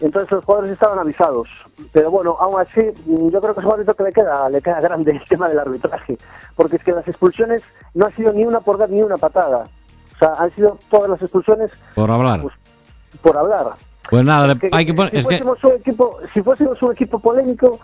Entonces 0.00 0.30
los 0.30 0.44
jugadores 0.44 0.72
estaban 0.72 0.98
avisados. 0.98 1.48
Pero 1.92 2.10
bueno, 2.10 2.36
aún 2.40 2.60
así, 2.60 2.80
mm, 3.06 3.28
yo 3.28 3.40
creo 3.40 3.54
que 3.54 3.60
es 3.60 3.66
un 3.66 3.72
árbitro 3.72 3.94
que 3.94 4.02
le 4.04 4.12
queda, 4.12 4.48
le 4.48 4.60
queda 4.62 4.80
grande 4.80 5.10
el 5.22 5.24
tema 5.28 5.48
del 5.48 5.58
arbitraje, 5.58 6.16
porque 6.56 6.76
es 6.76 6.84
que 6.84 6.92
las 6.92 7.06
expulsiones 7.06 7.62
no 7.94 8.06
ha 8.06 8.10
sido 8.12 8.32
ni 8.32 8.44
una 8.44 8.60
por 8.60 8.78
dar 8.78 8.90
ni 8.90 9.02
una 9.02 9.16
patada. 9.16 9.66
O 10.14 10.18
sea, 10.18 10.32
han 10.38 10.52
sido 10.54 10.76
todas 10.90 11.10
las 11.10 11.22
expulsiones 11.22 11.70
Por 11.94 12.10
hablar. 12.10 12.40
por 13.22 13.36
hablar. 13.36 13.66
Pues 14.10 14.24
nada, 14.24 14.46
le- 14.48 14.58
que- 14.58 14.70
hay 14.72 14.86
que 14.86 14.94
poner. 14.94 15.12
si 15.12 15.18
Es 15.18 15.26
que, 15.26 15.38
fuésemos 15.44 15.64
un 15.64 15.72
equipo 15.72 16.18
si 16.32 16.42
fuésemos 16.42 16.82
un 16.82 16.92
equipo 16.92 17.18
polémico 17.18 17.78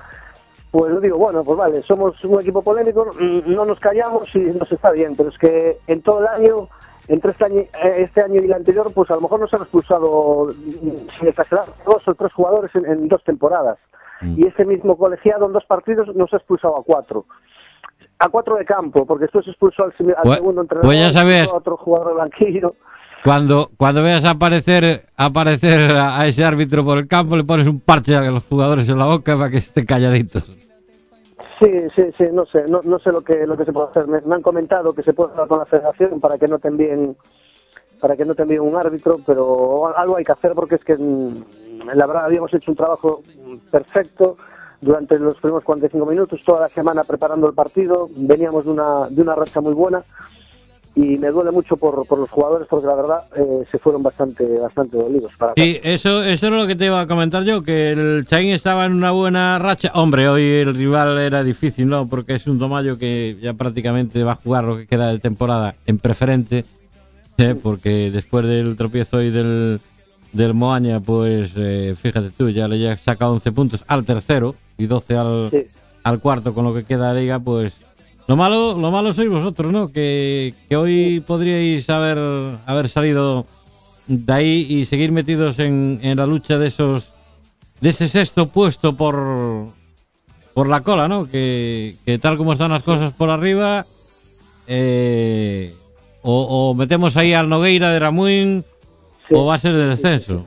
pues 0.71 0.91
lo 0.91 0.99
digo 1.01 1.19
bueno 1.19 1.45
pues 1.45 1.57
vale 1.57 1.83
somos 1.83 2.25
un 2.25 2.41
equipo 2.41 2.61
polémico 2.63 3.07
mm, 3.21 3.53
no 3.55 3.65
nos 3.67 3.79
callamos 3.79 4.29
y 4.35 4.39
nos 4.41 4.73
está 4.73 4.91
bien 4.91 5.15
pero 5.15 5.29
es 5.29 5.39
que 5.39 5.79
en 5.87 6.01
todo 6.03 6.21
el 6.21 6.27
año 6.29 6.69
entre 7.09 7.31
este 7.33 7.45
año, 7.45 7.61
eh, 7.61 7.71
este 7.99 8.23
año 8.23 8.41
y 8.41 8.45
el 8.47 8.53
anterior 8.53 8.91
pues 8.95 9.11
a 9.11 9.15
lo 9.17 9.21
mejor 9.23 9.41
nos 9.41 9.53
han 9.55 9.61
expulsado 9.63 10.47
mm, 10.47 11.19
sin 11.19 11.29
exagerar 11.29 11.65
dos 11.87 12.07
o 12.09 12.15
tres 12.15 12.33
jugadores 12.33 12.71
en, 12.75 12.87
en 12.87 13.09
dos 13.09 13.23
temporadas 13.25 13.79
Mm. 14.21 14.39
y 14.39 14.47
ese 14.47 14.65
mismo 14.65 14.97
colegiado 14.97 15.45
en 15.47 15.53
dos 15.53 15.65
partidos 15.67 16.07
nos 16.15 16.33
ha 16.33 16.37
expulsado 16.37 16.79
a 16.79 16.85
cuatro 16.85 17.27
a 18.21 18.29
cuatro 18.29 18.55
de 18.55 18.65
campo 18.65 19.05
porque 19.05 19.23
después 19.25 19.47
expulsó 19.49 19.83
al, 19.85 19.93
Pues- 20.23 20.37
segundo 20.37 20.63
entrenador 20.63 20.87
pues 20.89 20.99
ya 21.01 21.11
sabes. 21.11 21.51
a 21.53 21.57
otro 21.57 21.77
jugador 21.77 22.09
de 22.11 22.15
banquillo 22.15 22.75
cuando, 23.25 23.71
cuando 23.77 24.03
veas 24.05 24.25
aparecer, 24.25 25.07
aparecer 25.17 25.91
a 25.97 26.21
a 26.21 26.27
ese 26.27 26.45
árbitro 26.45 26.85
por 26.85 26.99
el 26.99 27.09
campo, 27.09 27.37
le 27.37 27.43
pones 27.45 27.67
un 27.67 27.81
parche 27.81 28.15
a 28.15 28.21
los 28.31 28.45
jugadores 28.45 28.89
en 28.89 28.99
la 28.99 29.07
boca 29.07 29.35
para 29.37 29.51
que 29.51 29.57
estén 29.57 29.85
calladitos. 29.87 30.45
Sí, 31.59 31.71
sí, 31.95 32.03
sí, 32.19 32.25
no 32.33 32.45
sé, 32.47 32.65
no, 32.69 32.81
no 32.83 32.99
sé 32.99 33.13
lo 33.13 33.23
que 33.23 33.47
lo 33.47 33.57
que 33.57 33.65
se 33.65 33.73
puede 33.73 33.89
hacer. 33.89 34.07
Me, 34.07 34.35
han 34.35 34.43
comentado 34.43 34.93
que 34.93 35.03
se 35.03 35.13
puede 35.13 35.31
hablar 35.33 35.49
con 35.49 35.59
la 35.59 35.67
Federación 35.67 36.21
para 36.21 36.39
que 36.39 36.49
no 36.49 36.59
te 36.59 36.69
envíen 36.69 37.17
para 38.01 38.17
que 38.17 38.25
no 38.25 38.35
te 38.35 38.43
envíen 38.43 38.61
un 38.61 38.77
árbitro, 38.77 39.19
pero 39.25 39.97
algo 39.97 40.17
hay 40.17 40.25
que 40.25 40.33
hacer 40.33 40.53
porque 40.55 40.75
es 40.75 40.85
que 40.85 40.97
mm, 40.97 41.89
la 41.95 42.07
verdad 42.07 42.25
habíamos 42.27 42.53
hecho 42.53 42.71
un 42.71 42.77
trabajo 42.77 43.23
mm, 43.45 43.71
perfecto 43.71 44.37
durante 44.81 45.19
los 45.19 45.39
primeros 45.41 45.65
45 45.65 46.05
minutos, 46.05 46.45
toda 46.45 46.61
la 46.61 46.69
semana 46.69 47.05
preparando 47.05 47.47
el 47.47 47.55
partido, 47.55 48.09
veníamos 48.15 48.65
de 48.65 48.71
una 48.73 49.09
de 49.09 49.23
una 49.23 49.35
racha 49.35 49.61
muy 49.61 49.73
buena 49.73 50.03
y 50.97 51.19
me 51.19 51.31
duele 51.31 51.51
mucho 51.51 51.77
por, 51.77 52.07
por 52.07 52.19
los 52.21 52.31
jugadores 52.31 52.69
porque 52.71 52.87
la 52.87 52.95
verdad 52.95 53.25
eh, 53.37 53.65
se 53.71 53.79
fueron 53.79 54.03
bastante 54.03 54.45
bastante 54.59 54.97
dolidos 54.97 55.33
para 55.37 55.55
Sí, 55.57 55.81
eso, 55.83 56.23
eso 56.23 56.47
era 56.47 56.57
lo 56.57 56.67
que 56.69 56.77
te 56.77 56.87
iba 56.87 57.01
a 57.01 57.07
comentar 57.09 57.43
yo, 57.43 57.63
que 57.63 57.91
el 57.91 58.27
Chain 58.27 58.51
estaba 58.51 58.85
en 58.85 58.93
una 58.93 59.11
buena 59.11 59.59
racha. 59.59 59.91
Hombre, 59.95 60.29
hoy 60.29 60.43
el 60.43 60.75
rival 60.75 61.19
era 61.19 61.43
difícil, 61.43 61.89
¿no? 61.89 62.07
Porque 62.07 62.35
es 62.35 62.47
un 62.47 62.59
Tomayo 62.59 62.97
que 62.97 63.37
ya 63.43 63.55
prácticamente 63.55 64.23
va 64.23 64.33
a 64.33 64.37
jugar 64.37 64.65
lo 64.65 64.77
que 64.77 64.87
queda 64.87 65.09
de 65.09 65.19
temporada 65.19 65.75
en 65.87 65.99
preferente, 65.99 66.65
¿eh? 67.39 67.55
porque 67.61 68.11
después 68.13 68.47
del 68.47 68.77
tropiezo 68.77 69.17
hoy 69.17 69.31
del, 69.31 69.81
del 70.33 70.55
Moaña, 70.55 71.01
pues 71.01 71.51
eh, 71.57 71.97
fíjate 72.01 72.31
tú, 72.31 72.51
ya 72.51 72.69
le 72.69 72.89
ha 72.89 72.97
sacado 72.99 73.33
11 73.33 73.53
puntos 73.53 73.85
al 73.89 74.05
tercero 74.05 74.55
y 74.79 74.87
12 74.87 75.17
al, 75.17 75.51
al 76.05 76.21
cuarto 76.21 76.55
con 76.55 76.65
lo 76.65 76.73
que 76.73 76.85
queda 76.85 77.13
de 77.13 77.23
liga, 77.23 77.41
pues 77.41 77.75
lo 78.27 78.37
malo, 78.37 78.79
lo 78.79 78.91
malo 78.91 79.13
sois 79.13 79.31
vosotros, 79.31 79.73
¿no? 79.73 79.89
Que, 79.89 80.55
que 80.69 80.77
hoy 80.77 81.21
podríais 81.21 81.89
haber, 81.91 82.19
haber 82.67 82.89
salido 82.89 83.47
de 84.07 84.33
ahí 84.33 84.67
y 84.69 84.85
seguir 84.85 85.13
metidos 85.13 85.59
en, 85.59 86.01
en 86.03 86.17
la 86.19 86.27
lucha 86.27 86.59
de 86.59 86.69
esos, 86.69 87.13
de 87.81 87.91
ese 87.91 88.09
sexto 88.09 88.47
puesto 88.49 88.97
por, 88.97 89.69
por 90.55 90.69
la 90.69 90.83
cola, 90.83 91.09
¿no? 91.09 91.29
Que, 91.29 91.97
que 92.05 92.19
tal 92.19 92.37
como 92.37 92.53
están 92.53 92.71
las 92.71 92.83
cosas 92.83 93.13
por 93.13 93.31
arriba, 93.31 93.87
eh, 94.67 95.75
o, 96.23 96.71
o 96.71 96.75
metemos 96.75 97.17
ahí 97.17 97.35
al 97.35 97.49
Nogueira 97.49 97.91
de 97.91 97.99
Ramuín, 97.99 98.65
o 99.31 99.47
va 99.47 99.55
a 99.55 99.59
ser 99.59 99.75
de 99.75 99.87
descenso. 99.89 100.47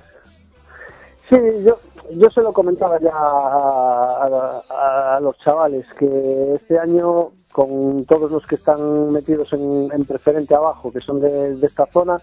Sí, 1.29 1.35
yo, 1.65 1.79
yo 2.13 2.29
se 2.29 2.41
lo 2.41 2.53
comentaba 2.53 2.99
ya 2.99 3.11
a, 3.13 4.61
a- 4.69 5.15
a 5.17 5.19
los 5.19 5.37
chavales 5.39 5.85
que 5.97 6.53
este 6.53 6.79
año, 6.79 7.31
con 7.51 8.05
todos 8.05 8.31
los 8.31 8.45
que 8.45 8.55
están 8.55 9.11
metidos 9.11 9.51
en, 9.53 9.89
en 9.91 10.05
preferente 10.05 10.53
abajo, 10.55 10.91
que 10.91 10.99
son 10.99 11.19
de, 11.19 11.55
de 11.55 11.67
esta 11.67 11.85
zona, 11.91 12.17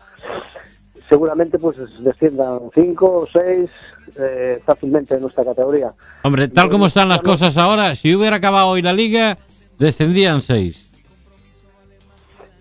seguramente 1.09 1.59
pues 1.59 1.77
desciendan 2.03 2.61
cinco 2.75 3.07
o 3.21 3.27
seis 3.27 3.71
eh, 4.17 4.61
fácilmente 4.65 5.15
en 5.15 5.23
nuestra 5.23 5.45
categoría. 5.45 5.93
Hombre, 6.23 6.49
tal 6.49 6.71
como 6.71 6.87
están 6.87 7.09
las 7.09 7.21
cosas 7.23 7.57
ahora, 7.57 7.95
si 7.95 8.15
hubiera 8.15 8.37
acabado 8.37 8.69
hoy 8.69 8.83
la 8.83 8.93
liga, 8.93 9.37
descendían 9.79 10.41
seis. 10.43 10.91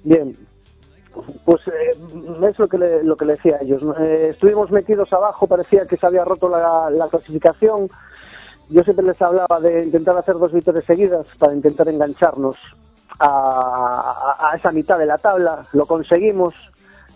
Bien, 0.03 0.35
pues 1.45 1.67
eh, 1.67 1.98
es 2.48 2.59
lo 2.59 2.67
que 2.67 2.77
le, 2.77 3.03
lo 3.03 3.16
que 3.16 3.25
le 3.25 3.33
decía 3.33 3.58
a 3.58 3.64
ellos. 3.64 3.83
Eh, 4.00 4.30
estuvimos 4.32 4.72
metidos 4.72 5.11
abajo, 5.14 5.48
parecía 5.48 5.85
que 5.85 5.98
se 5.98 6.06
había 6.06 6.24
roto 6.25 6.50
la, 6.50 6.90
la 6.90 7.08
clasificación. 7.08 7.90
Yo 8.69 8.83
siempre 8.83 9.06
les 9.06 9.22
hablaba 9.22 9.59
de 9.59 9.83
intentar 9.83 10.17
hacer 10.17 10.35
dos 10.35 10.51
victorias 10.51 10.85
seguidas 10.85 11.27
para 11.38 11.53
intentar 11.53 11.88
engancharnos 11.90 12.56
a, 13.19 14.35
a- 14.40 14.56
esa 14.56 14.72
mitad 14.72 14.98
de 14.98 15.06
la 15.06 15.17
tabla. 15.17 15.66
Lo 15.74 15.85
conseguimos. 15.85 16.53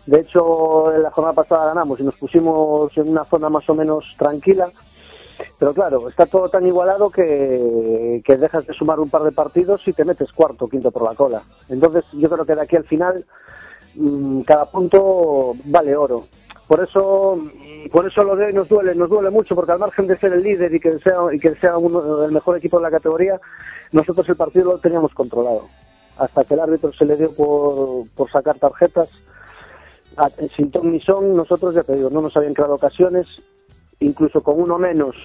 De 0.06 0.22
hecho, 0.22 0.94
en 0.94 1.04
la 1.04 1.12
jornada 1.12 1.34
pasada 1.34 1.66
ganamos 1.66 2.00
y 2.00 2.04
nos 2.04 2.16
pusimos 2.16 2.96
en 2.98 3.10
una 3.10 3.26
zona 3.26 3.50
más 3.50 3.70
o 3.70 3.76
menos 3.76 4.16
tranquila. 4.18 4.70
Pero 5.60 5.74
claro, 5.74 6.08
está 6.10 6.26
todo 6.26 6.50
tan 6.50 6.66
igualado 6.66 7.10
que, 7.12 8.22
que 8.26 8.38
dejas 8.38 8.66
de 8.66 8.74
sumar 8.74 9.00
un 9.00 9.10
par 9.10 9.24
de 9.24 9.32
partidos 9.32 9.82
y 9.88 9.94
te 9.94 10.06
metes 10.06 10.32
cuarto 10.32 10.66
o 10.66 10.68
quinto 10.70 10.92
por 10.92 11.04
la 11.04 11.14
cola. 11.16 11.42
Entonces 11.70 12.06
yo 12.14 12.30
creo 12.30 12.46
que 12.46 12.56
de 12.56 12.62
aquí 12.62 12.76
al 12.76 12.86
final 12.86 13.16
mm, 13.18 13.67
cada 14.46 14.66
punto 14.66 15.54
vale 15.66 15.96
oro. 15.96 16.26
Por 16.68 16.82
eso, 16.82 17.38
mm, 17.38 17.90
por 17.90 18.06
eso 18.08 18.24
lo 18.24 18.36
de 18.36 18.48
hoy 18.48 18.54
nos 18.54 18.68
duele, 18.68 18.94
nos 18.94 19.10
duele 19.10 19.30
mucho, 19.30 19.56
porque 19.56 19.72
al 19.72 19.80
margen 19.80 20.08
de 20.08 20.18
ser 20.18 20.34
el 20.34 20.44
líder 20.44 20.74
y 20.74 20.80
que 20.80 21.00
sea, 21.00 21.16
y 21.32 21.40
que 21.40 21.56
sea 21.56 21.78
uno, 21.78 22.26
el 22.26 22.32
mejor 22.32 22.58
equipo 22.58 22.78
de 22.78 22.84
la 22.84 22.92
categoría, 22.92 23.40
nosotros 23.92 24.28
el 24.28 24.36
partido 24.36 24.74
lo 24.74 24.80
teníamos 24.80 25.14
controlado. 25.14 25.68
Hasta 26.18 26.44
que 26.44 26.56
el 26.56 26.60
árbitro 26.60 26.92
se 26.94 27.06
le 27.06 27.16
dio 27.16 27.32
por, 27.34 28.08
por 28.16 28.30
sacar 28.32 28.58
tarjetas, 28.58 29.10
sin 30.56 30.72
ton 30.72 30.92
ni 30.92 31.00
son, 31.00 31.34
nosotros 31.34 31.76
ya 31.76 31.84
te 31.84 31.96
digo, 31.96 32.10
no 32.10 32.22
nos 32.22 32.36
habían 32.36 32.54
creado 32.54 32.74
ocasiones, 32.74 33.28
incluso 34.00 34.42
con 34.42 34.60
uno 34.60 34.78
menos, 34.78 35.16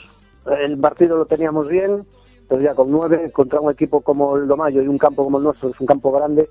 el 0.65 0.79
partido 0.79 1.17
lo 1.17 1.25
teníamos 1.25 1.69
bien, 1.69 1.97
pero 2.49 2.61
ya 2.61 2.75
con 2.75 2.91
nueve, 2.91 3.31
contra 3.33 3.61
un 3.61 3.71
equipo 3.71 4.01
como 4.03 4.37
el 4.37 4.47
Domayo 4.47 4.83
y 4.83 4.89
un 4.89 4.99
campo 4.99 5.25
como 5.25 5.39
el 5.39 5.45
nuestro, 5.45 5.71
es 5.71 5.81
un 5.81 5.87
campo 5.87 6.13
grande, 6.13 6.49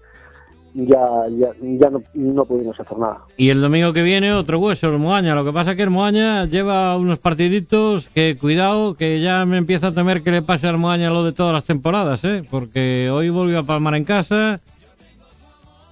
ya, 0.73 0.99
ya, 1.29 1.49
ya 1.61 1.89
no, 1.89 2.01
no 2.13 2.45
pudimos 2.45 2.79
hacer 2.79 2.97
nada. 2.97 3.19
Y 3.37 3.49
el 3.49 3.61
domingo 3.61 3.93
que 3.93 4.03
viene 4.03 4.33
otro 4.33 4.59
hueso, 4.59 4.87
el 4.87 4.99
Moaña. 4.99 5.35
Lo 5.35 5.43
que 5.45 5.51
pasa 5.51 5.71
es 5.71 5.77
que 5.77 5.83
el 5.83 5.89
Moaña 5.89 6.45
lleva 6.45 6.95
unos 6.97 7.19
partiditos 7.19 8.09
que, 8.09 8.37
cuidado, 8.37 8.95
que 8.95 9.19
ya 9.21 9.45
me 9.45 9.57
empiezo 9.57 9.87
a 9.87 9.91
temer 9.91 10.23
que 10.23 10.31
le 10.31 10.41
pase 10.41 10.67
al 10.67 10.77
Moaña 10.77 11.09
lo 11.09 11.23
de 11.23 11.33
todas 11.33 11.53
las 11.53 11.63
temporadas, 11.63 12.23
¿eh? 12.23 12.43
Porque 12.49 13.09
hoy 13.11 13.29
volvió 13.29 13.59
a 13.59 13.63
palmar 13.63 13.95
en 13.95 14.05
casa 14.05 14.59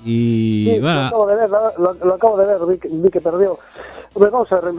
y, 0.06 0.66
Sí, 0.66 0.80
lo 0.80 0.90
acabo 0.90 1.28
de 1.28 1.36
ver, 1.36 1.50
lo, 1.50 2.14
acabo 2.14 2.38
de 2.38 2.46
ver, 2.46 2.58
vi 2.68 2.78
que, 2.78 2.90
vi 2.90 3.10
que 3.10 3.22
perdió. 3.22 3.60
Vamos 4.16 4.52
a 4.52 4.60
ver, 4.62 4.74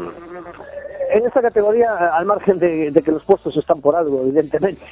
en 1.12 1.26
esta 1.26 1.42
categoría, 1.42 1.94
al 2.12 2.24
margen 2.24 2.58
de, 2.58 2.90
de 2.90 3.02
que 3.02 3.12
los 3.12 3.22
puestos 3.24 3.56
están 3.56 3.80
por 3.80 3.94
algo, 3.96 4.22
evidentemente, 4.22 4.82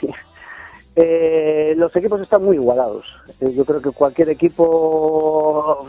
eh, 1.01 1.75
los 1.77 1.95
equipos 1.95 2.21
están 2.21 2.45
muy 2.45 2.57
igualados. 2.57 3.05
Eh, 3.41 3.53
yo 3.55 3.65
creo 3.65 3.81
que 3.81 3.91
cualquier 3.93 4.31
equipo 4.31 5.87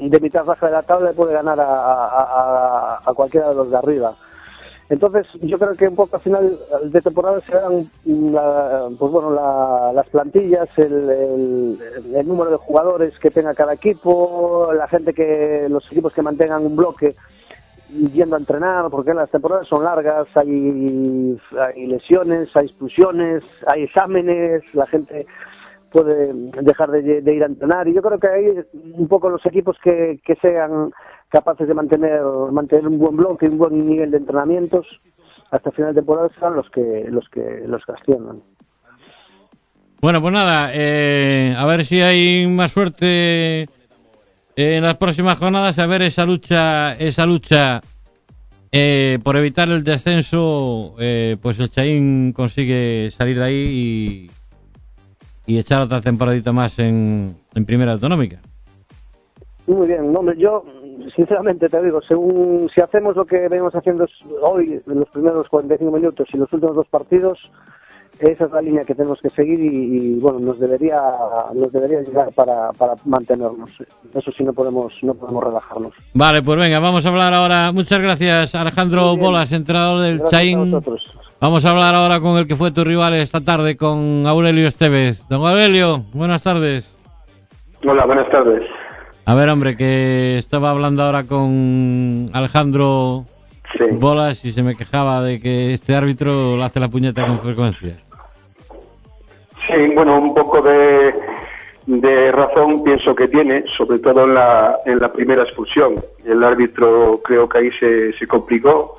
de 0.00 0.20
mitad 0.20 0.44
baja 0.44 0.66
de 0.66 0.72
la 0.72 0.82
tabla 0.82 1.12
puede 1.12 1.32
ganar 1.34 1.58
a, 1.60 3.00
cualquiera 3.16 3.48
de 3.48 3.54
los 3.56 3.70
de 3.70 3.76
arriba. 3.76 4.14
Entonces, 4.88 5.26
yo 5.40 5.58
creo 5.58 5.74
que 5.74 5.88
un 5.88 5.96
poco 5.96 6.16
al 6.16 6.22
final 6.22 6.58
de 6.84 7.00
temporada 7.00 7.40
serán 7.40 7.90
la, 8.04 8.88
pues 8.98 9.10
bueno, 9.10 9.30
la- 9.32 9.90
las 9.94 10.06
plantillas, 10.10 10.68
el, 10.76 11.10
el- 11.10 12.14
el 12.14 12.28
número 12.28 12.50
de 12.50 12.56
jugadores 12.58 13.18
que 13.18 13.30
tenga 13.30 13.54
cada 13.54 13.72
equipo, 13.74 14.70
la 14.74 14.86
gente 14.88 15.12
que, 15.14 15.66
los 15.70 15.84
equipos 15.90 16.12
que 16.12 16.22
mantengan 16.22 16.64
un 16.66 16.76
bloque 16.76 17.16
yendo 18.12 18.36
a 18.36 18.38
entrenar, 18.38 18.90
porque 18.90 19.14
las 19.14 19.30
temporadas 19.30 19.66
son 19.66 19.84
largas, 19.84 20.26
hay, 20.34 21.38
hay 21.58 21.86
lesiones, 21.86 22.54
hay 22.56 22.66
expulsiones, 22.66 23.44
hay 23.66 23.84
exámenes, 23.84 24.62
la 24.74 24.86
gente 24.86 25.26
puede 25.90 26.32
dejar 26.62 26.90
de, 26.90 27.34
ir 27.34 27.42
a 27.42 27.46
entrenar 27.46 27.86
y 27.86 27.94
yo 27.94 28.00
creo 28.00 28.18
que 28.18 28.28
hay 28.28 28.64
un 28.94 29.08
poco 29.08 29.28
los 29.28 29.44
equipos 29.44 29.76
que, 29.82 30.20
que 30.24 30.34
sean 30.36 30.90
capaces 31.28 31.68
de 31.68 31.74
mantener 31.74 32.22
mantener 32.50 32.88
un 32.88 32.98
buen 32.98 33.16
bloque, 33.16 33.46
un 33.46 33.58
buen 33.58 33.86
nivel 33.86 34.10
de 34.10 34.16
entrenamientos 34.16 34.86
hasta 35.50 35.70
final 35.70 35.94
de 35.94 36.00
temporada 36.00 36.30
serán 36.30 36.56
los 36.56 36.68
que 36.70 37.06
los 37.08 37.28
que 37.28 37.64
los 37.66 37.84
que. 37.84 37.92
Bueno, 40.00 40.20
pues 40.20 40.32
nada, 40.32 40.70
eh, 40.72 41.54
a 41.56 41.64
ver 41.66 41.84
si 41.84 42.00
hay 42.00 42.46
más 42.48 42.72
suerte 42.72 43.68
en 44.56 44.82
las 44.82 44.96
próximas 44.96 45.38
jornadas, 45.38 45.78
a 45.78 45.86
ver 45.86 46.02
esa 46.02 46.24
lucha, 46.24 46.94
esa 46.94 47.26
lucha 47.26 47.80
eh, 48.70 49.18
por 49.22 49.36
evitar 49.36 49.68
el 49.68 49.84
descenso, 49.84 50.94
eh, 50.98 51.36
pues 51.40 51.58
el 51.58 51.70
Chaín 51.70 52.32
consigue 52.32 53.10
salir 53.10 53.38
de 53.38 53.44
ahí 53.44 54.30
y, 55.46 55.58
echar 55.58 55.82
otra 55.82 56.00
temporadita 56.00 56.50
más 56.50 56.78
en, 56.78 57.36
en 57.54 57.66
primera 57.66 57.92
autonómica. 57.92 58.40
Muy 59.66 59.86
bien, 59.86 60.16
hombre, 60.16 60.34
yo 60.38 60.64
sinceramente 61.14 61.68
te 61.68 61.82
digo, 61.82 62.00
según 62.08 62.70
si 62.74 62.80
hacemos 62.80 63.14
lo 63.14 63.26
que 63.26 63.48
venimos 63.48 63.74
haciendo 63.74 64.06
hoy, 64.40 64.80
en 64.86 64.98
los 64.98 65.08
primeros 65.10 65.48
45 65.48 65.92
minutos 65.92 66.28
y 66.32 66.38
los 66.38 66.52
últimos 66.52 66.76
dos 66.76 66.88
partidos, 66.88 67.38
esa 68.30 68.44
es 68.44 68.52
la 68.52 68.62
línea 68.62 68.84
que 68.84 68.94
tenemos 68.94 69.18
que 69.20 69.30
seguir 69.30 69.58
y, 69.60 69.66
y, 70.16 70.20
bueno, 70.20 70.38
nos 70.38 70.60
debería 70.60 71.00
nos 71.54 71.72
debería 71.72 72.00
llegar 72.02 72.30
para, 72.32 72.70
para 72.72 72.94
mantenernos. 73.04 73.70
Eso 74.14 74.30
sí 74.36 74.44
no 74.44 74.52
podemos 74.52 74.92
no 75.02 75.14
podemos 75.14 75.42
relajarnos. 75.44 75.92
Vale, 76.14 76.42
pues 76.42 76.58
venga, 76.58 76.78
vamos 76.78 77.04
a 77.04 77.08
hablar 77.08 77.34
ahora. 77.34 77.72
Muchas 77.72 78.00
gracias, 78.00 78.54
Alejandro. 78.54 79.16
Bolas, 79.16 79.52
entrenador 79.52 80.02
del 80.02 80.18
Gracias 80.18 80.32
a 80.32 80.36
Chaín. 80.38 80.70
vosotros. 80.70 81.18
Vamos 81.40 81.64
a 81.64 81.70
hablar 81.70 81.94
ahora 81.96 82.20
con 82.20 82.36
el 82.36 82.46
que 82.46 82.54
fue 82.54 82.70
tu 82.70 82.84
rival 82.84 83.14
esta 83.14 83.40
tarde, 83.40 83.76
con 83.76 84.24
Aurelio 84.28 84.68
Estevez. 84.68 85.26
Don 85.28 85.44
Aurelio, 85.44 86.04
buenas 86.12 86.40
tardes. 86.42 86.94
Hola, 87.84 88.06
buenas 88.06 88.28
tardes. 88.30 88.62
A 89.24 89.34
ver, 89.34 89.48
hombre, 89.48 89.76
que 89.76 90.38
estaba 90.38 90.70
hablando 90.70 91.02
ahora 91.02 91.24
con 91.24 92.30
Alejandro 92.32 93.24
Bolas 93.98 94.44
y 94.44 94.52
se 94.52 94.62
me 94.62 94.76
quejaba 94.76 95.22
de 95.22 95.40
que 95.40 95.72
este 95.74 95.94
árbitro 95.96 96.56
le 96.56 96.64
hace 96.64 96.78
la 96.78 96.88
puñeta 96.88 97.26
con 97.26 97.38
frecuencia. 97.40 97.96
Sí, 99.66 99.88
bueno, 99.94 100.18
un 100.18 100.34
poco 100.34 100.60
de, 100.60 101.14
de 101.86 102.32
razón 102.32 102.82
pienso 102.82 103.14
que 103.14 103.28
tiene, 103.28 103.64
sobre 103.76 103.98
todo 104.00 104.24
en 104.24 104.34
la, 104.34 104.78
en 104.84 104.98
la 104.98 105.12
primera 105.12 105.42
expulsión. 105.42 105.94
El 106.24 106.42
árbitro 106.42 107.20
creo 107.22 107.48
que 107.48 107.58
ahí 107.58 107.70
se, 107.78 108.12
se 108.14 108.26
complicó, 108.26 108.96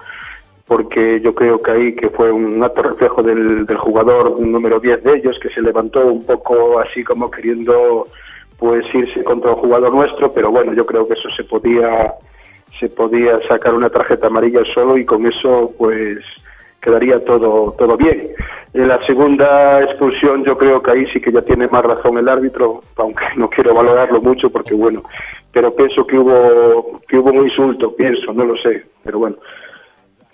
porque 0.68 1.20
yo 1.22 1.36
creo 1.36 1.62
que 1.62 1.72
ahí 1.72 1.96
que 1.96 2.10
fue 2.10 2.32
un 2.32 2.64
acto 2.64 2.82
reflejo 2.82 3.22
del, 3.22 3.66
del 3.66 3.78
jugador 3.78 4.40
número 4.40 4.80
10 4.80 5.04
de 5.04 5.18
ellos, 5.18 5.38
que 5.40 5.50
se 5.50 5.62
levantó 5.62 6.06
un 6.08 6.26
poco 6.26 6.80
así 6.80 7.04
como 7.04 7.30
queriendo 7.30 8.08
pues 8.58 8.86
irse 8.94 9.24
contra 9.24 9.52
un 9.52 9.58
jugador 9.58 9.94
nuestro, 9.94 10.32
pero 10.32 10.50
bueno, 10.50 10.74
yo 10.74 10.86
creo 10.86 11.06
que 11.06 11.14
eso 11.14 11.30
se 11.36 11.44
podía 11.44 12.14
se 12.80 12.88
podía 12.90 13.40
sacar 13.48 13.74
una 13.74 13.90
tarjeta 13.90 14.28
amarilla 14.28 14.62
solo 14.74 14.98
y 14.98 15.06
con 15.06 15.26
eso 15.28 15.72
pues 15.78 16.20
quedaría 16.84 17.24
todo 17.24 17.74
todo 17.78 17.96
bien. 17.96 18.28
En 18.74 18.88
la 18.88 19.04
segunda 19.06 19.82
expulsión 19.82 20.44
yo 20.44 20.58
creo 20.58 20.82
que 20.82 20.92
ahí 20.92 21.06
sí 21.14 21.20
que 21.22 21.32
ya 21.32 21.42
tiene 21.42 21.68
más 21.68 21.84
razón 21.84 22.18
el 22.18 22.28
árbitro, 22.28 22.82
aunque 22.98 23.24
no 23.38 23.50
quiero 23.50 23.74
valorarlo 23.74 24.22
mucho 24.22 24.50
porque 24.50 24.76
bueno, 24.76 25.04
pero 25.52 25.74
pienso 25.76 26.06
que 26.06 26.18
hubo 26.18 27.02
que 27.08 27.18
hubo 27.18 27.32
un 27.32 27.48
insulto, 27.48 27.96
pienso, 27.96 28.34
no 28.34 28.46
lo 28.46 28.58
sé, 28.58 28.84
pero 29.04 29.20
bueno. 29.20 29.38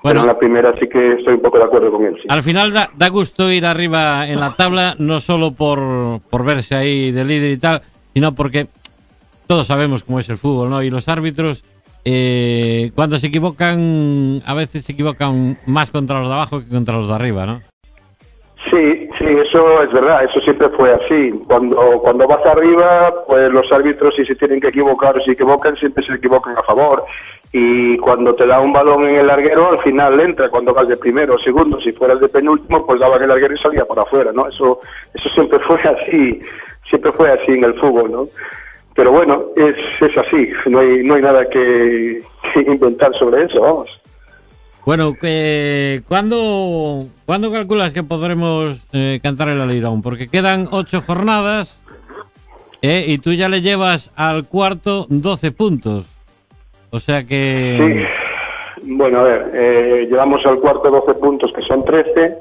Pero 0.02 0.22
en 0.22 0.28
la 0.28 0.40
primera 0.40 0.74
sí 0.80 0.88
que 0.88 1.16
estoy 1.16 1.34
un 1.34 1.42
poco 1.42 1.58
de 1.58 1.66
acuerdo 1.66 1.92
con 1.92 2.06
él. 2.06 2.16
sí. 2.22 2.28
Al 2.30 2.42
final 2.42 2.72
da, 2.72 2.90
da 2.96 3.10
gusto 3.10 3.52
ir 3.52 3.66
arriba 3.66 4.26
en 4.30 4.40
la 4.40 4.56
tabla, 4.56 4.96
no 4.98 5.20
solo 5.20 5.52
por, 5.52 6.22
por 6.30 6.46
verse 6.46 6.74
ahí 6.74 7.12
de 7.12 7.26
líder 7.26 7.52
y 7.52 7.58
tal, 7.58 7.82
sino 8.14 8.34
porque 8.34 8.68
todos 9.46 9.68
sabemos 9.68 10.04
cómo 10.06 10.22
es 10.22 10.30
el 10.30 10.38
fútbol, 10.38 10.70
¿no? 10.70 10.82
Y 10.84 10.90
los 10.90 11.10
árbitros, 11.10 11.66
eh, 12.06 12.92
cuando 12.96 13.18
se 13.18 13.28
equivocan, 13.28 14.42
a 14.46 14.54
veces 14.54 14.86
se 14.86 14.94
equivocan 14.94 15.58
más 15.66 15.92
contra 15.92 16.20
los 16.20 16.30
de 16.30 16.34
abajo 16.34 16.60
que 16.60 16.70
contra 16.70 16.96
los 16.96 17.08
de 17.08 17.16
arriba, 17.16 17.46
¿no? 17.46 17.62
Sí, 18.70 19.10
sí, 19.18 19.26
eso 19.26 19.82
es 19.82 19.92
verdad, 19.92 20.26
eso 20.26 20.40
siempre 20.42 20.70
fue 20.70 20.94
así. 20.94 21.32
Cuando, 21.48 21.78
cuando 22.02 22.28
vas 22.28 22.46
arriba, 22.46 23.14
pues 23.26 23.52
los 23.52 23.72
árbitros 23.72 24.14
si 24.16 24.26
se 24.26 24.36
tienen 24.36 24.60
que 24.60 24.68
equivocar 24.68 25.18
o 25.18 25.22
se 25.22 25.32
equivocan, 25.32 25.76
siempre 25.78 26.06
se 26.06 26.14
equivocan 26.14 26.58
a 26.58 26.64
favor. 26.64 27.04
Y 27.52 27.98
cuando 27.98 28.34
te 28.36 28.46
da 28.46 28.60
un 28.60 28.74
balón 28.74 29.08
en 29.08 29.16
el 29.16 29.28
larguero, 29.28 29.72
al 29.72 29.82
final 29.82 30.20
entra, 30.20 30.50
cuando 30.50 30.74
vas 30.74 30.88
de 30.88 30.98
primero 30.98 31.36
o 31.36 31.40
segundo. 31.40 31.80
Si 31.82 31.92
fueras 31.94 32.20
de 32.20 32.30
penúltimo, 32.30 32.86
pues 32.86 33.00
daba 33.00 33.16
en 33.16 33.24
el 33.24 33.30
larguero 33.30 33.56
y 33.56 33.60
salía 33.60 33.86
por 33.86 34.00
afuera, 34.00 34.32
¿no? 34.34 34.48
Eso, 34.48 34.82
eso 35.14 35.30
siempre 35.30 35.58
fue 35.60 35.80
así, 35.82 36.40
siempre 36.88 37.12
fue 37.14 37.32
así 37.32 37.52
en 37.54 37.64
el 37.64 37.74
fútbol, 37.80 38.12
¿no? 38.12 38.28
Pero 39.00 39.14
bueno, 39.14 39.46
es, 39.56 39.76
es 40.02 40.18
así, 40.18 40.50
no 40.66 40.80
hay, 40.80 41.06
no 41.06 41.14
hay 41.14 41.22
nada 41.22 41.48
que, 41.50 42.22
que 42.54 42.60
inventar 42.60 43.14
sobre 43.14 43.46
eso, 43.46 43.62
vamos. 43.62 43.88
Bueno, 44.86 45.14
que 45.14 46.02
¿cuándo, 46.06 47.06
¿cuándo 47.26 47.50
calculas 47.50 47.94
que 47.94 48.04
podremos 48.04 48.86
eh, 48.92 49.22
cantar 49.24 49.48
el 49.48 49.62
alirón? 49.62 50.02
Porque 50.02 50.28
quedan 50.28 50.68
ocho 50.72 51.00
jornadas 51.00 51.82
eh, 52.82 53.06
y 53.08 53.20
tú 53.20 53.32
ya 53.32 53.48
le 53.48 53.62
llevas 53.62 54.12
al 54.18 54.50
cuarto 54.50 55.06
12 55.08 55.52
puntos. 55.54 56.06
O 56.90 57.00
sea 57.00 57.24
que... 57.24 58.10
Sí. 58.82 58.84
Bueno, 58.98 59.20
a 59.20 59.24
ver, 59.24 59.50
eh, 59.54 60.08
llevamos 60.10 60.46
al 60.46 60.60
cuarto 60.60 60.92
12 60.92 61.14
puntos, 61.22 61.54
que 61.54 61.62
son 61.62 61.86
13, 61.86 62.36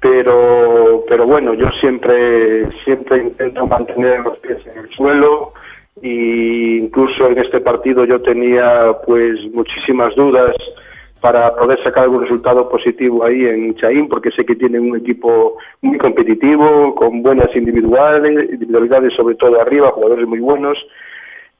pero, 0.00 1.02
pero 1.08 1.26
bueno, 1.26 1.54
yo 1.54 1.70
siempre, 1.80 2.68
siempre 2.84 3.22
intento 3.22 3.66
mantener 3.66 4.20
los 4.20 4.36
pies 4.40 4.58
en 4.66 4.84
el 4.84 4.90
suelo 4.90 5.54
y 6.02 6.78
incluso 6.78 7.28
en 7.28 7.38
este 7.38 7.60
partido 7.60 8.04
yo 8.04 8.20
tenía 8.22 8.92
pues 9.06 9.38
muchísimas 9.54 10.14
dudas 10.14 10.54
para 11.20 11.54
poder 11.56 11.82
sacar 11.82 12.04
algún 12.04 12.22
resultado 12.22 12.68
positivo 12.68 13.24
ahí 13.24 13.44
en 13.44 13.74
Chaín, 13.74 14.08
porque 14.08 14.30
sé 14.30 14.44
que 14.44 14.54
tienen 14.54 14.90
un 14.90 14.96
equipo 14.98 15.56
muy 15.82 15.98
competitivo, 15.98 16.94
con 16.94 17.22
buenas 17.22 17.54
individuales, 17.56 18.50
individualidades 18.52 19.12
sobre 19.14 19.34
todo 19.34 19.60
arriba, 19.60 19.90
jugadores 19.90 20.28
muy 20.28 20.38
buenos, 20.38 20.78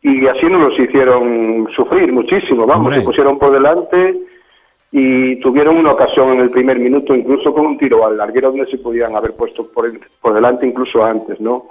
y 0.00 0.28
así 0.28 0.46
nos 0.46 0.60
los 0.70 0.78
hicieron 0.78 1.66
sufrir 1.74 2.12
muchísimo, 2.12 2.66
vamos, 2.66 2.86
Hombre. 2.86 3.00
se 3.00 3.04
pusieron 3.06 3.36
por 3.36 3.50
delante 3.50 4.16
y 4.92 5.40
tuvieron 5.40 5.76
una 5.76 5.92
ocasión 5.92 6.34
en 6.34 6.40
el 6.40 6.50
primer 6.50 6.78
minuto, 6.78 7.14
incluso 7.16 7.52
con 7.52 7.66
un 7.66 7.78
tiro 7.78 8.06
al 8.06 8.16
larguero 8.16 8.50
donde 8.50 8.66
se 8.70 8.78
podían 8.78 9.16
haber 9.16 9.32
puesto 9.32 9.66
por, 9.72 9.86
el- 9.86 9.98
por 10.22 10.34
delante 10.34 10.68
incluso 10.68 11.04
antes, 11.04 11.40
¿no? 11.40 11.64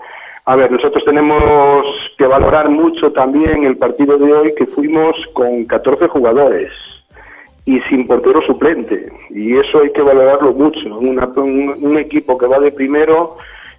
A 0.50 0.56
ver, 0.56 0.72
nosotros 0.72 1.04
tenemos 1.04 1.84
que 2.18 2.26
valorar 2.26 2.70
mucho 2.70 3.12
también 3.12 3.66
el 3.66 3.76
partido 3.78 4.18
de 4.18 4.32
hoy 4.34 4.56
que 4.56 4.66
fuimos 4.66 5.14
con 5.34 5.66
14 5.66 6.08
jugadores 6.08 6.72
y 7.66 7.82
sin 7.82 8.08
portero 8.08 8.42
suplente. 8.44 9.12
Y 9.30 9.58
eso 9.58 9.82
hay 9.82 9.92
que 9.92 10.02
valorarlo 10.02 10.54
mucho. 10.54 10.80
Una- 10.98 11.28
un, 11.36 11.76
un 11.82 11.98
equipo 11.98 12.38
que 12.38 12.48
va 12.48 12.60
de 12.60 12.72
primero, 12.72 13.36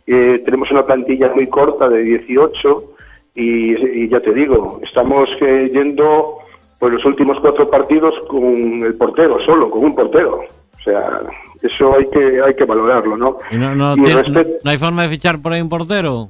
eh, 0.06 0.42
tenemos 0.44 0.70
una 0.70 0.82
plantilla 0.82 1.32
muy 1.34 1.46
corta 1.46 1.88
de 1.88 2.02
18 2.02 2.82
y, 3.34 4.02
y 4.04 4.08
ya 4.10 4.20
te 4.20 4.34
digo, 4.34 4.78
estamos 4.82 5.30
eh, 5.40 5.70
yendo 5.72 6.34
pues 6.78 6.92
los 6.92 7.04
últimos 7.06 7.38
cuatro 7.40 7.70
partidos 7.70 8.12
con 8.28 8.82
el 8.84 8.94
portero 8.96 9.38
solo, 9.46 9.70
con 9.70 9.84
un 9.86 9.94
portero. 9.94 10.40
O 10.78 10.82
sea, 10.84 11.22
eso 11.62 11.94
hay 11.96 12.06
que 12.10 12.40
hay 12.44 12.54
que 12.54 12.64
valorarlo, 12.66 13.16
¿no? 13.16 13.38
¿Y 13.50 13.56
no, 13.56 13.74
no, 13.74 13.94
Y 13.94 14.04
tiene- 14.04 14.22
respecto- 14.22 14.50
no- 14.52 14.58
no 14.64 14.70
hay 14.70 14.78
forma 14.78 15.02
de 15.04 15.08
fichar 15.08 15.40
por 15.40 15.52
ahí 15.54 15.62
un 15.62 15.68
portero? 15.70 16.28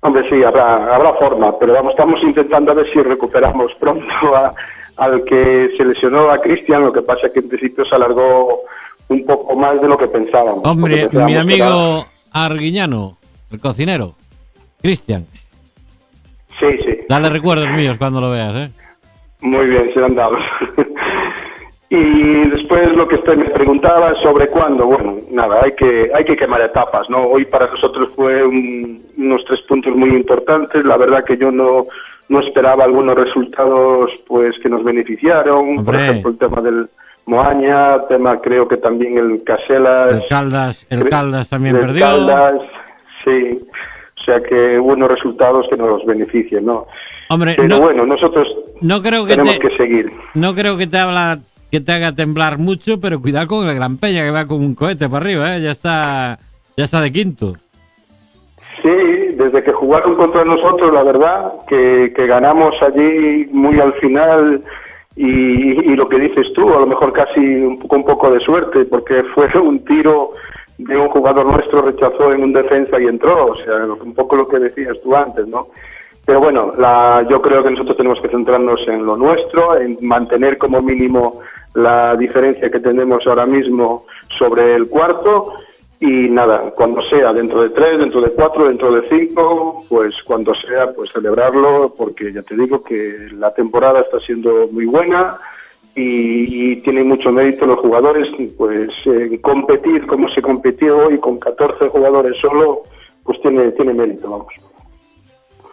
Hombre, 0.00 0.28
sí, 0.28 0.42
habrá, 0.44 0.94
habrá 0.94 1.14
forma, 1.14 1.58
pero 1.58 1.72
vamos, 1.72 1.90
estamos 1.92 2.22
intentando 2.22 2.70
a 2.72 2.74
ver 2.74 2.86
si 2.92 3.00
recuperamos 3.02 3.72
pronto 3.80 4.04
a- 4.36 4.52
al 4.98 5.24
que 5.24 5.70
se 5.76 5.84
lesionó 5.84 6.30
a 6.30 6.40
Cristian, 6.40 6.82
lo 6.84 6.92
que 6.92 7.02
pasa 7.02 7.26
es 7.26 7.32
que 7.32 7.40
en 7.40 7.48
principio 7.48 7.84
se 7.84 7.94
alargó 7.94 8.60
un 9.08 9.24
poco 9.26 9.54
más 9.56 9.80
de 9.80 9.88
lo 9.88 9.98
que 9.98 10.06
pensábamos. 10.08 10.62
Hombre, 10.64 11.08
pensábamos 11.08 11.44
mi 11.44 11.48
que 11.48 11.54
era- 11.56 11.66
amigo 11.68 12.06
Arguiñano, 12.32 13.16
el 13.50 13.60
cocinero, 13.60 14.14
Cristian. 14.82 15.26
Sí, 16.60 16.66
sí, 16.84 16.98
Dale 17.08 17.28
recuerdos 17.30 17.68
míos 17.70 17.96
cuando 17.98 18.20
lo 18.20 18.30
veas, 18.30 18.54
¿eh? 18.56 18.70
muy 19.40 19.66
bien, 19.66 19.92
se 19.92 20.02
han 20.04 20.14
dado. 20.14 20.36
Y 21.88 22.48
después 22.50 22.94
lo 22.96 23.06
que 23.06 23.14
usted 23.16 23.36
me 23.36 23.44
preguntaba 23.50 24.12
sobre 24.22 24.48
cuándo, 24.48 24.86
bueno, 24.86 25.16
nada, 25.30 25.60
hay 25.62 25.72
que 25.72 26.10
hay 26.14 26.24
que 26.24 26.36
quemar 26.36 26.60
etapas, 26.62 27.08
¿no? 27.08 27.18
Hoy 27.24 27.44
para 27.44 27.68
nosotros 27.68 28.08
fue 28.16 28.44
un- 28.44 29.02
unos 29.16 29.44
tres 29.46 29.60
puntos 29.68 29.94
muy 29.94 30.10
importantes, 30.10 30.84
la 30.84 30.96
verdad 30.96 31.24
que 31.24 31.36
yo 31.36 31.50
no 31.52 31.86
no 32.28 32.40
esperaba 32.40 32.82
algunos 32.82 33.14
resultados 33.14 34.10
pues 34.26 34.58
que 34.60 34.68
nos 34.68 34.82
beneficiaron, 34.82 35.84
por 35.84 35.94
ejemplo 35.94 36.30
el 36.32 36.38
tema 36.38 36.60
del 36.60 36.88
Moaña, 37.26 38.06
tema 38.08 38.40
creo 38.40 38.66
que 38.68 38.76
también 38.76 39.16
el 39.18 39.42
Caselas. 39.44 40.12
El 40.14 40.28
Caldas, 40.28 40.86
el 40.90 41.08
Caldas 41.08 41.48
también 41.50 41.74
el 41.76 41.82
perdió. 41.82 42.04
Caldas, 42.04 42.54
sí. 43.24 43.58
O 44.18 44.22
sea 44.24 44.40
que 44.42 44.78
hubo 44.78 44.92
unos 44.92 45.08
resultados 45.10 45.66
que 45.68 45.76
nos 45.76 46.04
benefician, 46.04 46.64
¿no? 46.64 46.86
Hombre, 47.28 47.54
Pero 47.56 47.68
no, 47.68 47.80
bueno, 47.80 48.06
nosotros 48.06 48.46
no 48.80 49.00
creo 49.02 49.24
que 49.24 49.32
tenemos 49.32 49.58
te, 49.58 49.68
que 49.68 49.76
seguir. 49.76 50.10
no 50.34 50.54
creo 50.54 50.76
que 50.76 50.86
te 50.88 50.98
habla 50.98 51.38
que 51.78 51.84
te 51.84 51.92
haga 51.92 52.12
temblar 52.12 52.58
mucho, 52.58 52.98
pero 53.00 53.20
cuidado 53.20 53.48
con 53.48 53.68
el 53.68 53.74
Gran 53.74 53.96
Peña 53.98 54.24
que 54.24 54.30
va 54.30 54.46
con 54.46 54.58
un 54.58 54.74
cohete 54.74 55.08
para 55.08 55.24
arriba, 55.24 55.56
¿eh? 55.56 55.60
Ya 55.62 55.70
está, 55.72 56.38
ya 56.76 56.84
está 56.84 57.00
de 57.00 57.12
quinto. 57.12 57.54
Sí, 58.82 58.88
desde 59.36 59.62
que 59.62 59.72
jugaron 59.72 60.14
contra 60.16 60.44
nosotros, 60.44 60.92
la 60.92 61.02
verdad, 61.02 61.52
que, 61.68 62.12
que 62.14 62.26
ganamos 62.26 62.74
allí 62.82 63.46
muy 63.52 63.78
al 63.80 63.92
final 63.94 64.62
y, 65.16 65.90
y 65.92 65.96
lo 65.96 66.08
que 66.08 66.18
dices 66.18 66.46
tú, 66.54 66.68
a 66.72 66.80
lo 66.80 66.86
mejor 66.86 67.12
casi 67.12 67.40
un, 67.40 67.78
poco- 67.78 67.96
un 67.96 68.04
poco 68.04 68.30
de 68.30 68.40
suerte, 68.40 68.84
porque 68.84 69.22
fue 69.34 69.46
un 69.60 69.84
tiro 69.84 70.30
de 70.78 70.96
un 70.96 71.08
jugador 71.08 71.46
nuestro, 71.46 71.82
rechazó 71.82 72.32
en 72.32 72.42
un 72.42 72.52
defensa 72.52 73.00
y 73.00 73.04
entró, 73.06 73.46
o 73.52 73.56
sea, 73.56 73.86
un 74.02 74.14
poco 74.14 74.36
lo 74.36 74.46
que 74.48 74.58
decías 74.58 74.96
tú 75.02 75.14
antes, 75.16 75.46
¿no? 75.48 75.68
Pero 76.26 76.40
bueno, 76.40 76.74
la, 76.76 77.24
yo 77.30 77.40
creo 77.40 77.62
que 77.62 77.70
nosotros 77.70 77.96
tenemos 77.96 78.20
que 78.20 78.28
centrarnos 78.28 78.80
en 78.88 79.06
lo 79.06 79.16
nuestro, 79.16 79.78
en 79.78 79.96
mantener 80.02 80.58
como 80.58 80.82
mínimo 80.82 81.40
la 81.74 82.16
diferencia 82.16 82.68
que 82.68 82.80
tenemos 82.80 83.24
ahora 83.26 83.46
mismo 83.46 84.06
sobre 84.36 84.74
el 84.74 84.88
cuarto 84.88 85.52
y 86.00 86.28
nada, 86.28 86.72
cuando 86.74 87.00
sea, 87.02 87.32
dentro 87.32 87.62
de 87.62 87.70
tres, 87.70 87.98
dentro 88.00 88.20
de 88.20 88.30
cuatro, 88.30 88.66
dentro 88.66 88.92
de 88.92 89.08
cinco, 89.08 89.84
pues 89.88 90.14
cuando 90.24 90.52
sea, 90.54 90.92
pues 90.92 91.10
celebrarlo, 91.12 91.94
porque 91.96 92.32
ya 92.32 92.42
te 92.42 92.56
digo 92.56 92.82
que 92.82 93.28
la 93.32 93.54
temporada 93.54 94.00
está 94.00 94.18
siendo 94.18 94.66
muy 94.72 94.84
buena 94.84 95.38
y, 95.94 96.72
y 96.72 96.76
tienen 96.82 97.06
mucho 97.08 97.30
mérito 97.30 97.66
los 97.66 97.78
jugadores, 97.78 98.26
pues 98.58 98.90
eh, 99.06 99.38
competir 99.40 100.06
como 100.06 100.28
se 100.30 100.42
compitió 100.42 101.06
hoy 101.06 101.18
con 101.18 101.38
14 101.38 101.88
jugadores 101.88 102.34
solo, 102.40 102.82
pues 103.22 103.40
tiene, 103.40 103.70
tiene 103.72 103.94
mérito, 103.94 104.28
vamos. 104.28 104.75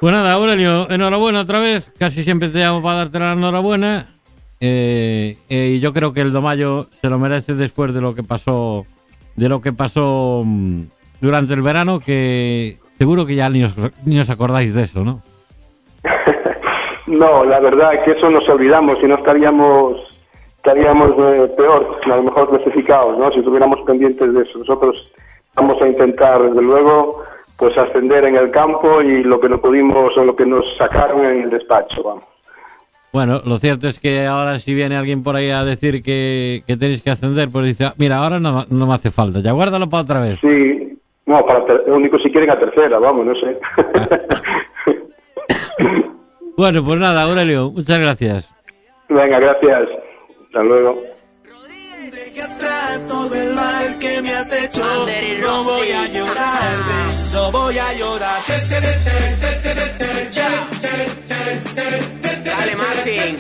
Pues 0.03 0.11
nada, 0.11 0.33
Aurelio, 0.33 0.89
enhorabuena 0.89 1.39
otra 1.39 1.61
vez. 1.61 1.89
Casi 1.97 2.25
siempre 2.25 2.49
te 2.49 2.59
llamo 2.59 2.83
para 2.83 2.97
darte 2.97 3.19
la 3.19 3.31
enhorabuena. 3.31 4.07
Eh, 4.59 5.37
eh, 5.47 5.75
y 5.75 5.79
yo 5.79 5.93
creo 5.93 6.11
que 6.11 6.19
el 6.19 6.33
Domayo 6.33 6.87
se 6.99 7.09
lo 7.09 7.17
merece 7.19 7.53
después 7.53 7.93
de 7.93 8.01
lo 8.01 8.13
que 8.13 8.21
pasó, 8.21 8.85
de 9.37 9.47
lo 9.47 9.61
que 9.61 9.71
pasó 9.71 10.43
mm, 10.43 10.81
durante 11.21 11.53
el 11.53 11.61
verano, 11.61 12.01
que 12.01 12.79
seguro 12.97 13.25
que 13.25 13.35
ya 13.35 13.49
ni 13.49 13.63
os, 13.63 13.73
ni 14.05 14.19
os 14.19 14.29
acordáis 14.29 14.75
de 14.75 14.83
eso, 14.83 15.05
¿no? 15.05 15.21
No, 17.07 17.45
la 17.45 17.61
verdad 17.61 17.93
es 17.93 17.99
que 18.03 18.11
eso 18.11 18.29
nos 18.29 18.47
olvidamos 18.49 18.97
y 19.01 19.07
no 19.07 19.15
estaríamos 19.15 20.01
estaríamos 20.57 21.11
eh, 21.11 21.49
peor, 21.55 22.01
a 22.03 22.15
lo 22.17 22.23
mejor 22.23 22.49
clasificados, 22.49 23.17
¿no? 23.17 23.31
Si 23.31 23.39
estuviéramos 23.39 23.79
pendientes 23.85 24.33
de 24.33 24.41
eso. 24.41 24.59
Nosotros 24.59 25.13
vamos 25.55 25.81
a 25.81 25.87
intentar, 25.87 26.43
desde 26.43 26.61
luego, 26.61 27.23
pues 27.57 27.77
ascender 27.77 28.25
en 28.25 28.35
el 28.35 28.51
campo 28.51 29.01
y 29.01 29.23
lo 29.23 29.39
que 29.39 29.49
no 29.49 29.59
pudimos 29.61 30.15
o 30.17 30.23
lo 30.23 30.35
que 30.35 30.45
nos 30.45 30.65
sacaron 30.77 31.25
en 31.25 31.43
el 31.43 31.49
despacho, 31.49 32.03
vamos. 32.03 32.23
Bueno, 33.11 33.41
lo 33.45 33.59
cierto 33.59 33.87
es 33.87 33.99
que 33.99 34.25
ahora 34.25 34.57
si 34.57 34.73
viene 34.73 34.95
alguien 34.97 35.23
por 35.23 35.35
ahí 35.35 35.51
a 35.51 35.63
decir 35.63 36.01
que, 36.01 36.63
que 36.65 36.77
tenéis 36.77 37.03
que 37.03 37.11
ascender, 37.11 37.47
pues 37.51 37.65
dice, 37.67 37.85
"Ah, 37.85 37.93
mira, 37.97 38.17
ahora 38.17 38.39
no, 38.39 38.65
no 38.69 38.87
me 38.87 38.93
hace 38.95 39.11
falta, 39.11 39.39
ya 39.39 39.51
guárdalo 39.51 39.87
para 39.87 40.01
otra 40.03 40.19
vez. 40.19 40.39
Sí, 40.39 40.97
no, 41.27 41.45
para 41.45 41.63
ter- 41.65 41.91
único 41.91 42.17
si 42.17 42.31
quieren 42.31 42.49
a 42.49 42.59
tercera, 42.59 42.97
vamos, 42.97 43.25
no 43.25 43.33
sé. 43.35 43.59
Bueno, 46.55 46.83
pues 46.85 46.99
nada, 46.99 47.23
Aurelio, 47.23 47.71
muchas 47.71 47.99
gracias. 47.99 48.55
Venga, 49.09 49.39
gracias. 49.39 49.89
Hasta 50.45 50.63
luego. 50.63 50.95
Todo 53.07 53.35
el 53.35 53.53
mal 53.53 53.97
que 53.99 54.21
me 54.21 54.33
has 54.33 54.51
hecho. 54.53 54.81
No 55.41 55.63
voy 55.63 55.91
a 55.91 56.07
llorar, 56.07 56.61
no 57.33 57.51
voy 57.51 57.77
a 57.77 57.93
llorar. 57.93 58.39
Dale, 62.43 62.75
Martín. 62.75 63.37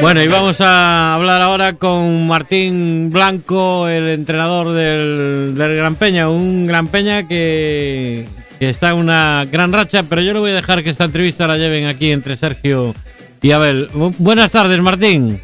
Bueno, 0.00 0.22
y 0.22 0.28
vamos 0.28 0.60
a 0.60 1.14
hablar 1.14 1.40
ahora 1.42 1.74
con 1.74 2.26
Martín 2.26 3.10
Blanco, 3.10 3.88
el 3.88 4.08
entrenador 4.08 4.72
del, 4.72 5.54
del 5.56 5.76
Gran 5.76 5.94
Peña. 5.96 6.28
Un 6.30 6.66
Gran 6.66 6.88
Peña 6.88 7.26
que, 7.28 8.26
que 8.58 8.68
está 8.70 8.90
en 8.90 8.96
una 8.96 9.46
gran 9.50 9.72
racha, 9.72 10.02
pero 10.02 10.20
yo 10.22 10.32
le 10.32 10.40
voy 10.40 10.50
a 10.50 10.54
dejar 10.54 10.82
que 10.82 10.90
esta 10.90 11.04
entrevista 11.04 11.46
la 11.46 11.56
lleven 11.56 11.86
aquí 11.86 12.10
entre 12.10 12.36
Sergio 12.36 12.94
y 13.42 13.50
Abel. 13.52 13.88
Bu- 13.92 14.14
buenas 14.18 14.50
tardes, 14.50 14.80
Martín. 14.80 15.40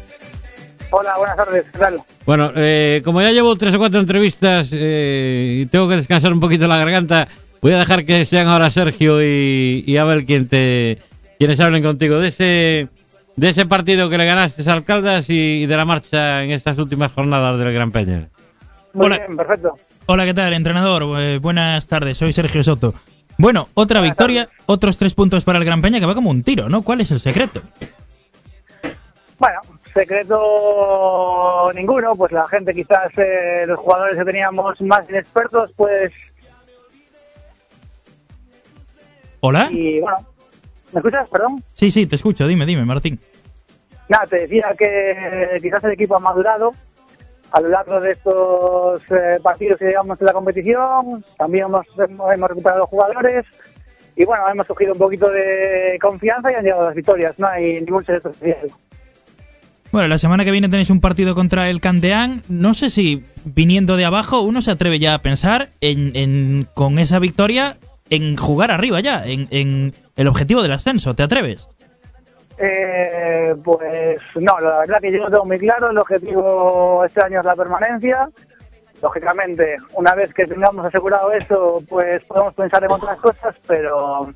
Hola, 0.93 1.17
buenas 1.17 1.37
tardes, 1.37 1.65
¿qué 1.71 1.79
tal? 1.79 1.97
Bueno, 2.25 2.51
eh, 2.55 3.01
como 3.05 3.21
ya 3.21 3.31
llevo 3.31 3.55
tres 3.55 3.73
o 3.73 3.77
cuatro 3.79 3.99
entrevistas 3.99 4.69
eh, 4.73 5.61
y 5.61 5.65
tengo 5.67 5.87
que 5.87 5.95
descansar 5.95 6.33
un 6.33 6.41
poquito 6.41 6.67
la 6.67 6.77
garganta, 6.77 7.29
voy 7.61 7.71
a 7.73 7.79
dejar 7.79 8.05
que 8.05 8.25
sean 8.25 8.47
ahora 8.47 8.69
Sergio 8.69 9.23
y, 9.23 9.85
y 9.87 9.97
Abel 9.97 10.25
quien 10.25 10.49
te, 10.49 10.99
quienes 11.39 11.59
hablen 11.61 11.81
contigo 11.81 12.19
de 12.19 12.27
ese, 12.27 12.89
de 13.37 13.49
ese 13.49 13.65
partido 13.65 14.09
que 14.09 14.17
le 14.17 14.25
ganaste 14.25 14.69
a 14.69 14.73
Alcaldas 14.73 15.29
y, 15.29 15.63
y 15.63 15.65
de 15.65 15.77
la 15.77 15.85
marcha 15.85 16.43
en 16.43 16.51
estas 16.51 16.77
últimas 16.77 17.13
jornadas 17.13 17.57
del 17.57 17.73
Gran 17.73 17.91
Peña. 17.91 18.27
Muy 18.93 19.05
Hola. 19.05 19.19
bien, 19.19 19.37
perfecto. 19.37 19.77
Hola, 20.07 20.25
¿qué 20.25 20.33
tal, 20.33 20.51
entrenador? 20.51 21.05
Eh, 21.21 21.39
buenas 21.41 21.87
tardes, 21.87 22.17
soy 22.17 22.33
Sergio 22.33 22.65
Soto. 22.65 22.93
Bueno, 23.37 23.69
otra 23.75 24.01
victoria, 24.01 24.49
otros 24.65 24.97
tres 24.97 25.15
puntos 25.15 25.45
para 25.45 25.57
el 25.57 25.63
Gran 25.63 25.81
Peña 25.81 26.01
que 26.01 26.05
va 26.05 26.13
como 26.15 26.29
un 26.29 26.43
tiro, 26.43 26.67
¿no? 26.67 26.81
¿Cuál 26.81 26.99
es 26.99 27.11
el 27.11 27.21
secreto? 27.21 27.61
Bueno, 29.39 29.59
secreto 29.93 31.71
ninguno, 31.73 32.15
pues 32.15 32.31
la 32.31 32.47
gente 32.47 32.73
quizás, 32.73 33.09
eh, 33.17 33.65
los 33.67 33.79
jugadores 33.79 34.17
que 34.17 34.25
teníamos 34.25 34.79
más 34.81 35.09
inexpertos, 35.09 35.71
pues... 35.75 36.11
¿Hola? 39.41 39.69
Y 39.71 39.99
bueno, 39.99 40.17
¿me 40.93 40.99
escuchas? 40.99 41.27
Perdón. 41.29 41.63
Sí, 41.73 41.89
sí, 41.89 42.05
te 42.05 42.15
escucho, 42.15 42.47
dime, 42.47 42.65
dime, 42.65 42.85
Martín. 42.85 43.19
Nada, 44.07 44.27
te 44.27 44.39
decía 44.41 44.75
que 44.77 45.57
quizás 45.61 45.83
el 45.85 45.91
equipo 45.91 46.15
ha 46.15 46.19
madurado 46.19 46.73
a 47.51 47.59
lo 47.59 47.69
largo 47.69 47.99
de 47.99 48.11
estos 48.11 49.01
eh, 49.11 49.39
partidos 49.41 49.79
que 49.79 49.87
llevamos 49.87 50.19
en 50.19 50.27
la 50.27 50.33
competición. 50.33 51.23
También 51.37 51.65
hemos, 51.65 51.87
hemos 51.97 52.49
recuperado 52.49 52.87
jugadores 52.87 53.45
y 54.15 54.25
bueno, 54.25 54.47
hemos 54.49 54.67
cogido 54.67 54.93
un 54.93 54.99
poquito 54.99 55.29
de 55.29 55.97
confianza 56.01 56.51
y 56.51 56.55
han 56.55 56.63
llegado 56.63 56.85
las 56.85 56.95
victorias. 56.95 57.39
No 57.39 57.47
hay 57.47 57.81
ningún 57.81 58.05
secreto 58.05 58.29
especial. 58.29 58.69
Bueno, 59.91 60.07
la 60.07 60.17
semana 60.17 60.45
que 60.45 60.51
viene 60.51 60.69
tenéis 60.69 60.89
un 60.89 61.01
partido 61.01 61.35
contra 61.35 61.69
el 61.69 61.81
Candeán. 61.81 62.43
No 62.47 62.73
sé 62.73 62.89
si 62.89 63.25
viniendo 63.43 63.97
de 63.97 64.05
abajo 64.05 64.41
uno 64.41 64.61
se 64.61 64.71
atreve 64.71 64.99
ya 64.99 65.13
a 65.15 65.19
pensar 65.19 65.69
en, 65.81 66.15
en- 66.15 66.67
con 66.73 66.97
esa 66.97 67.19
victoria 67.19 67.77
en 68.09 68.37
jugar 68.37 68.71
arriba 68.71 68.99
ya, 69.01 69.25
en, 69.25 69.47
en 69.51 69.93
el 70.15 70.27
objetivo 70.27 70.61
del 70.61 70.71
ascenso. 70.71 71.13
¿Te 71.13 71.23
atreves? 71.23 71.67
Eh, 72.57 73.53
pues 73.63 74.19
no, 74.35 74.59
la 74.59 74.79
verdad 74.79 74.99
que 75.01 75.11
yo 75.11 75.17
lo 75.19 75.29
tengo 75.29 75.45
muy 75.45 75.57
claro. 75.59 75.91
El 75.91 75.97
objetivo 75.97 77.03
este 77.05 77.21
año 77.21 77.39
es 77.41 77.45
la 77.45 77.55
permanencia. 77.55 78.29
Lógicamente, 79.01 79.75
una 79.95 80.13
vez 80.13 80.31
que 80.33 80.45
tengamos 80.45 80.85
asegurado 80.85 81.31
eso, 81.33 81.81
pues 81.89 82.23
podemos 82.25 82.53
pensar 82.53 82.83
en 82.83 82.91
otras 82.91 83.17
cosas, 83.17 83.55
pero 83.67 84.31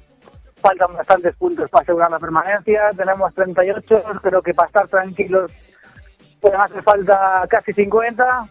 faltan 0.65 0.97
bastantes 0.97 1.35
puntos 1.35 1.69
para 1.69 1.83
asegurar 1.83 2.09
la 2.09 2.17
permanencia. 2.17 2.89
Tenemos 2.97 3.31
38, 3.35 4.03
creo 4.21 4.41
que 4.41 4.53
para 4.53 4.67
estar 4.67 4.87
tranquilos 4.87 5.51
pueden 6.39 6.59
hacer 6.59 6.81
falta 6.81 7.45
casi 7.47 7.71
50. 7.71 8.49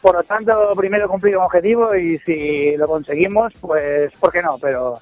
Por 0.00 0.14
lo 0.14 0.22
tanto, 0.22 0.72
primero 0.74 1.06
cumplir 1.06 1.36
un 1.36 1.44
objetivo 1.44 1.94
y 1.94 2.18
si 2.20 2.76
lo 2.76 2.86
conseguimos, 2.86 3.52
pues, 3.60 4.10
¿por 4.18 4.32
qué 4.32 4.40
no? 4.40 4.56
Pero 4.58 4.98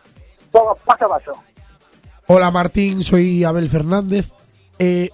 poco, 0.50 0.76
paso 0.84 1.06
a 1.06 1.08
paso. 1.08 1.32
Hola 2.26 2.50
Martín, 2.50 3.02
soy 3.02 3.44
Abel 3.44 3.68
Fernández. 3.68 4.32
Eh, 4.80 5.10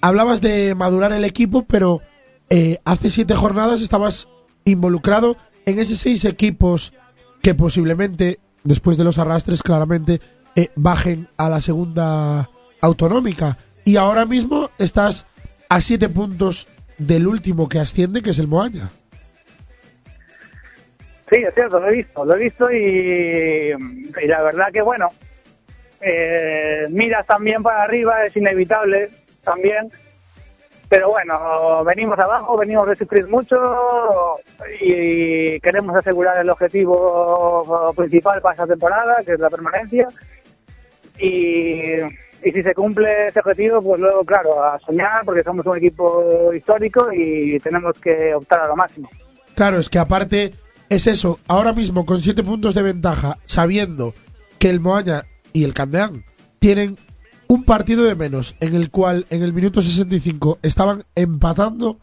hablabas 0.00 0.40
de 0.40 0.76
madurar 0.76 1.12
el 1.12 1.24
equipo, 1.24 1.64
pero 1.64 2.00
eh, 2.48 2.78
hace 2.84 3.10
siete 3.10 3.34
jornadas 3.34 3.80
estabas 3.80 4.28
involucrado 4.64 5.36
en 5.66 5.80
esos 5.80 5.98
seis 5.98 6.24
equipos 6.24 6.92
que 7.42 7.54
posiblemente, 7.54 8.38
después 8.62 8.96
de 8.96 9.04
los 9.04 9.18
arrastres, 9.18 9.62
claramente 9.62 10.20
eh, 10.56 10.68
bajen 10.76 11.28
a 11.36 11.48
la 11.48 11.60
segunda 11.60 12.48
autonómica. 12.80 13.56
Y 13.84 13.96
ahora 13.96 14.24
mismo 14.24 14.70
estás 14.78 15.26
a 15.68 15.80
siete 15.80 16.08
puntos 16.08 16.68
del 16.98 17.26
último 17.26 17.68
que 17.68 17.78
asciende, 17.78 18.22
que 18.22 18.30
es 18.30 18.38
el 18.38 18.48
Moaña. 18.48 18.90
Sí, 21.28 21.36
es 21.36 21.54
cierto, 21.54 21.80
lo 21.80 21.88
he 21.88 21.96
visto, 21.96 22.24
lo 22.24 22.34
he 22.34 22.38
visto 22.38 22.70
y, 22.70 23.72
y 24.22 24.26
la 24.26 24.42
verdad 24.42 24.66
que 24.72 24.82
bueno, 24.82 25.08
eh, 26.00 26.84
miras 26.90 27.26
también 27.26 27.62
para 27.62 27.82
arriba, 27.82 28.24
es 28.24 28.36
inevitable 28.36 29.08
también, 29.42 29.90
pero 30.88 31.10
bueno, 31.10 31.82
venimos 31.84 32.18
abajo, 32.18 32.58
venimos 32.58 32.86
de 32.86 32.94
sufrir 32.94 33.26
mucho 33.26 33.56
y 34.80 35.58
queremos 35.60 35.96
asegurar 35.96 36.36
el 36.36 36.50
objetivo 36.50 37.92
principal 37.96 38.40
para 38.42 38.52
esta 38.52 38.66
temporada, 38.66 39.22
que 39.24 39.32
es 39.32 39.40
la 39.40 39.50
permanencia. 39.50 40.08
Y, 41.18 41.96
si 42.42 42.62
se 42.62 42.74
cumple 42.74 43.28
ese 43.28 43.40
objetivo, 43.40 43.80
pues 43.80 44.00
luego, 44.00 44.22
claro, 44.24 44.62
a 44.62 44.78
soñar, 44.80 45.24
porque 45.24 45.42
somos 45.42 45.64
un 45.64 45.78
equipo 45.78 46.52
histórico 46.52 47.08
y 47.12 47.58
tenemos 47.60 47.98
que 47.98 48.34
optar 48.34 48.60
a 48.60 48.68
lo 48.68 48.76
máximo. 48.76 49.08
Claro, 49.54 49.78
es 49.78 49.88
que 49.88 49.98
aparte 49.98 50.52
es 50.90 51.06
eso, 51.06 51.38
ahora 51.46 51.72
mismo 51.72 52.04
con 52.04 52.20
siete 52.20 52.42
puntos 52.42 52.74
de 52.74 52.82
ventaja, 52.82 53.38
sabiendo 53.46 54.12
que 54.58 54.68
el 54.68 54.80
Moaña 54.80 55.24
y 55.54 55.64
el 55.64 55.72
Candeán 55.72 56.24
tienen 56.58 56.98
un 57.46 57.64
partido 57.64 58.04
de 58.04 58.14
menos, 58.14 58.56
en 58.60 58.74
el 58.74 58.90
cual 58.90 59.26
en 59.30 59.42
el 59.42 59.52
minuto 59.52 59.80
65 59.80 60.58
estaban 60.62 61.04
empatando, 61.14 61.98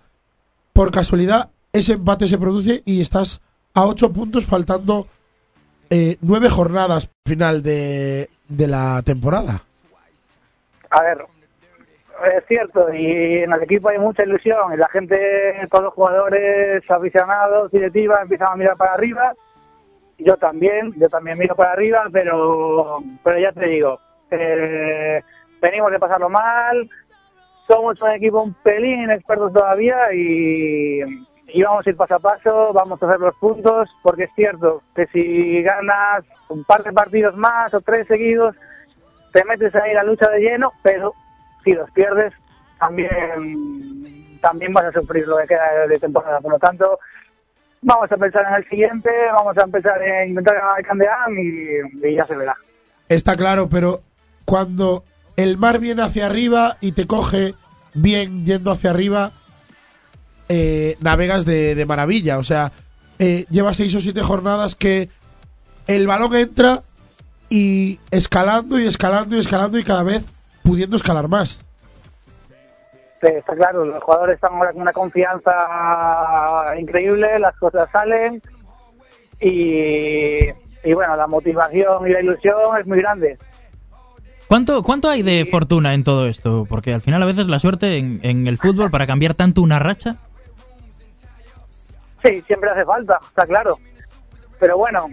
por 0.73 0.91
casualidad 0.91 1.51
ese 1.73 1.93
empate 1.93 2.27
se 2.27 2.38
produce 2.38 2.81
y 2.85 3.01
estás 3.01 3.41
a 3.73 3.85
ocho 3.85 4.11
puntos 4.11 4.45
faltando 4.45 5.07
eh, 5.91 6.17
nueve 6.21 6.49
jornadas 6.49 7.11
final 7.25 7.61
de, 7.61 8.29
de 8.49 8.67
la 8.67 9.03
temporada. 9.03 9.61
A 10.89 11.01
ver, 11.03 11.23
es 12.35 12.45
cierto, 12.47 12.93
y 12.93 13.43
en 13.43 13.51
el 13.51 13.63
equipo 13.63 13.89
hay 13.89 13.99
mucha 13.99 14.23
ilusión, 14.23 14.73
y 14.73 14.77
la 14.77 14.87
gente, 14.87 15.17
todos 15.69 15.85
los 15.85 15.93
jugadores, 15.93 16.83
aficionados, 16.89 17.71
directiva, 17.71 18.21
empiezan 18.21 18.49
a 18.49 18.55
mirar 18.55 18.77
para 18.77 18.93
arriba. 18.93 19.33
Yo 20.17 20.37
también, 20.37 20.93
yo 20.97 21.09
también 21.09 21.37
miro 21.37 21.55
para 21.55 21.73
arriba, 21.73 22.07
pero, 22.11 22.99
pero 23.23 23.39
ya 23.39 23.51
te 23.51 23.65
digo, 23.65 23.99
eh, 24.29 25.21
venimos 25.61 25.91
de 25.91 25.99
pasarlo 25.99 26.29
mal, 26.29 26.89
somos 27.67 28.01
un 28.01 28.11
equipo 28.11 28.43
un 28.43 28.53
pelín 28.53 29.01
inexpertos 29.03 29.51
todavía 29.53 30.13
y, 30.13 31.01
y 31.53 31.61
vamos 31.63 31.85
a 31.85 31.89
ir 31.89 31.95
paso 31.95 32.15
a 32.15 32.19
paso, 32.19 32.73
vamos 32.73 33.01
a 33.01 33.05
hacer 33.05 33.19
los 33.19 33.35
puntos, 33.35 33.89
porque 34.01 34.23
es 34.23 34.31
cierto 34.35 34.81
que 34.95 35.05
si 35.07 35.61
ganas 35.63 36.23
un 36.49 36.63
par 36.63 36.83
de 36.83 36.91
partidos 36.91 37.35
más 37.35 37.73
o 37.73 37.81
tres 37.81 38.07
seguidos, 38.07 38.55
te 39.33 39.43
metes 39.45 39.73
ahí 39.75 39.93
la 39.93 40.03
lucha 40.03 40.30
de 40.30 40.39
lleno, 40.39 40.71
pero 40.83 41.13
si 41.63 41.73
los 41.73 41.89
pierdes, 41.91 42.33
también, 42.80 44.39
también 44.41 44.73
vas 44.73 44.85
a 44.85 44.91
sufrir 44.91 45.27
lo 45.27 45.38
que 45.38 45.47
queda 45.47 45.88
de 45.88 45.99
temporada. 45.99 46.41
Por 46.41 46.51
lo 46.51 46.59
tanto, 46.59 46.99
vamos 47.81 48.11
a 48.11 48.17
pensar 48.17 48.45
en 48.49 48.55
el 48.55 48.69
siguiente, 48.69 49.09
vamos 49.31 49.57
a 49.57 49.63
empezar 49.63 50.01
en 50.01 50.30
intentar 50.30 50.55
ganar 50.55 50.80
el 50.80 50.85
Candeán 50.85 51.38
y, 51.38 52.07
y 52.07 52.15
ya 52.15 52.25
se 52.25 52.35
verá. 52.35 52.55
Está 53.07 53.35
claro, 53.35 53.69
pero 53.69 54.01
cuando 54.45 55.03
el 55.35 55.57
mar 55.57 55.80
viene 55.80 56.01
hacia 56.01 56.25
arriba 56.25 56.77
y 56.81 56.93
te 56.93 57.07
coge 57.07 57.53
bien 57.93 58.45
yendo 58.45 58.71
hacia 58.71 58.89
arriba, 58.89 59.31
eh, 60.53 60.97
navegas 60.99 61.45
de, 61.45 61.75
de 61.75 61.85
maravilla. 61.85 62.38
O 62.38 62.43
sea, 62.43 62.73
eh, 63.19 63.45
lleva 63.49 63.73
seis 63.73 63.95
o 63.95 64.01
siete 64.01 64.21
jornadas 64.21 64.75
que 64.75 65.07
el 65.88 66.07
balón 66.07 66.35
entra 66.35 66.83
y 67.49 67.99
escalando 68.11 68.77
y 68.77 68.85
escalando 68.85 69.38
y 69.38 69.39
escalando 69.39 69.80
y 69.80 69.83
cada 69.83 70.03
vez 70.03 70.23
pudiendo 70.63 70.97
escalar 70.97 71.30
más. 71.30 71.63
Sí, 73.21 73.27
está 73.27 73.55
claro, 73.55 73.85
los 73.85 74.03
jugadores 74.03 74.35
están 74.35 74.53
ahora 74.53 74.73
con 74.73 74.81
una 74.81 74.93
confianza 74.93 75.51
increíble, 76.80 77.39
las 77.39 77.55
cosas 77.57 77.88
salen 77.91 78.41
y, 79.39 80.49
y 80.83 80.93
bueno, 80.93 81.15
la 81.15 81.27
motivación 81.27 82.07
y 82.07 82.11
la 82.11 82.21
ilusión 82.21 82.55
es 82.80 82.88
muy 82.88 82.97
grande. 82.97 83.38
¿Cuánto, 84.47 84.83
¿Cuánto 84.83 85.07
hay 85.07 85.21
de 85.21 85.45
fortuna 85.45 85.93
en 85.93 86.03
todo 86.03 86.27
esto? 86.27 86.65
Porque 86.67 86.93
al 86.93 87.01
final 87.01 87.23
a 87.23 87.25
veces 87.25 87.47
la 87.47 87.59
suerte 87.59 87.97
en, 87.97 88.19
en 88.23 88.47
el 88.47 88.57
fútbol 88.57 88.91
para 88.91 89.07
cambiar 89.07 89.33
tanto 89.33 89.61
una 89.61 89.80
racha. 89.80 90.17
Sí, 92.24 92.41
siempre 92.43 92.69
hace 92.69 92.85
falta, 92.85 93.19
está 93.22 93.45
claro. 93.45 93.77
Pero 94.59 94.77
bueno, 94.77 95.08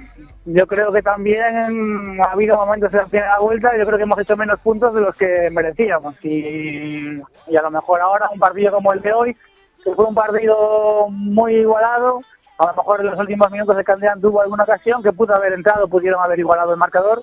yo 0.45 0.67
creo 0.67 0.93
que 0.93 1.01
también 1.01 2.21
ha 2.21 2.33
habido 2.33 2.59
momentos 2.59 2.93
en 2.93 2.99
la 2.99 3.07
primera 3.07 3.39
vuelta 3.41 3.75
y 3.75 3.79
yo 3.79 3.87
creo 3.87 3.97
que 3.97 4.03
hemos 4.03 4.19
hecho 4.19 4.37
menos 4.37 4.61
puntos 4.61 4.95
de 4.95 5.01
los 5.01 5.17
que 5.17 5.49
merecíamos. 5.51 6.17
Y, 6.23 7.19
a 7.19 7.63
lo 7.63 7.71
mejor 7.71 8.03
ahora 8.03 8.29
un 8.31 8.39
partido 8.39 8.73
como 8.73 8.93
el 8.93 9.01
de 9.01 9.13
hoy, 9.13 9.37
que 9.83 9.95
fue 9.95 10.05
un 10.05 10.15
partido 10.15 11.09
muy 11.09 11.55
igualado, 11.55 12.21
a 12.59 12.67
lo 12.67 12.75
mejor 12.75 13.01
en 13.01 13.07
los 13.07 13.19
últimos 13.19 13.51
minutos 13.51 13.75
de 13.75 13.85
Candeán 13.85 14.21
tuvo 14.21 14.43
alguna 14.43 14.65
ocasión 14.65 15.03
que 15.03 15.13
pudo 15.13 15.35
haber 15.35 15.55
entrado, 15.55 15.89
pudieron 15.89 16.23
haber 16.23 16.39
igualado 16.39 16.73
el 16.73 16.79
marcador 16.79 17.23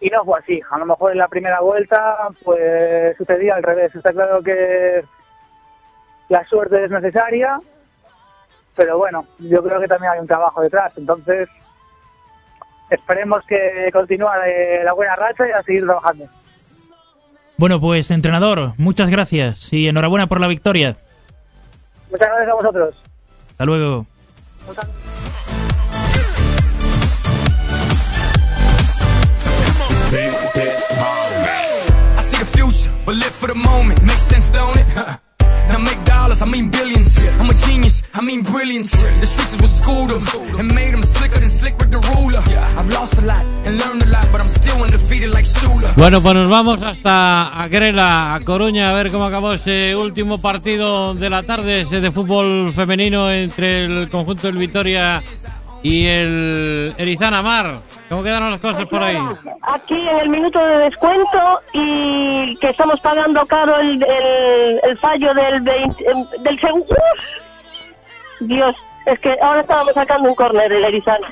y 0.00 0.08
no 0.08 0.24
fue 0.24 0.38
así. 0.38 0.60
A 0.70 0.78
lo 0.78 0.86
mejor 0.86 1.12
en 1.12 1.18
la 1.18 1.26
primera 1.26 1.60
vuelta 1.60 2.28
pues 2.44 3.16
sucedía 3.16 3.56
al 3.56 3.64
revés. 3.64 3.92
Está 3.92 4.12
claro 4.12 4.40
que 4.40 5.02
la 6.28 6.44
suerte 6.46 6.84
es 6.84 6.90
necesaria, 6.92 7.56
pero 8.76 8.98
bueno, 8.98 9.26
yo 9.38 9.62
creo 9.62 9.80
que 9.80 9.88
también 9.88 10.12
hay 10.12 10.20
un 10.20 10.26
trabajo 10.26 10.60
detrás. 10.60 10.92
Entonces, 10.96 11.48
esperemos 12.90 13.42
que 13.46 13.90
continúe 13.92 14.28
eh, 14.46 14.82
la 14.84 14.92
buena 14.92 15.16
racha 15.16 15.48
y 15.48 15.52
a 15.52 15.62
seguir 15.62 15.84
trabajando. 15.84 16.26
Bueno, 17.56 17.80
pues 17.80 18.10
entrenador, 18.10 18.74
muchas 18.76 19.10
gracias 19.10 19.72
y 19.72 19.88
enhorabuena 19.88 20.26
por 20.26 20.40
la 20.40 20.46
victoria. 20.46 20.96
Muchas 22.10 22.28
gracias 22.28 22.50
a 22.50 22.54
vosotros. 22.54 22.94
Hasta 23.50 23.64
luego. 23.64 24.06
I 34.98 35.25
it? 35.66 35.72
Now 35.72 35.78
make 35.78 36.04
dollars, 36.04 36.42
I 36.42 36.46
mean 36.46 36.70
billions. 36.70 37.18
I'm 37.40 37.50
a 37.50 37.54
genius, 37.54 38.02
I 38.14 38.20
mean 38.20 38.42
brilliance. 38.42 38.90
The 38.92 39.26
streets 39.26 39.52
is 39.54 39.60
what 39.60 39.70
schooled 39.70 40.10
them 40.10 40.60
and 40.60 40.74
made 40.74 40.92
them 40.92 41.02
slicker 41.02 41.40
than 41.40 41.48
slick 41.48 41.78
with 41.78 41.90
the 41.90 41.98
ruler. 41.98 42.42
I've 42.78 42.90
lost 42.90 43.14
a 43.18 43.22
lot 43.22 43.44
and 43.64 43.78
learned 43.78 44.02
a 44.02 44.06
lot, 44.06 44.26
but 44.32 44.40
I'm 44.40 44.48
still 44.48 44.82
undefeated 44.82 45.32
like 45.32 45.44
Shula. 45.44 45.94
Bueno, 45.96 46.20
pues 46.20 46.34
nos 46.34 46.48
vamos 46.48 46.82
hasta 46.82 47.62
Agrela, 47.62 48.34
a 48.34 48.40
Coruña, 48.40 48.90
a 48.90 48.94
ver 48.94 49.10
cómo 49.10 49.24
acabó 49.24 49.52
ese 49.52 49.94
último 49.96 50.38
partido 50.38 51.14
de 51.14 51.30
la 51.30 51.42
tarde, 51.42 51.82
ese 51.82 52.00
de 52.00 52.10
fútbol 52.10 52.72
femenino 52.74 53.30
entre 53.30 53.84
el 53.84 54.08
conjunto 54.10 54.46
del 54.46 54.56
Vitoria 54.56 55.22
y 55.86 56.08
el 56.08 56.94
Erizana 56.98 57.42
Mar. 57.42 57.78
¿Cómo 58.08 58.24
quedaron 58.24 58.50
las 58.50 58.58
cosas 58.58 58.86
por 58.86 59.00
ahí? 59.00 59.16
Aquí 59.62 59.94
en 59.94 60.18
el 60.18 60.28
minuto 60.28 60.58
de 60.58 60.78
descuento 60.78 61.60
y 61.72 62.56
que 62.56 62.70
estamos 62.70 62.98
pagando 63.00 63.46
caro 63.46 63.78
el, 63.78 64.02
el, 64.02 64.80
el 64.82 64.98
fallo 64.98 65.32
del 65.32 65.60
20, 65.60 66.10
em, 66.10 66.42
del 66.42 66.60
segundo. 66.60 66.96
Dios, 68.40 68.74
es 69.06 69.20
que 69.20 69.32
ahora 69.40 69.60
estábamos 69.60 69.94
sacando 69.94 70.28
un 70.28 70.34
córner 70.34 70.72
el 70.72 70.84
Erizana. 70.86 71.28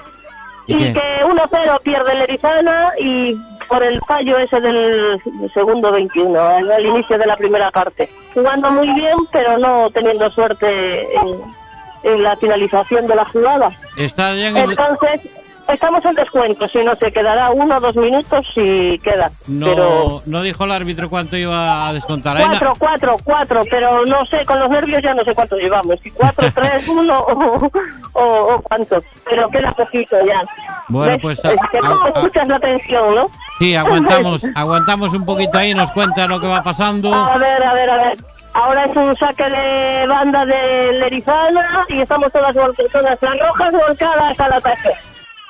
¿Y 0.66 0.92
que 0.92 1.24
1-0 1.24 1.80
pierde 1.82 2.12
el 2.12 2.22
Erizana 2.22 2.90
y 2.98 3.36
por 3.68 3.82
el 3.82 4.00
fallo 4.06 4.38
ese 4.38 4.60
del 4.60 5.20
segundo 5.52 5.90
21, 5.90 6.40
al 6.40 6.70
al 6.70 6.86
inicio 6.86 7.18
de 7.18 7.26
la 7.26 7.36
primera 7.36 7.72
parte. 7.72 8.08
Jugando 8.32 8.70
muy 8.70 8.92
bien, 8.94 9.16
pero 9.32 9.58
no 9.58 9.90
teniendo 9.90 10.30
suerte 10.30 11.02
en, 11.16 11.63
en 12.04 12.22
la 12.22 12.36
finalización 12.36 13.06
de 13.06 13.16
la 13.16 13.24
jugada. 13.24 13.70
Está 13.96 14.34
ya 14.34 14.48
en 14.48 14.56
el- 14.56 14.70
Entonces, 14.70 15.20
estamos 15.68 16.04
en 16.04 16.14
descuento, 16.14 16.68
si 16.68 16.78
no 16.84 16.94
se 16.96 17.10
quedará 17.10 17.50
uno 17.50 17.78
o 17.78 17.80
dos 17.80 17.96
minutos 17.96 18.46
y 18.56 18.98
queda. 18.98 19.30
No, 19.46 19.66
Pero 19.66 20.22
no 20.26 20.42
dijo 20.42 20.64
el 20.64 20.72
árbitro 20.72 21.08
cuánto 21.08 21.36
iba 21.38 21.88
a 21.88 21.92
descontar. 21.94 22.36
Ahí 22.36 22.42
na- 22.44 22.50
cuatro, 22.58 22.74
cuatro, 22.78 23.16
cuatro, 23.24 23.60
pero 23.70 24.04
no 24.04 24.26
sé, 24.26 24.44
con 24.44 24.60
los 24.60 24.68
nervios 24.68 25.00
ya 25.02 25.14
no 25.14 25.24
sé 25.24 25.34
cuánto 25.34 25.56
llevamos, 25.56 25.98
si 26.02 26.10
cuatro, 26.10 26.46
tres, 26.54 26.86
uno 26.88 27.18
o, 27.18 27.70
o, 28.12 28.22
o 28.54 28.62
cuánto, 28.62 29.02
pero 29.24 29.48
queda 29.48 29.72
poquito 29.72 30.16
ya. 30.26 30.42
Bueno, 30.88 31.12
¿Ves? 31.12 31.22
pues, 31.22 31.38
Es 31.44 31.58
que 31.70 31.78
a- 31.78 31.80
no 31.80 32.04
a- 32.04 32.08
escuchas 32.10 32.46
la 32.48 32.60
tensión, 32.60 33.14
¿no? 33.14 33.30
Sí, 33.58 33.74
aguantamos, 33.74 34.42
aguantamos 34.54 35.12
un 35.14 35.24
poquito 35.24 35.56
ahí, 35.56 35.72
nos 35.74 35.90
cuenta 35.92 36.26
lo 36.26 36.40
que 36.40 36.46
va 36.46 36.62
pasando. 36.62 37.14
A 37.14 37.38
ver, 37.38 37.62
a 37.64 37.72
ver, 37.72 37.88
a 37.90 37.96
ver. 37.96 38.18
Ahora 38.54 38.84
es 38.84 38.96
un 38.96 39.16
saque 39.16 39.50
de 39.50 40.06
banda 40.06 40.44
de 40.46 40.92
Lerizana 40.92 41.84
y 41.88 42.00
estamos 42.00 42.32
todas, 42.32 42.54
las 42.54 43.20
rojas 43.40 43.72
volcadas 43.72 44.38
al 44.38 44.52
ataque. 44.52 44.90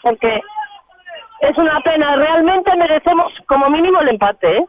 Porque 0.03 0.41
es 1.41 1.59
una 1.59 1.81
pena, 1.81 2.17
realmente 2.17 2.75
merecemos 2.77 3.31
como 3.47 3.69
mínimo 3.69 4.01
el 4.01 4.09
empate, 4.09 4.57
¿eh? 4.57 4.65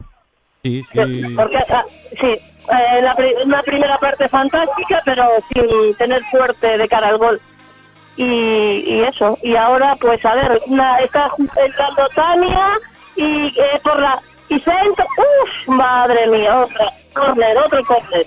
Sí, 0.62 0.82
sí. 0.92 1.34
Porque, 1.34 1.58
ah, 1.70 1.84
sí, 2.20 2.26
eh, 2.26 3.00
la 3.00 3.16
una 3.44 3.62
primera 3.62 3.96
parte 3.96 4.28
fantástica, 4.28 5.00
pero 5.04 5.28
sin 5.52 5.94
tener 5.94 6.22
suerte 6.30 6.76
de 6.76 6.88
cara 6.88 7.08
al 7.08 7.18
gol. 7.18 7.40
Y, 8.16 8.24
y 8.24 9.00
eso, 9.02 9.38
y 9.42 9.56
ahora, 9.56 9.96
pues 9.98 10.22
a 10.26 10.34
ver, 10.34 10.60
una, 10.66 10.98
está 10.98 11.30
entrando 11.64 12.08
Tania 12.14 12.78
y 13.14 13.46
eh, 13.48 13.80
por 13.82 13.98
la. 14.00 14.20
Y 14.48 14.60
se 14.60 14.70
entra. 14.70 15.04
¡Uf! 15.04 15.68
Madre 15.68 16.26
mía, 16.28 16.60
otra. 16.60 16.92
Corner, 17.16 17.58
otro 17.58 17.84
corner. 17.84 18.26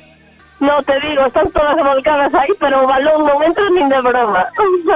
No 0.59 0.84
te 0.84 1.00
digo, 1.00 1.26
están 1.26 1.50
todas 1.51 1.77
volcadas 1.77 2.34
ahí, 2.34 2.50
pero 2.59 2.85
balón 2.85 3.26
no 3.26 3.42
entra 3.43 3.64
ni 3.69 3.90
de 3.90 4.01
broma. 4.01 4.45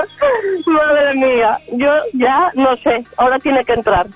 Madre 0.66 1.14
mía, 1.14 1.58
yo 1.72 1.90
ya 2.14 2.52
no 2.56 2.76
sé, 2.78 3.04
ahora 3.18 3.40
tiene 3.40 3.64
que 3.64 3.74
entrar. 3.74 4.08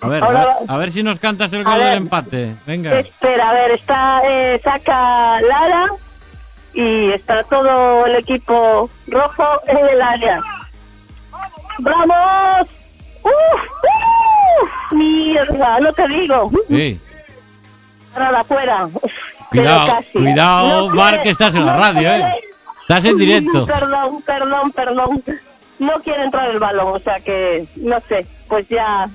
A 0.00 0.08
ver, 0.08 0.24
Ahora 0.24 0.56
a, 0.66 0.76
ver 0.78 0.90
si 0.90 1.04
nos 1.04 1.20
cantas 1.20 1.52
el 1.52 1.62
gol 1.62 1.78
del 1.78 1.98
empate. 1.98 2.56
Venga. 2.66 2.98
Espera, 2.98 3.50
a 3.50 3.52
ver, 3.52 3.70
está 3.70 4.20
eh, 4.28 4.60
saca 4.64 5.40
Lara 5.40 5.86
y 6.74 7.12
está 7.12 7.44
todo 7.44 8.04
el 8.06 8.16
equipo 8.16 8.90
rojo 9.06 9.44
en 9.68 9.86
el 9.86 10.02
área. 10.02 10.40
¡Vamos! 11.78 12.68
¡Uf! 13.22 13.62
¡Uf! 14.62 14.92
¡Mierda! 14.92 15.78
No 15.78 15.92
te 15.92 16.08
digo. 16.08 16.50
Sí. 16.68 17.00
Nada, 18.16 18.44
fuera. 18.44 18.88
Cuidado, 19.50 19.86
casi. 19.86 20.12
cuidado, 20.12 20.88
No 20.88 20.94
Mar, 20.94 21.22
que 21.22 21.30
estás 21.30 21.54
en 21.54 21.66
la 21.66 21.76
radio, 21.76 22.10
¿eh? 22.12 22.24
Estás 22.82 23.04
en 23.04 23.18
directo. 23.18 23.66
Perdón, 23.66 24.22
perdón, 24.22 24.72
perdón. 24.72 25.22
No 25.78 25.92
quiere 26.04 26.24
entrar 26.24 26.50
el 26.50 26.58
balón, 26.58 26.94
o 26.96 26.98
sea 27.00 27.18
que, 27.20 27.66
no 27.76 27.98
sé, 28.08 28.26
pues 28.48 28.68
ya 28.68 29.08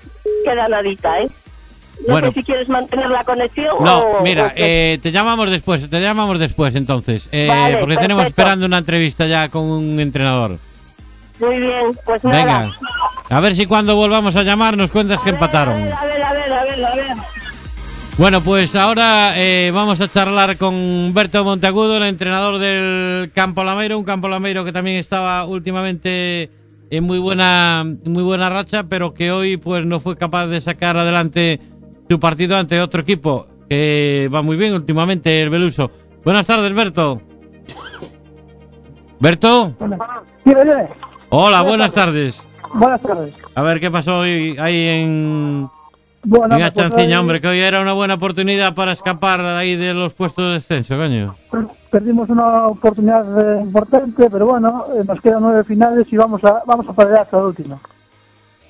queda 0.44 0.68
nadita, 0.68 1.22
¿eh? 1.22 1.30
No 2.06 2.12
Bueno. 2.14 2.28
sé 2.28 2.34
si 2.36 2.44
quieres 2.44 2.70
mantener 2.70 3.10
la 3.10 3.24
conexión 3.24 3.76
No, 3.80 4.00
o... 4.00 4.22
mira, 4.22 4.48
o 4.48 4.52
eh, 4.56 5.00
te 5.02 5.12
llamamos 5.12 5.50
después, 5.50 5.90
te 5.90 6.00
llamamos 6.02 6.38
después 6.38 6.76
entonces, 6.76 7.28
eh, 7.32 7.48
Vale, 7.48 7.78
porque 7.78 7.96
tenemos 7.96 8.22
perfecto. 8.24 8.42
esperando 8.42 8.66
una 8.68 8.78
entrevista 8.80 9.26
ya 9.26 9.50
con 9.50 9.64
un 9.64 10.00
entrenador. 10.00 10.60
Muy 11.40 11.58
bien, 11.60 11.98
pues 12.06 12.24
nada. 12.24 12.38
Venga, 12.38 12.76
a 13.30 13.40
ver 13.40 13.56
si 13.56 13.66
cuando 13.66 13.96
volvamos 13.96 14.36
a 14.36 14.44
llamar 14.44 14.76
nos 14.78 14.92
cuentas 14.92 15.20
que 15.22 15.30
empataron. 15.32 15.92
A 15.92 16.06
ver, 16.06 16.22
a 16.24 16.34
ver, 16.34 16.54
a 16.54 16.64
ver, 16.64 16.86
a 16.86 16.96
ver. 16.96 17.08
Bueno, 18.18 18.42
pues 18.42 18.76
ahora 18.76 19.34
eh, 19.36 19.72
vamos 19.72 20.02
a 20.02 20.08
charlar 20.08 20.58
con 20.58 21.14
Berto 21.14 21.44
Monteagudo, 21.44 21.98
el 21.98 22.04
entrenador 22.04 22.58
del 22.58 23.32
Campo 23.32 23.64
Lameiro, 23.64 23.96
un 23.96 24.04
Campo 24.04 24.28
Lameiro 24.28 24.66
que 24.66 24.72
también 24.72 24.98
estaba 24.98 25.46
últimamente 25.46 26.50
en 26.90 27.04
muy 27.04 27.20
buena, 27.20 27.86
muy 28.06 28.24
buena 28.24 28.50
racha, 28.50 28.84
pero 28.84 29.14
que 29.14 29.32
hoy 29.32 29.58
pues 29.58 29.86
no 29.86 30.00
fue 30.00 30.18
capaz 30.18 30.48
de 30.48 30.62
sacar 30.62 30.98
adelante 30.98 31.60
su 32.10 32.20
partido 32.20 32.58
ante 32.58 32.82
otro 32.82 33.02
equipo 33.02 33.48
que 33.70 34.30
va 34.34 34.42
muy 34.42 34.58
bien 34.58 34.74
últimamente, 34.74 35.44
el 35.44 35.52
Beluso. 35.52 35.92
Buenas 36.26 36.48
tardes, 36.48 36.74
Berto. 36.74 37.22
Berto. 39.20 39.76
Hola, 41.30 41.62
buenas 41.62 41.92
tardes. 41.92 42.42
Buenas 42.74 43.02
tardes. 43.02 43.36
A 43.54 43.62
ver 43.62 43.80
qué 43.80 43.92
pasó 43.92 44.22
hoy 44.22 44.56
ahí 44.58 44.88
en, 44.88 45.70
Bueno, 46.24 46.56
en 46.56 46.62
pues 46.62 46.72
Achanciña, 46.72 47.18
hoy 47.18 47.22
hombre, 47.22 47.42
que 47.42 47.48
hoy 47.48 47.60
era 47.60 47.82
una 47.82 47.94
buena 47.94 48.16
oportunidad 48.16 48.76
para 48.76 48.92
escapar 48.92 49.40
ahí 49.42 49.76
de 49.76 49.94
los 49.94 50.14
puestos 50.14 50.46
de 50.46 50.54
descenso, 50.56 50.98
coño. 50.98 51.36
perdimos 51.90 52.30
una 52.30 52.68
oportunidad 52.68 53.58
eh, 53.58 53.62
importante, 53.62 54.30
pero 54.30 54.48
bueno, 54.48 54.86
eh, 54.96 55.04
nos 55.08 55.22
quedan 55.22 55.42
nueve 55.42 55.64
finales 55.64 56.06
y 56.12 56.18
vamos 56.18 56.44
a 56.44 56.64
vamos 56.66 56.88
a 56.90 56.94
pelear 56.94 57.22
hasta 57.22 57.38
la 57.38 57.46
última. 57.46 57.80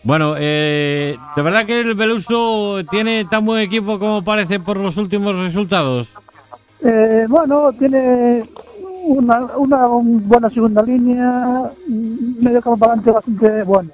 Bueno, 0.04 0.36
eh, 0.38 1.18
de 1.36 1.42
verdad 1.42 1.66
que 1.66 1.82
el 1.82 1.94
Beluso 1.96 2.82
tiene 2.90 3.26
tan 3.26 3.46
buen 3.46 3.62
equipo 3.62 4.00
como 4.00 4.24
parece 4.24 4.60
por 4.60 4.78
los 4.78 4.96
últimos 4.98 5.36
resultados. 5.36 6.08
Eh, 6.82 7.26
bueno, 7.28 7.74
tiene 7.74 8.48
una, 9.04 9.40
una 9.58 9.88
buena 9.88 10.50
segunda 10.50 10.84
línea, 10.84 11.72
medio 11.88 12.62
campo 12.62 12.78
para 12.78 12.94
adelante 12.94 13.12
bastante 13.12 13.64
bueno. 13.64 13.90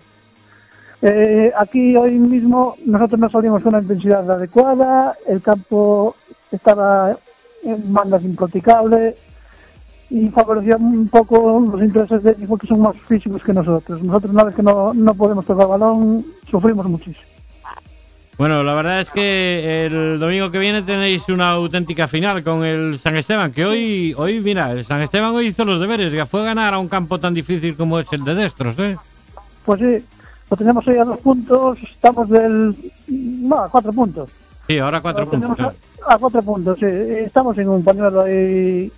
Eh, 1.06 1.52
aquí 1.58 1.98
hoy 1.98 2.12
mismo 2.12 2.78
nosotros 2.86 3.20
no 3.20 3.30
salimos 3.30 3.62
con 3.62 3.76
una 3.76 3.84
intensidad 3.84 4.32
adecuada, 4.32 5.14
el 5.28 5.42
campo 5.42 6.16
estaba 6.50 7.18
en 7.62 7.94
bandas 7.94 8.24
impracticable 8.24 9.14
y 10.10 10.30
favorecía 10.30 10.78
un 10.78 11.10
poco 11.10 11.60
los 11.70 11.84
intereses 11.84 12.24
de 12.24 12.32
equipos 12.32 12.58
que 12.58 12.68
son 12.68 12.80
más 12.80 12.96
físicos 13.02 13.44
que 13.44 13.52
nosotros. 13.52 14.02
Nosotros 14.02 14.32
una 14.32 14.46
vez 14.46 14.56
que 14.56 14.64
no, 14.64 14.94
no 14.94 15.14
podemos 15.14 15.46
tocar 15.46 15.68
balón, 15.68 16.26
sufrimos 16.50 16.86
muchísimo. 16.86 17.28
Bueno, 18.38 18.64
la 18.64 18.74
verdad 18.74 19.02
es 19.02 19.10
que 19.10 19.86
el 19.86 20.20
domingo 20.20 20.52
que 20.52 20.58
viene 20.58 20.84
tenéis 20.84 21.28
una 21.28 21.50
auténtica 21.52 22.08
final 22.08 22.46
con 22.46 22.64
el 22.64 22.98
San 22.98 23.18
Esteban, 23.18 23.52
que 23.52 23.66
hoy, 23.66 24.14
hoy 24.18 24.40
mira, 24.40 24.72
el 24.72 24.86
San 24.86 25.02
Esteban 25.02 25.36
hoy 25.36 25.48
hizo 25.48 25.66
los 25.66 25.82
deberes, 25.82 26.14
que 26.14 26.26
fue 26.26 26.46
ganar 26.46 26.74
a 26.74 26.80
un 26.80 26.88
campo 26.88 27.20
tan 27.20 27.34
difícil 27.34 27.76
como 27.76 28.00
es 28.00 28.08
el 28.14 28.24
de 28.24 28.36
Destros, 28.36 28.80
¿eh? 28.80 28.96
Pues 29.66 29.80
sí, 29.80 30.06
lo 30.50 30.58
tenemos 30.58 30.88
ahí 30.88 30.98
a 30.98 31.06
dos 31.06 31.20
puntos, 31.20 31.80
estamos 31.84 32.30
del... 32.30 32.76
no, 33.08 33.58
a 33.64 33.70
cuatro 33.70 33.92
puntos. 33.92 34.30
Sí, 34.68 34.78
ahora 34.80 35.02
cuatro 35.02 35.26
Lo 35.26 35.32
puntos. 35.32 35.60
a, 36.08 36.14
a 36.14 36.18
cuatro 36.18 36.42
puntos, 36.42 36.80
sí. 36.80 36.86
Estamos 36.86 37.58
en 37.58 37.70
un 37.70 37.84
pañuelo 37.84 38.22
ahí 38.22 38.92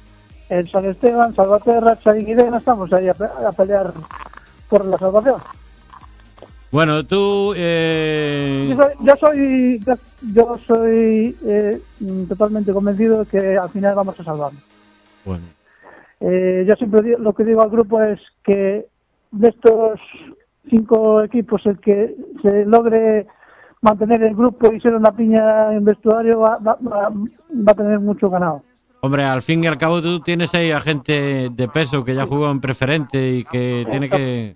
en 0.50 0.68
San 0.68 0.86
Esteban, 0.86 1.34
Salvaterra, 1.36 1.98
Chaiguidena, 2.00 2.58
estamos 2.58 2.92
ahí 2.94 3.08
a, 3.10 3.14
pe- 3.14 3.26
a 3.26 3.52
pelear 3.52 3.92
por 4.70 4.86
la 4.86 4.98
salvación. 4.98 5.42
Bueno, 6.72 7.06
tú... 7.06 7.54
Eh... 7.56 8.68
Yo 8.70 8.76
soy, 8.76 8.96
yo 9.02 9.16
soy, 9.18 9.84
yo 10.34 10.58
soy 10.68 11.38
eh, 11.46 11.82
mm, 12.02 12.24
totalmente 12.26 12.74
convencido 12.74 13.20
de 13.20 13.26
que 13.28 13.58
al 13.58 13.70
final 13.70 13.96
vamos 13.96 14.20
a 14.20 14.24
salvarnos. 14.24 14.62
Bueno. 15.24 15.46
Eh, 16.20 16.66
yo 16.68 16.76
siempre 16.76 17.02
digo- 17.02 17.20
lo 17.20 17.34
que 17.34 17.44
digo 17.46 17.62
al 17.62 17.70
grupo 17.70 18.02
es 18.02 18.20
que 18.44 18.86
de 19.32 19.48
estos 19.50 20.00
cinco 20.70 21.22
equipos 21.24 21.66
el 21.66 21.80
que 21.80 22.16
se 22.42 22.66
logre 22.66 23.28
mantener 23.82 24.24
el 24.24 24.36
grupo 24.36 24.72
y 24.74 24.80
ser 24.82 24.96
una 24.96 25.12
piña 25.12 25.74
en 25.74 25.86
vestuario 25.86 26.40
va, 26.40 26.58
va- 26.58 26.78
va- 26.86 27.10
va 27.10 27.72
a 27.72 27.76
tener 27.76 28.00
mucho 28.00 28.30
ganado. 28.30 28.62
Hombre, 29.02 29.24
al 29.24 29.42
fin 29.44 29.64
y 29.64 29.68
al 29.68 29.78
cabo 29.78 30.02
tú 30.02 30.20
tienes 30.22 30.54
ahí 30.56 30.72
a 30.72 30.80
gente 30.82 31.50
de 31.52 31.68
peso 31.68 32.04
que 32.04 32.16
ya 32.16 32.26
jugó 32.26 32.50
en 32.50 32.60
preferente 32.60 33.32
y 33.36 33.44
que 33.44 33.86
tiene 33.92 34.10
que... 34.10 34.56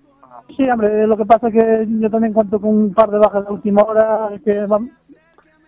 Sí, 0.58 0.68
hombre, 0.68 1.06
lo 1.06 1.16
que 1.16 1.26
pasa 1.26 1.48
es 1.50 1.54
que 1.54 1.88
yo 1.88 2.10
también 2.10 2.34
cuento 2.34 2.60
con 2.60 2.70
un 2.72 2.94
par 2.94 3.12
de 3.12 3.20
bajas 3.20 3.46
de 3.46 3.54
última 3.54 3.84
hora 3.84 4.30
que, 4.44 4.66
van- 4.66 4.90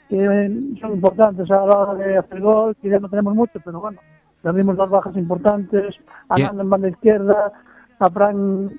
que 0.09 0.25
son 0.81 0.93
importantes 0.93 1.49
a 1.51 1.55
la 1.57 1.63
hora 1.77 1.93
de 1.93 2.17
hacer 2.17 2.41
gol, 2.41 2.75
que 2.81 2.89
ya 2.89 2.97
no 2.99 3.07
tenemos 3.07 3.35
mucho, 3.35 3.59
pero 3.63 3.79
bueno, 3.79 3.99
perdimos 4.41 4.75
dos 4.75 4.89
bajas 4.89 5.15
importantes, 5.15 5.95
a. 6.29 6.39
Nando 6.39 6.63
en 6.63 6.69
banda 6.71 6.89
izquierda, 6.89 7.51
a 7.99 8.09
Fran 8.09 8.71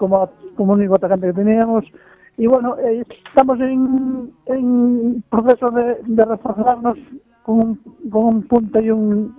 como, 0.00 0.30
como 0.56 0.72
único 0.72 0.94
atacante 0.94 1.26
que 1.26 1.34
teníamos, 1.34 1.84
y 2.38 2.46
bueno, 2.46 2.74
eh, 2.78 3.04
estamos 3.28 3.60
en, 3.60 4.32
en 4.46 5.22
proceso 5.28 5.70
de, 5.70 5.98
de 6.06 6.24
reforzarnos 6.24 6.96
con 7.42 7.60
un, 7.60 7.76
con 8.10 8.24
un 8.24 8.42
punta 8.44 8.80
y 8.80 8.90
un, 8.90 9.36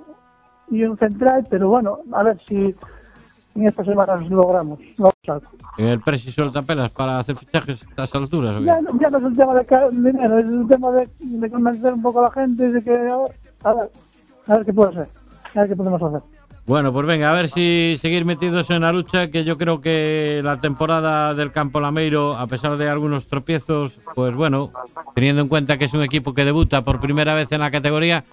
y 0.70 0.84
un 0.84 0.96
central, 1.00 1.48
pero 1.50 1.70
bueno, 1.70 1.98
a 2.14 2.22
ver 2.22 2.40
si 2.48 2.76
en 3.56 3.68
estas 3.68 3.88
semanas 3.88 4.30
lo 4.30 4.38
logramos. 4.38 4.80
Lo 5.00 5.10
vamos 5.28 5.44
a- 5.44 5.82
En 5.82 5.88
el 5.88 6.00
Presi 6.02 6.30
suelta 6.32 6.62
pelas 6.62 6.92
para 6.92 7.18
hacer 7.18 7.36
fichajes 7.38 7.82
a 7.98 8.04
estas 8.04 8.22
alturas. 8.22 8.62
Ya, 8.64 8.80
no- 8.82 9.00
ya 9.00 9.10
no 9.10 9.18
es 9.18 9.24
el 9.24 9.36
tema 9.36 9.56
de 9.56 9.66
dinero, 9.92 10.38
es 10.38 10.46
el 10.46 10.68
tema 10.68 10.92
de, 10.92 11.10
de 11.22 11.50
convencer 11.50 11.94
un 11.94 12.02
poco 12.04 12.20
a 12.20 12.24
la 12.24 12.32
gente 12.32 12.70
de 12.70 12.84
que, 12.84 12.92
a 12.92 13.18
ver, 13.18 13.32
a 13.64 13.74
ver, 13.74 13.90
a 14.48 14.56
ver 14.58 14.66
qué 14.66 14.74
puede 14.74 14.94
ser, 14.94 15.08
a 15.56 15.60
ver 15.62 15.70
qué 15.70 15.76
podemos 15.76 16.04
hacer. 16.04 16.22
Bueno, 16.68 16.94
pues 16.94 17.08
venga, 17.08 17.30
a 17.30 17.34
ver 17.34 17.50
si 17.50 17.98
seguir 18.00 18.24
metidos 18.24 18.70
en 18.70 18.82
la 18.82 18.94
lucha, 18.94 19.28
que 19.28 19.44
yo 19.44 19.58
creo 19.58 19.82
que 19.82 20.42
la 20.44 20.62
temporada 20.62 21.34
del 21.34 21.52
Campo 21.52 21.80
Lameiro, 21.80 22.38
a 22.38 22.48
pesar 22.48 22.78
de 22.78 22.88
algunos 22.88 23.28
tropiezos, 23.28 23.94
pues 24.14 24.36
bueno, 24.36 24.72
teniendo 25.16 25.42
en 25.42 25.48
cuenta 25.48 25.78
que 25.78 25.86
es 25.86 25.94
un 25.94 26.04
equipo 26.04 26.34
que 26.34 26.46
debuta 26.46 26.84
por 26.84 27.00
primera 27.00 27.34
vez 27.34 27.52
en 27.52 27.62
la 27.62 27.72
categoría, 27.72 28.24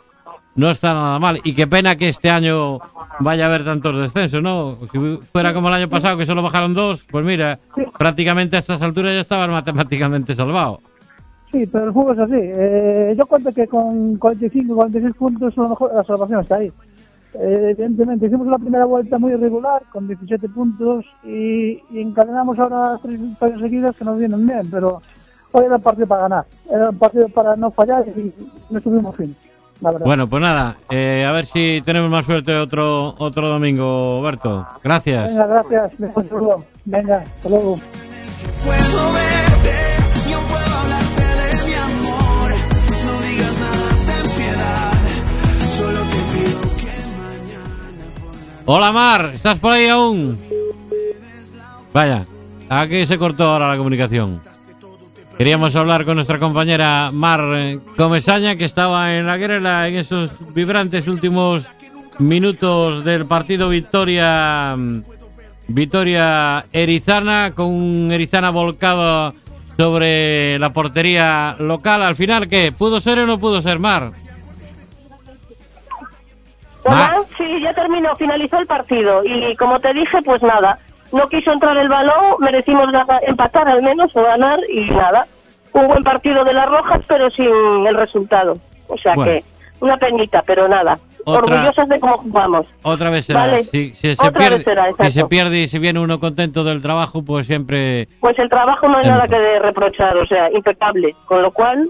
no 0.54 0.70
está 0.70 0.92
nada 0.92 1.18
mal. 1.18 1.40
Y 1.42 1.54
qué 1.54 1.66
pena 1.66 1.96
que 1.96 2.10
este 2.10 2.28
año 2.28 2.80
vaya 3.20 3.44
a 3.44 3.48
haber 3.48 3.64
tantos 3.64 3.96
descensos, 3.96 4.42
¿no? 4.42 4.76
Si 4.92 5.18
fuera 5.32 5.54
como 5.54 5.68
el 5.68 5.74
año 5.74 5.88
pasado, 5.88 6.18
que 6.18 6.26
solo 6.26 6.42
bajaron 6.42 6.74
dos, 6.74 7.04
pues 7.10 7.24
mira, 7.24 7.58
prácticamente 7.98 8.56
a 8.56 8.58
estas 8.58 8.82
alturas 8.82 9.14
ya 9.14 9.20
estabas 9.20 9.48
matemáticamente 9.48 10.34
salvado. 10.34 10.80
Sí, 11.50 11.66
pero 11.72 11.86
el 11.86 11.92
juego 11.92 12.12
es 12.12 12.18
así. 12.18 12.34
Eh, 12.36 13.14
yo 13.16 13.26
cuento 13.26 13.52
que 13.54 13.66
con 13.66 14.16
45, 14.16 14.74
46 14.74 15.14
puntos 15.14 15.56
a 15.56 15.62
lo 15.62 15.68
mejor 15.70 15.94
la 15.94 16.04
salvación 16.04 16.40
está 16.40 16.56
ahí. 16.56 16.70
Eh, 17.34 17.70
evidentemente, 17.70 18.26
hicimos 18.26 18.46
la 18.46 18.58
primera 18.58 18.84
vuelta 18.84 19.18
muy 19.18 19.32
irregular, 19.32 19.82
con 19.92 20.08
17 20.08 20.48
puntos, 20.48 21.04
y, 21.24 21.82
y 21.90 22.00
encadenamos 22.00 22.58
ahora 22.58 22.98
tres 23.02 23.20
victorias 23.20 23.60
seguidas 23.60 23.96
que 23.96 24.04
nos 24.04 24.18
vienen 24.18 24.46
bien, 24.46 24.68
pero 24.70 25.02
hoy 25.52 25.64
era 25.66 25.76
un 25.76 25.82
partido 25.82 26.06
para 26.06 26.22
ganar, 26.22 26.44
era 26.70 26.90
un 26.90 26.98
partido 26.98 27.28
para 27.28 27.54
no 27.56 27.70
fallar 27.70 28.04
y 28.08 28.32
no 28.70 28.78
estuvimos 28.78 29.14
fin, 29.16 29.36
la 29.80 29.92
verdad. 29.92 30.06
Bueno, 30.06 30.26
pues 30.26 30.42
nada, 30.42 30.76
eh, 30.90 31.26
a 31.28 31.32
ver 31.32 31.46
si 31.46 31.82
tenemos 31.84 32.10
más 32.10 32.24
suerte 32.24 32.56
otro, 32.56 33.14
otro 33.18 33.48
domingo, 33.48 34.22
Berto. 34.22 34.66
Gracias. 34.82 35.28
Venga, 35.28 35.46
gracias. 35.46 35.92
Venga, 36.86 37.16
hasta 37.18 37.48
luego. 37.50 37.76
Hola 48.70 48.92
Mar, 48.92 49.32
¿estás 49.34 49.58
por 49.58 49.72
ahí 49.72 49.88
aún? 49.88 50.38
Vaya, 51.94 52.26
¿a 52.68 52.86
qué 52.86 53.06
se 53.06 53.16
cortó 53.16 53.44
ahora 53.44 53.70
la 53.70 53.78
comunicación? 53.78 54.42
Queríamos 55.38 55.74
hablar 55.74 56.04
con 56.04 56.16
nuestra 56.16 56.38
compañera 56.38 57.08
Mar 57.10 57.40
eh, 57.54 57.80
Comesaña, 57.96 58.56
que 58.56 58.66
estaba 58.66 59.16
en 59.16 59.26
la 59.26 59.38
guerra 59.38 59.88
en 59.88 59.94
esos 59.94 60.32
vibrantes 60.52 61.08
últimos 61.08 61.64
minutos 62.18 63.06
del 63.06 63.24
partido 63.24 63.70
Victoria 63.70 64.76
mm, 64.76 65.02
Victoria 65.68 66.66
Erizana, 66.70 67.52
con 67.54 67.68
un 67.68 68.12
Erizana 68.12 68.50
volcado 68.50 69.32
sobre 69.78 70.58
la 70.58 70.74
portería 70.74 71.56
local. 71.58 72.02
Al 72.02 72.16
final, 72.16 72.48
¿qué? 72.48 72.70
¿Pudo 72.72 73.00
ser 73.00 73.20
o 73.20 73.26
no 73.26 73.38
pudo 73.38 73.62
ser, 73.62 73.78
Mar? 73.78 74.12
Hola, 76.88 77.16
sí, 77.36 77.60
ya 77.62 77.72
terminó, 77.74 78.14
finalizó 78.16 78.58
el 78.58 78.66
partido 78.66 79.22
y 79.24 79.54
como 79.56 79.78
te 79.80 79.92
dije, 79.94 80.18
pues 80.24 80.42
nada, 80.42 80.78
no 81.12 81.28
quiso 81.28 81.52
entrar 81.52 81.76
el 81.78 81.88
balón, 81.88 82.36
merecimos 82.40 82.86
empatar 83.22 83.68
al 83.68 83.82
menos 83.82 84.14
o 84.14 84.22
ganar 84.22 84.58
y 84.70 84.84
nada. 84.90 85.26
Un 85.72 85.86
buen 85.86 86.02
partido 86.02 86.44
de 86.44 86.52
las 86.54 86.68
Rojas, 86.68 87.02
pero 87.06 87.30
sin 87.30 87.86
el 87.86 87.94
resultado. 87.96 88.56
O 88.88 88.96
sea 88.96 89.14
Bueno. 89.14 89.32
que 89.32 89.44
Una 89.80 89.96
penita, 89.96 90.42
pero 90.44 90.66
nada. 90.66 90.98
Otra- 91.24 91.42
Orgullosas 91.56 91.88
de 91.88 92.00
cómo 92.00 92.16
jugamos. 92.18 92.66
Otra 92.82 93.10
vez 93.10 93.26
será. 93.26 93.40
Vale. 93.42 93.62
Si, 93.64 93.90
si 93.94 94.16
se 94.16 94.26
Otra 94.26 94.32
pierde, 94.40 94.56
vez 94.56 94.64
será, 94.64 94.86
si 95.00 95.10
se 95.12 95.24
pierde 95.26 95.58
y 95.60 95.68
si 95.68 95.78
viene 95.78 96.00
uno 96.00 96.18
contento 96.18 96.64
del 96.64 96.82
trabajo, 96.82 97.22
pues 97.24 97.46
siempre... 97.46 98.08
Pues 98.18 98.36
el 98.40 98.48
trabajo 98.48 98.88
no 98.88 98.98
hay 98.98 99.06
nada 99.06 99.28
que 99.28 99.38
de 99.38 99.60
reprochar, 99.60 100.16
o 100.16 100.26
sea, 100.26 100.50
impecable. 100.50 101.14
Con 101.26 101.42
lo 101.42 101.52
cual, 101.52 101.88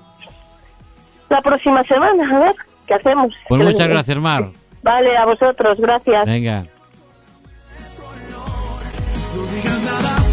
la 1.30 1.40
próxima 1.40 1.82
semana, 1.84 2.28
a 2.36 2.40
ver, 2.40 2.54
¿qué 2.86 2.94
hacemos? 2.94 3.32
Pues 3.48 3.62
muchas 3.62 3.88
gracias, 3.88 4.18
Mar. 4.18 4.48
Vale, 4.82 5.16
a 5.16 5.24
vosotros, 5.26 5.78
gracias. 5.78 6.26
Venga. 6.26 6.64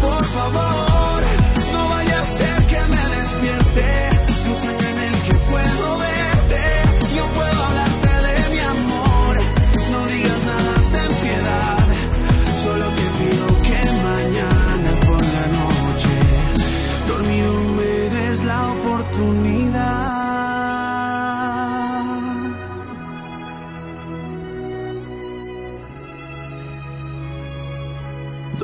Por 0.00 0.24
favor, 0.24 0.85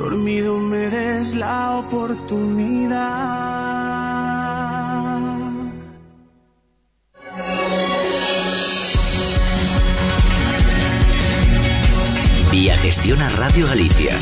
Dormido 0.03 0.59
me 0.59 0.89
des 0.89 1.33
la 1.33 1.77
oportunidad. 1.77 2.99
Vía 12.51 12.77
Gestiona 12.79 13.29
Radio 13.29 13.65
Galicia. 13.67 14.19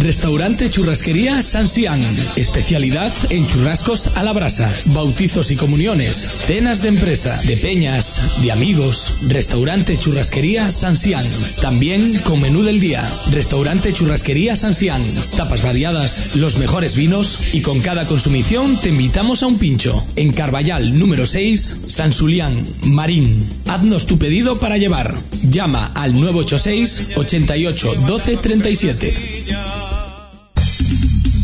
Restaurante 0.00 0.68
Churrasquería 0.68 1.42
San 1.42 1.68
Sian. 1.68 2.00
Especialidad 2.36 3.12
en 3.30 3.46
churrascos 3.46 4.16
a 4.16 4.22
la 4.22 4.32
brasa, 4.32 4.72
bautizos 4.86 5.50
y 5.50 5.56
comuniones, 5.56 6.28
cenas 6.44 6.82
de 6.82 6.88
empresa, 6.88 7.40
de 7.42 7.56
peñas, 7.56 8.22
de 8.42 8.52
amigos. 8.52 9.14
Restaurante 9.28 9.96
Churrasquería 9.96 10.70
San 10.70 10.96
Sian. 10.96 11.26
También 11.60 12.18
con 12.24 12.40
menú 12.40 12.62
del 12.62 12.80
día. 12.80 13.08
Restaurante 13.30 13.92
Churrasquería 13.92 14.56
San 14.56 14.74
Sian. 14.74 15.02
Tapas 15.36 15.62
variadas, 15.62 16.34
los 16.34 16.56
mejores 16.58 16.96
vinos 16.96 17.48
y 17.52 17.60
con 17.62 17.80
cada 17.80 18.06
consumición 18.06 18.80
te 18.80 18.88
invitamos 18.88 19.42
a 19.42 19.46
un 19.46 19.58
pincho. 19.58 20.04
En 20.16 20.32
Carballal 20.32 20.98
número 20.98 21.26
6, 21.26 21.82
San 21.86 22.12
Sulián, 22.12 22.66
Marín. 22.82 23.48
Haznos 23.66 24.06
tu 24.06 24.18
pedido 24.18 24.58
para 24.58 24.78
llevar. 24.78 25.14
Llama 25.48 25.92
al 25.94 26.14
986 26.14 27.16
88 27.16 27.94
12 28.06 28.36
37. 28.36 29.51
Yeah. 29.52 30.01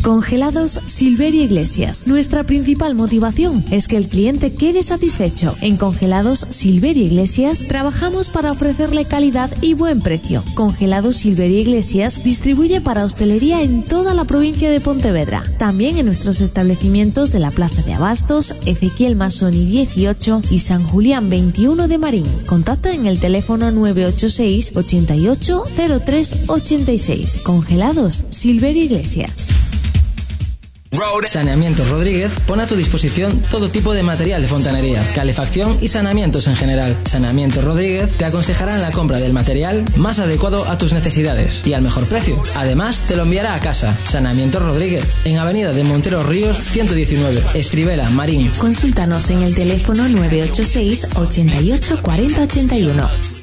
Congelados 0.09 0.81
Silveria 0.87 1.43
Iglesias. 1.43 2.07
Nuestra 2.07 2.43
principal 2.43 2.95
motivación 2.95 3.62
es 3.70 3.89
que 3.89 3.99
el 3.99 4.09
cliente 4.09 4.55
quede 4.55 4.83
satisfecho. 4.83 5.55
En 5.61 5.77
Congelados 5.77 6.47
Silveria 6.49 7.05
Iglesias 7.05 7.67
trabajamos 7.69 8.31
para 8.31 8.51
ofrecerle 8.51 9.05
calidad 9.05 9.51
y 9.61 9.75
buen 9.75 10.01
precio. 10.01 10.43
Congelados 10.55 11.17
Silveria 11.17 11.61
Iglesias 11.61 12.25
distribuye 12.25 12.81
para 12.81 13.05
hostelería 13.05 13.61
en 13.61 13.83
toda 13.83 14.15
la 14.15 14.25
provincia 14.25 14.70
de 14.70 14.81
Pontevedra. 14.81 15.43
También 15.59 15.99
en 15.99 16.07
nuestros 16.07 16.41
establecimientos 16.41 17.31
de 17.31 17.41
la 17.41 17.51
Plaza 17.51 17.83
de 17.83 17.93
Abastos, 17.93 18.55
Ezequiel 18.65 19.15
Masoni 19.15 19.67
18 19.67 20.41
y 20.51 20.61
San 20.61 20.85
Julián 20.85 21.28
21 21.28 21.87
de 21.87 21.99
Marín. 21.99 22.27
Contacta 22.47 22.95
en 22.95 23.05
el 23.05 23.20
teléfono 23.20 23.70
986 23.73 24.73
88 24.75 25.65
03 26.03 26.49
86. 26.49 27.41
Congelados 27.45 28.25
Silveria 28.31 28.85
Iglesias. 28.85 29.53
Saneamientos 31.26 31.91
Rodríguez 31.91 32.33
pone 32.47 32.62
a 32.62 32.67
tu 32.67 32.75
disposición 32.75 33.42
todo 33.50 33.68
tipo 33.68 33.92
de 33.92 34.02
material 34.02 34.41
de 34.41 34.49
fontanería, 34.49 35.05
calefacción 35.15 35.76
y 35.83 35.89
saneamientos 35.89 36.47
en 36.47 36.57
general. 36.57 36.97
Saneamientos 37.05 37.62
Rodríguez 37.62 38.12
te 38.12 38.25
aconsejará 38.25 38.78
la 38.78 38.91
compra 38.92 39.20
del 39.20 39.34
material 39.34 39.84
más 39.97 40.18
adecuado 40.18 40.67
a 40.67 40.78
tus 40.78 40.94
necesidades 40.94 41.67
y 41.67 41.75
al 41.75 41.83
mejor 41.83 42.07
precio. 42.07 42.42
Además, 42.57 43.02
te 43.07 43.17
lo 43.17 43.25
enviará 43.25 43.55
a 43.55 43.60
casa. 43.60 43.97
Saneamientos 44.07 44.62
Rodríguez, 44.62 45.05
en 45.25 45.39
Avenida 45.39 45.73
de 45.73 45.84
Monteros 45.84 46.25
Ríos 46.25 46.57
119, 46.57 47.42
Estribela, 47.55 48.08
Marín. 48.08 48.50
Consúltanos 48.58 49.28
en 49.31 49.42
el 49.42 49.55
teléfono 49.55 50.08
986 50.08 51.08
88 51.17 51.99
40 52.02 52.42
81. 52.42 53.38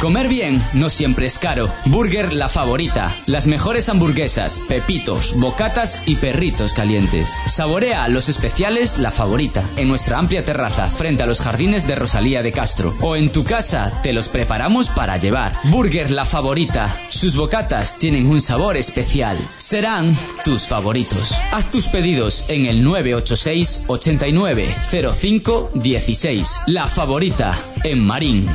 Comer 0.00 0.28
bien 0.28 0.62
no 0.74 0.90
siempre 0.90 1.26
es 1.26 1.40
caro. 1.40 1.74
Burger 1.86 2.32
La 2.32 2.48
Favorita. 2.48 3.12
Las 3.26 3.48
mejores 3.48 3.88
hamburguesas, 3.88 4.60
pepitos, 4.68 5.34
bocatas 5.40 6.02
y 6.06 6.14
perritos 6.14 6.72
calientes. 6.72 7.32
Saborea 7.48 8.06
los 8.06 8.28
especiales 8.28 8.98
La 8.98 9.10
Favorita 9.10 9.64
en 9.76 9.88
nuestra 9.88 10.18
amplia 10.18 10.44
terraza 10.44 10.88
frente 10.88 11.24
a 11.24 11.26
los 11.26 11.40
jardines 11.40 11.88
de 11.88 11.96
Rosalía 11.96 12.44
de 12.44 12.52
Castro. 12.52 12.94
O 13.00 13.16
en 13.16 13.32
tu 13.32 13.42
casa 13.42 14.00
te 14.04 14.12
los 14.12 14.28
preparamos 14.28 14.88
para 14.88 15.16
llevar. 15.16 15.58
Burger 15.64 16.12
La 16.12 16.24
Favorita. 16.24 16.96
Sus 17.08 17.34
bocatas 17.34 17.98
tienen 17.98 18.28
un 18.28 18.40
sabor 18.40 18.76
especial. 18.76 19.36
Serán 19.56 20.16
tus 20.44 20.68
favoritos. 20.68 21.34
Haz 21.50 21.70
tus 21.70 21.88
pedidos 21.88 22.44
en 22.46 22.66
el 22.66 22.84
986 22.84 23.86
89 23.88 24.76
05 25.12 25.70
16. 25.74 26.60
La 26.66 26.86
Favorita 26.86 27.58
en 27.82 28.04
Marín. 28.04 28.48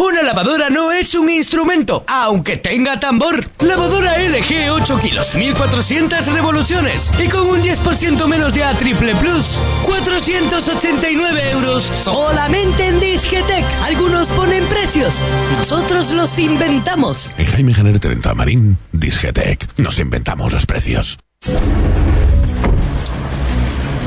Una 0.00 0.22
lavadora 0.22 0.70
no 0.70 0.92
es 0.92 1.14
un 1.14 1.28
instrumento, 1.28 2.04
aunque 2.06 2.56
tenga 2.56 2.98
tambor. 2.98 3.50
Lavadora 3.58 4.16
LG 4.16 4.70
8 4.70 4.98
kilos, 4.98 5.34
1400 5.34 6.26
revoluciones 6.32 7.12
y 7.22 7.28
con 7.28 7.46
un 7.46 7.60
10% 7.62 8.26
menos 8.26 8.54
de 8.54 8.64
A 8.64 8.72
triple 8.72 9.14
plus. 9.16 9.44
489 9.84 11.50
euros 11.50 11.82
solamente 12.02 12.86
en 12.86 12.98
Disquetec. 12.98 13.62
Algunos 13.84 14.28
ponen 14.28 14.64
precios, 14.68 15.12
nosotros 15.58 16.12
los 16.12 16.38
inventamos. 16.38 17.30
En 17.36 17.44
Jaime 17.44 17.74
Janer 17.74 17.98
30 17.98 18.34
Marín, 18.34 18.78
Disgetec. 18.92 19.68
Nos 19.80 19.98
inventamos 19.98 20.50
los 20.50 20.64
precios. 20.64 21.18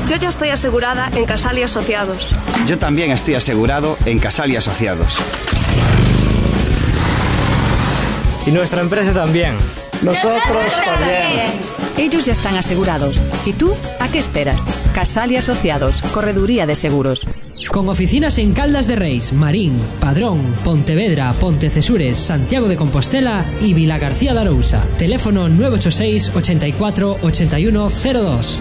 Yo 0.08 0.16
ya 0.16 0.28
estoy 0.28 0.48
asegurada 0.48 1.08
en 1.14 1.24
Casal 1.24 1.56
y 1.56 1.62
Asociados. 1.62 2.34
Yo 2.66 2.78
también 2.78 3.12
estoy 3.12 3.34
asegurado 3.34 3.96
en 4.06 4.18
Casal 4.18 4.50
y 4.50 4.56
Asociados. 4.56 5.20
Y 8.46 8.50
nuestra 8.50 8.82
empresa 8.82 9.12
también. 9.12 9.54
Nosotros 10.02 10.64
también. 10.84 11.74
Ellos 11.96 12.26
ya 12.26 12.32
están 12.32 12.56
asegurados. 12.56 13.22
¿Y 13.46 13.52
tú? 13.52 13.72
¿A 14.00 14.08
qué 14.08 14.18
esperas? 14.18 14.60
Casal 14.94 15.32
y 15.32 15.36
Asociados, 15.36 16.02
Correduría 16.12 16.66
de 16.66 16.74
Seguros. 16.74 17.26
Con 17.70 17.88
oficinas 17.88 18.36
en 18.38 18.52
Caldas 18.52 18.86
de 18.86 18.96
Reis, 18.96 19.32
Marín, 19.32 19.82
Padrón, 20.00 20.56
Pontevedra, 20.62 21.32
Pontecesures, 21.40 22.18
Santiago 22.18 22.68
de 22.68 22.76
Compostela 22.76 23.46
y 23.60 23.74
Vila 23.74 23.98
García 23.98 24.34
de 24.34 24.40
Arousa. 24.40 24.84
Teléfono 24.98 25.48
986 25.48 26.32
84 26.34 27.18
8102. 27.22 28.60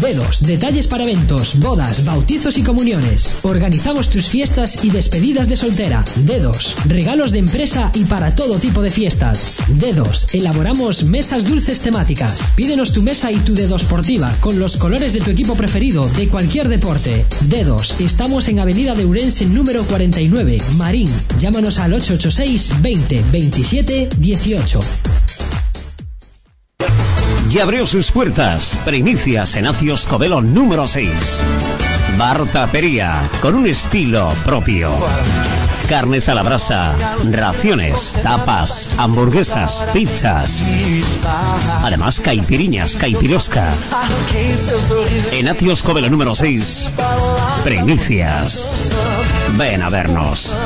Dedos, 0.00 0.42
detalles 0.42 0.86
para 0.86 1.04
eventos, 1.04 1.58
bodas, 1.58 2.04
bautizos 2.04 2.56
y 2.56 2.62
comuniones. 2.62 3.40
Organizamos 3.42 4.08
tus 4.08 4.26
fiestas 4.26 4.84
y 4.84 4.90
despedidas 4.90 5.48
de 5.48 5.56
soltera. 5.56 6.04
Dedos, 6.24 6.74
regalos 6.86 7.30
de 7.30 7.40
empresa 7.40 7.90
y 7.94 8.04
para 8.04 8.34
todo 8.34 8.58
tipo 8.58 8.82
de 8.82 8.90
fiestas. 8.90 9.58
Dedos, 9.68 10.34
elaboramos 10.34 11.04
mesas 11.04 11.46
dulces 11.46 11.80
temáticas. 11.80 12.52
Pídenos 12.56 12.92
tu 12.92 13.02
mesa 13.02 13.30
y 13.30 13.36
tu 13.36 13.54
dedo 13.54 13.76
esportiva 13.76 14.34
con 14.40 14.58
los 14.58 14.76
colores 14.76 15.12
de 15.12 15.20
tu 15.20 15.30
equipo 15.30 15.54
preferido 15.54 16.08
de 16.10 16.28
cualquier 16.28 16.68
deporte. 16.68 17.26
Dedos, 17.42 18.00
estamos 18.00 18.48
en 18.48 18.60
Avenida 18.60 18.94
de 18.94 19.04
Urense 19.04 19.44
número 19.46 19.84
49, 19.84 20.58
Marín. 20.76 21.10
Llámanos 21.38 21.78
al 21.78 21.92
886 21.92 22.82
20 22.82 23.24
27 23.30 24.08
18. 24.18 24.80
Ya 27.52 27.64
abrió 27.64 27.86
sus 27.86 28.10
puertas. 28.10 28.78
Primicias 28.86 29.56
en 29.56 29.66
Acios 29.66 30.06
número 30.54 30.86
6. 30.86 31.44
Bar 32.16 32.46
Tapería, 32.46 33.28
con 33.42 33.54
un 33.54 33.66
estilo 33.66 34.32
propio. 34.42 34.90
Carnes 35.86 36.30
a 36.30 36.34
la 36.34 36.42
brasa, 36.42 36.94
raciones, 37.30 38.18
tapas, 38.22 38.94
hamburguesas, 38.96 39.84
pizzas. 39.92 40.64
Además, 41.82 42.20
caipiriñas, 42.20 42.96
caipirosca. 42.96 43.70
En 45.30 45.46
Covelo 45.82 46.08
número 46.08 46.34
6. 46.34 46.90
Primicias. 47.64 48.94
Ven 49.58 49.82
a 49.82 49.90
vernos. 49.90 50.56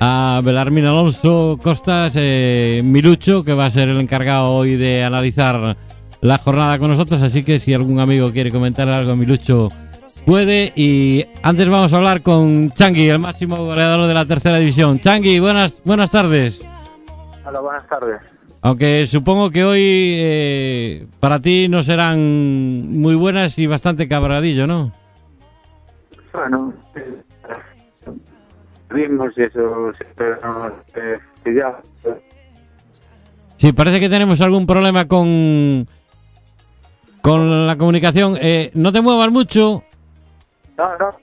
a 0.00 0.40
Belarmín 0.44 0.86
Alonso 0.86 1.58
Costas, 1.62 2.12
eh, 2.16 2.82
Milucho, 2.84 3.44
que 3.44 3.54
va 3.54 3.66
a 3.66 3.70
ser 3.70 3.88
el 3.88 4.00
encargado 4.00 4.52
hoy 4.52 4.76
de 4.76 5.04
analizar 5.04 5.76
la 6.20 6.38
jornada 6.38 6.78
con 6.78 6.90
nosotros. 6.90 7.22
Así 7.22 7.44
que 7.44 7.60
si 7.60 7.74
algún 7.74 8.00
amigo 8.00 8.30
quiere 8.32 8.50
comentar 8.50 8.88
algo, 8.88 9.16
Milucho 9.16 9.68
puede. 10.26 10.72
Y 10.76 11.26
antes 11.42 11.68
vamos 11.68 11.92
a 11.92 11.96
hablar 11.96 12.22
con 12.22 12.70
Changui, 12.72 13.08
el 13.08 13.18
máximo 13.18 13.56
goleador 13.56 14.06
de 14.06 14.14
la 14.14 14.24
tercera 14.24 14.58
división. 14.58 14.98
Changui, 14.98 15.38
buenas, 15.38 15.76
buenas 15.84 16.10
tardes. 16.10 16.60
Hola, 17.44 17.60
buenas 17.60 17.86
tardes. 17.86 18.20
Aunque 18.62 19.04
supongo 19.06 19.50
que 19.50 19.62
hoy 19.62 19.82
eh, 19.82 21.06
para 21.20 21.38
ti 21.38 21.68
no 21.68 21.82
serán 21.82 22.98
muy 22.98 23.14
buenas 23.14 23.58
y 23.58 23.66
bastante 23.66 24.08
cabradillo, 24.08 24.66
¿no? 24.66 24.90
Bueno, 26.32 26.72
vimos 28.94 29.32
y 29.36 29.42
eso 29.42 29.90
esperamos 29.90 30.72
eh, 30.94 31.18
ya. 31.44 31.80
Sí, 33.58 33.72
parece 33.72 34.00
que 34.00 34.08
tenemos 34.08 34.40
algún 34.40 34.66
problema 34.66 35.06
con 35.06 35.86
con 37.20 37.66
la 37.66 37.76
comunicación. 37.76 38.36
Eh, 38.40 38.70
no 38.74 38.92
te 38.92 39.00
muevas 39.00 39.30
mucho. 39.30 39.82
No, 40.76 40.86
no. 40.98 41.16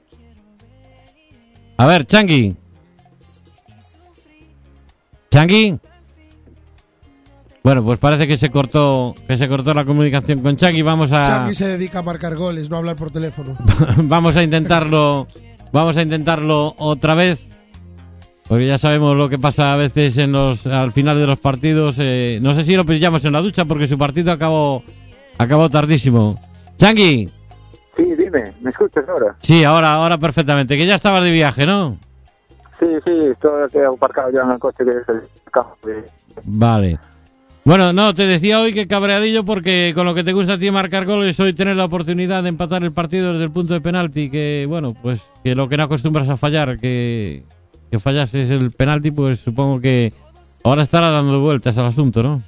A 1.77 1.85
ver, 1.85 2.05
Changui. 2.05 2.55
Changui. 5.29 5.79
Bueno, 7.63 7.83
pues 7.83 7.99
parece 7.99 8.27
que 8.27 8.37
se 8.37 8.49
cortó 8.49 9.13
que 9.27 9.37
se 9.37 9.47
cortó 9.47 9.73
la 9.73 9.85
comunicación 9.85 10.41
con 10.41 10.55
Changui. 10.55 10.81
Vamos 10.81 11.11
a 11.11 11.23
Changui 11.23 11.55
se 11.55 11.67
dedica 11.67 11.99
a 11.99 12.03
marcar 12.03 12.35
goles, 12.35 12.69
no 12.69 12.77
a 12.77 12.79
hablar 12.79 12.95
por 12.95 13.11
teléfono. 13.11 13.55
vamos 13.97 14.35
a 14.35 14.41
intentarlo 14.41 15.27
vamos 15.71 15.95
a 15.97 16.01
intentarlo 16.01 16.73
otra 16.79 17.13
vez 17.13 17.50
porque 18.51 18.67
ya 18.67 18.77
sabemos 18.77 19.15
lo 19.15 19.29
que 19.29 19.39
pasa 19.39 19.73
a 19.73 19.77
veces 19.77 20.17
en 20.17 20.33
los 20.33 20.67
al 20.67 20.91
final 20.91 21.17
de 21.17 21.25
los 21.25 21.39
partidos 21.39 21.95
eh, 21.99 22.37
no 22.41 22.53
sé 22.53 22.65
si 22.65 22.75
lo 22.75 22.85
pillamos 22.85 23.23
en 23.23 23.31
la 23.31 23.39
ducha 23.41 23.63
porque 23.63 23.87
su 23.87 23.97
partido 23.97 24.29
acabó 24.29 24.83
acabó 25.37 25.69
tardísimo 25.69 26.37
Changui 26.77 27.29
Sí, 27.95 28.03
dime, 28.17 28.43
¿me 28.59 28.71
escuchas 28.71 29.07
ahora? 29.07 29.37
sí 29.41 29.63
ahora 29.63 29.93
ahora 29.93 30.17
perfectamente 30.17 30.75
que 30.75 30.85
ya 30.85 30.95
estabas 30.95 31.23
de 31.23 31.31
viaje 31.31 31.65
no 31.65 31.95
Sí, 32.77 32.87
sí, 33.05 33.11
estoy 33.31 33.83
aparcado 33.85 34.31
ya 34.33 34.41
en 34.41 34.51
el 34.51 34.59
coche 34.59 34.83
que 34.83 34.91
es 34.91 35.07
el 35.07 35.21
campo. 35.49 35.77
vale 36.43 36.99
bueno 37.63 37.93
no 37.93 38.13
te 38.13 38.27
decía 38.27 38.59
hoy 38.59 38.73
que 38.73 38.85
cabreadillo 38.85 39.45
porque 39.45 39.93
con 39.95 40.05
lo 40.05 40.13
que 40.13 40.25
te 40.25 40.33
gusta 40.33 40.55
a 40.55 40.57
ti 40.57 40.69
marcar 40.71 41.05
goles 41.05 41.39
hoy 41.39 41.53
tener 41.53 41.77
la 41.77 41.85
oportunidad 41.85 42.43
de 42.43 42.49
empatar 42.49 42.83
el 42.83 42.91
partido 42.91 43.31
desde 43.31 43.45
el 43.45 43.51
punto 43.51 43.73
de 43.75 43.79
penalti 43.79 44.29
que 44.29 44.65
bueno 44.67 44.93
pues 45.01 45.21
que 45.41 45.55
lo 45.55 45.69
que 45.69 45.77
no 45.77 45.83
acostumbras 45.83 46.27
a 46.27 46.35
fallar 46.35 46.77
que 46.77 47.45
que 47.91 47.99
fallases 47.99 48.49
el 48.49 48.71
penalti 48.71 49.11
pues 49.11 49.39
supongo 49.41 49.79
que 49.81 50.13
ahora 50.63 50.83
estará 50.83 51.11
dando 51.11 51.39
vueltas 51.41 51.77
al 51.77 51.87
asunto 51.87 52.23
no 52.23 52.41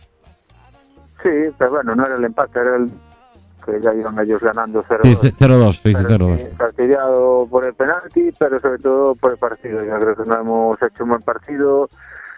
Sí, 1.22 1.30
pero 1.58 1.72
bueno, 1.72 1.96
no 1.96 2.06
era 2.06 2.16
el 2.16 2.24
empate, 2.26 2.60
era 2.60 2.76
el 2.76 2.92
que 3.66 3.80
ya 3.82 3.94
iban 3.94 4.20
ellos 4.20 4.42
ganando 4.42 4.84
0-2. 4.84 5.04
Sí, 5.04 5.16
ce- 5.16 5.34
0-2, 5.38 5.72
sí, 5.82 5.94
Pero 5.94 6.10
0-2. 6.10 6.38
sí, 6.38 6.44
fastidiado 6.58 7.48
por 7.50 7.66
el 7.66 7.74
penalti, 7.76 8.30
pero 8.38 8.60
sobre 8.60 8.78
todo 8.80 9.16
por 9.16 9.32
el 9.32 9.38
partido. 9.38 9.86
Yo 9.86 10.00
creo 10.00 10.16
que 10.18 10.30
no 10.30 10.36
hemos 10.42 10.82
hecho 10.82 11.04
un 11.06 11.12
buen 11.12 11.22
partido. 11.22 11.90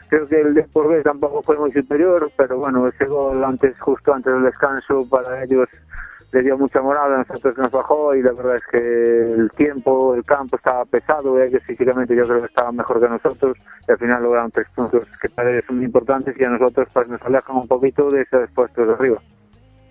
Creo 0.08 0.27
que 0.27 0.40
el 0.40 0.53
Depor 0.53 0.88
B 0.90 1.01
tampoco 1.01 1.42
fue 1.42 1.58
muy 1.58 1.72
superior, 1.72 2.32
pero 2.38 2.59
bueno, 2.59 2.88
ese 2.88 3.06
gol 3.06 3.43
antes, 3.43 3.74
justo 3.80 4.14
antes 4.14 4.32
del 4.32 4.43
descanso, 4.43 5.00
para 5.09 5.43
ellos 5.43 5.67
les 6.35 6.43
dio 6.43 6.57
mucha 6.57 6.81
moral, 6.81 7.14
a 7.14 7.17
nosotros 7.19 7.57
nos 7.57 7.72
bajó 7.72 8.14
y 8.14 8.22
la 8.22 8.33
verdad 8.33 8.57
es 8.57 8.64
que 8.69 8.77
el 8.77 9.49
tiempo, 9.51 10.14
el 10.15 10.25
campo 10.25 10.57
estaba 10.57 10.83
pesado, 10.83 11.41
ellos 11.41 11.64
físicamente 11.65 12.14
yo 12.14 12.25
creo 12.25 12.41
que 12.41 12.47
estaban 12.47 12.75
mejor 12.75 12.99
que 12.99 13.07
nosotros 13.07 13.57
y 13.88 13.91
al 13.91 13.97
final 13.97 14.23
lograron 14.23 14.51
tres 14.51 14.67
puntos 14.75 15.05
que 15.22 15.30
para 15.30 15.49
ellos 15.49 15.64
son 15.65 15.81
importantes 15.81 16.35
y 16.38 16.43
a 16.43 16.49
nosotros 16.49 16.89
pues 16.91 17.07
nos 17.07 17.22
alejan 17.22 17.55
un 17.55 17.67
poquito 17.67 18.09
de 18.11 18.23
esos 18.23 18.49
puestos 18.51 18.85
de 18.85 18.93
arriba. 18.93 19.22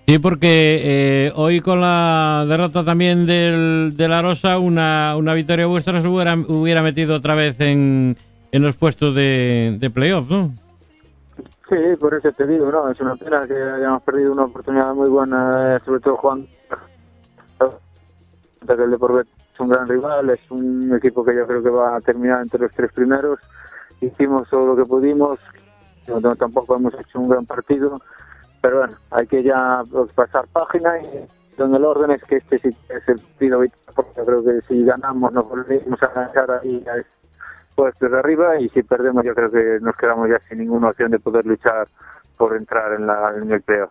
Sí, 0.07 0.19
porque 0.19 0.81
eh, 0.85 1.33
hoy 1.35 1.63
con 1.63 1.81
la 1.81 2.45
derrota 2.47 2.85
también 2.85 3.25
del, 3.25 3.97
de 3.97 4.07
la 4.07 4.21
Rosa, 4.21 4.59
una, 4.59 5.17
una 5.17 5.33
victoria 5.33 5.65
vuestra 5.65 5.95
nos 5.95 6.05
hubiera, 6.05 6.35
hubiera 6.35 6.83
metido 6.83 7.17
otra 7.17 7.35
vez 7.35 7.59
en, 7.61 8.19
en 8.53 8.63
los 8.63 8.77
puestos 8.77 9.15
de, 9.15 9.79
de 9.81 9.89
playoff, 9.89 10.29
¿no? 10.29 10.51
Sí, 11.69 11.77
por 11.99 12.15
eso 12.15 12.31
te 12.33 12.47
digo, 12.47 12.71
no, 12.71 12.91
es 12.91 13.01
una 13.01 13.17
pena 13.17 13.47
que 13.47 13.55
hayamos 13.55 14.03
perdido 14.03 14.33
una 14.33 14.45
oportunidad 14.45 14.95
muy 14.95 15.09
buena, 15.09 15.77
eh, 15.77 15.81
sobre 15.83 16.01
todo 16.01 16.17
Juan. 16.17 16.47
El 18.69 18.91
Deportivo 18.91 19.21
es 19.21 19.61
un 19.61 19.69
gran 19.69 19.89
rival, 19.89 20.31
es 20.31 20.51
un 20.51 20.95
equipo 20.95 21.25
que 21.25 21.35
yo 21.35 21.47
creo 21.47 21.63
que 21.63 21.71
va 21.71 21.97
a 21.97 22.01
terminar 22.01 22.43
entre 22.43 22.61
los 22.61 22.73
tres 22.73 22.93
primeros. 22.93 23.39
Hicimos 24.01 24.49
todo 24.51 24.75
lo 24.75 24.77
que 24.77 24.89
pudimos, 24.89 25.39
no, 26.07 26.37
tampoco 26.37 26.77
hemos 26.77 26.93
hecho 26.95 27.21
un 27.21 27.31
gran 27.31 27.47
partido, 27.47 27.99
pero 28.61 28.81
bueno, 28.81 28.97
hay 29.11 29.27
que 29.27 29.43
ya 29.43 29.83
pues, 29.91 30.13
pasar 30.13 30.47
página 30.49 30.99
y 31.01 31.27
en 31.63 31.75
el 31.75 31.85
orden 31.85 32.11
es 32.11 32.25
que 32.25 32.37
este 32.37 32.59
sí 32.59 32.69
es 32.89 33.09
el 33.09 33.21
partido 33.21 33.61
vital, 33.61 33.81
porque 33.95 34.13
yo 34.17 34.25
creo 34.25 34.45
que 34.45 34.61
si 34.69 34.85
ganamos 34.85 35.33
nos 35.33 35.49
volvemos 35.49 36.03
a 36.03 36.09
ganar 36.09 36.61
ahí 36.63 36.85
a 36.89 36.97
ese 36.99 37.24
puestos 37.75 38.11
de 38.11 38.19
arriba 38.19 38.61
y 38.61 38.69
si 38.69 38.83
perdemos 38.83 39.25
yo 39.25 39.35
creo 39.35 39.51
que 39.51 39.79
nos 39.81 39.97
quedamos 39.97 40.29
ya 40.29 40.39
sin 40.49 40.59
ninguna 40.59 40.89
opción 40.91 41.11
de 41.11 41.19
poder 41.19 41.45
luchar 41.47 41.87
por 42.37 42.57
entrar 42.57 42.93
en, 42.95 43.07
la, 43.07 43.35
en 43.37 43.51
el 43.51 43.63
playoff. 43.63 43.91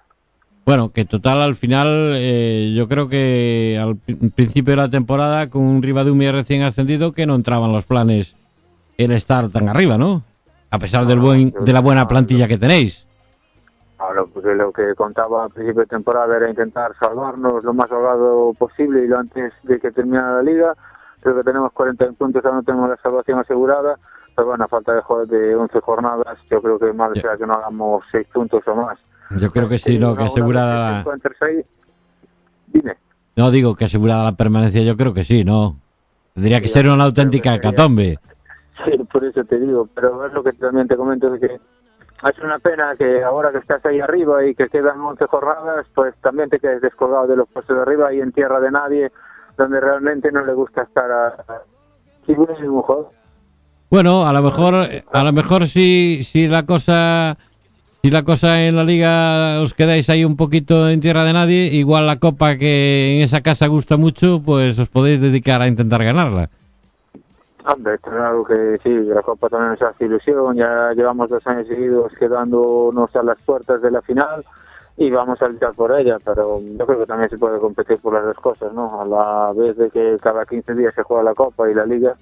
Bueno, 0.65 0.91
que 0.93 1.03
total 1.03 1.41
al 1.41 1.55
final 1.55 2.13
eh, 2.15 2.73
yo 2.75 2.87
creo 2.87 3.09
que 3.09 3.77
al 3.81 3.97
pri- 3.97 4.29
principio 4.29 4.71
de 4.71 4.77
la 4.77 4.89
temporada 4.89 5.49
con 5.49 5.61
un 5.61 5.83
Rivadumia 5.83 6.31
recién 6.31 6.63
ascendido 6.63 7.11
que 7.11 7.25
no 7.25 7.35
entraban 7.35 7.73
los 7.73 7.85
planes 7.85 8.35
el 8.97 9.11
estar 9.11 9.49
tan 9.49 9.67
arriba, 9.67 9.97
¿no? 9.97 10.23
A 10.69 10.79
pesar 10.79 11.05
del 11.05 11.19
buen, 11.19 11.51
de 11.51 11.73
la 11.73 11.81
buena 11.81 12.07
plantilla 12.07 12.47
que 12.47 12.57
tenéis. 12.57 13.05
Claro, 13.97 14.25
porque 14.33 14.55
lo 14.55 14.71
que 14.71 14.95
contaba 14.95 15.45
al 15.45 15.49
principio 15.51 15.81
de 15.81 15.87
temporada 15.87 16.35
era 16.37 16.49
intentar 16.49 16.91
salvarnos 16.99 17.63
lo 17.63 17.73
más 17.73 17.89
salvado 17.89 18.53
posible 18.53 19.03
y 19.03 19.07
lo 19.07 19.19
antes 19.19 19.53
de 19.63 19.79
que 19.79 19.91
terminara 19.91 20.37
la 20.37 20.43
liga. 20.43 20.73
Creo 21.23 21.35
que 21.37 21.43
tenemos 21.43 21.71
40 21.71 22.11
puntos, 22.11 22.43
ahora 22.43 22.57
no 22.57 22.63
tenemos 22.63 22.89
la 22.89 22.97
salvación 22.97 23.39
asegurada, 23.39 23.97
pero 24.35 24.49
bueno, 24.49 24.65
a 24.65 24.67
falta 24.67 24.93
de, 24.93 25.01
de 25.27 25.55
11 25.55 25.79
jornadas, 25.79 26.37
yo 26.51 26.61
creo 26.61 26.77
que 26.77 26.91
mal 26.91 27.13
sea 27.15 27.37
que 27.37 27.47
no 27.47 27.53
hagamos 27.53 28.03
6 28.11 28.27
puntos 28.33 28.61
o 28.67 28.75
más. 28.75 28.99
Yo 29.39 29.49
creo 29.49 29.69
que 29.69 29.77
sí, 29.77 29.97
no, 29.97 30.15
que 30.15 30.23
asegurada 30.23 31.03
la... 31.03 31.17
Dime. 32.67 32.97
No 33.35 33.51
digo 33.51 33.75
que 33.75 33.85
asegurada 33.85 34.23
la 34.25 34.35
permanencia, 34.35 34.81
yo 34.83 34.97
creo 34.97 35.13
que 35.13 35.23
sí, 35.23 35.43
¿no? 35.43 35.77
Tendría 36.33 36.59
que 36.61 36.67
Sí, 36.67 36.73
ser 36.73 36.87
una 36.89 37.05
auténtica 37.05 37.55
hecatombe. 37.55 38.19
Sí, 38.83 38.97
por 39.11 39.23
eso 39.23 39.43
te 39.45 39.59
digo, 39.59 39.87
pero 39.93 40.25
es 40.25 40.33
lo 40.33 40.43
que 40.43 40.51
también 40.53 40.87
te 40.87 40.97
comento, 40.97 41.33
es 41.33 41.39
que 41.39 41.55
es 41.55 42.39
una 42.43 42.59
pena 42.59 42.95
que 42.97 43.23
ahora 43.23 43.51
que 43.51 43.59
estás 43.59 43.85
ahí 43.85 43.99
arriba 43.99 44.45
y 44.45 44.55
que 44.55 44.67
quedan 44.67 44.99
11 44.99 45.25
jornadas, 45.27 45.85
pues 45.95 46.15
también 46.21 46.49
te 46.49 46.59
quedes 46.59 46.81
descolgado 46.81 47.27
de 47.27 47.35
los 47.35 47.47
puestos 47.49 47.75
de 47.75 47.81
arriba 47.81 48.13
y 48.13 48.21
en 48.21 48.31
tierra 48.31 48.59
de 48.59 48.71
nadie, 48.71 49.11
donde 49.57 49.79
realmente 49.79 50.31
no 50.31 50.43
le 50.43 50.53
gusta 50.53 50.83
estar 50.83 51.11
a... 51.11 51.35
Sí, 52.25 52.33
bueno, 52.33 52.53
es 52.53 52.61
un 52.61 52.81
juego. 52.81 53.11
Bueno, 53.89 54.25
a 54.25 54.33
lo 54.33 54.41
mejor, 54.41 54.73
a 55.11 55.23
lo 55.23 55.33
mejor 55.33 55.67
si, 55.67 56.23
si 56.23 56.47
la 56.47 56.65
cosa, 56.65 57.37
si 58.01 58.09
la 58.09 58.23
cosa 58.23 58.63
en 58.63 58.75
la 58.75 58.83
liga 58.83 59.61
os 59.61 59.73
quedáis 59.73 60.09
ahí 60.09 60.25
un 60.25 60.35
poquito 60.35 60.89
en 60.89 60.99
tierra 60.99 61.23
de 61.23 61.33
nadie, 61.33 61.67
igual 61.67 62.07
la 62.07 62.17
copa 62.17 62.57
que 62.57 63.17
en 63.17 63.23
esa 63.23 63.41
casa 63.41 63.67
gusta 63.67 63.97
mucho, 63.97 64.41
pues 64.43 64.79
os 64.79 64.89
podéis 64.89 65.21
dedicar 65.21 65.61
a 65.61 65.67
intentar 65.67 66.03
ganarla. 66.03 66.49
Hombre, 67.65 67.95
esto 67.95 68.09
es 68.11 68.21
algo 68.21 68.43
que 68.43 68.77
sí, 68.83 68.89
la 68.89 69.21
Copa 69.21 69.47
también 69.47 69.71
nos 69.71 69.81
hace 69.81 70.05
ilusión, 70.05 70.55
ya 70.55 70.91
llevamos 70.93 71.29
dos 71.29 71.45
años 71.47 71.65
seguidos 71.67 72.11
quedándonos 72.19 73.15
a 73.15 73.23
las 73.23 73.37
puertas 73.45 73.81
de 73.81 73.89
la 73.89 74.01
final 74.01 74.43
y 74.97 75.09
vamos 75.09 75.41
a 75.41 75.47
luchar 75.47 75.73
por 75.73 75.97
ella, 75.99 76.17
pero 76.23 76.61
yo 76.61 76.85
creo 76.85 76.99
que 76.99 77.05
también 77.05 77.29
se 77.29 77.37
puede 77.37 77.59
competir 77.59 77.97
por 77.97 78.13
las 78.13 78.25
dos 78.25 78.37
cosas, 78.37 78.71
¿no? 78.73 79.01
A 79.01 79.05
la 79.05 79.51
vez 79.53 79.75
de 79.77 79.89
que 79.89 80.17
cada 80.21 80.45
15 80.45 80.75
días 80.75 80.93
se 80.95 81.03
juega 81.03 81.23
la 81.23 81.33
Copa 81.33 81.69
y 81.69 81.73
la 81.73 81.85
Liga, 81.85 82.15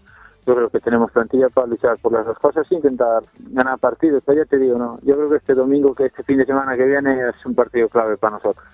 yo 0.48 0.56
creo 0.56 0.70
que 0.70 0.80
tenemos 0.80 1.12
plantilla 1.12 1.50
para 1.50 1.68
luchar 1.68 1.98
por 2.02 2.14
las 2.14 2.26
dos 2.26 2.38
cosas 2.40 2.66
e 2.72 2.76
intentar 2.76 3.24
ganar 3.52 3.78
partidos, 3.78 4.24
pero 4.26 4.42
ya 4.44 4.50
te 4.50 4.58
digo, 4.58 4.78
¿no? 4.78 4.98
Yo 5.04 5.16
creo 5.16 5.30
que 5.30 5.36
este 5.38 5.54
domingo, 5.54 5.94
que 5.94 6.06
este 6.06 6.24
fin 6.24 6.38
de 6.38 6.46
semana 6.46 6.76
que 6.78 6.86
viene 6.86 7.12
es 7.30 7.46
un 7.46 7.54
partido 7.54 7.88
clave 7.90 8.18
para 8.18 8.36
nosotros. 8.38 8.66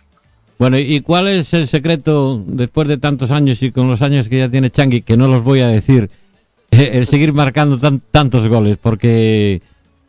Bueno, 0.60 0.78
¿y 0.80 1.02
cuál 1.02 1.28
es 1.28 1.54
el 1.54 1.68
secreto, 1.68 2.42
después 2.46 2.88
de 2.88 2.98
tantos 2.98 3.32
años 3.32 3.62
y 3.62 3.72
con 3.72 3.88
los 3.90 4.02
años 4.02 4.28
que 4.30 4.40
ya 4.40 4.50
tiene 4.50 4.70
Changi, 4.72 5.02
que 5.02 5.18
no 5.18 5.28
los 5.28 5.44
voy 5.44 5.62
a 5.62 5.68
decir, 5.68 6.10
el 6.72 7.06
seguir 7.06 7.34
marcando 7.34 7.78
tan- 7.80 8.00
tantos 8.12 8.48
goles? 8.48 8.78
Porque 8.78 9.62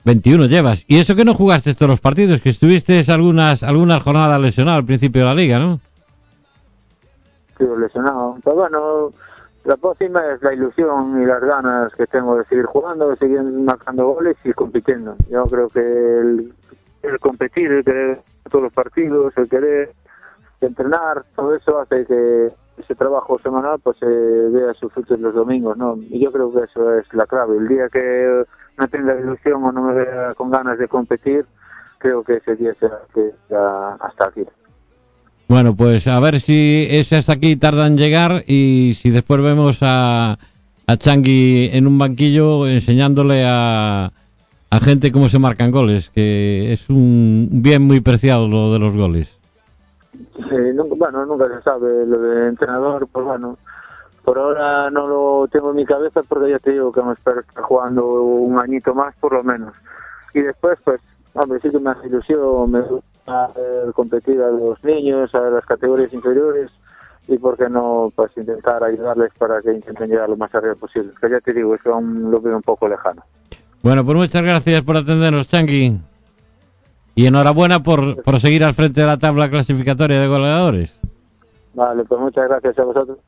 21 0.08 0.46
llevas. 0.46 0.84
Y 0.88 1.00
eso 1.00 1.14
que 1.14 1.24
no 1.24 1.34
jugaste 1.34 1.74
todos 1.74 1.90
los 1.90 2.00
partidos, 2.00 2.40
que 2.40 2.48
estuviste 2.48 3.04
algunas, 3.08 3.62
algunas 3.62 4.02
jornadas 4.02 4.40
lesionado 4.40 4.78
al 4.78 4.86
principio 4.86 5.20
de 5.20 5.26
la 5.26 5.34
liga, 5.34 5.58
¿no? 5.58 5.80
Estoy 7.50 7.78
lesionado. 7.78 8.38
Pero 8.42 8.56
bueno, 8.56 9.12
la 9.64 9.76
próxima 9.76 10.22
es 10.32 10.42
la 10.42 10.54
ilusión 10.54 11.22
y 11.22 11.26
las 11.26 11.42
ganas 11.42 11.92
que 11.94 12.06
tengo 12.06 12.38
de 12.38 12.44
seguir 12.46 12.64
jugando, 12.64 13.10
de 13.10 13.16
seguir 13.16 13.42
marcando 13.42 14.08
goles 14.08 14.38
y 14.44 14.52
compitiendo. 14.54 15.14
Yo 15.30 15.44
creo 15.44 15.68
que 15.68 15.80
el, 15.80 16.54
el 17.02 17.18
competir, 17.20 17.70
el 17.70 17.84
querer 17.84 18.20
todos 18.50 18.64
los 18.64 18.72
partidos, 18.72 19.34
el 19.36 19.46
querer 19.46 19.92
entrenar, 20.62 21.22
todo 21.36 21.54
eso 21.54 21.80
hace 21.80 22.06
que 22.06 22.48
ese 22.80 22.94
trabajo 22.94 23.38
semanal 23.40 23.78
pues 23.82 23.96
se 23.98 24.06
vea 24.06 24.74
sus 24.74 24.92
frutos 24.92 25.18
los 25.20 25.34
domingos, 25.34 25.76
¿no? 25.76 25.98
Y 26.10 26.20
yo 26.20 26.32
creo 26.32 26.52
que 26.52 26.64
eso 26.64 26.94
es 26.98 27.06
la 27.12 27.26
clave. 27.26 27.56
El 27.56 27.68
día 27.68 27.88
que 27.92 28.44
no 28.78 28.88
tenga 28.88 29.18
ilusión 29.18 29.64
o 29.64 29.72
no 29.72 29.82
me 29.82 29.94
vea 29.94 30.34
con 30.34 30.50
ganas 30.50 30.78
de 30.78 30.88
competir, 30.88 31.44
creo 31.98 32.22
que 32.22 32.36
ese 32.36 32.56
día 32.56 32.74
será 32.78 33.00
que 33.12 33.32
hasta 34.00 34.28
aquí. 34.28 34.44
Bueno, 35.48 35.74
pues 35.74 36.06
a 36.06 36.20
ver 36.20 36.40
si 36.40 36.86
ese 36.90 37.16
hasta 37.16 37.32
aquí 37.32 37.56
tarda 37.56 37.86
en 37.86 37.96
llegar 37.96 38.44
y 38.46 38.94
si 38.94 39.10
después 39.10 39.40
vemos 39.42 39.78
a, 39.80 40.38
a 40.86 40.96
Changi 40.96 41.70
en 41.72 41.86
un 41.86 41.98
banquillo 41.98 42.66
enseñándole 42.68 43.44
a, 43.46 44.12
a 44.70 44.80
gente 44.80 45.10
cómo 45.10 45.28
se 45.28 45.38
marcan 45.38 45.70
goles, 45.70 46.10
que 46.10 46.72
es 46.72 46.90
un 46.90 47.48
bien 47.50 47.82
muy 47.82 48.00
preciado 48.00 48.46
lo 48.46 48.72
de 48.72 48.78
los 48.78 48.94
goles. 48.94 49.37
Sí, 50.38 50.56
nunca- 50.74 50.94
bueno, 50.96 51.26
nunca 51.26 51.48
se 51.48 51.62
sabe 51.62 52.06
lo 52.06 52.18
de 52.20 52.48
entrenador, 52.48 53.06
pues 53.10 53.26
bueno, 53.26 53.58
por 54.24 54.38
ahora 54.38 54.88
no 54.90 55.06
lo 55.08 55.48
tengo 55.48 55.70
en 55.70 55.76
mi 55.76 55.84
cabeza 55.84 56.22
porque 56.22 56.50
ya 56.50 56.58
te 56.58 56.70
digo 56.72 56.92
que 56.92 57.02
me 57.02 57.12
espero 57.14 57.40
estar 57.40 57.62
jugando 57.64 58.06
un 58.22 58.58
añito 58.60 58.94
más 58.94 59.14
por 59.16 59.32
lo 59.32 59.42
menos. 59.42 59.74
Y 60.34 60.40
después, 60.40 60.78
pues, 60.84 61.00
hombre, 61.34 61.58
sí 61.60 61.70
que 61.70 61.78
me 61.80 61.90
hace 61.90 62.06
ilusión, 62.06 62.70
me 62.70 62.82
gusta 62.82 63.50
competir 63.94 64.40
a 64.42 64.50
los 64.50 64.82
niños, 64.84 65.34
a 65.34 65.40
las 65.40 65.64
categorías 65.66 66.12
inferiores 66.12 66.70
y 67.26 67.36
por 67.38 67.56
qué 67.56 67.68
no, 67.68 68.12
pues 68.14 68.30
intentar 68.36 68.82
ayudarles 68.84 69.32
para 69.38 69.60
que 69.60 69.72
intenten 69.72 70.10
llegar 70.10 70.28
lo 70.28 70.36
más 70.36 70.54
arriba 70.54 70.74
posible. 70.76 71.10
Que 71.20 71.28
ya 71.30 71.40
te 71.40 71.52
digo, 71.52 71.74
es 71.74 71.82
que 71.82 71.90
aún 71.90 72.30
lo 72.30 72.40
veo 72.40 72.56
un 72.56 72.62
poco 72.62 72.88
lejano. 72.88 73.22
Bueno, 73.82 74.04
pues 74.04 74.16
muchas 74.16 74.42
gracias 74.42 74.82
por 74.82 74.96
atendernos, 74.96 75.48
Changi. 75.48 76.00
Y 77.18 77.26
enhorabuena 77.26 77.82
por, 77.82 78.22
por 78.22 78.38
seguir 78.38 78.62
al 78.62 78.74
frente 78.74 79.00
de 79.00 79.06
la 79.08 79.16
tabla 79.16 79.50
clasificatoria 79.50 80.20
de 80.20 80.28
goleadores. 80.28 80.96
Vale, 81.74 82.04
pues 82.04 82.20
muchas 82.20 82.48
gracias 82.48 82.78
a 82.78 82.84
vosotros. 82.84 83.18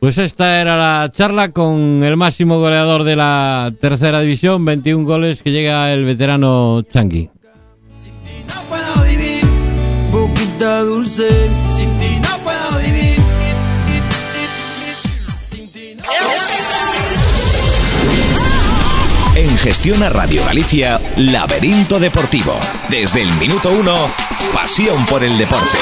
Pues 0.00 0.18
esta 0.18 0.60
era 0.60 0.76
la 0.76 1.12
charla 1.12 1.52
con 1.52 2.02
el 2.02 2.16
máximo 2.16 2.58
goleador 2.58 3.04
de 3.04 3.14
la 3.14 3.72
tercera 3.80 4.18
división, 4.22 4.64
21 4.64 5.06
goles 5.06 5.40
que 5.40 5.52
llega 5.52 5.92
el 5.92 6.04
veterano 6.04 6.82
Changi. 6.82 7.30
Boquita 10.10 10.80
dulce, 10.80 11.28
sin 11.70 11.90
ti 11.90 11.93
no 11.93 11.93
puedo 11.93 11.93
En 19.64 19.68
Gestión 19.70 20.02
a 20.02 20.10
Radio 20.10 20.44
Galicia, 20.44 21.00
Laberinto 21.16 21.98
Deportivo. 21.98 22.60
Desde 22.90 23.22
el 23.22 23.32
minuto 23.38 23.70
uno, 23.70 23.94
pasión 24.52 25.06
por 25.06 25.24
el 25.24 25.38
deporte. 25.38 25.78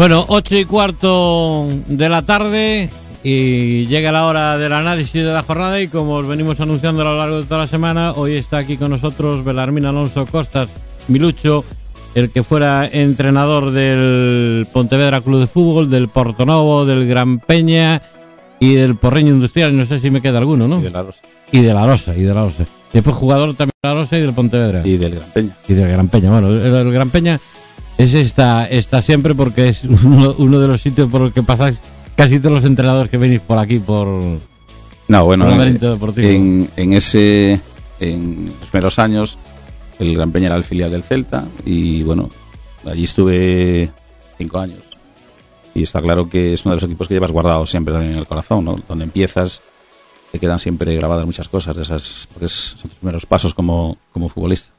Bueno, 0.00 0.24
ocho 0.28 0.56
y 0.56 0.64
cuarto 0.64 1.68
de 1.86 2.08
la 2.08 2.22
tarde 2.22 2.88
y 3.22 3.84
llega 3.84 4.10
la 4.10 4.24
hora 4.24 4.56
del 4.56 4.72
análisis 4.72 5.12
de 5.12 5.30
la 5.30 5.42
jornada 5.42 5.78
y 5.78 5.88
como 5.88 6.14
os 6.14 6.26
venimos 6.26 6.58
anunciando 6.58 7.02
a 7.02 7.04
lo 7.04 7.18
largo 7.18 7.36
de 7.36 7.44
toda 7.44 7.60
la 7.60 7.66
semana, 7.66 8.12
hoy 8.12 8.36
está 8.36 8.56
aquí 8.56 8.78
con 8.78 8.92
nosotros 8.92 9.44
Belarmín 9.44 9.84
Alonso 9.84 10.24
Costas 10.24 10.70
Milucho, 11.08 11.66
el 12.14 12.30
que 12.30 12.42
fuera 12.42 12.88
entrenador 12.90 13.72
del 13.72 14.66
Pontevedra 14.72 15.20
Club 15.20 15.40
de 15.40 15.46
Fútbol, 15.46 15.90
del 15.90 16.08
Portonovo, 16.08 16.86
del 16.86 17.06
Gran 17.06 17.38
Peña 17.38 18.00
y 18.58 18.76
del 18.76 18.96
Porreño 18.96 19.34
Industrial, 19.34 19.76
no 19.76 19.84
sé 19.84 20.00
si 20.00 20.10
me 20.10 20.22
queda 20.22 20.38
alguno, 20.38 20.66
¿no? 20.66 20.80
Y 20.80 20.84
de 20.84 20.90
la 20.92 21.02
Rosa. 21.02 21.20
Y 21.52 21.60
de 21.60 21.74
la 21.74 21.84
Rosa, 21.84 22.16
y 22.16 22.22
de 22.22 22.32
la 22.32 22.44
Rosa. 22.44 22.64
Después 22.90 23.14
jugador 23.16 23.54
también 23.54 23.74
de 23.82 23.88
la 23.90 23.94
Rosa 23.94 24.16
y 24.16 24.22
del 24.22 24.32
Pontevedra. 24.32 24.80
Y 24.82 24.96
del 24.96 25.16
Gran 25.16 25.28
Peña. 25.28 25.50
Y 25.68 25.74
del 25.74 25.88
Gran 25.88 26.08
Peña. 26.08 26.30
Bueno, 26.30 26.48
el, 26.48 26.74
el 26.74 26.90
Gran 26.90 27.10
Peña 27.10 27.38
ese 28.00 28.20
está, 28.20 28.66
está 28.68 29.02
siempre 29.02 29.34
porque 29.34 29.68
es 29.68 29.84
uno, 29.84 30.34
uno 30.38 30.60
de 30.60 30.68
los 30.68 30.80
sitios 30.80 31.10
por 31.10 31.20
los 31.20 31.32
que 31.32 31.42
pasáis 31.42 31.76
casi 32.16 32.38
todos 32.38 32.56
los 32.56 32.64
entrenadores 32.64 33.10
que 33.10 33.16
venís 33.18 33.40
por 33.40 33.58
aquí 33.58 33.78
por... 33.78 34.06
No, 35.08 35.24
bueno, 35.24 35.44
por 35.46 35.54
el 35.54 35.60
en, 35.68 35.78
deportivo. 35.78 36.28
en, 36.28 36.70
en 36.76 36.92
ese, 36.92 37.60
en 37.98 38.52
los 38.60 38.68
primeros 38.70 38.98
años, 38.98 39.38
el 39.98 40.14
Gran 40.14 40.30
Peña 40.30 40.46
era 40.46 40.56
el 40.56 40.64
filial 40.64 40.90
del 40.90 41.02
Celta 41.02 41.44
y 41.64 42.02
bueno, 42.04 42.28
allí 42.86 43.04
estuve 43.04 43.90
cinco 44.38 44.58
años. 44.58 44.78
Y 45.74 45.82
está 45.82 46.00
claro 46.02 46.28
que 46.28 46.52
es 46.52 46.64
uno 46.64 46.74
de 46.74 46.80
los 46.80 46.84
equipos 46.88 47.08
que 47.08 47.14
llevas 47.14 47.30
guardado 47.32 47.64
siempre 47.66 47.92
también 47.92 48.12
en 48.14 48.18
el 48.18 48.26
corazón, 48.26 48.64
¿no? 48.64 48.78
Donde 48.88 49.04
empiezas, 49.04 49.60
te 50.32 50.38
quedan 50.38 50.58
siempre 50.58 50.94
grabadas 50.96 51.26
muchas 51.26 51.48
cosas 51.48 51.76
de 51.76 51.82
esas, 51.82 52.28
porque 52.32 52.46
es- 52.46 52.76
son 52.78 52.90
tus 52.90 52.98
primeros 52.98 53.26
pasos 53.26 53.52
como, 53.54 53.96
como 54.12 54.28
futbolista. 54.28 54.72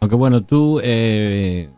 Aunque 0.00 0.16
bueno, 0.16 0.42
tú, 0.42 0.80
eh, 0.82 1.68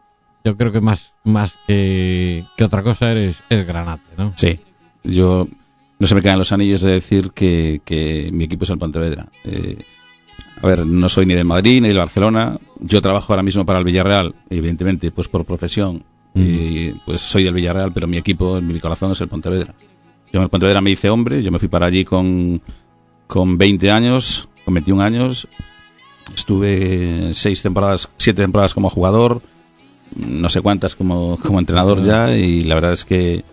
yo 0.44 0.56
creo 0.56 0.72
que 0.72 0.80
más, 0.80 1.12
más 1.24 1.54
que, 1.66 2.44
que 2.56 2.64
otra 2.64 2.82
cosa 2.82 3.10
eres, 3.10 3.36
eres 3.48 3.66
granate, 3.66 4.10
¿no? 4.16 4.32
Sí, 4.36 4.58
yo 5.04 5.48
no 5.98 6.06
se 6.06 6.14
me 6.14 6.22
caen 6.22 6.38
los 6.38 6.52
anillos 6.52 6.82
de 6.82 6.92
decir 6.92 7.32
que, 7.32 7.80
que 7.84 8.30
mi 8.32 8.44
equipo 8.44 8.64
es 8.64 8.70
el 8.70 8.78
Pontevedra. 8.78 9.26
Eh, 9.44 9.78
a 10.62 10.66
ver, 10.66 10.86
no 10.86 11.08
soy 11.08 11.26
ni 11.26 11.34
del 11.34 11.44
Madrid 11.44 11.82
ni 11.82 11.88
del 11.88 11.98
Barcelona. 11.98 12.58
Yo 12.80 13.00
trabajo 13.02 13.32
ahora 13.32 13.42
mismo 13.42 13.64
para 13.64 13.78
el 13.78 13.84
Villarreal, 13.84 14.34
evidentemente, 14.50 15.10
pues 15.10 15.28
por 15.28 15.44
profesión. 15.44 16.04
Y, 16.34 16.90
pues 17.04 17.20
soy 17.20 17.42
del 17.42 17.54
Villarreal, 17.54 17.92
pero 17.92 18.06
mi 18.06 18.16
equipo, 18.16 18.60
mi 18.60 18.78
corazón, 18.78 19.10
es 19.12 19.20
el 19.20 19.28
Pontevedra. 19.28 19.74
Yo 20.32 20.38
en 20.38 20.44
el 20.44 20.48
Pontevedra 20.48 20.80
me 20.80 20.90
hice 20.90 21.10
hombre, 21.10 21.42
yo 21.42 21.50
me 21.50 21.58
fui 21.58 21.68
para 21.68 21.86
allí 21.86 22.04
con, 22.04 22.60
con 23.26 23.58
20 23.58 23.90
años, 23.90 24.48
con 24.64 24.74
21 24.74 25.02
años, 25.02 25.48
Estuve 26.34 27.30
seis 27.34 27.62
temporadas, 27.62 28.08
siete 28.16 28.42
temporadas 28.42 28.74
como 28.74 28.90
jugador, 28.90 29.42
no 30.16 30.48
sé 30.48 30.60
cuántas 30.60 30.94
como, 30.94 31.38
como 31.38 31.58
entrenador 31.58 32.02
ya, 32.04 32.36
y 32.36 32.64
la 32.64 32.74
verdad 32.74 32.92
es 32.92 33.04
que 33.04 33.44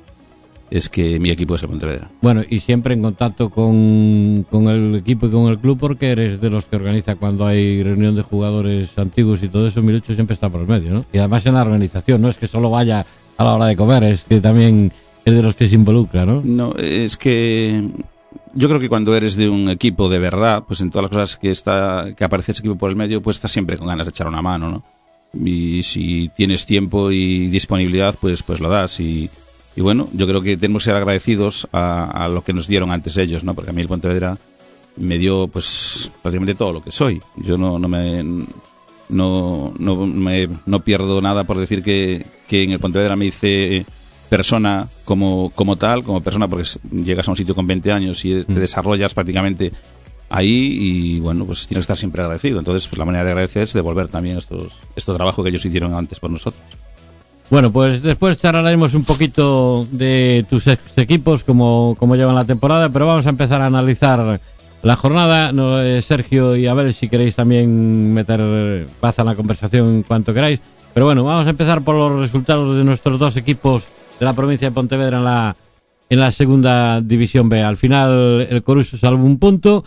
es 0.71 0.89
que 0.89 1.19
mi 1.19 1.29
equipo 1.29 1.55
es 1.55 1.63
el 1.63 1.69
Pontevedra. 1.69 2.09
Bueno, 2.21 2.41
y 2.49 2.59
siempre 2.59 2.93
en 2.93 3.01
contacto 3.01 3.49
con, 3.49 4.45
con 4.49 4.67
el 4.67 4.95
equipo 4.95 5.27
y 5.27 5.31
con 5.31 5.47
el 5.47 5.59
club 5.59 5.77
porque 5.79 6.11
eres 6.11 6.41
de 6.41 6.49
los 6.49 6.65
que 6.65 6.75
organiza 6.75 7.15
cuando 7.15 7.45
hay 7.45 7.83
reunión 7.83 8.15
de 8.15 8.23
jugadores 8.23 8.97
antiguos 8.97 9.43
y 9.43 9.47
todo 9.47 9.67
eso, 9.67 9.81
Milucho 9.81 10.15
siempre 10.15 10.33
está 10.33 10.49
por 10.49 10.61
el 10.61 10.67
medio, 10.67 10.91
¿no? 10.91 11.05
Y 11.13 11.19
además 11.19 11.45
en 11.45 11.53
la 11.53 11.61
organización, 11.61 12.21
no 12.21 12.29
es 12.29 12.37
que 12.37 12.47
solo 12.47 12.69
vaya 12.69 13.05
a 13.37 13.43
la 13.43 13.55
hora 13.55 13.65
de 13.65 13.75
comer, 13.75 14.03
es 14.03 14.23
que 14.23 14.41
también 14.41 14.91
es 15.23 15.33
de 15.33 15.41
los 15.41 15.55
que 15.55 15.69
se 15.69 15.75
involucra, 15.75 16.25
¿no? 16.25 16.41
No, 16.43 16.73
es 16.75 17.15
que 17.17 17.87
yo 18.53 18.67
creo 18.67 18.79
que 18.79 18.89
cuando 18.89 19.15
eres 19.15 19.35
de 19.35 19.49
un 19.49 19.69
equipo 19.69 20.09
de 20.09 20.19
verdad, 20.19 20.63
pues 20.67 20.81
en 20.81 20.89
todas 20.89 21.03
las 21.03 21.11
cosas 21.11 21.37
que 21.37 21.51
está 21.51 22.13
que 22.17 22.23
aparece 22.23 22.53
ese 22.53 22.61
equipo 22.61 22.75
por 22.75 22.89
el 22.89 22.95
medio, 22.95 23.21
pues 23.21 23.37
estás 23.37 23.51
siempre 23.51 23.77
con 23.77 23.87
ganas 23.87 24.07
de 24.07 24.11
echar 24.11 24.27
una 24.27 24.41
mano, 24.41 24.71
¿no? 24.71 24.83
Y 25.43 25.83
si 25.83 26.29
tienes 26.35 26.65
tiempo 26.65 27.11
y 27.11 27.47
disponibilidad, 27.47 28.15
pues 28.19 28.43
pues 28.43 28.59
lo 28.59 28.69
das 28.69 28.99
y, 28.99 29.29
y 29.75 29.81
bueno, 29.81 30.07
yo 30.13 30.27
creo 30.27 30.41
que 30.41 30.57
tenemos 30.57 30.83
que 30.83 30.91
ser 30.91 30.95
agradecidos 30.95 31.67
a, 31.71 32.25
a, 32.25 32.29
lo 32.29 32.43
que 32.43 32.53
nos 32.53 32.67
dieron 32.67 32.91
antes 32.91 33.17
ellos, 33.17 33.43
¿no? 33.43 33.53
Porque 33.53 33.71
a 33.71 33.73
mí 33.73 33.81
el 33.81 33.87
Pontevedra 33.87 34.37
me 34.97 35.17
dio 35.17 35.47
pues 35.47 36.11
prácticamente 36.21 36.55
todo 36.55 36.73
lo 36.73 36.83
que 36.83 36.91
soy. 36.91 37.21
Yo 37.35 37.57
no, 37.57 37.77
no 37.79 37.87
me 37.87 38.23
no, 39.09 39.73
no, 39.77 40.07
me, 40.07 40.49
no 40.65 40.79
pierdo 40.83 41.21
nada 41.21 41.43
por 41.43 41.57
decir 41.57 41.83
que, 41.83 42.25
que 42.47 42.63
en 42.63 42.71
el 42.71 42.79
Pontevedra 42.79 43.15
me 43.15 43.25
hice 43.25 43.85
persona 44.29 44.87
como, 45.03 45.51
como 45.53 45.75
tal, 45.75 46.03
como 46.03 46.21
persona, 46.21 46.47
porque 46.47 46.67
llegas 46.91 47.27
a 47.27 47.31
un 47.31 47.37
sitio 47.37 47.55
con 47.55 47.67
20 47.67 47.91
años 47.91 48.25
y 48.25 48.43
te 48.43 48.59
desarrollas 48.59 49.13
prácticamente 49.13 49.71
ahí 50.29 50.77
y 50.79 51.19
bueno, 51.19 51.45
pues 51.45 51.67
tienes 51.67 51.85
que 51.85 51.93
estar 51.93 51.97
siempre 51.97 52.21
agradecido. 52.21 52.59
Entonces, 52.59 52.87
pues, 52.87 52.97
la 52.97 53.05
manera 53.05 53.23
de 53.23 53.31
agradecer 53.31 53.63
es 53.63 53.73
devolver 53.73 54.07
también 54.07 54.37
estos, 54.37 54.73
este 54.95 55.13
trabajo 55.13 55.43
que 55.43 55.49
ellos 55.49 55.65
hicieron 55.65 55.93
antes 55.93 56.19
por 56.19 56.29
nosotros. 56.29 56.63
Bueno, 57.49 57.71
pues 57.71 58.01
después 58.01 58.39
charlaremos 58.39 58.95
un 58.95 59.03
poquito 59.03 59.87
de 59.91 60.45
tus 60.49 60.65
ex 60.65 60.81
equipos, 60.97 61.43
como, 61.43 61.95
como 61.99 62.15
llevan 62.15 62.33
la 62.33 62.45
temporada, 62.45 62.89
pero 62.89 63.05
vamos 63.05 63.27
a 63.27 63.29
empezar 63.29 63.61
a 63.61 63.67
analizar 63.67 64.39
la 64.81 64.95
jornada. 64.95 65.51
No, 65.51 65.79
eh, 65.79 66.01
Sergio 66.01 66.55
y 66.55 66.65
Abel, 66.65 66.93
si 66.95 67.07
queréis 67.07 67.35
también 67.35 68.13
meter 68.13 68.87
paz 68.99 69.19
en 69.19 69.27
la 69.27 69.35
conversación 69.35 70.03
cuanto 70.03 70.33
queráis. 70.33 70.59
Pero 70.93 71.05
bueno, 71.05 71.23
vamos 71.23 71.45
a 71.45 71.51
empezar 71.51 71.83
por 71.83 71.95
los 71.95 72.19
resultados 72.19 72.77
de 72.77 72.83
nuestros 72.83 73.19
dos 73.19 73.37
equipos 73.37 73.83
de 74.19 74.25
la 74.25 74.33
provincia 74.33 74.69
de 74.69 74.73
Pontevedra 74.73 75.17
en 75.17 75.25
la, 75.25 75.55
en 76.09 76.19
la 76.19 76.31
segunda 76.31 76.99
división 77.01 77.47
B. 77.47 77.61
Al 77.61 77.77
final 77.77 78.47
el 78.49 78.63
Coruso 78.63 78.97
salvó 78.97 79.23
un 79.23 79.37
punto 79.37 79.83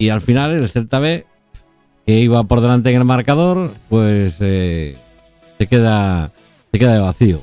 y 0.00 0.08
al 0.08 0.22
final 0.22 0.52
el 0.52 0.68
Celta 0.68 0.98
B, 0.98 1.26
que 2.06 2.18
iba 2.18 2.42
por 2.44 2.62
delante 2.62 2.88
en 2.88 2.96
el 2.96 3.04
marcador, 3.04 3.70
pues 3.90 4.34
eh, 4.40 4.96
se 5.58 5.66
queda 5.66 6.32
se 6.72 6.78
queda 6.78 6.94
de 6.94 7.00
vacío. 7.00 7.42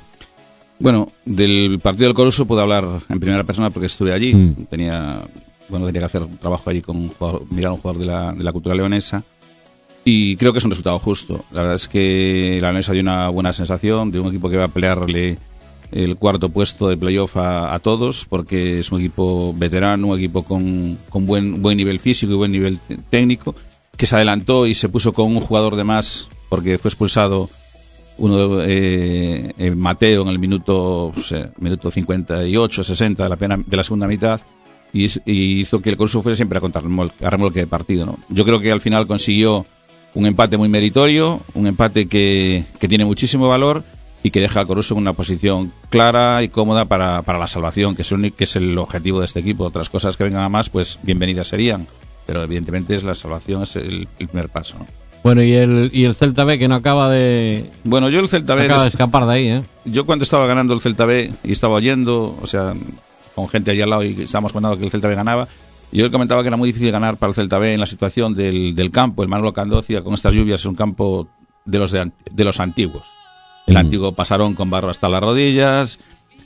Bueno, 0.79 1.07
del 1.23 1.79
partido 1.81 2.07
del 2.07 2.15
Coruso 2.15 2.47
puedo 2.47 2.61
hablar 2.61 2.83
en 3.07 3.19
primera 3.19 3.43
persona 3.43 3.69
porque 3.69 3.85
estuve 3.85 4.11
allí. 4.11 4.33
Mm. 4.33 4.65
Tenía 4.71 5.21
bueno 5.69 5.85
tenía 5.85 6.01
que 6.01 6.05
hacer 6.05 6.23
un 6.23 6.37
trabajo 6.37 6.67
allí 6.71 6.81
con 6.81 6.97
un 6.97 7.09
jugador, 7.09 7.43
mirar 7.51 7.69
a 7.69 7.73
un 7.73 7.79
jugador 7.79 8.01
de 8.01 8.07
la, 8.07 8.33
de 8.33 8.43
la 8.43 8.51
cultura 8.51 8.73
leonesa. 8.73 9.23
Y 10.03 10.35
creo 10.37 10.51
que 10.51 10.57
es 10.57 10.65
un 10.65 10.71
resultado 10.71 10.97
justo. 10.97 11.45
La 11.51 11.61
verdad 11.61 11.75
es 11.75 11.87
que 11.87 12.57
la 12.59 12.69
leonesa 12.69 12.93
dio 12.93 13.03
una 13.03 13.29
buena 13.29 13.53
sensación 13.53 14.09
de 14.09 14.19
un 14.19 14.29
equipo 14.29 14.49
que 14.49 14.57
va 14.57 14.63
a 14.63 14.69
pelearle 14.69 15.37
el 15.91 16.17
cuarto 16.17 16.49
puesto 16.49 16.89
de 16.89 16.97
playoff 16.97 17.37
a, 17.37 17.73
a, 17.73 17.79
todos, 17.79 18.25
porque 18.25 18.79
es 18.79 18.91
un 18.91 18.99
equipo 18.99 19.53
veterano, 19.53 20.07
un 20.07 20.17
equipo 20.17 20.43
con, 20.43 20.97
con 21.09 21.25
buen, 21.25 21.61
buen 21.61 21.77
nivel 21.77 21.99
físico 21.99 22.33
y 22.33 22.35
buen 22.35 22.51
nivel 22.51 22.79
técnico, 23.09 23.55
que 23.95 24.05
se 24.05 24.15
adelantó 24.15 24.67
y 24.67 24.73
se 24.73 24.89
puso 24.89 25.13
con 25.13 25.35
un 25.35 25.41
jugador 25.41 25.75
de 25.75 25.83
más, 25.83 26.27
porque 26.49 26.77
fue 26.77 26.89
expulsado 26.89 27.49
uno 28.17 28.61
eh, 28.63 29.53
eh, 29.57 29.71
Mateo 29.71 30.23
en 30.23 30.29
el 30.29 30.39
minuto, 30.39 31.13
minuto 31.59 31.91
58, 31.91 32.83
60 32.83 33.23
de 33.23 33.29
la, 33.29 33.35
pena, 33.35 33.59
de 33.65 33.77
la 33.77 33.83
segunda 33.83 34.07
mitad, 34.07 34.41
y, 34.93 35.05
hizo 35.25 35.81
que 35.81 35.89
el 35.89 35.97
Corso 35.97 36.21
fuera 36.21 36.35
siempre 36.35 36.57
a, 36.57 36.61
contar, 36.61 36.83
a 36.83 37.29
remolque 37.29 37.59
de 37.59 37.67
partido. 37.67 38.05
¿no? 38.05 38.17
Yo 38.29 38.45
creo 38.45 38.59
que 38.59 38.71
al 38.71 38.81
final 38.81 39.05
consiguió 39.07 39.65
un 40.13 40.25
empate 40.25 40.57
muy 40.57 40.69
meritorio, 40.69 41.41
un 41.53 41.67
empate 41.67 42.07
que, 42.07 42.63
que 42.79 42.87
tiene 42.87 43.05
muchísimo 43.05 43.47
valor 43.47 43.83
y 44.27 44.31
que 44.31 44.41
deja 44.41 44.59
al 44.59 44.67
Coruso 44.67 44.93
en 44.93 44.99
una 44.99 45.13
posición 45.13 45.71
clara 45.89 46.43
y 46.43 46.49
cómoda 46.49 46.83
para, 46.83 47.21
para 47.21 47.39
la 47.39 47.47
salvación, 47.47 47.95
que 47.95 48.01
es, 48.01 48.11
el, 48.11 48.33
que 48.33 48.43
es 48.43 48.57
el 48.57 48.77
objetivo 48.77 49.21
de 49.21 49.25
este 49.25 49.39
equipo. 49.39 49.63
Otras 49.63 49.89
cosas 49.89 50.17
que 50.17 50.25
vengan 50.25 50.41
a 50.41 50.49
más, 50.49 50.69
pues 50.69 50.99
bienvenidas 51.01 51.47
serían, 51.47 51.87
pero 52.25 52.43
evidentemente 52.43 52.93
es 52.93 53.03
la 53.03 53.15
salvación 53.15 53.63
es 53.63 53.77
el, 53.77 54.09
el 54.19 54.27
primer 54.27 54.49
paso. 54.49 54.75
¿no? 54.79 54.85
Bueno, 55.23 55.43
y 55.43 55.53
el, 55.53 55.91
y 55.93 56.03
el 56.03 56.15
Celta 56.15 56.43
B 56.43 56.59
que 56.59 56.67
no 56.67 56.75
acaba 56.75 57.09
de. 57.09 57.69
Bueno, 57.85 58.09
yo 58.09 58.19
el 58.19 58.27
Celta 58.27 58.55
B. 58.55 58.65
acaba 58.65 58.83
de 58.83 58.89
escapar 58.89 59.25
de 59.27 59.33
ahí, 59.33 59.47
¿eh? 59.47 59.63
Yo 59.85 60.05
cuando 60.05 60.23
estaba 60.23 60.45
ganando 60.45 60.73
el 60.73 60.81
Celta 60.81 61.05
B 61.05 61.31
y 61.45 61.51
estaba 61.53 61.75
oyendo, 61.75 62.37
o 62.41 62.47
sea, 62.47 62.73
con 63.33 63.47
gente 63.47 63.71
allí 63.71 63.81
al 63.81 63.91
lado 63.91 64.03
y 64.03 64.23
estábamos 64.23 64.51
comentando 64.51 64.77
que 64.77 64.83
el 64.83 64.91
Celta 64.91 65.07
B 65.07 65.15
ganaba, 65.15 65.47
yo 65.93 66.11
comentaba 66.11 66.41
que 66.41 66.49
era 66.49 66.57
muy 66.57 66.67
difícil 66.67 66.91
ganar 66.91 67.15
para 67.15 67.29
el 67.29 67.33
Celta 67.33 67.59
B 67.59 67.73
en 67.73 67.79
la 67.79 67.85
situación 67.85 68.35
del, 68.35 68.75
del 68.75 68.91
campo. 68.91 69.23
El 69.23 69.29
Manolo 69.29 69.53
Candocia, 69.53 70.03
con 70.03 70.13
estas 70.13 70.33
lluvias, 70.33 70.59
es 70.59 70.65
un 70.65 70.75
campo 70.75 71.29
de 71.63 71.79
los, 71.79 71.91
de, 71.91 72.11
de 72.29 72.43
los 72.43 72.59
antiguos. 72.59 73.03
El 73.67 73.75
mm. 73.75 73.77
antiguo 73.77 74.11
pasaron 74.13 74.55
con 74.55 74.69
barro 74.69 74.89
hasta 74.89 75.07
las 75.09 75.21
rodillas, 75.21 75.99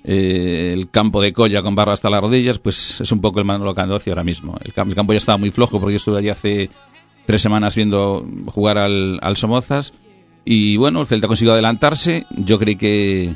eh, 0.04 0.72
el 0.74 0.90
campo 0.90 1.22
de 1.22 1.32
Colla 1.32 1.62
con 1.62 1.76
barro 1.76 1.92
hasta 1.92 2.10
las 2.10 2.22
rodillas, 2.22 2.58
pues 2.58 3.02
es 3.02 3.12
un 3.12 3.22
poco 3.22 3.40
el 3.40 3.46
Manolo 3.46 3.74
Candocia 3.74 4.12
ahora 4.12 4.24
mismo. 4.24 4.58
El, 4.62 4.74
el 4.76 4.96
campo 4.96 5.14
ya 5.14 5.18
estaba 5.18 5.38
muy 5.38 5.52
flojo 5.52 5.80
porque 5.80 5.94
yo 5.94 5.98
estuve 5.98 6.20
allí 6.20 6.30
hace 6.30 6.70
tres 7.26 7.42
semanas 7.42 7.76
viendo 7.76 8.28
jugar 8.48 8.78
al, 8.78 9.20
al 9.22 9.38
Somozas. 9.38 9.94
Y 10.44 10.78
bueno, 10.78 11.02
el 11.02 11.08
Celta 11.08 11.28
consiguió 11.28 11.54
adelantarse. 11.54 12.26
Yo 12.32 12.58
creí 12.58 12.76
que, 12.76 13.36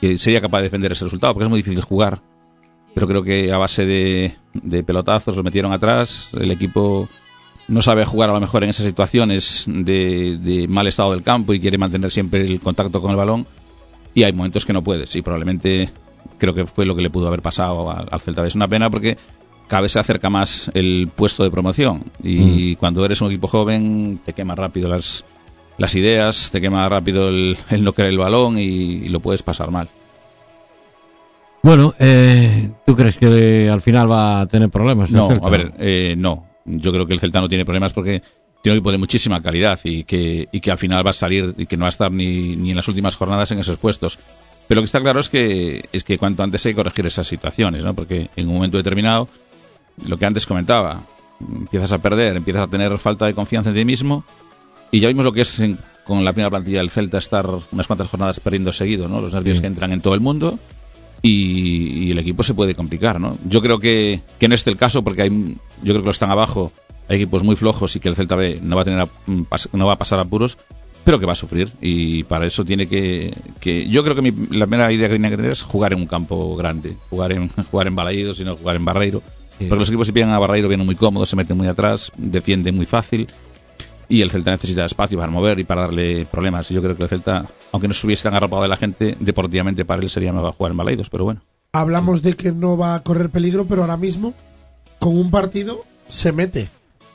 que, 0.00 0.18
sería 0.18 0.40
capaz 0.40 0.58
de 0.58 0.64
defender 0.64 0.92
ese 0.92 1.04
resultado, 1.04 1.32
porque 1.32 1.44
es 1.44 1.50
muy 1.50 1.60
difícil 1.60 1.80
jugar. 1.80 2.20
Pero 2.94 3.08
creo 3.08 3.22
que 3.22 3.50
a 3.50 3.56
base 3.56 3.86
de, 3.86 4.36
de 4.52 4.84
pelotazos 4.84 5.34
lo 5.34 5.42
metieron 5.42 5.72
atrás. 5.72 6.32
El 6.38 6.50
equipo 6.50 7.08
no 7.68 7.82
sabe 7.82 8.04
jugar 8.04 8.30
a 8.30 8.34
lo 8.34 8.40
mejor 8.40 8.64
en 8.64 8.70
esas 8.70 8.86
situaciones 8.86 9.64
de, 9.68 10.38
de, 10.40 10.68
mal 10.68 10.86
estado 10.86 11.12
del 11.12 11.22
campo 11.22 11.54
y 11.54 11.60
quiere 11.60 11.78
mantener 11.78 12.10
siempre 12.10 12.44
el 12.44 12.60
contacto 12.60 13.00
con 13.00 13.10
el 13.10 13.16
balón. 13.16 13.46
Y 14.14 14.24
hay 14.24 14.32
momentos 14.32 14.66
que 14.66 14.72
no 14.72 14.82
puedes. 14.82 15.14
Y 15.16 15.22
probablemente 15.22 15.90
creo 16.38 16.54
que 16.54 16.66
fue 16.66 16.84
lo 16.84 16.94
que 16.94 17.02
le 17.02 17.10
pudo 17.10 17.28
haber 17.28 17.40
pasado 17.40 17.90
al, 17.90 18.08
al 18.10 18.20
Celta. 18.20 18.46
Es 18.46 18.54
una 18.54 18.68
pena 18.68 18.90
porque 18.90 19.16
cada 19.72 19.80
vez 19.80 19.92
se 19.92 19.98
acerca 19.98 20.28
más 20.28 20.70
el 20.74 21.08
puesto 21.14 21.44
de 21.44 21.50
promoción 21.50 22.04
y 22.22 22.74
mm. 22.74 22.76
cuando 22.76 23.04
eres 23.06 23.22
un 23.22 23.28
equipo 23.28 23.48
joven 23.48 24.20
te 24.22 24.34
quema 24.34 24.54
rápido 24.54 24.86
las, 24.86 25.24
las 25.78 25.94
ideas, 25.94 26.50
te 26.50 26.60
quema 26.60 26.86
rápido 26.90 27.30
el, 27.30 27.56
el 27.70 27.82
no 27.82 27.92
querer 27.92 28.10
el 28.10 28.18
balón 28.18 28.58
y, 28.58 28.64
y, 28.64 29.08
lo 29.08 29.20
puedes 29.20 29.42
pasar 29.42 29.70
mal. 29.70 29.88
Bueno, 31.62 31.94
eh, 31.98 32.70
¿tú 32.84 32.94
crees 32.94 33.16
que 33.16 33.70
al 33.70 33.80
final 33.80 34.10
va 34.10 34.42
a 34.42 34.46
tener 34.46 34.68
problemas? 34.68 35.10
No, 35.10 35.30
a 35.30 35.48
ver, 35.48 35.72
eh, 35.78 36.16
no. 36.18 36.44
Yo 36.64 36.92
creo 36.92 37.06
que 37.06 37.14
el 37.14 37.20
Celta 37.20 37.40
no 37.40 37.48
tiene 37.48 37.64
problemas 37.64 37.92
porque 37.92 38.22
tiene 38.62 38.74
un 38.74 38.78
equipo 38.78 38.92
de 38.92 38.98
muchísima 38.98 39.42
calidad 39.42 39.80
y 39.84 40.04
que, 40.04 40.48
y 40.52 40.60
que 40.60 40.70
al 40.70 40.78
final 40.78 41.04
va 41.04 41.10
a 41.10 41.14
salir 41.14 41.54
y 41.58 41.66
que 41.66 41.76
no 41.76 41.82
va 41.82 41.88
a 41.88 41.90
estar 41.90 42.12
ni, 42.12 42.56
ni 42.56 42.70
en 42.70 42.76
las 42.76 42.86
últimas 42.88 43.16
jornadas 43.16 43.50
en 43.50 43.58
esos 43.58 43.76
puestos. 43.76 44.18
Pero 44.68 44.80
lo 44.80 44.82
que 44.82 44.86
está 44.86 45.00
claro 45.00 45.20
es 45.20 45.28
que, 45.28 45.88
es 45.92 46.04
que 46.04 46.16
cuanto 46.16 46.42
antes 46.42 46.64
hay 46.64 46.72
que 46.72 46.76
corregir 46.76 47.06
esas 47.06 47.26
situaciones, 47.26 47.82
¿no? 47.84 47.94
porque 47.94 48.30
en 48.36 48.48
un 48.48 48.54
momento 48.54 48.76
determinado 48.76 49.28
lo 50.06 50.16
que 50.16 50.24
antes 50.24 50.46
comentaba, 50.46 51.02
empiezas 51.40 51.92
a 51.92 51.98
perder, 51.98 52.36
empiezas 52.36 52.62
a 52.62 52.68
tener 52.68 52.96
falta 52.98 53.26
de 53.26 53.34
confianza 53.34 53.70
en 53.70 53.76
ti 53.76 53.84
mismo 53.84 54.24
y 54.90 55.00
ya 55.00 55.08
vimos 55.08 55.24
lo 55.24 55.32
que 55.32 55.40
es 55.40 55.58
en, 55.58 55.78
con 56.04 56.24
la 56.24 56.32
primera 56.32 56.50
plantilla 56.50 56.78
del 56.78 56.90
Celta 56.90 57.18
estar 57.18 57.46
unas 57.72 57.86
cuantas 57.86 58.08
jornadas 58.08 58.38
perdiendo 58.38 58.72
seguido, 58.72 59.08
¿no? 59.08 59.20
Los 59.20 59.34
nervios 59.34 59.56
sí. 59.56 59.62
que 59.62 59.66
entran 59.66 59.92
en 59.92 60.00
todo 60.00 60.14
el 60.14 60.20
mundo 60.20 60.58
y, 61.22 62.06
y, 62.06 62.10
el 62.10 62.18
equipo 62.18 62.42
se 62.42 62.52
puede 62.52 62.74
complicar, 62.74 63.20
¿no? 63.20 63.38
Yo 63.46 63.62
creo 63.62 63.78
que, 63.78 64.20
que 64.40 64.48
no 64.48 64.54
es 64.54 64.66
el 64.66 64.76
caso 64.76 65.02
porque 65.02 65.22
hay, 65.22 65.30
yo 65.30 65.92
creo 65.92 66.00
que 66.00 66.06
los 66.06 66.16
están 66.16 66.32
abajo, 66.32 66.72
hay 67.08 67.16
equipos 67.16 67.44
muy 67.44 67.56
flojos 67.56 67.94
y 67.94 68.00
que 68.00 68.08
el 68.08 68.16
Celta 68.16 68.34
B 68.34 68.58
no 68.62 68.76
va 68.76 68.82
a 68.82 68.84
tener 68.84 69.00
a, 69.00 69.08
no 69.72 69.86
va 69.86 69.92
a 69.92 69.98
pasar 69.98 70.18
apuros, 70.18 70.58
pero 71.04 71.18
que 71.18 71.26
va 71.26 71.32
a 71.32 71.36
sufrir 71.36 71.72
y 71.80 72.24
para 72.24 72.46
eso 72.46 72.64
tiene 72.64 72.86
que, 72.86 73.34
que 73.60 73.88
yo 73.88 74.02
creo 74.02 74.14
que 74.14 74.22
mi, 74.22 74.30
la 74.50 74.66
primera 74.66 74.92
idea 74.92 75.08
que 75.08 75.14
tiene 75.14 75.30
que 75.30 75.36
tener 75.36 75.52
es 75.52 75.62
jugar 75.62 75.92
en 75.92 76.00
un 76.00 76.06
campo 76.06 76.56
grande, 76.56 76.96
jugar 77.10 77.32
en 77.32 77.48
jugar 77.70 77.86
en 77.86 77.96
Balaídos 77.96 78.40
y 78.40 78.44
no 78.44 78.56
jugar 78.56 78.76
en 78.76 78.84
Barreiro. 78.84 79.22
Porque 79.58 79.78
los 79.78 79.88
equipos 79.90 80.08
si 80.08 80.12
pillan 80.12 80.30
a 80.30 80.40
Barreiro 80.40 80.66
vienen 80.66 80.86
muy 80.86 80.96
cómodos, 80.96 81.28
se 81.28 81.36
meten 81.36 81.56
muy 81.56 81.68
atrás, 81.68 82.10
defienden 82.16 82.74
muy 82.74 82.86
fácil. 82.86 83.28
Y 84.12 84.20
el 84.20 84.30
Celta 84.30 84.50
necesita 84.50 84.84
espacio 84.84 85.18
para 85.18 85.32
mover 85.32 85.58
y 85.58 85.64
para 85.64 85.82
darle 85.82 86.26
problemas. 86.26 86.70
Y 86.70 86.74
yo 86.74 86.82
creo 86.82 86.94
que 86.94 87.02
el 87.02 87.08
Celta, 87.08 87.46
aunque 87.72 87.88
no 87.88 87.92
estuviese 87.92 88.24
tan 88.24 88.34
arropado 88.34 88.60
de 88.60 88.68
la 88.68 88.76
gente, 88.76 89.16
deportivamente 89.18 89.86
para 89.86 90.02
él 90.02 90.10
sería 90.10 90.34
mejor 90.34 90.52
jugar 90.52 90.72
en 90.72 90.76
Balaidos, 90.76 91.08
pero 91.08 91.24
bueno. 91.24 91.40
Hablamos 91.72 92.18
sí. 92.18 92.26
de 92.26 92.34
que 92.34 92.52
no 92.52 92.76
va 92.76 92.94
a 92.94 93.02
correr 93.02 93.30
peligro, 93.30 93.64
pero 93.64 93.80
ahora 93.80 93.96
mismo, 93.96 94.34
con 94.98 95.16
un 95.16 95.30
partido, 95.30 95.80
se 96.10 96.30
mete 96.30 96.68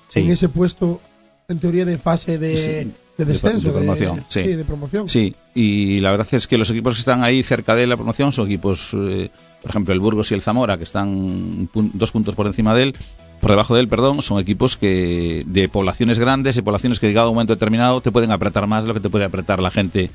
sí. 0.08 0.22
en 0.22 0.32
ese 0.32 0.50
puesto, 0.50 1.00
en 1.48 1.59
teoría, 1.59 1.85
de 1.85 2.00
fase 2.00 2.40
de, 2.40 2.58
sí, 2.58 2.92
de 3.16 3.26
descenso. 3.26 3.67
De, 3.67 3.74
promoción, 3.74 4.16
de, 4.16 4.24
sí. 4.27 4.42
de 4.42 4.66
promoción. 4.66 5.08
Sí, 5.08 5.35
y 5.53 6.00
la 6.00 6.09
verdad 6.09 6.27
es 6.32 6.48
que 6.48 6.58
los 6.58 6.72
equipos 6.72 6.95
que 6.95 7.00
están 7.01 7.24
ahí 7.24 7.43
cerca 7.43 7.76
de 7.76 7.85
la 7.85 7.95
promoción 7.95 8.32
son 8.32 8.48
equipos... 8.48 8.95
Eh, 8.95 9.30
por 9.61 9.72
ejemplo, 9.72 9.93
el 9.93 10.00
Burgos 10.00 10.32
y 10.32 10.34
el 10.34 10.42
Zamora, 10.42 10.77
que 10.77 10.84
están 10.84 11.69
pun 11.72 11.92
dos 11.93 12.11
puntos 12.11 12.35
por 12.35 12.48
encima 12.48 12.74
de 12.74 12.84
él, 12.84 12.95
por 13.40 13.51
debajo 13.51 13.75
de 13.75 13.82
él, 13.82 13.88
perdón, 13.88 14.22
son 14.22 14.40
equipos 14.40 14.77
que 14.77 15.43
de 15.45 15.69
poblaciones 15.69 16.19
grandes, 16.19 16.56
de 16.56 16.64
poblaciones 16.64 16.99
que 16.99 17.07
llegado 17.07 17.27
a 17.27 17.30
un 17.30 17.35
momento 17.35 17.53
determinado 17.53 18.01
te 18.01 18.11
pueden 18.11 18.32
apretar 18.32 18.67
más 18.67 18.83
de 18.83 18.88
lo 18.90 18.93
que 18.93 18.99
te 18.99 19.09
puede 19.09 19.25
apretar 19.25 19.61
la 19.61 19.72
gente 19.72 20.09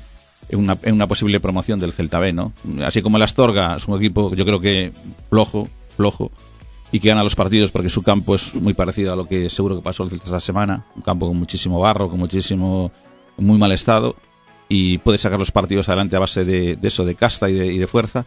en 0.49 0.59
una, 0.59 1.07
posible 1.07 1.39
promoción 1.39 1.79
del 1.79 1.93
Celta 1.93 2.19
B, 2.19 2.33
¿no? 2.33 2.51
Así 2.85 3.01
como 3.01 3.17
el 3.17 3.23
Astorga 3.23 3.77
es 3.77 3.87
un 3.87 3.97
equipo, 3.97 4.35
yo 4.35 4.45
creo 4.45 4.59
que 4.59 4.91
flojo, 5.29 5.69
flojo, 5.95 6.31
y 6.91 6.99
que 6.99 7.07
gana 7.07 7.23
los 7.23 7.35
partidos 7.35 7.71
porque 7.71 7.89
su 7.89 8.03
campo 8.03 8.35
es 8.35 8.53
muy 8.55 8.73
parecido 8.73 9.13
a 9.13 9.15
lo 9.15 9.27
que 9.27 9.49
seguro 9.49 9.75
que 9.75 9.81
pasó 9.81 10.03
el 10.03 10.09
Celta 10.09 10.25
esta 10.25 10.39
semana, 10.39 10.85
un 10.95 11.01
campo 11.01 11.27
con 11.27 11.37
muchísimo 11.37 11.79
barro, 11.79 12.09
con 12.09 12.19
muchísimo, 12.19 12.91
muy 13.37 13.57
mal 13.57 13.71
estado, 13.71 14.15
y 14.69 14.97
puede 14.99 15.17
sacar 15.17 15.39
los 15.39 15.51
partidos 15.51 15.87
adelante 15.87 16.15
a 16.15 16.19
base 16.19 16.43
de, 16.43 16.75
de 16.75 16.87
eso, 16.87 17.05
de 17.05 17.15
casta 17.15 17.49
y 17.49 17.53
de, 17.53 17.67
y 17.67 17.77
de 17.77 17.87
fuerza, 17.87 18.25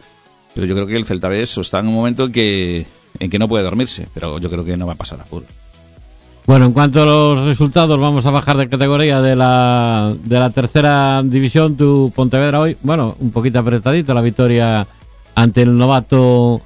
pero 0.53 0.65
yo 0.65 0.73
creo 0.73 0.87
que 0.87 0.95
el 0.95 1.05
Celta 1.05 1.29
B 1.29 1.41
eso, 1.41 1.61
está 1.61 1.79
en 1.79 1.87
un 1.87 1.93
momento 1.93 2.25
en 2.25 2.31
que, 2.31 2.85
en 3.19 3.29
que 3.29 3.39
no 3.39 3.47
puede 3.47 3.63
dormirse, 3.63 4.07
pero 4.13 4.39
yo 4.39 4.49
creo 4.49 4.63
que 4.63 4.77
no 4.77 4.87
va 4.87 4.93
a 4.93 4.97
pasar 4.97 5.19
a 5.21 5.23
puro. 5.23 5.45
Bueno, 6.45 6.65
en 6.65 6.71
cuanto 6.71 7.03
a 7.03 7.05
los 7.05 7.45
resultados, 7.45 7.99
vamos 7.99 8.25
a 8.25 8.31
bajar 8.31 8.55
de 8.55 8.69
categoría 8.69 9.21
de 9.21 9.35
la, 9.35 10.15
de 10.23 10.39
la 10.39 10.49
tercera 10.49 11.21
división. 11.21 11.75
Tu 11.75 12.11
Pontevedra 12.15 12.61
hoy, 12.61 12.77
bueno, 12.83 13.17
un 13.19 13.31
poquito 13.31 13.59
apretadito 13.59 14.13
la 14.13 14.21
victoria 14.21 14.87
ante 15.35 15.61
el 15.63 15.77
novato 15.77 16.61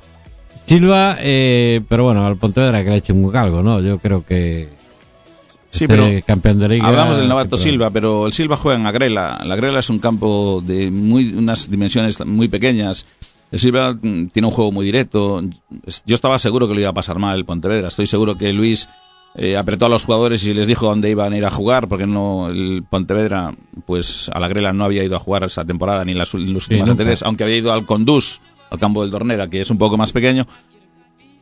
Silva, 0.67 1.17
eh, 1.19 1.81
pero 1.89 2.03
bueno, 2.03 2.25
al 2.27 2.37
Pontevedra 2.37 2.83
que 2.83 2.89
le 2.89 2.95
ha 2.95 2.97
hecho 2.97 3.15
un 3.15 3.35
algo, 3.35 3.63
¿no? 3.63 3.81
Yo 3.81 3.97
creo 3.97 4.23
que 4.23 4.69
Sí, 5.71 5.85
este 5.85 5.87
pero 5.87 6.25
campeón 6.25 6.59
de 6.59 6.67
liga. 6.67 6.87
Hablamos 6.87 7.17
del 7.17 7.29
novato 7.29 7.55
Silva, 7.55 7.89
pero 7.89 8.27
el 8.27 8.33
Silva 8.33 8.57
juega 8.57 8.77
en 8.77 8.85
Agrela. 8.85 9.41
La 9.45 9.53
Agrela 9.53 9.79
es 9.79 9.89
un 9.89 9.99
campo 9.99 10.61
de 10.65 10.91
muy 10.91 11.33
unas 11.33 11.71
dimensiones 11.71 12.23
muy 12.25 12.49
pequeñas. 12.49 13.05
El 13.51 13.59
Silva 13.59 13.93
mm, 13.93 14.27
tiene 14.27 14.47
un 14.47 14.53
juego 14.53 14.71
muy 14.71 14.85
directo. 14.85 15.41
Yo 16.05 16.15
estaba 16.15 16.39
seguro 16.39 16.67
que 16.67 16.73
lo 16.73 16.79
iba 16.79 16.89
a 16.89 16.93
pasar 16.93 17.19
mal 17.19 17.37
el 17.37 17.45
Pontevedra. 17.45 17.89
Estoy 17.89 18.07
seguro 18.07 18.35
que 18.35 18.53
Luis 18.53 18.87
eh, 19.35 19.57
apretó 19.57 19.85
a 19.85 19.89
los 19.89 20.05
jugadores 20.05 20.45
y 20.45 20.53
les 20.53 20.67
dijo 20.67 20.87
dónde 20.87 21.09
iban 21.09 21.33
a 21.33 21.37
ir 21.37 21.45
a 21.45 21.51
jugar, 21.51 21.87
porque 21.87 22.07
no 22.07 22.49
el 22.49 22.83
Pontevedra, 22.89 23.53
pues 23.85 24.29
a 24.33 24.39
la 24.39 24.47
Agrela 24.47 24.73
no 24.73 24.85
había 24.85 25.03
ido 25.03 25.15
a 25.15 25.19
jugar 25.19 25.43
esa 25.43 25.65
temporada 25.65 26.03
ni 26.05 26.13
en 26.13 26.17
las, 26.17 26.33
en 26.33 26.53
las 26.53 26.63
últimas 26.63 26.89
anteriores, 26.89 27.23
aunque 27.23 27.43
había 27.43 27.57
ido 27.57 27.73
al 27.73 27.85
Condús, 27.85 28.41
al 28.69 28.79
campo 28.79 29.01
del 29.01 29.11
Dornera, 29.11 29.49
que 29.49 29.61
es 29.61 29.69
un 29.69 29.77
poco 29.77 29.97
más 29.97 30.11
pequeño. 30.11 30.47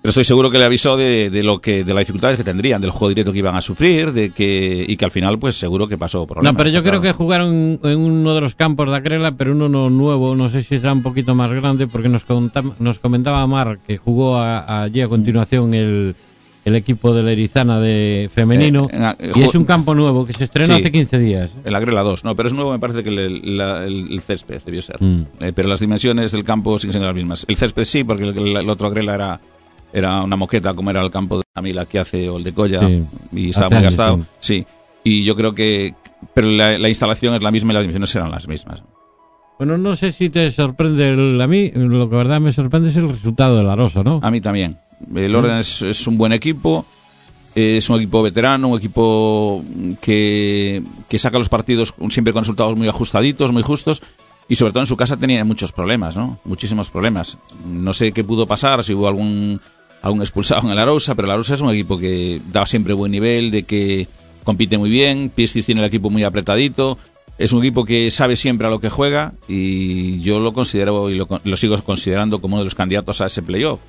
Pero 0.01 0.09
estoy 0.11 0.23
seguro 0.23 0.49
que 0.49 0.57
le 0.57 0.63
avisó 0.63 0.95
de, 0.95 1.29
de 1.29 1.43
lo 1.43 1.59
que 1.59 1.83
de 1.83 1.93
las 1.93 2.01
dificultades 2.03 2.37
que 2.37 2.43
tendrían, 2.45 2.81
del 2.81 2.91
juego 2.91 3.09
directo 3.09 3.33
que 3.33 3.39
iban 3.39 3.55
a 3.57 3.61
sufrir, 3.61 4.13
de 4.13 4.29
que 4.29 4.85
y 4.87 4.95
que 4.95 5.03
al 5.03 5.11
final 5.11 5.37
pues 5.39 5.55
seguro 5.55 5.89
que 5.89 5.97
pasó 5.97 6.25
problemas. 6.25 6.53
No, 6.53 6.57
pero 6.57 6.69
yo 6.69 6.81
claro. 6.81 7.01
creo 7.01 7.11
que 7.11 7.17
jugaron 7.17 7.79
en 7.83 7.97
uno 7.99 8.33
de 8.33 8.39
los 8.39 8.55
campos 8.55 8.89
de 8.89 8.95
Acrela, 8.95 9.33
pero 9.33 9.51
uno 9.51 9.67
no 9.67 9.89
nuevo, 9.89 10.35
no 10.35 10.47
sé 10.47 10.63
si 10.63 10.79
será 10.79 10.93
un 10.93 11.03
poquito 11.03 11.35
más 11.35 11.51
grande, 11.51 11.87
porque 11.87 12.07
nos, 12.07 12.25
contam- 12.25 12.75
nos 12.79 12.97
comentaba 12.99 13.45
Mar 13.45 13.79
que 13.85 13.97
jugó 13.97 14.37
a- 14.37 14.83
allí 14.83 15.01
a 15.01 15.09
continuación 15.09 15.73
el, 15.73 16.15
el 16.63 16.75
equipo 16.75 17.13
de 17.13 17.23
la 17.23 17.31
Erizana 17.33 17.81
de 17.81 18.29
femenino, 18.33 18.87
Eh, 18.93 19.15
eh, 19.19 19.31
y 19.35 19.41
es 19.41 19.55
un 19.55 19.65
campo 19.65 19.93
nuevo 19.95 20.25
que 20.25 20.31
se 20.33 20.45
estrenó 20.45 20.75
Sí. 20.75 20.81
hace 20.81 20.91
15 20.93 21.19
días. 21.19 21.51
El 21.65 21.75
Agrela 21.75 22.03
2, 22.03 22.23
no, 22.23 22.37
pero 22.37 22.47
es 22.47 22.53
nuevo, 22.53 22.71
me 22.71 22.79
parece 22.79 23.03
que 23.03 23.09
el, 23.09 23.57
la- 23.57 23.83
el- 23.85 24.13
el 24.13 24.21
césped 24.21 24.61
debió 24.65 24.81
ser. 24.81 24.95
Mm. 25.03 25.25
Eh, 25.41 25.51
pero 25.53 25.67
las 25.67 25.81
dimensiones 25.81 26.31
del 26.31 26.45
campo 26.45 26.79
siguen 26.79 26.93
siendo 26.93 27.07
las 27.07 27.15
mismas. 27.15 27.45
El 27.49 27.57
césped 27.57 27.83
sí, 27.83 28.05
porque 28.05 28.23
el, 28.23 28.37
el- 28.37 28.55
el 28.55 28.69
otro 28.69 28.87
Agrela 28.87 29.15
era, 29.15 29.41
era 29.93 30.21
una 30.23 30.35
moqueta, 30.35 30.73
como 30.73 30.89
era 30.91 31.01
el 31.01 31.11
campo 31.11 31.37
de 31.37 31.43
Camila 31.53 31.85
que 31.85 31.99
hace 31.99 32.29
o 32.29 32.37
el 32.37 32.43
de 32.43 32.53
Colla, 32.53 32.79
Sí. 32.87 33.03
y 33.33 33.49
estaba 33.49 33.69
muy 33.69 33.81
gastado. 33.83 34.19
Sí. 34.39 34.65
Y 35.03 35.23
yo 35.23 35.35
creo 35.35 35.53
que. 35.55 35.93
Pero 36.33 36.47
la, 36.49 36.77
la 36.77 36.89
instalación 36.89 37.33
es 37.33 37.41
la 37.41 37.51
misma 37.51 37.71
y 37.71 37.75
las 37.75 37.83
dimensiones 37.83 38.13
eran 38.15 38.29
las 38.31 38.47
mismas. 38.47 38.81
Bueno, 39.57 39.77
no 39.77 39.95
sé 39.95 40.11
si 40.11 40.29
te 40.29 40.49
sorprende 40.51 41.09
el- 41.09 41.39
a 41.41 41.47
mí, 41.47 41.71
lo 41.73 42.09
que 42.09 42.15
verdad 42.15 42.39
me 42.39 42.51
sorprende 42.51 42.89
es 42.89 42.95
el 42.97 43.09
resultado 43.09 43.57
de 43.57 43.63
la 43.63 43.75
Rosa, 43.75 44.03
¿no? 44.03 44.19
A 44.23 44.31
mí 44.31 44.39
también. 44.41 44.77
El. 45.15 45.35
Orden 45.35 45.57
es, 45.57 45.81
es 45.81 46.07
un 46.07 46.17
buen 46.17 46.31
equipo, 46.33 46.85
es 47.55 47.89
un 47.89 47.97
equipo 47.97 48.21
veterano, 48.21 48.67
un 48.69 48.77
equipo 48.77 49.63
que, 50.01 50.83
que 51.07 51.19
saca 51.19 51.37
los 51.37 51.49
partidos 51.49 51.93
siempre 52.09 52.33
con 52.33 52.43
resultados 52.43 52.77
muy 52.77 52.87
ajustaditos, 52.87 53.51
muy 53.51 53.63
justos, 53.63 54.01
y 54.47 54.55
sobre 54.55 54.71
todo 54.73 54.81
en 54.83 54.87
su 54.87 54.97
casa 54.97 55.17
tenía 55.17 55.43
muchos 55.45 55.71
problemas, 55.71 56.15
¿no? 56.15 56.39
Muchísimos 56.45 56.89
problemas. 56.89 57.37
No 57.65 57.93
sé 57.93 58.11
qué 58.11 58.23
pudo 58.23 58.45
pasar, 58.47 58.83
si 58.83 58.93
hubo 58.93 59.07
algún, 59.07 59.61
algún 60.01 60.21
expulsado 60.21 60.61
en 60.63 60.69
el 60.71 60.79
Arousa, 60.79 61.15
pero 61.15 61.27
el 61.27 61.31
Arousa 61.33 61.53
es 61.55 61.61
un 61.61 61.69
equipo 61.71 61.97
que 61.97 62.41
da 62.51 62.65
siempre 62.65 62.93
buen 62.93 63.11
nivel, 63.11 63.51
de 63.51 63.63
que 63.63 64.07
compite 64.43 64.77
muy 64.77 64.89
bien, 64.89 65.31
Piestis 65.33 65.65
tiene 65.65 65.81
el 65.81 65.87
equipo 65.87 66.09
muy 66.09 66.23
apretadito, 66.23 66.97
es 67.37 67.53
un 67.53 67.59
equipo 67.59 67.85
que 67.85 68.09
sabe 68.11 68.35
siempre 68.35 68.67
a 68.67 68.69
lo 68.69 68.79
que 68.79 68.89
juega 68.89 69.33
y 69.47 70.19
yo 70.21 70.39
lo 70.39 70.53
considero 70.53 71.09
y 71.09 71.15
lo, 71.15 71.27
lo 71.43 71.57
sigo 71.57 71.77
considerando 71.83 72.39
como 72.39 72.55
uno 72.55 72.61
de 72.63 72.65
los 72.65 72.75
candidatos 72.75 73.21
a 73.21 73.27
ese 73.27 73.41
playoff 73.41 73.79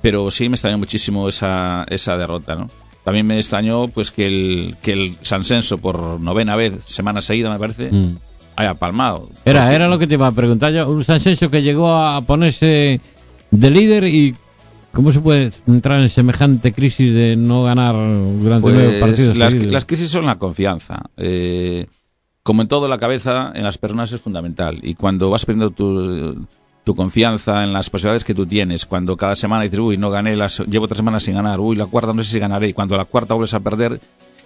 pero 0.00 0.30
sí 0.30 0.48
me 0.50 0.56
extrañó 0.56 0.76
muchísimo 0.78 1.28
esa, 1.30 1.86
esa 1.88 2.16
derrota, 2.18 2.54
¿no? 2.56 2.68
También 3.04 3.26
me 3.26 3.38
extrañó 3.38 3.88
pues 3.88 4.10
que 4.10 4.26
el, 4.26 4.76
que 4.82 4.92
el 4.92 5.16
San 5.22 5.44
Senso 5.46 5.78
por 5.78 6.20
novena 6.20 6.56
vez, 6.56 6.74
semana 6.84 7.22
seguida 7.22 7.50
me 7.50 7.58
parece, 7.58 7.90
Mm. 7.90 8.16
haya 8.56 8.74
palmado. 8.74 9.30
Era, 9.46 9.62
Porque- 9.62 9.74
era 9.76 9.88
lo 9.88 9.98
que 9.98 10.06
te 10.06 10.14
iba 10.14 10.26
a 10.26 10.32
preguntar 10.32 10.72
yo. 10.74 10.90
Un 10.90 11.04
Sánchez 11.04 11.40
que 11.50 11.62
llegó 11.62 11.90
a 11.94 12.20
ponerse 12.20 13.00
de 13.50 13.70
líder 13.70 14.04
y 14.04 14.34
¿cómo 14.94 15.12
se 15.12 15.20
puede 15.20 15.50
entrar 15.66 16.00
en 16.00 16.08
semejante 16.08 16.72
crisis 16.72 17.12
de 17.14 17.36
no 17.36 17.64
ganar 17.64 17.94
durante 17.94 18.62
Pues, 18.62 18.74
nueve 18.74 19.00
partidos? 19.00 19.36
las, 19.36 19.52
las 19.54 19.84
crisis 19.84 20.08
son 20.08 20.24
la 20.24 20.38
confianza. 20.38 21.02
Eh, 21.16 21.86
como 22.42 22.62
en 22.62 22.68
todo, 22.68 22.88
la 22.88 22.98
cabeza 22.98 23.52
en 23.54 23.64
las 23.64 23.78
personas 23.78 24.12
es 24.12 24.20
fundamental. 24.20 24.78
Y 24.82 24.94
cuando 24.94 25.30
vas 25.30 25.44
perdiendo 25.44 25.70
tu, 25.70 26.46
tu 26.84 26.94
confianza 26.94 27.64
en 27.64 27.72
las 27.72 27.90
posibilidades 27.90 28.24
que 28.24 28.34
tú 28.34 28.46
tienes, 28.46 28.86
cuando 28.86 29.16
cada 29.16 29.34
semana 29.36 29.62
dices, 29.64 29.78
uy, 29.80 29.96
no 29.96 30.10
gané, 30.10 30.36
las, 30.36 30.58
llevo 30.66 30.86
tres 30.86 30.98
semanas 30.98 31.22
sin 31.22 31.34
ganar, 31.34 31.58
uy, 31.60 31.76
la 31.76 31.86
cuarta 31.86 32.12
no 32.12 32.22
sé 32.22 32.32
si 32.32 32.38
ganaré, 32.38 32.68
y 32.68 32.72
cuando 32.72 32.96
la 32.96 33.04
cuarta 33.06 33.34
vuelves 33.34 33.54
a 33.54 33.60
perder, 33.60 33.98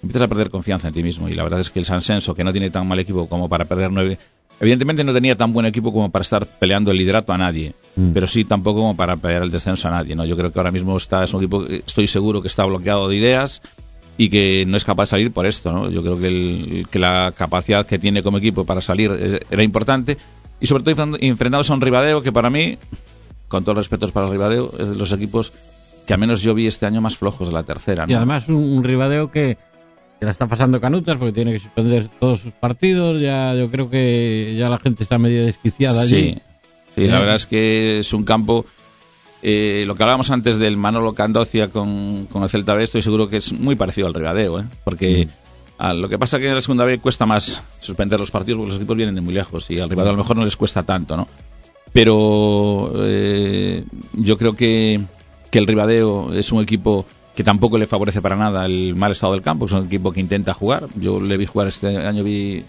empiezas 0.02 0.22
a 0.22 0.28
perder 0.28 0.48
confianza 0.50 0.88
en 0.88 0.94
ti 0.94 1.02
mismo. 1.02 1.28
Y 1.28 1.32
la 1.32 1.42
verdad 1.42 1.60
es 1.60 1.70
que 1.70 1.80
el 1.80 1.84
San 1.84 2.00
Senso, 2.00 2.34
que 2.34 2.44
no 2.44 2.52
tiene 2.52 2.70
tan 2.70 2.86
mal 2.86 2.98
equipo 3.00 3.28
como 3.28 3.48
para 3.48 3.64
perder 3.64 3.90
nueve, 3.90 4.16
evidentemente 4.60 5.04
no 5.04 5.12
tenía 5.12 5.36
tan 5.36 5.52
buen 5.52 5.66
equipo 5.66 5.92
como 5.92 6.10
para 6.10 6.22
estar 6.22 6.46
peleando 6.46 6.90
el 6.90 6.96
liderato 6.98 7.32
a 7.32 7.38
nadie, 7.38 7.74
Mm. 7.96 8.10
pero 8.12 8.26
sí 8.26 8.44
tampoco 8.44 8.80
como 8.80 8.96
para 8.96 9.16
pelear 9.16 9.42
el 9.42 9.50
descenso 9.50 9.88
a 9.88 9.90
nadie. 9.90 10.14
¿no? 10.14 10.24
Yo 10.24 10.36
creo 10.36 10.52
que 10.52 10.58
ahora 10.58 10.70
mismo 10.70 10.96
está, 10.96 11.24
es 11.24 11.34
un 11.34 11.42
equipo, 11.42 11.64
que 11.64 11.76
estoy 11.86 12.06
seguro 12.06 12.40
que 12.42 12.48
está 12.48 12.64
bloqueado 12.64 13.08
de 13.08 13.16
ideas 13.16 13.60
y 14.16 14.30
que 14.30 14.64
no 14.66 14.76
es 14.76 14.84
capaz 14.84 15.04
de 15.04 15.06
salir 15.08 15.32
por 15.32 15.46
esto. 15.46 15.72
¿no? 15.72 15.90
Yo 15.90 16.02
creo 16.02 16.18
que, 16.18 16.26
el- 16.28 16.86
que 16.90 16.98
la 16.98 17.32
capacidad 17.36 17.86
que 17.86 17.98
tiene 17.98 18.22
como 18.22 18.38
equipo 18.38 18.64
para 18.64 18.80
salir 18.80 19.10
eh, 19.18 19.40
era 19.50 19.62
importante 19.62 20.16
y 20.60 20.66
sobre 20.66 20.82
todo 20.82 20.94
enfrent- 20.96 21.18
enfrentándose 21.20 21.72
a 21.72 21.74
un 21.76 21.80
Ribadeo 21.80 22.22
que 22.22 22.32
para 22.32 22.50
mí, 22.50 22.78
con 23.48 23.62
todos 23.64 23.76
los 23.76 23.84
respetos 23.86 24.10
para 24.12 24.26
el 24.26 24.32
Ribadeo, 24.32 24.72
es 24.78 24.88
de 24.88 24.96
los 24.96 25.12
equipos 25.12 25.52
que 26.06 26.14
al 26.14 26.20
menos 26.20 26.40
yo 26.42 26.54
vi 26.54 26.66
este 26.66 26.86
año 26.86 27.00
más 27.00 27.16
flojos 27.16 27.48
de 27.48 27.54
la 27.54 27.62
tercera. 27.62 28.06
¿no? 28.06 28.12
Y 28.12 28.14
además 28.16 28.48
un, 28.48 28.54
un 28.56 28.82
ribadeo 28.82 29.30
que, 29.30 29.58
que 30.18 30.24
la 30.24 30.32
está 30.32 30.46
pasando 30.46 30.80
canutas 30.80 31.16
porque 31.16 31.32
tiene 31.32 31.52
que 31.52 31.60
suspender 31.60 32.08
todos 32.18 32.40
sus 32.40 32.52
partidos. 32.52 33.20
Ya 33.20 33.54
yo 33.54 33.70
creo 33.70 33.88
que 33.88 34.54
ya 34.58 34.68
la 34.68 34.78
gente 34.78 35.02
está 35.02 35.18
medio 35.18 35.44
desquiciada 35.44 36.02
allí. 36.02 36.34
Sí, 36.34 36.38
sí, 36.94 37.06
la 37.06 37.18
verdad 37.20 37.36
es 37.36 37.46
que 37.46 38.00
es 38.00 38.12
un 38.12 38.24
campo. 38.24 38.66
eh, 39.42 39.84
lo 39.86 39.94
que 39.94 40.02
hablábamos 40.02 40.30
antes 40.30 40.58
del 40.58 40.76
Manolo 40.76 41.12
Candocia 41.14 41.68
con, 41.68 42.26
con 42.26 42.42
el 42.42 42.48
Celta 42.48 42.74
B, 42.74 42.82
estoy 42.82 43.02
seguro 43.02 43.28
que 43.28 43.36
es 43.36 43.52
muy 43.52 43.76
parecido 43.76 44.08
al 44.08 44.14
Ribadeo, 44.14 44.58
¿eh? 44.60 44.64
porque 44.82 45.28
ah, 45.78 45.94
lo 45.94 46.08
que 46.08 46.18
pasa 46.18 46.36
es 46.36 46.42
que 46.42 46.48
en 46.48 46.56
la 46.56 46.60
segunda 46.60 46.84
B 46.84 46.98
cuesta 46.98 47.24
más 47.24 47.62
suspender 47.78 48.18
los 48.18 48.32
partidos 48.32 48.58
porque 48.58 48.68
los 48.70 48.76
equipos 48.78 48.96
vienen 48.96 49.14
de 49.14 49.20
muy 49.20 49.34
lejos 49.34 49.70
y 49.70 49.78
al 49.78 49.88
Ribadeo 49.88 50.10
a 50.10 50.16
lo 50.16 50.22
mejor 50.22 50.36
no 50.36 50.44
les 50.44 50.56
cuesta 50.56 50.82
tanto, 50.82 51.16
¿no? 51.16 51.28
Pero 51.92 52.92
eh, 52.96 53.84
yo 54.14 54.36
creo 54.36 54.56
que, 54.56 55.00
que 55.52 55.58
el 55.58 55.66
Ribadeo 55.68 56.32
es 56.34 56.50
un 56.50 56.60
equipo 56.62 57.06
que 57.38 57.44
tampoco 57.44 57.78
le 57.78 57.86
favorece 57.86 58.20
para 58.20 58.34
nada 58.34 58.66
el 58.66 58.96
mal 58.96 59.12
estado 59.12 59.32
del 59.34 59.42
campo, 59.42 59.66
es 59.66 59.72
un 59.72 59.86
equipo 59.86 60.10
que 60.10 60.18
intenta 60.18 60.52
jugar. 60.54 60.88
Yo 60.96 61.20
le 61.20 61.36
vi 61.36 61.46
jugar 61.46 61.68
este 61.68 61.96
año, 61.96 62.24
vi 62.24 62.64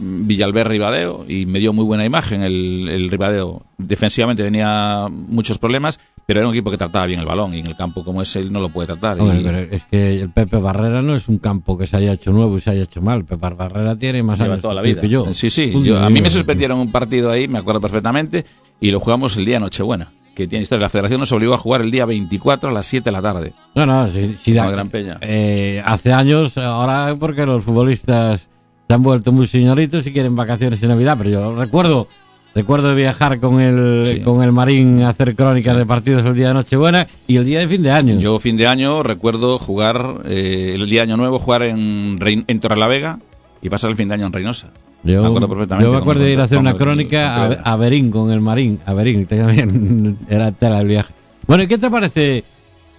Villalber 0.00 0.66
Ribadeo 0.66 1.26
y 1.28 1.44
me 1.44 1.58
dio 1.58 1.74
muy 1.74 1.84
buena 1.84 2.06
imagen 2.06 2.42
el, 2.42 2.88
el 2.88 3.10
Ribadeo. 3.10 3.62
Defensivamente 3.76 4.42
tenía 4.42 5.08
muchos 5.10 5.58
problemas, 5.58 6.00
pero 6.24 6.40
era 6.40 6.48
un 6.48 6.54
equipo 6.54 6.70
que 6.70 6.78
trataba 6.78 7.04
bien 7.04 7.20
el 7.20 7.26
balón 7.26 7.54
y 7.54 7.58
en 7.60 7.66
el 7.66 7.76
campo 7.76 8.02
como 8.02 8.22
es 8.22 8.34
él 8.36 8.50
no 8.50 8.60
lo 8.60 8.70
puede 8.70 8.86
tratar. 8.86 9.20
Hombre, 9.20 9.40
Y- 9.40 9.44
pero 9.44 9.58
es 9.58 9.84
que 9.90 10.20
el 10.22 10.30
Pepe 10.30 10.56
Barrera 10.56 11.02
no 11.02 11.14
es 11.14 11.28
un 11.28 11.36
campo 11.38 11.76
que 11.76 11.86
se 11.86 11.96
haya 11.98 12.12
hecho 12.14 12.32
nuevo 12.32 12.56
y 12.56 12.60
se 12.62 12.70
haya 12.70 12.84
hecho 12.84 13.02
mal. 13.02 13.26
Pepe 13.26 13.46
Barrera 13.54 13.94
tiene 13.96 14.22
más 14.22 14.38
Lleva 14.38 14.54
años 14.54 14.62
toda 14.62 14.74
la 14.74 14.80
vida. 14.82 15.02
que 15.02 15.08
yo. 15.10 15.32
Sí, 15.34 15.50
sí. 15.50 15.72
Yo- 15.82 15.98
a 15.98 16.08
mí 16.08 16.20
me 16.22 16.30
suspendieron 16.30 16.78
un 16.78 16.90
partido 16.92 17.30
ahí, 17.30 17.46
me 17.46 17.58
acuerdo 17.58 17.80
perfectamente, 17.82 18.44
y 18.80 18.90
lo 18.90 19.00
jugamos 19.00 19.36
el 19.36 19.44
día 19.44 19.58
Nochebuena. 19.60 20.12
Que 20.38 20.46
tiene 20.46 20.62
historia. 20.62 20.84
La 20.84 20.88
federación 20.88 21.18
nos 21.18 21.32
obligó 21.32 21.52
a 21.54 21.58
jugar 21.58 21.80
el 21.82 21.90
día 21.90 22.06
24 22.06 22.70
a 22.70 22.72
las 22.72 22.86
7 22.86 23.04
de 23.04 23.10
la 23.12 23.20
tarde. 23.20 23.52
No, 23.74 23.84
no, 23.84 24.08
sí, 24.08 24.36
sí 24.40 24.52
da- 24.52 24.70
Gran 24.70 24.88
Peña. 24.88 25.18
eh, 25.20 25.82
hace 25.84 26.12
años, 26.12 26.56
ahora 26.56 27.14
porque 27.18 27.44
los 27.44 27.64
futbolistas 27.64 28.48
se 28.86 28.94
han 28.94 29.02
vuelto 29.02 29.32
muy 29.32 29.48
señoritos 29.48 30.06
y 30.06 30.12
quieren 30.12 30.36
vacaciones 30.36 30.80
en 30.80 30.90
Navidad, 30.90 31.16
pero 31.18 31.30
yo 31.30 31.56
recuerdo 31.56 32.06
recuerdo 32.54 32.94
viajar 32.94 33.40
con 33.40 33.60
el 33.60 34.04
Sí. 34.04 34.20
con 34.20 34.42
el 34.44 34.52
Marín 34.52 35.02
a 35.02 35.08
hacer 35.10 35.34
crónicas 35.36 35.76
de 35.76 35.84
partidos 35.86 36.24
el 36.24 36.34
día 36.34 36.48
de 36.48 36.54
Nochebuena 36.54 37.06
y 37.26 37.36
el 37.36 37.44
día 37.44 37.58
de 37.58 37.68
fin 37.68 37.82
de 37.82 37.90
año. 37.90 38.18
Yo, 38.20 38.38
fin 38.38 38.56
de 38.56 38.66
año, 38.68 39.02
recuerdo 39.02 39.58
jugar 39.58 40.22
eh, 40.24 40.72
el 40.76 40.88
día 40.88 41.00
de 41.00 41.08
Año 41.12 41.16
Nuevo, 41.16 41.38
jugar 41.40 41.62
en, 41.64 42.18
en 42.46 42.60
Torrelavega 42.60 43.18
y 43.60 43.68
pasar 43.70 43.90
el 43.90 43.96
fin 43.96 44.08
de 44.08 44.14
año 44.14 44.26
en 44.26 44.32
Reynosa. 44.32 44.68
Yo, 45.04 45.22
me 45.22 45.28
acuerdo 45.28 45.48
perfectamente. 45.48 45.86
yo 45.86 45.92
me 45.92 45.98
acuerdo 45.98 46.24
de 46.24 46.32
ir 46.32 46.40
a 46.40 46.44
hacer 46.44 46.58
una 46.58 46.74
crónica 46.74 47.46
el- 47.46 47.52
a, 47.64 47.72
a 47.72 47.76
Berín 47.76 48.10
con 48.10 48.30
el 48.32 48.40
Marín, 48.40 48.80
a 48.84 48.92
Berín, 48.94 49.26
también 49.26 50.18
era 50.28 50.50
tela 50.52 50.80
el 50.80 50.86
viaje. 50.88 51.12
Bueno, 51.46 51.62
¿y 51.62 51.66
qué 51.68 51.78
te 51.78 51.88
parece 51.90 52.44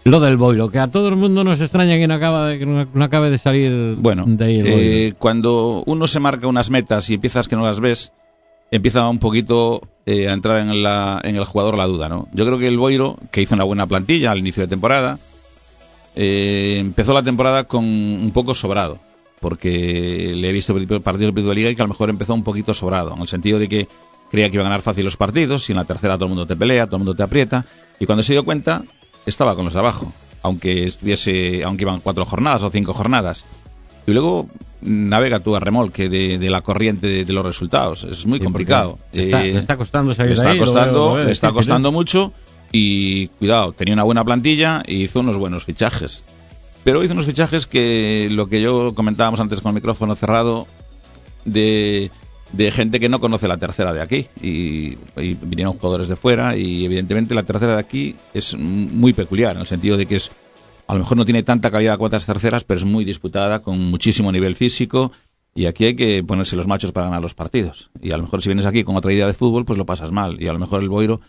Lo 0.05 0.19
del 0.19 0.37
Boiro, 0.37 0.69
que 0.71 0.79
a 0.79 0.87
todo 0.87 1.09
el 1.09 1.17
mundo 1.17 1.43
nos 1.43 1.59
extraña 1.61 1.97
que 1.97 2.07
no, 2.07 2.13
acaba 2.15 2.47
de, 2.47 2.57
que 2.59 2.65
no, 2.65 2.87
acabe 3.03 3.29
de 3.29 3.37
salir 3.37 3.95
Bueno, 3.99 4.23
de 4.27 4.45
ahí 4.45 4.59
el 4.59 4.63
Boiro. 4.63 4.77
eh, 4.79 5.13
cuando 5.19 5.83
uno 5.85 6.07
se 6.07 6.19
marca 6.19 6.47
unas 6.47 6.69
metas 6.69 7.09
y 7.09 7.15
empiezas 7.15 7.47
que 7.47 7.55
no 7.57 7.63
las 7.63 7.79
ves, 7.81 8.11
empieza 8.71 9.07
un 9.09 9.19
poquito 9.19 9.81
eh, 10.05 10.29
a 10.29 10.33
entrar 10.33 10.61
en, 10.61 10.81
la, 10.81 11.19
en 11.23 11.35
el 11.35 11.43
jugador 11.43 11.77
la 11.77 11.85
duda, 11.85 12.07
¿no? 12.09 12.27
Yo 12.33 12.45
creo 12.45 12.57
que 12.57 12.67
el 12.67 12.77
Boiro, 12.77 13.17
que 13.29 13.41
hizo 13.41 13.53
una 13.55 13.65
buena 13.65 13.85
plantilla 13.87 14.31
al 14.31 14.39
inicio 14.39 14.63
de 14.63 14.67
temporada, 14.67 15.19
eh, 16.15 16.77
empezó 16.79 17.13
la 17.13 17.23
temporada 17.23 17.65
con 17.65 17.83
un 17.85 18.31
poco 18.33 18.55
sobrado, 18.55 18.97
porque 19.39 20.33
le 20.35 20.49
he 20.49 20.51
visto 20.53 20.75
partidos 21.01 21.33
de 21.33 21.55
Liga 21.55 21.69
y 21.69 21.75
que 21.75 21.81
a 21.81 21.85
lo 21.85 21.89
mejor 21.89 22.09
empezó 22.09 22.33
un 22.33 22.43
poquito 22.43 22.73
sobrado, 22.73 23.13
en 23.15 23.21
el 23.21 23.27
sentido 23.27 23.59
de 23.59 23.69
que 23.69 23.87
creía 24.31 24.49
que 24.49 24.55
iba 24.55 24.63
a 24.63 24.69
ganar 24.69 24.81
fácil 24.81 25.05
los 25.05 25.17
partidos 25.17 25.69
y 25.69 25.71
en 25.71 25.77
la 25.77 25.85
tercera 25.85 26.15
todo 26.15 26.25
el 26.25 26.29
mundo 26.29 26.45
te 26.45 26.55
pelea, 26.55 26.85
todo 26.85 26.97
el 26.97 26.99
mundo 26.99 27.15
te 27.15 27.23
aprieta, 27.23 27.65
y 27.99 28.05
cuando 28.05 28.21
se 28.23 28.33
dio 28.33 28.43
cuenta 28.43 28.83
estaba 29.25 29.55
con 29.55 29.65
los 29.65 29.73
de 29.73 29.79
abajo, 29.79 30.11
aunque 30.43 30.85
estuviese, 30.85 31.63
aunque 31.63 31.83
iban 31.83 31.99
cuatro 31.99 32.25
jornadas 32.25 32.63
o 32.63 32.69
cinco 32.69 32.93
jornadas. 32.93 33.45
Y 34.07 34.11
luego 34.11 34.47
navega 34.81 35.39
tú 35.39 35.55
a 35.55 35.59
remolque 35.59 36.09
de, 36.09 36.37
de 36.39 36.49
la 36.49 36.61
corriente 36.61 37.05
de, 37.05 37.25
de 37.25 37.33
los 37.33 37.45
resultados. 37.45 38.05
Es 38.05 38.25
muy 38.25 38.39
complicado. 38.39 38.97
porque 39.11 39.17
le 39.19 39.25
está- 39.25 39.45
Eh, 39.45 39.53
le 39.53 39.59
está 39.59 39.77
costando 39.77 40.13
salir 40.15 40.29
le 40.31 40.35
de 40.35 40.39
está 40.39 40.51
ahí, 40.51 40.57
lo 40.59 40.65
costando, 40.65 40.93
veo, 40.99 41.09
lo 41.09 41.13
veo 41.15 41.25
le 41.25 41.31
está 41.31 41.47
difícil, 41.47 41.57
costando 41.57 41.89
¿eh? 41.89 41.91
mucho 41.91 42.33
y 42.71 43.27
cuidado, 43.27 43.73
tenía 43.73 43.93
una 43.93 44.03
buena 44.03 44.23
plantilla 44.23 44.81
y 44.87 45.03
hizo 45.03 45.19
unos 45.19 45.37
buenos 45.37 45.63
fichajes. 45.65 46.23
Pero 46.89 47.03
hizo 47.03 47.13
unos 47.13 47.27
fichajes 47.27 47.67
que 47.67 48.29
lo 48.31 48.49
que 48.49 48.61
yo 48.61 48.95
comentábamos 48.95 49.39
antes 49.39 49.61
con 49.61 49.69
el 49.69 49.75
micrófono 49.75 50.15
cerrado 50.15 50.65
de, 51.45 52.09
de 52.51 52.71
gente 52.71 52.99
que 52.99 53.09
no 53.09 53.19
conoce 53.19 53.47
la 53.47 53.57
tercera 53.57 53.93
de 53.93 54.01
aquí. 54.01 54.25
Y, 54.41 54.97
y 55.15 55.35
vinieron 55.39 55.75
jugadores 55.75 56.07
de 56.07 56.15
fuera 56.15 56.57
y 56.57 56.85
evidentemente 56.85 57.35
la 57.35 57.43
tercera 57.43 57.75
de 57.75 57.79
aquí 57.79 58.15
es 58.33 58.57
muy 58.57 59.13
peculiar 59.13 59.53
en 59.53 59.61
el 59.61 59.67
sentido 59.67 59.97
de 59.97 60.07
que 60.07 60.15
es 60.15 60.31
a 60.87 60.95
lo 60.95 61.01
mejor 61.01 61.15
no 61.15 61.25
tiene 61.25 61.43
tanta 61.43 61.69
calidad 61.69 61.91
de 61.91 61.97
cuotas 61.99 62.25
terceras 62.25 62.63
pero 62.63 62.79
es 62.79 62.85
muy 62.85 63.05
disputada 63.05 63.59
con 63.59 63.77
muchísimo 63.77 64.31
nivel 64.31 64.55
físico. 64.55 65.11
Y 65.53 65.67
aquí 65.67 65.85
hay 65.85 65.95
que 65.95 66.23
ponerse 66.23 66.55
los 66.55 66.65
machos 66.65 66.91
para 66.91 67.05
ganar 67.05 67.21
los 67.21 67.35
partidos. 67.35 67.91
Y 68.01 68.13
a 68.13 68.17
lo 68.17 68.23
mejor 68.23 68.41
si 68.41 68.49
vienes 68.49 68.65
aquí 68.65 68.83
con 68.83 68.95
otra 68.95 69.13
idea 69.13 69.27
de 69.27 69.33
fútbol 69.33 69.63
pues 69.63 69.77
lo 69.77 69.85
pasas 69.85 70.11
mal. 70.11 70.41
Y 70.41 70.47
a 70.47 70.53
lo 70.53 70.57
mejor 70.57 70.81
el 70.81 70.89
Boiro 70.89 71.21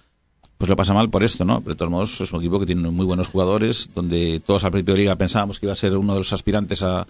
pues 0.60 0.68
lo 0.68 0.76
pasa 0.76 0.92
mal 0.92 1.08
por 1.08 1.24
esto, 1.24 1.42
¿no? 1.47 1.62
Pero 1.62 1.72
de 1.74 1.78
todos 1.78 1.90
modos 1.90 2.20
es 2.20 2.30
un 2.34 2.40
equipo 2.40 2.60
que 2.60 2.66
tiene 2.66 2.86
muy 2.90 3.06
buenos 3.06 3.28
jugadores, 3.28 3.89
donde 3.94 4.42
todos 4.44 4.62
al 4.62 4.70
principio 4.72 4.92
de 4.94 5.00
liga 5.00 5.16
pensábamos 5.16 5.58
que 5.58 5.64
iba 5.64 5.72
a 5.72 5.76
ser 5.76 5.97
uno 5.97 6.12
de 6.12 6.18
los 6.20 6.34
aspirantes 6.34 6.82
a, 6.82 7.06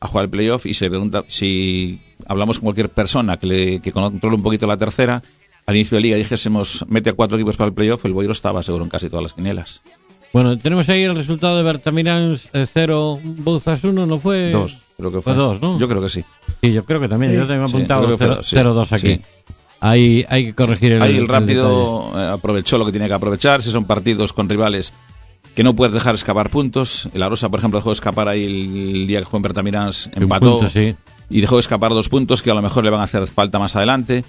a 0.00 0.08
jugar 0.08 0.24
el 0.24 0.30
playoff 0.30 0.66
y 0.66 0.74
se 0.74 0.88
pregunta 0.90 1.22
si 1.28 2.00
hablamos 2.26 2.58
con 2.58 2.64
cualquier 2.64 2.88
persona 2.88 3.36
que, 3.36 3.46
le, 3.46 3.80
que 3.80 3.92
controle 3.92 4.34
un 4.34 4.42
poquito 4.42 4.66
la 4.66 4.76
tercera, 4.76 5.22
al 5.66 5.76
inicio 5.76 5.94
de 5.94 6.02
liga 6.02 6.16
dijésemos 6.16 6.84
mete 6.88 7.10
a 7.10 7.12
cuatro 7.12 7.36
equipos 7.36 7.56
para 7.56 7.68
el 7.68 7.74
playoff, 7.74 8.04
el 8.04 8.14
Boiro 8.14 8.32
estaba 8.32 8.64
seguro 8.64 8.82
en 8.82 8.90
casi 8.90 9.08
todas 9.08 9.22
las 9.22 9.32
quinielas. 9.32 9.80
Bueno, 10.32 10.58
tenemos 10.58 10.88
ahí 10.88 11.04
el 11.04 11.14
resultado 11.14 11.56
de 11.56 11.62
Bertamirans 11.62 12.48
0, 12.52 13.20
Bouzas 13.22 13.82
1, 13.84 14.06
¿no 14.06 14.18
fue? 14.18 14.50
Dos, 14.50 14.82
creo 14.96 15.12
que 15.12 15.22
fue. 15.22 15.34
dos, 15.34 15.62
¿no? 15.62 15.78
Yo 15.78 15.88
creo 15.88 16.02
que 16.02 16.08
sí. 16.10 16.24
Sí, 16.62 16.72
yo 16.72 16.84
creo 16.84 17.00
que 17.00 17.08
también. 17.08 17.32
Yo 17.32 17.46
tengo 17.46 17.66
Sí, 17.68 17.76
apuntado 17.76 18.08
que 18.08 18.16
fue 18.18 18.38
0 18.42 18.74
dos, 18.74 18.88
sí. 18.88 18.96
0-2 18.96 19.14
aquí. 19.14 19.22
Sí. 19.80 19.86
Ahí 19.86 20.26
hay 20.28 20.46
que 20.46 20.54
corregir 20.54 20.92
el 20.92 21.02
Ahí 21.02 21.16
el 21.16 21.28
rápido 21.28 22.12
eh, 22.14 22.30
aprovechó 22.34 22.78
lo 22.78 22.84
que 22.86 22.92
tiene 22.92 23.06
que 23.06 23.14
aprovechar. 23.14 23.62
Si 23.62 23.70
son 23.70 23.84
partidos 23.84 24.32
con 24.32 24.48
rivales 24.48 24.92
que 25.54 25.62
no 25.64 25.74
puedes 25.74 25.92
dejar 25.92 26.14
escapar 26.14 26.50
puntos. 26.50 27.08
El 27.14 27.22
Arosa, 27.22 27.48
por 27.48 27.58
ejemplo, 27.58 27.80
dejó 27.80 27.92
escapar 27.92 28.28
ahí 28.28 28.44
el, 28.44 29.06
día 29.06 29.18
que 29.18 29.24
jugó 29.24 29.38
en 29.38 29.42
Bertamirans, 29.42 30.08
empató 30.14 30.58
punto, 30.60 30.70
sí. 30.70 30.94
y 31.30 31.40
dejó 31.40 31.58
escapar 31.58 31.90
dos 31.90 32.08
puntos 32.08 32.42
que 32.42 32.50
a 32.50 32.54
lo 32.54 32.62
mejor 32.62 32.84
le 32.84 32.90
van 32.90 33.00
a 33.00 33.04
hacer 33.04 33.26
falta 33.26 33.58
más 33.58 33.74
adelante. 33.74 34.24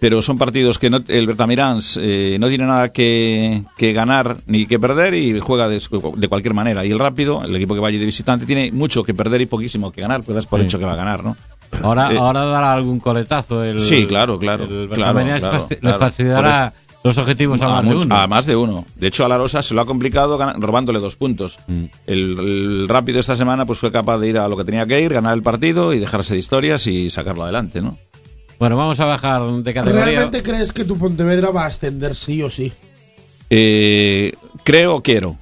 Pero 0.00 0.22
son 0.22 0.38
partidos 0.38 0.78
que 0.78 0.90
no, 0.90 1.00
el 1.08 1.26
Bertamirans 1.26 1.98
eh, 2.00 2.36
no 2.38 2.46
tiene 2.48 2.64
nada 2.66 2.92
que, 2.92 3.64
que 3.76 3.92
ganar 3.92 4.36
ni 4.46 4.66
que 4.66 4.78
perder 4.78 5.14
y 5.14 5.40
juega 5.40 5.68
de, 5.68 5.82
de 6.16 6.28
cualquier 6.28 6.54
manera. 6.54 6.84
Y 6.86 6.92
el 6.92 7.00
Rápido, 7.00 7.42
el 7.42 7.56
equipo 7.56 7.74
que 7.74 7.80
vaya 7.80 7.98
de 7.98 8.06
visitante, 8.06 8.46
tiene 8.46 8.70
mucho 8.70 9.02
que 9.02 9.14
perder 9.14 9.40
y 9.40 9.46
poquísimo 9.46 9.90
que 9.90 10.00
ganar, 10.00 10.22
pues 10.22 10.36
das 10.36 10.46
por 10.46 10.60
Sí. 10.60 10.66
hecho 10.66 10.78
que 10.78 10.84
va 10.84 10.92
a 10.92 10.96
ganar, 10.96 11.24
¿no? 11.24 11.36
Ahora, 11.82 12.12
Eh, 12.12 12.18
ahora 12.18 12.44
dará 12.44 12.72
algún 12.72 12.98
coletazo. 13.00 13.62
El, 13.64 13.80
Sí, 13.80 14.06
claro, 14.06 14.38
claro, 14.38 14.64
El 14.64 14.88
claro, 14.88 15.18
claro, 15.18 15.58
fasti- 15.68 15.78
claro. 15.78 15.98
le 15.98 16.04
facilitará 16.04 16.72
los 17.04 17.16
objetivos 17.18 17.60
a, 17.60 17.66
a, 17.66 17.68
más 17.82 17.84
de 17.88 17.94
uno. 17.96 18.14
a 18.16 18.26
más 18.26 18.46
de 18.46 18.56
uno. 18.56 18.84
De 18.96 19.06
hecho, 19.06 19.24
a 19.24 19.28
la 19.28 19.38
Rosa 19.38 19.62
se 19.62 19.74
lo 19.74 19.80
ha 19.80 19.86
complicado 19.86 20.38
robándole 20.58 20.98
dos 20.98 21.16
puntos. 21.16 21.58
Mm. 21.68 21.84
El, 22.06 22.38
el 22.38 22.88
rápido 22.88 23.20
esta 23.20 23.36
semana 23.36 23.64
pues 23.66 23.78
fue 23.78 23.92
capaz 23.92 24.18
de 24.18 24.28
ir 24.28 24.38
a 24.38 24.48
lo 24.48 24.56
que 24.56 24.64
tenía 24.64 24.86
que 24.86 25.00
ir, 25.00 25.12
ganar 25.12 25.34
el 25.34 25.42
partido 25.42 25.92
y 25.94 25.98
dejarse 25.98 26.34
de 26.34 26.40
historias 26.40 26.86
y 26.86 27.08
sacarlo 27.10 27.44
adelante, 27.44 27.80
¿no? 27.82 27.96
Bueno, 28.58 28.76
vamos 28.76 28.98
a 28.98 29.04
bajar 29.04 29.42
de 29.44 29.72
categoría. 29.74 30.04
¿Realmente 30.04 30.42
crees 30.42 30.72
que 30.72 30.84
tu 30.84 30.98
Pontevedra 30.98 31.50
va 31.50 31.62
a 31.62 31.66
ascender 31.66 32.16
sí 32.16 32.42
o 32.42 32.50
sí? 32.50 32.72
Eh, 33.50 34.32
creo, 34.64 35.00
quiero. 35.00 35.36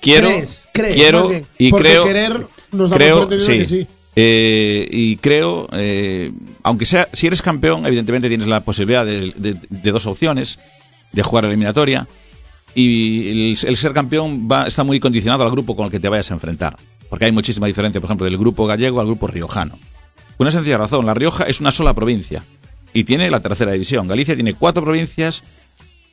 Quiero, 0.00 0.28
¿Crees? 0.28 0.62
¿Crees? 0.72 0.94
quiero 0.96 1.30
y 1.58 1.70
Porque 1.70 1.88
creo. 1.88 2.04
querer 2.04 2.46
nos 2.72 2.90
da 2.90 2.96
creo, 2.96 3.28
que 3.28 3.40
sí. 3.40 3.86
Eh, 4.22 4.86
y 4.90 5.16
creo, 5.16 5.66
eh, 5.72 6.30
aunque 6.62 6.84
sea, 6.84 7.08
si 7.14 7.26
eres 7.26 7.40
campeón, 7.40 7.86
evidentemente 7.86 8.28
tienes 8.28 8.48
la 8.48 8.60
posibilidad 8.60 9.06
de, 9.06 9.56
dos 9.70 10.04
opciones, 10.04 10.58
de 11.12 11.22
jugar 11.22 11.46
eliminatoria. 11.46 12.06
Y 12.74 13.30
el, 13.30 13.58
el 13.62 13.76
ser 13.76 13.94
campeón 13.94 14.46
va, 14.46 14.66
está 14.66 14.84
muy 14.84 15.00
condicionado 15.00 15.42
al 15.42 15.50
grupo 15.50 15.74
con 15.74 15.86
el 15.86 15.90
que 15.90 16.00
te 16.00 16.10
vayas 16.10 16.30
a 16.30 16.34
enfrentar. 16.34 16.76
Porque 17.08 17.24
hay 17.24 17.32
muchísima 17.32 17.66
diferencia, 17.66 17.98
por 17.98 18.08
ejemplo, 18.08 18.26
del 18.26 18.36
grupo 18.36 18.66
gallego 18.66 19.00
al 19.00 19.06
grupo 19.06 19.26
riojano. 19.26 19.78
Por 20.36 20.44
una 20.44 20.50
sencilla 20.50 20.76
razón, 20.76 21.06
La 21.06 21.14
Rioja 21.14 21.44
es 21.44 21.60
una 21.60 21.72
sola 21.72 21.94
provincia 21.94 22.42
y 22.92 23.04
tiene 23.04 23.30
la 23.30 23.40
tercera 23.40 23.72
división. 23.72 24.06
Galicia 24.06 24.34
tiene 24.34 24.52
cuatro 24.52 24.84
provincias 24.84 25.42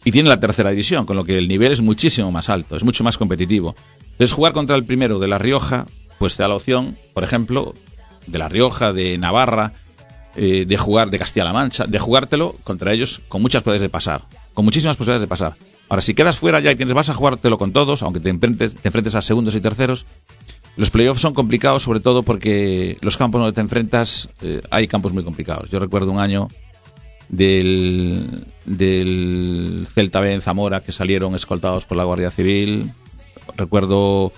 y 0.06 0.12
tiene 0.12 0.30
la 0.30 0.40
tercera 0.40 0.70
división, 0.70 1.06
con 1.06 1.18
lo 1.18 1.26
que 1.26 1.38
el 1.38 1.50
nivel 1.50 1.74
es 1.74 1.82
muchísimo 1.82 2.32
más 2.32 2.48
alto, 2.48 2.78
es 2.78 2.86
mucho 2.86 3.04
más 3.04 3.18
competitivo. 3.18 3.76
Entonces, 4.12 4.32
jugar 4.32 4.54
contra 4.54 4.78
el 4.78 4.86
primero 4.86 5.20
de 5.20 5.28
La 5.28 5.38
Rioja, 5.38 5.86
pues 6.20 6.38
te 6.38 6.44
da 6.44 6.50
la 6.50 6.56
opción, 6.56 6.98
por 7.14 7.26
ejemplo, 7.26 7.74
de 8.28 8.38
La 8.38 8.50
Rioja, 8.50 8.94
de 8.94 9.18
Navarra, 9.18 9.74
eh, 10.36 10.66
de 10.68 10.78
jugar 10.78 11.10
de 11.10 11.18
Castilla-La 11.18 11.54
Mancha, 11.54 11.86
de 11.86 12.00
jugártelo 12.00 12.56
contra 12.64 12.94
ellos 12.94 13.22
con 13.28 13.42
muchas 13.42 13.64
posibilidades 13.64 13.82
de 13.82 13.90
pasar, 13.90 14.22
con 14.54 14.66
muchísimas 14.66 14.96
posibilidades 14.96 15.22
de 15.22 15.28
pasar. 15.28 15.56
Ahora, 15.90 16.02
si 16.02 16.14
quedas 16.14 16.38
fuera 16.38 16.60
ya 16.60 16.72
y 16.72 16.76
tienes, 16.76 16.94
vas 16.94 17.10
a 17.10 17.14
jugártelo 17.14 17.58
con 17.58 17.72
todos, 17.72 18.04
aunque 18.04 18.20
te 18.20 18.30
enfrentes, 18.30 18.76
te 18.76 18.88
enfrentes 18.88 19.16
a 19.16 19.22
segundos 19.22 19.56
y 19.56 19.62
terceros, 19.62 20.06
los 20.76 20.92
playoffs 20.92 21.22
son 21.22 21.34
complicados 21.34 21.84
sobre 21.84 22.02
todo 22.02 22.22
porque 22.24 22.98
los 23.02 23.18
campos 23.18 23.42
donde 23.42 23.56
te 23.56 23.62
enfrentas, 23.62 24.30
eh, 24.42 24.62
hay 24.70 24.88
campos 24.88 25.12
muy 25.12 25.24
complicados. 25.24 25.72
Yo 25.72 25.80
recuerdo 25.80 26.12
un 26.12 26.20
año 26.20 26.50
del, 27.30 28.46
del 28.66 29.88
Celta 29.92 30.20
B 30.20 30.34
en 30.34 30.42
Zamora 30.42 30.82
que 30.82 30.92
salieron 30.92 31.34
escoltados 31.34 31.86
por 31.86 31.98
la 31.98 32.04
Guardia 32.04 32.30
Civil. 32.30 32.94
Recuerdo 33.56 34.32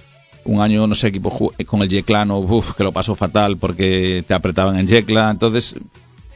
un 0.49 0.61
año, 0.61 0.87
no 0.87 0.95
sé, 0.95 1.09
equipo 1.09 1.53
con 1.65 1.81
el 1.81 1.89
Yeclano, 1.89 2.39
uf, 2.39 2.73
que 2.73 2.83
lo 2.83 2.91
pasó 2.91 3.15
fatal 3.15 3.57
porque 3.57 4.23
te 4.27 4.33
apretaban 4.33 4.77
en 4.77 4.87
Yecla. 4.87 5.29
Entonces, 5.29 5.75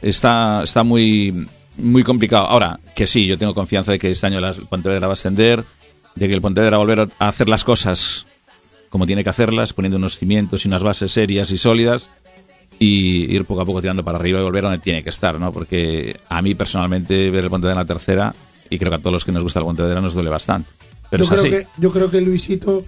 está, 0.00 0.62
está 0.62 0.84
muy, 0.84 1.46
muy 1.76 2.04
complicado. 2.04 2.46
Ahora, 2.46 2.78
que 2.94 3.06
sí, 3.06 3.26
yo 3.26 3.36
tengo 3.36 3.54
confianza 3.54 3.92
de 3.92 3.98
que 3.98 4.10
este 4.10 4.26
año 4.26 4.38
el 4.38 4.54
Pontevedra 4.66 5.08
va 5.08 5.12
a 5.12 5.14
ascender, 5.14 5.64
de 6.14 6.28
que 6.28 6.34
el 6.34 6.40
Pontevedra 6.40 6.76
va 6.76 6.82
a 6.82 6.86
volver 6.86 7.08
a 7.18 7.28
hacer 7.28 7.48
las 7.48 7.64
cosas 7.64 8.26
como 8.88 9.06
tiene 9.06 9.24
que 9.24 9.30
hacerlas, 9.30 9.72
poniendo 9.72 9.96
unos 9.96 10.16
cimientos 10.16 10.64
y 10.64 10.68
unas 10.68 10.84
bases 10.84 11.10
serias 11.10 11.50
y 11.50 11.58
sólidas 11.58 12.10
y 12.78 13.34
ir 13.34 13.44
poco 13.44 13.62
a 13.62 13.64
poco 13.64 13.80
tirando 13.80 14.04
para 14.04 14.18
arriba 14.18 14.38
y 14.38 14.44
volver 14.44 14.64
a 14.64 14.68
donde 14.68 14.82
tiene 14.82 15.02
que 15.02 15.10
estar, 15.10 15.40
¿no? 15.40 15.52
Porque 15.52 16.20
a 16.28 16.40
mí 16.40 16.54
personalmente 16.54 17.30
ver 17.30 17.42
el 17.42 17.50
Pontevedra 17.50 17.80
en 17.80 17.88
la 17.88 17.92
tercera, 17.92 18.34
y 18.70 18.78
creo 18.78 18.90
que 18.90 18.96
a 18.96 18.98
todos 19.00 19.12
los 19.12 19.24
que 19.24 19.32
nos 19.32 19.42
gusta 19.42 19.58
el 19.58 19.64
Pontevedra 19.64 20.00
nos 20.00 20.14
duele 20.14 20.30
bastante. 20.30 20.70
Pero 21.10 21.24
yo, 21.24 21.34
es 21.34 21.40
creo 21.40 21.56
así. 21.56 21.64
que, 21.64 21.80
yo 21.80 21.90
creo 21.90 22.08
que 22.08 22.20
Luisito 22.20 22.84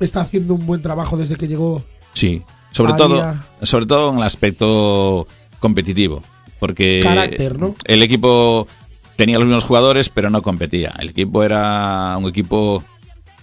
está 0.00 0.20
haciendo 0.20 0.54
un 0.54 0.66
buen 0.66 0.82
trabajo 0.82 1.16
desde 1.16 1.36
que 1.36 1.48
llegó. 1.48 1.82
Sí, 2.12 2.42
sobre 2.72 2.94
todo, 2.94 3.34
sobre 3.62 3.86
todo 3.86 4.10
en 4.12 4.18
el 4.18 4.22
aspecto 4.24 5.26
competitivo, 5.60 6.22
porque 6.58 7.00
Carácter, 7.02 7.58
¿no? 7.58 7.74
el 7.84 8.02
equipo 8.02 8.66
tenía 9.16 9.38
los 9.38 9.46
mismos 9.46 9.64
jugadores, 9.64 10.08
pero 10.08 10.30
no 10.30 10.42
competía. 10.42 10.94
El 10.98 11.10
equipo 11.10 11.42
era 11.42 12.16
un 12.18 12.28
equipo 12.28 12.82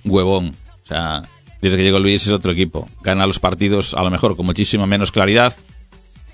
huevón, 0.06 0.56
o 0.84 0.88
sea, 0.88 1.24
desde 1.62 1.78
que 1.78 1.84
llegó 1.84 2.00
Luis 2.00 2.26
es 2.26 2.32
otro 2.32 2.52
equipo. 2.52 2.88
Gana 3.04 3.28
los 3.28 3.40
partidos 3.40 3.94
a 3.94 4.04
lo 4.04 4.10
mejor 4.12 4.36
con 4.36 4.46
muchísima 4.46 4.86
menos 4.88 5.12
claridad, 5.12 5.54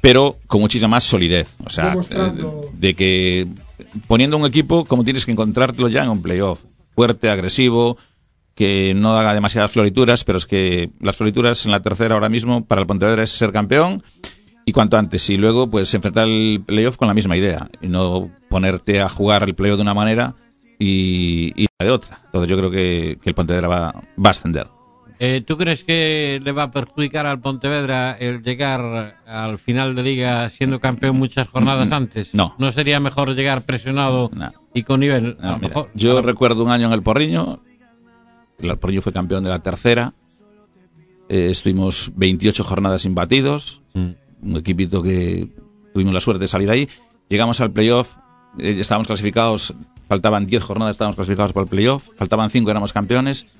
pero 0.01 0.37
con 0.47 0.61
muchísima 0.61 0.89
más 0.89 1.03
solidez. 1.03 1.55
O 1.65 1.69
sea, 1.69 1.91
Demostrando- 1.91 2.65
eh, 2.65 2.69
de 2.73 2.93
que 2.95 3.47
poniendo 4.07 4.37
un 4.37 4.45
equipo 4.45 4.85
como 4.85 5.03
tienes 5.03 5.25
que 5.25 5.31
encontrártelo 5.31 5.87
ya 5.87 6.03
en 6.03 6.09
un 6.09 6.21
playoff, 6.21 6.59
fuerte, 6.95 7.29
agresivo, 7.29 7.97
que 8.61 8.93
no 8.93 9.17
haga 9.17 9.33
demasiadas 9.33 9.71
florituras, 9.71 10.23
pero 10.23 10.37
es 10.37 10.45
que 10.45 10.91
las 10.99 11.17
florituras 11.17 11.65
en 11.65 11.71
la 11.71 11.81
tercera 11.81 12.13
ahora 12.13 12.29
mismo 12.29 12.63
para 12.63 12.81
el 12.81 12.85
Pontevedra 12.85 13.23
es 13.23 13.31
ser 13.31 13.51
campeón 13.51 14.03
y 14.67 14.71
cuanto 14.71 14.97
antes. 14.99 15.27
Y 15.31 15.37
luego, 15.37 15.71
pues 15.71 15.91
enfrentar 15.95 16.27
el 16.27 16.61
playoff 16.63 16.95
con 16.95 17.07
la 17.07 17.15
misma 17.15 17.35
idea 17.35 17.71
y 17.81 17.87
no 17.87 18.29
ponerte 18.51 19.01
a 19.01 19.09
jugar 19.09 19.41
el 19.41 19.55
playoff 19.55 19.77
de 19.77 19.81
una 19.81 19.95
manera 19.95 20.35
y, 20.77 21.59
y 21.59 21.65
de 21.79 21.89
otra. 21.89 22.19
Entonces 22.25 22.47
yo 22.51 22.55
creo 22.55 22.69
que, 22.69 23.17
que 23.19 23.31
el 23.31 23.33
Pontevedra 23.33 23.67
va, 23.67 23.93
va 23.93 24.27
a 24.27 24.29
ascender. 24.29 24.67
Eh, 25.17 25.41
¿Tú 25.43 25.57
crees 25.57 25.83
que 25.83 26.39
le 26.43 26.51
va 26.51 26.63
a 26.63 26.71
perjudicar 26.71 27.25
al 27.25 27.39
Pontevedra 27.39 28.11
el 28.11 28.43
llegar 28.43 29.17
al 29.25 29.57
final 29.57 29.95
de 29.95 30.03
liga 30.03 30.47
siendo 30.51 30.79
campeón 30.79 31.15
muchas 31.15 31.47
jornadas 31.47 31.91
antes? 31.91 32.35
No. 32.35 32.53
¿No 32.59 32.71
sería 32.71 32.99
mejor 32.99 33.33
llegar 33.33 33.63
presionado 33.63 34.29
y 34.75 34.83
con 34.83 34.99
nivel? 34.99 35.35
No, 35.41 35.57
mira, 35.57 35.69
mejor. 35.69 35.89
yo 35.95 36.21
recuerdo 36.21 36.63
un 36.63 36.69
año 36.69 36.85
en 36.85 36.93
el 36.93 37.01
Porriño 37.01 37.59
el 38.61 38.77
Porriño 38.77 39.01
fue 39.01 39.13
campeón 39.13 39.43
de 39.43 39.49
la 39.49 39.59
tercera. 39.59 40.13
Eh, 41.29 41.49
estuvimos 41.49 42.11
28 42.15 42.63
jornadas 42.63 43.03
sin 43.03 43.15
batidos. 43.15 43.81
Un 43.93 44.57
equipito 44.57 45.01
que 45.01 45.49
tuvimos 45.93 46.13
la 46.13 46.19
suerte 46.19 46.41
de 46.41 46.47
salir 46.47 46.69
ahí. 46.69 46.89
Llegamos 47.29 47.61
al 47.61 47.71
playoff, 47.71 48.15
eh, 48.57 48.75
estábamos 48.79 49.07
clasificados, 49.07 49.73
faltaban 50.07 50.45
10 50.45 50.63
jornadas, 50.63 50.95
estábamos 50.95 51.15
clasificados 51.15 51.53
para 51.53 51.63
el 51.63 51.69
playoff, 51.69 52.09
faltaban 52.17 52.49
5, 52.49 52.69
éramos 52.69 52.91
campeones. 52.91 53.57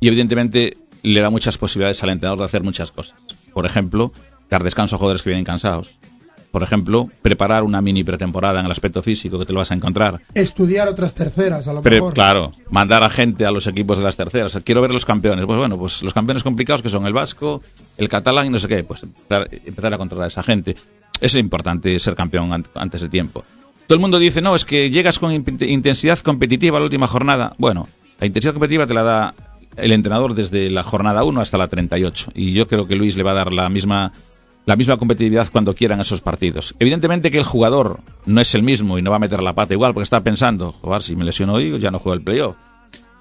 Y 0.00 0.08
evidentemente 0.08 0.76
le 1.02 1.20
da 1.20 1.30
muchas 1.30 1.58
posibilidades 1.58 2.02
al 2.02 2.10
entrenador 2.10 2.38
de 2.38 2.44
hacer 2.44 2.62
muchas 2.62 2.90
cosas. 2.90 3.18
Por 3.52 3.66
ejemplo, 3.66 4.12
dar 4.50 4.64
descanso 4.64 4.96
a 4.96 4.98
jugadores 4.98 5.22
que 5.22 5.30
vienen 5.30 5.44
cansados. 5.44 5.96
Por 6.50 6.62
ejemplo, 6.62 7.08
preparar 7.22 7.62
una 7.62 7.80
mini 7.82 8.04
pretemporada 8.04 8.60
en 8.60 8.66
el 8.66 8.72
aspecto 8.72 9.02
físico 9.02 9.38
que 9.38 9.44
te 9.44 9.52
lo 9.52 9.58
vas 9.58 9.70
a 9.70 9.74
encontrar. 9.74 10.20
Estudiar 10.34 10.88
otras 10.88 11.14
terceras, 11.14 11.68
a 11.68 11.72
lo 11.74 11.82
Pre- 11.82 11.96
mejor. 11.96 12.14
claro, 12.14 12.52
mandar 12.70 13.02
a 13.02 13.10
gente 13.10 13.44
a 13.44 13.50
los 13.50 13.66
equipos 13.66 13.98
de 13.98 14.04
las 14.04 14.16
terceras. 14.16 14.58
Quiero 14.64 14.80
ver 14.80 14.90
los 14.92 15.04
campeones. 15.04 15.44
Pues 15.44 15.58
bueno, 15.58 15.76
pues 15.78 16.02
los 16.02 16.14
campeones 16.14 16.42
complicados 16.42 16.80
que 16.82 16.88
son 16.88 17.06
el 17.06 17.12
vasco, 17.12 17.62
el 17.98 18.08
catalán 18.08 18.46
y 18.46 18.50
no 18.50 18.58
sé 18.58 18.66
qué. 18.68 18.82
Pues 18.84 19.02
empezar, 19.02 19.48
empezar 19.66 19.92
a 19.94 19.98
controlar 19.98 20.24
a 20.24 20.28
esa 20.28 20.42
gente. 20.42 20.74
Es 21.20 21.34
importante, 21.34 21.98
ser 21.98 22.14
campeón 22.14 22.52
an- 22.52 22.66
antes 22.74 23.02
de 23.02 23.08
tiempo. 23.08 23.44
Todo 23.86 23.94
el 23.96 24.00
mundo 24.00 24.18
dice, 24.18 24.40
no, 24.40 24.54
es 24.54 24.64
que 24.64 24.90
llegas 24.90 25.18
con 25.18 25.32
in- 25.32 25.44
intensidad 25.60 26.18
competitiva 26.20 26.76
a 26.78 26.80
la 26.80 26.84
última 26.84 27.06
jornada. 27.06 27.54
Bueno, 27.58 27.88
la 28.20 28.26
intensidad 28.26 28.52
competitiva 28.54 28.86
te 28.86 28.94
la 28.94 29.02
da 29.02 29.34
el 29.76 29.92
entrenador 29.92 30.34
desde 30.34 30.70
la 30.70 30.82
jornada 30.82 31.24
1 31.24 31.40
hasta 31.40 31.58
la 31.58 31.68
38. 31.68 32.32
Y 32.34 32.52
yo 32.52 32.66
creo 32.68 32.86
que 32.88 32.96
Luis 32.96 33.16
le 33.16 33.22
va 33.22 33.30
a 33.32 33.34
dar 33.34 33.52
la 33.52 33.68
misma, 33.68 34.12
la 34.68 34.76
misma 34.76 34.98
competitividad 34.98 35.48
cuando 35.50 35.74
quieran 35.74 35.98
esos 35.98 36.20
partidos. 36.20 36.74
Evidentemente 36.78 37.30
que 37.30 37.38
el 37.38 37.44
jugador 37.44 38.00
no 38.26 38.38
es 38.38 38.54
el 38.54 38.62
mismo 38.62 38.98
y 38.98 39.02
no 39.02 39.08
va 39.08 39.16
a 39.16 39.18
meter 39.18 39.42
la 39.42 39.54
pata 39.54 39.72
igual 39.72 39.94
porque 39.94 40.04
está 40.04 40.22
pensando, 40.22 40.72
joder, 40.72 41.00
si 41.00 41.16
me 41.16 41.24
lesiono 41.24 41.54
hoy 41.54 41.78
ya 41.78 41.90
no 41.90 41.98
juego 41.98 42.12
el 42.12 42.20
playoff. 42.20 42.54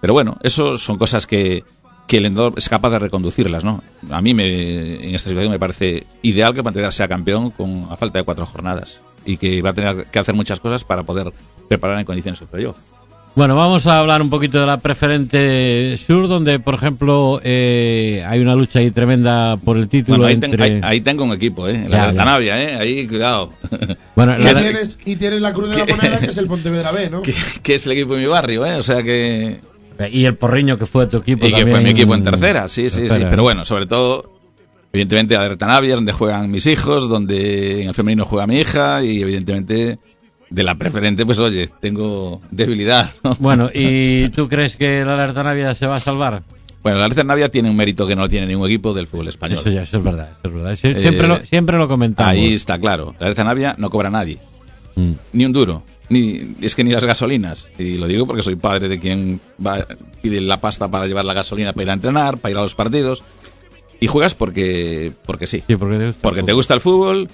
Pero 0.01 0.11
bueno, 0.11 0.37
eso 0.43 0.75
son 0.77 0.97
cosas 0.97 1.25
que, 1.25 1.63
que 2.05 2.17
el 2.17 2.25
entrenador 2.25 2.55
es 2.57 2.67
capaz 2.67 2.89
de 2.89 2.99
reconducirlas, 2.99 3.63
¿no? 3.63 3.81
A 4.09 4.21
mí 4.21 4.33
me, 4.33 4.95
en 4.95 5.15
esta 5.15 5.29
situación 5.29 5.53
me 5.53 5.57
parece 5.57 6.05
ideal 6.21 6.53
que 6.53 6.63
Pantera 6.63 6.91
sea 6.91 7.07
campeón 7.07 7.51
con 7.51 7.87
a 7.89 7.95
falta 7.95 8.19
de 8.19 8.25
cuatro 8.25 8.45
jornadas 8.45 8.99
y 9.23 9.37
que 9.37 9.61
va 9.61 9.69
a 9.69 9.73
tener 9.73 10.05
que 10.07 10.19
hacer 10.19 10.35
muchas 10.35 10.59
cosas 10.59 10.83
para 10.83 11.03
poder 11.03 11.31
preparar 11.69 11.97
en 11.97 12.03
condiciones 12.03 12.41
el 12.41 12.47
playoff. 12.47 12.75
Bueno, 13.37 13.55
vamos 13.55 13.85
a 13.85 13.99
hablar 13.99 14.19
un 14.23 14.31
poquito 14.31 14.59
de 14.59 14.65
la 14.65 14.79
preferente 14.79 15.95
sur, 15.99 16.27
donde, 16.27 16.57
por 16.57 16.73
ejemplo, 16.73 17.39
eh, 17.43 18.23
hay 18.25 18.39
una 18.39 18.55
lucha 18.55 18.79
ahí 18.79 18.89
tremenda 18.89 19.57
por 19.57 19.77
el 19.77 19.87
título 19.87 20.17
Bueno, 20.17 20.29
ahí, 20.29 20.37
ten- 20.37 20.49
entre... 20.53 20.63
ahí- 20.65 20.79
ahí 20.81 21.01
tengo 21.01 21.23
un 21.23 21.33
equipo, 21.33 21.67
¿eh? 21.67 21.85
Ya, 21.87 22.11
la 22.11 22.41
ya. 22.41 22.59
¿eh? 22.59 22.75
Ahí, 22.75 23.05
cuidado. 23.07 23.51
Bueno, 24.15 24.33
Y 24.39 24.43
tienes, 24.55 24.97
y 25.05 25.15
tienes 25.17 25.39
la 25.39 25.53
cruz 25.53 25.69
de 25.69 25.77
la 25.77 25.85
moneda, 25.85 26.17
que 26.19 26.25
es 26.25 26.37
el 26.37 26.47
Pontevedra 26.47 26.91
B, 26.91 27.11
¿no? 27.11 27.21
que 27.61 27.75
es 27.75 27.85
el 27.85 27.91
equipo 27.91 28.15
de 28.15 28.21
mi 28.21 28.27
barrio, 28.27 28.65
¿eh? 28.65 28.73
O 28.77 28.81
sea 28.81 29.03
que... 29.03 29.59
Y 30.11 30.25
el 30.25 30.33
Porriño, 30.35 30.79
que 30.79 30.87
fue 30.87 31.05
tu 31.05 31.17
equipo 31.17 31.45
Y 31.45 31.53
que 31.53 31.67
fue 31.67 31.79
mi 31.81 31.91
equipo 31.91 32.15
en 32.15 32.23
tercera, 32.23 32.67
sí, 32.69 32.89
sí, 32.89 33.07
sí. 33.07 33.19
Pero 33.29 33.43
bueno, 33.43 33.65
sobre 33.65 33.85
todo, 33.85 34.23
evidentemente, 34.91 35.35
la 35.35 35.41
Alerta 35.41 35.67
Navia, 35.67 35.93
donde 35.93 36.11
juegan 36.11 36.49
mis 36.49 36.65
hijos, 36.65 37.07
donde 37.07 37.83
en 37.83 37.89
el 37.89 37.93
femenino 37.93 38.25
juega 38.25 38.47
mi 38.47 38.57
hija 38.59 39.03
y 39.03 39.21
evidentemente 39.21 39.99
de 40.49 40.63
la 40.63 40.75
preferente, 40.75 41.25
pues 41.25 41.39
oye, 41.39 41.69
tengo 41.81 42.41
debilidad. 42.51 43.11
¿no? 43.23 43.35
Bueno, 43.39 43.69
¿y 43.73 44.29
tú 44.29 44.47
crees 44.47 44.75
que 44.75 45.03
la 45.05 45.13
Alerta 45.15 45.43
Navia 45.43 45.73
se 45.75 45.87
va 45.87 45.95
a 45.97 45.99
salvar? 45.99 46.43
Bueno, 46.83 46.99
la 46.99 47.05
Alerta 47.05 47.23
Navia 47.23 47.49
tiene 47.49 47.69
un 47.69 47.75
mérito 47.75 48.07
que 48.07 48.15
no 48.15 48.29
tiene 48.29 48.47
ningún 48.47 48.67
equipo 48.67 48.93
del 48.93 49.07
fútbol 49.07 49.27
español. 49.27 49.59
Eso 49.59 49.69
ya, 49.69 49.83
eso 49.83 49.97
es 49.97 50.03
verdad, 50.03 50.29
eso 50.39 50.47
es 50.47 50.53
verdad. 50.53 50.71
Sie- 50.73 50.95
Eh, 50.95 51.01
Siempre, 51.01 51.27
lo, 51.27 51.37
siempre 51.45 51.77
lo 51.77 51.87
comentamos. 51.87 52.31
Ahí 52.31 52.53
está 52.53 52.79
claro. 52.79 53.13
La 53.19 53.25
Alerta 53.27 53.43
Navia 53.43 53.75
no 53.77 53.89
cobra 53.89 54.07
a 54.07 54.11
nadie. 54.11 54.37
Mm. 54.95 55.11
Ni 55.33 55.45
un 55.45 55.51
duro. 55.53 55.83
Ni, 56.09 56.55
es 56.61 56.73
que 56.75 56.85
ni 56.85 56.91
las 56.91 57.03
gasolinas. 57.03 57.67
Y 57.77 57.97
lo 57.97 58.07
digo 58.07 58.25
porque 58.25 58.41
soy 58.41 58.55
padre 58.55 58.87
de 58.87 58.97
quien 58.99 59.41
va, 59.65 59.85
pide 60.21 60.39
la 60.39 60.61
pasta 60.61 60.89
para 60.89 61.05
llevar 61.07 61.25
la 61.25 61.33
gasolina 61.33 61.73
para 61.73 61.83
ir 61.83 61.89
a 61.89 61.93
entrenar, 61.93 62.37
para 62.37 62.51
ir 62.53 62.57
a 62.57 62.61
los 62.61 62.75
partidos. 62.75 63.21
Y 63.99 64.07
juegas 64.07 64.33
porque, 64.33 65.11
porque 65.25 65.47
sí. 65.47 65.63
porque 65.77 65.97
te 65.97 66.05
gusta, 66.07 66.21
Porque 66.21 66.43
te 66.43 66.53
gusta 66.53 66.73
el 66.75 66.81
fútbol, 66.81 67.27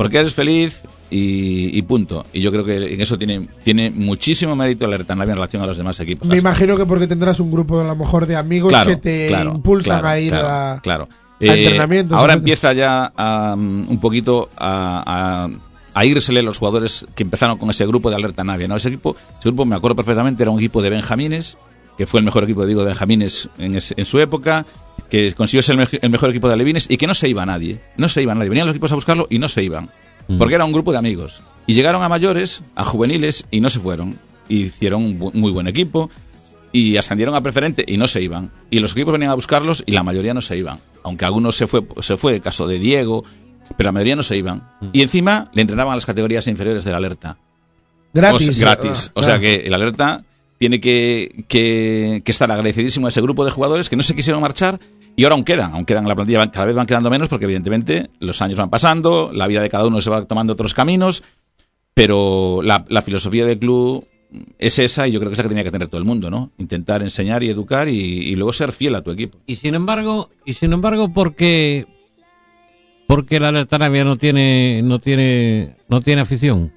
porque 0.00 0.16
eres 0.16 0.32
feliz 0.32 0.80
y, 1.10 1.76
y 1.76 1.82
punto. 1.82 2.24
Y 2.32 2.40
yo 2.40 2.50
creo 2.50 2.64
que 2.64 2.94
en 2.94 2.98
eso 3.02 3.18
tiene, 3.18 3.46
tiene 3.62 3.90
muchísimo 3.90 4.56
mérito 4.56 4.86
la 4.86 4.94
Alerta 4.94 5.14
Navia 5.14 5.32
en 5.32 5.36
relación 5.36 5.62
a 5.62 5.66
los 5.66 5.76
demás 5.76 6.00
equipos. 6.00 6.26
Me 6.26 6.38
imagino 6.38 6.74
que 6.74 6.86
porque 6.86 7.06
tendrás 7.06 7.38
un 7.38 7.50
grupo 7.50 7.78
a 7.80 7.84
lo 7.84 7.94
mejor 7.94 8.24
de 8.24 8.34
amigos 8.34 8.70
Claro, 8.70 8.88
que 8.88 8.96
te 8.96 9.26
claro, 9.28 9.52
impulsan 9.56 10.00
claro, 10.00 10.08
a 10.08 10.18
ir 10.18 10.30
claro, 10.30 10.48
a, 10.48 10.80
claro. 10.82 11.08
a 11.12 11.44
Eh, 11.44 11.64
entrenamientos. 11.64 12.16
ahora 12.16 12.32
empieza 12.32 12.72
ya 12.72 13.12
a, 13.14 13.52
um, 13.54 13.90
un 13.90 14.00
poquito 14.00 14.48
a, 14.56 15.50
a, 15.94 16.00
a 16.00 16.04
írsele 16.06 16.40
los 16.42 16.56
jugadores 16.56 17.04
que 17.14 17.22
empezaron 17.22 17.58
con 17.58 17.68
ese 17.68 17.84
grupo 17.86 18.08
de 18.08 18.16
Alerta 18.16 18.42
Navia. 18.42 18.68
¿no? 18.68 18.76
Ese 18.76 18.88
equipo, 18.88 19.16
ese 19.38 19.50
grupo, 19.50 19.66
me 19.66 19.76
acuerdo 19.76 19.96
perfectamente, 19.96 20.42
era 20.42 20.50
un 20.50 20.60
equipo 20.60 20.80
de 20.80 20.88
Benjamines, 20.88 21.58
que 22.00 22.06
fue 22.06 22.20
el 22.20 22.24
mejor 22.24 22.44
equipo, 22.44 22.64
digo, 22.64 22.80
de 22.80 22.86
Benjamines 22.86 23.50
en, 23.58 24.06
su 24.06 24.18
época, 24.20 24.64
que 25.10 25.34
consiguió 25.34 25.60
ser 25.60 25.78
el, 25.78 25.86
mej- 25.86 25.98
el 26.00 26.08
mejor 26.08 26.30
equipo 26.30 26.48
de 26.48 26.54
Alevines 26.54 26.86
y 26.88 26.96
que 26.96 27.06
no 27.06 27.12
se 27.12 27.28
iba 27.28 27.44
nadie. 27.44 27.78
No 27.98 28.08
se 28.08 28.22
iba 28.22 28.34
nadie. 28.34 28.48
Venían 28.48 28.66
los 28.66 28.74
equipos 28.74 28.90
a 28.92 28.94
buscarlo 28.94 29.26
y 29.28 29.38
no 29.38 29.48
se 29.48 29.62
iban. 29.62 29.90
Porque 30.38 30.54
era 30.54 30.64
un 30.64 30.72
grupo 30.72 30.92
de 30.92 30.96
amigos. 30.98 31.42
Y 31.66 31.74
llegaron 31.74 32.02
a 32.02 32.08
mayores, 32.08 32.62
a 32.74 32.84
juveniles, 32.86 33.44
y 33.50 33.60
no 33.60 33.68
se 33.68 33.80
fueron. 33.80 34.16
Y 34.48 34.62
hicieron 34.62 35.02
un 35.04 35.20
bu- 35.20 35.32
muy 35.34 35.52
buen 35.52 35.68
equipo 35.68 36.08
y 36.72 36.96
ascendieron 36.96 37.34
a 37.34 37.42
preferente 37.42 37.84
y 37.86 37.98
no 37.98 38.06
se 38.06 38.22
iban. 38.22 38.50
Y 38.70 38.78
los 38.78 38.92
equipos 38.92 39.12
venían 39.12 39.30
a 39.30 39.34
buscarlos 39.34 39.82
y 39.84 39.92
la 39.92 40.02
mayoría 40.02 40.32
no 40.32 40.40
se 40.40 40.56
iban. 40.56 40.78
Aunque 41.02 41.26
algunos 41.26 41.54
se 41.54 41.66
fue, 41.66 41.82
se 42.00 42.16
fue, 42.16 42.36
el 42.36 42.40
caso 42.40 42.66
de 42.66 42.78
Diego, 42.78 43.24
pero 43.76 43.88
la 43.88 43.92
mayoría 43.92 44.16
no 44.16 44.22
se 44.22 44.38
iban. 44.38 44.62
Y 44.94 45.02
encima 45.02 45.50
le 45.52 45.60
entrenaban 45.60 45.92
a 45.92 45.96
las 45.96 46.06
categorías 46.06 46.46
inferiores 46.46 46.82
del 46.84 46.94
alerta. 46.94 47.36
Gratis. 48.14 48.56
O 48.56 48.60
gratis. 48.60 49.08
Ah, 49.08 49.20
o 49.20 49.22
sea 49.22 49.38
que 49.38 49.56
el 49.66 49.74
alerta 49.74 50.24
tiene 50.60 50.78
que, 50.78 51.46
que, 51.48 52.20
que 52.22 52.30
estar 52.30 52.52
agradecidísimo 52.52 53.06
a 53.06 53.08
ese 53.08 53.22
grupo 53.22 53.46
de 53.46 53.50
jugadores 53.50 53.88
que 53.88 53.96
no 53.96 54.02
se 54.02 54.14
quisieron 54.14 54.42
marchar 54.42 54.78
y 55.16 55.24
ahora 55.24 55.34
aún 55.34 55.42
quedan, 55.42 55.72
aún 55.72 55.86
quedan 55.86 56.04
en 56.04 56.08
la 56.10 56.14
plantilla, 56.14 56.50
cada 56.50 56.66
vez 56.66 56.76
van 56.76 56.86
quedando 56.86 57.08
menos 57.08 57.28
porque 57.28 57.46
evidentemente 57.46 58.10
los 58.18 58.42
años 58.42 58.58
van 58.58 58.68
pasando, 58.68 59.30
la 59.32 59.46
vida 59.46 59.62
de 59.62 59.70
cada 59.70 59.86
uno 59.86 60.02
se 60.02 60.10
va 60.10 60.26
tomando 60.26 60.52
otros 60.52 60.74
caminos, 60.74 61.22
pero 61.94 62.60
la, 62.62 62.84
la 62.90 63.00
filosofía 63.00 63.46
del 63.46 63.58
club 63.58 64.06
es 64.58 64.78
esa 64.78 65.08
y 65.08 65.12
yo 65.12 65.18
creo 65.18 65.30
que 65.30 65.32
es 65.32 65.38
la 65.38 65.44
que 65.44 65.48
tenía 65.48 65.64
que 65.64 65.70
tener 65.70 65.88
todo 65.88 65.98
el 65.98 66.06
mundo, 66.06 66.28
¿no? 66.28 66.50
Intentar 66.58 67.00
enseñar 67.00 67.42
y 67.42 67.48
educar 67.48 67.88
y, 67.88 67.94
y 67.94 68.36
luego 68.36 68.52
ser 68.52 68.72
fiel 68.72 68.96
a 68.96 69.02
tu 69.02 69.12
equipo. 69.12 69.38
Y 69.46 69.56
sin 69.56 69.74
embargo, 69.74 70.28
y 70.44 70.52
sin 70.52 70.74
embargo, 70.74 71.10
porque 71.10 71.86
porque 73.06 73.40
la 73.40 73.48
Alerta 73.48 73.78
Navia 73.78 74.04
no 74.04 74.16
tiene 74.16 74.82
no 74.82 74.98
tiene 74.98 75.76
no 75.88 76.02
tiene 76.02 76.20
afición. 76.20 76.70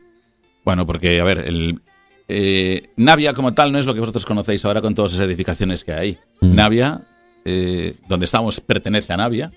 Bueno, 0.63 0.85
porque, 0.85 1.19
a 1.19 1.25
ver, 1.25 1.39
el, 1.39 1.81
eh, 2.27 2.89
Navia 2.95 3.33
como 3.33 3.53
tal 3.53 3.71
no 3.71 3.79
es 3.79 3.85
lo 3.85 3.93
que 3.93 3.99
vosotros 3.99 4.25
conocéis 4.25 4.63
ahora 4.65 4.81
con 4.81 4.95
todas 4.95 5.13
esas 5.13 5.25
edificaciones 5.27 5.83
que 5.83 5.93
hay. 5.93 6.17
Mm. 6.41 6.55
Navia, 6.55 7.01
eh, 7.45 7.95
donde 8.07 8.25
estamos, 8.25 8.59
pertenece 8.61 9.11
a 9.13 9.17
Navia 9.17 9.51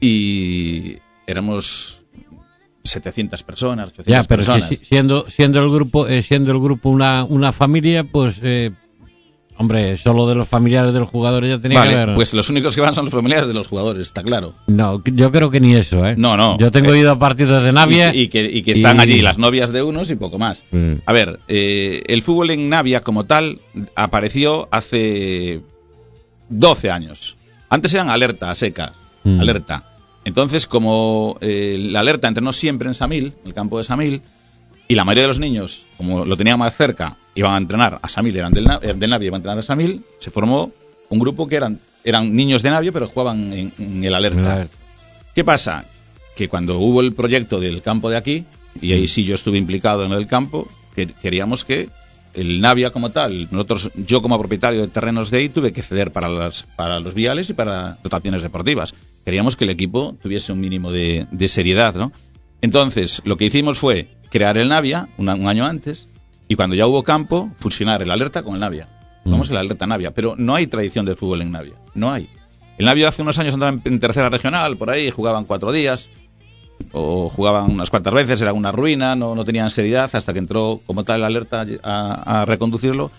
y 0.00 0.98
éramos 1.26 2.02
700 2.84 3.42
personas, 3.42 3.88
800 3.88 4.06
Ya, 4.12 4.22
pero 4.28 4.42
que 4.42 4.46
personas. 4.46 4.68
si- 4.68 4.76
siendo 4.76 5.28
siendo 5.28 5.60
el 5.60 5.70
grupo 5.70 6.06
eh, 6.06 6.22
siendo 6.22 6.52
el 6.52 6.58
grupo 6.60 6.88
una 6.90 7.24
una 7.24 7.52
familia, 7.52 8.04
pues 8.04 8.40
hombre, 9.58 9.96
solo 9.96 10.26
de 10.26 10.34
los 10.34 10.48
familiares 10.48 10.92
de 10.92 11.00
los 11.00 11.08
jugadores 11.10 11.50
ya 11.50 11.58
tenía 11.60 11.78
Vale, 11.80 11.90
que 11.94 11.96
haber. 12.00 12.14
pues 12.14 12.32
los 12.32 12.48
únicos 12.48 12.74
que 12.74 12.80
van 12.80 12.94
son 12.94 13.04
los 13.04 13.12
familiares 13.14 13.48
de 13.48 13.54
los 13.54 13.66
jugadores, 13.66 14.06
está 14.06 14.22
claro. 14.22 14.54
No, 14.66 15.02
yo 15.04 15.30
creo 15.30 15.50
que 15.50 15.60
ni 15.60 15.74
eso, 15.74 16.06
¿eh? 16.06 16.14
No, 16.16 16.36
no. 16.36 16.56
Yo 16.58 16.70
tengo 16.72 16.94
Eh, 16.94 17.00
ido 17.00 17.10
a 17.12 17.18
partidos 17.18 17.62
de 17.62 17.72
Navia 17.72 18.14
Y, 18.14 18.22
y 18.22 18.28
que, 18.28 18.42
y 18.44 18.62
que 18.62 18.72
están 18.72 18.96
y- 18.96 19.00
allí 19.00 19.20
las 19.20 19.36
novias 19.38 19.70
de 19.72 19.82
unos 19.82 20.08
y 20.10 20.16
poco 20.16 20.38
más. 20.38 20.64
Mm. 20.70 20.92
A 21.04 21.12
ver, 21.12 21.40
eh, 21.48 22.02
el 22.06 22.22
fútbol 22.22 22.50
en 22.50 22.68
Navia 22.68 23.00
como 23.02 23.24
tal 23.26 23.60
apareció 23.94 24.68
hace 24.70 25.60
12 26.48 26.90
años. 26.90 27.36
Antes 27.68 27.92
eran 27.94 28.08
alerta, 28.08 28.50
a 28.50 28.54
seca, 28.54 28.92
Mm. 29.24 29.40
alerta. 29.40 29.84
Entonces, 30.24 30.66
como 30.66 31.36
eh, 31.40 31.76
la 31.80 32.00
alerta 32.00 32.28
entrenó 32.28 32.52
siempre 32.52 32.88
en 32.88 32.94
Samil, 32.94 33.32
el 33.44 33.54
campo 33.54 33.78
de 33.78 33.84
Samil, 33.84 34.22
y 34.86 34.94
la 34.94 35.04
mayoría 35.04 35.22
de 35.24 35.28
los 35.28 35.38
niños, 35.38 35.84
como 35.96 36.24
lo 36.24 36.36
tenían 36.36 36.58
más 36.58 36.74
cerca, 36.76 37.16
iban 37.38 37.54
a 37.54 37.58
entrenar 37.58 38.00
a 38.02 38.08
Samil, 38.08 38.36
eran 38.36 38.52
del, 38.52 38.68
del 38.96 39.10
Navia, 39.10 39.26
iban 39.26 39.36
a 39.36 39.42
entrenar 39.42 39.58
a 39.58 39.62
Samil, 39.62 40.02
se 40.18 40.30
formó 40.30 40.72
un 41.08 41.18
grupo 41.18 41.46
que 41.46 41.56
eran, 41.56 41.78
eran 42.04 42.34
niños 42.34 42.62
de 42.62 42.70
Navia, 42.70 42.90
pero 42.90 43.06
jugaban 43.06 43.52
en, 43.52 43.72
en 43.78 44.04
el 44.04 44.14
alerta. 44.14 44.66
¿Qué 45.34 45.44
pasa? 45.44 45.84
Que 46.34 46.48
cuando 46.48 46.78
hubo 46.78 47.00
el 47.00 47.12
proyecto 47.12 47.60
del 47.60 47.80
campo 47.80 48.10
de 48.10 48.16
aquí, 48.16 48.44
y 48.80 48.92
ahí 48.92 49.06
sí 49.06 49.24
yo 49.24 49.34
estuve 49.34 49.58
implicado 49.58 50.04
en 50.04 50.12
el 50.12 50.26
campo, 50.26 50.68
que 50.96 51.06
queríamos 51.06 51.64
que 51.64 51.88
el 52.34 52.60
Navia 52.60 52.90
como 52.90 53.10
tal, 53.10 53.48
nosotros, 53.50 53.90
yo 53.94 54.20
como 54.20 54.38
propietario 54.38 54.80
de 54.80 54.88
terrenos 54.88 55.30
de 55.30 55.38
ahí, 55.38 55.48
tuve 55.48 55.72
que 55.72 55.82
ceder 55.82 56.12
para, 56.12 56.28
las, 56.28 56.64
para 56.76 57.00
los 57.00 57.14
viales 57.14 57.48
y 57.50 57.54
para 57.54 57.98
dotaciones 58.02 58.42
deportivas. 58.42 58.94
Queríamos 59.24 59.56
que 59.56 59.64
el 59.64 59.70
equipo 59.70 60.16
tuviese 60.22 60.52
un 60.52 60.60
mínimo 60.60 60.90
de, 60.90 61.26
de 61.30 61.48
seriedad, 61.48 61.94
¿no? 61.94 62.12
Entonces, 62.60 63.22
lo 63.24 63.36
que 63.36 63.44
hicimos 63.44 63.78
fue 63.78 64.08
crear 64.30 64.58
el 64.58 64.68
Navia 64.68 65.08
un 65.16 65.28
año 65.28 65.64
antes, 65.64 66.07
y 66.48 66.56
cuando 66.56 66.74
ya 66.74 66.86
hubo 66.86 67.02
campo, 67.04 67.50
fusionar 67.56 68.02
el 68.02 68.10
Alerta 68.10 68.42
con 68.42 68.54
el 68.54 68.60
Navia. 68.60 68.88
Vamos 69.24 69.50
el 69.50 69.56
Alerta 69.58 69.86
Navia, 69.86 70.12
pero 70.12 70.34
no 70.38 70.54
hay 70.54 70.66
tradición 70.66 71.04
de 71.04 71.14
fútbol 71.14 71.42
en 71.42 71.52
Navia, 71.52 71.74
no 71.94 72.10
hay. 72.10 72.28
El 72.78 72.86
Navia 72.86 73.08
hace 73.08 73.22
unos 73.22 73.38
años 73.38 73.54
andaba 73.54 73.76
en, 73.84 73.98
tercera 73.98 74.30
regional, 74.30 74.76
por 74.76 74.88
ahí, 74.90 75.10
jugaban 75.10 75.44
cuatro 75.44 75.70
días, 75.72 76.08
o 76.92 77.28
jugaban 77.28 77.70
unas 77.70 77.90
cuantas 77.90 78.14
veces, 78.14 78.40
era 78.40 78.52
una 78.52 78.72
ruina, 78.72 79.14
no, 79.16 79.34
no 79.34 79.44
tenían 79.44 79.70
seriedad, 79.70 80.08
hasta 80.12 80.32
que 80.32 80.38
entró 80.38 80.80
como 80.86 81.04
tal 81.04 81.16
el 81.20 81.24
alerta 81.24 81.66
a, 81.82 82.40
a 82.42 82.44
reconducirlo. 82.46 83.10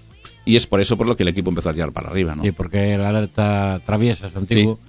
y 0.45 0.55
es 0.55 0.65
por 0.65 0.79
eso 0.79 0.97
por 0.97 1.07
lo 1.07 1.15
que 1.15 1.23
el 1.23 1.29
equipo 1.29 1.49
empezó 1.49 1.69
a 1.69 1.73
tirar 1.73 1.91
para 1.91 2.09
arriba, 2.09 2.35
¿no? 2.35 2.43
Sí, 2.43 2.51
porque 2.51 2.95
el 2.95 3.01
Alerta 3.01 3.79
Traviesas 3.85 4.35
antiguo 4.35 4.79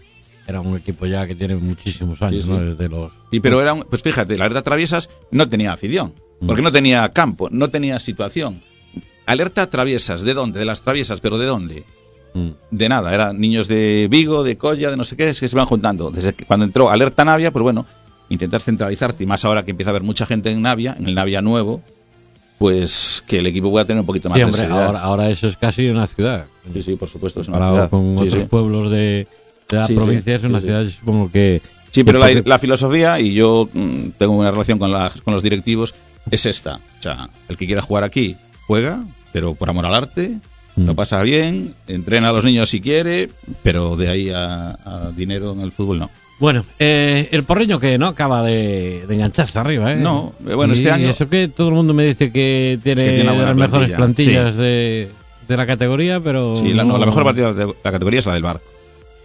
era 0.46 0.60
un 0.60 0.76
equipo 0.76 1.04
ya 1.04 1.26
que 1.26 1.34
tiene 1.34 1.56
muchísimos 1.56 2.22
años, 2.22 2.44
Sí, 2.44 2.50
sí. 2.50 2.50
¿no? 2.50 2.60
Desde 2.60 2.88
los... 2.88 3.12
Y 3.30 3.40
pero 3.40 3.60
era 3.60 3.74
un- 3.74 3.82
pues 3.90 4.02
fíjate, 4.02 4.38
la 4.38 4.44
Alerta 4.46 4.62
Traviesas 4.62 5.10
no 5.32 5.48
tenía 5.48 5.72
afición, 5.72 6.14
porque 6.46 6.62
no 6.62 6.72
tenía 6.72 7.08
campo, 7.10 7.48
no 7.50 7.68
tenía 7.70 7.98
situación. 7.98 8.62
Alerta 9.26 9.68
Traviesas, 9.68 10.22
¿de 10.22 10.34
dónde? 10.34 10.58
De 10.58 10.64
las 10.64 10.80
Traviesas, 10.82 11.20
pero 11.20 11.38
¿de 11.38 11.46
dónde? 11.46 11.84
De 12.70 12.88
nada, 12.88 13.12
eran 13.12 13.40
niños 13.40 13.66
de 13.68 14.06
Vigo, 14.10 14.42
de 14.44 14.56
Colla, 14.56 14.90
de 14.90 14.96
no 14.96 15.04
sé 15.04 15.16
qué, 15.16 15.28
es 15.28 15.40
que 15.40 15.48
se 15.48 15.56
van 15.56 15.66
juntando. 15.66 16.10
Desde 16.10 16.32
que 16.32 16.44
cuando 16.44 16.64
entró 16.64 16.88
Alerta 16.90 17.24
Navia, 17.24 17.50
pues 17.50 17.62
bueno, 17.62 17.86
intentar 18.28 18.60
centralizarte, 18.60 19.24
y 19.24 19.26
más 19.26 19.44
ahora 19.44 19.64
que 19.64 19.72
empieza 19.72 19.90
a 19.90 19.92
haber 19.92 20.02
mucha 20.02 20.26
gente 20.26 20.50
en 20.50 20.62
Navia, 20.62 20.96
en 20.98 21.06
el 21.06 21.14
Navia 21.14 21.42
nuevo, 21.42 21.82
pues 22.58 23.22
que 23.26 23.38
el 23.38 23.46
equipo 23.46 23.70
pueda 23.70 23.84
tener 23.84 24.00
un 24.00 24.06
poquito 24.06 24.28
más 24.28 24.36
Sí, 24.36 24.40
de 24.40 24.44
hombre, 24.44 24.60
seriedad. 24.60 24.86
ahora, 24.86 25.00
ahora 25.00 25.30
eso 25.30 25.46
es 25.48 25.56
casi 25.56 25.88
una 25.88 26.06
ciudad. 26.06 26.46
Sí, 26.72 26.82
sí, 26.82 26.94
por 26.96 27.08
supuesto, 27.08 27.40
es 27.40 27.48
una 27.48 27.58
ciudad. 27.58 27.90
con 27.90 28.16
Sí, 28.18 28.26
otros 28.26 28.42
sí. 28.42 28.48
pueblos 28.48 28.90
de, 28.90 29.26
de 29.68 29.76
la 29.76 29.86
provincia, 29.86 30.34
es 30.36 30.42
una 30.44 30.60
ciudad, 30.60 30.86
supongo 30.88 31.30
que... 31.32 31.62
Sí, 31.90 32.04
pero 32.04 32.20
la 32.44 32.58
filosofía, 32.60 33.18
y 33.18 33.34
yo 33.34 33.68
mm, 33.72 34.10
tengo 34.18 34.34
una 34.34 34.50
relación 34.52 34.78
con, 34.78 34.92
la- 34.92 35.10
con 35.24 35.34
los 35.34 35.42
directivos, 35.42 35.94
es 36.30 36.46
esta. 36.46 36.76
O 36.98 37.02
sea, 37.02 37.28
el 37.48 37.56
que 37.56 37.66
quiera 37.66 37.82
jugar 37.82 38.04
aquí, 38.04 38.36
juega, 38.66 39.04
pero 39.32 39.54
por 39.54 39.68
amor 39.70 39.86
al 39.86 39.94
arte, 39.94 40.38
Mm. 40.76 40.86
lo 40.86 40.94
pasa 40.94 41.20
bien, 41.22 41.74
entrena 41.88 42.28
a 42.28 42.32
los 42.32 42.44
niños 42.44 42.68
si 42.70 42.80
quiere, 42.80 43.28
pero 43.64 43.96
de 43.96 44.08
ahí 44.08 44.30
a, 44.30 44.70
a 44.84 45.10
dinero 45.16 45.50
en 45.52 45.60
el 45.62 45.72
fútbol 45.72 45.98
no. 45.98 46.10
Bueno, 46.38 46.64
eh, 46.78 47.28
el 47.32 47.42
porreño 47.42 47.80
que 47.80 47.98
no 47.98 48.06
acaba 48.06 48.42
de, 48.44 49.04
de 49.06 49.14
engancharse 49.14 49.58
arriba, 49.58 49.92
¿eh? 49.92 49.96
No, 49.96 50.32
eh, 50.48 50.54
bueno, 50.54 50.72
Y 50.72 50.78
este 50.78 50.90
año- 50.92 51.10
Eso 51.10 51.28
que 51.28 51.48
todo 51.48 51.68
el 51.68 51.74
mundo 51.74 51.92
me 51.92 52.04
dice 52.06 52.30
que 52.30 52.78
tiene, 52.84 53.04
Que 53.04 53.14
tiene 53.16 53.30
una 53.30 53.40
de 53.40 53.46
las 53.46 53.56
mejores 53.56 53.90
plantilla, 53.90 54.42
plantillas 54.44 54.56
de, 54.56 55.10
de 55.48 55.56
la 55.56 55.66
categoría, 55.66 56.20
pero. 56.20 56.54
Sí, 56.56 56.72
la, 56.72 56.84
no, 56.84 56.92
no- 56.92 56.98
la 56.98 57.06
mejor 57.06 57.24
plantilla 57.24 57.52
de 57.52 57.66
la 57.66 57.92
categoría 57.92 58.20
es 58.20 58.26
la 58.26 58.34
del 58.34 58.42
barco. 58.44 58.64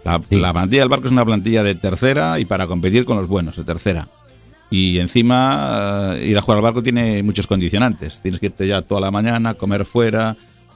La, 0.04 0.22
la 0.32 0.52
plantilla 0.54 0.82
del 0.82 0.90
barco 0.90 1.06
es 1.06 1.12
una 1.12 1.26
plantilla 1.26 1.62
de 1.64 1.76
tercera 1.76 2.40
y 2.40 2.46
para 2.46 2.66
competir 2.68 3.06
con 3.06 3.18
los 3.18 3.28
buenos, 3.28 3.56
de 3.56 3.64
tercera. 3.64 4.08
Y 4.70 4.98
encima, 5.00 6.14
eh, 6.16 6.28
ir 6.28 6.38
a 6.38 6.42
jugar 6.42 6.58
al 6.58 6.64
barco 6.64 6.82
tiene 6.84 7.22
muchos 7.24 7.48
condicionantes. 7.48 8.20
Tienes 8.22 8.40
que 8.40 8.48
irte 8.48 8.68
ya 8.68 8.82
toda 8.82 9.00
la 9.02 9.12
mañana, 9.12 9.54
comer 9.54 9.86
fuera, 9.86 10.30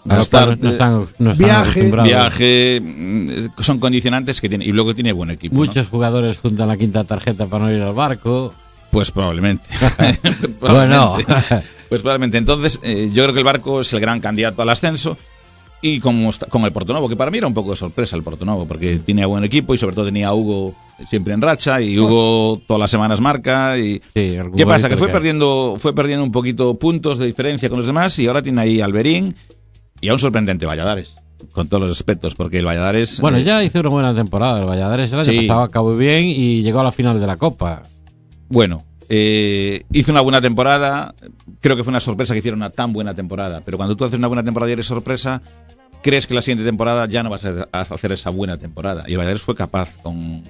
A 0.07 0.17
lo 0.17 0.25
cual 0.25 0.57
no 0.61 0.69
están- 0.69 1.07
no 1.17 1.31
están 1.31 1.51
acostumbrados. 1.61 2.07
viaje, 2.09 2.81
mm, 2.81 3.29
son 3.61 3.79
condicionantes 3.79 4.39
que 4.39 4.47
tiene. 4.47 4.65
Y 4.65 4.71
luego 4.71 4.93
tiene 4.95 5.11
buen 5.11 5.31
equipo. 5.31 5.55
¿no? 5.55 5.61
Muchos 5.61 5.87
jugadores 5.87 6.37
juntan 6.37 6.67
la 6.67 6.77
quinta 6.77 7.03
tarjeta 7.03 7.47
para 7.47 7.65
no 7.65 7.71
ir 7.73 7.81
al 7.81 7.93
barco. 7.93 8.53
Pues 8.91 9.11
probablemente. 9.11 9.65
Bueno. 10.61 11.17
pues 11.89 12.01
probablemente. 12.01 12.37
Entonces, 12.37 12.79
eh, 12.83 13.09
yo 13.11 13.23
creo 13.23 13.33
que 13.33 13.39
el 13.39 13.45
barco 13.45 13.81
es 13.81 13.91
el 13.93 13.99
gran 13.99 14.19
candidato 14.19 14.61
al 14.61 14.69
ascenso. 14.69 15.17
Y 15.81 16.01
está- 16.27 16.47
con 16.47 16.63
el 16.65 16.73
Portonovo, 16.73 17.07
que 17.07 17.15
para 17.15 17.31
mí 17.31 17.37
era 17.37 17.47
un 17.47 17.53
poco 17.53 17.71
de 17.71 17.77
sorpresa 17.77 18.15
el 18.17 18.23
Portonovo, 18.23 18.65
porque 18.67 18.97
tenía 18.99 19.27
buen 19.27 19.45
equipo 19.45 19.73
y 19.73 19.77
sobre 19.77 19.95
todo 19.95 20.05
tenía 20.05 20.27
a 20.27 20.33
Hugo 20.33 20.73
siempre 21.09 21.33
en 21.33 21.41
racha 21.41 21.79
y 21.79 21.97
Hugo 21.97 22.61
todas 22.67 22.81
las 22.81 22.91
semanas 22.91 23.21
marca. 23.21 23.77
y 23.77 24.01
¿Qué 24.13 24.65
pasa? 24.67 24.89
Que 24.89 24.97
fue 24.97 25.07
perdiendo, 25.07 25.77
fue 25.79 25.95
perdiendo 25.95 26.25
un 26.25 26.33
poquito 26.33 26.77
puntos 26.77 27.17
de 27.17 27.25
diferencia 27.27 27.69
con 27.69 27.77
los 27.77 27.85
demás 27.87 28.17
y 28.19 28.27
ahora 28.27 28.41
tiene 28.41 28.59
ahí 28.61 28.81
Alberín 28.81 29.33
y 30.01 30.09
a 30.09 30.13
un 30.13 30.19
sorprendente 30.19 30.65
Valladares, 30.65 31.15
con 31.53 31.69
todos 31.69 31.83
los 31.83 31.91
aspectos, 31.93 32.35
porque 32.35 32.59
el 32.59 32.65
Valladares... 32.65 33.21
Bueno, 33.21 33.37
eh, 33.37 33.45
ya 33.45 33.63
hizo 33.63 33.79
una 33.79 33.89
buena 33.89 34.13
temporada. 34.13 34.59
El 34.59 34.65
Valladares 34.65 35.13
el 35.13 35.19
año 35.21 35.31
Sí. 35.31 35.37
pasado 35.47 35.61
acabó 35.61 35.95
bien 35.95 36.25
y 36.25 36.61
llegó 36.61 36.81
a 36.81 36.83
la 36.83 36.91
final 36.91 37.17
de 37.21 37.27
la 37.27 37.37
Copa. 37.37 37.83
Bueno, 38.49 38.83
eh, 39.09 39.83
hizo 39.91 40.11
una 40.11 40.21
buena 40.21 40.41
temporada. 40.41 41.13
Creo 41.61 41.75
que 41.75 41.83
fue 41.83 41.91
una 41.91 41.99
sorpresa 41.99 42.33
que 42.33 42.39
hiciera 42.39 42.55
una 42.55 42.69
tan 42.69 42.93
buena 42.93 43.13
temporada. 43.13 43.61
Pero 43.65 43.77
cuando 43.77 43.95
tú 43.95 44.05
haces 44.05 44.17
una 44.19 44.27
buena 44.27 44.43
temporada 44.43 44.69
y 44.69 44.73
eres 44.73 44.85
sorpresa, 44.85 45.41
crees 46.01 46.27
que 46.27 46.33
la 46.33 46.41
siguiente 46.41 46.63
temporada 46.63 47.07
ya 47.07 47.23
no 47.23 47.29
vas 47.29 47.43
a 47.45 47.67
hacer 47.71 48.11
esa 48.11 48.29
buena 48.29 48.57
temporada. 48.57 49.03
Y 49.07 49.11
el 49.11 49.17
Valladares 49.17 49.41
fue 49.41 49.55
capaz 49.55 49.95
con, 50.01 50.43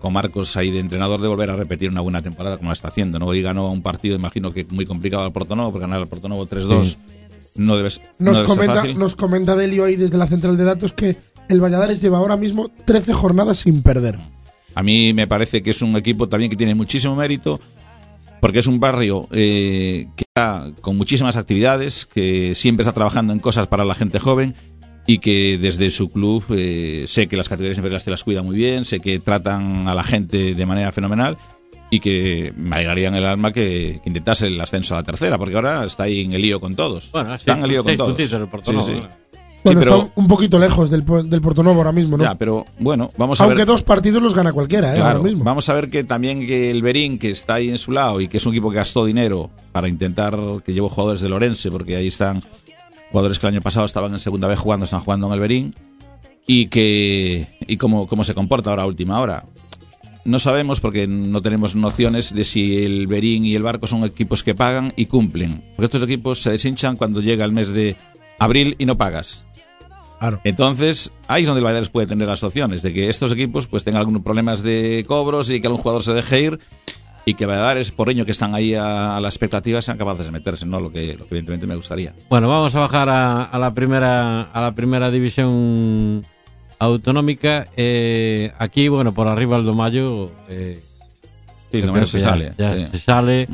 con 0.00 0.12
Marcos 0.12 0.56
ahí 0.56 0.70
de 0.70 0.80
entrenador 0.80 1.20
de 1.20 1.28
volver 1.28 1.50
a 1.50 1.56
repetir 1.56 1.90
una 1.90 2.00
buena 2.00 2.20
temporada 2.22 2.56
como 2.56 2.70
la 2.70 2.74
está 2.74 2.88
haciendo. 2.88 3.18
¿no? 3.18 3.32
Y 3.34 3.42
ganó 3.42 3.70
un 3.70 3.82
partido, 3.82 4.16
imagino 4.16 4.52
que 4.52 4.66
muy 4.70 4.84
complicado 4.86 5.22
al 5.24 5.32
Portonovo, 5.32 5.70
porque 5.70 5.82
ganar 5.86 6.00
al 6.00 6.06
Portonovo 6.08 6.46
3-2 6.46 6.84
Sí. 6.84 6.96
no 7.56 7.76
debe, 7.76 7.88
s- 7.88 8.00
no 8.18 8.30
Nos 8.30 8.38
ser 8.38 8.46
comenta, 8.46 8.74
fácil. 8.76 8.98
nos 8.98 9.16
comenta 9.16 9.56
Delio 9.56 9.84
ahí 9.84 9.96
desde 9.96 10.16
la 10.18 10.26
central 10.26 10.56
de 10.56 10.64
datos 10.64 10.92
que 10.92 11.16
el 11.48 11.60
Valladares 11.60 12.00
lleva 12.00 12.18
ahora 12.18 12.36
mismo 12.36 12.70
13 12.84 13.12
jornadas 13.12 13.58
sin 13.60 13.82
perder. 13.82 14.16
A 14.76 14.84
mí 14.84 15.12
me 15.14 15.26
parece 15.26 15.62
que 15.62 15.70
es 15.70 15.82
un 15.82 15.96
equipo 15.96 16.28
también 16.28 16.48
que 16.48 16.56
tiene 16.56 16.76
muchísimo 16.76 17.16
mérito, 17.16 17.58
porque 18.40 18.58
es 18.60 18.66
un 18.66 18.80
barrio 18.80 19.28
eh, 19.32 20.08
que 20.16 20.24
está 20.26 20.70
con 20.80 20.96
muchísimas 20.96 21.36
actividades, 21.36 22.06
que 22.06 22.54
siempre 22.54 22.82
está 22.82 22.92
trabajando 22.92 23.32
en 23.32 23.38
cosas 23.38 23.66
para 23.66 23.84
la 23.84 23.94
gente 23.94 24.18
joven 24.18 24.54
y 25.06 25.18
que 25.18 25.58
desde 25.60 25.90
su 25.90 26.10
club 26.10 26.44
eh, 26.50 27.04
sé 27.06 27.26
que 27.26 27.36
las 27.36 27.48
categorías 27.48 27.78
inferiores 27.78 28.02
se 28.02 28.10
las 28.10 28.24
cuida 28.24 28.42
muy 28.42 28.56
bien, 28.56 28.84
sé 28.84 29.00
que 29.00 29.18
tratan 29.18 29.88
a 29.88 29.94
la 29.94 30.04
gente 30.04 30.54
de 30.54 30.66
manera 30.66 30.92
fenomenal 30.92 31.36
y 31.90 32.00
que 32.00 32.52
me 32.56 32.76
alegraría 32.76 33.08
en 33.08 33.16
el 33.16 33.26
alma 33.26 33.52
que, 33.52 34.00
que 34.02 34.08
intentase 34.08 34.46
el 34.46 34.60
ascenso 34.60 34.94
a 34.94 34.98
la 34.98 35.02
tercera, 35.02 35.36
porque 35.38 35.56
ahora 35.56 35.84
está 35.84 36.04
ahí 36.04 36.20
en 36.20 36.32
el 36.32 36.42
lío 36.42 36.60
con 36.60 36.76
todos. 36.76 37.10
Bueno, 37.10 37.34
está 37.34 37.54
en 37.54 37.64
el 37.64 37.70
lío 37.70 37.84
con 37.84 37.96
todos. 37.96 38.16
Sí. 38.86 39.02
Bueno, 39.62 39.80
Sí, 39.80 39.84
pero- 39.84 39.98
está 40.02 40.12
un 40.20 40.26
poquito 40.26 40.58
lejos 40.58 40.90
del, 40.90 41.04
del 41.28 41.40
Portonovo 41.40 41.78
ahora 41.78 41.92
mismo, 41.92 42.16
¿no? 42.16 42.24
Ya, 42.24 42.34
pero 42.34 42.64
bueno, 42.78 43.10
vamos 43.18 43.40
a 43.40 43.44
Aunque 43.44 43.58
ver. 43.58 43.66
dos 43.66 43.82
partidos 43.82 44.22
los 44.22 44.34
gana 44.34 44.52
cualquiera, 44.52 44.92
¿eh? 44.92 44.96
Claro, 44.96 45.18
ahora 45.18 45.28
mismo. 45.28 45.44
vamos 45.44 45.68
a 45.68 45.74
ver 45.74 45.90
que 45.90 46.02
también 46.04 46.46
que 46.46 46.70
el 46.70 46.80
Berín, 46.82 47.18
que 47.18 47.30
está 47.30 47.54
ahí 47.54 47.68
en 47.68 47.76
su 47.78 47.92
lado 47.92 48.20
y 48.20 48.28
que 48.28 48.38
es 48.38 48.46
un 48.46 48.52
equipo 48.54 48.70
que 48.70 48.76
gastó 48.76 49.04
dinero 49.04 49.50
para 49.72 49.88
intentar 49.88 50.36
que 50.64 50.72
llevó 50.72 50.88
jugadores 50.88 51.20
de 51.20 51.28
Lorense, 51.28 51.70
porque 51.70 51.96
ahí 51.96 52.06
están 52.06 52.42
jugadores 53.10 53.38
que 53.38 53.46
el 53.48 53.54
año 53.54 53.60
pasado 53.62 53.84
estaban 53.86 54.12
en 54.12 54.20
segunda 54.20 54.48
vez 54.48 54.58
jugando, 54.58 54.84
están 54.84 55.00
jugando 55.00 55.26
en 55.26 55.32
el 55.34 55.40
Berín, 55.40 55.74
y 56.46 56.66
que 56.68 57.46
y 57.66 57.76
cómo, 57.76 58.06
cómo 58.06 58.24
se 58.24 58.34
comporta 58.34 58.70
ahora 58.70 58.84
a 58.84 58.86
última 58.86 59.20
hora. 59.20 59.44
No 60.24 60.38
sabemos 60.38 60.80
porque 60.80 61.06
no 61.06 61.40
tenemos 61.42 61.74
nociones 61.74 62.34
de 62.34 62.44
si 62.44 62.82
el 62.84 63.06
Berín 63.06 63.44
y 63.44 63.54
el 63.54 63.62
Barco 63.62 63.86
son 63.86 64.04
equipos 64.04 64.42
que 64.42 64.54
pagan 64.54 64.92
y 64.96 65.06
cumplen. 65.06 65.62
Porque 65.76 65.86
estos 65.86 66.02
equipos 66.02 66.42
se 66.42 66.50
deshinchan 66.50 66.96
cuando 66.96 67.20
llega 67.20 67.44
el 67.44 67.52
mes 67.52 67.72
de 67.72 67.96
abril 68.38 68.74
y 68.78 68.84
no 68.84 68.96
pagas. 68.98 69.44
Entonces, 70.44 71.10
ahí 71.28 71.42
es 71.42 71.48
donde 71.48 71.60
el 71.60 71.64
Valladares 71.64 71.88
puede 71.88 72.06
tener 72.06 72.28
las 72.28 72.42
opciones, 72.42 72.82
de 72.82 72.92
que 72.92 73.08
estos 73.08 73.32
equipos 73.32 73.66
pues 73.66 73.84
tengan 73.84 74.00
algunos 74.00 74.22
problemas 74.22 74.62
de 74.62 75.04
cobros 75.08 75.50
y 75.50 75.60
que 75.60 75.66
algún 75.66 75.80
jugador 75.82 76.02
se 76.04 76.12
deje 76.12 76.40
ir 76.42 76.58
y 77.26 77.34
que 77.34 77.46
Valladares, 77.46 77.90
porreño 77.90 78.24
que 78.24 78.30
están 78.32 78.54
ahí 78.54 78.74
a, 78.74 79.16
a 79.16 79.20
la 79.20 79.28
expectativa, 79.28 79.80
sean 79.82 79.98
capaces 79.98 80.26
de 80.26 80.32
meterse, 80.32 80.66
¿no? 80.66 80.80
Lo 80.80 80.90
que, 80.90 81.14
lo 81.14 81.24
que 81.24 81.34
evidentemente 81.36 81.66
me 81.66 81.76
gustaría. 81.76 82.14
Bueno, 82.28 82.48
vamos 82.48 82.74
a 82.74 82.80
bajar 82.80 83.08
a, 83.08 83.44
a 83.44 83.58
la 83.58 83.72
primera 83.74 84.42
a 84.42 84.60
la 84.60 84.74
primera 84.74 85.10
división 85.10 86.22
autonómica. 86.78 87.66
Eh, 87.76 88.52
aquí, 88.58 88.88
bueno, 88.88 89.12
por 89.12 89.28
arriba 89.28 89.56
el 89.58 89.64
Domayo. 89.64 90.30
Eh, 90.48 90.80
Sí, 91.70 91.78
yo 91.80 91.86
Domayo 91.86 92.06
se 92.06 92.18
ya- 92.18 92.24
sale, 92.30 92.52
ya 92.58 92.74
sí. 92.74 92.86
se 92.90 92.98
sale. 92.98 93.46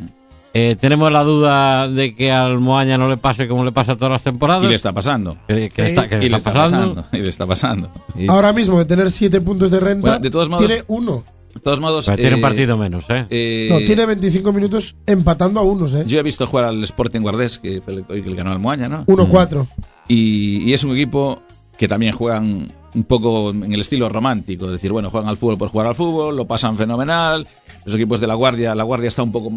Eh, 0.58 0.74
tenemos 0.80 1.12
la 1.12 1.22
duda 1.22 1.86
de 1.86 2.14
que 2.14 2.32
al 2.32 2.58
Moaña 2.60 2.96
no 2.96 3.10
le 3.10 3.18
pase 3.18 3.46
como 3.46 3.62
le 3.62 3.72
pasa 3.72 3.94
todas 3.94 4.12
las 4.12 4.22
temporadas. 4.22 4.64
Y 4.64 4.68
le 4.68 4.74
está 4.74 4.90
pasando. 4.90 5.36
Que, 5.46 5.68
que 5.68 5.88
está, 5.88 6.08
que 6.08 6.16
y 6.24 6.30
le 6.30 6.36
está 6.38 6.50
pasando. 6.50 7.04
Y 7.12 7.18
le 7.18 7.28
está 7.28 7.46
pasando. 7.46 7.90
Ahora 8.26 8.54
mismo, 8.54 8.78
de 8.78 8.86
tener 8.86 9.10
7 9.10 9.42
puntos 9.42 9.70
de 9.70 9.80
renta, 9.80 10.00
Bueno, 10.12 10.18
de 10.22 10.30
todos 10.30 10.48
modos- 10.48 10.66
tiene 10.66 10.82
uno. 10.88 11.24
De 11.52 11.60
todos 11.60 11.78
modos... 11.78 12.06
Pero 12.06 12.16
tiene 12.16 12.32
un 12.34 12.38
eh, 12.38 12.42
partido 12.42 12.76
menos, 12.78 13.04
¿eh? 13.10 13.26
eh, 13.28 13.68
No, 13.70 13.78
tiene 13.80 14.06
25 14.06 14.50
minutos 14.54 14.96
empatando 15.06 15.60
a 15.60 15.62
unos, 15.62 15.92
¿eh? 15.92 16.04
Yo 16.06 16.18
he 16.18 16.22
visto 16.22 16.46
jugar 16.46 16.64
al 16.64 16.82
Sporting 16.84 17.20
Guardés, 17.20 17.58
que 17.58 17.82
el, 17.86 18.04
que 18.06 18.30
le 18.30 18.34
ganó 18.34 18.52
al 18.52 18.58
Moaña, 18.58 18.88
¿no? 18.88 19.04
1-4. 19.04 19.66
Y, 20.08 20.70
y 20.70 20.72
es 20.72 20.84
un 20.84 20.92
equipo 20.92 21.42
que 21.76 21.86
también 21.86 22.14
juegan 22.14 22.68
un 22.94 23.04
poco 23.04 23.50
en 23.50 23.72
el 23.74 23.80
estilo 23.82 24.08
romántico, 24.08 24.64
es 24.66 24.72
decir, 24.72 24.90
bueno, 24.90 25.10
juegan 25.10 25.28
al 25.28 25.36
fútbol 25.36 25.58
por 25.58 25.68
jugar 25.68 25.88
al 25.88 25.94
fútbol, 25.94 26.34
lo 26.34 26.46
pasan 26.46 26.76
fenomenal. 26.78 27.46
Los 27.84 27.94
equipos 27.94 28.20
de 28.20 28.26
la 28.26 28.34
Guardia, 28.34 28.74
la 28.74 28.84
Guardia 28.84 29.08
está 29.08 29.22
un 29.22 29.32
poco, 29.32 29.52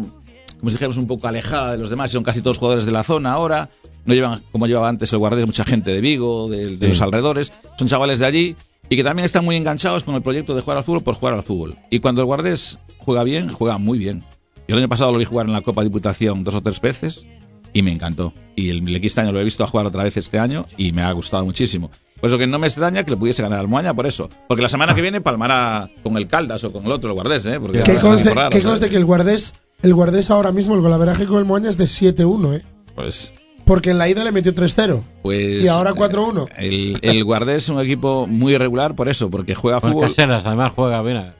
como 0.60 0.70
si 0.70 0.74
dijéramos, 0.74 0.96
un 0.98 1.06
poco 1.06 1.26
alejada 1.28 1.72
de 1.72 1.78
los 1.78 1.90
demás, 1.90 2.10
son 2.10 2.22
casi 2.22 2.40
todos 2.42 2.58
jugadores 2.58 2.84
de 2.86 2.92
la 2.92 3.02
zona 3.02 3.32
ahora. 3.32 3.68
No 4.04 4.14
llevan, 4.14 4.40
como 4.52 4.66
llevaba 4.66 4.88
antes 4.88 5.12
el 5.12 5.18
Guardés, 5.18 5.44
mucha 5.46 5.64
gente 5.64 5.90
de 5.90 6.00
Vigo, 6.00 6.48
de, 6.48 6.76
de 6.76 6.86
Sí. 6.86 6.86
los 6.88 7.00
alrededores. 7.02 7.52
Son 7.78 7.88
chavales 7.88 8.18
de 8.18 8.26
allí 8.26 8.56
y 8.88 8.96
que 8.96 9.04
también 9.04 9.26
están 9.26 9.44
muy 9.44 9.56
enganchados 9.56 10.02
con 10.04 10.14
el 10.14 10.22
proyecto 10.22 10.54
de 10.54 10.62
jugar 10.62 10.78
al 10.78 10.84
fútbol 10.84 11.02
por 11.02 11.14
jugar 11.16 11.34
al 11.34 11.42
fútbol. 11.42 11.76
Y 11.90 11.98
cuando 12.00 12.20
el 12.22 12.26
Guardés 12.26 12.78
juega 12.98 13.22
bien, 13.24 13.50
juega 13.52 13.78
muy 13.78 13.98
bien. 13.98 14.22
Yo 14.68 14.76
el 14.76 14.78
año 14.78 14.88
pasado 14.88 15.12
lo 15.12 15.18
vi 15.18 15.24
jugar 15.24 15.46
en 15.46 15.52
la 15.52 15.60
Copa 15.62 15.82
Diputación 15.82 16.44
dos 16.44 16.54
o 16.54 16.60
tres 16.62 16.80
veces 16.80 17.24
y 17.72 17.82
me 17.82 17.92
encantó. 17.92 18.32
Y 18.56 18.70
el, 18.70 18.88
el 18.88 19.04
este 19.04 19.20
año 19.20 19.32
lo 19.32 19.40
he 19.40 19.44
visto 19.44 19.64
a 19.64 19.66
jugar 19.66 19.86
otra 19.86 20.04
vez 20.04 20.16
este 20.16 20.38
año 20.38 20.66
y 20.76 20.92
me 20.92 21.02
ha 21.02 21.12
gustado 21.12 21.44
muchísimo. 21.44 21.90
Por 22.20 22.28
eso 22.28 22.38
que 22.38 22.46
no 22.46 22.58
me 22.58 22.66
extraña 22.66 23.02
que 23.04 23.10
le 23.12 23.16
pudiese 23.16 23.42
ganar 23.42 23.60
al 23.60 23.68
Moaña 23.68 23.94
por 23.94 24.06
eso. 24.06 24.28
Porque 24.48 24.62
la 24.62 24.68
semana 24.68 24.94
que 24.94 25.00
viene 25.02 25.20
palmará 25.20 25.88
con 26.02 26.16
el 26.16 26.26
Caldas 26.26 26.62
o 26.64 26.72
con 26.72 26.84
el 26.84 26.92
otro, 26.92 27.08
el 27.10 27.14
Guardés, 27.14 27.46
¿eh? 27.46 27.58
Porque 27.60 27.78
¿eh? 27.80 27.98
conste 28.62 28.90
que 28.90 28.96
el 28.96 29.04
Guardés, 29.06 29.54
el 29.82 29.94
Guardés 29.94 30.30
ahora 30.30 30.52
mismo, 30.52 30.74
el 30.74 30.80
golaveraje 30.80 31.26
con 31.26 31.38
el 31.38 31.44
Moaña 31.44 31.70
es 31.70 31.76
de 31.76 31.84
7-1, 31.86 32.56
¿eh? 32.58 32.64
Pues, 32.94 33.32
Porque 33.64 33.90
en 33.90 33.98
la 33.98 34.08
ida 34.08 34.24
le 34.24 34.32
metió 34.32 34.54
3-0. 34.54 35.02
pues 35.22 35.64
y 35.64 35.68
ahora 35.68 35.92
4-1. 35.92 36.48
el, 36.58 36.98
el 37.02 37.24
Guardés 37.24 37.64
es 37.64 37.68
un 37.68 37.80
equipo 37.80 38.26
muy 38.26 38.54
irregular 38.54 38.94
por 38.94 39.08
eso, 39.08 39.30
porque 39.30 39.54
juega 39.54 39.80
Con 39.80 39.90
el 39.90 39.94
fútbol. 39.94 40.08
Caselas, 40.08 40.44
además 40.46 40.72
juega, 40.74 41.02
mira. 41.02 41.34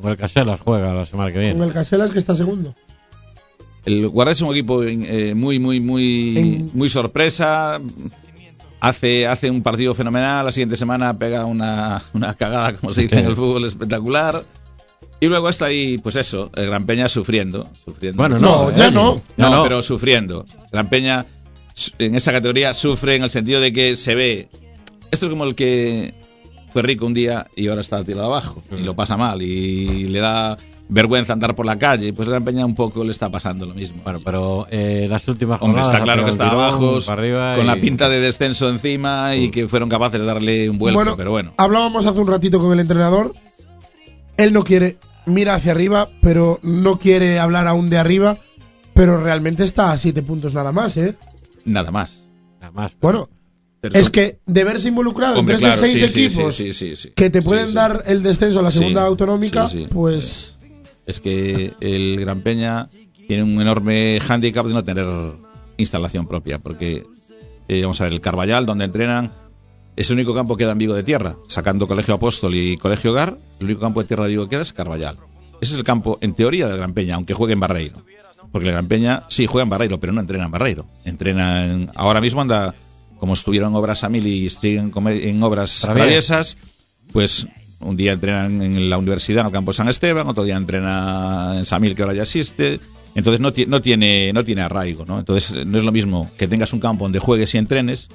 Con 0.00 0.10
el 0.10 0.16
Caselas 0.16 0.60
juega 0.60 0.92
la 0.92 1.06
semana 1.06 1.32
que 1.32 1.38
viene. 1.38 1.54
Con 1.58 1.66
el 1.68 1.72
Caselas 1.72 2.10
que 2.12 2.18
está 2.18 2.34
segundo. 2.34 2.74
El 3.84 4.08
Guardés 4.08 4.36
es 4.38 4.42
un 4.42 4.50
equipo 4.50 4.82
eh, 4.82 5.32
muy, 5.34 5.58
muy, 5.58 5.80
muy, 5.80 6.38
En- 6.38 6.70
muy 6.74 6.88
sorpresa. 6.90 7.80
hace, 8.80 9.26
hace 9.26 9.50
un 9.50 9.62
partido 9.62 9.94
fenomenal, 9.94 10.44
la 10.44 10.50
siguiente 10.50 10.76
semana 10.76 11.16
pega 11.18 11.44
una, 11.46 12.02
una 12.12 12.34
cagada, 12.34 12.74
como 12.74 12.92
se 12.92 13.02
dice 13.02 13.20
en 13.20 13.26
el 13.26 13.36
fútbol, 13.36 13.64
espectacular. 13.64 14.44
Y 15.20 15.26
luego 15.28 15.48
está 15.48 15.66
ahí, 15.66 15.96
pues 15.98 16.16
eso, 16.16 16.50
el 16.54 16.66
Gran 16.66 16.84
Peña 16.86 17.08
sufriendo. 17.08 17.66
sufriendo 17.84 18.18
Bueno, 18.18 18.38
no, 18.38 18.70
ya 18.76 18.90
no. 18.90 19.22
No, 19.36 19.48
No, 19.50 19.56
no. 19.56 19.62
pero 19.62 19.80
sufriendo. 19.82 20.44
Gran 20.72 20.88
Peña 20.88 21.24
en 21.98 22.14
esa 22.14 22.32
categoría 22.32 22.74
sufre 22.74 23.16
en 23.16 23.22
el 23.22 23.30
sentido 23.30 23.60
de 23.60 23.72
que 23.72 23.96
se 23.96 24.14
ve. 24.14 24.48
Esto 25.10 25.26
es 25.26 25.30
como 25.30 25.44
el 25.44 25.54
que 25.54 26.14
fue 26.72 26.82
rico 26.82 27.06
un 27.06 27.14
día 27.14 27.46
y 27.56 27.68
ahora 27.68 27.80
está 27.80 28.02
tirado 28.04 28.26
abajo 28.26 28.62
y 28.76 28.82
lo 28.82 28.94
pasa 28.94 29.16
mal 29.16 29.40
y 29.40 30.04
le 30.04 30.18
da 30.20 30.58
vergüenza 30.88 31.32
andar 31.32 31.54
por 31.54 31.64
la 31.64 31.78
calle. 31.78 32.12
Pues 32.12 32.28
Gran 32.28 32.44
Peña 32.44 32.66
un 32.66 32.74
poco 32.74 33.02
le 33.02 33.12
está 33.12 33.30
pasando 33.30 33.64
lo 33.64 33.72
mismo. 33.74 34.02
Bueno, 34.04 34.20
pero 34.22 34.66
eh, 34.70 35.06
las 35.08 35.26
últimas 35.28 35.60
Hombre, 35.62 35.80
jornadas 35.82 35.94
está 35.94 36.04
claro 36.04 36.24
que 36.24 36.30
está 36.30 36.50
abajo, 36.50 36.98
con 37.56 37.66
la 37.66 37.76
y- 37.76 37.80
pinta 37.80 38.08
de 38.10 38.20
descenso 38.20 38.68
encima 38.68 39.34
y 39.34 39.50
que 39.50 39.66
fueron 39.66 39.88
capaces 39.88 40.20
de 40.20 40.26
darle 40.26 40.68
un 40.68 40.76
vuelco, 40.78 40.98
Bueno, 40.98 41.16
pero 41.16 41.30
bueno. 41.30 41.54
Hablábamos 41.56 42.04
hace 42.04 42.20
un 42.20 42.26
ratito 42.26 42.58
con 42.58 42.72
el 42.72 42.80
entrenador. 42.80 43.32
Él 44.36 44.52
no 44.52 44.64
quiere, 44.64 44.98
mira 45.26 45.54
hacia 45.54 45.72
arriba, 45.72 46.08
pero 46.20 46.60
no 46.62 46.98
quiere 46.98 47.38
hablar 47.38 47.66
aún 47.66 47.90
de 47.90 47.98
arriba. 47.98 48.36
Pero 48.94 49.22
realmente 49.22 49.62
está 49.64 49.92
a 49.92 49.98
siete 49.98 50.22
puntos 50.22 50.54
nada 50.54 50.72
más, 50.72 50.96
¿eh? 50.96 51.16
Nada 51.64 51.90
más. 51.90 52.22
Nada 52.60 52.72
más. 52.72 52.96
Bueno, 53.00 53.28
es 53.82 54.08
que 54.10 54.38
de 54.46 54.64
verse 54.64 54.88
involucrado 54.88 55.38
Hombre, 55.38 55.54
entre 55.56 55.68
esos 55.68 55.80
claro, 55.80 55.92
seis 55.92 56.10
sí, 56.12 56.24
equipos 56.24 56.54
sí, 56.56 56.72
sí, 56.72 56.96
sí, 56.96 56.96
sí. 56.96 57.12
que 57.14 57.28
te 57.30 57.42
pueden 57.42 57.68
sí. 57.68 57.74
dar 57.74 58.04
el 58.06 58.22
descenso 58.22 58.60
a 58.60 58.62
la 58.62 58.70
Sí, 58.70 58.78
segunda 58.78 59.04
autonómica, 59.04 59.68
sí, 59.68 59.82
sí. 59.82 59.88
pues 59.92 60.56
es 61.06 61.20
que 61.20 61.74
el 61.80 62.18
Gran 62.20 62.40
Peña 62.40 62.86
tiene 63.28 63.42
un 63.42 63.60
enorme 63.60 64.18
hándicap 64.20 64.66
de 64.66 64.72
no 64.74 64.82
tener 64.82 65.06
instalación 65.76 66.26
propia, 66.26 66.58
porque 66.58 67.04
eh, 67.68 67.82
vamos 67.82 68.00
a 68.00 68.04
ver, 68.04 68.14
el 68.14 68.20
Carballal, 68.20 68.64
donde 68.66 68.86
entrenan, 68.86 69.30
es 69.96 70.10
el 70.10 70.14
único 70.16 70.34
campo 70.34 70.56
que 70.56 70.64
queda 70.64 70.72
en 70.72 70.78
Vigo 70.78 70.94
de 70.94 71.02
tierra, 71.02 71.36
sacando 71.48 71.88
Colegio 71.88 72.14
Apóstol 72.14 72.54
y 72.54 72.76
Colegio 72.76 73.10
Hogar, 73.12 73.36
el 73.58 73.64
único 73.66 73.80
campo 73.80 74.02
de 74.02 74.08
tierra 74.08 74.24
de 74.24 74.30
Vigo 74.30 74.44
que 74.44 74.50
queda 74.50 74.62
es 74.62 74.72
Carballal. 74.72 75.16
Ese 75.60 75.72
es 75.72 75.78
el 75.78 75.84
campo, 75.84 76.18
en 76.20 76.34
teoría, 76.34 76.68
del 76.68 76.76
Gran 76.76 76.92
Peña, 76.92 77.14
aunque 77.14 77.32
juegue 77.34 77.54
en 77.54 77.60
Barreiro. 77.60 77.96
Porque 78.52 78.68
el 78.68 78.72
Gran 78.74 78.86
Peña 78.88 79.22
sí 79.28 79.46
juega 79.46 79.62
en 79.64 79.70
Barreiro, 79.70 79.98
pero 79.98 80.12
no 80.12 80.20
entrena 80.20 80.44
en 80.44 80.50
Barreiro. 80.50 80.86
Entrena 81.04 81.64
en- 81.64 81.90
ahora 81.94 82.20
mismo 82.20 82.40
anda, 82.42 82.74
como 83.18 83.32
estuvieron 83.32 83.70
en 83.70 83.76
obras 83.76 84.04
a 84.04 84.08
mil 84.10 84.26
y 84.26 84.48
siguen 84.50 84.92
en 84.94 85.42
obras 85.42 85.80
Traviesas. 85.80 86.56
pues 87.12 87.46
un 87.80 87.96
día 87.96 88.12
entrenan 88.12 88.62
en 88.62 88.88
la 88.90 88.98
universidad, 88.98 89.40
en 89.40 89.46
el 89.46 89.52
campo 89.52 89.70
de 89.70 89.76
San 89.76 89.88
Esteban, 89.88 90.26
otro 90.28 90.44
día 90.44 90.56
entrena 90.56 91.54
en 91.56 91.64
Samil, 91.64 91.94
que 91.94 92.02
ahora 92.02 92.14
ya 92.14 92.22
existe. 92.22 92.80
Entonces 93.14 93.40
no, 93.40 93.50
no, 93.68 93.80
tiene, 93.82 94.32
no 94.32 94.44
tiene 94.44 94.60
arraigo, 94.62 95.04
¿no? 95.06 95.18
Entonces 95.18 95.66
no 95.66 95.78
es 95.78 95.84
lo 95.84 95.92
mismo 95.92 96.30
que 96.36 96.46
tengas 96.48 96.72
un 96.74 96.80
campo 96.80 97.04
donde 97.04 97.18
juegues 97.18 97.54
y 97.54 97.58
entrenes 97.58 98.08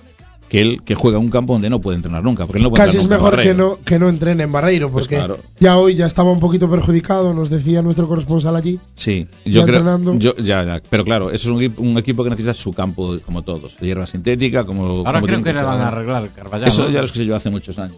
que 0.51 0.59
él 0.61 0.81
que 0.83 0.95
juega 0.95 1.17
en 1.17 1.23
un 1.23 1.29
campo 1.29 1.53
donde 1.53 1.69
no 1.69 1.79
puede 1.79 1.95
entrenar 1.95 2.21
nunca. 2.25 2.45
Porque 2.45 2.57
él 2.57 2.63
no 2.63 2.69
puede 2.71 2.83
casi 2.83 2.97
es 2.97 3.07
mejor 3.07 3.41
que 3.41 3.53
no, 3.53 3.79
que 3.85 3.97
no 3.97 4.09
entrene 4.09 4.43
en 4.43 4.51
Barreiro, 4.51 4.91
Pues 4.91 5.05
porque 5.05 5.15
claro. 5.15 5.37
ya 5.61 5.77
hoy 5.77 5.95
ya 5.95 6.05
estaba 6.07 6.29
un 6.29 6.41
poquito 6.41 6.69
perjudicado, 6.69 7.33
nos 7.33 7.49
decía 7.49 7.81
nuestro 7.81 8.05
corresponsal 8.05 8.57
allí. 8.57 8.77
Sí, 8.95 9.27
Ya 9.45 9.51
yo 9.51 9.63
creo. 9.63 9.77
entrenando. 9.77 10.15
Yo, 10.19 10.35
ya, 10.35 10.65
ya. 10.65 10.81
Pero 10.89 11.05
claro, 11.05 11.31
eso 11.31 11.47
es 11.49 11.55
un, 11.55 11.61
equipo- 11.61 11.81
un 11.81 11.97
equipo 11.97 12.25
que 12.25 12.31
necesita 12.31 12.53
su 12.53 12.73
campo, 12.73 13.17
como 13.25 13.43
todos, 13.43 13.77
de 13.79 13.87
hierba 13.87 14.05
sintética, 14.05 14.65
como. 14.65 14.83
Ahora 14.87 15.13
como 15.21 15.25
creo 15.27 15.37
tiene 15.37 15.43
que 15.53 15.53
le 15.57 15.63
van 15.65 15.79
a 15.79 15.87
arreglar 15.87 16.23
el 16.23 16.33
Carballal. 16.33 16.67
Eso 16.67 16.83
¿no? 16.83 16.89
ya 16.89 16.99
lo 16.99 17.05
escuché 17.05 17.25
yo 17.25 17.33
hace 17.37 17.49
muchos 17.49 17.79
años. 17.79 17.95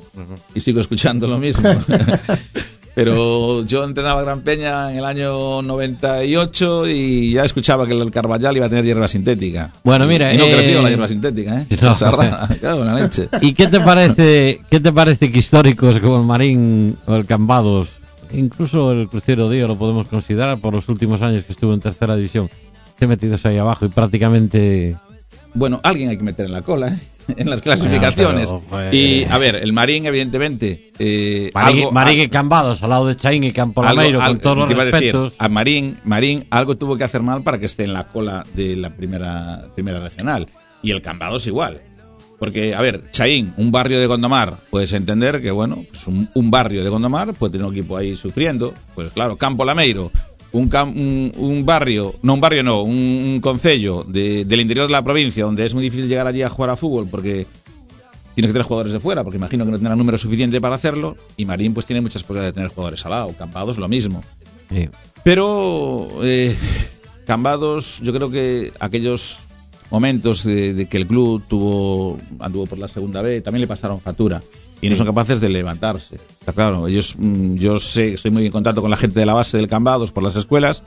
Y 0.54 0.60
sigo 0.60 0.80
escuchando 0.80 1.26
lo 1.26 1.40
mismo. 1.40 1.68
Pero 2.96 3.66
yo 3.66 3.84
entrenaba 3.84 4.20
a 4.20 4.24
Gran 4.24 4.42
Peña 4.42 4.92
en 4.92 4.98
el 4.98 5.06
año 5.06 5.62
98 5.64 6.88
y 6.88 7.32
ya 7.32 7.44
escuchaba 7.44 7.88
que 7.88 8.00
el 8.00 8.12
Carballal 8.12 8.56
iba 8.56 8.68
a 8.68 8.70
tener 8.70 8.86
hierba 8.86 9.08
sintética. 9.08 9.72
Bueno, 9.84 10.06
mira, 10.06 10.34
Y 10.34 10.38
no 10.38 10.46
eh, 10.46 10.54
creció 10.54 10.82
la 10.82 10.90
hierba 10.90 11.08
sintética, 11.08 11.62
¿eh? 11.62 11.68
no. 12.62 12.84
La 12.84 12.96
leche. 12.96 13.30
¿Y 13.42 13.54
qué 13.54 13.68
te 13.68 13.80
parece, 13.80 14.62
qué 14.70 14.80
te 14.80 14.92
parece 14.92 15.32
que 15.32 15.40
históricos 15.40 16.00
como 16.00 16.18
el 16.18 16.26
Marín 16.26 16.96
o 17.08 17.16
el 17.16 17.26
Cambados, 17.26 17.90
incluso 18.32 18.92
el 18.92 19.08
Crucero 19.08 19.50
Dío 19.50 19.68
lo 19.68 19.78
podemos 19.78 20.08
considerar 20.08 20.60
por 20.60 20.74
los 20.74 20.88
últimos 20.88 21.22
años 21.22 21.46
que 21.46 21.54
estuvo 21.54 21.74
en 21.74 21.80
tercera 21.80 22.16
división, 22.16 22.50
estén 22.88 23.10
metidos 23.10 23.44
ahí 23.46 23.58
abajo 23.58 23.86
y 23.86 23.90
prácticamente 23.90 24.96
Bueno, 25.56 25.80
alguien 25.84 26.10
hay 26.10 26.18
que 26.18 26.24
meter 26.24 26.46
en 26.46 26.52
la 26.52 26.62
cola, 26.62 26.90
¿eh? 26.90 27.00
en 27.38 27.50
las 27.50 27.62
clasificaciones. 27.62 28.50
Bueno, 28.50 28.66
joder. 28.70 28.94
y, 28.94 29.26
a 29.26 29.38
ver, 29.38 29.56
el 29.56 29.74
Marín, 29.74 30.06
evidentemente. 30.06 30.92
Eh, 31.00 31.52
Marín, 31.54 31.80
algo- 31.84 31.92
Marín 31.92 32.20
y 32.22 32.28
Cambados 32.28 32.84
al 32.84 32.90
lado 32.90 33.08
de 33.08 33.16
Chaín 33.16 33.44
y 33.44 33.52
Campolameiro 33.52 34.20
con 34.20 34.40
todos 34.40 34.58
los 34.58 34.72
iba 34.72 34.82
a 34.84 34.86
decir, 34.86 35.14
respetos. 35.14 35.34
a 35.38 35.50
Marín, 35.50 35.98
Marín 36.04 36.46
algo 36.50 36.78
tuvo 36.78 36.98
que 36.98 37.04
hacer 37.04 37.22
mal 37.22 37.44
para 37.44 37.60
que 37.60 37.66
esté 37.68 37.84
en 37.84 37.94
la 37.94 38.08
cola 38.08 38.44
de 38.54 38.76
la 38.76 38.90
primera, 38.92 39.66
primera 39.76 40.00
regional. 40.00 40.48
Y 40.82 40.92
el 40.92 41.02
Cambados 41.02 41.48
igual. 41.48 41.82
Porque, 42.40 42.76
a 42.76 42.82
ver, 42.82 43.04
Chaín, 43.12 43.54
un 43.56 43.72
barrio 43.72 44.02
de 44.02 44.08
Gondomar, 44.08 44.56
puedes 44.70 44.92
entender 44.92 45.42
que, 45.42 45.50
bueno, 45.52 45.86
pues 45.90 46.08
un, 46.08 46.28
un 46.34 46.52
barrio 46.52 46.84
de 46.84 46.90
Gondomar 46.90 47.34
puede 47.34 47.54
tener 47.54 47.66
un 47.66 47.74
equipo 47.74 47.96
ahí 47.96 48.18
sufriendo. 48.18 48.74
Pues 48.96 49.14
claro, 49.14 49.38
Campo 49.38 49.64
Lameiro, 49.64 50.12
un, 50.54 50.70
cam- 50.70 50.96
un, 50.96 51.34
un 51.36 51.66
barrio, 51.66 52.16
no 52.22 52.36
un 52.36 52.42
barrio, 52.42 52.64
no, 52.64 52.82
un, 52.84 52.96
un 52.96 53.40
concello 53.42 54.04
de- 54.08 54.46
del 54.46 54.62
interior 54.62 54.88
de 54.88 54.92
la 54.94 55.04
provincia 55.04 55.44
donde 55.44 55.66
es 55.66 55.74
muy 55.74 55.84
difícil 55.84 56.08
llegar 56.08 56.28
allí 56.28 56.42
a 56.42 56.50
jugar 56.50 56.70
a 56.72 56.78
fútbol 56.78 57.08
porque 57.10 57.46
tienes 58.36 58.50
que 58.50 58.54
tener 58.54 58.64
jugadores 58.64 58.94
de 58.94 59.00
fuera, 59.00 59.24
porque 59.24 59.38
imagino 59.38 59.66
que 59.66 59.72
no 59.72 59.78
tendrán 59.78 59.98
número 59.98 60.18
suficiente 60.18 60.60
para 60.62 60.76
hacerlo. 60.76 61.16
Y 61.38 61.46
Marín, 61.46 61.74
pues 61.74 61.86
tiene 61.86 62.02
muchas 62.02 62.24
posibilidades 62.24 62.54
de 62.54 62.60
tener 62.60 62.70
jugadores 62.72 63.06
al 63.06 63.12
lado. 63.12 63.34
Campados, 63.38 63.78
lo 63.78 63.88
mismo. 63.88 64.24
Sí. 64.70 64.90
Pero 65.24 66.08
eh, 66.24 66.56
Cambados, 67.28 68.00
yo 68.02 68.12
creo 68.14 68.30
que 68.32 68.72
aquellos 68.80 69.40
momentos 69.92 70.44
de, 70.44 70.74
de 70.74 70.88
que 70.88 70.98
el 70.98 71.06
club 71.08 71.44
tuvo 71.48 72.18
anduvo 72.40 72.66
por 72.66 72.78
la 72.80 72.88
segunda 72.88 73.22
B 73.22 73.42
también 73.42 73.62
le 73.62 73.68
pasaron 73.68 74.02
factura 74.02 74.42
y 74.86 74.90
no 74.90 74.96
son 74.96 75.06
capaces 75.08 75.40
de 75.42 75.50
levantarse. 75.50 76.16
Está 76.40 76.54
claro, 76.54 76.88
ellos, 76.88 77.16
mm, 77.18 77.56
yo 77.56 77.80
sé, 77.80 78.14
estoy 78.14 78.32
muy 78.32 78.46
en 78.46 78.52
contacto 78.52 78.82
con 78.82 78.92
la 78.92 78.98
gente 78.98 79.20
de 79.20 79.26
la 79.26 79.34
base 79.34 79.58
del 79.58 79.68
Cambados 79.68 80.12
por 80.12 80.24
las 80.24 80.36
escuelas 80.36 80.84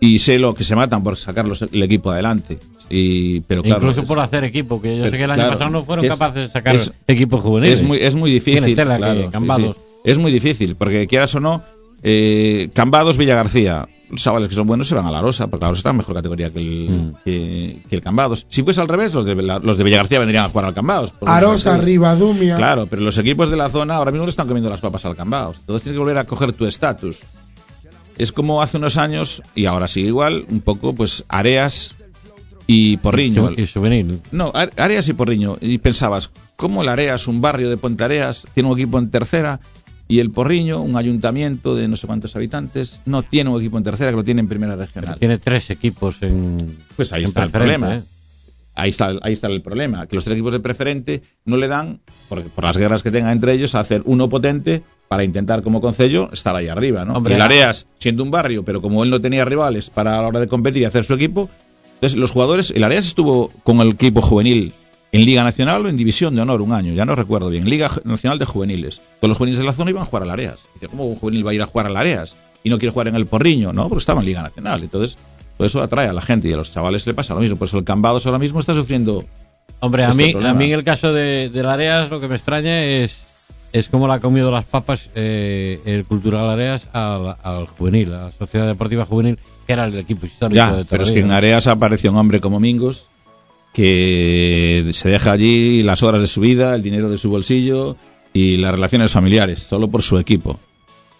y 0.00 0.18
sé 0.18 0.38
lo 0.38 0.54
que 0.54 0.64
se 0.64 0.74
matan 0.74 1.02
por 1.02 1.16
sacar 1.16 1.46
los- 1.46 1.62
el 1.62 1.82
equipo 1.82 2.10
adelante. 2.10 2.58
Y, 2.88 3.40
pero 3.42 3.62
claro, 3.62 3.80
Incluso 3.82 4.00
es- 4.00 4.06
por 4.06 4.18
hacer 4.18 4.42
equipo, 4.44 4.82
que 4.82 4.98
yo 4.98 5.04
sé 5.08 5.16
que 5.16 5.22
el 5.24 5.30
año 5.30 5.36
claro, 5.42 5.52
pasado 5.52 5.70
no 5.70 5.84
fueron 5.84 6.04
es- 6.04 6.10
capaces 6.10 6.42
de 6.48 6.48
sacar 6.52 6.74
es- 6.74 6.92
equipos 7.06 7.40
juveniles. 7.40 7.80
Es 7.80 7.86
muy, 7.86 7.98
es 7.98 8.14
muy 8.16 8.32
difícil. 8.32 8.64
Que 8.64 8.70
sí, 8.70 9.28
Cambados. 9.30 9.76
sí. 9.76 9.82
Es 10.04 10.18
muy 10.18 10.32
difícil, 10.32 10.74
porque 10.76 11.06
quieras 11.06 11.32
o 11.36 11.40
no, 11.40 11.62
eh, 12.02 12.70
Cambados, 12.72 13.16
Villagarcía, 13.18 13.86
chavales 14.14 14.48
que 14.48 14.54
son 14.54 14.66
buenos 14.66 14.88
se 14.88 14.94
van 14.94 15.06
a 15.06 15.10
la 15.10 15.20
Rosa, 15.20 15.46
porque 15.48 15.64
la 15.64 15.70
Rosa 15.70 15.78
está 15.80 15.90
en 15.90 15.96
mejor 15.98 16.14
categoría 16.14 16.50
que 16.52 16.58
el, 16.58 16.90
Mm. 16.90 17.14
que, 17.24 17.78
que 17.88 17.96
el 17.96 18.00
Cambados. 18.02 18.46
Si 18.48 18.62
fuese 18.62 18.80
al 18.80 18.88
revés, 18.88 19.14
los 19.14 19.24
de, 19.24 19.34
la- 19.36 19.58
los 19.58 19.78
de 19.78 19.84
Villagarcía 19.84 20.18
vendrían 20.18 20.44
a 20.44 20.48
jugar 20.48 20.64
al 20.66 20.74
Cambados. 20.74 21.12
Arosa, 21.26 21.70
ejemplo. 21.70 21.86
Ribadumia. 21.86 22.56
Claro, 22.56 22.86
pero 22.86 23.02
los 23.02 23.16
equipos 23.18 23.50
de 23.50 23.56
la 23.56 23.68
zona 23.68 23.94
ahora 23.96 24.10
mismo 24.10 24.26
le 24.26 24.30
están 24.30 24.46
comiendo 24.46 24.68
las 24.70 24.80
papas 24.80 25.04
al 25.04 25.16
Cambados. 25.16 25.56
Entonces 25.60 25.82
tienes 25.84 25.96
que 25.96 26.00
volver 26.00 26.18
a 26.18 26.24
coger 26.24 26.52
tu 26.52 26.66
estatus. 26.66 27.18
Es 28.18 28.32
como 28.32 28.60
hace 28.60 28.76
unos 28.76 28.98
años, 28.98 29.42
y 29.54 29.64
ahora 29.66 29.88
sigue 29.88 30.08
igual, 30.08 30.44
un 30.50 30.60
poco, 30.60 30.94
pues 30.94 31.24
Areas 31.28 31.94
y 32.66 32.98
Porriño. 32.98 33.50
Y 33.56 33.66
juvenil. 33.66 34.20
No, 34.30 34.50
Are- 34.54 34.70
Areas 34.76 35.08
y 35.08 35.14
Porriño. 35.14 35.56
Y 35.60 35.78
pensabas, 35.78 36.30
¿cómo 36.56 36.82
el 36.82 36.88
Areas, 36.88 37.26
un 37.28 37.40
barrio 37.40 37.70
de 37.70 37.76
Puente 37.78 38.04
Areas, 38.04 38.46
tiene 38.54 38.68
un 38.68 38.78
equipo 38.78 38.98
en 38.98 39.10
tercera? 39.10 39.60
Y 40.10 40.18
el 40.18 40.30
Porriño, 40.30 40.82
un 40.82 40.96
ayuntamiento 40.96 41.76
de 41.76 41.86
no 41.86 41.94
sé 41.94 42.08
cuántos 42.08 42.34
habitantes, 42.34 43.00
no 43.06 43.22
tiene 43.22 43.48
un 43.48 43.60
equipo 43.60 43.78
en 43.78 43.84
tercera, 43.84 44.10
que 44.10 44.16
lo 44.16 44.24
tiene 44.24 44.40
en 44.40 44.48
primera 44.48 44.74
regional. 44.74 45.16
Tiene 45.20 45.38
tres 45.38 45.70
equipos 45.70 46.20
en. 46.20 46.78
Pues 46.96 47.12
ahí 47.12 47.22
en 47.22 47.28
está 47.28 47.44
el 47.44 47.50
problema. 47.52 47.94
¿eh? 47.94 48.02
Ahí 48.74 48.90
está, 48.90 49.12
ahí 49.22 49.34
está 49.34 49.46
el 49.46 49.62
problema, 49.62 50.08
que 50.08 50.16
los 50.16 50.24
tres 50.24 50.34
equipos 50.34 50.50
de 50.50 50.58
preferente 50.58 51.22
no 51.44 51.56
le 51.56 51.68
dan, 51.68 52.00
por, 52.28 52.42
por 52.42 52.64
las 52.64 52.76
guerras 52.76 53.04
que 53.04 53.12
tengan 53.12 53.30
entre 53.30 53.52
ellos, 53.52 53.76
a 53.76 53.80
hacer 53.80 54.02
uno 54.04 54.28
potente 54.28 54.82
para 55.06 55.22
intentar 55.22 55.62
como 55.62 55.80
concello 55.80 56.28
estar 56.32 56.56
ahí 56.56 56.66
arriba, 56.66 57.04
¿no? 57.04 57.14
Hombre, 57.14 57.34
y 57.34 57.36
el. 57.36 57.42
Areas, 57.42 57.86
siendo 57.98 58.24
un 58.24 58.32
barrio, 58.32 58.64
pero 58.64 58.82
como 58.82 59.04
él 59.04 59.10
no 59.10 59.20
tenía 59.20 59.44
rivales 59.44 59.90
para 59.90 60.18
a 60.18 60.22
la 60.22 60.26
hora 60.26 60.40
de 60.40 60.48
competir 60.48 60.82
y 60.82 60.86
hacer 60.86 61.04
su 61.04 61.14
equipo, 61.14 61.48
entonces 61.94 62.18
los 62.18 62.32
jugadores, 62.32 62.72
el 62.72 62.82
Areas 62.82 63.06
estuvo 63.06 63.52
con 63.62 63.80
el 63.80 63.90
equipo 63.90 64.22
juvenil 64.22 64.72
en 65.12 65.24
Liga 65.24 65.42
Nacional 65.42 65.84
o 65.84 65.88
en 65.88 65.96
División 65.96 66.34
de 66.36 66.42
Honor 66.42 66.62
un 66.62 66.72
año, 66.72 66.92
ya 66.94 67.04
no 67.04 67.14
recuerdo 67.16 67.48
bien, 67.50 67.68
Liga 67.68 67.90
Nacional 68.04 68.38
de 68.38 68.44
Juveniles. 68.44 69.00
Todos 69.20 69.30
los 69.30 69.38
juveniles 69.38 69.58
de 69.58 69.64
la 69.64 69.72
zona 69.72 69.90
iban 69.90 70.02
a 70.04 70.06
jugar 70.06 70.22
al 70.22 70.30
Areas. 70.30 70.58
Dice, 70.74 70.88
¿cómo 70.88 71.06
un 71.06 71.16
juvenil 71.16 71.46
va 71.46 71.50
a 71.50 71.54
ir 71.54 71.62
a 71.62 71.66
jugar 71.66 71.86
al 71.86 71.96
Areas? 71.96 72.36
Y 72.62 72.70
no 72.70 72.78
quiere 72.78 72.92
jugar 72.92 73.08
en 73.08 73.16
el 73.16 73.26
Porriño, 73.26 73.72
¿no? 73.72 73.88
Porque 73.88 74.00
estaba 74.00 74.20
en 74.20 74.26
Liga 74.26 74.42
Nacional. 74.42 74.82
Entonces, 74.82 75.16
todo 75.56 75.66
eso 75.66 75.82
atrae 75.82 76.08
a 76.08 76.12
la 76.12 76.20
gente 76.22 76.48
y 76.48 76.52
a 76.52 76.56
los 76.56 76.70
chavales 76.70 77.06
le 77.06 77.14
pasa 77.14 77.34
lo 77.34 77.40
mismo. 77.40 77.56
Por 77.56 77.68
eso 77.68 77.78
el 77.78 77.84
Cambados 77.84 78.24
ahora 78.26 78.38
mismo 78.38 78.60
está 78.60 78.72
sufriendo 78.74 79.24
Hombre, 79.80 80.04
a 80.04 80.10
este 80.10 80.22
mí, 80.26 80.30
problema. 80.32 80.50
a 80.50 80.54
mí 80.54 80.64
en 80.66 80.72
el 80.72 80.84
caso 80.84 81.12
de, 81.12 81.48
del 81.48 81.66
Areas 81.66 82.10
lo 82.10 82.20
que 82.20 82.28
me 82.28 82.36
extraña 82.36 82.84
es, 82.84 83.16
es 83.72 83.88
cómo 83.88 84.06
le 84.06 84.14
ha 84.14 84.20
comido 84.20 84.50
las 84.50 84.64
papas 84.66 85.08
eh, 85.14 85.80
el 85.86 86.04
Cultural 86.04 86.48
Areas 86.50 86.88
al, 86.92 87.34
al 87.42 87.66
juvenil, 87.66 88.12
a 88.14 88.24
la 88.26 88.32
Sociedad 88.32 88.66
Deportiva 88.66 89.06
Juvenil, 89.06 89.38
que 89.66 89.72
era 89.72 89.86
el 89.86 89.96
equipo 89.98 90.26
histórico 90.26 90.56
Ya, 90.56 90.72
de 90.72 90.84
pero 90.84 91.02
es 91.02 91.10
que 91.12 91.20
en 91.20 91.32
Areas 91.32 91.66
apareció 91.66 92.10
un 92.10 92.18
hombre 92.18 92.40
como 92.40 92.60
Mingos 92.60 93.06
que 93.72 94.88
se 94.92 95.08
deja 95.08 95.32
allí 95.32 95.82
las 95.82 96.02
horas 96.02 96.20
de 96.20 96.26
su 96.26 96.40
vida, 96.40 96.74
el 96.74 96.82
dinero 96.82 97.08
de 97.08 97.18
su 97.18 97.30
bolsillo 97.30 97.96
y 98.32 98.56
las 98.56 98.72
relaciones 98.72 99.12
familiares, 99.12 99.62
solo 99.62 99.88
por 99.88 100.02
su 100.02 100.18
equipo. 100.18 100.58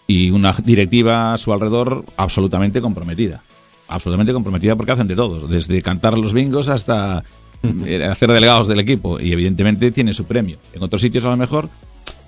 Y 0.07 0.29
una 0.31 0.53
directiva 0.63 1.33
a 1.33 1.37
su 1.37 1.53
alrededor 1.53 2.03
absolutamente 2.17 2.81
comprometida. 2.81 3.43
Absolutamente 3.87 4.33
comprometida 4.33 4.75
porque 4.75 4.91
hacen 4.93 5.07
de 5.07 5.15
todo, 5.15 5.47
desde 5.47 5.81
cantar 5.81 6.17
los 6.17 6.33
bingos 6.33 6.69
hasta 6.69 7.23
eh, 7.85 8.03
hacer 8.05 8.31
delegados 8.31 8.67
del 8.67 8.79
equipo 8.79 9.19
y 9.19 9.31
evidentemente 9.31 9.91
tiene 9.91 10.13
su 10.13 10.25
premio. 10.25 10.57
En 10.73 10.83
otros 10.83 11.01
sitios 11.01 11.25
a 11.25 11.29
lo 11.29 11.37
mejor, 11.37 11.69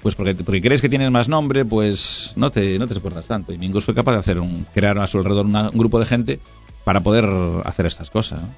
pues 0.01 0.15
porque, 0.15 0.35
porque 0.35 0.61
crees 0.61 0.81
que 0.81 0.89
tienes 0.89 1.11
más 1.11 1.27
nombre, 1.29 1.65
pues 1.65 2.33
no 2.35 2.49
te, 2.51 2.77
no 2.79 2.88
te 2.88 2.93
esfuerzas 2.93 3.25
tanto. 3.25 3.51
Y 3.53 3.57
Mingus 3.57 3.85
fue 3.85 3.93
capaz 3.95 4.13
de 4.13 4.19
hacer 4.19 4.39
un, 4.39 4.65
crear 4.73 4.97
a 4.99 5.07
su 5.07 5.17
alrededor 5.17 5.45
una- 5.45 5.69
un 5.69 5.77
grupo 5.77 5.99
de 5.99 6.06
gente 6.06 6.39
para 6.83 7.01
poder 7.01 7.25
hacer 7.65 7.85
estas 7.85 8.09
cosas. 8.09 8.41
¿no? 8.41 8.49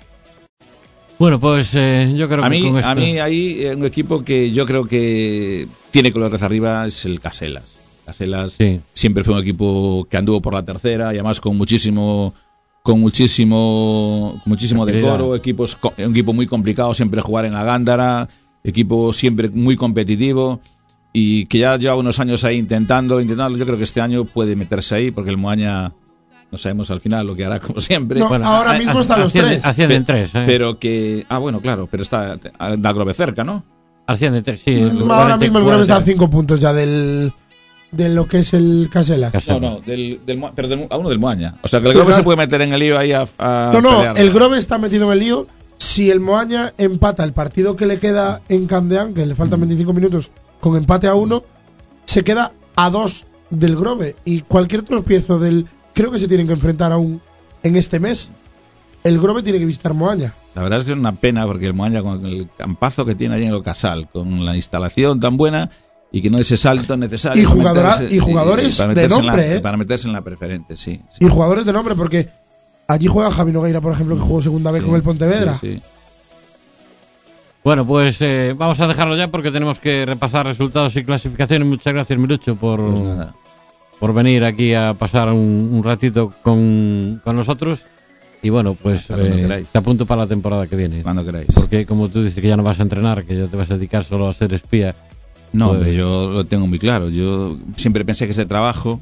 Bueno, 1.18 1.40
pues 1.40 1.70
eh, 1.74 2.14
yo 2.16 2.28
creo 2.28 2.44
a 2.44 2.50
que 2.50 2.56
mí, 2.56 2.62
con 2.64 2.78
esto... 2.78 2.90
a 2.90 2.96
mí 2.96 3.20
hay 3.20 3.64
eh, 3.64 3.76
un 3.76 3.86
equipo 3.86 4.24
que 4.24 4.52
yo 4.52 4.66
creo 4.66 4.86
que 4.86 5.68
tiene 5.92 6.12
colores 6.12 6.42
arriba 6.42 6.86
es 6.88 7.06
el 7.06 7.20
Caselas. 7.22 7.64
Caselas 8.06 8.58
siempre 8.94 9.24
fue 9.24 9.34
un 9.34 9.42
equipo 9.42 10.06
que 10.10 10.18
anduvo 10.18 10.42
por 10.42 10.54
la 10.54 10.64
tercera 10.64 11.14
y 11.14 11.18
además 11.18 11.40
con 11.42 11.58
muchísimo 11.58 12.34
con 12.84 13.00
muchísimo 13.00 14.40
con 14.44 14.52
muchísimo 14.52 14.86
decoro, 14.86 15.36
equipos 15.36 15.76
un 15.98 16.12
equipo 16.12 16.34
muy 16.34 16.46
complicado 16.46 16.94
siempre 16.94 17.22
jugar 17.22 17.46
en 17.46 17.54
la 17.54 17.64
Gándara, 17.64 18.30
equipo 18.64 19.12
siempre 19.12 19.50
muy 19.50 19.76
competitivo 19.76 20.60
y 21.14 21.46
que 21.46 21.60
ya 21.60 21.78
lleva 21.78 21.96
unos 21.96 22.20
años 22.20 22.44
ahí 22.44 22.58
intentando, 22.58 23.20
intentando, 23.22 23.58
yo 23.58 23.66
creo 23.66 23.78
que 23.78 23.86
este 23.86 24.02
año 24.02 24.26
puede 24.26 24.56
meterse 24.56 24.96
ahí 24.96 25.12
porque 25.12 25.32
el 25.32 25.38
Moaña 25.38 25.94
no 26.52 26.58
sabemos 26.58 26.90
al 26.92 27.02
final 27.02 27.28
lo 27.28 27.36
que 27.36 27.46
hará 27.46 27.60
como 27.62 27.82
siempre. 27.82 28.20
No, 28.20 28.30
Bueno, 28.30 28.46
ahora 28.48 28.72
a- 28.76 28.78
mismo 28.78 29.00
están 29.02 29.20
los 29.20 29.28
ascienden- 29.34 29.62
tres. 29.62 29.66
ascienden 29.66 30.04
Pe- 30.06 30.14
tres, 30.14 30.36
¿eh? 30.36 30.44
Pero 30.46 30.80
que 30.80 31.26
ah 31.30 31.38
bueno, 31.40 31.62
claro, 31.62 31.88
pero 31.90 32.04
está 32.04 32.38
da 32.38 32.94
Grove 32.94 33.14
cerca, 33.14 33.44
¿no? 33.44 33.64
Asciende 34.08 34.42
tres, 34.44 34.62
sí. 34.64 34.76
Mm, 34.76 35.10
Ahora 35.12 35.36
mismo 35.38 35.58
el 35.60 35.66
Grove 35.66 35.82
está 35.82 35.98
a 35.98 36.02
5 36.02 36.30
puntos 36.30 36.60
ya 36.60 36.72
del 36.74 37.34
de 37.92 38.10
lo 38.10 38.28
que 38.28 38.40
es 38.40 38.54
el 38.54 38.90
Caselas. 38.92 39.34
No, 39.48 39.60
no, 39.60 39.80
del, 39.80 40.20
pero 40.56 40.68
del- 40.68 40.88
a 40.90 40.98
uno 40.98 41.10
del 41.10 41.18
Moaña. 41.20 41.56
O 41.62 41.68
sea, 41.68 41.80
que 41.82 41.88
el 41.88 41.94
Grove 41.94 42.08
claro. 42.08 42.18
se 42.18 42.24
puede 42.24 42.38
meter 42.38 42.62
en 42.62 42.74
el 42.74 42.80
lío 42.80 43.00
ahí 43.00 43.14
a, 43.14 43.26
a 43.40 43.72
No, 43.74 43.82
no, 43.82 43.98
pelear. 43.98 44.18
el 44.20 44.32
Grove 44.32 44.58
está 44.60 44.78
metido 44.78 45.08
en 45.08 45.14
el 45.14 45.20
lío. 45.20 45.48
Si 45.78 46.12
el 46.12 46.20
Moaña 46.20 46.74
empata 46.78 47.24
el 47.24 47.34
partido 47.34 47.76
que 47.76 47.86
le 47.86 48.00
queda 48.00 48.42
en 48.50 48.68
Candeán, 48.68 49.14
que 49.14 49.26
le 49.26 49.34
Mm. 49.34 49.38
faltan 49.38 49.60
25 49.62 49.94
minutos, 49.94 50.30
con 50.60 50.76
empate 50.76 51.08
a 51.08 51.16
uno, 51.16 51.44
se 52.06 52.24
queda 52.24 52.52
a 52.76 52.90
dos 52.90 53.26
del 53.50 53.76
Grove. 53.76 54.16
Y 54.26 54.42
cualquier 54.42 54.84
tropiezo 54.84 55.40
del. 55.40 55.66
Creo 55.96 56.12
que 56.12 56.20
se 56.20 56.28
tienen 56.28 56.46
que 56.46 56.54
enfrentar 56.54 56.92
aún 56.92 57.20
en 57.64 57.76
este 57.76 58.00
mes. 58.00 58.30
El 59.04 59.20
Grove 59.20 59.42
tiene 59.42 59.58
que 59.60 59.66
visitar 59.66 59.94
Moaña. 59.96 60.34
La 60.54 60.62
verdad 60.62 60.80
es 60.80 60.86
que 60.86 60.92
es 60.92 60.98
una 60.98 61.14
pena 61.14 61.46
porque 61.48 61.66
el 61.68 61.74
Moaña 61.74 62.02
con 62.04 62.24
el 62.26 62.48
campazo 62.58 63.04
que 63.06 63.16
tiene 63.16 63.36
ahí 63.36 63.46
en 63.46 63.54
el 63.54 63.64
Casal, 63.64 64.08
con 64.12 64.46
la 64.46 64.56
instalación 64.56 65.20
tan 65.20 65.38
buena 65.38 65.72
y 66.12 66.22
que 66.22 66.30
no 66.30 66.38
ese 66.38 66.58
salto 66.58 66.96
necesario. 66.98 67.42
Y 67.42 67.46
jugadora- 67.46 67.98
meterse- 68.00 68.12
y 68.12 68.20
jugadores 68.20 68.78
para 68.78 68.90
de 68.90 68.96
meterse 68.96 69.20
en 69.20 69.26
la- 69.26 69.32
nombre, 69.34 69.56
¿eh? 69.56 69.60
Para 69.62 69.78
meterse 69.78 70.08
en 70.08 70.14
la 70.14 70.22
preferente, 70.22 70.78
sí. 70.78 71.02
Y 71.20 71.28
jugadores 71.28 71.66
de 71.66 71.74
nombre, 71.74 71.96
porque 71.96 72.30
allí 72.88 73.08
juega 73.08 73.32
Javi 73.32 73.52
Nogueira, 73.52 73.82
por 73.82 73.94
ejemplo, 73.94 74.16
que 74.16 74.22
jugó 74.22 74.42
segunda 74.42 74.72
vez 74.72 74.84
con 74.84 74.96
el 74.96 75.02
Pontevedra. 75.04 75.56
Sí, 75.60 75.76
sí. 75.76 75.82
Bueno, 77.64 77.86
pues 77.86 78.18
eh, 78.22 78.54
vamos 78.56 78.80
a 78.80 78.88
dejarlo 78.88 79.16
ya 79.18 79.30
porque 79.30 79.52
tenemos 79.52 79.80
que 79.80 80.06
repasar 80.06 80.46
resultados 80.46 80.96
y 80.96 81.04
clasificaciones. 81.04 81.68
Muchas 81.68 81.94
gracias, 81.94 82.20
Mirucho, 82.20 82.56
por, 82.56 82.80
Pues 82.80 83.28
por 84.00 84.14
venir 84.14 84.44
aquí 84.44 84.74
a 84.74 84.94
pasar 84.94 85.30
un, 85.30 85.70
un 85.74 85.84
ratito 85.84 86.32
con, 86.42 87.22
con 87.24 87.36
nosotros. 87.36 87.84
Y 88.42 88.50
bueno, 88.50 88.76
pues 88.76 89.06
eh, 89.10 89.66
te 89.72 89.78
apunto 89.78 90.06
para 90.06 90.22
la 90.22 90.28
temporada 90.28 90.68
que 90.68 90.76
viene. 90.76 91.02
Cuando 91.02 91.26
queráis. 91.26 91.48
Porque 91.56 91.86
como 91.86 92.10
tú 92.10 92.24
dices 92.24 92.40
que 92.42 92.48
ya 92.48 92.56
no 92.58 92.64
vas 92.64 92.80
a 92.80 92.84
entrenar, 92.84 93.24
que 93.26 93.36
ya 93.38 93.48
te 93.48 93.58
vas 93.58 93.72
a 93.72 93.76
dedicar 93.78 94.04
solo 94.06 94.28
a 94.28 94.34
ser 94.34 94.54
espía. 94.54 94.94
No, 95.54 95.70
pues- 95.70 95.78
hombre, 95.78 95.96
yo 95.96 96.30
lo 96.30 96.46
tengo 96.46 96.68
muy 96.68 96.78
claro. 96.78 97.10
Yo 97.10 97.58
siempre 97.76 98.06
pensé 98.06 98.26
que 98.26 98.32
ese 98.34 98.46
trabajo 98.46 99.00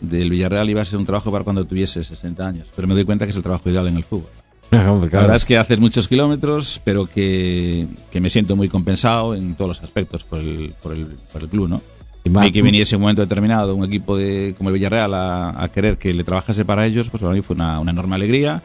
del 0.00 0.28
Villarreal 0.30 0.68
iba 0.68 0.82
a 0.82 0.84
ser 0.84 0.98
un 0.98 1.06
trabajo 1.06 1.32
para 1.32 1.44
cuando 1.44 1.64
tuviese 1.64 2.04
60 2.04 2.46
años, 2.46 2.66
pero 2.76 2.86
me 2.86 2.94
doy 2.94 3.04
cuenta 3.04 3.24
que 3.24 3.30
es 3.30 3.36
el 3.36 3.42
trabajo 3.42 3.68
ideal 3.70 3.86
en 3.88 3.96
el 3.96 4.04
fútbol. 4.04 4.28
Hombre, 4.70 5.06
La 5.06 5.10
claro. 5.10 5.22
verdad 5.22 5.36
es 5.36 5.44
que 5.46 5.56
haces 5.56 5.78
muchos 5.78 6.06
kilómetros, 6.06 6.80
pero 6.84 7.06
que, 7.06 7.86
que 8.12 8.20
me 8.20 8.28
siento 8.28 8.54
muy 8.54 8.68
compensado 8.68 9.34
en 9.34 9.54
todos 9.54 9.68
los 9.68 9.82
aspectos 9.82 10.24
por 10.24 10.40
el, 10.40 10.74
por 10.82 10.92
el, 10.92 11.06
por 11.32 11.42
el 11.42 11.48
club, 11.48 11.68
¿no? 11.68 11.80
Y 12.24 12.52
que 12.52 12.62
viniese 12.62 12.94
en 12.94 12.98
un 12.98 13.02
momento 13.02 13.22
determinado 13.22 13.74
un 13.74 13.84
equipo 13.84 14.16
de, 14.16 14.54
como 14.56 14.68
el 14.70 14.74
Villarreal 14.74 15.14
a, 15.14 15.62
a 15.62 15.68
querer 15.68 15.96
que 15.96 16.12
le 16.12 16.24
trabajase 16.24 16.64
para 16.64 16.84
ellos, 16.86 17.08
pues 17.08 17.22
para 17.22 17.34
mí 17.34 17.40
fue 17.40 17.56
una, 17.56 17.80
una 17.80 17.90
enorme 17.90 18.16
alegría. 18.16 18.62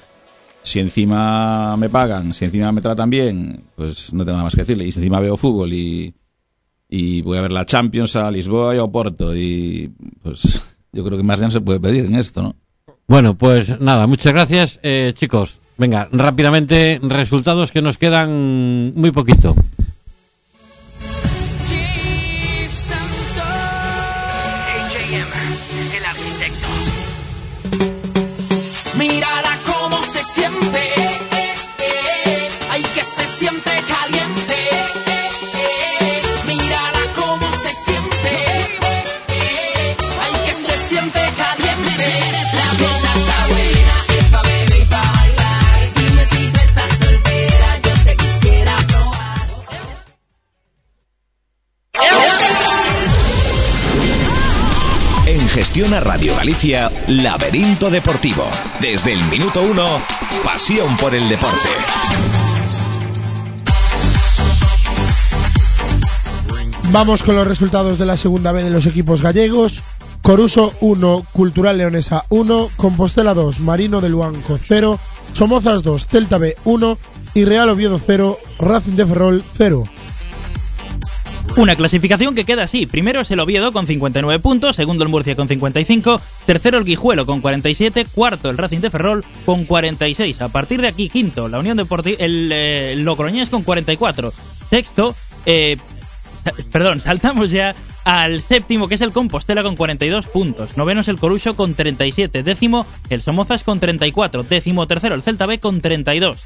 Si 0.64 0.80
encima 0.80 1.76
me 1.78 1.90
pagan, 1.90 2.34
si 2.34 2.46
encima 2.46 2.72
me 2.72 2.82
tratan 2.82 3.10
bien, 3.10 3.62
pues 3.76 4.14
no 4.14 4.24
tengo 4.24 4.38
nada 4.38 4.46
más 4.46 4.56
que 4.56 4.62
decirle. 4.62 4.86
Y 4.86 4.92
si 4.92 5.00
encima 5.00 5.20
veo 5.20 5.38
fútbol 5.38 5.74
y, 5.74 6.14
y 6.90 7.22
voy 7.22 7.38
a 7.38 7.42
ver 7.42 7.52
la 7.52 7.66
Champions 7.66 8.16
a 8.16 8.30
Lisboa 8.32 8.76
y 8.76 8.78
a 8.78 8.84
Oporto, 8.84 9.36
y 9.36 9.92
pues 10.22 10.62
yo 10.92 11.04
creo 11.04 11.18
que 11.18 11.24
más 11.24 11.40
ya 11.40 11.48
no 11.48 11.52
se 11.52 11.62
puede 11.62 11.80
pedir 11.80 12.06
en 12.06 12.16
esto, 12.16 12.42
¿no? 12.42 12.56
Bueno, 13.08 13.36
pues 13.36 13.80
nada, 13.82 14.08
muchas 14.08 14.32
gracias, 14.32 14.80
eh, 14.84 15.12
chicos. 15.16 15.60
Venga, 15.78 16.08
rápidamente, 16.12 17.00
resultados 17.02 17.72
que 17.72 17.82
nos 17.82 17.98
quedan 17.98 18.94
muy 18.96 19.12
poquito. 19.12 19.56
Gestiona 55.54 56.00
Radio 56.00 56.36
Galicia, 56.36 56.92
Laberinto 57.08 57.92
Deportivo. 57.92 58.44
Desde 58.82 59.14
el 59.14 59.24
minuto 59.26 59.62
uno, 59.62 59.86
pasión 60.44 60.98
por 60.98 61.14
el 61.14 61.30
deporte. 61.30 61.70
Vamos 66.92 67.22
con 67.22 67.36
los 67.36 67.48
resultados 67.48 68.00
de 68.00 68.08
la 68.08 68.18
segunda 68.18 68.52
B 68.52 68.64
de 68.64 68.72
los 68.72 68.88
equipos 68.88 69.22
gallegos. 69.22 69.84
Coruso 70.24 70.74
1, 70.82 71.24
Cultural 71.32 71.78
Leonesa 71.78 72.26
1, 72.30 72.70
Compostela 72.76 73.36
2, 73.36 73.60
Marino 73.60 74.02
del 74.02 74.14
Luanco 74.14 74.58
0, 74.58 75.00
Somozas 75.34 75.84
2, 75.84 76.08
Celta 76.08 76.40
B 76.40 76.56
1 76.66 76.98
y 77.36 77.46
Real 77.46 77.70
Oviedo 77.70 78.02
0, 78.04 78.40
Racing 78.58 78.96
de 78.96 79.06
Ferrol 79.06 79.44
0. 79.56 79.84
Una 81.56 81.76
clasificación 81.76 82.34
que 82.34 82.46
queda 82.46 82.64
así. 82.64 82.88
Primero 82.88 83.22
es 83.22 83.30
el 83.30 83.40
Oviedo 83.40 83.72
con 83.72 83.86
59 83.86 84.42
puntos, 84.42 84.76
segundo 84.76 85.04
el 85.04 85.10
Murcia 85.10 85.36
con 85.36 85.48
55, 85.48 86.20
tercero 86.48 86.80
el 86.80 86.84
Guijuelo 86.84 87.28
con 87.28 87.42
47, 87.42 88.08
cuarto 88.12 88.50
el 88.50 88.58
Racing 88.58 88.80
de 88.80 88.90
Ferrol 88.90 89.24
con 89.46 89.66
46. 89.66 90.42
A 90.42 90.50
partir 90.50 90.82
de 90.82 90.88
aquí, 90.88 91.10
quinto, 91.10 91.48
la 91.48 91.60
Unión 91.60 91.78
Deportiva, 91.78 92.18
el 92.20 92.50
eh, 92.52 92.96
Logroñés 92.98 93.52
con 93.52 93.62
44. 93.62 94.34
Sexto, 94.72 95.16
eh, 95.46 95.78
perdón, 96.72 97.00
saltamos 97.02 97.52
ya 97.52 97.76
al 98.04 98.42
séptimo 98.42 98.88
que 98.88 98.96
es 98.96 99.02
el 99.02 99.12
Compostela 99.12 99.62
con 99.62 99.76
42 99.76 100.26
puntos. 100.28 100.76
Noveno 100.76 101.02
es 101.02 101.08
el 101.08 101.20
Corucho 101.20 101.56
con 101.56 101.76
37. 101.76 102.42
Décimo 102.42 102.88
el 103.12 103.22
Somozas 103.22 103.64
con 103.64 103.80
34. 103.80 104.42
Décimo 104.42 104.88
tercero 104.88 105.14
el 105.14 105.22
Celta 105.22 105.46
B 105.46 105.60
con 105.60 105.82
32. 105.82 106.44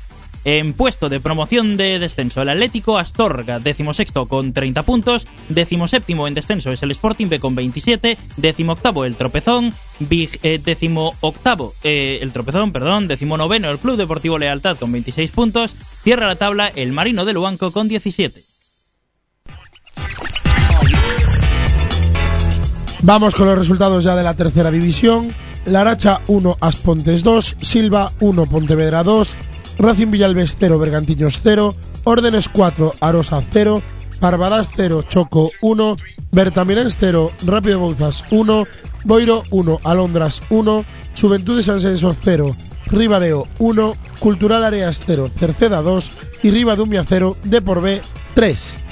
En 0.47 0.71
puesto 0.71 1.09
de 1.09 1.19
promoción 1.19 1.75
de 1.75 1.99
descenso, 1.99 2.41
el 2.41 2.47
Atlético 2.47 2.97
Astorga, 2.97 3.59
decimosexto 3.59 4.27
con 4.27 4.53
30 4.53 4.81
puntos, 4.83 5.27
decimoséptimo 5.49 6.25
en 6.25 6.35
descenso 6.35 6.71
es 6.71 6.81
el 6.81 6.91
Sporting 6.91 7.27
B 7.27 7.41
con 7.41 7.53
27, 7.53 8.17
decimoctavo 8.37 9.03
el 9.03 9.17
Tropezón, 9.17 9.73
eh, 10.09 10.61
decimoctavo 10.63 11.73
eh, 11.83 12.19
el 12.21 12.31
Tropezón, 12.31 12.71
perdón, 12.71 13.09
decimonoveno 13.09 13.69
el 13.69 13.77
Club 13.77 13.97
Deportivo 13.97 14.37
Lealtad 14.37 14.77
con 14.77 14.89
26 14.93 15.31
puntos, 15.31 15.75
cierra 16.01 16.27
la 16.27 16.35
tabla 16.35 16.71
el 16.73 16.93
Marino 16.93 17.25
de 17.25 17.33
Luanco 17.33 17.73
con 17.73 17.89
17. 17.89 18.41
Vamos 23.01 23.35
con 23.35 23.47
los 23.47 23.59
resultados 23.59 24.01
ya 24.05 24.15
de 24.15 24.23
la 24.23 24.33
tercera 24.33 24.71
división. 24.71 25.27
Laracha 25.65 26.21
1, 26.27 26.55
Aspontes 26.61 27.21
2, 27.21 27.57
Silva 27.59 28.13
1, 28.21 28.45
Pontevedra 28.45 29.03
2, 29.03 29.35
Racing 29.79 30.11
Villalbés 30.11 30.57
0, 30.59 30.79
Bergantiños 30.79 31.39
0, 31.43 31.75
Órdenes 32.03 32.49
4, 32.49 32.95
Arosa 32.99 33.41
0, 33.51 33.81
Barbadas 34.19 34.69
0, 34.75 35.03
Choco 35.07 35.51
1, 35.61 35.97
Bertamirens 36.31 36.97
0, 36.99 37.31
Rápido 37.45 37.79
Bouzas 37.79 38.23
1, 38.31 38.65
Boiro 39.03 39.43
1, 39.51 39.79
Alondras 39.83 40.41
1, 40.49 40.85
Juventud 41.19 41.57
de 41.57 41.63
San 41.63 41.81
Senso 41.81 42.15
0, 42.19 42.55
Ribadeo 42.87 43.47
1, 43.59 43.93
Cultural 44.19 44.63
Areas 44.63 45.01
0, 45.05 45.29
Cerceda 45.37 45.81
2 45.81 46.09
y 46.43 46.51
Ribadumia 46.51 47.03
0, 47.07 47.37
de 47.43 47.61
por 47.61 47.81
B 47.81 48.01
3. 48.33 48.86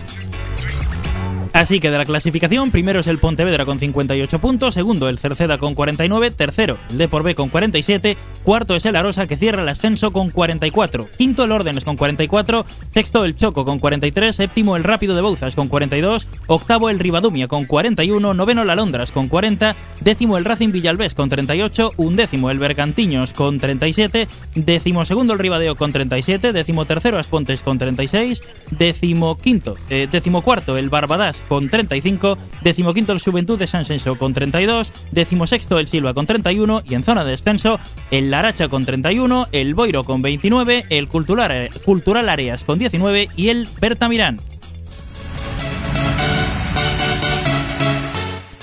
Así 1.56 1.80
que 1.80 1.90
de 1.90 1.98
la 1.98 2.04
clasificación, 2.04 2.70
primero 2.70 3.00
es 3.00 3.08
el 3.08 3.18
Pontevedra 3.18 3.64
con 3.64 3.80
58 3.80 4.40
puntos, 4.40 4.74
segundo 4.74 5.08
el 5.08 5.18
Cerceda 5.18 5.58
con 5.58 5.74
49, 5.74 6.32
tercero 6.32 6.78
el 6.90 6.98
Depor 6.98 7.24
B 7.24 7.34
con 7.34 7.48
47, 7.48 8.18
cuarto 8.44 8.76
es 8.76 8.84
el 8.84 8.98
Arosa 8.98 9.26
que 9.26 9.38
cierra 9.38 9.62
el 9.62 9.70
ascenso 9.70 10.12
con 10.12 10.32
44, 10.32 11.08
quinto 11.18 11.46
el 11.46 11.54
Órdenes 11.54 11.86
con 11.86 11.96
44, 11.96 12.66
sexto 12.94 13.24
el 13.24 13.38
Choco 13.38 13.64
con 13.64 13.80
43, 13.80 14.36
séptimo 14.36 14.76
el 14.76 14.84
Rápido 14.84 15.16
de 15.16 15.22
Bouzas 15.22 15.56
con 15.56 15.70
42, 15.70 16.28
octavo 16.48 16.90
el 16.90 17.00
Ribadumia 17.00 17.48
con 17.48 17.64
41, 17.64 18.34
noveno 18.34 18.66
la 18.66 18.76
Londras 18.76 19.14
con 19.14 19.30
40, 19.30 19.78
décimo 20.02 20.38
el 20.38 20.44
Racing 20.44 20.74
Villalbés 20.74 21.16
con 21.16 21.30
38, 21.30 21.94
undécimo 21.96 22.52
el 22.52 22.60
Bergantiños 22.60 23.32
con 23.32 23.60
37, 23.60 24.28
décimo 24.56 25.06
segundo 25.06 25.32
el 25.32 25.40
Ribadeo 25.40 25.76
con 25.76 25.94
37, 25.94 26.52
décimo 26.52 26.84
tercero 26.84 27.18
Aspontes 27.18 27.62
con 27.62 27.78
36, 27.78 28.44
décimo 28.72 29.38
quinto, 29.38 29.76
eh, 29.90 30.10
décimo 30.12 30.42
cuarto 30.42 30.78
el 30.78 30.90
Barbadas 30.90 31.44
con 31.47 31.69
35, 31.69 32.38
decimoquinto 32.61 33.13
el 33.13 33.22
Juventud 33.22 33.58
de 33.58 33.67
San 33.67 33.85
Senso 33.85 34.17
con 34.17 34.33
32, 34.33 34.92
decimosexto 35.11 35.79
el 35.79 35.88
Silva 35.88 36.13
con 36.13 36.26
31 36.26 36.83
y 36.88 36.95
en 36.95 37.03
zona 37.03 37.24
de 37.24 37.31
descenso 37.31 37.79
el 38.11 38.31
Laracha 38.31 38.67
con 38.67 38.85
31, 38.85 39.47
el 39.51 39.76
Boiro 39.76 40.03
con 40.03 40.22
29, 40.22 40.85
el 40.90 41.08
Cultural, 41.08 41.69
Cultural 41.83 42.29
Areas 42.29 42.63
con 42.63 42.79
19 42.79 43.29
y 43.35 43.49
el 43.49 43.67
Bertamirán. 43.79 44.40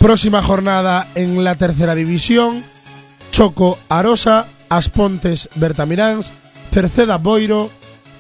Próxima 0.03 0.43
jornada 0.43 1.07
en 1.15 1.45
la 1.45 1.55
tercera 1.55 1.95
división. 1.95 2.65
Choco 3.31 3.79
Arosa, 3.89 4.47
Aspontes 4.69 5.49
Bertamiráns, 5.55 6.33
Cerceda 6.73 7.19
Boiro, 7.19 7.71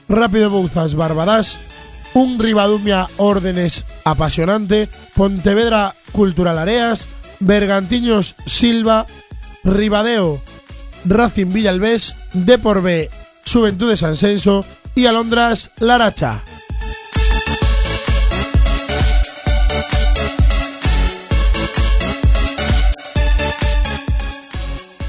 Rápido 0.08 0.48
Bouzas 0.48 0.94
Barbadas, 0.94 1.58
un 2.14 2.38
Ribadumia 2.38 3.08
Órdenes 3.16 3.84
apasionante, 4.04 4.88
Pontevedra 5.14 5.94
Cultural 6.12 6.58
Areas, 6.58 7.06
Bergantiños 7.40 8.34
Silva, 8.46 9.06
Ribadeo 9.64 10.40
Racing 11.04 11.52
Villalbés, 11.52 12.14
Depor 12.32 12.82
B 12.82 13.10
Juventud 13.50 13.90
de 13.90 13.96
San 13.96 14.16
Senso 14.16 14.64
y 14.94 15.06
Alondras 15.06 15.70
Laracha. 15.78 16.40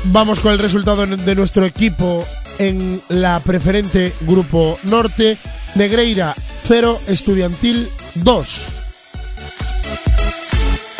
Vamos 0.05 0.39
con 0.39 0.51
el 0.51 0.59
resultado 0.59 1.07
de 1.07 1.35
nuestro 1.35 1.65
equipo 1.65 2.25
en 2.59 3.01
la 3.09 3.39
preferente 3.39 4.13
Grupo 4.21 4.77
Norte. 4.83 5.37
Negreira 5.75 6.35
0, 6.65 6.99
Estudiantil 7.07 7.89
2. 8.15 8.69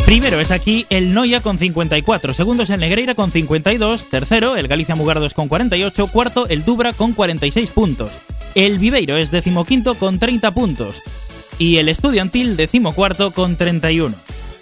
Primero 0.06 0.40
es 0.40 0.52
aquí 0.52 0.86
el 0.90 1.14
Noia 1.14 1.42
con 1.42 1.58
54, 1.58 2.34
segundo 2.34 2.64
es 2.64 2.70
el 2.70 2.82
Negreira 2.82 3.16
con 3.16 3.32
52, 3.32 4.10
tercero 4.10 4.58
el 4.58 4.68
Galicia 4.68 4.96
Mugardos 4.96 5.34
con 5.34 5.48
48, 5.48 6.08
cuarto 6.08 6.48
el 6.50 6.66
Dubra 6.66 6.92
con 6.92 7.14
46 7.14 7.72
puntos. 7.72 8.12
El 8.54 8.78
Viveiro 8.78 9.18
es 9.18 9.32
decimoquinto 9.32 9.96
con 9.96 10.20
30 10.20 10.52
puntos 10.52 11.02
y 11.58 11.78
el 11.78 11.88
Estudiantil 11.88 12.58
decimocuarto 12.58 13.32
con 13.32 13.56
31. 13.56 14.14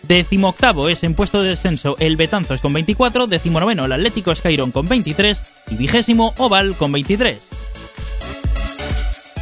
Decimoctavo 0.08 0.90
es 0.90 1.03
en 1.03 1.16
puesto 1.16 1.42
de 1.42 1.50
descenso 1.50 1.96
el 2.00 2.16
Betanzos 2.16 2.62
con 2.62 2.74
24, 2.74 3.28
decimonoveno 3.28 3.85
el 3.85 3.94
Atlético 3.94 4.32
Escairón 4.32 4.72
con 4.72 4.88
23 4.88 5.42
y 5.72 5.76
vigésimo 5.76 6.34
Oval 6.38 6.76
con 6.76 6.92
23. 6.92 7.60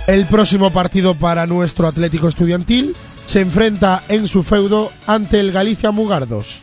El 0.10 0.26
próximo 0.26 0.72
partido 0.72 1.14
para 1.14 1.46
nuestro 1.46 1.86
Atlético 1.86 2.30
Estudiantil 2.30 2.96
se 3.28 3.42
enfrenta 3.42 4.02
en 4.08 4.28
su 4.28 4.42
feudo 4.42 4.92
ante 5.06 5.40
el 5.40 5.52
Galicia 5.52 5.92
Mugardos. 5.92 6.62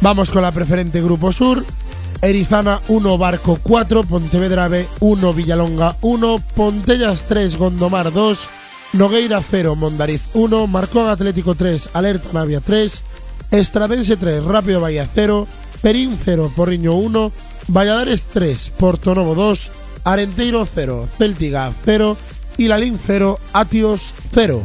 Vamos 0.00 0.30
con 0.30 0.40
la 0.40 0.50
preferente 0.50 1.02
Grupo 1.02 1.30
Sur. 1.30 1.62
Erizana 2.22 2.80
1, 2.88 3.18
Barco 3.18 3.58
4, 3.62 4.04
Pontevedra 4.04 4.68
B 4.68 4.86
1, 5.00 5.34
Villalonga 5.34 5.96
1, 6.00 6.42
Pontellas 6.56 7.24
3, 7.24 7.58
Gondomar 7.58 8.14
2, 8.14 8.48
Nogueira 8.94 9.42
0, 9.42 9.76
Mondariz 9.76 10.22
1, 10.32 10.66
Marcón 10.66 11.10
Atlético 11.10 11.54
3, 11.54 11.90
Alerta 11.92 12.30
Navia 12.32 12.62
3, 12.62 13.02
Estradense 13.50 14.16
3, 14.16 14.42
Rápido 14.42 14.80
Bahía 14.80 15.06
0, 15.14 15.46
Perín 15.82 16.18
0, 16.24 16.52
Porriño 16.54 16.94
1, 16.94 17.32
Valladares 17.68 18.26
3, 18.32 18.72
Portonovo 18.78 19.34
2, 19.34 19.70
Arenteiro 20.04 20.66
0, 20.66 21.08
Céltiga 21.16 21.72
0 21.84 22.16
y 22.56 22.68
Lalín 22.68 22.98
0, 23.04 23.38
Atios 23.52 24.14
0. 24.32 24.62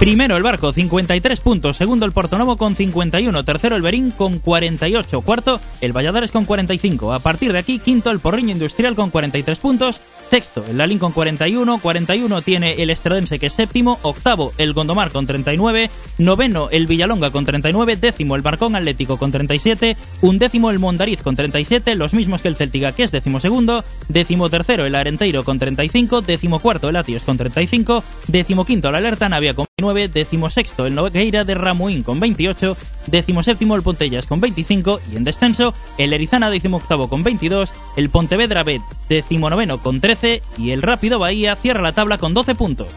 Primero 0.00 0.34
el 0.38 0.42
Barco, 0.42 0.72
53 0.72 1.40
puntos. 1.40 1.76
Segundo 1.76 2.06
el 2.06 2.12
Portonovo 2.12 2.56
con 2.56 2.74
51. 2.74 3.44
Tercero 3.44 3.76
el 3.76 3.82
Berín 3.82 4.10
con 4.12 4.38
48. 4.38 5.20
Cuarto 5.20 5.60
el 5.82 5.92
Valladares 5.92 6.32
con 6.32 6.46
45. 6.46 7.12
A 7.12 7.18
partir 7.18 7.52
de 7.52 7.58
aquí, 7.58 7.78
quinto 7.78 8.10
el 8.10 8.18
Porriño 8.18 8.52
Industrial 8.52 8.94
con 8.94 9.10
43 9.10 9.58
puntos. 9.58 10.00
Sexto 10.30 10.64
el 10.70 10.78
Lalín 10.78 11.00
con 11.00 11.10
41. 11.10 11.78
41 11.78 12.42
tiene 12.42 12.74
el 12.74 12.90
Estradense 12.90 13.40
que 13.40 13.46
es 13.46 13.52
séptimo. 13.52 13.98
Octavo 14.02 14.52
el 14.58 14.72
Gondomar 14.74 15.10
con 15.10 15.26
39. 15.26 15.90
Noveno 16.18 16.68
el 16.70 16.86
Villalonga 16.86 17.32
con 17.32 17.44
39. 17.44 17.96
Décimo 17.96 18.36
el 18.36 18.42
Barcón 18.42 18.76
Atlético 18.76 19.16
con 19.16 19.32
37. 19.32 19.96
Undécimo 20.20 20.70
el 20.70 20.78
Mondariz 20.78 21.20
con 21.20 21.34
37. 21.34 21.96
Los 21.96 22.14
mismos 22.14 22.42
que 22.42 22.48
el 22.48 22.54
Celtiga 22.54 22.92
que 22.92 23.02
es 23.02 23.10
décimo 23.10 23.40
segundo. 23.40 23.84
Décimo 24.08 24.48
tercero 24.48 24.86
el 24.86 24.94
Arenteiro 24.94 25.42
con 25.42 25.58
35. 25.58 26.22
Décimo 26.22 26.60
cuarto 26.60 26.88
el 26.88 26.96
Atios 26.96 27.24
con 27.24 27.36
35. 27.36 28.04
Décimo 28.28 28.64
quinto 28.64 28.88
el 28.88 28.94
Alerta 28.94 29.28
Navia 29.28 29.54
con 29.54 29.66
29, 29.80 30.08
decimosexto 30.08 30.86
el 30.86 30.94
Nogueira 30.94 31.44
de 31.44 31.54
Ramuín 31.54 32.02
con 32.02 32.20
28, 32.20 32.76
decimoséptimo 33.06 33.74
el 33.76 33.82
Pontellas 33.82 34.26
con 34.26 34.38
25 34.38 35.00
y 35.10 35.16
en 35.16 35.24
descenso 35.24 35.72
el 35.96 36.12
Erizana 36.12 36.50
decimoctavo 36.50 37.08
con 37.08 37.22
22, 37.22 37.72
el 37.96 38.10
Pontevedra 38.10 38.62
B 38.62 38.82
decimonoveno 39.08 39.78
con 39.78 40.02
13 40.02 40.42
y 40.58 40.72
el 40.72 40.82
Rápido 40.82 41.18
Bahía 41.18 41.56
cierra 41.56 41.80
la 41.80 41.92
tabla 41.92 42.18
con 42.18 42.34
12 42.34 42.54
puntos. 42.56 42.88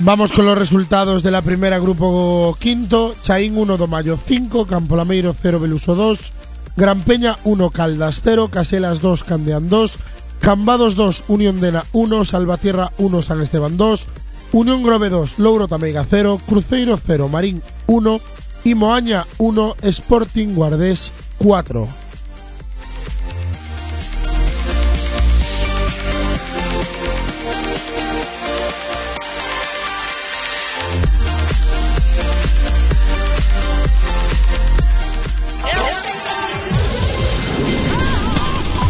Vamos 0.00 0.32
con 0.32 0.44
los 0.44 0.58
resultados 0.58 1.22
de 1.22 1.30
la 1.30 1.42
primera 1.42 1.78
grupo 1.78 2.56
quinto. 2.60 3.14
Chaín 3.22 3.56
1, 3.56 3.78
Domayo 3.78 4.16
5, 4.16 4.66
Campolameiro 4.66 5.34
0, 5.40 5.60
Beluso 5.60 5.96
2, 5.96 6.32
Gran 6.76 7.00
Peña 7.00 7.36
1, 7.42 7.70
Caldas 7.70 8.20
0, 8.22 8.50
Caselas 8.52 9.00
2, 9.00 9.24
Candean 9.24 9.68
2, 9.68 9.98
Cambados 10.40 10.94
2, 10.94 11.24
Unión 11.28 11.60
Dena 11.60 11.84
1, 11.92 12.24
Salvatierra 12.24 12.92
1, 12.98 13.22
San 13.22 13.40
Esteban 13.42 13.76
2, 13.76 14.06
Unión 14.52 14.82
Grove 14.82 15.10
2, 15.10 15.38
Louro 15.38 15.68
Tameiga 15.68 16.04
0, 16.08 16.40
Cruzeiro 16.48 16.98
0, 17.04 17.28
Marín 17.28 17.62
1 17.86 18.20
y 18.64 18.74
Moaña 18.74 19.26
1, 19.38 19.76
Sporting 19.82 20.54
Guardés 20.54 21.12
4. 21.38 22.07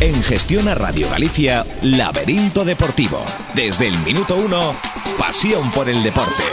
En 0.01 0.15
Gestión 0.23 0.69
a 0.69 0.77
Radio 0.77 1.11
Galicia, 1.11 1.67
Laberinto 1.83 2.65
Deportivo. 2.65 3.25
Desde 3.55 3.89
el 3.89 3.99
minuto 4.05 4.37
uno, 4.37 4.73
pasión 5.19 5.69
por 5.73 5.89
el 5.89 6.01
deporte. 6.05 6.45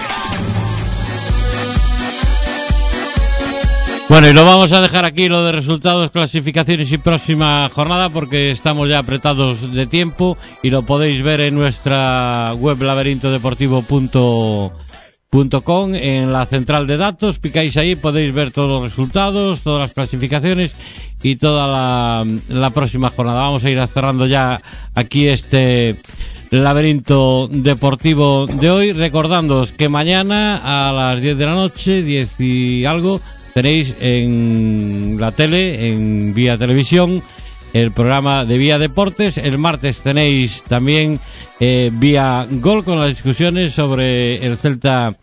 Bueno, 4.10 4.30
y 4.30 4.34
lo 4.34 4.46
vamos 4.46 4.72
a 4.72 4.82
dejar 4.82 5.06
aquí, 5.06 5.30
lo 5.30 5.44
de 5.44 5.52
resultados, 5.52 6.10
clasificaciones 6.10 6.92
y 6.92 6.98
próxima 6.98 7.70
jornada, 7.72 8.10
porque 8.10 8.50
estamos 8.50 8.90
ya 8.90 8.98
apretados 8.98 9.72
de 9.72 9.86
tiempo 9.86 10.40
y 10.64 10.72
lo 10.72 10.82
podéis 10.82 11.22
ver 11.22 11.42
en 11.42 11.54
nuestra 11.54 12.52
web 12.58 12.82
laberintodeportivo.com 12.82 14.72
en 15.96 16.32
la 16.32 16.46
central 16.46 16.88
de 16.88 16.96
datos. 16.96 17.40
Picáis 17.40 17.76
ahí, 17.76 17.96
podéis 17.96 18.34
ver 18.34 18.52
todos 18.52 18.70
los 18.70 18.90
resultados, 18.90 19.60
todas 19.62 19.82
las 19.82 19.94
clasificaciones 19.94 20.72
y 21.22 21.36
toda 21.36 21.68
la, 21.68 22.26
la 22.50 22.70
próxima 22.70 23.10
jornada. 23.10 23.42
Vamos 23.42 23.64
a 23.64 23.70
ir 23.70 23.86
cerrando 23.88 24.28
ya 24.28 24.62
aquí 24.94 25.28
este 25.28 25.98
laberinto 26.52 27.50
deportivo 27.52 28.46
de 28.46 28.70
hoy, 28.70 28.94
recordándoos 28.94 29.74
que 29.74 29.90
mañana 29.90 30.62
a 30.64 30.94
las 30.94 31.22
10 31.22 31.38
de 31.38 31.46
la 31.46 31.56
noche, 31.56 32.02
10 32.02 32.40
y 32.40 32.86
algo, 32.86 33.20
tenéis 33.54 33.94
en 34.00 35.18
la 35.20 35.34
tele, 35.34 35.90
en 35.90 36.34
vía 36.34 36.58
televisión, 36.58 37.22
el 37.76 37.92
programa 37.92 38.46
de 38.46 38.58
Vía 38.58 38.80
Deportes. 38.80 39.38
El 39.38 39.58
martes 39.58 40.00
tenéis 40.00 40.64
también 40.64 41.20
eh, 41.60 41.92
Vía 41.94 42.48
Gol 42.50 42.86
con 42.86 42.98
las 42.98 43.10
discusiones 43.10 43.74
sobre 43.74 44.46
el 44.46 44.58
Celta 44.58 45.14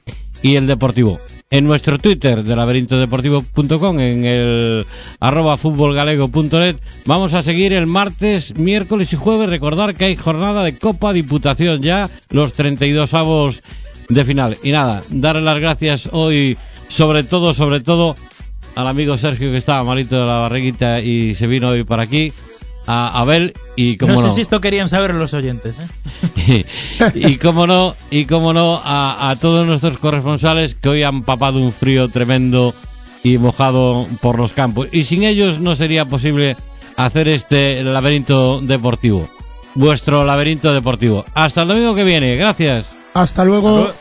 y 0.42 0.56
el 0.56 0.67
Deportivo. 0.67 1.18
en 1.51 1.67
nuestro 1.67 1.99
Twitter 1.99 2.42
de 2.44 2.56
laberintodeportivo.com, 2.56 4.01
en 4.01 4.24
el 4.24 4.86
arroba 5.18 5.56
futbolgalego.net. 5.56 6.76
Vamos 7.06 7.33
a 7.33 7.42
seguir 7.42 7.72
el 7.72 7.86
martes, 7.86 8.54
miércoles 8.58 9.12
y 9.15 9.17
jueves. 9.17 9.49
Recordar 9.49 9.94
que 9.94 10.06
hay 10.06 10.17
jornada 10.17 10.62
de 10.62 10.76
Copa 10.76 11.15
Diputación 11.15 11.81
ya, 11.81 12.10
los 12.31 12.52
32 12.52 13.15
avos 13.15 13.62
de 14.10 14.24
final. 14.26 14.58
Y 14.62 14.72
nada, 14.72 15.02
darle 15.08 15.40
las 15.40 15.58
gracias 15.58 16.08
hoy, 16.12 16.58
sobre 16.88 17.24
todo, 17.24 17.54
sobre 17.54 17.81
todo, 17.81 18.15
al 18.74 18.87
amigo 18.87 19.17
Sergio 19.19 19.51
que 19.51 19.58
estaba 19.58 19.85
malito 19.85 20.21
de 20.21 20.26
la 20.26 20.38
barriguita 20.38 21.01
y 21.01 21.35
se 21.35 21.47
vino 21.47 21.69
hoy 21.69 21.85
para 21.85 22.03
aquí. 22.05 22.33
A 22.85 23.21
Abel 23.21 23.53
y 23.76 23.97
como 23.97 24.15
no 24.15 24.22
no, 24.22 24.28
sé 24.31 24.35
si 24.35 24.40
esto 24.40 24.60
querían 24.60 24.88
saber 24.88 25.15
los 25.15 25.35
oyentes. 25.35 25.76
¿eh? 26.47 26.65
y, 27.15 27.26
y 27.28 27.37
cómo 27.37 27.69
no, 27.69 27.94
y 28.10 28.24
cómo 28.24 28.53
no 28.53 28.81
a, 28.83 29.31
a 29.31 29.37
todos 29.37 29.65
nuestros 29.67 29.99
corresponsales 29.99 30.74
que 30.74 30.88
hoy 30.88 31.05
han 31.05 31.22
papado 31.22 31.60
un 31.60 31.72
frío 31.72 32.08
tremendo 32.08 32.74
y 33.22 33.38
mojado 33.38 34.08
por 34.21 34.38
los 34.38 34.53
campos. 34.53 34.88
Y 34.90 35.05
sin 35.05 35.22
ellos 35.22 35.60
no 35.60 35.76
sería 35.76 36.06
posible 36.06 36.56
hacer 36.97 37.28
este 37.28 37.83
laberinto 37.85 38.60
deportivo. 38.60 39.28
Vuestro 39.74 40.24
laberinto 40.24 40.72
deportivo. 40.74 41.24
Hasta 41.35 41.62
el 41.62 41.69
domingo 41.69 41.94
que 41.94 42.05
viene. 42.05 42.37
Gracias. 42.37 42.87
Hasta 43.15 43.44
luego. 43.44 43.92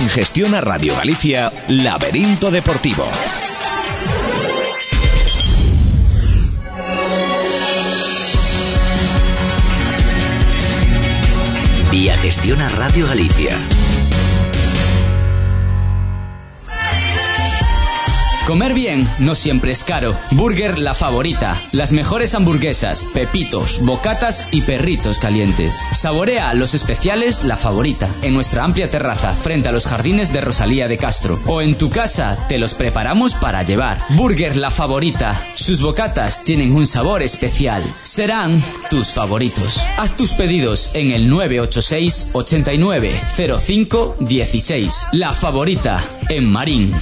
En 0.00 0.08
Gestión 0.08 0.54
a 0.54 0.60
Radio 0.60 0.94
Galicia, 0.94 1.50
Laberinto 1.66 2.52
Deportivo. 2.52 3.04
Vía 11.90 12.16
Gestiona 12.18 12.68
Radio 12.68 13.08
Galicia. 13.08 13.58
Comer 18.48 18.72
bien 18.72 19.06
no 19.18 19.34
siempre 19.34 19.72
es 19.72 19.84
caro. 19.84 20.18
Burger 20.30 20.78
La 20.78 20.94
Favorita. 20.94 21.60
Las 21.72 21.92
mejores 21.92 22.34
hamburguesas, 22.34 23.04
pepitos, 23.12 23.78
bocatas 23.84 24.48
y 24.52 24.62
perritos 24.62 25.18
calientes. 25.18 25.78
Saborea 25.92 26.54
los 26.54 26.72
especiales 26.72 27.44
La 27.44 27.58
Favorita 27.58 28.08
en 28.22 28.32
nuestra 28.32 28.64
amplia 28.64 28.90
terraza 28.90 29.34
frente 29.34 29.68
a 29.68 29.72
los 29.72 29.86
jardines 29.86 30.32
de 30.32 30.40
Rosalía 30.40 30.88
de 30.88 30.96
Castro. 30.96 31.38
O 31.44 31.60
en 31.60 31.76
tu 31.76 31.90
casa 31.90 32.46
te 32.48 32.56
los 32.56 32.72
preparamos 32.72 33.34
para 33.34 33.64
llevar. 33.64 34.00
Burger 34.16 34.56
La 34.56 34.70
Favorita. 34.70 35.38
Sus 35.54 35.82
bocatas 35.82 36.42
tienen 36.42 36.74
un 36.74 36.86
sabor 36.86 37.22
especial. 37.22 37.84
Serán 38.02 38.50
tus 38.88 39.12
favoritos. 39.12 39.82
Haz 39.98 40.16
tus 40.16 40.32
pedidos 40.32 40.88
en 40.94 41.10
el 41.10 41.28
986 41.28 42.30
89 42.32 43.20
05 43.60 44.16
16. 44.20 45.06
La 45.12 45.34
Favorita 45.34 46.02
en 46.30 46.46
Marín. 46.46 46.94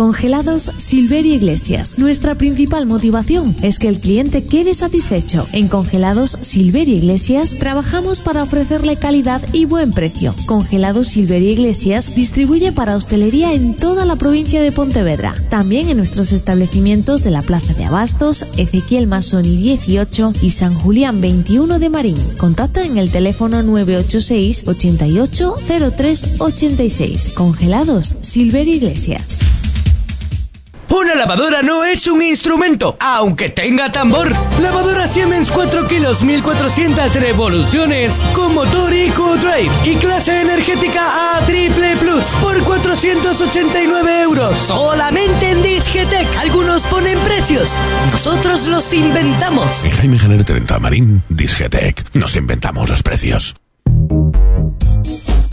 Congelados 0.00 0.72
Silveria 0.78 1.34
Iglesias. 1.34 1.98
Nuestra 1.98 2.34
principal 2.34 2.86
motivación 2.86 3.54
es 3.60 3.78
que 3.78 3.86
el 3.86 4.00
cliente 4.00 4.42
quede 4.42 4.72
satisfecho. 4.72 5.46
En 5.52 5.68
Congelados 5.68 6.38
Silveria 6.40 6.96
Iglesias 6.96 7.58
trabajamos 7.58 8.22
para 8.22 8.42
ofrecerle 8.42 8.96
calidad 8.96 9.42
y 9.52 9.66
buen 9.66 9.92
precio. 9.92 10.34
Congelados 10.46 11.08
Silveria 11.08 11.50
Iglesias 11.50 12.14
distribuye 12.14 12.72
para 12.72 12.96
hostelería 12.96 13.52
en 13.52 13.76
toda 13.76 14.06
la 14.06 14.16
provincia 14.16 14.62
de 14.62 14.72
Pontevedra. 14.72 15.34
También 15.50 15.90
en 15.90 15.98
nuestros 15.98 16.32
establecimientos 16.32 17.22
de 17.22 17.32
la 17.32 17.42
Plaza 17.42 17.74
de 17.74 17.84
Abastos, 17.84 18.46
Ezequiel 18.56 19.06
Masoni 19.06 19.54
18 19.54 20.32
y 20.40 20.48
San 20.48 20.72
Julián 20.72 21.20
21 21.20 21.78
de 21.78 21.90
Marín. 21.90 22.16
Contacta 22.38 22.84
en 22.84 22.96
el 22.96 23.10
teléfono 23.10 23.62
986 23.62 24.64
88 24.66 25.56
03 25.94 26.40
86. 26.40 27.32
Congelados 27.34 28.16
Silveria 28.22 28.76
Iglesias. 28.76 29.44
Una 30.90 31.14
lavadora 31.14 31.62
no 31.62 31.84
es 31.84 32.08
un 32.08 32.20
instrumento, 32.20 32.96
aunque 32.98 33.48
tenga 33.48 33.92
tambor. 33.92 34.34
Lavadora 34.60 35.06
Siemens 35.06 35.48
4 35.48 35.86
kilos 35.86 36.20
1400 36.22 37.14
revoluciones 37.14 38.26
con 38.34 38.52
motor 38.54 38.92
EcoDrive 38.92 39.70
y 39.84 39.94
clase 39.94 40.40
energética 40.40 41.36
A 41.36 41.40
triple 41.46 41.96
plus 41.96 42.24
por 42.42 42.60
489 42.64 44.22
euros. 44.22 44.56
Solamente 44.66 45.50
en 45.50 45.62
Disgetec. 45.62 46.26
Algunos 46.38 46.82
ponen 46.82 47.18
precios. 47.20 47.68
Nosotros 48.10 48.66
los 48.66 48.92
inventamos. 48.92 49.84
En 49.84 49.92
Jaime 49.92 50.18
Janer 50.18 50.42
30 50.42 50.78
Marín, 50.80 51.22
Disgetec. 51.28 52.16
Nos 52.16 52.34
inventamos 52.34 52.90
los 52.90 53.04
precios. 53.04 53.54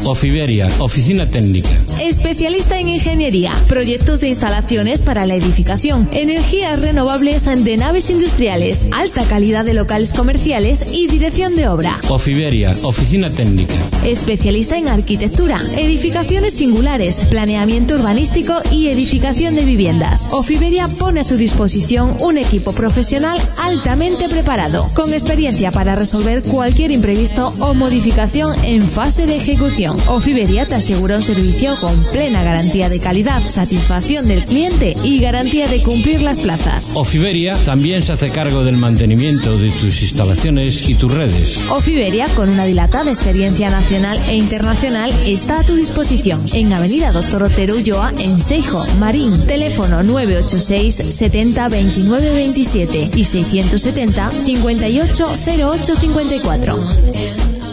Ofiberia, 0.08 0.70
oficina 0.80 1.30
técnica. 1.30 1.70
Especialista 2.02 2.80
en 2.80 2.88
ingeniería, 2.88 3.52
proyectos 3.68 4.22
de 4.22 4.30
instalaciones 4.30 5.02
para 5.02 5.26
la 5.26 5.36
edificación, 5.36 6.08
energías 6.14 6.80
renovables 6.80 7.44
de 7.44 7.76
naves 7.76 8.10
industriales, 8.10 8.88
alta 8.94 9.26
calidad 9.26 9.66
de 9.66 9.74
locales 9.74 10.14
comerciales 10.14 10.94
y 10.94 11.08
dirección 11.08 11.58
de 11.58 11.68
obra. 11.68 11.94
Ofiberia, 12.08 12.72
oficina 12.84 13.30
técnica. 13.30 13.74
Especialista 14.06 14.78
en 14.78 14.88
arquitectura, 14.88 15.60
edificaciones 15.78 16.54
singulares, 16.54 17.26
planeamiento 17.30 17.96
urbanístico 17.96 18.54
y 18.72 18.88
edificación 18.88 19.56
de 19.56 19.66
viviendas. 19.66 20.30
Ofiberia 20.32 20.88
pone 20.88 21.20
a 21.20 21.26
su 21.26 21.36
disposición 21.36 22.16
un 22.22 22.38
equipo 22.38 22.72
profesional 22.72 23.38
altamente 23.62 24.30
preparado, 24.30 24.86
con 24.96 25.12
experiencia 25.12 25.72
para 25.72 25.96
resolver 25.96 26.44
cualquier 26.44 26.92
imprevisto 26.92 27.54
o 27.60 27.74
modificación 27.74 28.56
en 28.64 28.82
fase 28.82 29.26
de 29.26 29.36
ejecución. 29.36 29.97
Ofiberia 30.08 30.66
te 30.66 30.76
asegura 30.76 31.18
un 31.18 31.24
servicio 31.24 31.76
con 31.80 32.04
plena 32.12 32.44
garantía 32.44 32.90
de 32.90 33.00
calidad, 33.00 33.42
satisfacción 33.50 34.28
del 34.28 34.46
cliente 34.46 34.94
y 35.04 35.20
garantía 35.20 35.68
de 35.68 35.82
cumplir 35.82 36.22
las 36.22 36.40
plazas. 36.40 36.92
Ofiberia 36.96 37.56
también 37.66 38.04
se 38.04 38.14
hace 38.14 38.30
cargo 38.30 38.64
del 38.64 38.78
mantenimiento 38.78 39.58
de 39.58 39.70
tus 39.72 40.02
instalaciones 40.02 40.88
y 40.88 40.96
tus 40.96 41.14
redes. 41.14 41.60
Ofiberia, 41.70 42.28
con 42.36 42.50
una 42.50 42.66
dilatada 42.66 43.12
experiencia 43.12 43.70
nacional 43.70 44.18
e 44.28 44.36
internacional, 44.36 45.12
está 45.26 45.60
a 45.60 45.64
tu 45.64 45.76
disposición 45.76 46.40
en 46.54 46.74
Avenida 46.74 47.12
Doctor 47.12 47.44
Otero 47.44 47.76
Ulloa, 47.76 48.12
en 48.20 48.40
Seijo, 48.40 48.86
Marín. 49.00 49.46
Teléfono 49.46 50.04
986 50.04 50.96
70 50.96 51.70
29 51.70 52.32
27 52.32 53.12
y 53.16 53.26
670 53.26 54.32
58 54.32 55.26
08 55.60 55.96
54. 55.96 57.67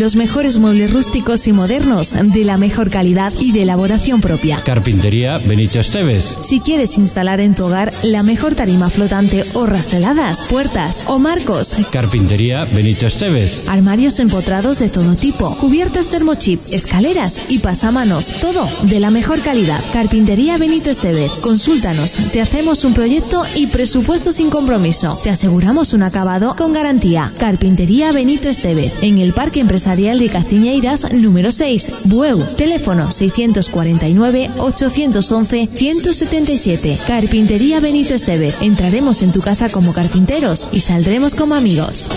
Los 0.00 0.16
mejores 0.16 0.56
muebles 0.56 0.94
rústicos 0.94 1.46
y 1.46 1.52
modernos 1.52 2.14
de 2.14 2.42
la 2.46 2.56
mejor 2.56 2.88
calidad 2.88 3.34
y 3.38 3.52
de 3.52 3.64
elaboración 3.64 4.22
propia. 4.22 4.62
Carpintería 4.64 5.36
Benito 5.36 5.78
Esteves. 5.78 6.38
Si 6.40 6.60
quieres 6.60 6.96
instalar 6.96 7.38
en 7.38 7.54
tu 7.54 7.66
hogar 7.66 7.92
la 8.02 8.22
mejor 8.22 8.54
tarima 8.54 8.88
flotante 8.88 9.44
o 9.52 9.66
rasteladas, 9.66 10.40
puertas 10.44 11.04
o 11.06 11.18
marcos, 11.18 11.76
Carpintería 11.92 12.64
Benito 12.64 13.08
Esteves. 13.08 13.64
armarios 13.68 14.20
empotrados 14.20 14.78
de 14.78 14.88
todo 14.88 15.16
tipo, 15.16 15.54
cubiertas 15.58 16.08
termochip, 16.08 16.62
escaleras 16.72 17.42
y 17.50 17.58
pasamanos, 17.58 18.32
todo 18.40 18.70
de 18.84 19.00
la 19.00 19.10
mejor 19.10 19.42
calidad. 19.42 19.84
Carpintería 19.92 20.56
Benito 20.56 20.88
Estevez. 20.88 21.32
Consúltanos, 21.42 22.12
te 22.32 22.40
hacemos 22.40 22.84
un 22.84 22.94
proyecto 22.94 23.44
y 23.54 23.66
presupuesto 23.66 24.32
sin 24.32 24.48
compromiso. 24.48 25.20
Te 25.22 25.28
aseguramos 25.28 25.92
un 25.92 26.04
acabado 26.04 26.56
con 26.56 26.72
garantía. 26.72 27.34
Carpintería 27.36 28.12
Benito 28.12 28.48
Estevez, 28.48 28.96
en 29.02 29.18
el 29.18 29.34
Parque 29.34 29.60
Empresarial 29.60 29.90
de 30.00 30.30
Castiñeiras, 30.30 31.12
número 31.12 31.52
6, 31.52 31.92
Bueu. 32.04 32.42
Teléfono 32.56 33.10
649 33.10 34.50
811 34.58 35.68
177. 35.72 36.98
Carpintería 37.06 37.80
Benito 37.80 38.14
Estevez. 38.14 38.54
Entraremos 38.62 39.20
en 39.20 39.32
tu 39.32 39.42
casa 39.42 39.68
como 39.68 39.92
carpinteros 39.92 40.68
y 40.72 40.80
saldremos 40.80 41.34
como 41.34 41.54
amigos. 41.54 42.08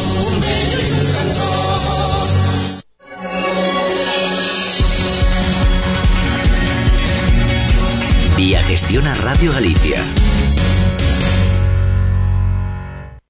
Vía 8.37 8.63
Gestiona 8.63 9.13
Radio 9.15 9.51
Galicia. 9.51 10.05